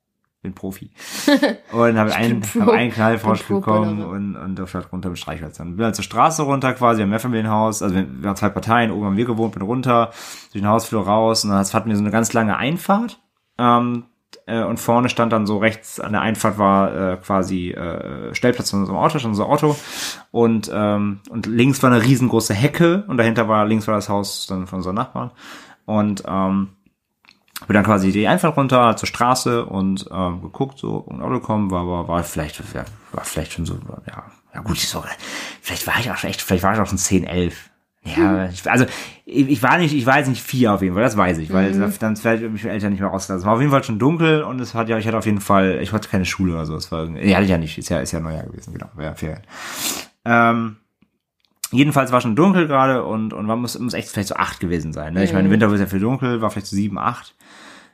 bin 0.42 0.54
Profi. 0.54 0.92
Und 1.72 1.98
habe 1.98 2.16
einen, 2.16 2.44
hab 2.44 2.70
einen 2.70 2.92
Knallfrosch 2.92 3.44
bekommen 3.44 4.04
und, 4.04 4.36
und 4.36 4.56
durfte 4.58 4.80
halt 4.80 4.92
runter 4.92 5.10
mit 5.10 5.20
Streichhölzern. 5.20 5.76
Bin 5.76 5.86
halt 5.86 5.96
zur 5.96 6.04
Straße 6.04 6.42
runter 6.44 6.74
quasi, 6.74 6.98
wir 6.98 7.04
haben 7.04 7.10
ein 7.10 7.12
Mehrfamilienhaus, 7.12 7.82
also 7.84 7.96
wir, 7.96 8.08
wir 8.22 8.30
haben 8.30 8.36
zwei 8.36 8.50
Parteien, 8.50 8.92
oben 8.92 9.06
haben 9.06 9.18
wir 9.18 9.26
gewohnt, 9.26 9.54
bin 9.54 9.62
runter, 9.62 10.12
durch 10.52 10.62
den 10.62 10.68
Hausflur 10.68 11.06
raus 11.06 11.44
und 11.44 11.52
dann 11.52 11.60
hatten 11.64 11.90
wir 11.90 11.96
so 11.96 12.02
eine 12.02 12.12
ganz 12.12 12.34
lange 12.34 12.58
Einfahrt. 12.58 13.20
Ähm, 13.60 14.06
äh, 14.46 14.64
und 14.64 14.80
vorne 14.80 15.10
stand 15.10 15.34
dann 15.34 15.46
so 15.46 15.58
rechts 15.58 16.00
an 16.00 16.14
der 16.14 16.22
Einfahrt 16.22 16.58
war 16.58 17.14
äh, 17.14 17.18
quasi 17.18 17.72
äh, 17.72 18.34
Stellplatz 18.34 18.72
von 18.72 18.82
unserem 18.82 18.98
Auto, 18.98 19.20
stand 19.20 19.34
unser 19.34 19.48
Auto. 19.48 19.76
Und 20.32 20.72
ähm, 20.74 21.20
und 21.30 21.46
links 21.46 21.82
war 21.84 21.92
eine 21.92 22.04
riesengroße 22.04 22.54
Hecke 22.54 23.04
und 23.08 23.18
dahinter 23.18 23.48
war 23.48 23.66
links 23.66 23.88
war 23.88 23.96
das 23.96 24.10
Haus 24.10 24.48
dann 24.48 24.68
von 24.68 24.78
unseren 24.78 24.96
Nachbarn. 24.96 25.32
Und 25.86 26.24
ähm, 26.28 26.70
bin 27.68 27.76
dann 27.76 27.86
quasi 27.86 28.12
die 28.12 28.28
Einfahrt 28.28 28.58
runter 28.58 28.96
zur 28.98 29.08
Straße 29.08 29.66
und 29.66 30.08
ähm, 30.12 30.42
geguckt 30.42 30.80
so 30.80 30.96
und 30.98 31.22
Auto 31.22 31.40
kommen 31.40 31.72
war 31.72 31.88
war 31.88 32.08
war 32.08 32.24
vielleicht 32.24 32.62
war, 32.74 33.24
vielleicht 33.24 33.54
schon 33.54 33.66
so 33.66 33.78
ja 34.08 34.24
ja 34.54 34.62
gut 34.62 34.78
so 34.80 35.04
vielleicht 35.62 35.86
war 35.88 36.00
ich 36.00 36.10
auch 36.10 36.18
schon 36.18 36.30
echt 36.30 36.42
vielleicht 36.42 36.64
war 36.64 36.74
ich 36.74 36.80
auch 36.80 36.88
schon 36.88 36.98
10 36.98 37.24
11 37.24 37.71
ja, 38.04 38.50
ich, 38.50 38.70
also 38.70 38.86
ich, 39.26 39.62
war 39.62 39.78
nicht, 39.78 39.94
ich 39.94 40.06
weiß 40.06 40.28
nicht 40.28 40.42
vier 40.42 40.74
auf 40.74 40.82
jeden 40.82 40.96
Fall, 40.96 41.04
das 41.04 41.18
weiß 41.18 41.38
ich, 41.38 41.54
weil 41.54 41.72
dann 42.00 42.16
vielleicht 42.16 42.42
mich 42.44 42.64
meine 42.64 42.74
Eltern 42.74 42.92
nicht 42.92 43.00
mehr 43.00 43.10
rausgelassen. 43.10 43.44
Es 43.44 43.46
war 43.46 43.54
auf 43.54 43.60
jeden 43.60 43.72
Fall 43.72 43.84
schon 43.84 44.00
dunkel 44.00 44.42
und 44.42 44.60
es 44.60 44.74
hat 44.74 44.90
ja, 44.90 44.98
ich 44.98 45.06
hatte 45.06 45.18
auf 45.18 45.26
jeden 45.28 45.40
Fall, 45.40 45.80
ich 45.82 45.94
hatte 45.94 46.10
keine 46.10 46.26
Schule 46.26 46.54
oder 46.54 46.66
so. 46.66 46.76
Es 46.76 46.92
war, 46.92 47.08
ja, 47.10 47.36
hatte 47.36 47.44
ich 47.44 47.52
ja 47.52 47.60
nicht, 47.60 47.78
ist 47.78 47.90
ja, 47.90 48.00
ist 48.00 48.12
ja 48.12 48.20
Neujahr 48.20 48.46
gewesen, 48.48 48.74
genau, 48.74 48.90
war 48.96 49.04
ja 49.06 49.14
Ferien. 49.14 49.44
Ähm, 50.26 50.78
jedenfalls 51.72 52.12
war 52.12 52.22
schon 52.22 52.36
dunkel 52.36 52.66
gerade 52.66 53.04
und 53.04 53.34
und 53.34 53.46
man 53.46 53.60
muss, 53.60 53.78
muss 53.78 53.94
echt 53.94 54.10
vielleicht 54.10 54.30
so 54.30 54.36
acht 54.36 54.60
gewesen 54.60 54.94
sein. 54.94 55.14
Ne? 55.14 55.24
Ich 55.24 55.34
meine, 55.34 55.46
im 55.46 55.52
Winter 55.52 55.70
wird 55.70 55.80
es 55.80 55.86
ja 55.86 55.88
viel 55.88 56.00
dunkel, 56.00 56.42
war 56.42 56.50
vielleicht 56.50 56.68
so 56.68 56.76
sieben, 56.76 56.98
acht. 56.98 57.36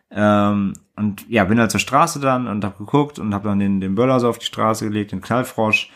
Ähm, 0.10 0.72
und 0.96 1.30
ja, 1.30 1.44
bin 1.44 1.60
halt 1.60 1.72
zur 1.72 1.82
Straße 1.82 2.22
dann 2.22 2.48
und 2.48 2.64
hab 2.64 2.78
geguckt 2.78 3.20
und 3.20 3.34
hab 3.34 3.44
dann 3.44 3.60
den, 3.60 3.82
den 3.82 3.96
Böller 3.96 4.22
so 4.22 4.30
auf 4.30 4.40
die 4.40 4.46
Straße 4.46 4.86
gelegt, 4.86 5.12
den 5.12 5.22
Knallfrosch. 5.22 5.92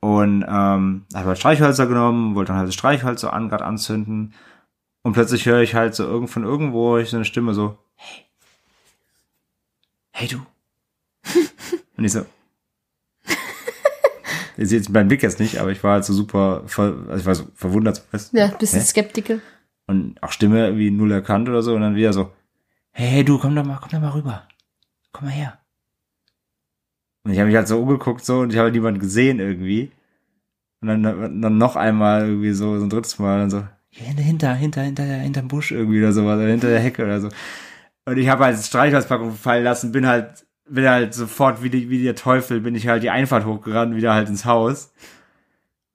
Und 0.00 0.42
ähm, 0.42 1.06
habe 1.14 1.28
halt 1.28 1.38
Streichhölzer 1.38 1.86
genommen, 1.86 2.34
wollte 2.34 2.48
dann 2.48 2.58
halt 2.58 2.68
das 2.68 2.74
Streichholz 2.74 3.24
an, 3.24 3.48
grad 3.48 3.62
anzünden. 3.62 4.32
Und 5.02 5.12
plötzlich 5.12 5.46
höre 5.46 5.60
ich 5.60 5.74
halt 5.74 5.94
so 5.94 6.04
irgend 6.04 6.30
von 6.30 6.44
irgendwo 6.44 6.98
ich 6.98 7.10
so 7.10 7.16
eine 7.16 7.24
Stimme 7.24 7.54
so, 7.54 7.78
hey, 7.96 8.26
hey 10.12 10.28
du. 10.28 10.38
und 11.96 12.04
ich 12.04 12.12
so, 12.12 12.20
ihr 14.56 14.66
seht 14.66 14.80
jetzt 14.80 14.90
meinen 14.90 15.08
Blick 15.08 15.22
jetzt 15.22 15.40
nicht, 15.40 15.58
aber 15.58 15.70
ich 15.70 15.82
war 15.82 15.94
halt 15.94 16.04
so 16.04 16.12
super, 16.12 16.62
also 16.64 17.14
ich 17.16 17.26
war 17.26 17.34
so 17.34 17.48
verwundert. 17.54 18.04
was? 18.12 18.30
Ja, 18.32 18.48
bisschen 18.48 18.80
Hä? 18.80 18.86
Skeptiker. 18.86 19.38
Und 19.86 20.22
auch 20.22 20.32
Stimme 20.32 20.66
irgendwie 20.66 20.90
null 20.90 21.10
erkannt 21.10 21.48
oder 21.48 21.62
so. 21.62 21.74
Und 21.74 21.80
dann 21.80 21.96
wieder 21.96 22.12
so, 22.12 22.30
hey, 22.92 23.08
hey 23.08 23.24
du, 23.24 23.38
komm 23.38 23.56
doch 23.56 23.64
mal, 23.64 23.78
komm 23.80 23.90
doch 23.90 24.00
mal 24.00 24.10
rüber. 24.10 24.46
Komm 25.12 25.24
mal 25.24 25.32
her. 25.32 25.58
Und 27.28 27.34
ich 27.34 27.40
habe 27.40 27.48
mich 27.48 27.56
halt 27.56 27.68
so 27.68 27.78
umgeguckt 27.78 28.24
so 28.24 28.38
und 28.38 28.54
ich 28.54 28.58
habe 28.58 28.72
niemanden 28.72 29.00
gesehen 29.00 29.38
irgendwie. 29.38 29.92
Und 30.80 30.88
dann, 30.88 31.02
dann 31.42 31.58
noch 31.58 31.76
einmal 31.76 32.22
irgendwie 32.26 32.52
so, 32.52 32.78
so 32.78 32.86
ein 32.86 32.88
drittes 32.88 33.18
Mal 33.18 33.40
dann 33.40 33.50
so, 33.50 33.64
hinter, 33.90 34.22
hinter, 34.22 34.54
hinter, 34.54 34.82
hinter, 34.82 35.04
hinterm 35.04 35.48
Busch 35.48 35.72
irgendwie 35.72 35.98
oder 35.98 36.12
sowas, 36.12 36.38
oder 36.38 36.48
hinter 36.48 36.68
der 36.68 36.80
Hecke 36.80 37.04
oder 37.04 37.20
so. 37.20 37.28
Und 38.06 38.16
ich 38.16 38.30
habe 38.30 38.44
halt 38.44 38.56
Streichholzpackung 38.56 39.34
fallen 39.34 39.62
lassen, 39.62 39.92
bin 39.92 40.06
halt, 40.06 40.46
bin 40.66 40.88
halt 40.88 41.12
sofort 41.12 41.62
wie, 41.62 41.68
die, 41.68 41.90
wie 41.90 42.02
der 42.02 42.14
Teufel, 42.14 42.62
bin 42.62 42.74
ich 42.74 42.88
halt 42.88 43.02
die 43.02 43.10
Einfahrt 43.10 43.44
hochgerannt, 43.44 43.94
wieder 43.94 44.14
halt 44.14 44.30
ins 44.30 44.46
Haus. 44.46 44.94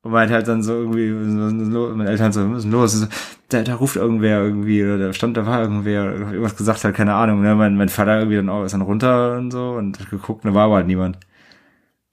Und 0.03 0.11
meint 0.11 0.31
halt 0.31 0.49
dann 0.49 0.61
so 0.61 0.73
irgendwie, 0.73 1.11
meine 1.11 2.09
Eltern 2.09 2.33
so, 2.33 2.49
was 2.51 2.57
ist 2.57 2.63
denn 2.63 2.71
los? 2.73 3.07
Da, 3.47 3.63
da 3.63 3.75
ruft 3.75 3.95
irgendwer 3.95 4.43
irgendwie, 4.43 4.83
oder 4.83 4.97
da 4.97 5.13
stand, 5.13 5.37
da 5.37 5.45
war 5.45 5.61
irgendwer, 5.61 6.03
oder 6.03 6.31
irgendwas 6.33 6.57
gesagt 6.57 6.83
hat, 6.83 6.93
keine 6.93 7.13
Ahnung, 7.13 7.41
ne? 7.41 7.55
Mein, 7.55 7.77
mein 7.77 7.87
Vater 7.87 8.17
irgendwie 8.17 8.35
dann 8.35 8.49
auch, 8.49 8.65
ist 8.65 8.73
dann 8.73 8.81
runter 8.81 9.37
und 9.37 9.51
so 9.51 9.71
und 9.71 9.97
hat 9.97 10.09
geguckt, 10.09 10.43
da 10.43 10.53
war 10.53 10.65
aber 10.65 10.75
halt 10.75 10.87
niemand. 10.87 11.19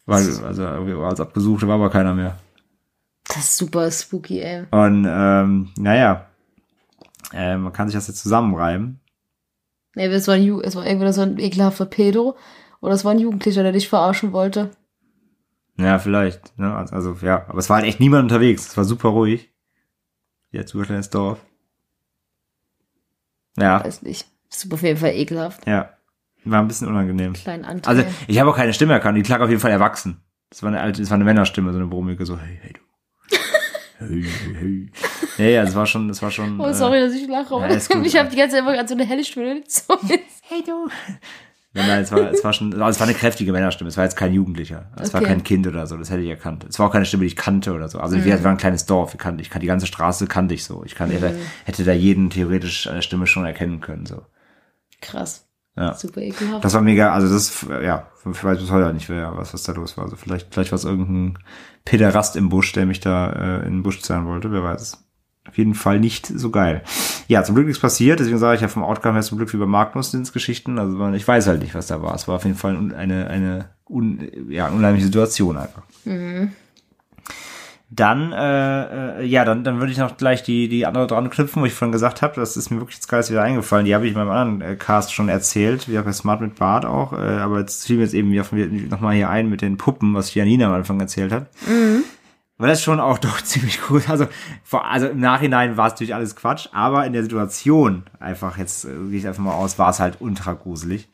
War, 0.06 0.18
also, 0.18 0.62
irgendwie 0.62 0.96
war 0.96 1.10
als 1.10 1.20
abgesucht, 1.20 1.64
da 1.64 1.68
war 1.68 1.74
aber 1.74 1.90
keiner 1.90 2.14
mehr. 2.14 2.38
Das 3.26 3.38
ist 3.38 3.56
super 3.56 3.90
spooky, 3.90 4.40
ey. 4.40 4.66
Und, 4.70 5.04
ähm, 5.08 5.70
naja, 5.76 6.26
äh, 7.32 7.56
man 7.56 7.72
kann 7.72 7.88
sich 7.88 7.96
das 7.96 8.06
jetzt 8.06 8.22
zusammenreiben. 8.22 9.00
Nee, 9.96 10.06
es 10.06 10.28
war, 10.28 10.36
ein 10.36 10.60
es 10.60 10.76
war 10.76 10.86
entweder 10.86 11.12
so 11.12 11.22
ein 11.22 11.38
ekelhafter 11.40 11.86
Pedo 11.86 12.36
oder 12.80 12.94
es 12.94 13.04
war 13.04 13.10
ein 13.10 13.18
Jugendlicher, 13.18 13.64
der 13.64 13.72
dich 13.72 13.88
verarschen 13.88 14.32
wollte. 14.32 14.70
Ja, 15.81 15.98
vielleicht, 15.98 16.59
ne? 16.59 16.74
Also, 16.74 16.94
also, 16.94 17.16
ja, 17.23 17.47
aber 17.48 17.59
es 17.59 17.69
war 17.70 17.78
halt 17.78 17.86
echt 17.86 18.01
niemand 18.01 18.24
unterwegs. 18.24 18.69
Es 18.69 18.77
war 18.77 18.85
super 18.85 19.09
ruhig. 19.11 19.51
Jetzt 20.51 20.74
über 20.74 20.85
kleines 20.85 21.11
Dorf. 21.11 21.39
Ja, 23.57 23.85
Weiß 23.85 24.02
nicht. 24.02 24.27
Super 24.48 24.74
auf 24.74 24.82
jeden 24.82 24.98
Fall 24.98 25.12
ekelhaft. 25.15 25.66
ja. 25.66 25.90
War 26.44 26.61
ein 26.62 26.69
bisschen 26.69 26.89
unangenehm. 26.89 27.35
Kleinen 27.35 27.66
Anteil. 27.66 27.98
Also, 27.98 28.11
ich 28.27 28.39
habe 28.39 28.48
auch 28.51 28.57
keine 28.57 28.73
Stimme 28.73 28.94
erkannt. 28.94 29.19
Die 29.19 29.23
klang 29.23 29.43
auf 29.43 29.51
jeden 29.51 29.61
Fall 29.61 29.70
erwachsen. 29.73 30.23
Das 30.48 30.62
war 30.62 30.69
eine 30.70 30.81
alte, 30.81 31.02
das 31.02 31.11
war 31.11 31.16
eine 31.16 31.24
Männerstimme, 31.24 31.70
so 31.70 31.78
eine 31.78 31.86
brummige, 31.86 32.24
so, 32.24 32.39
hey, 32.39 32.59
hey, 32.62 32.73
du. 32.73 32.81
Hey, 33.98 34.24
hey, 34.24 34.55
hey. 34.55 34.90
Ja, 35.36 35.44
ja, 35.57 35.65
das 35.66 35.74
war 35.74 35.85
schon, 35.85 36.09
das 36.09 36.23
war 36.23 36.31
schon. 36.31 36.59
oh, 36.59 36.73
sorry, 36.73 37.01
dass 37.01 37.12
ich 37.12 37.28
lache, 37.28 37.55
ja, 37.55 37.66
ist 37.66 37.94
ich 38.05 38.16
habe 38.16 38.31
die 38.31 38.36
ganze 38.36 38.57
Zeit 38.57 38.65
immer 38.65 38.78
an 38.78 38.89
so 38.89 38.94
eine 38.94 39.05
helle 39.05 39.23
Stimme. 39.23 39.62
So 39.69 39.98
hey 40.48 40.65
du. 40.66 40.89
Nein, 41.72 41.86
nein, 41.86 42.02
es 42.02 42.10
war, 42.10 42.30
es 42.32 42.42
war 42.42 42.52
schon, 42.52 42.72
es 42.72 42.98
war 42.98 43.06
eine 43.06 43.14
kräftige 43.14 43.52
Männerstimme. 43.52 43.88
Es 43.88 43.97
war 43.97 44.02
jetzt 44.02 44.16
kein 44.16 44.32
Jugendlicher. 44.32 44.90
Es 45.01 45.14
war 45.14 45.20
Okay. 45.20 45.30
kein 45.30 45.44
Kind 45.44 45.68
oder 45.68 45.86
so. 45.86 45.97
Das 45.97 46.10
hätte 46.10 46.22
ich 46.22 46.28
erkannt. 46.28 46.66
Es 46.68 46.78
war 46.80 46.88
auch 46.88 46.92
keine 46.92 47.05
Stimme, 47.05 47.20
die 47.20 47.28
ich 47.28 47.36
kannte 47.36 47.72
oder 47.72 47.88
so. 47.88 48.01
Also 48.01 48.24
wir 48.24 48.34
es 48.34 48.42
war 48.42 48.51
ein 48.51 48.56
kleines 48.56 48.86
Dorf. 48.86 49.14
Ich 49.14 49.20
kannte, 49.20 49.40
ich 49.40 49.51
kannte 49.51 49.60
die 49.60 49.68
ganze 49.68 49.86
Straße 49.86 50.26
kannte 50.26 50.55
ich 50.55 50.64
so. 50.64 50.82
Ich 50.84 50.97
kann, 50.97 51.10
hätte, 51.10 51.36
hätte 51.64 51.84
da 51.84 51.92
jeden 51.92 52.28
theoretisch 52.30 52.84
der 52.84 53.02
Stimme 53.02 53.28
schon 53.28 53.44
erkennen 53.44 53.80
können, 53.80 54.05
so. 54.05 54.22
Krass. 55.01 55.47
Ja. 55.76 55.94
Super 55.94 56.20
ekelhaft. 56.22 56.64
Das 56.64 56.74
war 56.74 56.80
mega, 56.82 57.12
also 57.12 57.32
das, 57.32 57.64
ja, 57.84 58.09
ich 58.30 58.44
weiß 58.44 58.59
bis 58.59 58.70
heute 58.72 58.92
nicht, 58.92 59.09
wer, 59.09 59.36
was, 59.36 59.55
was 59.55 59.62
da 59.62 59.72
los 59.72 59.97
war. 59.97 60.05
Also 60.05 60.16
vielleicht, 60.16 60.52
vielleicht 60.52 60.72
war 60.72 60.76
es 60.76 60.84
irgendein 60.84 61.38
Pederast 61.84 62.34
im 62.34 62.48
Busch, 62.48 62.72
der 62.72 62.84
mich 62.84 62.98
da 62.98 63.30
äh, 63.32 63.66
in 63.66 63.74
den 63.74 63.82
Busch 63.84 64.01
zerren 64.02 64.26
wollte, 64.26 64.51
wer 64.51 64.64
weiß 64.64 64.82
es. 64.82 65.05
Auf 65.51 65.59
jeden 65.59 65.74
Fall 65.74 65.98
nicht 65.98 66.27
so 66.27 66.51
geil. 66.51 66.82
Ja, 67.27 67.43
zum 67.43 67.56
Glück 67.56 67.66
nichts 67.66 67.81
passiert, 67.81 68.20
deswegen 68.20 68.39
sage 68.39 68.55
ich 68.55 68.60
ja 68.62 68.68
vom 68.68 68.85
Outcome 68.85 69.14
her 69.14 69.22
zum 69.22 69.36
Glück 69.39 69.52
wie 69.52 69.56
bei 69.56 69.66
Magnus 69.66 70.14
ins 70.14 70.32
Geschichten. 70.32 70.78
Also 70.78 71.09
ich 71.10 71.27
weiß 71.27 71.48
halt 71.48 71.60
nicht, 71.60 71.74
was 71.74 71.89
da 71.89 72.02
war. 72.02 72.14
Es 72.14 72.28
war 72.28 72.36
auf 72.36 72.44
jeden 72.44 72.56
Fall 72.56 72.77
eine, 72.97 73.27
eine, 73.27 73.70
un, 73.89 74.31
ja, 74.48 74.68
unheimliche 74.68 75.06
Situation 75.06 75.56
einfach. 75.56 75.82
Dann, 77.93 78.32
äh, 78.32 79.22
äh, 79.22 79.27
ja, 79.27 79.44
dann, 79.44 79.64
dann 79.64 79.81
würde 79.81 79.90
ich 79.90 79.98
noch 79.98 80.16
gleich 80.16 80.44
die, 80.44 80.68
die 80.68 80.86
andere 80.86 81.09
dran 81.09 81.28
knüpfen, 81.28 81.60
wo 81.60 81.66
ich 81.66 81.74
vorhin 81.74 81.90
gesagt 81.90 82.22
habe, 82.22 82.35
das 82.36 82.56
ist 82.56 82.70
mir 82.70 82.78
wirklich 82.78 82.98
jetzt 82.98 83.09
gerade 83.09 83.28
wieder 83.28 83.43
eingefallen. 83.43 83.85
Die 83.85 83.97
habe 83.97 84.06
ich 84.06 84.12
in 84.12 84.18
meinem 84.18 84.31
anderen 84.31 84.60
äh, 84.60 84.77
Cast 84.77 85.12
schon 85.12 85.28
erzählt, 85.28 85.89
wie 85.89 85.98
auch 85.98 86.05
bei 86.05 86.12
Smart 86.12 86.40
mit 86.40 86.55
Bart 86.55 86.85
auch, 86.86 87.12
äh, 87.12 87.16
aber 87.16 87.59
jetzt 87.59 87.85
fiel 87.89 87.97
mir 87.97 88.05
jetzt 88.05 88.14
eben 88.14 88.31
nochmal 88.89 89.16
hier 89.16 89.28
ein 89.28 89.48
mit 89.48 89.60
den 89.60 89.77
Puppen, 89.77 90.14
was 90.14 90.32
Janina 90.32 90.66
am 90.66 90.74
Anfang 90.74 91.01
erzählt 91.01 91.32
hat. 91.32 91.47
Weil 92.60 92.68
das 92.68 92.82
schon 92.82 93.00
auch 93.00 93.16
doch 93.18 93.40
ziemlich 93.40 93.80
cool. 93.88 94.02
Also, 94.06 94.26
vor, 94.62 94.84
also 94.86 95.08
im 95.08 95.18
Nachhinein 95.18 95.78
war 95.78 95.86
es 95.86 95.94
natürlich 95.94 96.14
alles 96.14 96.36
Quatsch, 96.36 96.68
aber 96.72 97.06
in 97.06 97.14
der 97.14 97.22
Situation, 97.22 98.04
einfach 98.20 98.58
jetzt 98.58 98.84
äh, 98.84 98.88
gehe 99.08 99.18
ich 99.18 99.26
einfach 99.26 99.42
mal 99.42 99.54
aus, 99.54 99.78
war 99.78 99.88
es 99.88 99.98
halt 99.98 100.18
ultra 100.20 100.52
gruselig. 100.52 101.08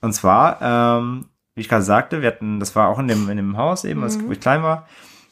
Und 0.00 0.14
zwar, 0.14 0.60
ähm, 0.62 1.26
wie 1.54 1.60
ich 1.60 1.68
gerade 1.68 1.84
sagte, 1.84 2.22
wir 2.22 2.28
hatten, 2.28 2.58
das 2.58 2.74
war 2.74 2.88
auch 2.88 2.98
in 2.98 3.06
dem, 3.06 3.28
in 3.28 3.36
dem 3.36 3.56
Haus 3.58 3.84
eben, 3.84 4.02
als 4.02 4.20
wo 4.20 4.32
ich 4.32 4.40
klein 4.40 4.62
war. 4.62 4.88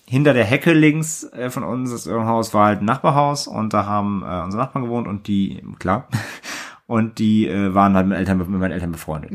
Hinter 0.06 0.34
der 0.34 0.44
Hecke 0.44 0.74
links 0.74 1.24
äh, 1.32 1.48
von 1.48 1.64
uns, 1.64 1.90
das 1.90 2.06
Haus, 2.06 2.52
war 2.52 2.66
halt 2.66 2.82
ein 2.82 2.84
Nachbarhaus 2.84 3.46
und 3.46 3.72
da 3.72 3.86
haben 3.86 4.22
äh, 4.22 4.42
unsere 4.42 4.62
Nachbarn 4.62 4.84
gewohnt 4.84 5.08
und 5.08 5.26
die, 5.26 5.62
klar, 5.78 6.06
und 6.86 7.18
die 7.18 7.48
äh, 7.48 7.74
waren 7.74 7.94
halt 7.94 8.06
mit, 8.06 8.18
Eltern, 8.18 8.38
mit 8.38 8.48
meinen 8.48 8.72
Eltern 8.72 8.92
befreundet. 8.92 9.30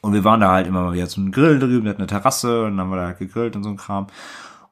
Und 0.00 0.14
wir 0.14 0.24
waren 0.24 0.40
da 0.40 0.52
halt 0.52 0.66
immer 0.66 0.82
mal 0.82 0.94
wieder 0.94 1.08
zum 1.08 1.32
Grill 1.32 1.58
drüben, 1.58 1.84
wir 1.84 1.90
hatten 1.90 2.00
eine 2.00 2.06
Terrasse 2.06 2.64
und 2.64 2.76
dann 2.76 2.80
haben 2.80 2.90
wir 2.90 2.96
da 2.96 3.06
halt 3.06 3.18
gegrillt 3.18 3.56
und 3.56 3.64
so 3.64 3.70
ein 3.70 3.76
Kram. 3.76 4.06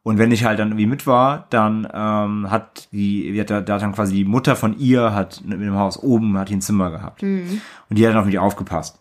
Und 0.04 0.18
wenn 0.18 0.30
ich 0.30 0.44
halt 0.44 0.58
dann 0.58 0.68
irgendwie 0.68 0.86
mit 0.86 1.06
war, 1.06 1.46
dann 1.50 1.88
ähm, 1.92 2.50
hat 2.50 2.88
die, 2.92 3.32
die 3.32 3.40
hat 3.40 3.50
da, 3.50 3.60
da 3.62 3.78
dann 3.78 3.92
quasi 3.92 4.14
die 4.14 4.24
Mutter 4.24 4.54
von 4.54 4.78
ihr 4.78 5.14
hat 5.14 5.42
mit 5.44 5.60
dem 5.60 5.74
Haus 5.74 6.00
oben 6.00 6.38
hat 6.38 6.50
die 6.50 6.54
ein 6.54 6.60
Zimmer 6.60 6.90
gehabt. 6.90 7.22
Und 7.22 7.60
die 7.90 8.06
hat 8.06 8.12
dann 8.12 8.20
auf 8.20 8.26
mich 8.26 8.38
aufgepasst. 8.38 9.00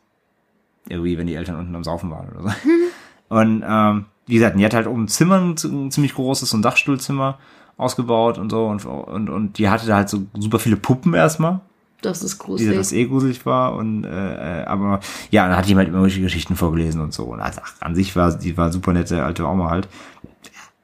Irgendwie, 0.89 1.17
wenn 1.17 1.27
die 1.27 1.35
Eltern 1.35 1.57
unten 1.57 1.75
am 1.75 1.83
Saufen 1.83 2.09
waren 2.09 2.29
oder 2.29 2.49
so. 2.49 2.55
Und 3.29 3.63
ähm, 3.67 4.05
wie 4.27 4.35
gesagt, 4.35 4.57
die 4.57 4.65
hat 4.65 4.73
halt 4.73 4.87
oben 4.87 5.03
ein 5.03 5.07
Zimmer, 5.09 5.39
ein 5.39 5.91
ziemlich 5.91 6.13
großes, 6.15 6.49
so 6.49 6.57
ein 6.57 6.61
Dachstuhlzimmer 6.61 7.37
ausgebaut 7.77 8.37
und 8.37 8.51
so 8.51 8.67
und, 8.67 8.85
und, 8.85 9.29
und 9.29 9.57
die 9.57 9.67
hatte 9.67 9.87
da 9.87 9.95
halt 9.95 10.09
so 10.09 10.23
super 10.37 10.59
viele 10.59 10.75
Puppen 10.77 11.15
erstmal 11.15 11.59
Das 12.03 12.21
ist 12.21 12.35
die 12.39 12.45
gruselig. 12.45 12.77
das 12.77 12.91
eh 12.91 13.05
gruselig 13.05 13.45
war 13.47 13.75
und 13.75 14.03
äh, 14.03 14.63
aber 14.67 14.99
ja, 15.31 15.47
dann 15.47 15.57
hat 15.57 15.65
jemand 15.65 15.87
immer 15.87 15.97
irgendwelche 15.97 16.21
Geschichten 16.21 16.55
vorgelesen 16.55 17.01
und 17.01 17.13
so 17.13 17.23
und 17.23 17.39
also, 17.39 17.61
ach, 17.63 17.73
an 17.79 17.95
sich 17.95 18.15
war 18.15 18.37
die 18.37 18.55
war 18.57 18.71
super 18.71 18.93
nette 18.93 19.23
alte 19.23 19.47
Oma 19.47 19.71
halt. 19.71 19.87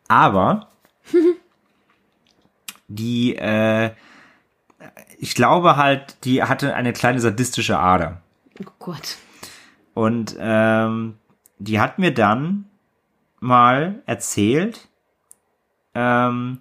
Aber 0.09 0.67
die 2.89 3.35
äh, 3.37 3.91
ich 5.17 5.35
glaube 5.35 5.75
halt, 5.77 6.17
die 6.23 6.43
hatte 6.43 6.75
eine 6.75 6.93
kleine 6.93 7.19
sadistische 7.19 7.77
Ader 7.79 8.21
oh 8.61 8.71
Gott. 8.79 9.17
und 9.93 10.35
ähm, 10.39 11.15
die 11.59 11.79
hat 11.79 11.99
mir 11.99 12.13
dann 12.13 12.65
mal 13.41 14.01
erzählt, 14.05 14.87
ähm, 15.93 16.59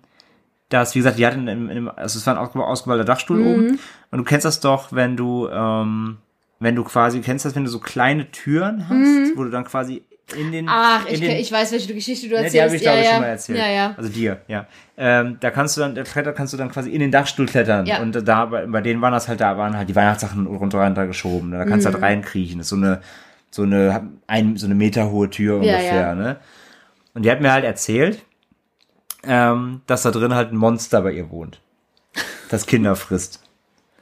dass, 0.68 0.94
wie 0.94 0.98
gesagt, 0.98 1.18
die 1.18 1.26
hat 1.26 1.34
in, 1.34 1.46
in, 1.48 1.68
in 1.70 1.88
also 1.88 2.18
es 2.18 2.26
war 2.26 2.36
ein 2.36 2.44
ausgeba- 2.44 2.64
ausgebauter 2.66 3.04
Dachstuhl 3.04 3.40
oben. 3.40 3.78
Und 4.10 4.18
du 4.18 4.24
kennst 4.24 4.44
das 4.44 4.60
doch, 4.60 4.92
wenn 4.92 5.16
du, 5.16 5.48
ähm, 5.48 6.18
wenn 6.58 6.74
du 6.74 6.84
quasi, 6.84 7.20
kennst 7.20 7.44
das, 7.44 7.54
wenn 7.54 7.64
du 7.64 7.70
so 7.70 7.78
kleine 7.78 8.30
Türen 8.30 8.88
hast, 8.88 9.36
wo 9.36 9.44
du 9.44 9.50
dann 9.50 9.64
quasi 9.64 10.04
in 10.36 10.52
den. 10.52 10.66
Ach, 10.68 11.06
in 11.06 11.14
ich, 11.14 11.20
den, 11.20 11.30
ich 11.36 11.50
weiß, 11.52 11.72
welche 11.72 11.94
Geschichte 11.94 12.28
du 12.28 12.34
Ne, 12.34 12.44
erzählst. 12.44 12.54
die 12.54 12.60
habe 12.62 12.76
ich, 12.76 12.82
ja, 12.82 12.90
glaube 12.92 13.00
ich, 13.00 13.06
ja. 13.06 13.12
schon 13.12 13.20
mal 13.22 13.26
erzählt. 13.28 13.58
Ja, 13.58 13.68
ja. 13.68 13.94
Also 13.96 14.10
dir, 14.10 14.40
ja. 14.48 14.66
Ähm, 14.96 15.36
da 15.40 15.50
kannst 15.50 15.76
du 15.76 15.80
dann, 15.80 15.94
der 15.94 16.04
Kletter 16.04 16.32
kannst 16.32 16.52
du 16.52 16.56
dann 16.56 16.70
quasi 16.70 16.90
in 16.90 17.00
den 17.00 17.10
Dachstuhl 17.10 17.46
klettern. 17.46 17.86
Ja. 17.86 18.00
Und 18.00 18.12
da, 18.26 18.44
bei, 18.46 18.66
bei 18.66 18.80
denen 18.80 19.00
waren 19.00 19.12
das 19.12 19.28
halt, 19.28 19.40
da 19.40 19.56
waren 19.56 19.76
halt 19.76 19.88
die 19.88 19.96
Weihnachtssachen 19.96 20.46
runter, 20.46 20.82
runter 20.84 21.06
geschoben. 21.06 21.52
Da 21.52 21.64
kannst 21.64 21.86
du 21.86 21.90
Mhm. 21.90 21.94
halt 21.94 22.02
reinkriechen. 22.04 22.58
Das 22.58 22.66
ist 22.66 22.70
so 22.70 22.76
eine, 22.76 23.00
so 23.50 23.62
eine, 23.62 24.08
ein, 24.26 24.56
so 24.56 24.66
eine 24.66 24.74
Meter 24.74 25.10
hohe 25.10 25.30
Tür 25.30 25.56
ungefähr, 25.56 25.94
ja. 25.94 26.14
ne? 26.14 26.36
Und 27.14 27.24
die 27.24 27.30
hat 27.30 27.40
mir 27.40 27.52
halt 27.52 27.64
erzählt, 27.64 28.22
ähm, 29.24 29.80
dass 29.86 30.02
da 30.02 30.10
drin 30.10 30.34
halt 30.34 30.52
ein 30.52 30.56
Monster 30.56 31.00
bei 31.02 31.12
ihr 31.12 31.30
wohnt. 31.30 31.60
Das 32.50 32.66
Kinder 32.66 32.94
frisst. 32.96 33.42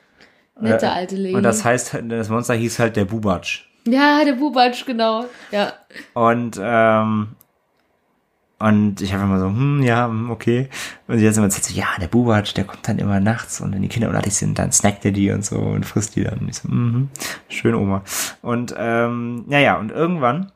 Nette 0.60 0.90
alte 0.90 1.16
Lady. 1.16 1.34
Und 1.34 1.42
das 1.42 1.64
heißt, 1.64 1.98
das 2.08 2.28
Monster 2.30 2.54
hieß 2.54 2.78
halt 2.78 2.96
der 2.96 3.04
Bubatsch. 3.04 3.68
Ja, 3.86 4.24
der 4.24 4.34
Bubatsch, 4.34 4.84
genau. 4.84 5.26
Ja. 5.50 5.72
Und, 6.14 6.58
ähm, 6.60 7.28
und 8.58 9.00
ich 9.00 9.12
habe 9.12 9.24
immer 9.24 9.38
so, 9.38 9.46
hm, 9.46 9.82
ja, 9.82 10.10
okay. 10.30 10.68
Und 11.06 11.18
sie 11.18 11.28
hat 11.28 11.36
immer 11.36 11.46
erzählt, 11.46 11.64
so, 11.64 11.74
ja, 11.74 11.86
der 12.00 12.08
Bubatsch, 12.08 12.54
der 12.54 12.64
kommt 12.64 12.88
dann 12.88 12.98
immer 12.98 13.20
nachts 13.20 13.60
und 13.60 13.74
wenn 13.74 13.82
die 13.82 13.88
Kinder 13.88 14.08
unartig 14.08 14.34
sind, 14.34 14.58
dann 14.58 14.72
snackt 14.72 15.04
er 15.04 15.12
die 15.12 15.30
und 15.30 15.44
so 15.44 15.56
und 15.56 15.84
frisst 15.84 16.16
die 16.16 16.24
dann. 16.24 16.38
Und 16.38 16.48
ich 16.48 16.56
so, 16.56 16.68
mhm, 16.68 17.10
schön 17.48 17.74
Oma. 17.74 18.02
Und, 18.42 18.74
ähm, 18.76 19.44
naja, 19.46 19.76
und 19.78 19.90
irgendwann, 19.90 20.52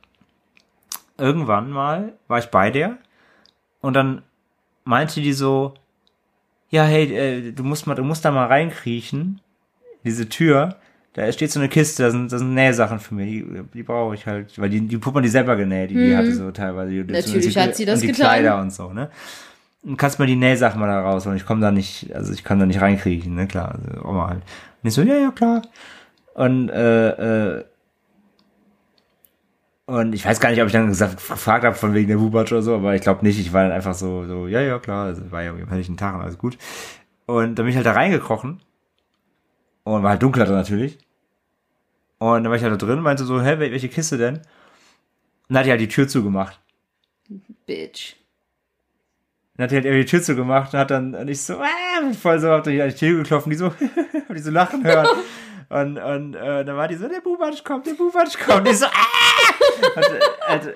irgendwann 1.19 1.71
mal 1.71 2.15
war 2.29 2.39
ich 2.39 2.47
bei 2.47 2.71
der 2.71 2.99
und 3.81 3.95
dann 3.95 4.23
meinte 4.85 5.21
die 5.21 5.33
so, 5.33 5.75
ja, 6.71 6.85
hey, 6.85 7.05
äh, 7.13 7.53
du 7.53 7.65
musst 7.65 7.87
mal, 7.87 7.95
du 7.95 8.05
musst 8.05 8.25
da 8.25 8.31
mal 8.31 8.47
reinkriechen, 8.47 9.41
diese 10.05 10.29
Tür, 10.29 10.77
da 11.15 11.31
steht 11.33 11.51
so 11.51 11.59
eine 11.59 11.69
Kiste, 11.69 12.05
da 12.05 12.11
sind, 12.11 12.31
da 12.31 12.39
sind 12.39 12.55
Nähsachen 12.55 13.01
für 13.01 13.15
mich, 13.15 13.27
die, 13.27 13.63
die 13.75 13.83
brauche 13.83 14.15
ich 14.15 14.27
halt, 14.27 14.57
weil 14.61 14.71
die, 14.71 14.81
die 14.81 14.97
Puppen, 14.99 15.23
die 15.23 15.29
selber 15.29 15.57
genäht, 15.57 15.91
die, 15.91 15.95
die 15.95 16.17
hatte 16.17 16.33
so 16.33 16.51
teilweise. 16.53 16.91
Die, 16.93 17.01
Mhm. 17.03 17.13
Natürlich 17.13 17.59
hat 17.59 17.75
sie 17.75 17.85
das 17.85 17.97
und 17.97 18.03
die 18.03 18.13
getan. 18.13 18.27
Kleider 18.27 18.61
und 18.61 18.73
so, 18.73 18.93
ne? 18.93 19.11
Und 19.83 19.97
kannst 19.97 20.19
mal 20.19 20.27
die 20.27 20.37
Nähsachen 20.37 20.79
mal 20.79 20.87
da 20.87 21.01
raus, 21.01 21.27
und 21.27 21.37
ich 21.37 21.47
komme 21.47 21.61
da 21.63 21.71
nicht, 21.73 22.15
also 22.15 22.33
ich 22.33 22.45
kann 22.45 22.59
da 22.61 22.67
nicht 22.67 22.81
reinkriechen, 22.81 23.35
ne, 23.35 23.47
klar, 23.47 23.75
also 23.75 24.07
Oma 24.07 24.29
halt. 24.29 24.43
Und 24.83 24.89
ich 24.89 24.95
so, 24.95 25.03
ja, 25.03 25.17
ja, 25.17 25.31
klar. 25.31 25.63
Und, 26.35 26.69
äh, 26.69 27.57
äh, 27.59 27.65
und 29.87 30.13
ich 30.15 30.25
weiß 30.25 30.39
gar 30.39 30.51
nicht, 30.51 30.61
ob 30.61 30.67
ich 30.67 30.73
dann 30.73 30.87
gesagt, 30.87 31.17
gefragt 31.17 31.65
habe 31.65 31.75
von 31.75 31.95
wegen 31.95 32.07
der 32.09 32.19
Bubatsch 32.19 32.53
oder 32.53 32.63
so, 32.63 32.77
aber 32.77 32.95
ich 32.95 33.03
glaube 33.03 33.25
nicht. 33.25 33.41
Ich 33.41 33.53
war 33.53 33.65
dann 33.65 33.73
einfach 33.73 33.95
so, 33.95 34.25
so, 34.27 34.47
ja, 34.47 34.61
ja, 34.61 34.79
klar, 34.79 35.07
also 35.07 35.33
war 35.33 35.43
ja 35.43 35.51
am 35.51 35.69
helllichen 35.69 35.97
Tag 35.97 36.15
und 36.15 36.21
alles 36.21 36.39
gut. 36.39 36.57
Und 37.27 37.59
dann 37.59 37.65
bin 37.65 37.69
ich 37.69 37.77
halt 37.77 37.87
da 37.87 37.93
reingekrochen. 37.93 38.61
Und 39.85 40.03
war 40.03 40.11
halt 40.11 40.23
dunkler 40.23 40.45
drin 40.45 40.57
natürlich. 40.57 40.99
Und 42.19 42.45
dann 42.45 42.51
war 42.51 42.57
ich 42.57 42.63
halt 42.63 42.73
da 42.73 42.77
drin 42.77 42.99
und 42.99 43.05
meinte 43.05 43.25
so, 43.25 43.41
hä, 43.41 43.53
wel- 43.55 43.71
welche 43.73 43.89
Kiste 43.89 44.19
denn? 44.19 44.37
Und 44.37 44.45
dann 45.49 45.59
hat 45.59 45.67
die 45.67 45.71
halt 45.71 45.81
die 45.81 45.89
Tür 45.89 46.07
zugemacht. 46.07 46.61
Bitch. 47.67 48.15
Dann 49.57 49.65
hat 49.65 49.71
die 49.71 49.77
halt 49.77 49.85
irgendwie 49.87 50.05
die 50.05 50.11
Tür 50.11 50.23
zugemacht 50.23 50.73
und 50.75 50.81
hat 50.81 50.91
dann, 50.91 51.15
und 51.15 51.29
ich 51.29 51.41
so, 51.41 51.55
äh, 51.55 52.13
voll 52.15 52.39
so, 52.39 52.51
hab 52.51 52.65
durch 52.65 52.77
die 52.95 52.99
Tür 52.99 53.19
geklopft 53.23 53.47
und 53.47 53.51
die 53.51 53.57
so, 53.57 53.67
hab 53.71 53.79
die 54.35 54.41
so 54.41 54.51
lachen 54.51 54.85
hören. 54.85 55.07
Und, 55.71 55.99
und 55.99 56.35
äh, 56.35 56.65
dann 56.65 56.77
war 56.77 56.89
die 56.89 56.97
so, 56.97 57.09
der 57.09 57.21
Bubatsch 57.21 57.63
kommt, 57.65 57.87
der 57.87 57.93
Bubatsch 57.95 58.37
kommt. 58.39 58.67
Die 58.67 58.75
so, 58.75 58.87
ah! 58.87 58.91
Hat, 59.97 60.05
hat, 60.49 60.67
äh, 60.67 60.73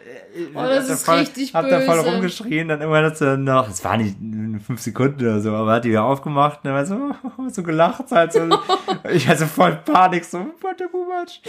Oh, 0.54 0.62
das 0.62 0.86
da 0.88 0.94
ist 0.94 1.04
voll, 1.04 1.18
richtig 1.18 1.52
Hab 1.54 1.68
da 1.68 1.80
voll 1.80 1.96
böse. 1.98 2.10
rumgeschrien, 2.10 2.68
dann 2.68 2.80
irgendwann 2.80 3.04
hat 3.04 3.16
sie 3.16 3.36
noch, 3.36 3.68
es 3.68 3.84
war 3.84 3.96
nicht 3.96 4.16
fünf 4.64 4.80
Sekunden 4.80 5.20
oder 5.20 5.40
so, 5.40 5.52
aber 5.52 5.72
hat 5.72 5.84
die 5.84 5.90
wieder 5.90 6.04
aufgemacht 6.04 6.60
und 6.62 6.66
dann 6.66 6.74
war 6.74 6.86
so, 6.86 7.48
so 7.50 7.62
gelacht, 7.64 8.04
halt 8.10 8.32
so, 8.32 8.48
ich 9.10 9.26
hatte 9.28 9.46
voll 9.46 9.76
Panik, 9.84 10.24
so, 10.24 10.38
what 10.60 10.78
der 10.78 10.86
Bubatsch. 10.88 11.40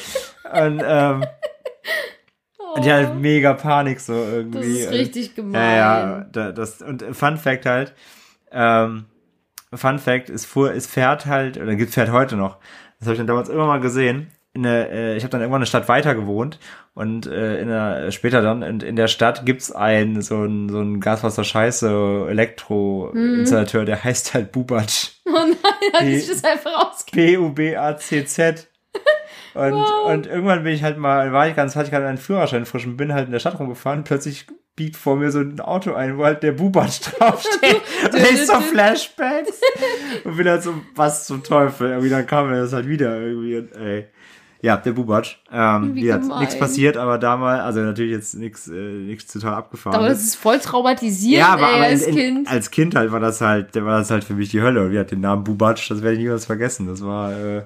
Und, 0.52 0.82
ähm, 0.86 1.24
und 2.76 2.84
die 2.86 2.92
halt 2.92 3.16
mega 3.16 3.54
Panik 3.54 4.00
so 4.00 4.14
irgendwie. 4.14 4.58
Das 4.60 4.68
ist 4.68 4.88
Und- 4.88 4.94
richtig 4.94 5.36
gemein. 5.36 5.54
ja, 5.62 6.00
ja, 6.18 6.26
da, 6.32 6.52
das, 6.52 6.82
und 6.82 7.04
Fun 7.16 7.38
Fact 7.38 7.66
halt, 7.66 7.94
ähm, 8.52 9.06
Fun 9.74 10.00
Fact, 10.00 10.30
es 10.30 10.46
fuhr, 10.46 10.72
es 10.74 10.88
fährt 10.88 11.26
halt, 11.26 11.58
oder 11.58 11.76
gibt 11.76 11.92
fährt 11.94 12.12
heute 12.12 12.36
noch, 12.38 12.58
das 13.06 13.10
habe 13.10 13.14
ich 13.14 13.20
dann 13.20 13.28
damals 13.28 13.50
immer 13.50 13.68
mal 13.68 13.80
gesehen, 13.80 14.32
in 14.54 14.64
der, 14.64 14.92
äh, 14.92 15.18
ich 15.18 15.24
habe 15.24 15.32
dann 15.32 15.42
irgendwann 15.42 15.60
eine 15.60 15.66
Stadt 15.66 15.90
weiter 15.90 16.16
gewohnt 16.16 16.60
und 16.94 17.28
äh, 17.28 17.60
in 17.60 17.68
der, 17.68 18.12
später 18.12 18.42
dann, 18.42 18.62
in, 18.62 18.80
in 18.80 18.96
der 18.96 19.08
Stadt 19.08 19.46
gibt's 19.46 19.72
einen, 19.72 20.22
so 20.22 20.44
ein 20.44 20.70
so 20.70 20.80
ein 20.80 21.02
Gaswasser-Scheiße 21.02 22.28
Elektro-Installateur, 22.30 23.86
der 23.86 24.04
heißt 24.04 24.34
halt 24.34 24.52
Bubatsch. 24.52 25.12
Oh 25.26 25.32
nein, 25.34 25.56
hat 25.94 26.02
sich 26.02 26.28
das 26.28 26.44
einfach 26.44 26.88
ausge... 26.88 27.12
B-U-B-A-C-Z. 27.12 28.68
Und, 29.54 29.74
und 30.06 30.28
irgendwann 30.28 30.64
bin 30.64 30.74
ich 30.74 30.84
halt 30.84 30.98
mal, 30.98 31.32
war 31.32 31.48
ich 31.48 31.56
ganz, 31.56 31.76
hatte 31.76 31.86
ich 31.86 31.92
gerade 31.92 32.08
einen 32.08 32.18
Führerschein 32.18 32.66
frisch 32.66 32.86
und 32.86 32.98
bin 32.98 33.14
halt 33.14 33.28
in 33.28 33.32
der 33.32 33.40
Stadt 33.40 33.60
rumgefahren. 33.60 34.04
Plötzlich 34.04 34.48
biegt 34.76 34.98
vor 34.98 35.16
mir 35.16 35.32
so 35.32 35.40
ein 35.40 35.60
Auto 35.62 35.94
ein, 35.94 36.18
wo 36.18 36.26
halt 36.26 36.44
der 36.44 36.52
Bubatsch 36.52 37.00
draufsteht. 37.18 37.82
und 38.12 38.20
ich 38.20 38.46
so 38.46 38.60
Flashbacks. 38.60 39.62
und 40.24 40.36
bin 40.38 40.48
halt 40.48 40.64
so, 40.64 40.74
was 40.96 41.26
zum 41.28 41.44
Teufel. 41.44 41.90
Irgendwie 41.92 42.10
dann 42.10 42.26
kam 42.28 42.50
mir 42.50 42.58
das 42.58 42.74
halt 42.74 42.88
wieder 42.88 43.20
irgendwie. 43.20 43.58
Und, 43.58 43.72
ey. 43.76 44.06
Ja, 44.62 44.78
der 44.78 44.94
Bubatsch. 44.94 45.38
Ähm, 45.52 45.94
Wie 45.94 46.02
gemein. 46.02 46.40
nichts 46.40 46.58
passiert, 46.58 46.98
aber 46.98 47.20
damals, 47.20 47.62
also 47.62 47.82
natürlich 47.82 48.14
jetzt 48.14 48.34
nichts, 48.34 48.68
äh, 48.68 48.72
nichts 48.74 49.32
total 49.32 49.54
abgefahren. 49.54 49.96
Aber 49.96 50.10
das 50.10 50.24
ist 50.24 50.36
voll 50.38 50.58
traumatisierend, 50.60 51.38
Ja, 51.48 51.54
aber, 51.54 51.68
ey, 51.70 51.76
aber 51.76 51.86
in, 51.88 51.92
als 51.94 52.04
in, 52.04 52.16
Kind. 52.16 52.52
als 52.52 52.72
Kind 52.72 52.96
halt 52.96 53.12
war 53.12 53.20
das 53.20 53.42
halt, 53.42 53.76
war 53.76 54.00
das 54.00 54.10
halt 54.10 54.24
für 54.24 54.34
mich 54.34 54.50
die 54.50 54.62
Hölle. 54.62 54.82
Und 54.86 54.92
wie 54.92 54.98
hat 54.98 55.12
den 55.12 55.20
Namen 55.22 55.44
Bubatsch, 55.44 55.92
das 55.92 56.02
werde 56.02 56.14
ich 56.16 56.24
niemals 56.24 56.46
vergessen. 56.46 56.88
Das 56.88 57.06
war, 57.06 57.32
äh, 57.32 57.64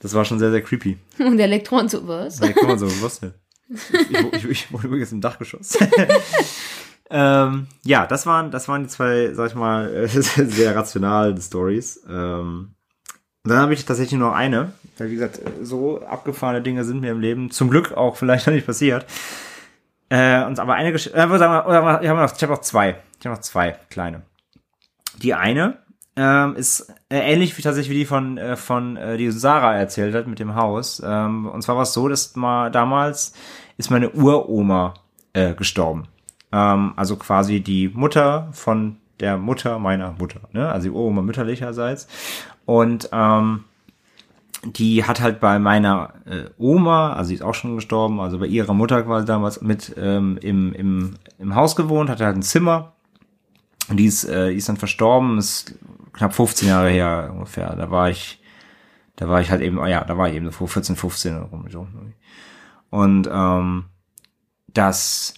das 0.00 0.14
war 0.14 0.24
schon 0.24 0.40
sehr, 0.40 0.50
sehr 0.50 0.62
creepy. 0.62 0.98
Und 1.20 1.36
der 1.36 1.46
Elektron 1.46 1.88
so, 1.88 2.08
was? 2.08 2.40
Kann 2.40 2.52
man 2.66 2.78
so, 2.78 2.86
was 3.02 3.20
denn? 3.20 3.34
Ich, 3.72 4.34
ich, 4.34 4.50
ich 4.50 4.72
wohne 4.72 4.84
übrigens 4.84 5.12
im 5.12 5.20
Dachgeschoss. 5.20 5.78
ähm, 7.10 7.66
ja, 7.84 8.06
das 8.06 8.26
waren, 8.26 8.50
das 8.50 8.68
waren 8.68 8.82
die 8.82 8.88
zwei, 8.88 9.32
sag 9.34 9.48
ich 9.48 9.54
mal, 9.54 10.08
sehr 10.08 10.76
rationalen 10.76 11.40
Stories. 11.40 12.02
Ähm, 12.08 12.74
dann 13.44 13.58
habe 13.58 13.74
ich 13.74 13.84
tatsächlich 13.84 14.20
noch 14.20 14.34
eine, 14.34 14.72
weil 14.98 15.10
wie 15.10 15.14
gesagt, 15.14 15.40
so 15.62 16.00
abgefahrene 16.02 16.62
Dinge 16.62 16.84
sind 16.84 17.00
mir 17.00 17.10
im 17.10 17.20
Leben 17.20 17.50
zum 17.50 17.70
Glück 17.70 17.92
auch 17.92 18.16
vielleicht 18.16 18.46
noch 18.46 18.54
nicht 18.54 18.66
passiert. 18.66 19.04
Äh, 20.08 20.44
und 20.44 20.60
aber 20.60 20.74
eine 20.74 20.92
Geschichte, 20.92 21.18
äh, 21.18 21.38
sagen 21.38 21.52
wir, 21.52 22.00
ich 22.02 22.08
habe 22.08 22.20
noch, 22.20 22.32
habe 22.32 22.52
noch 22.52 22.60
zwei, 22.60 22.96
ich 23.18 23.26
habe 23.26 23.36
noch 23.36 23.42
zwei 23.42 23.76
kleine. 23.88 24.22
Die 25.16 25.34
eine 25.34 25.78
ähm, 26.14 26.54
ist 26.56 26.92
äh, 27.08 27.32
ähnlich 27.32 27.56
wie 27.56 27.62
tatsächlich 27.62 27.90
wie 27.90 28.00
die 28.00 28.06
von 28.06 28.36
äh, 28.36 28.56
von 28.56 28.96
äh, 28.96 29.16
die 29.16 29.30
Sarah 29.30 29.74
erzählt 29.74 30.14
hat 30.14 30.26
mit 30.26 30.38
dem 30.38 30.54
Haus. 30.54 31.02
Ähm, 31.04 31.46
und 31.46 31.62
zwar 31.62 31.76
war 31.76 31.84
es 31.84 31.94
so, 31.94 32.08
dass 32.08 32.36
mal 32.36 32.70
damals 32.70 33.32
ist 33.84 33.90
meine 33.90 34.10
Uroma 34.10 34.94
äh, 35.32 35.54
gestorben. 35.54 36.04
Ähm, 36.52 36.92
also 36.96 37.16
quasi 37.16 37.60
die 37.60 37.88
Mutter 37.88 38.48
von 38.52 38.96
der 39.20 39.38
Mutter 39.38 39.78
meiner 39.78 40.12
Mutter, 40.12 40.40
ne? 40.52 40.68
Also 40.68 40.88
die 40.88 40.94
Uroma 40.94 41.22
mütterlicherseits. 41.22 42.08
Und 42.64 43.08
ähm, 43.12 43.64
die 44.64 45.04
hat 45.04 45.20
halt 45.20 45.40
bei 45.40 45.58
meiner 45.58 46.14
äh, 46.24 46.44
Oma, 46.58 47.14
also 47.14 47.28
sie 47.28 47.34
ist 47.34 47.42
auch 47.42 47.54
schon 47.54 47.74
gestorben, 47.74 48.20
also 48.20 48.38
bei 48.38 48.46
ihrer 48.46 48.74
Mutter 48.74 49.02
quasi 49.02 49.26
damals 49.26 49.60
mit 49.60 49.94
ähm, 49.98 50.38
im, 50.40 50.72
im, 50.72 51.14
im 51.38 51.54
Haus 51.54 51.74
gewohnt, 51.74 52.08
hatte 52.08 52.24
halt 52.24 52.36
ein 52.36 52.42
Zimmer. 52.42 52.92
Und 53.88 53.96
die 53.96 54.06
ist, 54.06 54.24
äh, 54.24 54.50
die 54.50 54.56
ist 54.56 54.68
dann 54.68 54.76
verstorben, 54.76 55.38
ist 55.38 55.74
knapp 56.12 56.34
15 56.34 56.68
Jahre 56.68 56.90
her 56.90 57.30
ungefähr. 57.32 57.74
Da 57.74 57.90
war 57.90 58.10
ich, 58.10 58.40
da 59.16 59.28
war 59.28 59.40
ich 59.40 59.50
halt 59.50 59.62
eben, 59.62 59.84
ja, 59.88 60.04
da 60.04 60.16
war 60.16 60.28
ich 60.28 60.36
eben 60.36 60.46
so 60.46 60.52
vor 60.52 60.68
14, 60.68 60.94
15 60.94 61.36
oder 61.36 61.46
rum. 61.46 61.64
So. 61.68 61.88
Und 62.92 63.26
ähm, 63.32 63.86
das, 64.68 65.32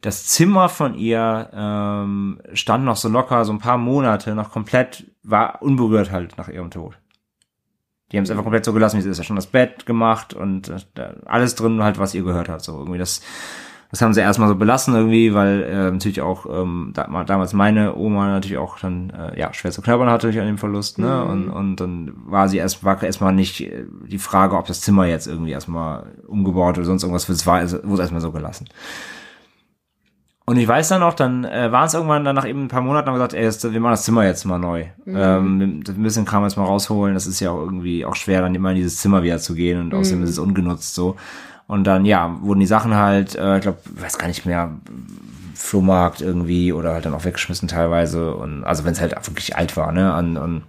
das 0.00 0.26
Zimmer 0.26 0.68
von 0.68 0.96
ihr 0.96 1.48
ähm, 1.52 2.42
stand 2.52 2.84
noch 2.84 2.96
so 2.96 3.08
locker, 3.08 3.44
so 3.44 3.52
ein 3.52 3.60
paar 3.60 3.78
Monate, 3.78 4.34
noch 4.34 4.50
komplett, 4.50 5.06
war 5.22 5.62
unberührt 5.62 6.10
halt 6.10 6.36
nach 6.36 6.48
ihrem 6.48 6.72
Tod. 6.72 6.98
Die 8.10 8.16
haben 8.16 8.24
es 8.24 8.30
einfach 8.30 8.42
komplett 8.42 8.64
so 8.64 8.72
gelassen, 8.72 8.96
wie 8.96 9.00
es 9.00 9.06
ist. 9.06 9.18
Ja 9.18 9.24
schon 9.24 9.36
das 9.36 9.46
Bett 9.46 9.86
gemacht 9.86 10.34
und 10.34 10.68
äh, 10.68 11.14
alles 11.26 11.54
drin 11.54 11.80
halt, 11.84 12.00
was 12.00 12.12
ihr 12.12 12.24
gehört 12.24 12.48
hat. 12.48 12.64
So 12.64 12.76
irgendwie 12.76 12.98
das, 12.98 13.22
das 13.90 14.02
haben 14.02 14.14
sie 14.14 14.20
erstmal 14.20 14.48
so 14.48 14.54
belassen 14.54 14.94
irgendwie, 14.94 15.34
weil 15.34 15.62
äh, 15.64 15.90
natürlich 15.90 16.20
auch 16.20 16.46
ähm, 16.46 16.92
da, 16.94 17.24
damals 17.24 17.52
meine 17.52 17.96
Oma 17.96 18.28
natürlich 18.28 18.58
auch 18.58 18.78
dann 18.78 19.10
äh, 19.10 19.38
ja 19.38 19.52
schwer 19.52 19.72
zu 19.72 19.82
knabbern 19.82 20.08
hatte 20.08 20.28
durch 20.28 20.38
an 20.40 20.46
dem 20.46 20.58
Verlust, 20.58 20.98
ne? 20.98 21.24
Und, 21.24 21.48
und 21.50 21.76
dann 21.76 22.12
war 22.26 22.48
sie 22.48 22.58
erst 22.58 22.84
war 22.84 23.02
erstmal 23.02 23.32
nicht 23.32 23.60
äh, 23.60 23.84
die 24.06 24.18
Frage, 24.18 24.56
ob 24.56 24.66
das 24.66 24.80
Zimmer 24.80 25.06
jetzt 25.06 25.26
irgendwie 25.26 25.50
erstmal 25.50 26.04
umgebaut 26.28 26.78
oder 26.78 26.86
sonst 26.86 27.02
irgendwas 27.02 27.28
wird. 27.28 27.38
Es 27.38 27.46
war 27.46 27.56
also, 27.58 27.78
wurde 27.82 28.02
erstmal 28.02 28.20
so 28.20 28.30
gelassen. 28.30 28.68
Und 30.46 30.56
ich 30.56 30.66
weiß 30.66 30.88
dann 30.88 31.02
auch, 31.04 31.14
dann 31.14 31.44
äh, 31.44 31.70
waren 31.70 31.86
es 31.86 31.94
irgendwann 31.94 32.24
dann 32.24 32.34
nach 32.34 32.46
eben 32.46 32.64
ein 32.64 32.68
paar 32.68 32.80
Monaten 32.80 33.06
haben 33.06 33.14
wir 33.14 33.18
gesagt, 33.18 33.34
ey, 33.34 33.44
das, 33.44 33.62
wir 33.72 33.78
machen 33.80 33.92
das 33.92 34.04
Zimmer 34.04 34.24
jetzt 34.24 34.44
mal 34.44 34.58
neu. 34.58 34.84
Ähm, 35.06 35.60
wir- 35.60 35.94
ein 35.94 36.02
bisschen 36.02 36.24
Kram 36.24 36.42
jetzt 36.42 36.56
mal 36.56 36.64
rausholen. 36.64 37.14
Das 37.14 37.28
ist 37.28 37.38
ja 37.38 37.52
auch 37.52 37.60
irgendwie 37.60 38.04
auch 38.04 38.16
schwer, 38.16 38.40
dann 38.42 38.54
immer 38.56 38.70
in 38.70 38.76
dieses 38.76 38.96
Zimmer 38.96 39.22
wieder 39.22 39.38
zu 39.38 39.54
gehen 39.54 39.80
und 39.80 39.94
außerdem 39.94 40.24
ist 40.24 40.30
es 40.30 40.38
ungenutzt 40.40 40.94
so. 40.96 41.14
Und 41.70 41.84
dann, 41.84 42.04
ja, 42.04 42.36
wurden 42.40 42.58
die 42.58 42.66
Sachen 42.66 42.96
halt, 42.96 43.36
äh, 43.36 43.58
ich 43.58 43.62
glaube, 43.62 43.78
weiß 43.94 44.18
gar 44.18 44.26
nicht 44.26 44.44
mehr, 44.44 44.72
Flohmarkt 45.54 46.20
irgendwie 46.20 46.72
oder 46.72 46.94
halt 46.94 47.04
dann 47.04 47.14
auch 47.14 47.24
weggeschmissen 47.24 47.68
teilweise. 47.68 48.34
Und 48.34 48.64
also 48.64 48.84
wenn 48.84 48.90
es 48.92 49.00
halt 49.00 49.14
wirklich 49.28 49.54
alt 49.54 49.76
war, 49.76 49.92
ne? 49.92 50.16
Und, 50.16 50.36
und 50.36 50.64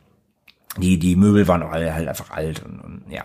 die, 0.77 0.99
die 0.99 1.15
Möbel 1.15 1.47
waren 1.47 1.63
auch 1.63 1.71
alle 1.71 1.95
halt 1.95 2.07
einfach 2.07 2.29
alt 2.29 2.63
und, 2.63 2.79
und 2.81 3.01
ja. 3.09 3.23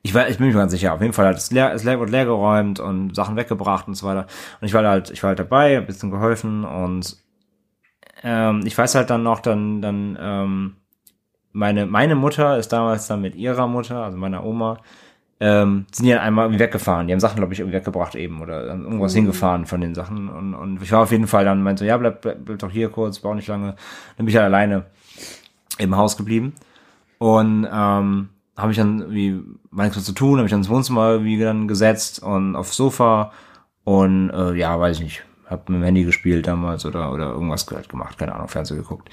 ich 0.00 0.14
war, 0.14 0.30
ich 0.30 0.38
bin 0.38 0.46
mir 0.46 0.54
ganz 0.54 0.72
sicher. 0.72 0.94
Auf 0.94 1.02
jeden 1.02 1.12
Fall 1.12 1.26
hat 1.26 1.36
es 1.36 1.50
leer, 1.50 1.74
es 1.74 1.84
leer, 1.84 2.00
wurde 2.00 2.10
leer 2.10 2.24
geräumt 2.24 2.80
und 2.80 3.14
Sachen 3.14 3.36
weggebracht 3.36 3.86
und 3.86 3.96
so 3.96 4.06
weiter. 4.06 4.26
Und 4.62 4.66
ich 4.66 4.72
war 4.72 4.82
halt, 4.82 5.10
ich 5.10 5.22
war 5.22 5.28
halt 5.28 5.38
dabei, 5.38 5.76
ein 5.76 5.84
bisschen 5.86 6.10
geholfen 6.10 6.64
und 6.64 7.18
ähm, 8.22 8.62
ich 8.64 8.78
weiß 8.78 8.94
halt 8.94 9.10
dann 9.10 9.22
noch, 9.22 9.40
dann, 9.40 9.82
dann, 9.82 10.16
ähm, 10.18 10.76
meine, 11.52 11.84
meine 11.84 12.14
Mutter 12.14 12.56
ist 12.56 12.72
damals 12.72 13.08
dann 13.08 13.20
mit 13.20 13.34
ihrer 13.34 13.66
Mutter, 13.66 14.04
also 14.04 14.16
meiner 14.16 14.42
Oma, 14.42 14.78
ähm, 15.40 15.86
sind 15.92 16.06
die 16.06 16.12
dann 16.12 16.20
einmal 16.20 16.46
irgendwie 16.46 16.60
weggefahren. 16.60 17.06
Die 17.06 17.12
haben 17.12 17.20
Sachen, 17.20 17.36
glaube 17.36 17.52
ich, 17.52 17.60
irgendwie 17.60 17.76
weggebracht 17.76 18.14
eben 18.14 18.40
oder 18.40 18.70
haben 18.70 18.84
irgendwas 18.84 19.12
Mhm. 19.12 19.18
hingefahren 19.18 19.66
von 19.66 19.80
den 19.80 19.94
Sachen. 19.94 20.28
Und, 20.28 20.54
und 20.54 20.82
ich 20.82 20.92
war 20.92 21.02
auf 21.02 21.10
jeden 21.12 21.26
Fall 21.26 21.44
dann, 21.44 21.62
meinte 21.62 21.80
so, 21.80 21.86
ja, 21.86 21.96
bleib, 21.96 22.22
bleib, 22.22 22.44
bleib 22.44 22.58
doch 22.58 22.70
hier 22.70 22.88
kurz, 22.88 23.18
brauch 23.18 23.34
nicht 23.34 23.48
lange. 23.48 23.74
Dann 24.16 24.26
bin 24.26 24.28
ich 24.28 24.36
halt 24.36 24.46
alleine 24.46 24.86
im 25.78 25.96
Haus 25.96 26.16
geblieben. 26.16 26.54
Und 27.18 27.66
ähm, 27.70 28.28
habe 28.56 28.70
ich 28.70 28.76
dann 28.76 29.10
wie 29.12 29.40
war 29.70 29.84
nichts 29.84 29.96
mehr 29.96 30.04
zu 30.04 30.12
tun, 30.12 30.38
habe 30.38 30.46
ich 30.46 30.50
dann 30.50 30.60
ins 30.60 30.68
Wohnzimmer 30.68 31.10
irgendwie 31.10 31.38
dann 31.38 31.66
gesetzt 31.66 32.22
und 32.22 32.54
aufs 32.54 32.76
Sofa 32.76 33.32
und 33.82 34.30
äh, 34.30 34.54
ja, 34.54 34.78
weiß 34.78 34.98
ich 34.98 35.02
nicht, 35.02 35.24
habe 35.50 35.72
mit 35.72 35.80
dem 35.80 35.84
Handy 35.84 36.04
gespielt 36.04 36.46
damals 36.46 36.86
oder 36.86 37.12
oder 37.12 37.30
irgendwas 37.32 37.66
halt 37.68 37.88
gemacht, 37.88 38.16
keine 38.18 38.34
Ahnung, 38.34 38.46
Fernsehen 38.48 38.78
geguckt. 38.78 39.10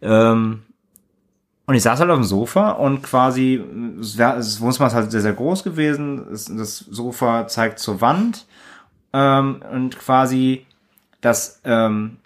Ähm, 0.00 0.62
und 1.68 1.74
ich 1.74 1.82
saß 1.82 2.00
halt 2.00 2.10
auf 2.10 2.16
dem 2.16 2.24
Sofa 2.24 2.70
und 2.72 3.02
quasi, 3.02 3.62
das 4.16 4.60
Wohnzimmer 4.60 4.86
ist 4.88 4.94
halt 4.94 5.10
sehr, 5.12 5.20
sehr 5.20 5.34
groß 5.34 5.62
gewesen. 5.62 6.26
Es- 6.32 6.46
Das 6.46 6.78
Sofa 6.78 7.46
zeigt 7.46 7.78
zur 7.78 8.00
Wand 8.00 8.46
ähm, 9.12 9.62
und 9.70 9.98
quasi 9.98 10.64
das, 11.20 11.60
ähm, 11.64 12.16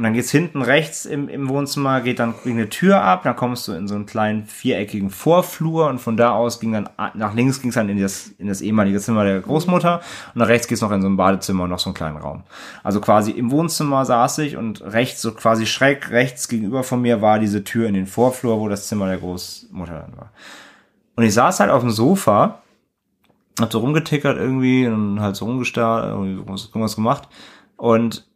und 0.00 0.04
dann 0.04 0.14
geht's 0.14 0.30
hinten 0.30 0.62
rechts 0.62 1.04
im, 1.04 1.28
im 1.28 1.50
Wohnzimmer, 1.50 2.00
geht 2.00 2.20
dann 2.20 2.32
eine 2.46 2.70
Tür 2.70 3.02
ab, 3.02 3.22
dann 3.22 3.36
kommst 3.36 3.68
du 3.68 3.72
in 3.72 3.86
so 3.86 3.94
einen 3.94 4.06
kleinen 4.06 4.46
viereckigen 4.46 5.10
Vorflur 5.10 5.88
und 5.88 5.98
von 5.98 6.16
da 6.16 6.30
aus 6.30 6.58
ging 6.58 6.72
dann, 6.72 6.88
nach 7.12 7.34
links 7.34 7.60
ging's 7.60 7.74
dann 7.74 7.90
in 7.90 8.00
das, 8.00 8.28
in 8.38 8.46
das 8.46 8.62
ehemalige 8.62 8.98
Zimmer 8.98 9.24
der 9.24 9.42
Großmutter 9.42 10.00
und 10.34 10.38
nach 10.38 10.48
rechts 10.48 10.68
geht's 10.68 10.80
noch 10.80 10.90
in 10.90 11.02
so 11.02 11.06
ein 11.06 11.18
Badezimmer 11.18 11.64
und 11.64 11.68
noch 11.68 11.80
so 11.80 11.90
einen 11.90 11.94
kleinen 11.94 12.16
Raum. 12.16 12.44
Also 12.82 13.02
quasi 13.02 13.32
im 13.32 13.50
Wohnzimmer 13.50 14.06
saß 14.06 14.38
ich 14.38 14.56
und 14.56 14.80
rechts, 14.80 15.20
so 15.20 15.32
quasi 15.32 15.66
schräg 15.66 16.10
rechts 16.10 16.48
gegenüber 16.48 16.82
von 16.82 17.02
mir 17.02 17.20
war 17.20 17.38
diese 17.38 17.62
Tür 17.62 17.86
in 17.86 17.92
den 17.92 18.06
Vorflur, 18.06 18.58
wo 18.58 18.70
das 18.70 18.88
Zimmer 18.88 19.04
der 19.04 19.18
Großmutter 19.18 19.92
dann 19.92 20.16
war. 20.16 20.30
Und 21.14 21.24
ich 21.24 21.34
saß 21.34 21.60
halt 21.60 21.70
auf 21.70 21.82
dem 21.82 21.90
Sofa, 21.90 22.62
hab 23.60 23.70
so 23.70 23.80
rumgetickert 23.80 24.38
irgendwie 24.38 24.86
und 24.86 25.20
halt 25.20 25.36
so 25.36 25.44
rumgestarrt, 25.44 26.06
irgendwas 26.06 26.96
gemacht 26.96 27.28
und 27.76 28.29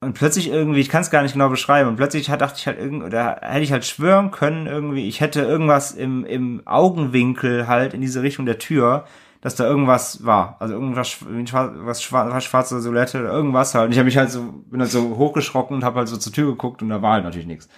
und 0.00 0.14
plötzlich 0.14 0.48
irgendwie, 0.48 0.80
ich 0.80 0.88
kann 0.88 1.02
es 1.02 1.10
gar 1.10 1.22
nicht 1.22 1.32
genau 1.32 1.48
beschreiben, 1.48 1.88
und 1.88 1.96
plötzlich 1.96 2.30
hat, 2.30 2.40
dachte 2.40 2.58
ich 2.58 2.66
halt 2.66 2.78
irgendwie, 2.78 3.06
oder 3.06 3.40
hätte 3.42 3.62
ich 3.62 3.72
halt 3.72 3.84
schwören 3.84 4.30
können 4.30 4.66
irgendwie, 4.66 5.06
ich 5.06 5.20
hätte 5.20 5.42
irgendwas 5.42 5.92
im, 5.92 6.24
im 6.24 6.62
Augenwinkel 6.66 7.68
halt 7.68 7.94
in 7.94 8.00
diese 8.00 8.22
Richtung 8.22 8.46
der 8.46 8.58
Tür, 8.58 9.04
dass 9.40 9.54
da 9.54 9.66
irgendwas 9.66 10.24
war. 10.24 10.56
Also 10.60 10.74
irgendwas, 10.74 11.18
was 11.22 12.02
schwarz, 12.02 12.44
schwarze 12.44 12.80
Silhouette 12.80 13.20
oder 13.20 13.32
irgendwas 13.32 13.74
halt. 13.74 13.86
Und 13.86 13.92
ich 13.92 13.98
habe 13.98 14.04
mich 14.04 14.18
halt 14.18 14.30
so, 14.30 14.52
bin 14.70 14.80
halt 14.80 14.90
so 14.90 15.16
hochgeschrocken 15.16 15.76
und 15.76 15.84
habe 15.84 15.98
halt 15.98 16.08
so 16.08 16.16
zur 16.18 16.32
Tür 16.32 16.50
geguckt 16.50 16.82
und 16.82 16.90
da 16.90 17.00
war 17.00 17.14
halt 17.14 17.24
natürlich 17.24 17.46
nichts. 17.46 17.68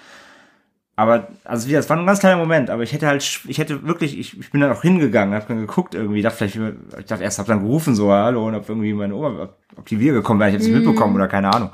Aber, 0.94 1.28
also 1.44 1.68
wie, 1.68 1.72
das 1.72 1.88
war 1.88 1.96
ein 1.96 2.04
ganz 2.04 2.20
kleiner 2.20 2.36
Moment, 2.36 2.68
aber 2.68 2.82
ich 2.82 2.92
hätte 2.92 3.06
halt, 3.06 3.22
ich 3.48 3.58
hätte 3.58 3.86
wirklich, 3.86 4.18
ich, 4.18 4.38
ich 4.38 4.50
bin 4.50 4.60
dann 4.60 4.70
auch 4.70 4.82
hingegangen, 4.82 5.34
hab 5.34 5.48
dann 5.48 5.60
geguckt 5.60 5.94
irgendwie, 5.94 6.20
dachte 6.20 6.48
vielleicht, 6.48 6.76
ich 6.98 7.06
dachte 7.06 7.24
erst, 7.24 7.38
hab 7.38 7.46
dann 7.46 7.60
gerufen 7.60 7.94
so, 7.94 8.12
hallo, 8.12 8.46
und 8.46 8.54
hab 8.54 8.68
irgendwie 8.68 8.92
meine 8.92 9.14
Oma, 9.14 9.42
ob, 9.42 9.56
ob 9.76 9.86
die 9.86 9.98
wir 9.98 10.12
gekommen 10.12 10.38
wäre, 10.38 10.50
ich 10.50 10.54
hätte 10.54 10.64
es 10.64 10.68
nicht 10.68 10.84
mitbekommen 10.84 11.14
oder 11.14 11.28
keine 11.28 11.52
Ahnung. 11.52 11.70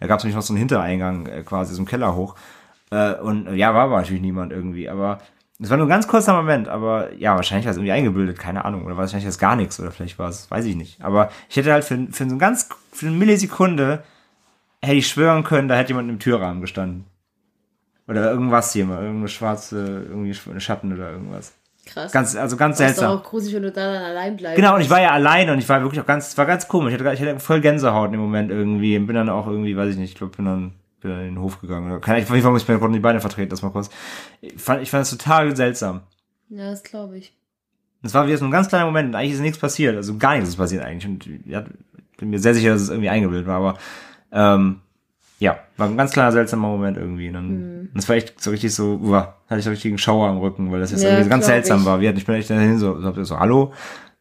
Da 0.00 0.06
gab 0.06 0.18
es 0.18 0.24
nämlich 0.24 0.36
noch 0.36 0.42
so 0.42 0.52
einen 0.52 0.58
Hintereingang 0.58 1.26
äh, 1.26 1.42
quasi, 1.44 1.74
so 1.74 1.80
einen 1.80 1.86
Keller 1.86 2.14
hoch. 2.14 2.34
Äh, 2.90 3.14
und 3.14 3.46
äh, 3.46 3.54
ja, 3.54 3.72
war 3.72 3.84
aber 3.84 3.96
natürlich 3.96 4.22
niemand 4.22 4.52
irgendwie, 4.52 4.90
aber 4.90 5.18
es 5.60 5.70
war 5.70 5.76
nur 5.76 5.86
ein 5.86 5.90
ganz 5.90 6.06
kurzer 6.06 6.36
Moment, 6.36 6.68
aber 6.68 7.12
ja, 7.14 7.34
wahrscheinlich 7.34 7.64
war 7.64 7.72
es 7.72 7.78
irgendwie 7.78 7.92
eingebildet, 7.92 8.38
keine 8.38 8.64
Ahnung, 8.66 8.84
oder 8.84 8.96
wahrscheinlich 8.96 9.24
war 9.24 9.30
es 9.30 9.38
gar 9.38 9.56
nichts, 9.56 9.80
oder 9.80 9.90
vielleicht 9.90 10.18
war 10.18 10.28
es, 10.28 10.50
weiß 10.50 10.66
ich 10.66 10.76
nicht. 10.76 11.02
Aber 11.02 11.30
ich 11.48 11.56
hätte 11.56 11.72
halt 11.72 11.84
für, 11.84 12.06
für 12.12 12.28
so 12.28 12.34
ein 12.34 12.38
ganz, 12.38 12.68
für 12.92 13.06
eine 13.06 13.16
Millisekunde 13.16 14.04
hätte 14.82 14.94
ich 14.94 15.08
schwören 15.08 15.42
können, 15.42 15.68
da 15.68 15.74
hätte 15.74 15.88
jemand 15.88 16.10
im 16.10 16.20
Türrahmen 16.20 16.60
gestanden. 16.60 17.06
Oder 18.08 18.30
irgendwas 18.30 18.72
hier 18.72 18.86
mal, 18.86 19.02
irgendeine 19.02 19.28
schwarze, 19.28 20.06
irgendwie 20.08 20.34
eine 20.50 20.60
Schatten 20.60 20.92
oder 20.92 21.12
irgendwas. 21.12 21.52
Krass. 21.84 22.12
Ganz, 22.12 22.36
also 22.36 22.56
ganz 22.56 22.78
Das 22.78 22.90
ist 22.90 22.96
doch 22.96 23.02
seltsam. 23.02 23.18
auch 23.18 23.22
gruselig, 23.22 23.54
wenn 23.54 23.62
du 23.62 23.72
da 23.72 23.92
dann 23.92 24.02
allein 24.02 24.36
bleibst. 24.36 24.56
Genau, 24.56 24.74
und 24.74 24.80
ich 24.80 24.90
war 24.90 25.00
ja 25.00 25.10
alleine 25.10 25.52
und 25.52 25.58
ich 25.58 25.68
war 25.68 25.82
wirklich 25.82 26.00
auch 26.00 26.06
ganz, 26.06 26.28
es 26.28 26.38
war 26.38 26.46
ganz 26.46 26.68
komisch. 26.68 26.92
Ich 26.92 27.00
hatte, 27.00 27.12
ich 27.14 27.20
hatte 27.20 27.40
voll 27.40 27.60
Gänsehaut 27.60 28.12
dem 28.12 28.20
Moment 28.20 28.50
irgendwie 28.50 28.96
und 28.96 29.06
bin 29.06 29.16
dann 29.16 29.28
auch 29.28 29.46
irgendwie, 29.46 29.76
weiß 29.76 29.90
ich 29.92 29.96
nicht, 29.98 30.12
ich 30.12 30.16
glaube, 30.16 30.36
bin 30.36 30.44
dann, 30.44 30.72
bin 31.00 31.10
dann 31.10 31.20
in 31.20 31.26
den 31.34 31.40
Hof 31.40 31.60
gegangen. 31.60 31.90
Oder, 31.90 32.00
keine, 32.00 32.18
ich, 32.18 32.24
auf 32.24 32.30
jeden 32.30 32.42
Fall 32.42 32.52
muss 32.52 32.62
ich 32.62 32.68
mir 32.68 32.92
die 32.92 32.98
Beine 32.98 33.20
vertreten, 33.20 33.50
das 33.50 33.62
mal 33.62 33.70
kurz. 33.70 33.90
Ich 34.40 34.60
fand, 34.60 34.82
ich 34.82 34.90
fand 34.90 35.02
es 35.02 35.10
total 35.10 35.54
seltsam. 35.56 36.02
Ja, 36.50 36.70
das 36.70 36.82
glaube 36.82 37.18
ich. 37.18 37.34
Es 38.02 38.14
war 38.14 38.26
wieder 38.26 38.38
so 38.38 38.44
ein 38.44 38.50
ganz 38.50 38.68
kleiner 38.68 38.86
Moment 38.86 39.08
und 39.08 39.14
eigentlich 39.14 39.34
ist 39.34 39.40
nichts 39.40 39.58
passiert. 39.58 39.96
Also 39.96 40.16
gar 40.16 40.34
nichts 40.34 40.50
ist 40.50 40.56
passiert 40.56 40.84
eigentlich. 40.84 41.06
Und 41.06 41.46
ja, 41.46 41.64
bin 42.16 42.30
mir 42.30 42.38
sehr 42.38 42.54
sicher, 42.54 42.70
dass 42.70 42.82
es 42.82 42.90
irgendwie 42.90 43.08
eingebildet 43.08 43.46
war, 43.46 43.56
aber 43.56 43.78
ähm, 44.30 44.80
ja, 45.38 45.58
war 45.76 45.88
ein 45.88 45.96
ganz 45.96 46.12
kleiner 46.12 46.32
seltsamer 46.32 46.68
Moment 46.68 46.96
irgendwie. 46.96 47.28
Und 47.28 47.34
dann, 47.34 47.48
Mhm. 47.82 47.88
das 47.94 48.08
war 48.08 48.16
echt 48.16 48.40
so 48.42 48.50
richtig 48.50 48.74
so, 48.74 48.96
uah, 49.02 49.34
hatte 49.48 49.58
ich 49.58 49.64
so 49.64 49.70
richtig 49.70 49.90
einen 49.92 49.98
Schauer 49.98 50.28
am 50.28 50.38
Rücken, 50.38 50.70
weil 50.72 50.80
das 50.80 50.90
jetzt 50.90 51.02
Ja, 51.02 51.08
irgendwie 51.10 51.24
so 51.24 51.30
ganz 51.30 51.46
seltsam 51.46 51.80
ich. 51.80 51.86
war. 51.86 52.00
Wir 52.00 52.08
hatten, 52.08 52.18
ich 52.18 52.26
bin 52.26 52.34
echt 52.34 52.50
dahin 52.50 52.78
so, 52.78 53.00
so, 53.00 53.24
so 53.24 53.38
hallo, 53.38 53.72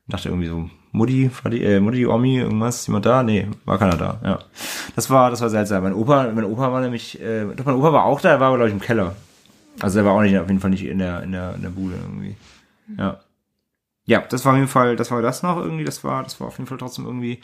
dachte 0.08 0.30
irgendwie 0.30 0.48
so, 0.48 0.70
Mutti, 0.92 1.30
Freddy, 1.30 1.64
äh, 1.64 1.80
Mutti, 1.80 2.06
Omi, 2.08 2.38
irgendwas, 2.40 2.88
jemand 2.88 3.06
da? 3.06 3.22
Nee, 3.24 3.48
war 3.66 3.78
keiner 3.78 3.98
da, 3.98 4.20
ja. 4.24 4.40
Das 4.96 5.10
war, 5.10 5.30
das 5.30 5.42
war 5.42 5.50
seltsam. 5.50 5.84
Mein 5.84 5.94
Opa, 5.94 6.32
mein 6.34 6.46
Opa 6.46 6.72
war 6.72 6.82
nämlich, 6.82 7.20
äh, 7.22 7.46
doch, 7.56 7.66
mein 7.66 7.76
Opa 7.76 7.92
war 7.94 8.06
auch 8.06 8.22
da, 8.22 8.30
er 8.30 8.40
war 8.40 8.48
aber, 8.48 8.58
glaube 8.58 8.70
ich, 8.70 8.74
im 8.76 8.82
Keller. 8.82 9.16
Also 9.80 10.00
er 10.00 10.06
war 10.06 10.14
auch 10.14 10.22
nicht, 10.22 10.38
auf 10.40 10.48
jeden 10.48 10.60
Fall 10.60 10.70
nicht 10.72 10.86
in 10.86 10.98
der, 11.00 11.22
in 11.24 11.32
der, 11.34 11.54
in 11.56 11.62
der 11.62 11.70
Bude 11.70 11.96
irgendwie. 11.96 12.36
Ja. 12.98 13.20
Ja, 14.06 14.22
das 14.30 14.46
war 14.46 14.54
auf 14.54 14.58
jeden 14.58 14.70
Fall, 14.70 14.96
das 14.96 15.12
war 15.12 15.22
das 15.22 15.44
noch 15.44 15.58
irgendwie, 15.58 15.84
das 15.84 16.04
war, 16.04 16.24
das 16.24 16.40
war 16.40 16.48
auf 16.48 16.58
jeden 16.58 16.68
Fall 16.68 16.78
trotzdem 16.78 17.06
irgendwie. 17.06 17.42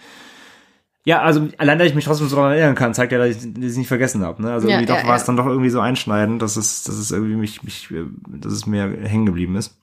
Ja, 1.06 1.22
also 1.22 1.50
allein, 1.58 1.80
dass 1.80 1.88
ich 1.88 1.96
mich 1.96 2.06
trotzdem 2.06 2.28
so 2.28 2.38
daran 2.38 2.54
erinnern 2.54 2.76
kann, 2.76 2.94
zeigt 2.94 3.12
ja, 3.12 3.18
dass 3.18 3.30
ich 3.30 3.54
das 3.54 3.76
nicht 3.76 3.88
vergessen 3.88 4.24
habe. 4.24 4.42
Ne? 4.42 4.54
Also 4.54 4.68
Ja, 4.68 4.76
irgendwie 4.76 4.94
doch 4.94 5.02
ja, 5.02 5.08
war 5.08 5.16
es 5.16 5.24
ja. 5.24 5.28
dann 5.28 5.38
doch 5.38 5.48
irgendwie 5.48 5.70
so 5.70 5.82
einschneidend, 5.82 6.42
dass 6.42 6.56
es, 6.56 6.84
dass 6.84 6.96
es 6.96 7.12
irgendwie 7.12 7.36
mich, 7.36 7.62
mich, 7.64 7.90
dass 8.28 8.54
es 8.54 8.66
mir 8.66 8.84
hängen 9.04 9.26
geblieben 9.26 9.58
ist. 9.58 9.78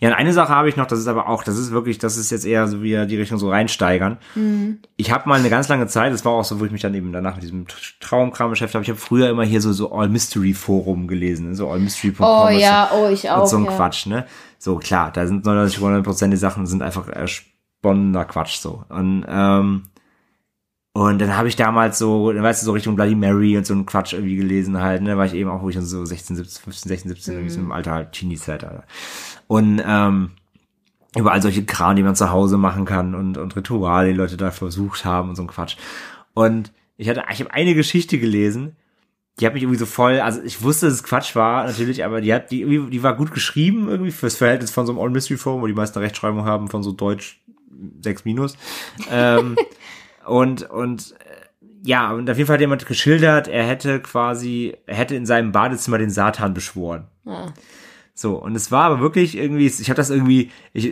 Ja, 0.00 0.08
und 0.08 0.14
eine 0.14 0.32
Sache 0.32 0.54
habe 0.54 0.68
ich 0.68 0.76
noch, 0.76 0.86
das 0.86 0.98
ist 0.98 1.08
aber 1.08 1.28
auch, 1.28 1.44
das 1.44 1.58
ist 1.58 1.70
wirklich, 1.70 1.98
das 1.98 2.16
ist 2.16 2.30
jetzt 2.30 2.46
eher 2.46 2.66
so 2.68 2.82
wieder 2.82 3.06
die 3.06 3.16
Richtung 3.16 3.38
so 3.38 3.50
reinsteigern. 3.50 4.18
Mhm. 4.34 4.78
Ich 4.96 5.10
habe 5.10 5.28
mal 5.28 5.38
eine 5.38 5.50
ganz 5.50 5.68
lange 5.68 5.86
Zeit, 5.86 6.12
das 6.12 6.24
war 6.24 6.32
auch 6.32 6.44
so, 6.44 6.60
wo 6.60 6.64
ich 6.64 6.72
mich 6.72 6.82
dann 6.82 6.94
eben 6.94 7.12
danach 7.12 7.34
mit 7.34 7.42
diesem 7.42 7.66
Traumkram 8.00 8.50
beschäftigt 8.50 8.74
habe, 8.74 8.84
ich 8.84 8.90
habe 8.90 8.98
früher 8.98 9.28
immer 9.28 9.44
hier 9.44 9.60
so, 9.60 9.72
so 9.72 9.92
All 9.92 10.08
Mystery 10.08 10.54
Forum 10.54 11.08
gelesen, 11.08 11.48
ne? 11.48 11.54
so 11.54 11.70
allmystery.com. 11.70 12.26
Oh 12.26 12.44
was 12.44 12.60
ja, 12.60 12.90
oh, 12.94 13.08
ich 13.08 13.24
und 13.24 13.30
auch. 13.30 13.46
so 13.46 13.56
ein 13.56 13.64
ja. 13.64 13.72
Quatsch, 13.72 14.06
ne? 14.06 14.26
So, 14.58 14.76
klar, 14.76 15.12
da 15.12 15.26
sind 15.26 15.44
99 15.44 16.04
Prozent 16.04 16.32
der 16.32 16.38
Sachen 16.38 16.66
sind 16.66 16.82
einfach 16.82 17.08
ersponnener 17.08 18.24
Quatsch, 18.24 18.58
so. 18.58 18.84
Und, 18.88 19.24
ähm, 19.28 19.84
und 20.98 21.20
dann 21.20 21.36
habe 21.36 21.48
ich 21.48 21.56
damals 21.56 21.98
so, 21.98 22.32
dann 22.32 22.42
weißt 22.42 22.62
du, 22.62 22.66
so 22.66 22.72
Richtung 22.72 22.96
Bloody 22.96 23.14
Mary 23.14 23.56
und 23.56 23.66
so 23.66 23.74
ein 23.74 23.86
Quatsch 23.86 24.12
irgendwie 24.14 24.36
gelesen 24.36 24.78
halt, 24.80 25.02
ne? 25.02 25.16
War 25.16 25.26
ich 25.26 25.34
eben 25.34 25.50
auch, 25.50 25.62
wo 25.62 25.68
ich 25.68 25.74
dann 25.76 25.84
so 25.84 26.04
16, 26.04 26.36
17, 26.36 26.62
15, 26.64 26.88
16, 26.88 27.08
17, 27.10 27.34
irgendwie 27.34 27.50
so 27.50 27.60
im 27.60 27.72
Alter 27.72 27.92
halt 27.92 28.12
Teenie-Zeit, 28.12 28.64
Alter. 28.64 28.84
Und, 29.46 29.82
ähm, 29.86 30.30
überall 31.16 31.40
solche 31.42 31.64
Kram, 31.64 31.96
die 31.96 32.02
man 32.02 32.14
zu 32.16 32.30
Hause 32.30 32.58
machen 32.58 32.84
kann 32.84 33.14
und, 33.14 33.38
und 33.38 33.56
Rituale, 33.56 34.08
die 34.08 34.14
Leute 34.16 34.36
da 34.36 34.50
versucht 34.50 35.04
haben 35.04 35.30
und 35.30 35.36
so 35.36 35.42
ein 35.42 35.48
Quatsch. 35.48 35.76
Und 36.34 36.72
ich 36.96 37.08
hatte, 37.08 37.22
ich 37.32 37.40
habe 37.40 37.52
eine 37.52 37.74
Geschichte 37.74 38.18
gelesen, 38.18 38.76
die 39.40 39.46
hat 39.46 39.54
mich 39.54 39.62
irgendwie 39.62 39.78
so 39.78 39.86
voll, 39.86 40.20
also 40.20 40.42
ich 40.42 40.62
wusste, 40.62 40.86
dass 40.86 40.96
es 40.96 41.02
Quatsch 41.04 41.34
war, 41.36 41.64
natürlich, 41.64 42.04
aber 42.04 42.20
die 42.20 42.34
hat, 42.34 42.50
die, 42.50 42.60
irgendwie- 42.62 42.90
die 42.90 43.02
war 43.02 43.14
gut 43.16 43.32
geschrieben 43.32 43.88
irgendwie 43.88 44.10
fürs 44.10 44.36
Verhältnis 44.36 44.70
von 44.70 44.84
so 44.84 44.92
einem 44.92 45.00
All 45.00 45.10
Mystery 45.10 45.38
Forum, 45.38 45.62
wo 45.62 45.66
die 45.66 45.74
meisten 45.74 45.98
Rechtschreibung 45.98 46.44
haben 46.44 46.68
von 46.68 46.82
so 46.82 46.92
Deutsch 46.92 47.40
6 48.02 48.24
minus. 48.24 48.56
ähm, 49.10 49.56
und, 50.28 50.68
und, 50.68 51.14
äh, 51.20 51.68
ja, 51.84 52.12
und 52.12 52.28
auf 52.28 52.36
jeden 52.36 52.46
Fall 52.46 52.54
hat 52.54 52.60
jemand 52.60 52.86
geschildert, 52.86 53.48
er 53.48 53.64
hätte 53.64 54.00
quasi, 54.00 54.76
er 54.86 54.96
hätte 54.96 55.14
in 55.16 55.26
seinem 55.26 55.52
Badezimmer 55.52 55.98
den 55.98 56.10
Satan 56.10 56.54
beschworen. 56.54 57.06
Ah. 57.24 57.52
So, 58.14 58.34
und 58.34 58.56
es 58.56 58.72
war 58.72 58.86
aber 58.86 59.00
wirklich 59.00 59.36
irgendwie, 59.36 59.66
ich 59.66 59.88
habe 59.88 59.96
das 59.96 60.10
irgendwie, 60.10 60.50
ich, 60.72 60.86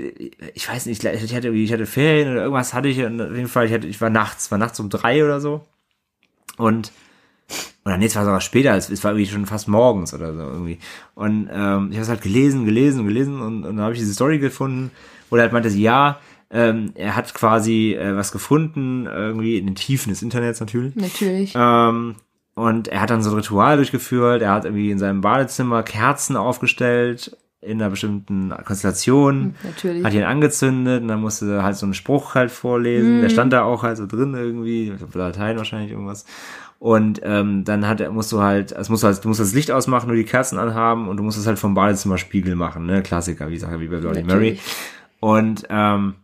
ich 0.54 0.68
weiß 0.68 0.86
nicht, 0.86 1.02
ich 1.02 1.34
hatte 1.34 1.48
irgendwie, 1.48 1.64
ich 1.64 1.72
hatte 1.72 1.84
Ferien 1.86 2.30
oder 2.30 2.42
irgendwas 2.42 2.72
hatte 2.72 2.86
ich 2.86 3.02
und 3.02 3.20
auf 3.20 3.34
jeden 3.34 3.48
Fall, 3.48 3.66
ich 3.66 3.72
hatte, 3.72 3.88
ich 3.88 4.00
war 4.00 4.10
nachts, 4.10 4.52
war 4.52 4.58
nachts 4.58 4.78
um 4.78 4.90
drei 4.90 5.24
oder 5.24 5.40
so. 5.40 5.66
Und, 6.56 6.92
oder 7.84 7.96
nee, 7.96 8.06
es 8.06 8.14
war 8.14 8.24
sogar 8.24 8.40
später, 8.40 8.76
es, 8.76 8.90
es 8.90 9.02
war 9.02 9.10
irgendwie 9.10 9.28
schon 9.28 9.44
fast 9.44 9.66
morgens 9.66 10.14
oder 10.14 10.34
so 10.34 10.40
irgendwie. 10.40 10.78
Und 11.16 11.48
ähm, 11.52 11.88
ich 11.90 11.96
habe 11.96 12.02
es 12.02 12.08
halt 12.08 12.22
gelesen, 12.22 12.64
gelesen 12.64 13.04
gelesen 13.04 13.40
und, 13.40 13.64
und 13.64 13.76
dann 13.76 13.80
habe 13.80 13.94
ich 13.94 13.98
diese 13.98 14.14
Story 14.14 14.38
gefunden, 14.38 14.92
wo 15.28 15.34
er 15.34 15.42
halt 15.42 15.52
meinte, 15.52 15.70
sie, 15.70 15.82
ja, 15.82 16.20
ähm, 16.50 16.92
er 16.94 17.16
hat 17.16 17.34
quasi 17.34 17.94
äh, 17.94 18.16
was 18.16 18.32
gefunden, 18.32 19.06
irgendwie 19.06 19.58
in 19.58 19.66
den 19.66 19.74
Tiefen 19.74 20.10
des 20.10 20.22
Internets 20.22 20.60
natürlich. 20.60 20.94
Natürlich. 20.94 21.54
Ähm, 21.56 22.16
und 22.54 22.88
er 22.88 23.02
hat 23.02 23.10
dann 23.10 23.22
so 23.22 23.30
ein 23.30 23.36
Ritual 23.36 23.76
durchgeführt. 23.76 24.42
Er 24.42 24.52
hat 24.52 24.64
irgendwie 24.64 24.90
in 24.90 24.98
seinem 24.98 25.20
Badezimmer 25.20 25.82
Kerzen 25.82 26.36
aufgestellt 26.36 27.36
in 27.60 27.80
einer 27.80 27.90
bestimmten 27.90 28.54
Konstellation, 28.64 29.56
Natürlich. 29.62 30.04
hat 30.04 30.14
ihn 30.14 30.22
angezündet 30.22 31.02
und 31.02 31.08
dann 31.08 31.20
musste 31.20 31.50
er 31.50 31.62
halt 31.64 31.76
so 31.76 31.84
einen 31.84 31.94
Spruch 31.94 32.34
halt 32.34 32.50
vorlesen. 32.50 33.22
Der 33.22 33.28
stand 33.28 33.52
da 33.52 33.62
auch 33.64 33.82
halt 33.82 33.96
so 33.96 34.06
drin 34.06 34.34
irgendwie, 34.34 34.90
ich 34.90 34.96
glaube 34.96 35.18
Latein 35.18 35.56
wahrscheinlich 35.56 35.90
irgendwas. 35.90 36.24
Und 36.78 37.20
ähm, 37.24 37.64
dann 37.64 37.88
hat 37.88 38.00
er, 38.00 38.10
musst 38.12 38.30
du 38.32 38.40
halt, 38.40 38.72
es 38.72 38.88
musst 38.88 39.02
du 39.02 39.08
halt, 39.08 39.24
du 39.24 39.28
musst 39.28 39.40
das 39.40 39.54
Licht 39.54 39.70
ausmachen, 39.70 40.06
nur 40.06 40.16
die 40.16 40.24
Kerzen 40.24 40.58
anhaben 40.58 41.08
und 41.08 41.16
du 41.16 41.22
musst 41.22 41.38
es 41.38 41.46
halt 41.46 41.58
vom 41.58 41.74
Badezimmerspiegel 41.74 42.54
machen, 42.54 42.86
ne? 42.86 43.02
Klassiker, 43.02 43.48
wie 43.50 43.58
Sache 43.58 43.80
wie 43.80 43.88
bei 43.88 43.96
Bloody 43.96 44.22
Mary. 44.22 44.50
Natürlich. 44.52 44.60
Und 45.20 45.66
ähm, 45.70 46.14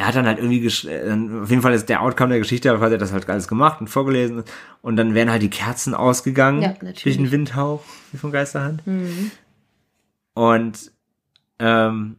er 0.00 0.06
hat 0.06 0.14
dann 0.16 0.26
halt 0.26 0.38
irgendwie, 0.38 0.64
äh, 0.88 1.42
auf 1.42 1.50
jeden 1.50 1.60
Fall 1.60 1.74
ist 1.74 1.90
der 1.90 2.00
Outcome 2.00 2.30
der 2.30 2.38
Geschichte, 2.38 2.80
hat 2.80 2.90
er 2.90 2.96
das 2.96 3.12
halt 3.12 3.28
alles 3.28 3.48
gemacht 3.48 3.82
und 3.82 3.88
vorgelesen 3.88 4.44
und 4.80 4.96
dann 4.96 5.12
wären 5.12 5.30
halt 5.30 5.42
die 5.42 5.50
Kerzen 5.50 5.92
ausgegangen 5.92 6.62
Ja, 6.62 6.74
durch 6.80 7.18
den 7.18 7.30
Windhauch, 7.30 7.82
wie 8.10 8.16
von 8.16 8.32
Geisterhand. 8.32 8.82
Und 10.32 10.90
ähm, 11.58 12.16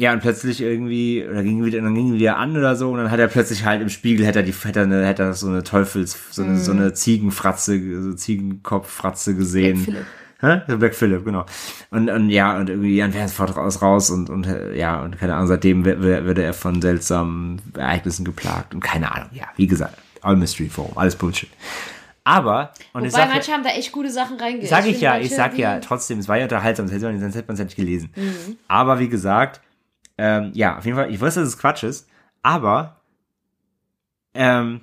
ja, 0.00 0.12
und 0.12 0.18
plötzlich 0.18 0.60
irgendwie, 0.60 1.24
oder 1.24 1.44
ging 1.44 1.64
wieder, 1.64 1.80
dann 1.80 1.94
ging 1.94 2.12
wieder 2.14 2.36
an 2.36 2.56
oder 2.56 2.74
so, 2.74 2.90
und 2.90 2.98
dann 2.98 3.12
hat 3.12 3.20
er 3.20 3.28
plötzlich 3.28 3.64
halt 3.64 3.80
im 3.80 3.88
Spiegel, 3.88 4.26
hätte 4.26 4.40
er 4.40 4.44
die, 4.44 4.52
hätte 4.52 4.80
er, 4.80 4.86
eine, 4.86 5.06
hätte 5.06 5.22
er 5.22 5.34
so 5.34 5.46
eine 5.46 5.62
Teufels, 5.62 6.18
so 6.32 6.42
eine, 6.42 6.58
so 6.58 6.72
eine 6.72 6.94
Ziegenfratze, 6.94 8.02
so 8.02 8.12
Ziegenkopffratze 8.12 9.36
gesehen. 9.36 9.82
Mhm. 9.82 9.96
Hä? 10.40 10.60
Black 10.76 10.94
Phillip, 10.94 11.24
genau. 11.24 11.44
Und, 11.90 12.08
und 12.08 12.30
ja, 12.30 12.56
und 12.56 12.70
irgendwie 12.70 13.00
es 13.00 13.30
sofort 13.32 13.56
raus, 13.56 13.82
raus 13.82 14.10
und, 14.10 14.30
und 14.30 14.46
äh, 14.46 14.76
ja, 14.76 15.02
und 15.02 15.18
keine 15.18 15.34
Ahnung, 15.34 15.48
seitdem 15.48 15.84
würde 15.84 16.42
er 16.42 16.54
von 16.54 16.80
seltsamen 16.80 17.60
Ereignissen 17.76 18.24
geplagt 18.24 18.72
und 18.72 18.80
keine 18.80 19.12
Ahnung, 19.12 19.30
ja, 19.32 19.46
wie 19.56 19.66
gesagt, 19.66 19.98
all 20.22 20.36
Mystery 20.36 20.68
Forum, 20.68 20.96
alles 20.96 21.16
Bullshit. 21.16 21.48
Aber, 22.22 22.72
und 22.92 23.04
ich 23.04 23.12
Wobei 23.12 23.22
sag, 23.22 23.32
manche 23.32 23.52
haben 23.52 23.64
da 23.64 23.70
echt 23.70 23.90
gute 23.90 24.10
Sachen 24.10 24.38
reingelegt. 24.38 24.68
Sag 24.68 24.80
ich 24.80 24.98
finde 24.98 25.00
ja, 25.00 25.18
ich 25.18 25.34
sag 25.34 25.58
ja, 25.58 25.80
trotzdem, 25.80 26.18
es 26.18 26.28
war 26.28 26.36
ja 26.36 26.44
unterhaltsam, 26.44 26.86
sonst 26.86 27.02
hätte 27.02 27.46
man 27.46 27.54
es 27.54 27.58
ja 27.58 27.64
nicht 27.64 27.76
gelesen. 27.76 28.10
Mhm. 28.14 28.58
Aber 28.68 28.98
wie 29.00 29.08
gesagt, 29.08 29.60
ähm, 30.18 30.50
ja, 30.54 30.78
auf 30.78 30.84
jeden 30.84 30.96
Fall, 30.96 31.10
ich 31.12 31.20
weiß, 31.20 31.34
dass 31.34 31.48
es 31.48 31.58
Quatsch 31.58 31.84
ist, 31.84 32.06
aber 32.42 33.00
ähm, 34.34 34.82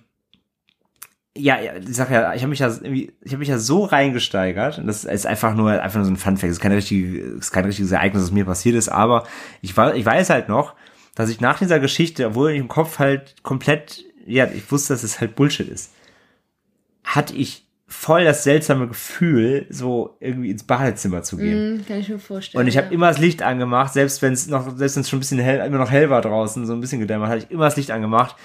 ja, 1.38 1.60
ja, 1.60 1.74
ich 1.76 1.96
sag 1.96 2.10
ja, 2.12 2.34
ich 2.34 2.42
habe 2.42 2.50
mich 2.50 2.60
ja 2.60 2.68
irgendwie, 2.68 3.12
ich 3.22 3.32
habe 3.34 3.40
mich 3.40 3.50
ja 3.50 3.58
so 3.58 3.84
reingesteigert 3.84 4.78
und 4.78 4.88
das 4.88 5.04
ist 5.04 5.26
einfach 5.26 5.54
nur 5.54 5.72
einfach 5.82 5.98
nur 5.98 6.06
so 6.06 6.12
ein 6.12 6.18
Funfact, 6.18 6.50
es 6.50 6.58
ist 6.58 6.62
kein 6.62 6.72
richtige, 6.72 7.20
es 7.20 7.46
ist 7.46 7.52
kein 7.52 7.66
richtiges 7.66 7.92
Ereignis, 7.92 8.24
das 8.24 8.32
mir 8.32 8.46
passiert 8.46 8.76
ist, 8.76 8.88
aber 8.88 9.26
ich 9.62 9.76
war, 9.76 9.96
ich 9.96 10.06
weiß 10.06 10.30
halt 10.30 10.48
noch, 10.48 10.76
dass 11.14 11.30
ich 11.30 11.42
nach 11.42 11.60
dieser 11.60 11.80
Geschichte, 11.80 12.28
obwohl 12.28 12.52
ich 12.52 12.60
im 12.60 12.70
Kopf 12.70 13.00
halt 13.00 13.36
komplett, 13.44 14.06
ja, 14.26 14.46
ich 14.46 14.72
wusste, 14.72 14.94
dass 14.94 15.04
es 15.04 15.20
halt 15.20 15.36
Bullshit 15.36 15.68
ist, 15.68 15.92
hatte 17.04 17.36
ich 17.36 17.66
voll 17.88 18.24
das 18.24 18.44
seltsame 18.44 18.88
Gefühl, 18.88 19.68
so 19.70 20.18
irgendwie 20.20 20.50
ins 20.50 20.64
Badezimmer 20.64 21.22
zu 21.22 21.38
gehen. 21.38 21.78
Hm, 21.78 21.86
kann 21.86 22.00
ich 22.00 22.10
mir 22.10 22.18
vorstellen. 22.18 22.62
Und 22.62 22.68
ich 22.68 22.78
habe 22.78 22.88
ja. 22.88 22.94
immer 22.94 23.08
das 23.10 23.20
Licht 23.20 23.44
angemacht, 23.44 23.94
selbst 23.94 24.22
wenn 24.22 24.34
es 24.34 24.48
noch, 24.48 24.76
selbst 24.76 24.96
wenn 24.96 25.02
es 25.02 25.10
schon 25.10 25.18
ein 25.18 25.20
bisschen 25.20 25.40
hell, 25.40 25.66
immer 25.66 25.78
noch 25.78 25.92
hell 25.92 26.10
war 26.10 26.22
draußen, 26.22 26.66
so 26.66 26.74
ein 26.74 26.82
bisschen 26.82 27.00
gedämmert, 27.00 27.30
hatte 27.30 27.46
ich 27.46 27.52
immer 27.52 27.66
das 27.66 27.76
Licht 27.76 27.92
angemacht. 27.92 28.36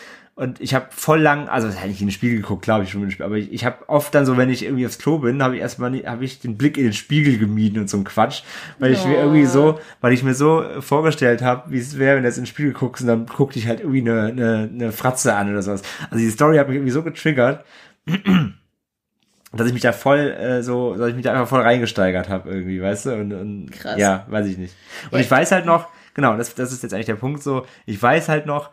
Und 0.40 0.58
ich 0.58 0.72
habe 0.72 0.86
voll 0.88 1.20
lang, 1.20 1.50
also 1.50 1.66
das 1.66 1.76
hätte 1.78 1.90
ich 1.90 2.00
in 2.00 2.06
den 2.06 2.12
Spiegel 2.12 2.40
geguckt, 2.40 2.62
klar 2.62 2.76
habe 2.76 2.84
ich 2.84 2.90
schon 2.90 3.02
Spiegel, 3.10 3.26
aber 3.26 3.36
ich, 3.36 3.52
ich 3.52 3.66
habe 3.66 3.86
oft 3.90 4.14
dann 4.14 4.24
so, 4.24 4.38
wenn 4.38 4.48
ich 4.48 4.64
irgendwie 4.64 4.86
aufs 4.86 4.96
Klo 4.98 5.18
bin, 5.18 5.42
habe 5.42 5.56
ich 5.56 5.60
erstmal 5.60 5.92
habe 6.06 6.24
ich 6.24 6.40
den 6.40 6.56
Blick 6.56 6.78
in 6.78 6.84
den 6.84 6.94
Spiegel 6.94 7.36
gemieden 7.36 7.78
und 7.78 7.90
so 7.90 7.98
ein 7.98 8.04
Quatsch, 8.04 8.40
weil 8.78 8.94
ich 8.94 9.04
mir 9.04 9.16
Ja. 9.16 9.20
irgendwie 9.24 9.44
so, 9.44 9.78
weil 10.00 10.14
ich 10.14 10.22
mir 10.22 10.32
so 10.32 10.64
vorgestellt 10.80 11.42
habe, 11.42 11.70
wie 11.70 11.78
es 11.78 11.98
wäre, 11.98 12.16
wenn 12.16 12.22
du 12.22 12.28
jetzt 12.30 12.38
in 12.38 12.44
den 12.44 12.48
Spiegel 12.48 12.72
guckst 12.72 13.02
und 13.02 13.08
dann 13.08 13.26
guckte 13.26 13.58
ich 13.58 13.68
halt 13.68 13.80
irgendwie 13.80 14.00
eine, 14.00 14.22
eine, 14.28 14.70
eine 14.72 14.92
Fratze 14.92 15.34
an 15.34 15.50
oder 15.50 15.60
sowas. 15.60 15.82
Also 16.10 16.24
die 16.24 16.30
Story 16.30 16.56
hat 16.56 16.68
mich 16.68 16.76
irgendwie 16.76 16.92
so 16.92 17.02
getriggert, 17.02 17.62
dass 19.52 19.66
ich 19.66 19.74
mich 19.74 19.82
da 19.82 19.92
voll 19.92 20.20
äh, 20.20 20.62
so, 20.62 20.96
dass 20.96 21.08
ich 21.10 21.16
mich 21.16 21.24
da 21.24 21.32
einfach 21.32 21.48
voll 21.48 21.60
reingesteigert 21.60 22.30
habe 22.30 22.48
irgendwie, 22.50 22.80
weißt 22.80 23.04
du? 23.04 23.14
Und, 23.14 23.32
und 23.34 23.72
Krass. 23.72 23.98
ja, 23.98 24.24
weiß 24.30 24.46
ich 24.46 24.56
nicht. 24.56 24.74
Und 25.10 25.20
ich 25.20 25.30
weiß 25.30 25.52
halt 25.52 25.66
noch, 25.66 25.88
genau, 26.14 26.36
das, 26.38 26.54
das 26.54 26.72
ist 26.72 26.82
jetzt 26.82 26.94
eigentlich 26.94 27.04
der 27.06 27.16
Punkt 27.16 27.42
so, 27.42 27.66
ich 27.84 28.00
weiß 28.00 28.30
halt 28.30 28.46
noch, 28.46 28.70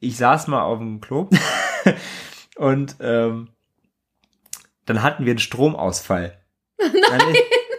ich 0.00 0.16
saß 0.16 0.46
mal 0.48 0.62
auf 0.62 0.78
dem 0.78 1.00
Klo 1.00 1.28
und 2.56 2.96
ähm, 3.00 3.48
dann 4.86 5.02
hatten 5.02 5.24
wir 5.24 5.32
einen 5.32 5.38
Stromausfall. 5.38 6.38
Dann 6.78 7.34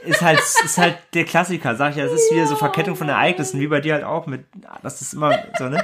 ist, 0.06 0.22
halt 0.22 0.40
ist 0.40 0.77
halt 0.77 0.98
der 1.14 1.26
Klassiker, 1.26 1.76
sag 1.76 1.92
ich 1.92 1.98
ja, 1.98 2.06
es 2.06 2.14
ist 2.14 2.32
wieder 2.32 2.48
so 2.48 2.56
Verkettung 2.56 2.95
von 2.95 3.10
Ereignissen, 3.10 3.60
wie 3.60 3.68
bei 3.68 3.82
dir 3.82 3.95
halt 3.95 4.03
auch 4.03 4.26
mit, 4.26 4.45
das 4.82 5.02
ist 5.02 5.14
immer 5.14 5.38
so, 5.58 5.68
ne? 5.68 5.84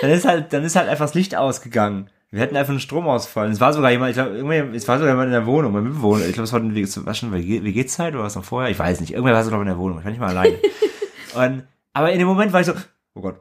Dann 0.00 0.10
ist 0.10 0.24
halt, 0.24 0.52
dann 0.52 0.64
ist 0.64 0.76
halt 0.76 0.88
einfach 0.88 1.06
das 1.06 1.14
Licht 1.14 1.36
ausgegangen. 1.36 2.10
Wir 2.32 2.42
hatten 2.42 2.56
einfach 2.56 2.70
einen 2.70 2.80
Stromausfall. 2.80 3.50
Es 3.50 3.60
war 3.60 3.72
sogar 3.72 3.90
jemand, 3.90 4.10
ich 4.10 4.16
glaube, 4.16 4.36
irgendwie, 4.36 4.76
es 4.76 4.86
war 4.86 4.98
sogar 4.98 5.12
jemand 5.12 5.28
in 5.28 5.32
der 5.32 5.46
Wohnung, 5.46 5.72
mein 5.72 5.84
Mitbewohner. 5.84 6.26
Ich 6.26 6.34
glaube, 6.34 6.44
es 6.44 6.52
war, 6.52 6.60
ein, 6.60 6.76
es 6.76 7.04
war 7.04 7.14
schon 7.14 7.32
WG 7.32 7.64
WG-Zeit 7.64 8.14
oder 8.14 8.22
was 8.22 8.36
noch 8.36 8.44
vorher? 8.44 8.70
Ich 8.70 8.78
weiß 8.78 9.00
nicht. 9.00 9.12
Irgendwer 9.12 9.34
war 9.34 9.42
so, 9.42 9.50
glaube 9.50 9.64
ich, 9.64 9.68
in 9.68 9.74
der 9.74 9.82
Wohnung. 9.82 9.98
Ich 9.98 10.04
war 10.04 10.10
nicht 10.10 10.20
mal 10.20 10.28
alleine. 10.28 10.56
Und, 11.34 11.64
aber 11.92 12.12
in 12.12 12.18
dem 12.20 12.28
Moment 12.28 12.52
war 12.52 12.60
ich 12.60 12.66
so, 12.66 12.74
oh 13.14 13.20
Gott. 13.20 13.40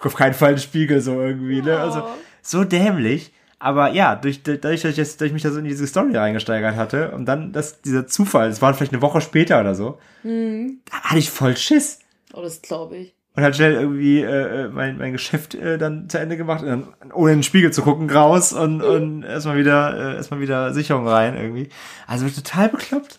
Guck 0.00 0.06
auf 0.06 0.14
keinen 0.16 0.34
Fall 0.34 0.50
in 0.50 0.56
den 0.56 0.62
Spiegel 0.62 1.00
so 1.00 1.20
irgendwie, 1.20 1.62
ne? 1.62 1.78
Also, 1.78 2.02
so 2.42 2.64
dämlich. 2.64 3.32
Aber 3.58 3.92
ja, 3.92 4.16
durch, 4.16 4.42
dadurch, 4.42 4.80
dass 4.80 4.92
ich, 4.92 4.96
jetzt, 4.96 5.20
dass 5.20 5.26
ich 5.26 5.34
mich 5.34 5.42
da 5.42 5.50
so 5.50 5.58
in 5.58 5.66
diese 5.66 5.86
Story 5.86 6.16
reingesteigert 6.16 6.76
hatte 6.76 7.10
und 7.10 7.26
dann 7.26 7.52
das, 7.52 7.82
dieser 7.82 8.06
Zufall, 8.06 8.48
das 8.48 8.62
war 8.62 8.72
vielleicht 8.72 8.92
eine 8.94 9.02
Woche 9.02 9.20
später 9.20 9.60
oder 9.60 9.74
so, 9.74 9.98
da 10.24 11.00
hatte 11.02 11.18
ich 11.18 11.30
voll 11.30 11.56
Schiss 11.56 11.98
Oh, 12.32 12.40
das 12.40 12.62
glaube 12.62 12.96
ich. 12.96 13.14
und 13.36 13.42
hat 13.42 13.56
schnell 13.56 13.74
irgendwie 13.74 14.20
äh, 14.22 14.64
äh, 14.64 14.68
mein, 14.68 14.96
mein 14.96 15.12
Geschäft 15.12 15.54
äh, 15.54 15.76
dann 15.76 16.08
zu 16.08 16.18
Ende 16.18 16.38
gemacht 16.38 16.62
und 16.62 16.68
dann 16.68 16.88
ohne 17.12 17.32
in 17.32 17.38
den 17.40 17.42
Spiegel 17.42 17.70
zu 17.70 17.82
gucken 17.82 18.08
raus 18.08 18.54
und, 18.54 18.80
und 18.82 19.24
erstmal 19.24 19.58
wieder 19.58 20.14
äh, 20.14 20.16
erstmal 20.16 20.40
wieder 20.40 20.72
Sicherung 20.72 21.06
rein 21.06 21.36
irgendwie. 21.36 21.68
Also 22.06 22.28
total 22.30 22.70
bekloppt. 22.70 23.18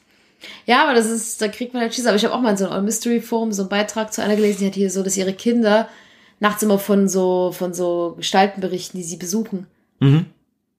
Ja, 0.65 0.85
aber 0.85 0.95
das 0.95 1.05
ist, 1.05 1.39
da 1.41 1.49
kriegt 1.49 1.73
man 1.75 1.83
halt 1.83 1.93
Schiss. 1.93 2.07
Aber 2.07 2.15
ich 2.15 2.25
habe 2.25 2.33
auch 2.33 2.41
mal 2.41 2.51
in 2.51 2.57
so 2.57 2.67
einem 2.67 2.85
Mystery 2.85 3.21
Forum 3.21 3.51
so 3.51 3.61
einen 3.61 3.69
Beitrag 3.69 4.11
zu 4.11 4.23
einer 4.23 4.35
gelesen, 4.35 4.61
die 4.61 4.65
hat 4.67 4.73
hier 4.75 4.89
so, 4.89 5.03
dass 5.03 5.17
ihre 5.17 5.33
Kinder 5.33 5.87
nachts 6.41 6.61
immer 6.63 6.77
von 6.79 7.07
so, 7.07 7.53
von 7.57 7.73
so 7.73 8.15
Gestalten 8.17 8.59
berichten, 8.59 8.97
die 8.97 9.03
sie 9.03 9.15
besuchen. 9.15 9.67
Mhm. 9.99 10.25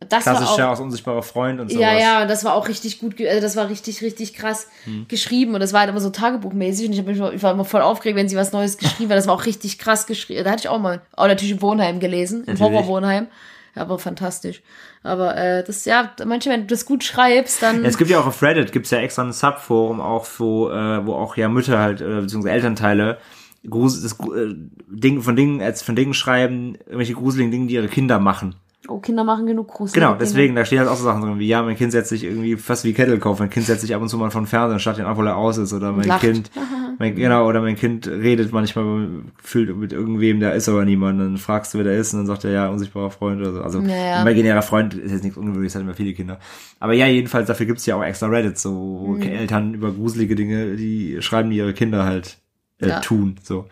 Das 0.09 0.25
Klassisch 0.25 0.49
war 0.49 0.59
ja 0.59 0.67
auch, 0.67 0.73
aus 0.73 0.81
unsichtbarer 0.81 1.23
Freund 1.23 1.61
und 1.61 1.71
sowas. 1.71 1.81
ja, 1.81 1.97
ja, 1.97 2.23
und 2.23 2.29
das 2.29 2.45
war 2.45 2.55
auch 2.55 2.67
richtig 2.67 2.99
gut, 2.99 3.15
also 3.25 3.41
das 3.41 3.55
war 3.55 3.69
richtig, 3.69 4.03
richtig 4.03 4.35
krass 4.35 4.67
Hm. 4.83 5.07
geschrieben 5.07 5.55
und 5.55 5.61
das 5.61 5.73
war 5.73 5.79
halt 5.83 5.91
immer 5.91 6.01
so 6.01 6.11
tagebuchmäßig 6.11 6.87
und 6.89 6.93
ich, 6.95 6.99
hab 6.99 7.07
mich, 7.07 7.19
immer- 7.19 7.33
ich 7.33 7.41
war 7.43 7.53
immer 7.53 7.65
voll 7.65 7.83
aufgeregt, 7.83 8.19
wenn 8.19 8.29
sie 8.29 8.35
was 8.37 8.51
Neues 8.51 8.79
geschrieben 8.79 9.11
hat. 9.11 9.17
Das 9.19 9.29
war 9.29 9.35
auch 9.35 9.47
richtig 9.47 9.79
krass 9.79 10.07
geschrieben. 10.09 10.43
Da 10.43 10.51
hatte 10.51 10.63
ich 10.63 10.69
auch 10.69 10.81
mal, 10.81 11.03
auch 11.17 11.29
natürlich 11.29 11.53
im 11.53 11.63
Wohnheim 11.63 12.01
gelesen, 12.01 12.43
im. 12.47 12.59
Horrorwohnheim. 12.59 13.29
Ja, 13.77 13.83
aber 13.83 13.99
fantastisch. 14.01 14.61
Aber 15.05 15.37
äh, 15.37 15.63
das, 15.65 15.85
ja, 15.85 16.11
manchmal, 16.27 16.57
wenn 16.57 16.61
du 16.63 16.67
das 16.75 16.85
gut 16.85 17.05
schreibst, 17.05 17.63
dann. 17.63 17.83
Ja, 17.83 17.89
es 17.89 17.97
gibt 17.97 18.11
ja 18.11 18.19
auch 18.21 18.27
auf 18.27 18.43
Reddit 18.43 18.73
gibt's 18.73 18.91
ja 18.91 18.99
extra 18.99 19.23
ein 19.23 19.33
Subforum 19.33 20.01
auch, 20.01 20.27
wo, 20.39 20.69
äh, 20.69 21.07
wo 21.07 21.15
auch 21.15 21.37
ja 21.37 21.49
Mütter 21.49 21.79
halt, 21.79 22.01
äh, 22.01 22.21
beziehungsweise 22.23 22.55
Elternteile 22.57 23.19
das, 23.65 24.13
äh, 24.21 24.55
Ding, 24.89 25.23
von 25.23 25.37
Dingen, 25.37 25.61
als 25.61 25.83
von 25.83 25.97
Dingen 25.97 26.15
schreiben, 26.15 26.75
irgendwelche 26.87 27.15
gruseligen 27.15 27.51
Dinge, 27.51 27.67
die 27.67 27.75
ihre 27.75 27.89
Kinder 27.89 28.19
machen. 28.19 28.55
oh, 28.89 28.99
Kinder 28.99 29.23
machen 29.23 29.47
genug 29.47 29.69
Gruselige 29.69 30.01
Genau, 30.01 30.13
Dinge. 30.15 30.19
deswegen, 30.25 30.57
da 30.57 30.65
stehen 30.65 30.81
halt 30.81 30.89
auch 30.89 30.97
so 30.97 31.05
Sachen 31.05 31.23
drin, 31.23 31.39
wie, 31.39 31.47
ja, 31.47 31.63
mein 31.63 31.77
Kind 31.77 31.93
setzt 31.93 32.09
sich 32.09 32.25
irgendwie 32.25 32.57
fast 32.57 32.85
wie 32.85 32.93
Kettlekauf, 32.93 33.39
mein 33.39 33.49
Kind 33.51 33.67
setzt 33.67 33.83
sich 33.83 33.95
ab 33.95 34.03
und 34.03 34.09
zu 34.09 34.19
mal 34.19 34.31
von 34.33 34.47
Fernsehen, 34.47 34.81
statt 34.81 34.99
den 34.99 35.07
obwohl 35.07 35.29
er 35.29 35.37
aus 35.37 35.57
ist, 35.59 35.73
oder 35.73 35.93
mein 35.93 36.09
lacht. 36.09 36.23
Kind, 36.23 36.51
mein, 36.99 37.15
genau, 37.15 37.47
oder 37.49 37.61
mein 37.61 37.77
Kind 37.77 38.09
redet 38.09 38.53
manchmal 38.53 39.09
fühlt 39.41 39.77
mit 39.77 39.93
irgendwem, 39.93 40.41
der 40.41 40.55
ist 40.55 40.69
aber 40.69 40.85
niemand, 40.85 41.21
dann 41.21 41.37
fragst 41.37 41.73
du, 41.73 41.79
wer 41.79 41.85
der 41.85 41.97
ist, 41.97 42.13
und 42.13 42.19
dann 42.21 42.27
sagt 42.27 42.45
er, 42.45 42.51
ja, 42.51 42.69
unsichtbarer 42.71 43.13
Freund 43.13 43.41
oder 43.41 43.53
so. 43.53 43.61
Also, 43.63 43.81
Ja, 43.83 43.87
ja. 43.95 44.15
ein 44.17 44.23
imaginärer 44.27 44.63
Freund 44.63 44.95
ist 44.95 45.13
jetzt 45.13 45.23
nichts 45.23 45.39
Ungewöhnliches, 45.39 45.77
hat 45.77 45.83
immer 45.83 45.95
viele 45.95 46.13
Kinder. 46.13 46.41
Aber 46.81 46.93
ja, 46.95 47.07
jedenfalls, 47.07 47.47
dafür 47.47 47.67
gibt's 47.67 47.87
ja 47.87 47.95
auch 47.95 48.03
extra 48.03 48.27
Reddit, 48.27 48.59
so, 48.59 48.73
wo 48.73 49.13
Mhm. 49.13 49.23
Eltern 49.23 49.75
über 49.75 49.93
gruselige 49.93 50.35
Dinge, 50.35 50.75
die 50.75 51.19
schreiben, 51.21 51.51
die 51.51 51.57
ihre 51.59 51.73
Kinder 51.73 52.05
halt, 52.05 52.39
äh, 52.83 52.89
Ja. 52.89 53.01
tun, 53.01 53.37
so. 53.43 53.67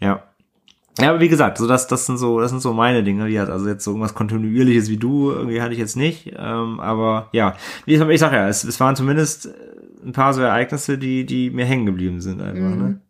Ja. 0.00 0.22
Ja, 1.00 1.08
aber 1.10 1.20
wie 1.20 1.28
gesagt, 1.30 1.56
so 1.56 1.66
das, 1.66 1.86
das 1.86 2.04
sind 2.04 2.18
so, 2.18 2.38
das 2.38 2.50
sind 2.50 2.60
so 2.60 2.74
meine 2.74 3.02
Dinge. 3.02 3.26
Wie 3.26 3.40
hat 3.40 3.48
also 3.48 3.66
jetzt 3.66 3.82
so 3.82 3.92
irgendwas 3.92 4.12
kontinuierliches 4.14 4.90
wie 4.90 4.98
du 4.98 5.30
irgendwie 5.30 5.62
hatte 5.62 5.72
ich 5.72 5.78
jetzt 5.78 5.96
nicht. 5.96 6.34
Ähm, 6.36 6.80
aber 6.80 7.28
ja, 7.32 7.56
wie 7.86 7.94
ich, 7.94 8.00
ich 8.00 8.20
sag 8.20 8.32
ja, 8.34 8.46
es, 8.48 8.62
es 8.62 8.78
waren 8.78 8.94
zumindest 8.94 9.46
äh, 9.46 9.50
ein 10.04 10.12
paar 10.12 10.34
so 10.34 10.42
Ereignisse, 10.42 10.98
die, 10.98 11.24
die 11.24 11.48
mir 11.50 11.64
hängen 11.64 11.86
geblieben 11.86 12.20
sind 12.20 12.42
einfach. 12.42 12.76
Mhm. 12.76 12.82
Ne? 12.82 13.00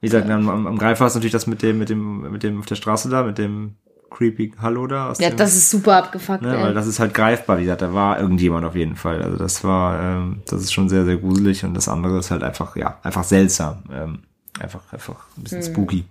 Wie 0.00 0.06
gesagt, 0.06 0.30
am, 0.30 0.48
am, 0.48 0.66
am 0.66 0.78
Greifhaus 0.78 1.12
ist 1.12 1.14
natürlich 1.16 1.32
das 1.32 1.46
mit 1.48 1.62
dem, 1.62 1.78
mit 1.78 1.88
dem, 1.88 2.30
mit 2.30 2.42
dem 2.44 2.60
auf 2.60 2.66
der 2.66 2.74
Straße 2.76 3.08
da, 3.08 3.24
mit 3.24 3.36
dem 3.38 3.74
creepy 4.10 4.52
Hallo 4.60 4.86
da. 4.86 5.10
Aus 5.10 5.18
Ja, 5.18 5.30
dem, 5.30 5.38
das 5.38 5.54
ist 5.56 5.70
super 5.70 5.96
abgefuckt, 5.96 6.42
ne, 6.42 6.56
ey. 6.56 6.62
weil 6.62 6.74
das 6.74 6.86
ist 6.86 7.00
halt 7.00 7.14
greifbar. 7.14 7.58
Wie 7.58 7.62
gesagt, 7.64 7.82
da 7.82 7.92
war 7.94 8.20
irgendjemand 8.20 8.64
auf 8.64 8.76
jeden 8.76 8.94
Fall. 8.94 9.22
Also 9.22 9.38
das 9.38 9.64
war, 9.64 10.00
ähm, 10.00 10.42
das 10.46 10.60
ist 10.62 10.72
schon 10.72 10.88
sehr, 10.88 11.04
sehr 11.04 11.16
gruselig 11.16 11.64
und 11.64 11.74
das 11.74 11.88
andere 11.88 12.18
ist 12.18 12.30
halt 12.30 12.42
einfach, 12.44 12.76
ja, 12.76 12.98
einfach 13.02 13.24
seltsam. 13.24 13.82
Ähm, 13.92 14.18
einfach, 14.60 14.80
einfach 14.92 15.26
ein 15.36 15.42
bisschen 15.44 15.62
spooky. 15.62 16.04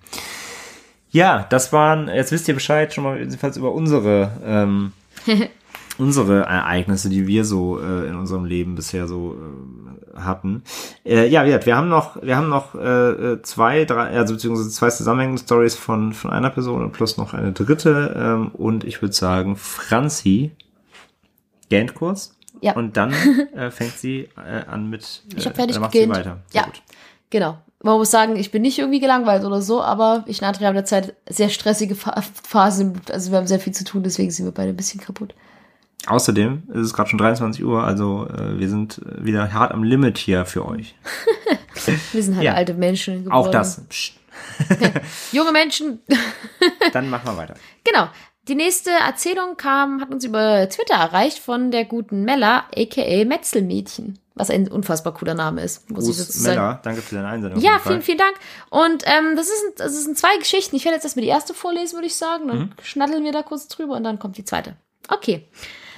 Ja, 1.12 1.46
das 1.50 1.74
waren, 1.74 2.08
jetzt 2.08 2.32
wisst 2.32 2.48
ihr 2.48 2.54
Bescheid 2.54 2.94
schon 2.94 3.04
mal 3.04 3.20
jedenfalls 3.20 3.58
über 3.58 3.74
unsere, 3.74 4.32
ähm, 4.46 4.94
unsere 5.98 6.44
Ereignisse, 6.44 7.10
die 7.10 7.28
wir 7.28 7.44
so 7.44 7.80
äh, 7.80 8.08
in 8.08 8.16
unserem 8.16 8.46
Leben 8.46 8.76
bisher 8.76 9.08
so 9.10 9.36
äh, 10.16 10.20
hatten. 10.20 10.64
Äh, 11.06 11.28
ja, 11.28 11.44
wir 11.66 11.76
haben 11.76 11.90
noch, 11.90 12.22
wir 12.22 12.38
haben 12.38 12.48
noch 12.48 12.76
äh, 12.76 12.80
äh, 13.34 13.42
zwei, 13.42 13.84
drei, 13.84 14.08
also 14.18 14.36
beziehungsweise 14.36 14.70
zwei 14.70 14.90
zusammenhängende 14.90 15.42
Stories 15.42 15.76
von 15.76 16.14
von 16.14 16.32
einer 16.32 16.50
Person 16.50 16.82
und 16.82 16.94
plus 16.94 17.18
noch 17.18 17.34
eine 17.34 17.52
dritte. 17.52 18.16
Ähm, 18.18 18.48
und 18.54 18.86
ich 18.86 19.02
würde 19.02 19.14
sagen, 19.14 19.58
Franzi, 19.58 20.52
gähnt 21.70 21.94
kurz. 21.94 22.38
Ja. 22.62 22.74
Und 22.74 22.96
dann 22.96 23.12
äh, 23.56 23.70
fängt 23.70 23.98
sie 23.98 24.30
äh, 24.38 24.64
an 24.66 24.90
mit. 24.90 25.24
Äh, 25.34 25.38
Ich 25.40 25.46
hab 25.46 25.56
fertig 25.56 25.74
dann 25.74 25.82
macht 25.82 25.92
sie 25.92 26.08
weiter. 26.08 26.38
Sehr 26.48 26.62
Ja. 26.62 26.68
gut. 26.68 26.82
Genau. 27.32 27.58
Man 27.84 27.98
muss 27.98 28.12
sagen, 28.12 28.36
ich 28.36 28.52
bin 28.52 28.62
nicht 28.62 28.78
irgendwie 28.78 29.00
gelangweilt 29.00 29.44
oder 29.44 29.62
so, 29.62 29.82
aber 29.82 30.24
ich 30.28 30.40
und 30.42 30.48
Andrea 30.48 30.68
haben 30.68 30.76
derzeit 30.76 31.16
sehr 31.28 31.50
stressige 31.50 31.96
Pha- 31.96 32.22
Phasen. 32.44 33.02
Also 33.12 33.32
wir 33.32 33.40
haben 33.40 33.48
sehr 33.48 33.60
viel 33.60 33.74
zu 33.74 33.84
tun, 33.84 34.04
deswegen 34.04 34.30
sind 34.32 34.46
wir 34.46 34.52
beide 34.52 34.70
ein 34.70 34.76
bisschen 34.76 35.02
kaputt. 35.02 35.34
Außerdem 36.08 36.64
ist 36.74 36.80
es 36.88 36.94
gerade 36.94 37.10
schon 37.10 37.20
23 37.20 37.64
Uhr, 37.64 37.84
also 37.84 38.28
äh, 38.28 38.60
wir 38.60 38.70
sind 38.70 39.02
wieder 39.06 39.52
hart 39.54 39.72
am 39.72 39.84
Limit 39.84 40.18
hier 40.18 40.46
für 40.46 40.66
euch. 40.68 40.96
Wir 42.12 42.22
sind 42.22 42.36
halt 42.36 42.46
Ja. 42.46 42.54
alte 42.54 42.74
Menschen. 42.76 43.32
Auch 43.32 43.46
geworden. 43.46 43.52
das. 43.54 43.82
Psst. 43.90 44.14
Junge 45.32 45.52
Menschen. 45.52 46.00
Dann 46.94 47.10
machen 47.10 47.26
wir 47.26 47.38
weiter. 47.38 47.56
genau. 47.84 48.08
Die 48.48 48.56
nächste 48.56 48.90
Erzählung 48.92 49.56
kam, 49.58 50.02
hat 50.02 50.12
uns 50.12 50.24
über 50.26 50.68
Twitter 50.70 50.96
erreicht 50.96 51.40
von 51.40 51.72
der 51.72 51.86
guten 51.86 52.24
Mella, 52.24 52.66
aka 52.76 53.26
Metzelmädchen. 53.26 54.20
Was 54.34 54.50
ein 54.50 54.70
unfassbar 54.70 55.14
cooler 55.14 55.34
Name 55.34 55.62
ist, 55.62 55.90
muss 55.90 56.08
ich 56.08 56.16
dazu 56.16 56.32
Gruß 56.32 56.44
sagen. 56.44 56.56
Mella, 56.60 56.80
danke 56.84 57.02
für 57.02 57.16
deine 57.16 57.28
Einsendung. 57.28 57.60
Ja, 57.62 57.80
vielen, 57.80 58.02
vielen 58.02 58.18
Dank. 58.18 58.34
Und 58.70 59.04
ähm, 59.06 59.36
das, 59.36 59.48
ist, 59.48 59.64
das 59.78 60.04
sind 60.04 60.18
zwei 60.18 60.38
Geschichten. 60.38 60.76
Ich 60.78 60.86
werde 60.86 60.96
jetzt 60.96 61.04
erstmal 61.04 61.24
die 61.24 61.30
erste 61.30 61.54
vorlesen, 61.54 61.96
würde 61.96 62.08
ich 62.08 62.16
sagen. 62.16 62.48
Dann 62.48 62.58
Mhm. 62.60 62.72
schnaddeln 62.82 63.24
wir 63.26 63.34
da 63.34 63.44
kurz 63.44 63.68
drüber 63.68 63.96
und 63.96 64.04
dann 64.06 64.20
kommt 64.20 64.38
die 64.38 64.46
zweite. 64.46 64.78
Okay. 65.10 65.48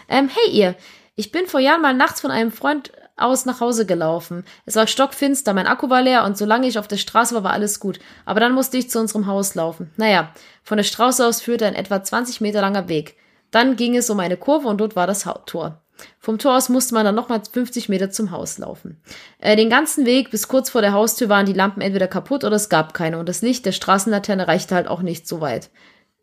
Ähm, 0.10 0.30
hey 0.34 0.52
ihr, 0.52 0.76
ich 1.16 1.32
bin 1.32 1.46
vor 1.46 1.60
Jahren 1.60 1.82
mal 1.84 1.94
nachts 1.94 2.22
von 2.22 2.32
einem 2.32 2.52
Freund 2.52 2.92
aus 3.16 3.46
nach 3.46 3.60
Hause 3.62 3.86
gelaufen. 3.86 4.44
Es 4.66 4.76
war 4.76 4.88
stockfinster, 4.88 5.54
mein 5.54 5.68
Akku 5.68 5.92
war 5.92 6.02
leer 6.02 6.24
und 6.24 6.36
solange 6.36 6.68
ich 6.68 6.80
auf 6.80 6.88
der 6.88 6.98
Straße 6.98 7.36
war, 7.36 7.44
war 7.44 7.54
alles 7.54 7.80
gut. 7.80 8.00
Aber 8.26 8.40
dann 8.40 8.54
musste 8.54 8.78
ich 8.78 8.90
zu 8.90 9.00
unserem 9.00 9.28
Haus 9.28 9.54
laufen. 9.54 9.92
Naja, 9.98 10.32
von 10.64 10.78
der 10.78 10.84
Straße 10.84 11.26
aus 11.26 11.40
führte 11.40 11.68
ein 11.68 11.76
etwa 11.76 12.02
20 12.02 12.42
Meter 12.42 12.62
langer 12.62 12.88
Weg. 12.88 13.16
Dann 13.52 13.76
ging 13.76 13.96
es 13.96 14.10
um 14.10 14.20
eine 14.20 14.38
Kurve 14.38 14.68
und 14.68 14.80
dort 14.80 14.96
war 14.96 15.06
das 15.06 15.28
Tor. 15.46 15.83
Vom 16.20 16.38
Tor 16.38 16.58
aus 16.58 16.70
musste 16.70 16.94
man 16.94 17.06
dann 17.06 17.16
nochmal 17.16 17.42
50 17.50 17.90
Meter 17.90 18.10
zum 18.10 18.32
Haus 18.32 18.58
laufen. 18.58 19.02
Äh, 19.40 19.56
den 19.56 19.70
ganzen 19.70 20.06
Weg 20.06 20.32
bis 20.32 20.48
kurz 20.48 20.70
vor 20.70 20.82
der 20.82 20.94
Haustür 20.94 21.30
waren 21.30 21.46
die 21.46 21.54
Lampen 21.54 21.82
entweder 21.82 22.08
kaputt 22.08 22.44
oder 22.44 22.56
es 22.56 22.70
gab 22.70 22.94
keine 22.94 23.20
und 23.20 23.30
das 23.30 23.42
Licht 23.42 23.66
der 23.66 23.72
Straßenlaterne 23.72 24.48
reichte 24.48 24.76
halt 24.76 24.88
auch 24.88 25.02
nicht 25.02 25.28
so 25.28 25.42
weit. 25.42 25.70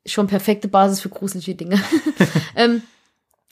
Schon 0.07 0.27
perfekte 0.27 0.69
Basis 0.69 1.01
für 1.01 1.11
gruselige 1.11 1.55
Dinge. 1.55 1.81
ähm, 2.57 2.83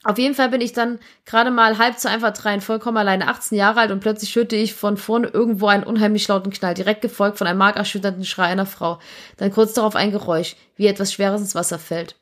auf 0.03 0.17
jeden 0.17 0.33
Fall 0.33 0.49
bin 0.49 0.61
ich 0.61 0.71
dann 0.71 0.99
gerade 1.25 1.51
mal 1.51 1.77
halb 1.77 1.99
zu 1.99 2.09
einfach 2.09 2.45
rein, 2.45 2.61
vollkommen 2.61 2.97
alleine 2.97 3.27
18 3.27 3.57
Jahre 3.57 3.81
alt 3.81 3.91
und 3.91 3.99
plötzlich 3.99 4.33
hörte 4.35 4.55
ich 4.55 4.73
von 4.73 4.95
vorne 4.95 5.27
irgendwo 5.27 5.67
einen 5.67 5.83
unheimlich 5.83 6.27
lauten 6.27 6.53
Knall, 6.53 6.73
direkt 6.73 7.01
gefolgt 7.01 7.37
von 7.37 7.47
einem 7.47 7.59
markerschütternden 7.59 8.23
Schrei 8.23 8.45
einer 8.45 8.65
Frau. 8.65 8.99
Dann 9.37 9.51
kurz 9.51 9.73
darauf 9.73 9.95
ein 9.95 10.11
Geräusch, 10.11 10.55
wie 10.75 10.87
etwas 10.87 11.11
Schweres 11.11 11.41
ins 11.41 11.55
Wasser 11.55 11.79
fällt. 11.79 12.15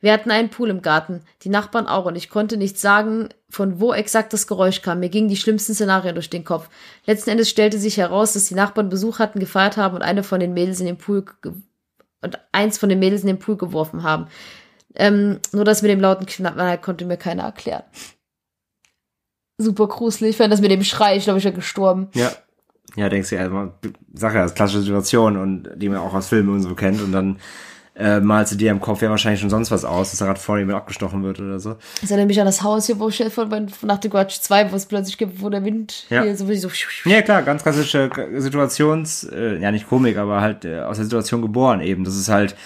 Wir 0.00 0.12
hatten 0.12 0.30
einen 0.30 0.48
Pool 0.48 0.70
im 0.70 0.82
Garten, 0.82 1.22
die 1.42 1.48
Nachbarn 1.48 1.86
auch, 1.86 2.06
und 2.06 2.16
ich 2.16 2.30
konnte 2.30 2.56
nicht 2.56 2.78
sagen, 2.78 3.28
von 3.48 3.80
wo 3.80 3.92
exakt 3.92 4.32
das 4.32 4.46
Geräusch 4.46 4.82
kam. 4.82 5.00
Mir 5.00 5.10
gingen 5.10 5.28
die 5.28 5.36
schlimmsten 5.36 5.74
Szenarien 5.74 6.14
durch 6.14 6.30
den 6.30 6.44
Kopf. 6.44 6.68
Letzten 7.06 7.30
Endes 7.30 7.50
stellte 7.50 7.78
sich 7.78 7.96
heraus, 7.96 8.32
dass 8.32 8.46
die 8.46 8.54
Nachbarn 8.54 8.88
Besuch 8.88 9.18
hatten, 9.18 9.40
gefeiert 9.40 9.76
haben 9.76 9.94
und 9.96 10.02
eine 10.02 10.22
von 10.22 10.40
den 10.40 10.54
Mädels 10.54 10.80
in 10.80 10.86
den 10.86 10.98
Pool 10.98 11.24
und 12.22 12.38
eins 12.52 12.78
von 12.78 12.88
den 12.88 12.98
Mädels 12.98 13.22
in 13.22 13.28
den 13.28 13.38
Pool 13.38 13.56
geworfen 13.56 14.02
haben. 14.02 14.26
Ähm, 14.94 15.38
nur 15.52 15.64
das 15.64 15.82
mit 15.82 15.90
dem 15.90 16.00
lauten 16.00 16.26
Knall 16.26 16.78
konnte 16.78 17.04
mir 17.04 17.16
keiner 17.16 17.44
erklären. 17.44 17.84
Super 19.58 19.88
gruselig. 19.88 20.36
Fand 20.36 20.52
das 20.52 20.60
mit 20.60 20.70
dem 20.70 20.82
Schrei, 20.84 21.16
ich 21.16 21.24
glaube, 21.24 21.38
ich 21.38 21.44
wäre 21.44 21.54
gestorben. 21.54 22.08
Ja. 22.14 22.32
Ja, 22.96 23.08
denkst 23.08 23.30
du 23.30 23.36
ja, 23.36 23.42
also, 23.42 23.72
Sache, 24.14 24.38
das 24.38 24.50
ist 24.50 24.56
klassische 24.56 24.82
Situation 24.82 25.36
und 25.36 25.70
die 25.76 25.88
man 25.88 25.98
auch 25.98 26.12
aus 26.12 26.28
Filmen 26.28 26.48
und 26.48 26.62
so 26.62 26.74
kennt 26.74 27.00
und 27.00 27.12
dann 27.12 27.38
äh, 28.00 28.20
malst 28.20 28.52
du 28.52 28.56
dir 28.56 28.70
im 28.70 28.80
Kopf 28.80 29.02
ja 29.02 29.10
wahrscheinlich 29.10 29.40
schon 29.40 29.50
sonst 29.50 29.70
was 29.70 29.84
aus, 29.84 30.10
dass 30.10 30.18
da 30.18 30.26
gerade 30.26 30.40
vor 30.40 30.58
jemand 30.58 30.76
abgestochen 30.76 31.22
wird 31.22 31.38
oder 31.38 31.60
so. 31.60 31.76
Das 32.00 32.10
erinnert 32.10 32.28
mich 32.28 32.40
an 32.40 32.46
das 32.46 32.62
Haus 32.62 32.86
hier, 32.86 32.98
wo 32.98 33.08
ich 33.08 33.22
von, 33.30 33.70
nach 33.82 34.00
The 34.02 34.08
Grudge 34.08 34.38
2, 34.40 34.72
wo 34.72 34.76
es 34.76 34.86
plötzlich 34.86 35.18
gibt, 35.18 35.42
wo 35.42 35.50
der 35.50 35.64
Wind 35.64 36.06
Ja. 36.08 36.22
hier 36.22 36.36
so, 36.36 36.52
so 36.54 36.68
Ja, 37.04 37.22
klar, 37.22 37.42
ganz 37.42 37.62
klassische 37.62 38.10
Situations, 38.36 39.24
äh, 39.24 39.58
ja 39.58 39.70
nicht 39.70 39.88
Komik, 39.88 40.16
aber 40.16 40.40
halt 40.40 40.64
äh, 40.64 40.80
aus 40.80 40.96
der 40.96 41.04
Situation 41.04 41.42
geboren 41.42 41.80
eben. 41.80 42.04
Das 42.04 42.16
ist 42.16 42.28
halt 42.28 42.56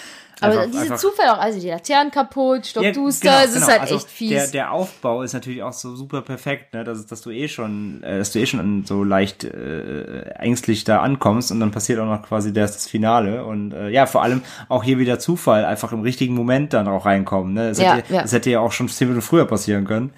Aber 0.41 0.59
einfach- 0.61 0.81
diese 0.81 0.95
Zufälle 0.97 1.33
auch, 1.33 1.37
also 1.39 1.59
die 1.59 1.69
Laternen 1.69 2.11
kaputt, 2.11 2.65
Ja, 2.65 2.69
stockduster, 2.81 3.29
genau, 3.29 3.39
es 3.43 3.49
ist 3.51 3.53
genau. 3.55 3.67
halt 3.67 3.81
Also 3.81 3.95
echt 3.95 4.09
fies. 4.09 4.29
Der, 4.29 4.47
der 4.47 4.71
Aufbau 4.71 5.21
ist 5.21 5.33
natürlich 5.33 5.63
auch 5.63 5.71
so 5.73 5.95
super 5.95 6.21
perfekt, 6.21 6.73
ne? 6.73 6.83
dass, 6.83 7.05
dass 7.05 7.21
du 7.21 7.29
eh 7.31 7.47
schon, 7.47 8.03
äh, 8.03 8.17
dass 8.17 8.31
du 8.33 8.39
eh 8.39 8.45
schon 8.45 8.83
so 8.85 9.03
leicht 9.03 9.43
äh, 9.45 10.21
ängstlich 10.31 10.83
da 10.83 11.01
ankommst 11.01 11.51
und 11.51 11.59
dann 11.61 11.71
passiert 11.71 11.99
auch 11.99 12.05
noch 12.05 12.21
quasi 12.23 12.51
das, 12.51 12.73
das 12.73 12.87
Finale 12.87 13.45
und 13.45 13.71
äh, 13.71 13.89
ja, 13.89 14.05
vor 14.07 14.23
allem 14.23 14.41
auch 14.67 14.83
hier 14.83 14.99
wieder 14.99 15.19
Zufall, 15.19 15.63
einfach 15.63 15.91
im 15.93 16.01
richtigen 16.01 16.33
Moment 16.35 16.73
dann 16.73 16.87
auch 16.87 17.05
reinkommen. 17.05 17.53
Ne? 17.53 17.69
Das, 17.69 17.79
Ja, 17.79 17.95
hätte, 17.95 18.13
ja. 18.13 18.21
das 18.23 18.31
hätte 18.33 18.49
ja 18.49 18.59
auch 18.59 18.71
schon 18.73 18.89
zehn 18.89 19.07
Minuten 19.07 19.25
früher 19.25 19.45
passieren 19.45 19.85
können. 19.85 20.13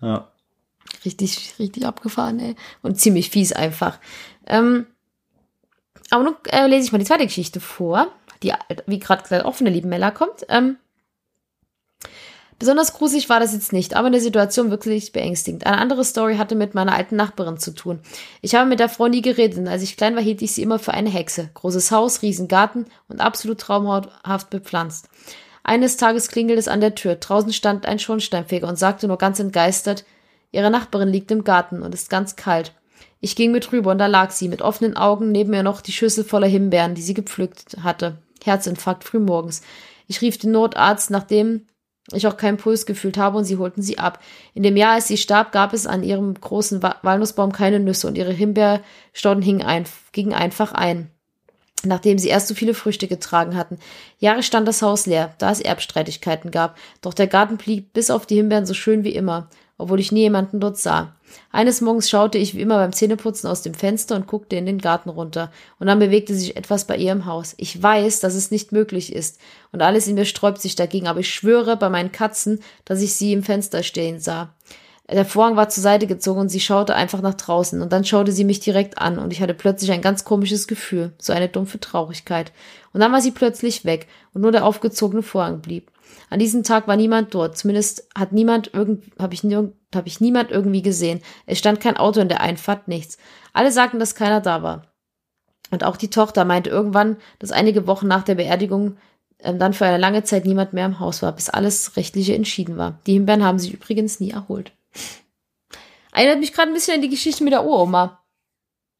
Ja. 0.00 0.28
richtig, 1.04 1.54
richtig 1.58 1.84
abgefahren, 1.86 2.38
ey. 2.40 2.56
Und 2.82 2.98
ziemlich 3.00 3.30
fies 3.30 3.52
einfach. 3.52 3.98
Ähm, 4.46 4.86
aber 6.10 6.24
nun 6.24 6.36
äh, 6.50 6.66
lese 6.66 6.86
ich 6.86 6.92
mal 6.92 6.98
die 6.98 7.04
zweite 7.04 7.24
Geschichte 7.26 7.60
vor, 7.60 8.06
die, 8.42 8.52
wie 8.86 8.98
gerade 8.98 9.22
gesagt, 9.22 9.60
der 9.60 9.70
lieben 9.70 9.88
Mella 9.88 10.10
kommt. 10.10 10.46
Ähm, 10.48 10.76
besonders 12.58 12.92
gruselig 12.92 13.28
war 13.28 13.40
das 13.40 13.52
jetzt 13.52 13.72
nicht, 13.72 13.94
aber 13.94 14.08
in 14.08 14.12
der 14.12 14.22
Situation 14.22 14.70
wirklich 14.70 15.12
beängstigend. 15.12 15.66
Eine 15.66 15.78
andere 15.78 16.04
Story 16.04 16.36
hatte 16.36 16.54
mit 16.54 16.74
meiner 16.74 16.94
alten 16.94 17.16
Nachbarin 17.16 17.58
zu 17.58 17.72
tun. 17.72 18.00
Ich 18.40 18.54
habe 18.54 18.68
mit 18.68 18.80
der 18.80 18.88
Frau 18.88 19.08
nie 19.08 19.22
geredet 19.22 19.58
und 19.58 19.68
als 19.68 19.82
ich 19.82 19.96
klein 19.96 20.14
war, 20.14 20.22
hielt 20.22 20.42
ich 20.42 20.52
sie 20.52 20.62
immer 20.62 20.78
für 20.78 20.94
eine 20.94 21.10
Hexe. 21.10 21.50
Großes 21.54 21.90
Haus, 21.90 22.22
Riesengarten 22.22 22.86
und 23.08 23.20
absolut 23.20 23.58
traumhaft 23.58 24.50
bepflanzt. 24.50 25.08
Eines 25.64 25.96
Tages 25.96 26.28
klingelt 26.28 26.58
es 26.58 26.68
an 26.68 26.80
der 26.80 26.94
Tür. 26.94 27.16
Draußen 27.16 27.52
stand 27.52 27.86
ein 27.86 27.98
Schornsteinfeger 27.98 28.66
und 28.66 28.78
sagte 28.78 29.06
nur 29.06 29.18
ganz 29.18 29.38
entgeistert, 29.38 30.04
Ihre 30.50 30.70
Nachbarin 30.70 31.08
liegt 31.08 31.30
im 31.30 31.44
Garten 31.44 31.82
und 31.82 31.94
ist 31.94 32.10
ganz 32.10 32.36
kalt. 32.36 32.72
Ich 33.20 33.36
ging 33.36 33.52
mit 33.52 33.72
rüber 33.72 33.90
und 33.90 33.98
da 33.98 34.06
lag 34.06 34.30
sie, 34.30 34.48
mit 34.48 34.62
offenen 34.62 34.96
Augen, 34.96 35.32
neben 35.32 35.50
mir 35.50 35.62
noch 35.62 35.80
die 35.80 35.92
Schüssel 35.92 36.24
voller 36.24 36.46
Himbeeren, 36.46 36.94
die 36.94 37.02
sie 37.02 37.14
gepflückt 37.14 37.78
hatte. 37.82 38.18
Herzinfarkt 38.44 39.04
frühmorgens. 39.04 39.62
Ich 40.06 40.20
rief 40.20 40.38
den 40.38 40.52
Notarzt, 40.52 41.10
nachdem 41.10 41.66
ich 42.12 42.26
auch 42.26 42.36
keinen 42.36 42.56
Puls 42.56 42.86
gefühlt 42.86 43.18
habe, 43.18 43.36
und 43.38 43.44
sie 43.44 43.58
holten 43.58 43.82
sie 43.82 43.98
ab. 43.98 44.22
In 44.54 44.62
dem 44.62 44.76
Jahr, 44.76 44.94
als 44.94 45.08
sie 45.08 45.18
starb, 45.18 45.52
gab 45.52 45.74
es 45.74 45.86
an 45.86 46.02
ihrem 46.02 46.34
großen 46.34 46.82
Wa- 46.82 46.96
Walnussbaum 47.02 47.52
keine 47.52 47.80
Nüsse 47.80 48.06
und 48.06 48.16
ihre 48.16 48.32
Himbeerstauden 48.32 49.62
ein, 49.62 49.84
gingen 50.12 50.32
einfach 50.32 50.72
ein 50.72 51.10
nachdem 51.84 52.18
sie 52.18 52.28
erst 52.28 52.48
so 52.48 52.54
viele 52.54 52.74
Früchte 52.74 53.06
getragen 53.06 53.56
hatten. 53.56 53.78
Jahre 54.18 54.42
stand 54.42 54.66
das 54.66 54.82
Haus 54.82 55.06
leer, 55.06 55.34
da 55.38 55.50
es 55.50 55.60
Erbstreitigkeiten 55.60 56.50
gab, 56.50 56.76
doch 57.00 57.14
der 57.14 57.26
Garten 57.26 57.56
blieb 57.56 57.92
bis 57.92 58.10
auf 58.10 58.26
die 58.26 58.36
Himbeeren 58.36 58.66
so 58.66 58.74
schön 58.74 59.04
wie 59.04 59.14
immer, 59.14 59.48
obwohl 59.78 60.00
ich 60.00 60.12
nie 60.12 60.20
jemanden 60.20 60.60
dort 60.60 60.76
sah. 60.76 61.14
Eines 61.52 61.80
Morgens 61.80 62.10
schaute 62.10 62.36
ich 62.38 62.54
wie 62.54 62.60
immer 62.60 62.76
beim 62.76 62.92
Zähneputzen 62.92 63.48
aus 63.48 63.62
dem 63.62 63.74
Fenster 63.74 64.16
und 64.16 64.26
guckte 64.26 64.56
in 64.56 64.66
den 64.66 64.78
Garten 64.78 65.08
runter, 65.08 65.50
und 65.78 65.86
dann 65.86 65.98
bewegte 65.98 66.34
sich 66.34 66.56
etwas 66.56 66.86
bei 66.86 66.96
ihr 66.96 67.12
im 67.12 67.26
Haus. 67.26 67.54
Ich 67.56 67.82
weiß, 67.82 68.20
dass 68.20 68.34
es 68.34 68.50
nicht 68.50 68.72
möglich 68.72 69.12
ist, 69.12 69.38
und 69.72 69.80
alles 69.80 70.06
in 70.06 70.14
mir 70.14 70.24
sträubt 70.24 70.60
sich 70.60 70.74
dagegen, 70.74 71.06
aber 71.06 71.20
ich 71.20 71.32
schwöre 71.32 71.76
bei 71.76 71.88
meinen 71.88 72.12
Katzen, 72.12 72.60
dass 72.84 73.00
ich 73.00 73.14
sie 73.14 73.32
im 73.32 73.42
Fenster 73.42 73.82
stehen 73.82 74.20
sah. 74.20 74.54
Der 75.10 75.24
Vorhang 75.24 75.56
war 75.56 75.70
zur 75.70 75.82
Seite 75.82 76.06
gezogen 76.06 76.40
und 76.40 76.48
sie 76.50 76.60
schaute 76.60 76.94
einfach 76.94 77.22
nach 77.22 77.32
draußen 77.32 77.80
und 77.80 77.94
dann 77.94 78.04
schaute 78.04 78.30
sie 78.30 78.44
mich 78.44 78.60
direkt 78.60 78.98
an 78.98 79.18
und 79.18 79.32
ich 79.32 79.40
hatte 79.40 79.54
plötzlich 79.54 79.90
ein 79.90 80.02
ganz 80.02 80.24
komisches 80.24 80.68
Gefühl, 80.68 81.12
so 81.18 81.32
eine 81.32 81.48
dumpfe 81.48 81.80
Traurigkeit. 81.80 82.52
Und 82.92 83.00
dann 83.00 83.10
war 83.10 83.22
sie 83.22 83.30
plötzlich 83.30 83.86
weg 83.86 84.06
und 84.34 84.42
nur 84.42 84.52
der 84.52 84.66
aufgezogene 84.66 85.22
Vorhang 85.22 85.60
blieb. 85.60 85.90
An 86.30 86.38
diesem 86.38 86.62
Tag 86.62 86.88
war 86.88 86.96
niemand 86.96 87.34
dort, 87.34 87.56
zumindest 87.56 88.08
hat 88.16 88.32
niemand 88.32 88.74
irgend, 88.74 89.04
habe 89.18 89.34
ich, 89.34 89.42
hab 89.44 90.06
ich 90.06 90.20
niemand 90.20 90.50
irgendwie 90.50 90.82
gesehen. 90.82 91.20
Es 91.46 91.58
stand 91.58 91.80
kein 91.80 91.96
Auto 91.96 92.20
in 92.20 92.28
der 92.28 92.40
Einfahrt, 92.40 92.88
nichts. 92.88 93.18
Alle 93.52 93.72
sagten, 93.72 93.98
dass 93.98 94.14
keiner 94.14 94.40
da 94.40 94.62
war. 94.62 94.86
Und 95.70 95.84
auch 95.84 95.96
die 95.96 96.10
Tochter 96.10 96.44
meinte 96.44 96.70
irgendwann, 96.70 97.16
dass 97.38 97.52
einige 97.52 97.86
Wochen 97.86 98.06
nach 98.06 98.22
der 98.22 98.36
Beerdigung 98.36 98.96
ähm, 99.40 99.58
dann 99.58 99.74
für 99.74 99.86
eine 99.86 99.98
lange 99.98 100.24
Zeit 100.24 100.44
niemand 100.44 100.72
mehr 100.72 100.86
im 100.86 101.00
Haus 101.00 101.22
war, 101.22 101.32
bis 101.32 101.50
alles 101.50 101.96
Rechtliche 101.96 102.34
entschieden 102.34 102.76
war. 102.76 103.00
Die 103.06 103.12
Himbeeren 103.12 103.44
haben 103.44 103.58
sich 103.58 103.72
übrigens 103.72 104.20
nie 104.20 104.30
erholt. 104.30 104.72
Erinnert 106.12 106.40
mich 106.40 106.52
gerade 106.52 106.70
ein 106.70 106.74
bisschen 106.74 106.94
an 106.94 107.02
die 107.02 107.10
Geschichte 107.10 107.44
mit 107.44 107.52
der 107.52 107.64
Uroma. 107.64 108.24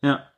Ja. 0.05 0.31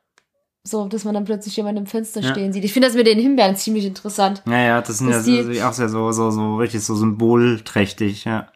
So, 0.63 0.87
dass 0.87 1.05
man 1.05 1.15
dann 1.15 1.25
plötzlich 1.25 1.57
jemanden 1.57 1.81
im 1.81 1.87
Fenster 1.87 2.21
Ja. 2.21 2.29
stehen 2.31 2.53
sieht. 2.53 2.63
Ich 2.63 2.71
finde 2.73 2.87
das 2.87 2.95
mit 2.95 3.07
den 3.07 3.17
Himbeeren 3.19 3.55
ziemlich 3.55 3.85
interessant. 3.85 4.43
Naja, 4.45 4.81
das 4.81 4.99
sind 4.99 5.09
ja 5.09 5.21
die- 5.23 5.63
auch 5.63 5.73
sehr 5.73 5.89
so, 5.89 6.11
so, 6.11 6.29
so 6.29 6.57
richtig 6.57 6.83
so 6.83 6.95
symbolträchtig, 6.95 8.25
ja. 8.25 8.47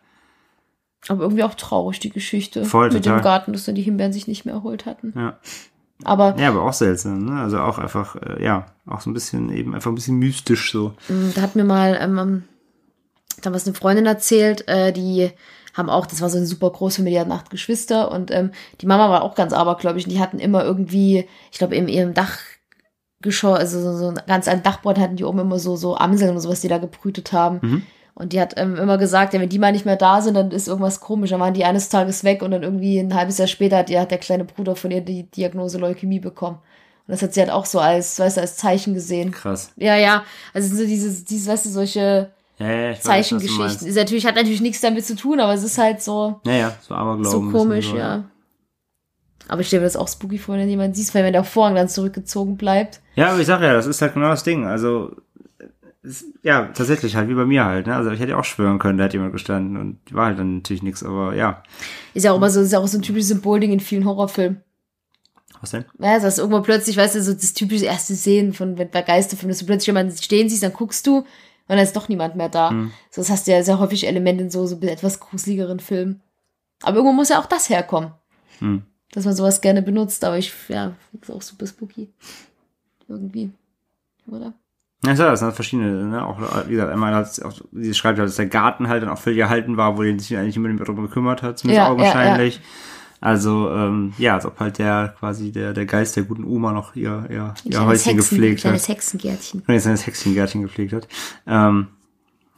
Aber 1.08 1.24
irgendwie 1.24 1.44
auch 1.44 1.56
traurig, 1.56 2.00
die 2.00 2.10
Geschichte. 2.12 2.64
Voll, 2.66 2.92
mit 2.92 3.04
total. 3.04 3.20
dem 3.20 3.24
Garten, 3.24 3.54
dass 3.54 3.66
dann 3.66 3.76
die 3.76 3.82
Himbeeren 3.82 4.14
sich 4.14 4.28
nicht 4.28 4.46
mehr 4.46 4.54
erholt 4.56 4.86
hatten. 4.86 5.14
Ja. 5.16 5.40
Aber 6.04 6.36
Ja, 6.38 6.50
aber 6.50 6.64
auch 6.64 6.74
seltsam, 6.74 7.26
ne? 7.26 7.40
Also 7.42 7.60
auch 7.60 7.78
einfach, 7.80 8.16
äh, 8.18 8.44
ja, 8.44 8.66
auch 8.86 9.02
so 9.02 9.10
ein 9.10 9.14
bisschen 9.14 9.50
eben 9.52 9.74
einfach 9.74 9.92
ein 9.92 9.96
bisschen 9.96 10.18
mystisch 10.18 10.72
so. 10.72 10.94
ähm, 11.10 11.32
da 11.34 11.42
hat 11.42 11.56
mir 11.56 11.64
mal 11.64 11.98
ähm, 12.00 12.44
damals 13.42 13.66
eine 13.66 13.76
Freundin 13.76 14.06
erzählt, 14.06 14.68
äh, 14.68 14.92
die 14.92 15.32
haben 15.76 15.90
auch, 15.90 16.06
das 16.06 16.22
war 16.22 16.30
so 16.30 16.38
eine 16.38 16.46
super 16.46 16.70
große 16.70 16.98
Familie, 16.98 17.20
die 17.20 17.22
hatten 17.22 17.32
acht 17.32 17.50
Geschwister 17.50 18.12
und 18.12 18.32
ähm, 18.32 18.52
die 18.82 18.86
Mama 18.86 19.10
war 19.10 19.24
auch 19.24 19.36
ganz 19.36 19.54
abergläubig 19.54 20.06
und 20.06 20.12
die 20.12 20.20
hatten 20.20 20.40
immer 20.40 20.64
irgendwie, 20.64 21.28
ich 21.52 21.58
glaube, 21.58 21.76
in 21.76 21.88
ihrem 21.88 22.14
Dachgeschoss, 22.14 23.60
also 23.60 23.82
so, 23.82 23.98
so 23.98 24.08
ein 24.10 24.20
ganz 24.26 24.48
alten 24.48 24.64
Dachboard 24.64 24.98
hatten 24.98 25.18
die 25.18 25.26
oben 25.26 25.40
immer 25.40 25.60
so, 25.60 25.76
so 25.76 25.98
Amseln 25.98 26.32
und 26.32 26.42
sowas, 26.42 26.62
die 26.62 26.70
da 26.70 26.78
gebrütet 26.78 27.34
haben. 27.34 27.60
Mhm. 27.62 27.84
Und 28.18 28.32
die 28.32 28.40
hat 28.40 28.54
ähm, 28.56 28.78
immer 28.78 28.98
gesagt, 28.98 29.34
ja, 29.34 29.42
wenn 29.42 29.50
die 29.50 29.60
mal 29.60 29.74
nicht 29.74 29.86
mehr 29.86 29.98
da 29.98 30.22
sind, 30.22 30.36
dann 30.36 30.52
ist 30.52 30.70
irgendwas 30.70 31.02
komisch. 31.02 31.32
Dann 31.32 31.42
waren 31.42 31.54
die 31.54 31.66
eines 31.66 31.90
Tages 31.90 32.24
weg 32.24 32.42
und 32.42 32.52
dann 32.52 32.64
irgendwie 32.64 32.98
ein 32.98 33.14
halbes 33.14 33.38
Jahr 33.38 33.50
später 33.50 33.76
hat, 33.76 33.90
hat 33.92 34.12
der 34.12 34.18
kleine 34.20 34.46
Bruder 34.46 34.78
von 34.78 34.90
ihr 34.90 35.02
die 35.02 35.24
Diagnose 35.24 35.78
Leukämie 35.78 36.22
bekommen. 36.22 36.60
Und 37.08 37.12
das 37.12 37.22
hat 37.22 37.34
sie 37.34 37.42
halt 37.42 37.52
auch 37.52 37.66
so 37.66 37.80
als, 37.80 38.18
weißt 38.18 38.38
du, 38.38 38.42
als 38.42 38.56
Zeichen 38.56 38.94
gesehen. 38.94 39.32
Krass. 39.32 39.74
Ja, 39.76 39.98
ja. 39.98 40.24
Also 40.54 40.74
so 40.74 40.86
dieses, 40.86 41.26
dieses, 41.26 41.46
weißt 41.46 41.66
du, 41.66 41.70
solche 41.70 42.32
Ja, 42.58 42.68
ja, 42.72 42.92
ich 42.92 42.98
weiß, 42.98 43.04
Zeichengeschichten. 43.04 43.66
meinst. 43.66 43.84
Ist 43.84 43.96
natürlich, 43.96 44.26
hat 44.26 44.36
natürlich 44.36 44.62
nichts 44.62 44.82
damit 44.82 45.06
zu 45.06 45.16
tun, 45.16 45.40
aber 45.40 45.54
es 45.54 45.64
ist 45.64 45.78
halt 45.78 46.02
so, 46.02 46.40
Ja, 46.46 46.54
ja, 46.54 46.78
so 46.82 46.96
Aberglauben. 46.96 47.52
so 47.52 47.58
komisch, 47.58 47.90
so, 47.90 47.98
ja. 47.98 48.26
Aber 49.48 49.62
ich 49.62 49.68
stelle 49.68 49.82
mir 49.82 49.88
das 49.88 49.98
auch 49.98 50.08
spooky 50.08 50.38
vor, 50.38 50.56
wenn 50.56 50.70
jemand 50.70 50.96
siehst, 50.96 51.14
weil 51.14 51.24
wenn 51.24 51.34
der 51.34 51.44
Vorhang 51.44 51.76
dann 51.76 51.90
zurückgezogen 51.90 52.58
bleibt. 52.58 53.02
Ja, 53.16 53.32
aber 53.32 53.40
ich 53.40 53.46
sag 53.48 53.62
ja, 53.62 53.74
das 53.74 53.86
ist 53.86 54.02
halt 54.02 54.14
genau 54.14 54.30
das 54.30 54.44
Ding. 54.44 54.66
Also, 54.66 55.12
es, 56.02 56.26
ja, 56.44 56.66
tatsächlich 56.74 57.16
halt, 57.16 57.30
wie 57.30 57.34
bei 57.36 57.46
mir 57.46 57.66
halt. 57.66 57.88
Ne? 57.88 57.96
Also 57.96 58.12
ich 58.12 58.20
hätte 58.20 58.32
ja 58.32 58.38
auch 58.38 58.44
schwören 58.46 58.80
können, 58.80 58.98
da 58.98 59.06
hat 59.06 59.14
jemand 59.14 59.34
gestanden 59.34 59.78
und 59.78 60.00
war 60.12 60.28
halt 60.28 60.40
dann 60.40 60.58
natürlich 60.58 60.84
nichts, 60.84 61.04
aber 61.04 61.36
ja. 61.36 61.64
Ist 62.14 62.24
ja 62.24 62.32
auch 62.32 62.38
immer 62.38 62.50
so, 62.50 62.62
ist 62.62 62.72
ja 62.72 62.80
auch 62.80 62.88
so 62.88 62.98
ein 62.98 63.02
typisches 63.02 63.30
Symbolding 63.30 63.72
in 63.72 63.80
vielen 63.80 64.06
Horrorfilmen. 64.06 64.62
Was 65.62 65.72
denn? 65.72 65.86
Ja, 66.00 66.16
das 66.20 66.34
ist 66.34 66.40
irgendwo 66.40 66.62
plötzlich, 66.62 66.98
weißt 66.98 67.16
du, 67.16 67.24
so 67.24 67.34
das 67.34 67.54
typische 67.54 67.86
erste 67.86 68.16
Szenen 68.16 68.54
von 68.54 68.78
wenn 68.78 68.90
bei 68.90 69.02
Geisterfilmen, 69.02 69.52
dass 69.52 69.60
du 69.60 69.66
plötzlich 69.66 69.88
jemanden 69.88 70.16
stehen 70.16 70.50
siehst, 70.50 70.64
dann 70.64 70.74
guckst 70.74 71.06
du 71.08 71.26
und 71.68 71.76
dann 71.76 71.84
ist 71.84 71.96
doch 71.96 72.10
niemand 72.10 72.36
mehr 72.36 72.50
da. 72.50 72.70
Hm. 72.70 72.92
So, 73.10 73.22
das 73.22 73.30
hast 73.30 73.48
du 73.48 73.52
ja 73.52 73.64
sehr 73.64 73.80
häufig 73.80 74.08
Elemente 74.08 74.44
in 74.44 74.50
so, 74.52 74.66
so 74.68 74.80
etwas 74.82 75.20
gruseligeren 75.20 75.80
Filmen. 75.80 76.22
Aber 76.84 76.98
irgendwo 76.98 77.14
muss 77.14 77.30
ja 77.30 77.40
auch 77.40 77.48
das 77.48 77.70
herkommen. 77.70 78.12
Hm. 78.60 78.84
Dass 79.12 79.26
man 79.26 79.36
sowas 79.36 79.62
gerne 79.62 79.82
benutzt, 79.82 80.24
aber 80.24 80.38
ich, 80.38 80.54
ja, 80.68 80.94
ist 81.20 81.32
auch 81.32 81.42
super 81.42 81.66
spooky. 81.66 82.10
Irgendwie. 83.08 83.52
Oder? 84.28 84.54
Ja, 85.04 85.14
das 85.14 85.40
sind 85.40 85.48
halt 85.48 85.56
verschiedene, 85.56 86.06
ne? 86.06 86.26
Auch, 86.26 86.40
wie 86.68 86.72
gesagt, 86.72 86.92
einmal 86.92 87.14
hat 87.14 87.42
auch, 87.44 87.54
sie 87.72 87.94
schreibt 87.94 88.20
halt, 88.20 88.28
dass 88.28 88.38
der 88.38 88.48
Garten 88.48 88.88
halt 88.88 89.04
dann 89.04 89.10
auch 89.10 89.20
völlig 89.20 89.40
erhalten 89.40 89.78
war, 89.78 89.98
wo 89.98 90.04
die 90.04 90.20
sich 90.20 90.36
eigentlich 90.38 90.58
mehr 90.58 90.74
darüber 90.74 91.04
gekümmert 91.04 91.44
hat, 91.44 91.60
zumindest 91.60 91.86
Ja, 91.86 91.92
augenscheinlich. 91.92 92.62
Also, 93.22 93.70
ähm, 93.72 94.14
ja, 94.18 94.36
als 94.36 94.46
ob 94.46 94.60
halt 94.60 94.78
der 94.78 95.16
quasi 95.20 95.52
der, 95.52 95.74
der 95.74 95.86
Geist 95.86 96.16
der 96.16 96.24
guten 96.24 96.44
Oma 96.44 96.74
noch 96.74 96.96
ihr, 96.96 97.26
ihr, 97.30 97.54
ihr 97.64 97.72
Kleines 97.72 97.80
Häuschen 97.80 98.14
Hexen- 98.14 98.18
gepflegt 98.18 98.58
hat. 98.60 98.72
Kleines 98.72 98.88
Hexengärtchen. 98.90 99.64
Jetzt 99.68 99.86
das 99.86 100.06
Hexengärtchen 100.06 100.62
gepflegt 100.62 100.94
hat. 100.94 101.08
Ähm, 101.48 101.88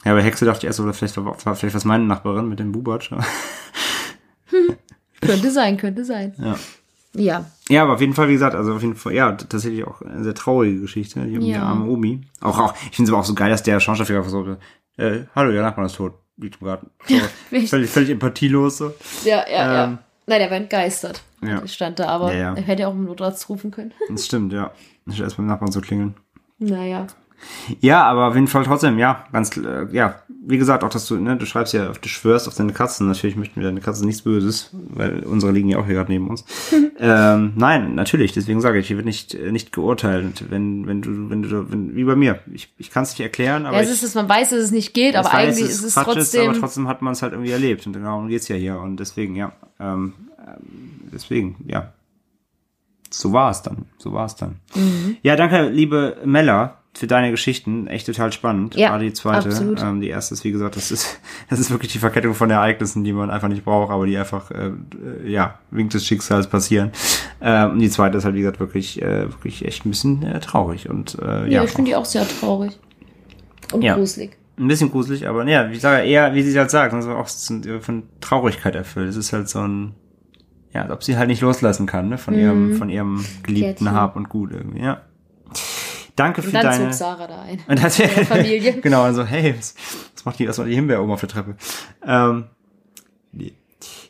ja, 0.04 0.14
bei 0.14 0.22
Hexe 0.22 0.44
dachte 0.44 0.58
ich 0.60 0.64
erst, 0.64 0.80
oder 0.80 0.92
vielleicht 0.92 1.16
war, 1.16 1.36
war 1.44 1.54
vielleicht 1.54 1.74
was 1.74 1.84
meine 1.84 2.04
Nachbarin 2.04 2.48
mit 2.48 2.58
dem 2.58 2.72
Bubatsch. 2.72 3.10
Könnte 5.20 5.50
sein, 5.50 5.76
könnte 5.76 6.04
sein. 6.04 6.32
Ja. 6.38 6.56
Ja. 7.14 7.46
Ja, 7.68 7.82
aber 7.82 7.94
auf 7.94 8.00
jeden 8.00 8.14
Fall, 8.14 8.28
wie 8.28 8.34
gesagt, 8.34 8.54
also 8.54 8.74
auf 8.74 8.82
jeden 8.82 8.94
Fall, 8.94 9.14
ja, 9.14 9.32
tatsächlich 9.32 9.84
auch 9.84 10.00
eine 10.02 10.22
sehr 10.22 10.34
traurige 10.34 10.80
Geschichte, 10.80 11.20
die 11.26 11.36
um 11.36 11.44
die 11.44 11.50
Ja. 11.50 11.62
arme 11.62 11.86
Omi. 11.86 12.20
Auch, 12.40 12.58
auch, 12.58 12.74
ich 12.90 12.96
finde 12.96 13.08
es 13.08 13.12
aber 13.12 13.20
auch 13.20 13.24
so 13.26 13.34
geil, 13.34 13.50
dass 13.50 13.62
der 13.62 13.80
Schauspieler 13.80 14.22
versucht, 14.22 14.58
äh, 14.96 15.20
hallo, 15.34 15.50
ihr 15.52 15.62
Nachbarn 15.62 15.86
ist 15.86 15.96
tot, 15.96 16.14
liegt 16.36 16.60
im 16.60 16.66
Garten. 16.66 16.90
So, 17.08 17.16
völlig, 17.66 17.90
völlig 17.90 18.10
empathielos, 18.10 18.78
so. 18.78 18.94
Ja, 19.24 19.44
ja, 19.50 19.84
Ähm, 19.84 19.90
ja. 19.92 19.98
Nein, 20.28 20.40
der 20.40 20.50
war 20.50 20.56
entgeistert. 20.58 21.22
Ja. 21.42 21.66
Stand 21.66 21.98
da, 21.98 22.08
aber 22.08 22.32
Ja, 22.34 22.38
ja. 22.38 22.54
er 22.54 22.62
hätte 22.62 22.86
auch 22.86 22.92
im 22.92 23.04
Notarzt 23.04 23.48
rufen 23.48 23.70
können. 23.70 23.92
Das 24.10 24.26
stimmt, 24.26 24.52
ja. 24.52 24.72
Ich 25.06 25.20
erst 25.20 25.36
beim 25.38 25.46
Nachbarn 25.46 25.72
zu 25.72 25.80
klingeln. 25.80 26.14
naja. 26.58 27.06
Ja, 27.80 28.04
aber 28.04 28.28
auf 28.28 28.34
jeden 28.34 28.46
Fall 28.46 28.64
trotzdem, 28.64 28.98
ja, 28.98 29.24
ganz, 29.32 29.56
äh, 29.56 29.86
ja, 29.92 30.16
wie 30.28 30.58
gesagt, 30.58 30.82
auch 30.82 30.88
dass 30.88 31.06
du, 31.06 31.16
ne, 31.16 31.36
du 31.36 31.46
schreibst 31.46 31.74
ja, 31.74 31.92
du 31.92 32.08
schwörst 32.08 32.48
auf 32.48 32.54
deine 32.54 32.72
Katzen. 32.72 33.06
Natürlich 33.06 33.36
möchten 33.36 33.60
wir 33.60 33.66
deine 33.66 33.80
Katzen 33.80 34.06
nichts 34.06 34.22
Böses, 34.22 34.70
weil 34.72 35.20
unsere 35.20 35.52
liegen 35.52 35.68
ja 35.68 35.78
auch 35.78 35.86
hier 35.86 35.94
gerade 35.94 36.10
neben 36.10 36.28
uns. 36.28 36.44
ähm, 36.98 37.52
nein, 37.56 37.94
natürlich, 37.94 38.32
deswegen 38.32 38.60
sage 38.60 38.78
ich, 38.78 38.86
hier 38.86 38.96
wird 38.96 39.06
nicht, 39.06 39.34
äh, 39.34 39.52
nicht 39.52 39.72
geurteilt, 39.72 40.44
wenn, 40.50 40.86
wenn 40.86 41.02
du, 41.02 41.30
wenn 41.30 41.42
du, 41.42 41.70
wenn, 41.70 41.94
wie 41.94 42.04
bei 42.04 42.16
mir. 42.16 42.40
Ich, 42.52 42.72
ich 42.78 42.90
kann 42.90 43.02
es 43.02 43.10
nicht 43.10 43.20
erklären, 43.20 43.66
aber 43.66 43.76
Ja, 43.76 43.82
es 43.82 43.88
ich, 43.88 43.94
ist, 43.94 44.04
dass 44.04 44.14
man 44.14 44.28
weiß, 44.28 44.50
dass 44.50 44.60
es 44.60 44.70
nicht 44.70 44.94
geht, 44.94 45.16
aber 45.16 45.28
weiß, 45.28 45.34
eigentlich 45.34 45.66
dass 45.66 45.74
ist 45.74 45.84
es 45.84 45.94
trotzdem. 45.94 46.50
aber 46.50 46.58
trotzdem 46.58 46.88
hat 46.88 47.02
man 47.02 47.12
es 47.12 47.22
halt 47.22 47.32
irgendwie 47.32 47.52
erlebt 47.52 47.86
und 47.86 47.92
darum 47.92 48.28
geht's 48.28 48.48
ja 48.48 48.56
hier 48.56 48.78
und 48.80 48.98
deswegen, 48.98 49.36
ja, 49.36 49.52
ähm, 49.78 50.14
ähm, 50.38 51.10
deswegen, 51.12 51.56
ja. 51.66 51.92
So 53.10 53.32
war 53.32 53.50
es 53.50 53.62
dann, 53.62 53.86
so 53.98 54.12
war 54.12 54.26
es 54.26 54.36
dann. 54.36 54.56
Mhm. 54.74 55.16
Ja, 55.22 55.36
danke, 55.36 55.68
liebe 55.68 56.18
Mella, 56.24 56.78
für 56.98 57.06
deine 57.06 57.30
Geschichten. 57.30 57.86
Echt 57.86 58.06
total 58.06 58.32
spannend. 58.32 58.74
Ja, 58.74 58.90
Gerade 58.90 59.04
die 59.04 59.12
zweite. 59.12 59.48
absolut. 59.48 59.80
Ähm, 59.82 60.00
die 60.00 60.08
erste 60.08 60.34
ist, 60.34 60.44
wie 60.44 60.50
gesagt, 60.50 60.76
das 60.76 60.90
ist, 60.90 61.20
das 61.50 61.58
ist 61.60 61.70
wirklich 61.70 61.92
die 61.92 61.98
Verkettung 61.98 62.34
von 62.34 62.50
Ereignissen, 62.50 63.04
die 63.04 63.12
man 63.12 63.30
einfach 63.30 63.48
nicht 63.48 63.64
braucht, 63.64 63.92
aber 63.92 64.06
die 64.06 64.16
einfach, 64.16 64.50
äh, 64.50 64.68
äh, 65.24 65.30
ja, 65.30 65.58
Wink 65.70 65.90
des 65.90 66.04
Schicksals 66.04 66.48
passieren. 66.48 66.90
Ähm, 67.40 67.72
und 67.72 67.78
die 67.78 67.90
zweite 67.90 68.18
ist 68.18 68.24
halt, 68.24 68.34
wie 68.34 68.40
gesagt, 68.40 68.60
wirklich, 68.60 69.00
äh, 69.00 69.22
wirklich 69.30 69.64
echt 69.64 69.86
ein 69.86 69.90
bisschen 69.90 70.22
äh, 70.24 70.40
traurig 70.40 70.90
und, 70.90 71.16
äh, 71.22 71.42
ja, 71.42 71.46
ja. 71.46 71.64
ich 71.64 71.70
finde 71.70 71.90
die 71.90 71.96
auch 71.96 72.04
sehr 72.04 72.26
traurig. 72.26 72.78
Und 73.72 73.82
Ja. 73.82 73.94
gruselig. 73.94 74.36
Ein 74.58 74.66
bisschen 74.66 74.90
gruselig, 74.90 75.28
aber 75.28 75.46
ja, 75.46 75.68
ich 75.70 75.80
sage 75.80 76.04
eher, 76.04 76.34
wie 76.34 76.42
sie 76.42 76.58
halt 76.58 76.70
sagt, 76.70 76.92
also 76.92 77.12
auch 77.12 77.28
so 77.28 77.54
von 77.80 78.02
Traurigkeit 78.20 78.74
erfüllt. 78.74 79.10
Es 79.10 79.16
ist 79.16 79.32
halt 79.32 79.48
so 79.48 79.60
ein, 79.60 79.94
ja, 80.74 80.82
als 80.82 80.90
ob 80.90 81.04
sie 81.04 81.16
halt 81.16 81.28
nicht 81.28 81.42
loslassen 81.42 81.86
kann, 81.86 82.08
ne, 82.08 82.18
von 82.18 82.34
ihrem, 82.34 82.74
von 82.74 82.88
ihrem 82.88 83.24
geliebten. 83.44 83.92
Hab 83.92 84.16
und 84.16 84.28
Gut 84.28 84.50
irgendwie, 84.52 84.80
ja. 84.80 85.02
Danke 86.18 86.42
für 86.42 86.48
Und 86.48 86.54
dann 86.54 86.64
deine. 86.64 86.84
zog 86.90 86.94
Sarah 86.94 87.26
da 87.28 87.42
ein. 87.42 87.60
Und 87.68 87.82
das, 87.82 87.96
Familie. 88.28 88.80
genau, 88.80 89.02
also, 89.02 89.24
hey, 89.24 89.54
was, 89.56 89.74
was 90.14 90.24
macht 90.24 90.38
die, 90.40 90.46
macht 90.46 90.58
die 90.66 90.74
Himbeer 90.74 91.00
oben 91.02 91.12
auf 91.12 91.20
der 91.20 91.28
Treppe? 91.28 91.56
Ähm, 92.04 92.46
nee. 93.30 93.52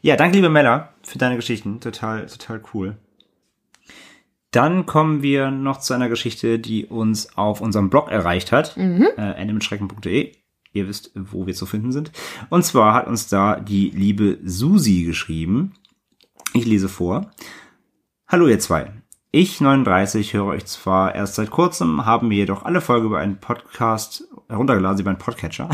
ja, 0.00 0.16
danke, 0.16 0.36
liebe 0.36 0.48
Mella, 0.48 0.94
für 1.02 1.18
deine 1.18 1.36
Geschichten. 1.36 1.80
Total, 1.80 2.26
total 2.26 2.62
cool. 2.72 2.96
Dann 4.50 4.86
kommen 4.86 5.22
wir 5.22 5.50
noch 5.50 5.80
zu 5.80 5.92
einer 5.92 6.08
Geschichte, 6.08 6.58
die 6.58 6.86
uns 6.86 7.36
auf 7.36 7.60
unserem 7.60 7.90
Blog 7.90 8.10
erreicht 8.10 8.52
hat. 8.52 8.76
Mhm. 8.78 9.06
Äh, 9.18 9.32
endemitschrecken.de. 9.32 10.32
Ihr 10.72 10.88
wisst, 10.88 11.10
wo 11.14 11.46
wir 11.46 11.54
zu 11.54 11.66
finden 11.66 11.92
sind. 11.92 12.12
Und 12.48 12.64
zwar 12.64 12.94
hat 12.94 13.06
uns 13.06 13.28
da 13.28 13.60
die 13.60 13.90
liebe 13.90 14.38
Susi 14.44 15.04
geschrieben. 15.04 15.74
Ich 16.54 16.64
lese 16.64 16.88
vor. 16.88 17.30
Hallo 18.26 18.46
ihr 18.48 18.58
zwei. 18.58 18.92
Ich, 19.30 19.60
39, 19.60 20.32
höre 20.32 20.46
euch 20.46 20.64
zwar 20.64 21.14
erst 21.14 21.34
seit 21.34 21.50
kurzem, 21.50 22.06
haben 22.06 22.28
mir 22.28 22.36
jedoch 22.36 22.64
alle 22.64 22.80
Folgen 22.80 23.08
über 23.08 23.18
einen 23.18 23.38
Podcast 23.38 24.24
heruntergeladen, 24.48 25.00
über 25.00 25.10
einen 25.10 25.18
Podcatcher 25.18 25.68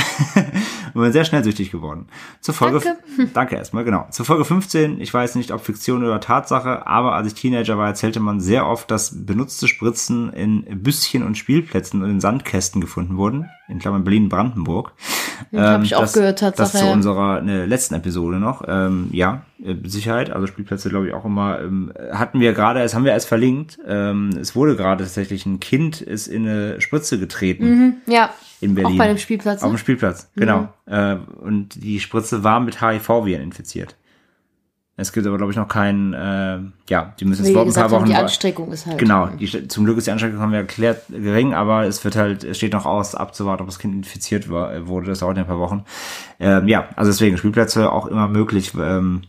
und 0.95 1.03
bin 1.03 1.13
sehr 1.13 1.25
schnell 1.25 1.45
süchtig 1.45 1.71
geworden. 1.71 2.07
Zur 2.41 2.55
Folge, 2.55 2.81
Danke. 2.81 3.31
danke 3.35 3.57
erstmal, 3.57 3.85
genau. 3.85 4.07
Zur 4.11 4.25
Folge 4.25 4.45
15, 4.45 5.01
ich 5.01 5.13
weiß 5.13 5.35
nicht, 5.35 5.53
ob 5.53 5.61
Fiktion 5.61 6.05
oder 6.05 6.21
Tatsache, 6.21 6.87
aber 6.87 7.15
als 7.15 7.29
ich 7.29 7.35
Teenager 7.35 7.77
war, 7.77 7.89
erzählte 7.89 8.21
man 8.21 8.41
sehr 8.41 8.67
oft, 8.67 8.91
dass 8.91 9.27
benutzte 9.27 9.69
Spritzen 9.69 10.33
in 10.33 10.83
Büsschen 10.83 11.23
und 11.23 11.37
Spielplätzen 11.37 12.03
und 12.03 12.11
in 12.11 12.21
Sandkästen 12.21 12.81
gefunden 12.81 13.17
wurden, 13.17 13.51
in 13.69 13.79
Klammern 13.79 14.05
Berlin-Brandenburg. 14.05 14.93
Ja, 15.51 15.73
hab 15.73 15.83
ich 15.83 15.97
auch 15.97 16.13
gehört, 16.13 16.41
Das 16.43 16.55
Tatsache, 16.55 16.79
zu 16.79 16.85
ja. 16.87 16.93
unserer 16.93 17.41
ne, 17.41 17.67
letzten 17.67 17.95
Episode 17.95 18.37
noch. 18.37 18.63
Ähm, 18.67 19.09
ja, 19.13 19.43
äh, 19.63 19.75
Sicherheit, 19.85 20.31
also 20.31 20.47
Spielplätze 20.47 20.89
glaube 20.89 21.09
ich 21.09 21.15
auch 21.15 21.25
immer. 21.25 21.61
Ähm, 21.61 21.93
hatten 22.13 22.41
wir 22.41 22.53
gerade, 22.53 22.81
das 22.81 22.95
haben 22.95 23.05
wir 23.05 23.13
erst 23.13 23.27
verlinkt. 23.29 23.79
Ähm, 23.87 24.31
es 24.41 24.55
wurde 24.55 24.77
gerade 24.77 25.05
tatsächlich 25.05 25.47
ein 25.47 25.61
Kind 25.61 26.01
ist 26.01 26.27
in 26.29 26.47
eine 26.47 26.81
Spritze 26.81 27.19
getreten 27.19 28.03
Ja. 28.07 28.31
In 28.65 28.75
Berlin. 28.75 28.95
Auch 28.95 28.99
bei 28.99 29.09
dem 29.09 29.19
Spielplatz. 29.19 29.63
Auf 29.63 29.71
dem 29.71 29.73
Ne? 29.73 29.79
Spielplatz, 29.79 30.31
genau. 30.35 30.69
Äh, 30.87 31.17
und 31.41 31.83
die 31.83 32.01
Spritze 32.01 32.43
war 32.45 32.61
mit 32.61 32.81
HIV-Viren 32.81 33.43
infiziert. 33.43 33.97
Es 34.97 35.13
gibt 35.13 35.27
aber, 35.27 35.37
glaube 35.39 35.51
ich, 35.51 35.57
noch 35.59 35.67
keinen, 35.67 36.15
äh, 36.15 36.61
ja, 36.89 37.15
die 37.19 37.25
müssen 37.25 37.45
jetzt 37.45 37.57
ein 37.57 37.73
paar 37.73 37.91
Wochen. 37.91 38.05
die 38.05 38.15
Anstrengung 38.15 38.71
ist 38.71 38.87
halt. 38.87 38.97
Genau, 38.99 39.27
die, 39.27 39.67
zum 39.67 39.85
Glück 39.85 39.99
ist 39.99 40.07
die 40.07 40.13
Anstrengung, 40.13 40.39
haben 40.39 40.53
wir 40.53 40.61
erklärt, 40.61 41.03
gering, 41.09 41.53
aber 41.53 41.85
es 41.85 42.05
wird 42.05 42.15
halt, 42.15 42.45
es 42.45 42.57
steht 42.59 42.73
noch 42.73 42.87
aus, 42.87 43.17
abzuwarten, 43.17 43.63
ob 43.63 43.69
das 43.69 43.81
Kind 43.81 43.93
infiziert 43.93 44.49
war, 44.51 44.73
äh, 44.73 44.87
wurde, 44.87 45.09
das 45.09 45.19
dauert 45.19 45.37
ja 45.37 45.43
ein 45.43 45.49
paar 45.49 45.59
Wochen. 45.59 45.85
Ähm, 46.39 46.69
ja, 46.69 46.89
also 46.95 47.11
deswegen 47.11 47.37
Spielplätze 47.37 47.91
auch 47.91 48.07
immer 48.07 48.29
möglich, 48.29 48.73
ähm, 48.81 49.23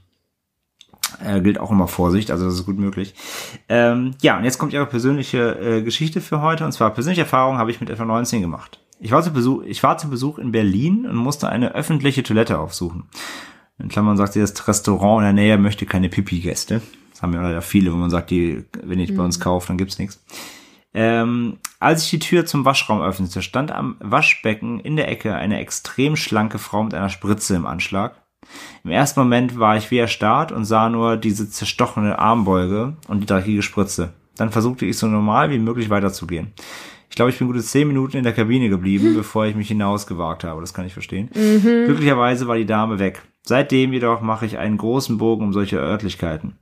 äh, 1.25 1.41
gilt 1.41 1.59
auch 1.59 1.71
immer 1.71 1.87
Vorsicht, 1.87 2.29
also 2.29 2.45
das 2.45 2.53
ist 2.53 2.65
gut 2.67 2.77
möglich. 2.77 3.15
Ähm, 3.67 4.13
ja, 4.21 4.37
und 4.37 4.43
jetzt 4.43 4.59
kommt 4.59 4.71
ihre 4.71 4.85
persönliche 4.85 5.57
äh, 5.59 5.81
Geschichte 5.81 6.21
für 6.21 6.41
heute, 6.41 6.63
und 6.63 6.73
zwar 6.73 6.91
persönliche 6.91 7.21
Erfahrung 7.21 7.57
habe 7.57 7.71
ich 7.71 7.79
mit 7.79 7.89
etwa 7.89 8.05
19 8.05 8.41
gemacht. 8.41 8.79
Ich 8.99 9.11
war, 9.11 9.21
zu 9.21 9.31
Besuch, 9.31 9.63
ich 9.63 9.83
war 9.83 9.97
zu 9.97 10.09
Besuch 10.09 10.37
in 10.39 10.51
Berlin 10.51 11.05
und 11.05 11.15
musste 11.15 11.49
eine 11.49 11.75
öffentliche 11.75 12.23
Toilette 12.23 12.59
aufsuchen. 12.59 13.03
In 13.77 13.89
Klammern 13.89 14.17
sagt 14.17 14.33
sie, 14.33 14.39
das 14.39 14.67
Restaurant 14.67 15.19
in 15.19 15.35
der 15.35 15.43
Nähe 15.43 15.57
möchte 15.57 15.85
keine 15.85 16.09
Pipi-Gäste. 16.09 16.81
Das 17.11 17.21
haben 17.21 17.33
ja 17.33 17.41
leider 17.41 17.61
viele, 17.61 17.91
wenn 17.91 17.99
man 17.99 18.09
sagt, 18.09 18.31
die, 18.31 18.63
wenn 18.83 18.99
ich 18.99 19.15
bei 19.15 19.23
uns 19.23 19.39
kaufe, 19.39 19.67
dann 19.67 19.77
gibt's 19.77 19.99
nichts. 19.99 20.23
Ähm, 20.93 21.57
als 21.79 22.03
ich 22.03 22.09
die 22.09 22.19
Tür 22.19 22.45
zum 22.45 22.63
Waschraum 22.63 23.01
öffnete, 23.01 23.41
stand 23.41 23.71
am 23.71 23.97
Waschbecken 23.99 24.79
in 24.79 24.95
der 24.95 25.09
Ecke 25.09 25.35
eine 25.35 25.59
extrem 25.59 26.15
schlanke 26.15 26.57
Frau 26.57 26.83
mit 26.83 26.93
einer 26.93 27.09
Spritze 27.09 27.55
im 27.55 27.65
Anschlag. 27.65 28.21
Im 28.85 28.91
ersten 28.91 29.19
Moment 29.19 29.59
war 29.59 29.75
ich 29.75 29.91
wie 29.91 29.97
erstarrt 29.97 30.53
und 30.53 30.63
sah 30.63 30.89
nur 30.89 31.17
diese 31.17 31.49
zerstochene 31.49 32.17
Armbeuge 32.17 32.95
und 33.09 33.19
die 33.19 33.25
dreckige 33.25 33.61
Spritze. 33.61 34.13
Dann 34.37 34.51
versuchte 34.51 34.85
ich 34.85 34.97
so 34.97 35.07
normal 35.07 35.49
wie 35.49 35.59
möglich 35.59 35.89
weiterzugehen. 35.89 36.53
Ich 37.09 37.15
glaube, 37.15 37.31
ich 37.31 37.37
bin 37.37 37.47
gute 37.47 37.61
zehn 37.61 37.87
Minuten 37.87 38.17
in 38.17 38.23
der 38.23 38.33
Kabine 38.33 38.69
geblieben, 38.69 39.13
bevor 39.15 39.45
ich 39.45 39.55
mich 39.55 39.67
hinausgewagt 39.67 40.43
habe. 40.43 40.61
Das 40.61 40.73
kann 40.73 40.85
ich 40.85 40.93
verstehen. 40.93 41.29
Glücklicherweise 41.31 42.47
war 42.47 42.57
die 42.57 42.65
Dame 42.65 42.99
weg. 42.99 43.21
Seitdem 43.43 43.93
jedoch 43.93 44.21
mache 44.21 44.45
ich 44.45 44.57
einen 44.57 44.77
großen 44.77 45.17
Bogen 45.17 45.45
um 45.45 45.53
solche 45.53 45.77
Örtlichkeiten. 45.77 46.57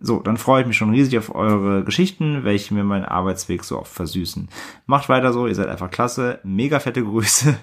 So, 0.00 0.20
dann 0.20 0.36
freue 0.36 0.60
ich 0.60 0.68
mich 0.68 0.76
schon 0.76 0.90
riesig 0.90 1.18
auf 1.18 1.34
eure 1.34 1.82
Geschichten, 1.82 2.44
welche 2.44 2.72
mir 2.72 2.84
meinen 2.84 3.04
Arbeitsweg 3.04 3.64
so 3.64 3.80
oft 3.80 3.92
versüßen. 3.92 4.48
Macht 4.86 5.08
weiter 5.08 5.32
so, 5.32 5.48
ihr 5.48 5.56
seid 5.56 5.66
einfach 5.66 5.90
klasse. 5.90 6.38
Mega 6.44 6.78
fette 6.78 7.02
Grüße. 7.02 7.56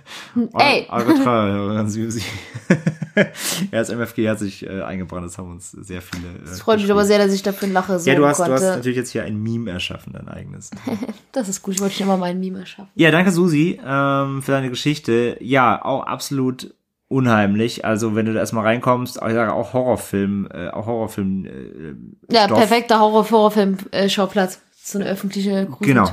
Ey. 0.57 0.85
Eure 0.89 1.13
Treuhörerin 1.13 1.87
Susi. 1.87 2.23
ja, 3.15 3.25
das 3.71 3.89
MFG 3.89 4.29
hat 4.29 4.39
sich 4.39 4.65
äh, 4.65 4.81
eingebrannt, 4.81 5.25
das 5.25 5.37
haben 5.37 5.51
uns 5.51 5.71
sehr 5.71 6.01
viele. 6.01 6.27
Äh, 6.27 6.43
Es 6.51 6.61
freut 6.61 6.79
mich 6.81 6.91
aber 6.91 7.05
sehr, 7.05 7.17
dass 7.17 7.33
ich 7.33 7.43
dafür 7.43 7.67
lache 7.69 7.97
so 7.99 8.09
Ja, 8.09 8.15
du 8.15 8.25
hast, 8.25 8.39
du 8.39 8.51
hast 8.51 8.61
natürlich 8.61 8.97
jetzt 8.97 9.11
hier 9.11 9.23
ein 9.23 9.41
Meme 9.41 9.71
erschaffen, 9.71 10.13
dein 10.13 10.27
eigenes. 10.27 10.71
das 11.31 11.49
ist 11.49 11.61
gut, 11.61 11.75
ich 11.75 11.81
wollte 11.81 11.95
schon 11.95 12.07
immer 12.07 12.17
mal 12.17 12.27
ein 12.31 12.39
Meme 12.39 12.59
erschaffen. 12.59 12.89
Ja, 12.95 13.11
danke 13.11 13.31
Susi 13.31 13.79
ähm, 13.85 14.41
für 14.41 14.51
deine 14.51 14.69
Geschichte. 14.69 15.37
Ja, 15.39 15.83
auch 15.83 16.03
absolut 16.05 16.73
unheimlich. 17.07 17.85
Also 17.85 18.15
wenn 18.15 18.25
du 18.25 18.33
da 18.33 18.39
erstmal 18.39 18.65
reinkommst, 18.65 19.15
ich 19.17 19.33
sage 19.33 19.53
auch 19.53 19.73
Horrorfilm, 19.73 20.47
äh, 20.53 20.69
auch 20.69 20.85
Horrorfilm. 20.87 21.45
Äh, 21.45 22.33
Ja, 22.33 22.45
Stoff. 22.45 22.57
perfekter 22.57 22.99
Horror-Horrorfilm-Schauplatz. 22.99 24.61
So 24.75 24.99
eine 24.99 25.07
öffentliche 25.09 25.67
Genau. 25.81 26.05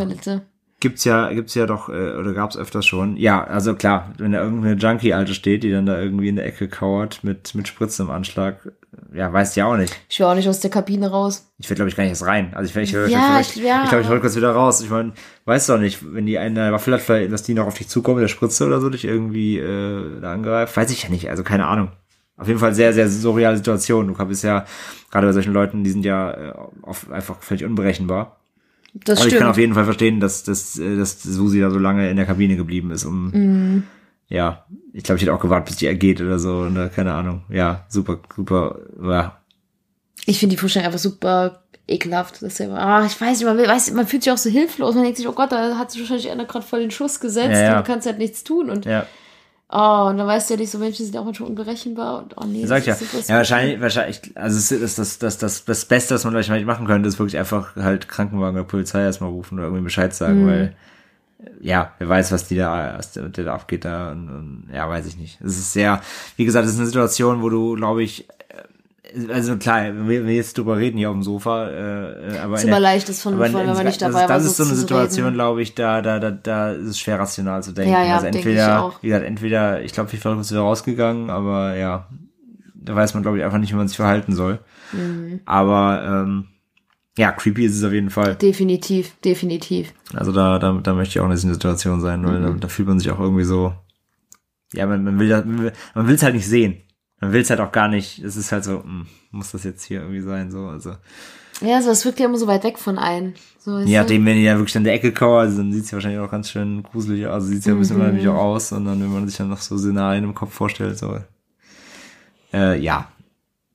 Gibt's 0.83 1.05
ja, 1.05 1.31
gibt's 1.33 1.55
ja 1.55 1.67
doch, 1.67 1.89
äh, 1.89 1.93
oder 2.17 2.33
gab's 2.33 2.57
öfters 2.57 2.85
schon. 2.85 3.17
Ja, 3.17 3.44
also 3.44 3.77
klar, 3.77 4.11
wenn 4.19 4.33
da 4.33 4.43
irgendeine 4.43 4.75
Junkie-Alte 4.75 5.33
steht, 5.33 5.62
die 5.62 5.70
dann 5.70 5.86
da 5.86 5.97
irgendwie 6.01 6.27
in 6.28 6.35
der 6.35 6.44
Ecke 6.44 6.67
kauert 6.67 7.23
mit, 7.23 7.55
mit 7.55 7.69
Spritzen 7.69 8.07
im 8.07 8.11
Anschlag, 8.11 8.57
ja, 9.15 9.33
weißt 9.33 9.55
ja 9.55 9.67
auch 9.67 9.77
nicht. 9.77 9.97
Ich 10.09 10.19
will 10.19 10.27
auch 10.27 10.35
nicht 10.35 10.49
aus 10.49 10.59
der 10.59 10.73
Kabine 10.73 11.09
raus. 11.09 11.52
Ich 11.59 11.70
will, 11.70 11.77
glaube 11.77 11.89
ich, 11.89 11.94
gar 11.94 12.02
nicht 12.02 12.11
erst 12.11 12.27
rein. 12.27 12.52
Also 12.55 12.69
ich, 12.69 12.77
ich, 12.77 12.93
ich, 12.94 13.12
Ja, 13.12 13.39
ich, 13.39 13.57
ich- 13.57 13.62
ja, 13.62 13.85
ich 13.85 13.91
glaube, 13.91 14.02
ich 14.02 14.09
wollte 14.09 14.23
kurz 14.23 14.35
wieder 14.35 14.51
raus. 14.51 14.81
Ich 14.83 14.91
meine, 14.91 15.12
weißt 15.44 15.69
doch 15.69 15.78
nicht, 15.78 16.01
wenn 16.12 16.27
die 16.27 16.36
eine 16.39 16.73
Waffel 16.73 16.94
hat, 16.94 17.01
vielleicht, 17.02 17.31
dass 17.33 17.44
die 17.44 17.55
noch 17.55 17.69
auf 17.69 17.78
dich 17.78 17.86
zukommen 17.89 18.17
mit 18.17 18.25
der 18.25 18.28
Spritze 18.35 18.67
oder 18.67 18.81
so, 18.81 18.91
dich 18.91 19.05
irgendwie 19.05 19.59
äh, 19.61 20.20
da 20.20 20.33
angreift. 20.33 20.77
Weiß 20.77 20.91
ich 20.91 21.05
ja 21.05 21.11
nicht, 21.11 21.31
also 21.31 21.44
keine 21.44 21.67
Ahnung. 21.69 21.93
Auf 22.36 22.49
jeden 22.49 22.59
Fall 22.59 22.75
sehr, 22.75 22.93
sehr 22.93 23.09
surreale 23.09 23.57
Situation. 23.57 24.09
Du 24.09 24.25
bist 24.27 24.43
ja, 24.43 24.65
gerade 25.12 25.28
bei 25.28 25.33
solchen 25.33 25.52
Leuten, 25.52 25.85
die 25.85 25.91
sind 25.91 26.05
ja 26.05 26.31
äh, 26.33 26.52
oft 26.83 27.09
einfach 27.12 27.36
völlig 27.41 27.65
unberechenbar. 27.65 28.41
Das 28.94 29.20
Aber 29.20 29.28
ich 29.28 29.34
kann 29.34 29.48
auf 29.48 29.54
stimmt. 29.54 29.62
jeden 29.62 29.74
Fall 29.74 29.84
verstehen, 29.84 30.20
dass, 30.20 30.42
dass, 30.44 30.78
äh, 30.78 30.96
dass 30.96 31.22
Susi 31.22 31.60
da 31.60 31.70
so 31.70 31.78
lange 31.78 32.10
in 32.10 32.16
der 32.16 32.26
Kabine 32.26 32.56
geblieben 32.56 32.90
ist, 32.90 33.04
um 33.04 33.30
Mhm. 33.30 33.82
ja, 34.28 34.66
ich 34.92 35.02
glaube, 35.04 35.16
ich 35.16 35.22
hätte 35.22 35.32
auch 35.34 35.40
gewartet, 35.40 35.66
bis 35.68 35.76
die 35.76 35.86
ergeht 35.86 36.20
oder 36.20 36.38
so. 36.38 36.66
Äh, 36.66 36.88
keine 36.94 37.14
Ahnung. 37.14 37.42
Ja, 37.48 37.86
super, 37.88 38.18
super, 38.36 38.78
ja, 39.02 39.38
Ich 40.26 40.38
finde 40.38 40.54
die 40.56 40.60
Vorstellung 40.60 40.86
einfach 40.86 40.98
super 40.98 41.62
ekelhaft. 41.88 42.34
Das 42.42 42.52
ist 42.52 42.58
ja, 42.58 42.68
ah, 42.74 43.04
ich 43.06 43.18
weiß 43.20 43.38
nicht, 43.40 43.46
man, 43.46 43.58
weiß, 43.58 43.92
man 43.92 44.06
fühlt 44.06 44.22
sich 44.22 44.32
auch 44.32 44.36
so 44.38 44.50
hilflos. 44.50 44.94
Man 44.94 45.04
denkt 45.04 45.18
sich, 45.18 45.26
oh 45.26 45.32
Gott, 45.32 45.50
da 45.52 45.76
hat 45.78 45.90
sich 45.90 46.00
wahrscheinlich 46.00 46.30
einer 46.30 46.44
gerade 46.44 46.64
voll 46.64 46.80
den 46.80 46.90
Schuss 46.90 47.18
gesetzt 47.18 47.52
Ja, 47.54 47.60
ja. 47.62 47.78
und 47.78 47.86
du 47.86 47.90
kannst 47.92 48.06
halt 48.06 48.18
nichts 48.18 48.44
tun. 48.44 48.68
Und 48.70 48.84
ja. 48.84 49.06
Oh, 49.73 50.09
und 50.10 50.18
dann 50.18 50.26
weißt 50.26 50.51
du 50.51 50.55
ja 50.55 50.60
nicht, 50.60 50.70
so 50.70 50.78
Menschen 50.78 51.05
sind 51.07 51.17
auch 51.17 51.25
manchmal 51.25 51.49
unberechenbar. 51.49 52.18
Und 52.23 52.36
oh 52.36 52.44
nee, 52.47 52.67
Sag 52.67 52.81
ich 52.81 52.86
ja. 52.86 52.97
Ja, 53.28 53.36
wahrscheinlich, 53.36 53.81
wahrscheinlich, 53.81 54.20
also 54.34 54.57
es 54.59 54.70
ist 54.70 54.99
das, 54.99 55.18
das, 55.18 55.39
das, 55.39 55.65
das 55.65 55.84
Beste, 55.86 56.15
was 56.15 56.25
man 56.25 56.33
vielleicht 56.42 56.67
machen 56.67 56.86
könnte, 56.86 57.09
ist 57.09 57.18
wirklich 57.18 57.39
einfach 57.39 57.75
halt 57.76 58.09
Krankenwagen 58.09 58.57
oder 58.57 58.67
Polizei 58.68 59.02
erstmal 59.02 59.31
rufen 59.31 59.59
oder 59.59 59.68
irgendwie 59.68 59.84
Bescheid 59.84 60.15
sagen, 60.15 60.44
Mhm. 60.44 60.49
weil 60.49 60.76
ja, 61.60 61.92
wer 61.99 62.09
weiß, 62.09 62.31
was 62.31 62.47
die 62.47 62.57
da, 62.57 62.94
was 62.97 63.12
der, 63.12 63.28
der 63.28 63.44
da 63.44 63.55
abgeht 63.55 63.84
da 63.84 64.12
und, 64.12 64.28
und 64.28 64.70
ja, 64.73 64.89
weiß 64.89 65.07
ich 65.07 65.17
nicht. 65.17 65.41
Es 65.41 65.59
ist 65.59 65.73
sehr, 65.73 66.01
wie 66.36 66.44
gesagt, 66.44 66.67
es 66.67 66.73
ist 66.73 66.78
eine 66.78 66.86
Situation, 66.86 67.42
wo 67.42 67.49
du, 67.49 67.75
glaube 67.75 68.02
ich, 68.02 68.28
also 69.32 69.56
klar, 69.56 69.82
wir, 70.08 70.26
wir 70.26 70.34
jetzt 70.34 70.56
drüber 70.56 70.76
reden 70.76 70.97
hier 70.97 71.10
auf 71.10 71.16
dem 71.16 71.22
Sofa, 71.24 71.68
äh, 71.70 72.39
aber 72.39 72.55
ist 72.55 72.62
immer 72.62 72.72
der- 72.72 72.81
leicht, 72.81 73.08
das 73.08 73.20
von, 73.20 73.32
von 73.32 73.40
wenn 73.42 73.52
man 73.52 73.66
das- 73.66 73.82
nicht 73.84 74.00
das, 74.00 74.12
dabei 74.12 74.24
ist- 74.24 74.31
war. 74.31 74.36
Das 74.39 74.44
ist 74.47 74.56
so 74.56 74.62
eine 74.64 74.74
Situation, 74.74 75.34
glaube 75.34 75.60
ich, 75.62 75.74
da, 75.74 76.00
da, 76.02 76.20
da, 76.20 76.31
da 76.31 76.70
ist 76.72 76.86
es 76.89 76.98
schwer 77.00 77.18
rational 77.18 77.62
zu 77.62 77.72
denken. 77.72 77.92
Ja, 77.92 78.05
ja, 78.05 78.12
also 78.14 78.24
denke 78.24 78.39
ich 78.39 78.44
entweder, 78.47 78.82
auch. 78.84 79.02
wie 79.02 79.08
gesagt, 79.08 79.24
entweder, 79.26 79.82
ich 79.82 79.92
glaube, 79.92 80.12
wie 80.12 80.16
verrückt 80.18 80.40
ist 80.42 80.52
wieder 80.52 80.60
rausgegangen, 80.60 81.31
aber 81.31 81.74
ja, 81.76 82.06
da 82.74 82.94
weiß 82.94 83.14
man, 83.14 83.22
glaube 83.22 83.39
ich, 83.39 83.44
einfach 83.44 83.58
nicht, 83.58 83.72
wie 83.72 83.76
man 83.76 83.89
sich 83.89 83.97
verhalten 83.97 84.34
soll. 84.34 84.60
Mhm. 84.92 85.40
Aber 85.47 86.02
ähm, 86.24 86.48
ja, 87.18 87.32
creepy 87.32 87.64
ist 87.66 87.76
es 87.76 87.84
auf 87.84 87.92
jeden 87.92 88.10
Fall. 88.10 88.36
Definitiv, 88.36 89.16
definitiv. 89.24 89.92
Also 90.14 90.32
da, 90.32 90.58
da, 90.58 90.72
da 90.82 90.94
möchte 90.94 91.18
ich 91.18 91.20
auch 91.20 91.26
in 91.26 91.32
dieser 91.32 91.52
Situation 91.52 92.00
sein, 92.00 92.24
weil 92.26 92.39
Mhm. 92.39 92.44
da, 92.44 92.50
da 92.60 92.68
fühlt 92.68 92.89
man 92.89 92.98
sich 93.00 93.10
auch 93.10 93.18
irgendwie 93.20 93.44
so. 93.44 93.72
Ja, 94.72 94.86
man, 94.86 95.02
man 95.05 95.18
will 95.18 95.28
das, 95.28 95.44
man 95.44 96.06
will 96.08 96.14
es 96.14 96.22
halt 96.22 96.34
nicht 96.34 96.48
sehen. 96.48 96.76
Man 97.23 97.33
will 97.33 97.41
es 97.41 97.49
halt 97.51 97.60
auch 97.60 97.73
gar 97.73 97.89
nicht. 97.89 98.18
Es 98.18 98.36
ist 98.36 98.52
halt 98.52 98.65
so, 98.65 98.83
hm, 98.83 99.07
muss 99.31 99.52
das 99.52 99.65
jetzt 99.65 99.84
hier 99.84 100.01
irgendwie 100.01 100.20
sein, 100.20 100.51
so, 100.51 100.67
also. 100.67 100.97
Ja, 101.60 101.81
so, 101.81 101.91
es 101.91 102.05
wirkt 102.05 102.18
ja 102.18 102.26
immer 102.26 102.36
so 102.39 102.49
weit 102.49 102.65
weg 102.65 102.78
von 102.78 102.99
einem. 102.99 103.34
So, 103.60 103.78
du? 103.78 103.89
nachdem, 103.89 104.26
wenn 104.26 104.36
die 104.36 104.42
ja 104.42 104.59
wirklich 104.59 104.76
an 104.76 104.83
der 104.84 104.94
Ecke 104.94 105.12
kauert, 105.12 105.47
also 105.47 105.59
dann 105.59 105.73
sieht 105.73 105.84
es 105.84 105.91
ja 105.92 105.97
wahrscheinlich 105.97 106.20
auch 106.20 106.31
ganz 106.31 106.51
schön 106.51 106.83
gruselig 106.83 107.26
aus. 107.26 107.34
Also 107.34 107.47
sieht 107.47 107.60
es 107.60 107.65
ja 107.67 107.73
ein 107.75 107.78
bisschen 107.78 107.97
Mhm. 107.97 108.02
unheimlich 108.02 108.26
auch 108.28 108.34
aus. 108.39 108.73
Und 108.73 108.84
dann, 108.86 109.01
wenn 109.01 109.12
man 109.12 109.28
sich 109.28 109.36
dann 109.36 109.49
noch 109.49 109.60
so 109.60 109.78
Szenarien 109.78 110.25
im 110.25 110.34
Kopf 110.34 110.52
vorstellt, 110.52 110.99
so. 110.99 111.17
Äh, 112.52 112.81
ja, 112.81 113.09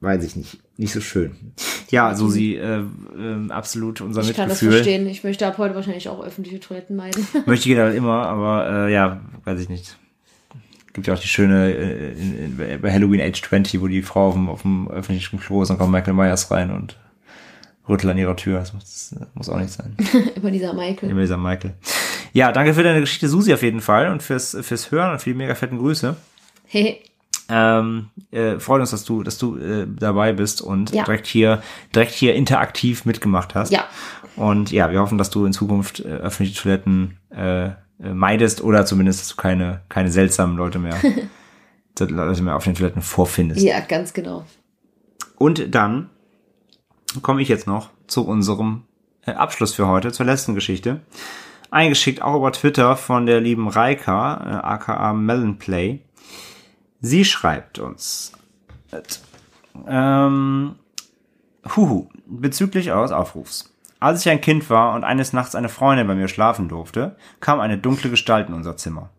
weiß 0.02 0.24
ich 0.26 0.36
nicht. 0.36 0.60
Nicht 0.76 0.92
so 0.94 1.00
schön. 1.00 1.32
Ja, 1.90 2.14
Susi, 2.14 2.56
äh, 2.56 2.82
äh, 2.82 3.50
absolut 3.52 4.02
unser 4.02 4.22
ich 4.22 4.34
kann 4.36 4.50
das 4.50 4.62
Mitgefühl. 4.62 4.84
verstehen. 4.84 5.08
Ich 5.08 5.24
möchte 5.24 5.48
ab 5.48 5.58
heute 5.58 5.74
wahrscheinlich 5.74 6.10
auch 6.10 6.22
öffentliche 6.24 6.60
Toiletten 6.60 6.96
meiden. 6.98 7.26
Möchte 7.46 7.70
jeder 7.70 7.84
halt 7.86 7.96
immer, 7.96 8.28
aber 8.28 8.88
äh, 8.88 8.94
ja, 8.94 9.22
weiß 9.46 9.60
ich 9.62 9.70
nicht. 9.70 9.98
Gibt 10.98 11.06
ja 11.06 11.14
auch 11.14 11.20
die 11.20 11.28
schöne 11.28 11.72
äh, 11.76 12.12
in, 12.14 12.58
in, 12.60 12.82
bei 12.82 12.92
Halloween 12.92 13.22
Age 13.22 13.40
20, 13.40 13.80
wo 13.82 13.88
die 13.88 14.02
Frau 14.02 14.30
auf 14.30 14.34
dem, 14.34 14.50
auf 14.50 14.64
dem 14.64 14.88
öffentlichen 14.90 15.40
Klo 15.40 15.62
ist, 15.62 15.68
dann 15.68 15.78
kommt 15.78 15.92
Michael 15.92 16.16
Myers 16.16 16.50
rein 16.50 16.72
und 16.72 16.98
rüttelt 17.88 18.10
an 18.10 18.18
ihrer 18.18 18.36
Tür. 18.36 18.58
Das 18.58 18.74
muss, 18.74 19.14
das 19.20 19.28
muss 19.36 19.48
auch 19.48 19.60
nicht 19.60 19.70
sein. 19.72 19.96
Immer 20.36 20.50
dieser 20.50 20.74
Michael. 20.74 21.12
Immer 21.12 21.22
dieser 21.22 21.38
Michael. 21.38 21.76
Ja, 22.34 22.52
danke 22.52 22.74
für 22.74 22.82
deine 22.82 23.00
Geschichte, 23.00 23.30
Susi, 23.30 23.54
auf 23.54 23.62
jeden 23.62 23.80
Fall 23.82 24.10
und 24.12 24.24
fürs, 24.24 24.58
fürs 24.62 24.90
Hören 24.90 25.12
und 25.12 25.20
für 25.22 25.30
die 25.30 25.36
mega 25.36 25.54
fetten 25.54 25.78
Grüße. 25.78 26.16
Hey, 26.66 27.00
Ähm, 27.48 28.08
äh, 28.32 28.58
freut 28.60 28.82
uns, 28.82 28.90
dass 28.90 29.06
du, 29.06 29.22
dass 29.22 29.38
du 29.38 29.56
äh, 29.58 29.86
dabei 29.88 30.34
bist 30.34 30.64
und 30.64 30.92
Ja. 30.94 31.04
direkt 31.04 31.28
hier, 31.28 31.62
direkt 31.94 32.12
hier 32.12 32.34
interaktiv 32.34 33.06
mitgemacht 33.06 33.54
hast. 33.54 33.72
Ja. 33.72 33.86
Und 34.36 34.72
ja, 34.72 34.90
wir 34.92 35.00
hoffen, 35.00 35.20
dass 35.20 35.30
du 35.30 35.46
in 35.46 35.54
Zukunft 35.54 36.00
äh, 36.00 36.08
öffentliche 36.08 36.60
Toiletten 36.60 37.18
äh, 37.30 37.68
äh, 37.68 37.72
meidest 38.00 38.62
oder 38.62 38.86
zumindest, 38.86 39.22
dass 39.22 39.30
du 39.30 39.36
keine, 39.36 39.82
keine 39.90 40.12
seltsamen 40.12 40.58
Leute 40.58 40.80
mehr, 40.80 40.98
Leute 42.00 42.42
mehr 42.44 42.56
auf 42.56 42.64
den 42.64 42.76
Toiletten 42.76 43.02
vorfindest. 43.02 43.62
ja, 43.62 43.80
ganz 43.80 44.14
genau. 44.14 44.46
Und 45.38 45.74
dann 45.74 46.10
komme 47.22 47.42
ich 47.42 47.48
jetzt 47.48 47.68
noch 47.68 47.90
zu 48.08 48.26
unserem 48.26 48.84
äh, 49.26 49.32
Abschluss 49.32 49.74
für 49.74 49.88
heute, 49.88 50.12
zur 50.12 50.26
letzten 50.26 50.56
Geschichte. 50.56 51.02
Eingeschickt 51.70 52.22
auch 52.22 52.36
über 52.36 52.52
Twitter 52.52 52.96
von 52.96 53.26
der 53.26 53.42
lieben 53.42 53.68
Reika, 53.68 54.36
äh, 54.36 54.66
aka 54.66 55.14
Melonplay. 55.14 56.02
Sie 57.02 57.26
schreibt 57.26 57.80
uns. 57.80 58.32
Ähm, 59.86 60.76
huhu, 61.76 62.08
bezüglich 62.26 62.92
eures 62.92 63.12
Aufrufs. 63.12 63.74
Als 64.00 64.26
ich 64.26 64.32
ein 64.32 64.42
Kind 64.42 64.70
war 64.70 64.94
und 64.94 65.04
eines 65.04 65.34
Nachts 65.34 65.56
eine 65.56 65.70
Freundin 65.70 66.08
bei 66.08 66.16
mir 66.16 66.28
schlafen 66.28 66.70
durfte, 66.70 67.16
kam 67.40 67.60
eine 67.60 67.78
dunkle 67.78 68.10
Gestalt 68.10 68.48
in 68.48 68.54
unser 68.54 68.78
Zimmer. 68.78 69.10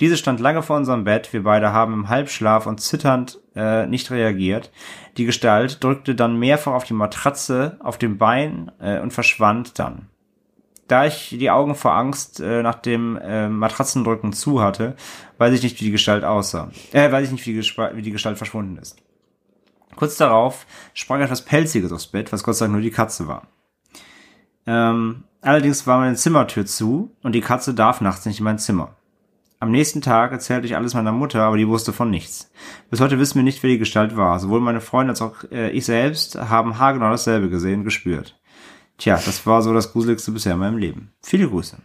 Diese 0.00 0.16
stand 0.16 0.40
lange 0.40 0.62
vor 0.62 0.76
unserem 0.76 1.04
Bett, 1.04 1.32
wir 1.32 1.42
beide 1.42 1.72
haben 1.72 1.94
im 1.94 2.08
Halbschlaf 2.08 2.66
und 2.66 2.80
zitternd 2.80 3.38
äh, 3.54 3.86
nicht 3.86 4.10
reagiert. 4.10 4.70
Die 5.16 5.24
Gestalt 5.24 5.82
drückte 5.82 6.14
dann 6.14 6.38
mehrfach 6.38 6.72
auf 6.72 6.84
die 6.84 6.92
Matratze, 6.92 7.78
auf 7.80 7.96
dem 7.96 8.18
Bein 8.18 8.70
äh, 8.78 9.00
und 9.00 9.12
verschwand 9.12 9.78
dann. 9.78 10.08
Da 10.88 11.06
ich 11.06 11.30
die 11.30 11.50
Augen 11.50 11.74
vor 11.74 11.94
Angst 11.94 12.40
äh, 12.40 12.62
nach 12.62 12.76
dem 12.76 13.16
äh, 13.16 13.48
Matratzendrücken 13.48 14.32
zu 14.32 14.62
hatte, 14.62 14.96
weiß 15.38 15.54
ich 15.54 15.62
nicht, 15.62 15.80
wie 15.80 15.86
die 15.86 15.92
Gestalt 15.92 16.24
aussah. 16.24 16.70
Äh, 16.92 17.10
weiß 17.10 17.26
ich 17.26 17.32
nicht, 17.32 17.46
wie 17.46 17.54
die, 17.54 17.66
wie 17.94 18.02
die 18.02 18.12
Gestalt 18.12 18.36
verschwunden 18.36 18.76
ist. 18.76 18.98
Kurz 19.96 20.16
darauf 20.16 20.66
sprang 20.92 21.22
etwas 21.22 21.42
Pelziges 21.42 21.90
aufs 21.90 22.06
Bett, 22.06 22.32
was 22.32 22.42
Gott 22.42 22.56
sei 22.56 22.66
Dank 22.66 22.74
nur 22.74 22.82
die 22.82 22.90
Katze 22.90 23.26
war. 23.26 23.48
Ähm, 24.66 25.24
allerdings 25.40 25.86
war 25.86 25.98
meine 25.98 26.16
Zimmertür 26.16 26.66
zu 26.66 27.12
und 27.22 27.32
die 27.32 27.40
Katze 27.40 27.74
darf 27.74 28.00
nachts 28.00 28.26
nicht 28.26 28.38
in 28.38 28.44
mein 28.44 28.58
Zimmer. 28.58 28.96
Am 29.58 29.70
nächsten 29.70 30.02
Tag 30.02 30.32
erzählte 30.32 30.66
ich 30.66 30.76
alles 30.76 30.92
meiner 30.92 31.12
Mutter, 31.12 31.42
aber 31.42 31.56
die 31.56 31.68
wusste 31.68 31.94
von 31.94 32.10
nichts. 32.10 32.50
Bis 32.90 33.00
heute 33.00 33.18
wissen 33.18 33.36
wir 33.36 33.42
nicht, 33.42 33.62
wer 33.62 33.70
die 33.70 33.78
Gestalt 33.78 34.16
war. 34.16 34.38
Sowohl 34.38 34.60
meine 34.60 34.82
Freundin 34.82 35.10
als 35.10 35.22
auch 35.22 35.44
äh, 35.50 35.70
ich 35.70 35.86
selbst 35.86 36.36
haben 36.36 36.78
haargenau 36.78 37.10
dasselbe 37.10 37.48
gesehen 37.48 37.82
gespürt. 37.82 38.38
Tja, 38.98 39.20
das 39.24 39.46
war 39.46 39.62
so 39.62 39.72
das 39.72 39.92
Gruseligste 39.92 40.30
bisher 40.30 40.52
in 40.54 40.58
meinem 40.58 40.78
Leben. 40.78 41.12
Viele 41.22 41.48
Grüße. 41.48 41.78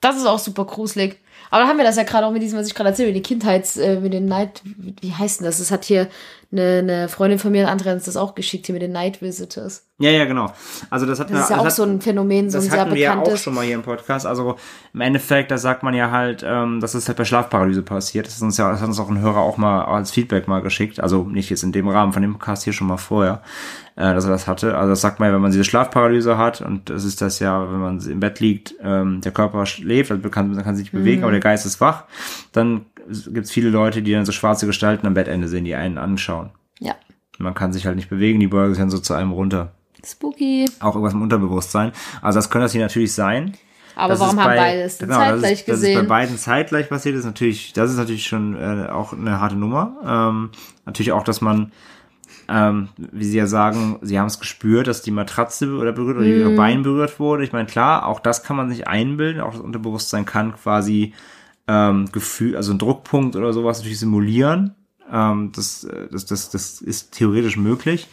Das 0.00 0.16
ist 0.16 0.26
auch 0.26 0.38
super 0.38 0.64
gruselig. 0.64 1.18
Aber 1.50 1.62
da 1.62 1.68
haben 1.68 1.76
wir 1.76 1.84
das 1.84 1.96
ja 1.96 2.02
gerade 2.04 2.26
auch 2.26 2.32
mit 2.32 2.42
diesem, 2.42 2.58
was 2.58 2.66
ich 2.66 2.74
gerade 2.74 2.90
erzähle, 2.90 3.08
mit 3.08 3.16
den 3.16 3.22
Kindheits, 3.22 3.76
äh, 3.76 4.00
mit 4.00 4.12
den 4.12 4.26
Night, 4.26 4.62
wie 4.64 5.12
heißt 5.12 5.40
denn 5.40 5.46
das? 5.46 5.58
Das 5.58 5.70
hat 5.70 5.84
hier 5.84 6.08
eine, 6.52 6.78
eine 6.78 7.08
Freundin 7.08 7.38
von 7.38 7.50
mir, 7.52 7.68
Andrea, 7.70 7.90
hat 7.92 7.96
uns 7.96 8.04
das 8.04 8.16
auch 8.16 8.34
geschickt, 8.34 8.66
hier 8.66 8.74
mit 8.74 8.82
den 8.82 8.92
Night 8.92 9.22
Visitors. 9.22 9.86
Ja, 9.98 10.10
ja, 10.10 10.24
genau. 10.24 10.52
Also 10.90 11.06
das 11.06 11.20
hat 11.20 11.30
Das 11.30 11.44
ist 11.44 11.50
ja 11.50 11.58
auch 11.58 11.64
hat, 11.64 11.72
so 11.72 11.84
ein 11.84 12.00
Phänomen, 12.00 12.50
so 12.50 12.58
das 12.58 12.66
ein 12.66 12.70
sehr 12.72 12.80
hatten 12.80 12.94
wir 12.94 13.00
ja 13.00 13.12
auch 13.12 13.16
bekanntes. 13.18 13.42
schon 13.42 13.54
mal 13.54 13.64
hier 13.64 13.76
im 13.76 13.82
Podcast. 13.82 14.26
Also 14.26 14.56
im 14.92 15.00
Endeffekt, 15.00 15.50
da 15.50 15.58
sagt 15.58 15.82
man 15.84 15.94
ja 15.94 16.10
halt, 16.10 16.44
ähm, 16.46 16.80
dass 16.80 16.94
es 16.94 17.06
halt 17.08 17.18
bei 17.18 17.24
Schlafparalyse 17.24 17.82
passiert. 17.82 18.26
Das, 18.26 18.34
ist 18.34 18.42
uns 18.42 18.56
ja, 18.56 18.70
das 18.70 18.80
hat 18.80 18.88
uns 18.88 18.98
auch 18.98 19.08
ein 19.08 19.20
Hörer 19.20 19.38
auch 19.38 19.58
mal 19.58 19.84
als 19.84 20.10
Feedback 20.10 20.48
mal 20.48 20.60
geschickt. 20.60 20.98
Also 21.00 21.22
nicht 21.24 21.50
jetzt 21.50 21.62
in 21.62 21.72
dem 21.72 21.88
Rahmen 21.88 22.12
von 22.12 22.22
dem 22.22 22.32
Podcast 22.32 22.64
hier 22.64 22.72
schon 22.72 22.88
mal 22.88 22.96
vorher, 22.96 23.42
äh, 23.94 24.12
dass 24.12 24.24
er 24.24 24.30
das 24.32 24.48
hatte. 24.48 24.76
Also 24.76 24.90
das 24.90 25.00
sagt 25.02 25.20
man 25.20 25.28
ja, 25.28 25.34
wenn 25.34 25.42
man 25.42 25.52
diese 25.52 25.64
Schlafparalyse 25.64 26.36
hat 26.36 26.60
und 26.62 26.90
das 26.90 27.04
ist 27.04 27.20
das 27.22 27.38
ja, 27.38 27.70
wenn 27.72 27.78
man 27.80 28.00
im 28.00 28.18
Bett 28.18 28.40
liegt, 28.40 28.74
ähm, 28.82 29.20
der 29.20 29.30
Körper 29.32 29.66
schläft, 29.66 30.10
also 30.10 30.28
kann, 30.30 30.52
man 30.52 30.64
kann 30.64 30.74
sich 30.74 30.86
nicht 30.86 30.92
bewegen, 30.92 31.18
Mhm. 31.18 31.24
aber 31.24 31.32
der 31.32 31.40
Geist 31.40 31.64
ist 31.64 31.80
wach. 31.80 32.04
Dann 32.50 32.86
gibt 33.08 33.46
es 33.46 33.50
viele 33.52 33.70
Leute, 33.70 34.02
die 34.02 34.12
dann 34.12 34.24
so 34.24 34.32
schwarze 34.32 34.66
Gestalten 34.66 35.06
am 35.06 35.14
Bettende 35.14 35.48
sehen, 35.48 35.64
die 35.64 35.74
einen 35.74 35.98
anschauen. 35.98 36.50
Ja. 36.80 36.94
Man 37.38 37.54
kann 37.54 37.72
sich 37.72 37.86
halt 37.86 37.96
nicht 37.96 38.10
bewegen, 38.10 38.40
die 38.40 38.46
beugen 38.46 38.74
sich 38.74 38.80
dann 38.80 38.90
so 38.90 38.98
zu 38.98 39.14
einem 39.14 39.32
runter. 39.32 39.72
Spooky. 40.04 40.66
Auch 40.80 40.94
irgendwas 40.94 41.14
im 41.14 41.22
Unterbewusstsein. 41.22 41.92
Also 42.20 42.38
das 42.38 42.50
könnte 42.50 42.64
das 42.64 42.72
hier 42.72 42.80
natürlich 42.82 43.12
sein. 43.12 43.52
Aber 43.94 44.08
Das 44.14 44.20
warum 44.20 44.38
haben 44.40 44.46
bei- 44.48 44.56
beide 44.56 44.82
es 44.82 44.98
genau, 44.98 45.16
zeitgleich 45.16 45.40
das 45.40 45.50
ist, 45.60 45.68
Das 45.68 45.74
ist 45.76 45.80
gesehen? 45.82 46.00
bei 46.00 46.06
beiden 46.06 46.38
zeitgleich 46.38 46.88
passiert, 46.88 47.14
ist 47.14 47.24
natürlich, 47.26 47.72
das 47.74 47.90
ist 47.90 47.98
natürlich 47.98 48.26
schon 48.26 48.56
äh, 48.56 48.88
auch 48.90 49.12
eine 49.12 49.38
harte 49.40 49.54
Nummer. 49.56 49.96
Ähm, 50.04 50.50
natürlich 50.86 51.12
auch, 51.12 51.24
dass 51.24 51.40
man, 51.42 51.72
ähm, 52.48 52.88
wie 52.96 53.24
Sie 53.24 53.36
ja 53.36 53.46
sagen, 53.46 53.98
Sie 54.02 54.18
haben 54.18 54.26
es 54.26 54.40
gespürt, 54.40 54.86
dass 54.86 55.02
die 55.02 55.10
Matratze 55.10 55.68
oder 55.76 55.92
berührt 55.92 56.16
oder 56.16 56.26
Mhm. 56.26 56.50
Ihr 56.50 56.56
Bein 56.56 56.82
berührt 56.82 57.20
wurde. 57.20 57.44
Ich 57.44 57.52
meine, 57.52 57.66
klar, 57.66 58.06
auch 58.06 58.18
das 58.20 58.42
kann 58.42 58.56
man 58.56 58.70
sich 58.70 58.88
einbilden, 58.88 59.42
auch 59.42 59.52
das 59.52 59.60
Unterbewusstsein 59.60 60.24
kann 60.24 60.54
quasi 60.54 61.12
ähm, 61.72 62.12
Gefühl, 62.12 62.56
also 62.56 62.72
ein 62.72 62.78
Druckpunkt 62.78 63.34
oder 63.34 63.52
sowas 63.52 63.78
natürlich 63.78 63.98
simulieren. 63.98 64.74
Ähm, 65.10 65.52
das, 65.54 65.84
äh, 65.84 66.08
das, 66.10 66.26
das, 66.26 66.50
das 66.50 66.80
ist 66.80 67.12
theoretisch 67.12 67.56
möglich. 67.56 68.08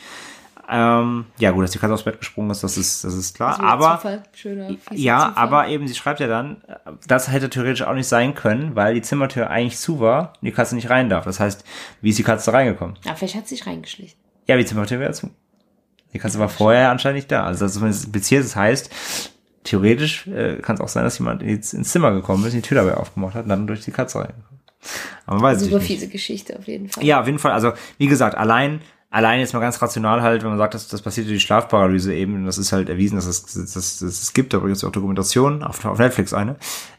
Ähm, 0.72 1.26
ja, 1.40 1.50
gut, 1.50 1.64
dass 1.64 1.72
die 1.72 1.80
Katze 1.80 1.96
aufs 1.96 2.04
Bett 2.04 2.20
gesprungen 2.20 2.52
ist, 2.52 2.64
das 2.64 2.78
ist, 2.78 3.04
das 3.04 3.16
ist 3.16 3.36
klar. 3.36 3.58
Das 3.58 3.60
aber. 3.60 4.24
Schöner, 4.34 4.70
ja, 4.92 5.30
Zufall. 5.30 5.34
aber 5.36 5.68
eben, 5.68 5.88
sie 5.88 5.96
schreibt 5.96 6.20
ja 6.20 6.28
dann, 6.28 6.62
das 7.08 7.32
hätte 7.32 7.50
theoretisch 7.50 7.82
auch 7.82 7.96
nicht 7.96 8.08
sein 8.08 8.36
können, 8.36 8.76
weil 8.76 8.94
die 8.94 9.02
Zimmertür 9.02 9.50
eigentlich 9.50 9.80
zu 9.80 10.00
war 10.00 10.34
und 10.40 10.46
die 10.46 10.52
Katze 10.52 10.76
nicht 10.76 10.92
rein 10.92 11.10
darf. 11.10 11.26
Das 11.26 11.40
heißt, 11.40 11.64
wie 12.02 12.12
ist 12.12 12.20
die 12.20 12.24
Katze 12.24 12.54
reingekommen? 12.54 12.98
Ja, 13.04 13.16
vielleicht 13.16 13.36
hat 13.36 13.48
sie 13.48 13.56
sich 13.56 13.66
reingeschlichen. 13.66 14.18
Ja, 14.46 14.58
die 14.58 14.66
Zimmertür 14.66 15.00
wäre 15.00 15.12
zu. 15.14 15.32
Die 16.14 16.20
Katze 16.20 16.38
war 16.38 16.50
vorher 16.50 16.92
anscheinend 16.92 17.18
nicht 17.18 17.32
da. 17.32 17.46
Also 17.46 17.66
das 17.66 17.72
ist 17.72 17.78
zumindest 17.78 18.06
impliziert. 18.06 18.44
Das 18.44 18.56
heißt, 18.56 18.92
theoretisch 19.64 20.28
äh, 20.28 20.58
kann 20.58 20.76
es 20.76 20.82
auch 20.82 20.88
sein, 20.88 21.04
dass 21.04 21.20
jemand 21.20 21.44
ins, 21.44 21.74
ins 21.74 21.92
Zimmer 21.92 22.12
gekommen 22.12 22.46
ist, 22.46 22.54
die 22.54 22.62
Tür 22.62 22.84
dabei 22.84 22.96
aufgemacht 22.98 23.36
hat 23.36 23.44
und 23.44 23.50
dann 23.50 23.68
durch 23.68 23.82
die 23.82 23.92
Katze 23.92 24.20
reingekommen. 24.20 24.60
Aber 25.26 25.36
man 25.36 25.44
weiß 25.44 25.58
es 25.58 25.64
Super 25.66 25.78
nicht. 25.80 25.88
fiese 25.88 26.08
Geschichte 26.08 26.58
auf 26.58 26.66
jeden 26.66 26.90
Fall. 26.90 27.04
Ja, 27.04 27.20
auf 27.20 27.26
jeden 27.26 27.40
Fall. 27.40 27.52
Also, 27.52 27.74
wie 27.98 28.08
gesagt, 28.08 28.38
allein, 28.38 28.82
allein 29.10 29.40
jetzt 29.42 29.54
mal 29.54 29.60
ganz 29.60 29.82
rational 29.82 30.22
halt, 30.22 30.44
wenn 30.44 30.50
man 30.50 30.58
sagt, 30.58 30.74
dass 30.74 30.88
das 30.88 31.02
passiert 31.02 31.28
durch 31.28 31.40
die 31.40 31.46
Schlafparalyse 31.46 32.14
eben, 32.14 32.36
und 32.36 32.46
das 32.46 32.58
ist 32.58 32.72
halt 32.72 32.90
erwiesen, 32.90 33.16
dass 33.16 33.26
es, 33.26 33.46
dass, 33.46 33.74
dass, 33.74 34.00
dass 34.00 34.24
es 34.24 34.34
gibt, 34.34 34.54
aber 34.54 34.70
jetzt 34.70 34.84
auch 34.84 34.92
Dokumentationen, 34.92 35.64
auf, 35.64 35.84
auf 35.84 36.00
Netflix 36.00 36.34
eine, 36.34 36.56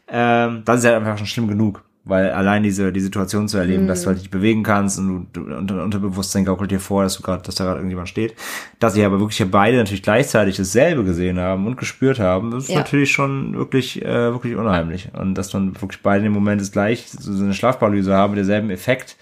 ähm, 0.07 0.61
das 0.65 0.79
ist 0.79 0.85
halt 0.85 0.95
einfach 0.97 1.17
schon 1.17 1.27
schlimm 1.27 1.47
genug. 1.47 1.83
Weil 2.03 2.31
allein 2.31 2.63
diese, 2.63 2.91
die 2.91 2.99
Situation 2.99 3.47
zu 3.47 3.59
erleben, 3.59 3.85
dass 3.85 4.01
du 4.01 4.07
halt 4.07 4.19
dich 4.19 4.31
bewegen 4.31 4.63
kannst 4.63 4.97
und 4.97 5.27
du, 5.33 5.41
unter, 5.41 5.83
Unterbewusstsein 5.83 6.45
gaukelt 6.45 6.71
dir 6.71 6.79
vor, 6.79 7.03
dass 7.03 7.15
du 7.17 7.21
gerade, 7.21 7.43
dass 7.43 7.53
da 7.53 7.63
gerade 7.65 7.77
irgendjemand 7.77 8.09
steht. 8.09 8.33
Dass 8.79 8.95
sie 8.95 9.05
aber 9.05 9.19
wirklich 9.19 9.43
beide 9.51 9.77
natürlich 9.77 10.01
gleichzeitig 10.01 10.57
dasselbe 10.57 11.03
gesehen 11.03 11.39
haben 11.39 11.67
und 11.67 11.77
gespürt 11.77 12.19
haben, 12.19 12.49
das 12.49 12.63
ist 12.63 12.69
Ja. 12.71 12.77
natürlich 12.79 13.11
schon 13.11 13.55
wirklich, 13.55 14.01
äh, 14.03 14.31
wirklich 14.31 14.55
unheimlich. 14.55 15.09
Und 15.13 15.35
dass 15.35 15.53
man 15.53 15.79
wirklich 15.79 16.01
beide 16.01 16.25
im 16.25 16.31
Moment 16.33 16.59
das 16.59 16.71
gleich, 16.71 17.05
so 17.07 17.31
eine 17.43 17.53
Schlafparalyse 17.53 18.13
haben, 18.15 18.33
derselben 18.33 18.71
Effekt, 18.71 19.15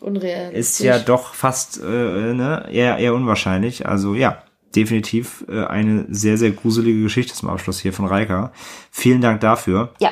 Unrealistisch. 0.00 0.58
ist 0.58 0.78
ja 0.80 0.98
doch 0.98 1.32
fast 1.32 1.80
äh, 1.82 2.34
ne, 2.34 2.66
eher, 2.70 2.98
eher 2.98 3.14
unwahrscheinlich. 3.14 3.86
Also 3.86 4.14
ja, 4.14 4.42
definitiv 4.76 5.44
äh, 5.48 5.64
eine 5.64 6.04
sehr, 6.10 6.36
sehr 6.36 6.50
gruselige 6.50 7.02
Geschichte 7.02 7.32
zum 7.34 7.48
Abschluss 7.48 7.80
hier 7.80 7.92
von 7.94 8.04
Reika. 8.06 8.52
Vielen 8.90 9.22
Dank 9.22 9.40
dafür. 9.40 9.94
Ja. 9.98 10.10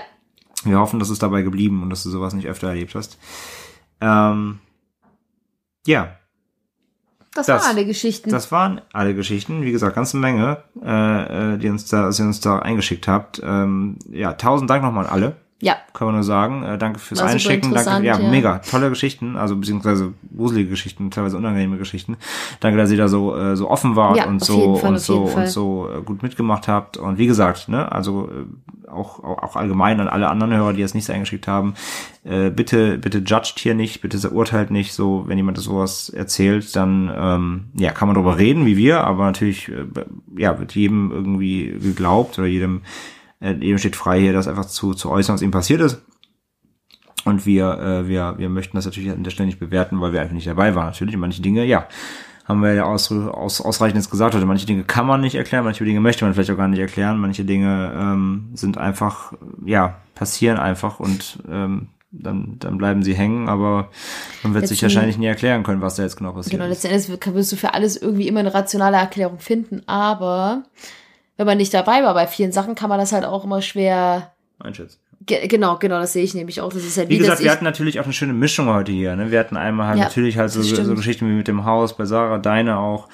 Wir 0.64 0.78
hoffen, 0.78 0.98
dass 0.98 1.10
es 1.10 1.18
dabei 1.18 1.42
geblieben 1.42 1.82
und 1.82 1.90
dass 1.90 2.02
du 2.02 2.10
sowas 2.10 2.34
nicht 2.34 2.46
öfter 2.48 2.68
erlebt 2.68 2.94
hast. 2.94 3.18
Ähm, 4.00 4.58
ja, 5.86 6.16
Das, 7.34 7.46
das- 7.46 7.62
waren 7.64 7.76
alle 7.76 7.86
Geschichten. 7.86 8.30
das 8.30 8.52
waren 8.52 8.80
alle 8.92 9.14
Geschichten. 9.14 9.62
Wie 9.62 9.72
gesagt, 9.72 9.94
ganze 9.94 10.16
Menge, 10.18 10.62
äh, 10.82 11.54
äh, 11.54 11.58
die 11.58 11.68
uns 11.70 11.86
da, 11.86 12.10
die 12.10 12.20
ihr 12.20 12.26
uns 12.26 12.40
da 12.40 12.58
eingeschickt 12.58 13.08
habt. 13.08 13.40
Ähm, 13.44 13.98
ja, 14.10 14.34
tausend 14.34 14.68
Dank 14.68 14.82
nochmal 14.82 15.06
an 15.06 15.12
alle. 15.12 15.36
Ja, 15.62 15.76
Kann 15.92 16.06
man 16.06 16.14
nur 16.14 16.24
sagen. 16.24 16.62
Äh, 16.62 16.78
danke 16.78 16.98
fürs 16.98 17.20
War 17.20 17.28
Einschicken. 17.28 17.74
Danke, 17.74 18.06
ja, 18.06 18.18
ja. 18.18 18.30
mega. 18.30 18.58
Tolle 18.58 18.88
Geschichten, 18.88 19.36
also 19.36 19.56
beziehungsweise 19.56 20.14
gruselige 20.34 20.70
Geschichten, 20.70 21.10
teilweise 21.10 21.36
unangenehme 21.36 21.76
Geschichten. 21.76 22.16
Danke, 22.60 22.78
dass 22.78 22.90
ihr 22.90 22.96
da 22.96 23.08
so, 23.08 23.36
äh, 23.36 23.56
so 23.56 23.70
offen 23.70 23.94
wart 23.94 24.16
Ja, 24.16 24.26
und 24.26 24.42
so 24.42 24.76
Fall, 24.76 24.92
und 24.92 24.98
so 24.98 25.24
und 25.24 25.48
so 25.48 25.88
äh, 25.90 26.02
gut 26.02 26.22
mitgemacht 26.22 26.66
habt. 26.66 26.96
Und 26.96 27.18
wie 27.18 27.26
gesagt, 27.26 27.68
ne, 27.68 27.92
also 27.92 28.28
äh, 28.28 28.90
auch, 28.90 29.22
auch, 29.22 29.42
auch 29.42 29.56
allgemein 29.56 30.00
an 30.00 30.08
alle 30.08 30.28
anderen 30.28 30.54
Hörer, 30.54 30.72
die 30.72 30.82
es 30.82 30.94
nicht 30.94 31.04
so 31.04 31.12
eingeschickt 31.12 31.46
haben, 31.46 31.74
äh, 32.24 32.50
bitte, 32.50 32.96
bitte 32.96 33.18
judgt 33.18 33.58
hier 33.58 33.74
nicht, 33.74 34.00
bitte 34.00 34.30
urteilt 34.30 34.70
nicht 34.70 34.94
so, 34.94 35.24
wenn 35.26 35.36
jemand 35.36 35.58
sowas 35.58 36.08
erzählt, 36.08 36.74
dann 36.74 37.12
ähm, 37.14 37.64
ja, 37.74 37.92
kann 37.92 38.08
man 38.08 38.14
darüber 38.14 38.38
reden, 38.38 38.64
wie 38.64 38.78
wir, 38.78 39.04
aber 39.04 39.26
natürlich 39.26 39.68
äh, 39.68 39.84
ja, 40.36 40.58
wird 40.58 40.74
jedem 40.74 41.10
irgendwie 41.10 41.76
geglaubt 41.82 42.38
oder 42.38 42.48
jedem, 42.48 42.80
äh, 43.40 43.52
jedem 43.52 43.78
steht 43.78 43.96
frei 43.96 44.20
hier, 44.20 44.32
das 44.32 44.48
einfach 44.48 44.66
zu, 44.66 44.94
zu 44.94 45.10
äußern, 45.10 45.34
was 45.34 45.42
ihm 45.42 45.50
passiert 45.50 45.80
ist. 45.80 46.02
Und 47.24 47.44
wir, 47.46 47.78
äh, 47.78 48.08
wir, 48.08 48.34
wir 48.38 48.48
möchten 48.48 48.76
das 48.76 48.86
natürlich 48.86 49.10
an 49.10 49.24
der 49.24 49.30
Stelle 49.30 49.46
nicht 49.46 49.58
bewerten, 49.58 50.00
weil 50.00 50.12
wir 50.12 50.20
einfach 50.20 50.34
nicht 50.34 50.46
dabei 50.46 50.74
waren. 50.74 50.86
Natürlich, 50.86 51.16
manche 51.16 51.42
Dinge, 51.42 51.64
ja, 51.64 51.86
haben 52.46 52.62
wir 52.62 52.74
ja 52.74 52.84
aus, 52.84 53.12
aus, 53.12 53.60
ausreichend 53.60 53.96
jetzt 53.96 54.10
gesagt. 54.10 54.34
Oder 54.34 54.46
manche 54.46 54.66
Dinge 54.66 54.84
kann 54.84 55.06
man 55.06 55.20
nicht 55.20 55.34
erklären, 55.34 55.64
manche 55.64 55.84
Dinge 55.84 56.00
möchte 56.00 56.24
man 56.24 56.34
vielleicht 56.34 56.50
auch 56.50 56.56
gar 56.56 56.68
nicht 56.68 56.80
erklären. 56.80 57.18
Manche 57.18 57.44
Dinge 57.44 57.92
ähm, 57.94 58.50
sind 58.54 58.78
einfach, 58.78 59.32
ja, 59.64 59.96
passieren 60.14 60.58
einfach 60.58 61.00
und 61.00 61.38
ähm, 61.48 61.88
dann, 62.12 62.56
dann 62.58 62.76
bleiben 62.76 63.02
sie 63.04 63.14
hängen, 63.14 63.48
aber 63.48 63.88
man 64.42 64.52
wird 64.52 64.66
sich 64.66 64.82
wahrscheinlich 64.82 65.16
nie 65.16 65.26
erklären 65.26 65.62
können, 65.62 65.80
was 65.80 65.94
da 65.94 66.02
jetzt 66.02 66.16
genau 66.16 66.32
passiert 66.32 66.52
genau. 66.52 66.64
ist. 66.64 66.82
Letzten 66.82 66.88
Endes 66.88 67.34
wirst 67.34 67.52
du 67.52 67.56
für 67.56 67.72
alles 67.74 67.96
irgendwie 67.96 68.26
immer 68.26 68.40
eine 68.40 68.52
rationale 68.52 68.96
Erklärung 68.96 69.38
finden. 69.38 69.82
Aber 69.86 70.64
wenn 71.40 71.46
man 71.46 71.56
nicht 71.56 71.72
dabei 71.72 72.02
war 72.04 72.12
bei 72.12 72.26
vielen 72.26 72.52
Sachen, 72.52 72.74
kann 72.74 72.90
man 72.90 72.98
das 72.98 73.12
halt 73.12 73.24
auch 73.24 73.44
immer 73.44 73.62
schwer. 73.62 74.30
Einschätzen. 74.58 74.98
Ge 75.24 75.48
genau, 75.48 75.78
genau, 75.78 75.98
das 75.98 76.12
sehe 76.12 76.22
ich 76.22 76.34
nämlich 76.34 76.60
auch. 76.60 76.70
Das 76.70 76.84
ist 76.84 76.98
halt 76.98 77.08
Wie 77.08 77.14
wie, 77.14 77.18
gesagt, 77.18 77.42
wir 77.42 77.50
hatten 77.50 77.64
natürlich 77.64 77.98
auch 77.98 78.04
eine 78.04 78.12
schöne 78.12 78.34
Mischung 78.34 78.68
heute 78.68 78.92
hier. 78.92 79.16
Ne? 79.16 79.30
Wir 79.30 79.40
hatten 79.40 79.56
einmal 79.56 79.86
halt 79.86 79.98
Ja, 79.98 80.04
natürlich 80.04 80.36
halt 80.36 80.50
so, 80.50 80.60
so. 80.60 80.94
Geschichten 80.94 81.26
wie 81.26 81.32
mit 81.32 81.48
dem 81.48 81.64
Haus 81.64 81.96
bei 81.96 82.04
Sarah, 82.04 82.36
deine 82.36 82.78
auch. 82.78 83.08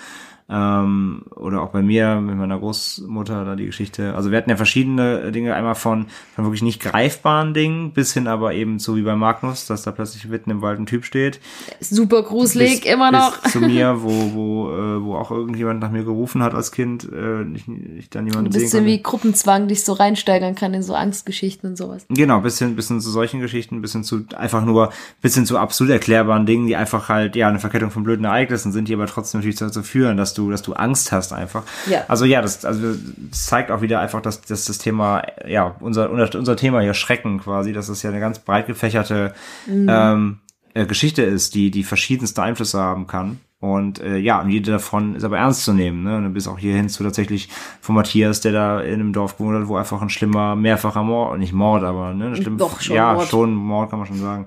Ähm, 0.48 1.22
oder 1.34 1.60
auch 1.60 1.70
bei 1.70 1.82
mir, 1.82 2.20
mit 2.20 2.36
meiner 2.36 2.58
Großmutter, 2.58 3.44
da 3.44 3.56
die 3.56 3.66
Geschichte. 3.66 4.14
Also 4.14 4.30
wir 4.30 4.38
hatten 4.38 4.50
ja 4.50 4.56
verschiedene 4.56 5.32
Dinge, 5.32 5.54
einmal 5.54 5.74
von, 5.74 6.06
von 6.36 6.44
wirklich 6.44 6.62
nicht 6.62 6.80
greifbaren 6.80 7.52
Dingen, 7.52 7.90
bis 7.90 8.12
hin 8.12 8.28
aber 8.28 8.54
eben 8.54 8.78
so 8.78 8.96
wie 8.96 9.02
bei 9.02 9.16
Magnus, 9.16 9.66
dass 9.66 9.82
da 9.82 9.90
plötzlich 9.90 10.28
mitten 10.28 10.50
im 10.50 10.62
Wald 10.62 10.78
ein 10.78 10.86
Typ 10.86 11.04
steht. 11.04 11.40
super 11.80 12.22
gruselig, 12.22 12.82
bis, 12.82 12.92
immer 12.92 13.10
noch. 13.10 13.42
Bis 13.42 13.52
zu 13.52 13.60
mir, 13.60 13.96
wo, 14.02 14.34
wo, 14.34 14.70
äh, 14.70 15.02
wo 15.02 15.16
auch 15.16 15.32
irgendjemand 15.32 15.80
nach 15.80 15.90
mir 15.90 16.04
gerufen 16.04 16.44
hat 16.44 16.54
als 16.54 16.70
Kind, 16.70 17.10
äh, 17.12 17.42
ich, 17.42 17.64
ich 17.98 18.10
dann 18.10 18.26
jemanden 18.26 18.46
Ein 18.46 18.52
bisschen 18.52 18.84
wie 18.84 19.02
Gruppenzwang 19.02 19.66
dich 19.66 19.82
so 19.82 19.94
reinsteigern 19.94 20.54
kann 20.54 20.74
in 20.74 20.84
so 20.84 20.94
Angstgeschichten 20.94 21.70
und 21.70 21.76
sowas. 21.76 22.06
Genau, 22.08 22.40
bisschen, 22.40 22.76
bisschen 22.76 23.00
zu 23.00 23.10
solchen 23.10 23.40
Geschichten, 23.40 23.82
bisschen 23.82 24.04
zu 24.04 24.24
einfach 24.36 24.64
nur, 24.64 24.92
bisschen 25.22 25.44
zu 25.44 25.58
absolut 25.58 25.92
erklärbaren 25.92 26.46
Dingen, 26.46 26.68
die 26.68 26.76
einfach 26.76 27.08
halt, 27.08 27.34
ja, 27.34 27.48
eine 27.48 27.58
Verkettung 27.58 27.90
von 27.90 28.04
blöden 28.04 28.26
Ereignissen 28.26 28.70
sind, 28.70 28.86
die 28.86 28.94
aber 28.94 29.06
trotzdem 29.06 29.40
natürlich 29.40 29.58
dazu 29.58 29.82
führen, 29.82 30.16
dass 30.16 30.35
du, 30.36 30.50
dass 30.50 30.62
du 30.62 30.74
Angst 30.74 31.12
hast 31.12 31.32
einfach. 31.32 31.62
Ja. 31.88 32.04
Also 32.08 32.24
ja, 32.24 32.42
das, 32.42 32.64
also 32.64 32.94
das 33.30 33.46
zeigt 33.46 33.70
auch 33.70 33.80
wieder 33.80 34.00
einfach, 34.00 34.20
dass, 34.20 34.42
dass 34.42 34.64
das 34.64 34.78
Thema, 34.78 35.22
ja, 35.46 35.76
unser, 35.80 36.10
unser, 36.10 36.56
Thema 36.56 36.80
hier 36.80 36.94
Schrecken 36.94 37.40
quasi, 37.40 37.72
dass 37.72 37.88
es 37.88 38.02
ja 38.02 38.10
eine 38.10 38.20
ganz 38.20 38.38
breit 38.38 38.66
gefächerte 38.66 39.34
ähm, 39.68 40.38
äh, 40.74 40.86
Geschichte 40.86 41.22
ist, 41.22 41.54
die, 41.54 41.70
die 41.70 41.84
verschiedenste 41.84 42.42
Einflüsse 42.42 42.78
haben 42.78 43.06
kann. 43.06 43.40
Und 43.58 44.00
äh, 44.00 44.18
ja, 44.18 44.42
und 44.42 44.50
jede 44.50 44.70
davon 44.70 45.14
ist 45.16 45.24
aber 45.24 45.38
ernst 45.38 45.64
zu 45.64 45.72
nehmen. 45.72 46.02
Ne? 46.02 46.18
Und 46.18 46.34
bis 46.34 46.46
auch 46.46 46.58
hierhin 46.58 46.90
zu 46.90 47.02
tatsächlich 47.02 47.48
von 47.80 47.94
Matthias, 47.94 48.42
der 48.42 48.52
da 48.52 48.80
in 48.80 48.94
einem 48.94 49.12
Dorf 49.14 49.38
gewohnt 49.38 49.58
hat, 49.58 49.68
wo 49.68 49.76
einfach 49.76 50.02
ein 50.02 50.10
schlimmer, 50.10 50.54
mehrfacher 50.54 51.02
Mord, 51.02 51.38
nicht 51.38 51.54
Mord, 51.54 51.82
aber 51.82 52.12
ne, 52.12 52.26
ein 52.26 52.36
schlimm, 52.36 52.58
Doch, 52.58 52.80
schon 52.80 52.96
ja, 52.96 53.14
Mord. 53.14 53.28
schon 53.28 53.54
Mord 53.54 53.88
kann 53.88 53.98
man 53.98 54.08
schon 54.08 54.20
sagen, 54.20 54.46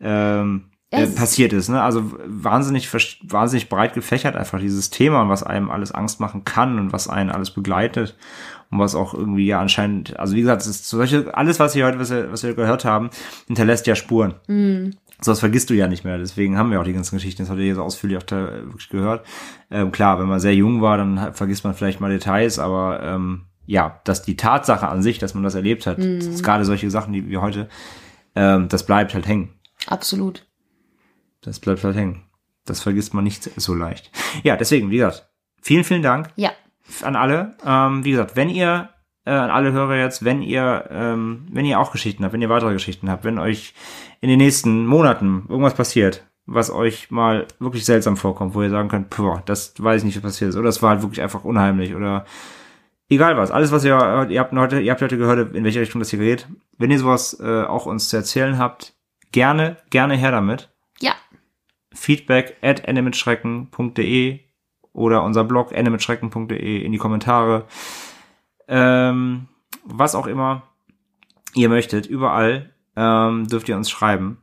ähm, 0.00 0.64
äh, 0.90 1.06
passiert 1.06 1.52
ist. 1.52 1.68
Ne? 1.68 1.82
Also 1.82 2.12
wahnsinnig, 2.24 2.90
wahnsinnig 3.22 3.68
breit 3.68 3.94
gefächert 3.94 4.36
einfach 4.36 4.58
dieses 4.58 4.90
Thema 4.90 5.22
und 5.22 5.28
was 5.28 5.42
einem 5.42 5.70
alles 5.70 5.92
Angst 5.92 6.20
machen 6.20 6.44
kann 6.44 6.78
und 6.78 6.92
was 6.92 7.08
einen 7.08 7.30
alles 7.30 7.50
begleitet 7.50 8.16
und 8.70 8.78
was 8.78 8.94
auch 8.94 9.14
irgendwie 9.14 9.46
ja 9.46 9.60
anscheinend, 9.60 10.18
also 10.18 10.34
wie 10.34 10.40
gesagt, 10.40 10.62
es 10.62 10.68
ist 10.68 10.88
solche, 10.88 11.34
alles, 11.36 11.60
was 11.60 11.74
wir 11.74 11.84
heute, 11.86 11.98
was 11.98 12.10
wir, 12.10 12.32
was 12.32 12.42
wir 12.42 12.54
gehört 12.54 12.84
haben, 12.84 13.10
hinterlässt 13.46 13.86
ja 13.86 13.94
Spuren. 13.94 14.34
So, 15.20 15.32
das 15.32 15.40
vergisst 15.40 15.68
du 15.68 15.74
ja 15.74 15.88
nicht 15.88 16.04
mehr. 16.04 16.16
Deswegen 16.16 16.56
haben 16.56 16.70
wir 16.70 16.80
auch 16.80 16.84
die 16.84 16.92
ganzen 16.92 17.16
Geschichten. 17.16 17.42
Das 17.42 17.50
hat 17.50 17.58
ihr 17.58 17.74
so 17.74 17.82
ausführlich 17.82 18.18
auch 18.18 18.22
da 18.22 18.50
wirklich 18.66 18.88
gehört. 18.88 19.26
Ähm, 19.70 19.90
klar, 19.90 20.20
wenn 20.20 20.28
man 20.28 20.38
sehr 20.40 20.54
jung 20.54 20.80
war, 20.80 20.96
dann 20.96 21.34
vergisst 21.34 21.64
man 21.64 21.74
vielleicht 21.74 22.00
mal 22.00 22.10
Details, 22.10 22.58
aber 22.58 23.02
ähm, 23.02 23.42
ja, 23.66 24.00
dass 24.04 24.22
die 24.22 24.36
Tatsache 24.36 24.88
an 24.88 25.02
sich, 25.02 25.18
dass 25.18 25.34
man 25.34 25.42
das 25.42 25.54
erlebt 25.54 25.86
hat, 25.86 25.98
ist 25.98 26.42
gerade 26.42 26.64
solche 26.64 26.90
Sachen, 26.90 27.12
die 27.12 27.28
wir 27.28 27.42
heute, 27.42 27.68
ähm, 28.34 28.68
das 28.68 28.86
bleibt 28.86 29.12
halt 29.12 29.26
hängen. 29.26 29.50
Absolut. 29.86 30.47
Das 31.48 31.60
bleibt 31.60 31.82
halt 31.82 31.96
hängen. 31.96 32.22
Das 32.66 32.80
vergisst 32.82 33.14
man 33.14 33.24
nicht 33.24 33.50
so 33.58 33.74
leicht. 33.74 34.10
Ja, 34.42 34.56
deswegen, 34.56 34.90
wie 34.90 34.96
gesagt, 34.98 35.28
vielen, 35.62 35.84
vielen 35.84 36.02
Dank 36.02 36.28
Ja. 36.36 36.50
an 37.02 37.16
alle. 37.16 37.56
Ähm, 37.64 38.04
wie 38.04 38.10
gesagt, 38.10 38.36
wenn 38.36 38.50
ihr 38.50 38.90
äh, 39.24 39.30
an 39.30 39.50
alle 39.50 39.72
Hörer 39.72 39.96
jetzt, 39.96 40.24
wenn 40.24 40.42
ihr 40.42 40.84
ähm, 40.90 41.46
wenn 41.50 41.64
ihr 41.64 41.80
auch 41.80 41.90
Geschichten 41.92 42.24
habt, 42.24 42.34
wenn 42.34 42.42
ihr 42.42 42.50
weitere 42.50 42.72
Geschichten 42.74 43.10
habt, 43.10 43.24
wenn 43.24 43.38
euch 43.38 43.72
in 44.20 44.28
den 44.28 44.38
nächsten 44.38 44.86
Monaten 44.86 45.46
irgendwas 45.48 45.74
passiert, 45.74 46.24
was 46.44 46.70
euch 46.70 47.10
mal 47.10 47.46
wirklich 47.58 47.84
seltsam 47.86 48.16
vorkommt, 48.18 48.54
wo 48.54 48.62
ihr 48.62 48.70
sagen 48.70 48.88
könnt, 48.88 49.08
boah, 49.10 49.42
das 49.46 49.72
weiß 49.78 50.02
ich 50.02 50.04
nicht, 50.06 50.16
was 50.16 50.22
passiert 50.32 50.50
ist, 50.50 50.56
oder 50.56 50.64
das 50.66 50.82
war 50.82 50.90
halt 50.90 51.02
wirklich 51.02 51.22
einfach 51.22 51.44
unheimlich 51.44 51.94
oder 51.94 52.26
egal 53.08 53.36
was, 53.38 53.50
alles 53.50 53.72
was 53.72 53.84
ihr 53.84 54.26
ihr 54.30 54.40
habt 54.40 54.52
heute, 54.54 54.80
ihr 54.80 54.90
habt 54.90 55.00
heute 55.02 55.16
gehört, 55.18 55.54
in 55.54 55.64
welche 55.64 55.80
Richtung 55.80 55.98
das 56.00 56.10
hier 56.10 56.18
geht. 56.18 56.46
Wenn 56.76 56.90
ihr 56.90 56.98
sowas 56.98 57.38
äh, 57.40 57.62
auch 57.62 57.86
uns 57.86 58.10
zu 58.10 58.16
erzählen 58.18 58.58
habt, 58.58 58.94
gerne 59.32 59.76
gerne 59.90 60.14
her 60.16 60.30
damit 60.30 60.70
Ja. 61.00 61.12
Feedback 61.98 62.56
at 62.62 62.84
endemitschrecken.de 62.86 64.40
oder 64.92 65.22
unser 65.22 65.44
Blog 65.44 65.72
endemitschrecken.de 65.72 66.82
in 66.82 66.92
die 66.92 66.98
Kommentare. 66.98 67.66
Ähm, 68.68 69.48
was 69.84 70.14
auch 70.14 70.26
immer 70.26 70.62
ihr 71.54 71.68
möchtet, 71.68 72.06
überall 72.06 72.72
ähm, 72.96 73.48
dürft 73.48 73.68
ihr 73.68 73.76
uns 73.76 73.90
schreiben. 73.90 74.38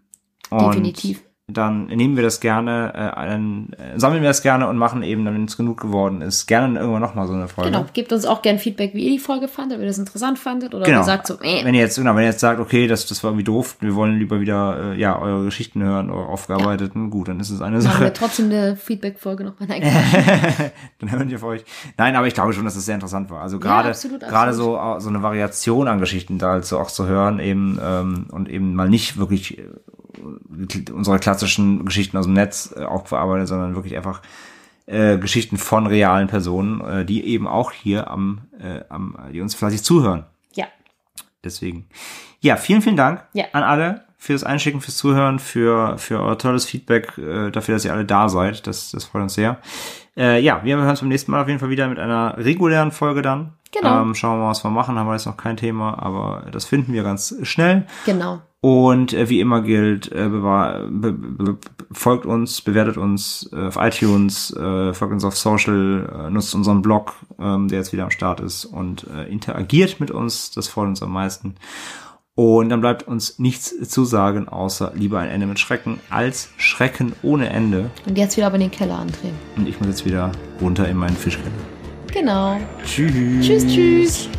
Und 0.50 0.74
Definitiv. 0.74 1.24
Dann 1.48 1.86
nehmen 1.86 2.16
wir 2.16 2.24
das 2.24 2.40
gerne, 2.40 2.92
äh, 2.96 3.28
dann, 3.28 3.70
äh, 3.78 4.00
sammeln 4.00 4.24
wir 4.24 4.30
das 4.30 4.42
gerne 4.42 4.68
und 4.68 4.78
machen 4.78 5.04
eben, 5.04 5.26
wenn 5.26 5.46
es 5.46 5.58
genug 5.58 5.80
geworden 5.80 6.22
ist, 6.22 6.48
gerne 6.48 6.80
irgendwann 6.80 7.04
nochmal 7.04 7.28
so 7.28 7.34
eine 7.34 7.48
Folge. 7.48 7.70
Genau, 7.70 7.86
gebt 7.94 8.12
uns 8.12 8.26
auch 8.26 8.42
gern 8.42 8.58
Feedback, 8.58 8.96
wie 8.96 9.04
ihr 9.04 9.12
die 9.12 9.20
Folge 9.20 9.48
fandet, 9.48 9.78
ob 9.78 9.82
ihr 9.84 9.88
das 9.88 10.00
interessant 10.00 10.40
fandet 10.40 10.74
oder 10.74 10.86
Genau. 10.86 11.02
ihr 11.02 11.04
sagt 11.04 11.28
so, 11.28 11.36
äh, 11.42 11.64
Wenn 11.64 11.76
ihr 11.76 11.82
jetzt, 11.82 11.98
genau, 11.98 12.16
wenn 12.16 12.24
ihr 12.24 12.30
jetzt 12.30 12.40
sagt, 12.40 12.60
okay, 12.60 12.88
das, 12.88 13.06
das 13.06 13.24
war 13.24 13.30
irgendwie 13.30 13.44
doof, 13.44 13.78
wir 13.80 13.94
wollen 13.94 14.18
lieber 14.18 14.40
wieder, 14.40 14.94
äh, 14.94 15.00
ja, 15.00 15.20
eure 15.20 15.46
Geschichten 15.46 15.84
hören, 15.84 16.10
eure 16.10 16.30
aufgearbeiteten, 16.30 17.12
gut, 17.12 17.28
dann 17.28 17.40
ist 17.40 17.52
es 17.52 17.62
eine 17.62 17.78
machen 17.78 17.84
Sache. 17.92 18.04
wir 18.06 18.14
trotzdem 18.16 18.46
eine 18.46 18.76
Feedback-Folge 18.76 19.44
nochmal. 19.44 19.68
Dann 21.00 21.12
hören 21.12 21.30
wir 21.30 21.38
auf 21.38 21.44
euch. 21.44 21.64
Nein, 21.96 22.16
aber 22.16 22.26
ich 22.26 22.34
glaube 22.34 22.54
schon, 22.54 22.66
dass 22.66 22.76
es 22.76 22.86
sehr 22.86 22.96
interessant 22.96 23.30
war. 23.30 23.42
Also 23.42 23.60
gerade 23.60 23.90
absolut, 23.90 24.22
gerade 24.22 24.54
so 24.54 24.80
so 24.98 25.10
eine 25.10 25.22
Variation 25.22 25.88
an 25.88 26.00
Geschichten 26.00 26.40
da 26.40 26.54
halt 26.54 26.66
so 26.66 26.80
auch 26.80 26.90
zu 26.90 27.06
hören 27.06 27.40
eben 27.40 27.80
ähm, 27.84 28.28
und 28.32 28.50
eben 28.50 28.74
mal 28.74 28.90
nicht 28.90 29.18
wirklich 29.18 29.60
äh, 29.60 29.64
unsere 30.94 31.20
klassischen 31.20 31.86
Geschichten 31.86 32.18
aus 32.18 32.26
dem 32.26 32.34
Netz 32.34 32.74
äh, 32.76 32.84
aufgearbeitet, 32.84 33.48
sondern 33.48 33.76
wirklich 33.76 33.96
einfach 33.98 34.22
äh, 34.88 35.18
Geschichten 35.18 35.58
von 35.58 35.88
realen 35.88 36.28
Personen, 36.28 36.82
äh, 36.82 37.06
die 37.06 37.26
eben 37.26 37.48
auch 37.48 37.72
hier 37.72 38.10
am, 38.10 38.42
äh, 38.60 38.82
am 38.90 39.18
die 39.34 39.42
uns 39.42 39.56
fleißig 39.56 39.84
zuhören. 39.84 40.26
ja, 40.54 40.66
Deswegen. 41.44 41.88
Ja, 42.40 42.56
vielen, 42.58 42.82
vielen 42.82 42.98
Dank 42.98 43.24
Ja. 43.34 43.46
an 43.54 43.64
alle 43.64 44.04
fürs 44.18 44.44
Einschicken, 44.44 44.82
fürs 44.82 44.98
Zuhören, 44.98 45.38
für, 45.40 45.98
für 46.00 46.20
euer 46.20 46.38
tolles 46.38 46.66
Feedback, 46.66 47.18
äh, 47.18 47.52
dafür, 47.52 47.76
dass 47.76 47.86
ihr 47.86 47.94
alle 47.94 48.06
da 48.06 48.30
seid. 48.30 48.66
Das, 48.66 48.92
das 48.92 49.06
freut 49.06 49.22
uns 49.24 49.36
sehr. 49.36 49.60
Äh, 50.18 50.42
ja, 50.42 50.64
wir 50.64 50.78
hören 50.78 50.90
uns 50.90 51.02
beim 51.02 51.10
nächsten 51.10 51.32
Mal 51.32 51.42
auf 51.42 51.48
jeden 51.48 51.60
Fall 51.60 51.70
wieder 51.70 51.88
mit 51.88 52.00
einer 52.00 52.36
regulären 52.38 52.92
Folge 52.92 53.22
dann. 53.22 53.54
Genau. 53.72 54.02
Ähm, 54.02 54.16
schauen 54.16 54.38
wir 54.40 54.44
mal, 54.46 54.50
was 54.52 54.64
wir 54.64 54.72
machen. 54.72 54.98
Haben 54.98 55.08
wir 55.08 55.14
jetzt 55.14 55.26
noch 55.28 55.38
kein 55.38 55.58
Thema, 55.58 56.02
aber 56.02 56.46
das 56.52 56.66
finden 56.66 56.94
wir 56.94 57.04
ganz 57.04 57.36
schnell. 57.44 57.86
genau. 58.06 58.42
Und 58.66 59.14
äh, 59.14 59.30
wie 59.30 59.42
immer 59.42 59.62
gilt, 59.62 60.12
äh, 60.12 60.28
folgt 61.92 62.26
uns, 62.26 62.62
bewertet 62.62 62.98
uns 62.98 63.48
äh, 63.54 63.68
auf 63.68 63.78
iTunes, 63.80 64.52
äh, 64.58 64.92
folgt 64.92 65.14
uns 65.14 65.24
auf 65.24 65.38
Social, 65.38 66.26
äh, 66.26 66.32
nutzt 66.32 66.56
unseren 66.56 66.82
Blog, 66.82 67.14
ähm, 67.38 67.68
der 67.68 67.78
jetzt 67.78 67.94
wieder 67.94 68.06
am 68.06 68.10
Start 68.10 68.40
ist 68.40 68.66
und 68.66 69.06
äh, 69.16 69.32
interagiert 69.32 70.00
mit 70.00 70.10
uns. 70.10 70.50
Das 70.50 70.68
freut 70.68 70.88
uns 70.88 71.04
am 71.04 71.14
meisten. 71.14 71.58
Und 72.34 72.70
dann 72.70 72.82
bleibt 72.82 73.08
uns 73.08 73.38
nichts 73.38 73.88
zu 73.88 74.04
sagen, 74.04 74.50
außer 74.50 74.94
lieber 74.96 75.20
ein 75.20 75.30
Ende 75.30 75.46
mit 75.46 75.60
Schrecken 75.60 76.00
als 76.10 76.50
Schrecken 76.58 77.14
ohne 77.22 77.52
Ende. 77.52 77.92
Und 78.08 78.18
jetzt 78.18 78.36
wieder 78.36 78.48
aber 78.48 78.56
in 78.56 78.62
den 78.62 78.72
Keller 78.72 78.98
andrehen. 78.98 79.36
Und 79.58 79.70
ich 79.70 79.78
muss 79.78 79.90
jetzt 79.90 80.06
wieder 80.08 80.32
runter 80.60 80.90
in 80.90 80.98
meinen 80.98 81.16
Fischkeller. 81.16 81.52
Genau. 82.12 82.60
Tschüss. 82.84 83.46
Tschüss, 83.46 83.68
tschüss. 83.68 84.30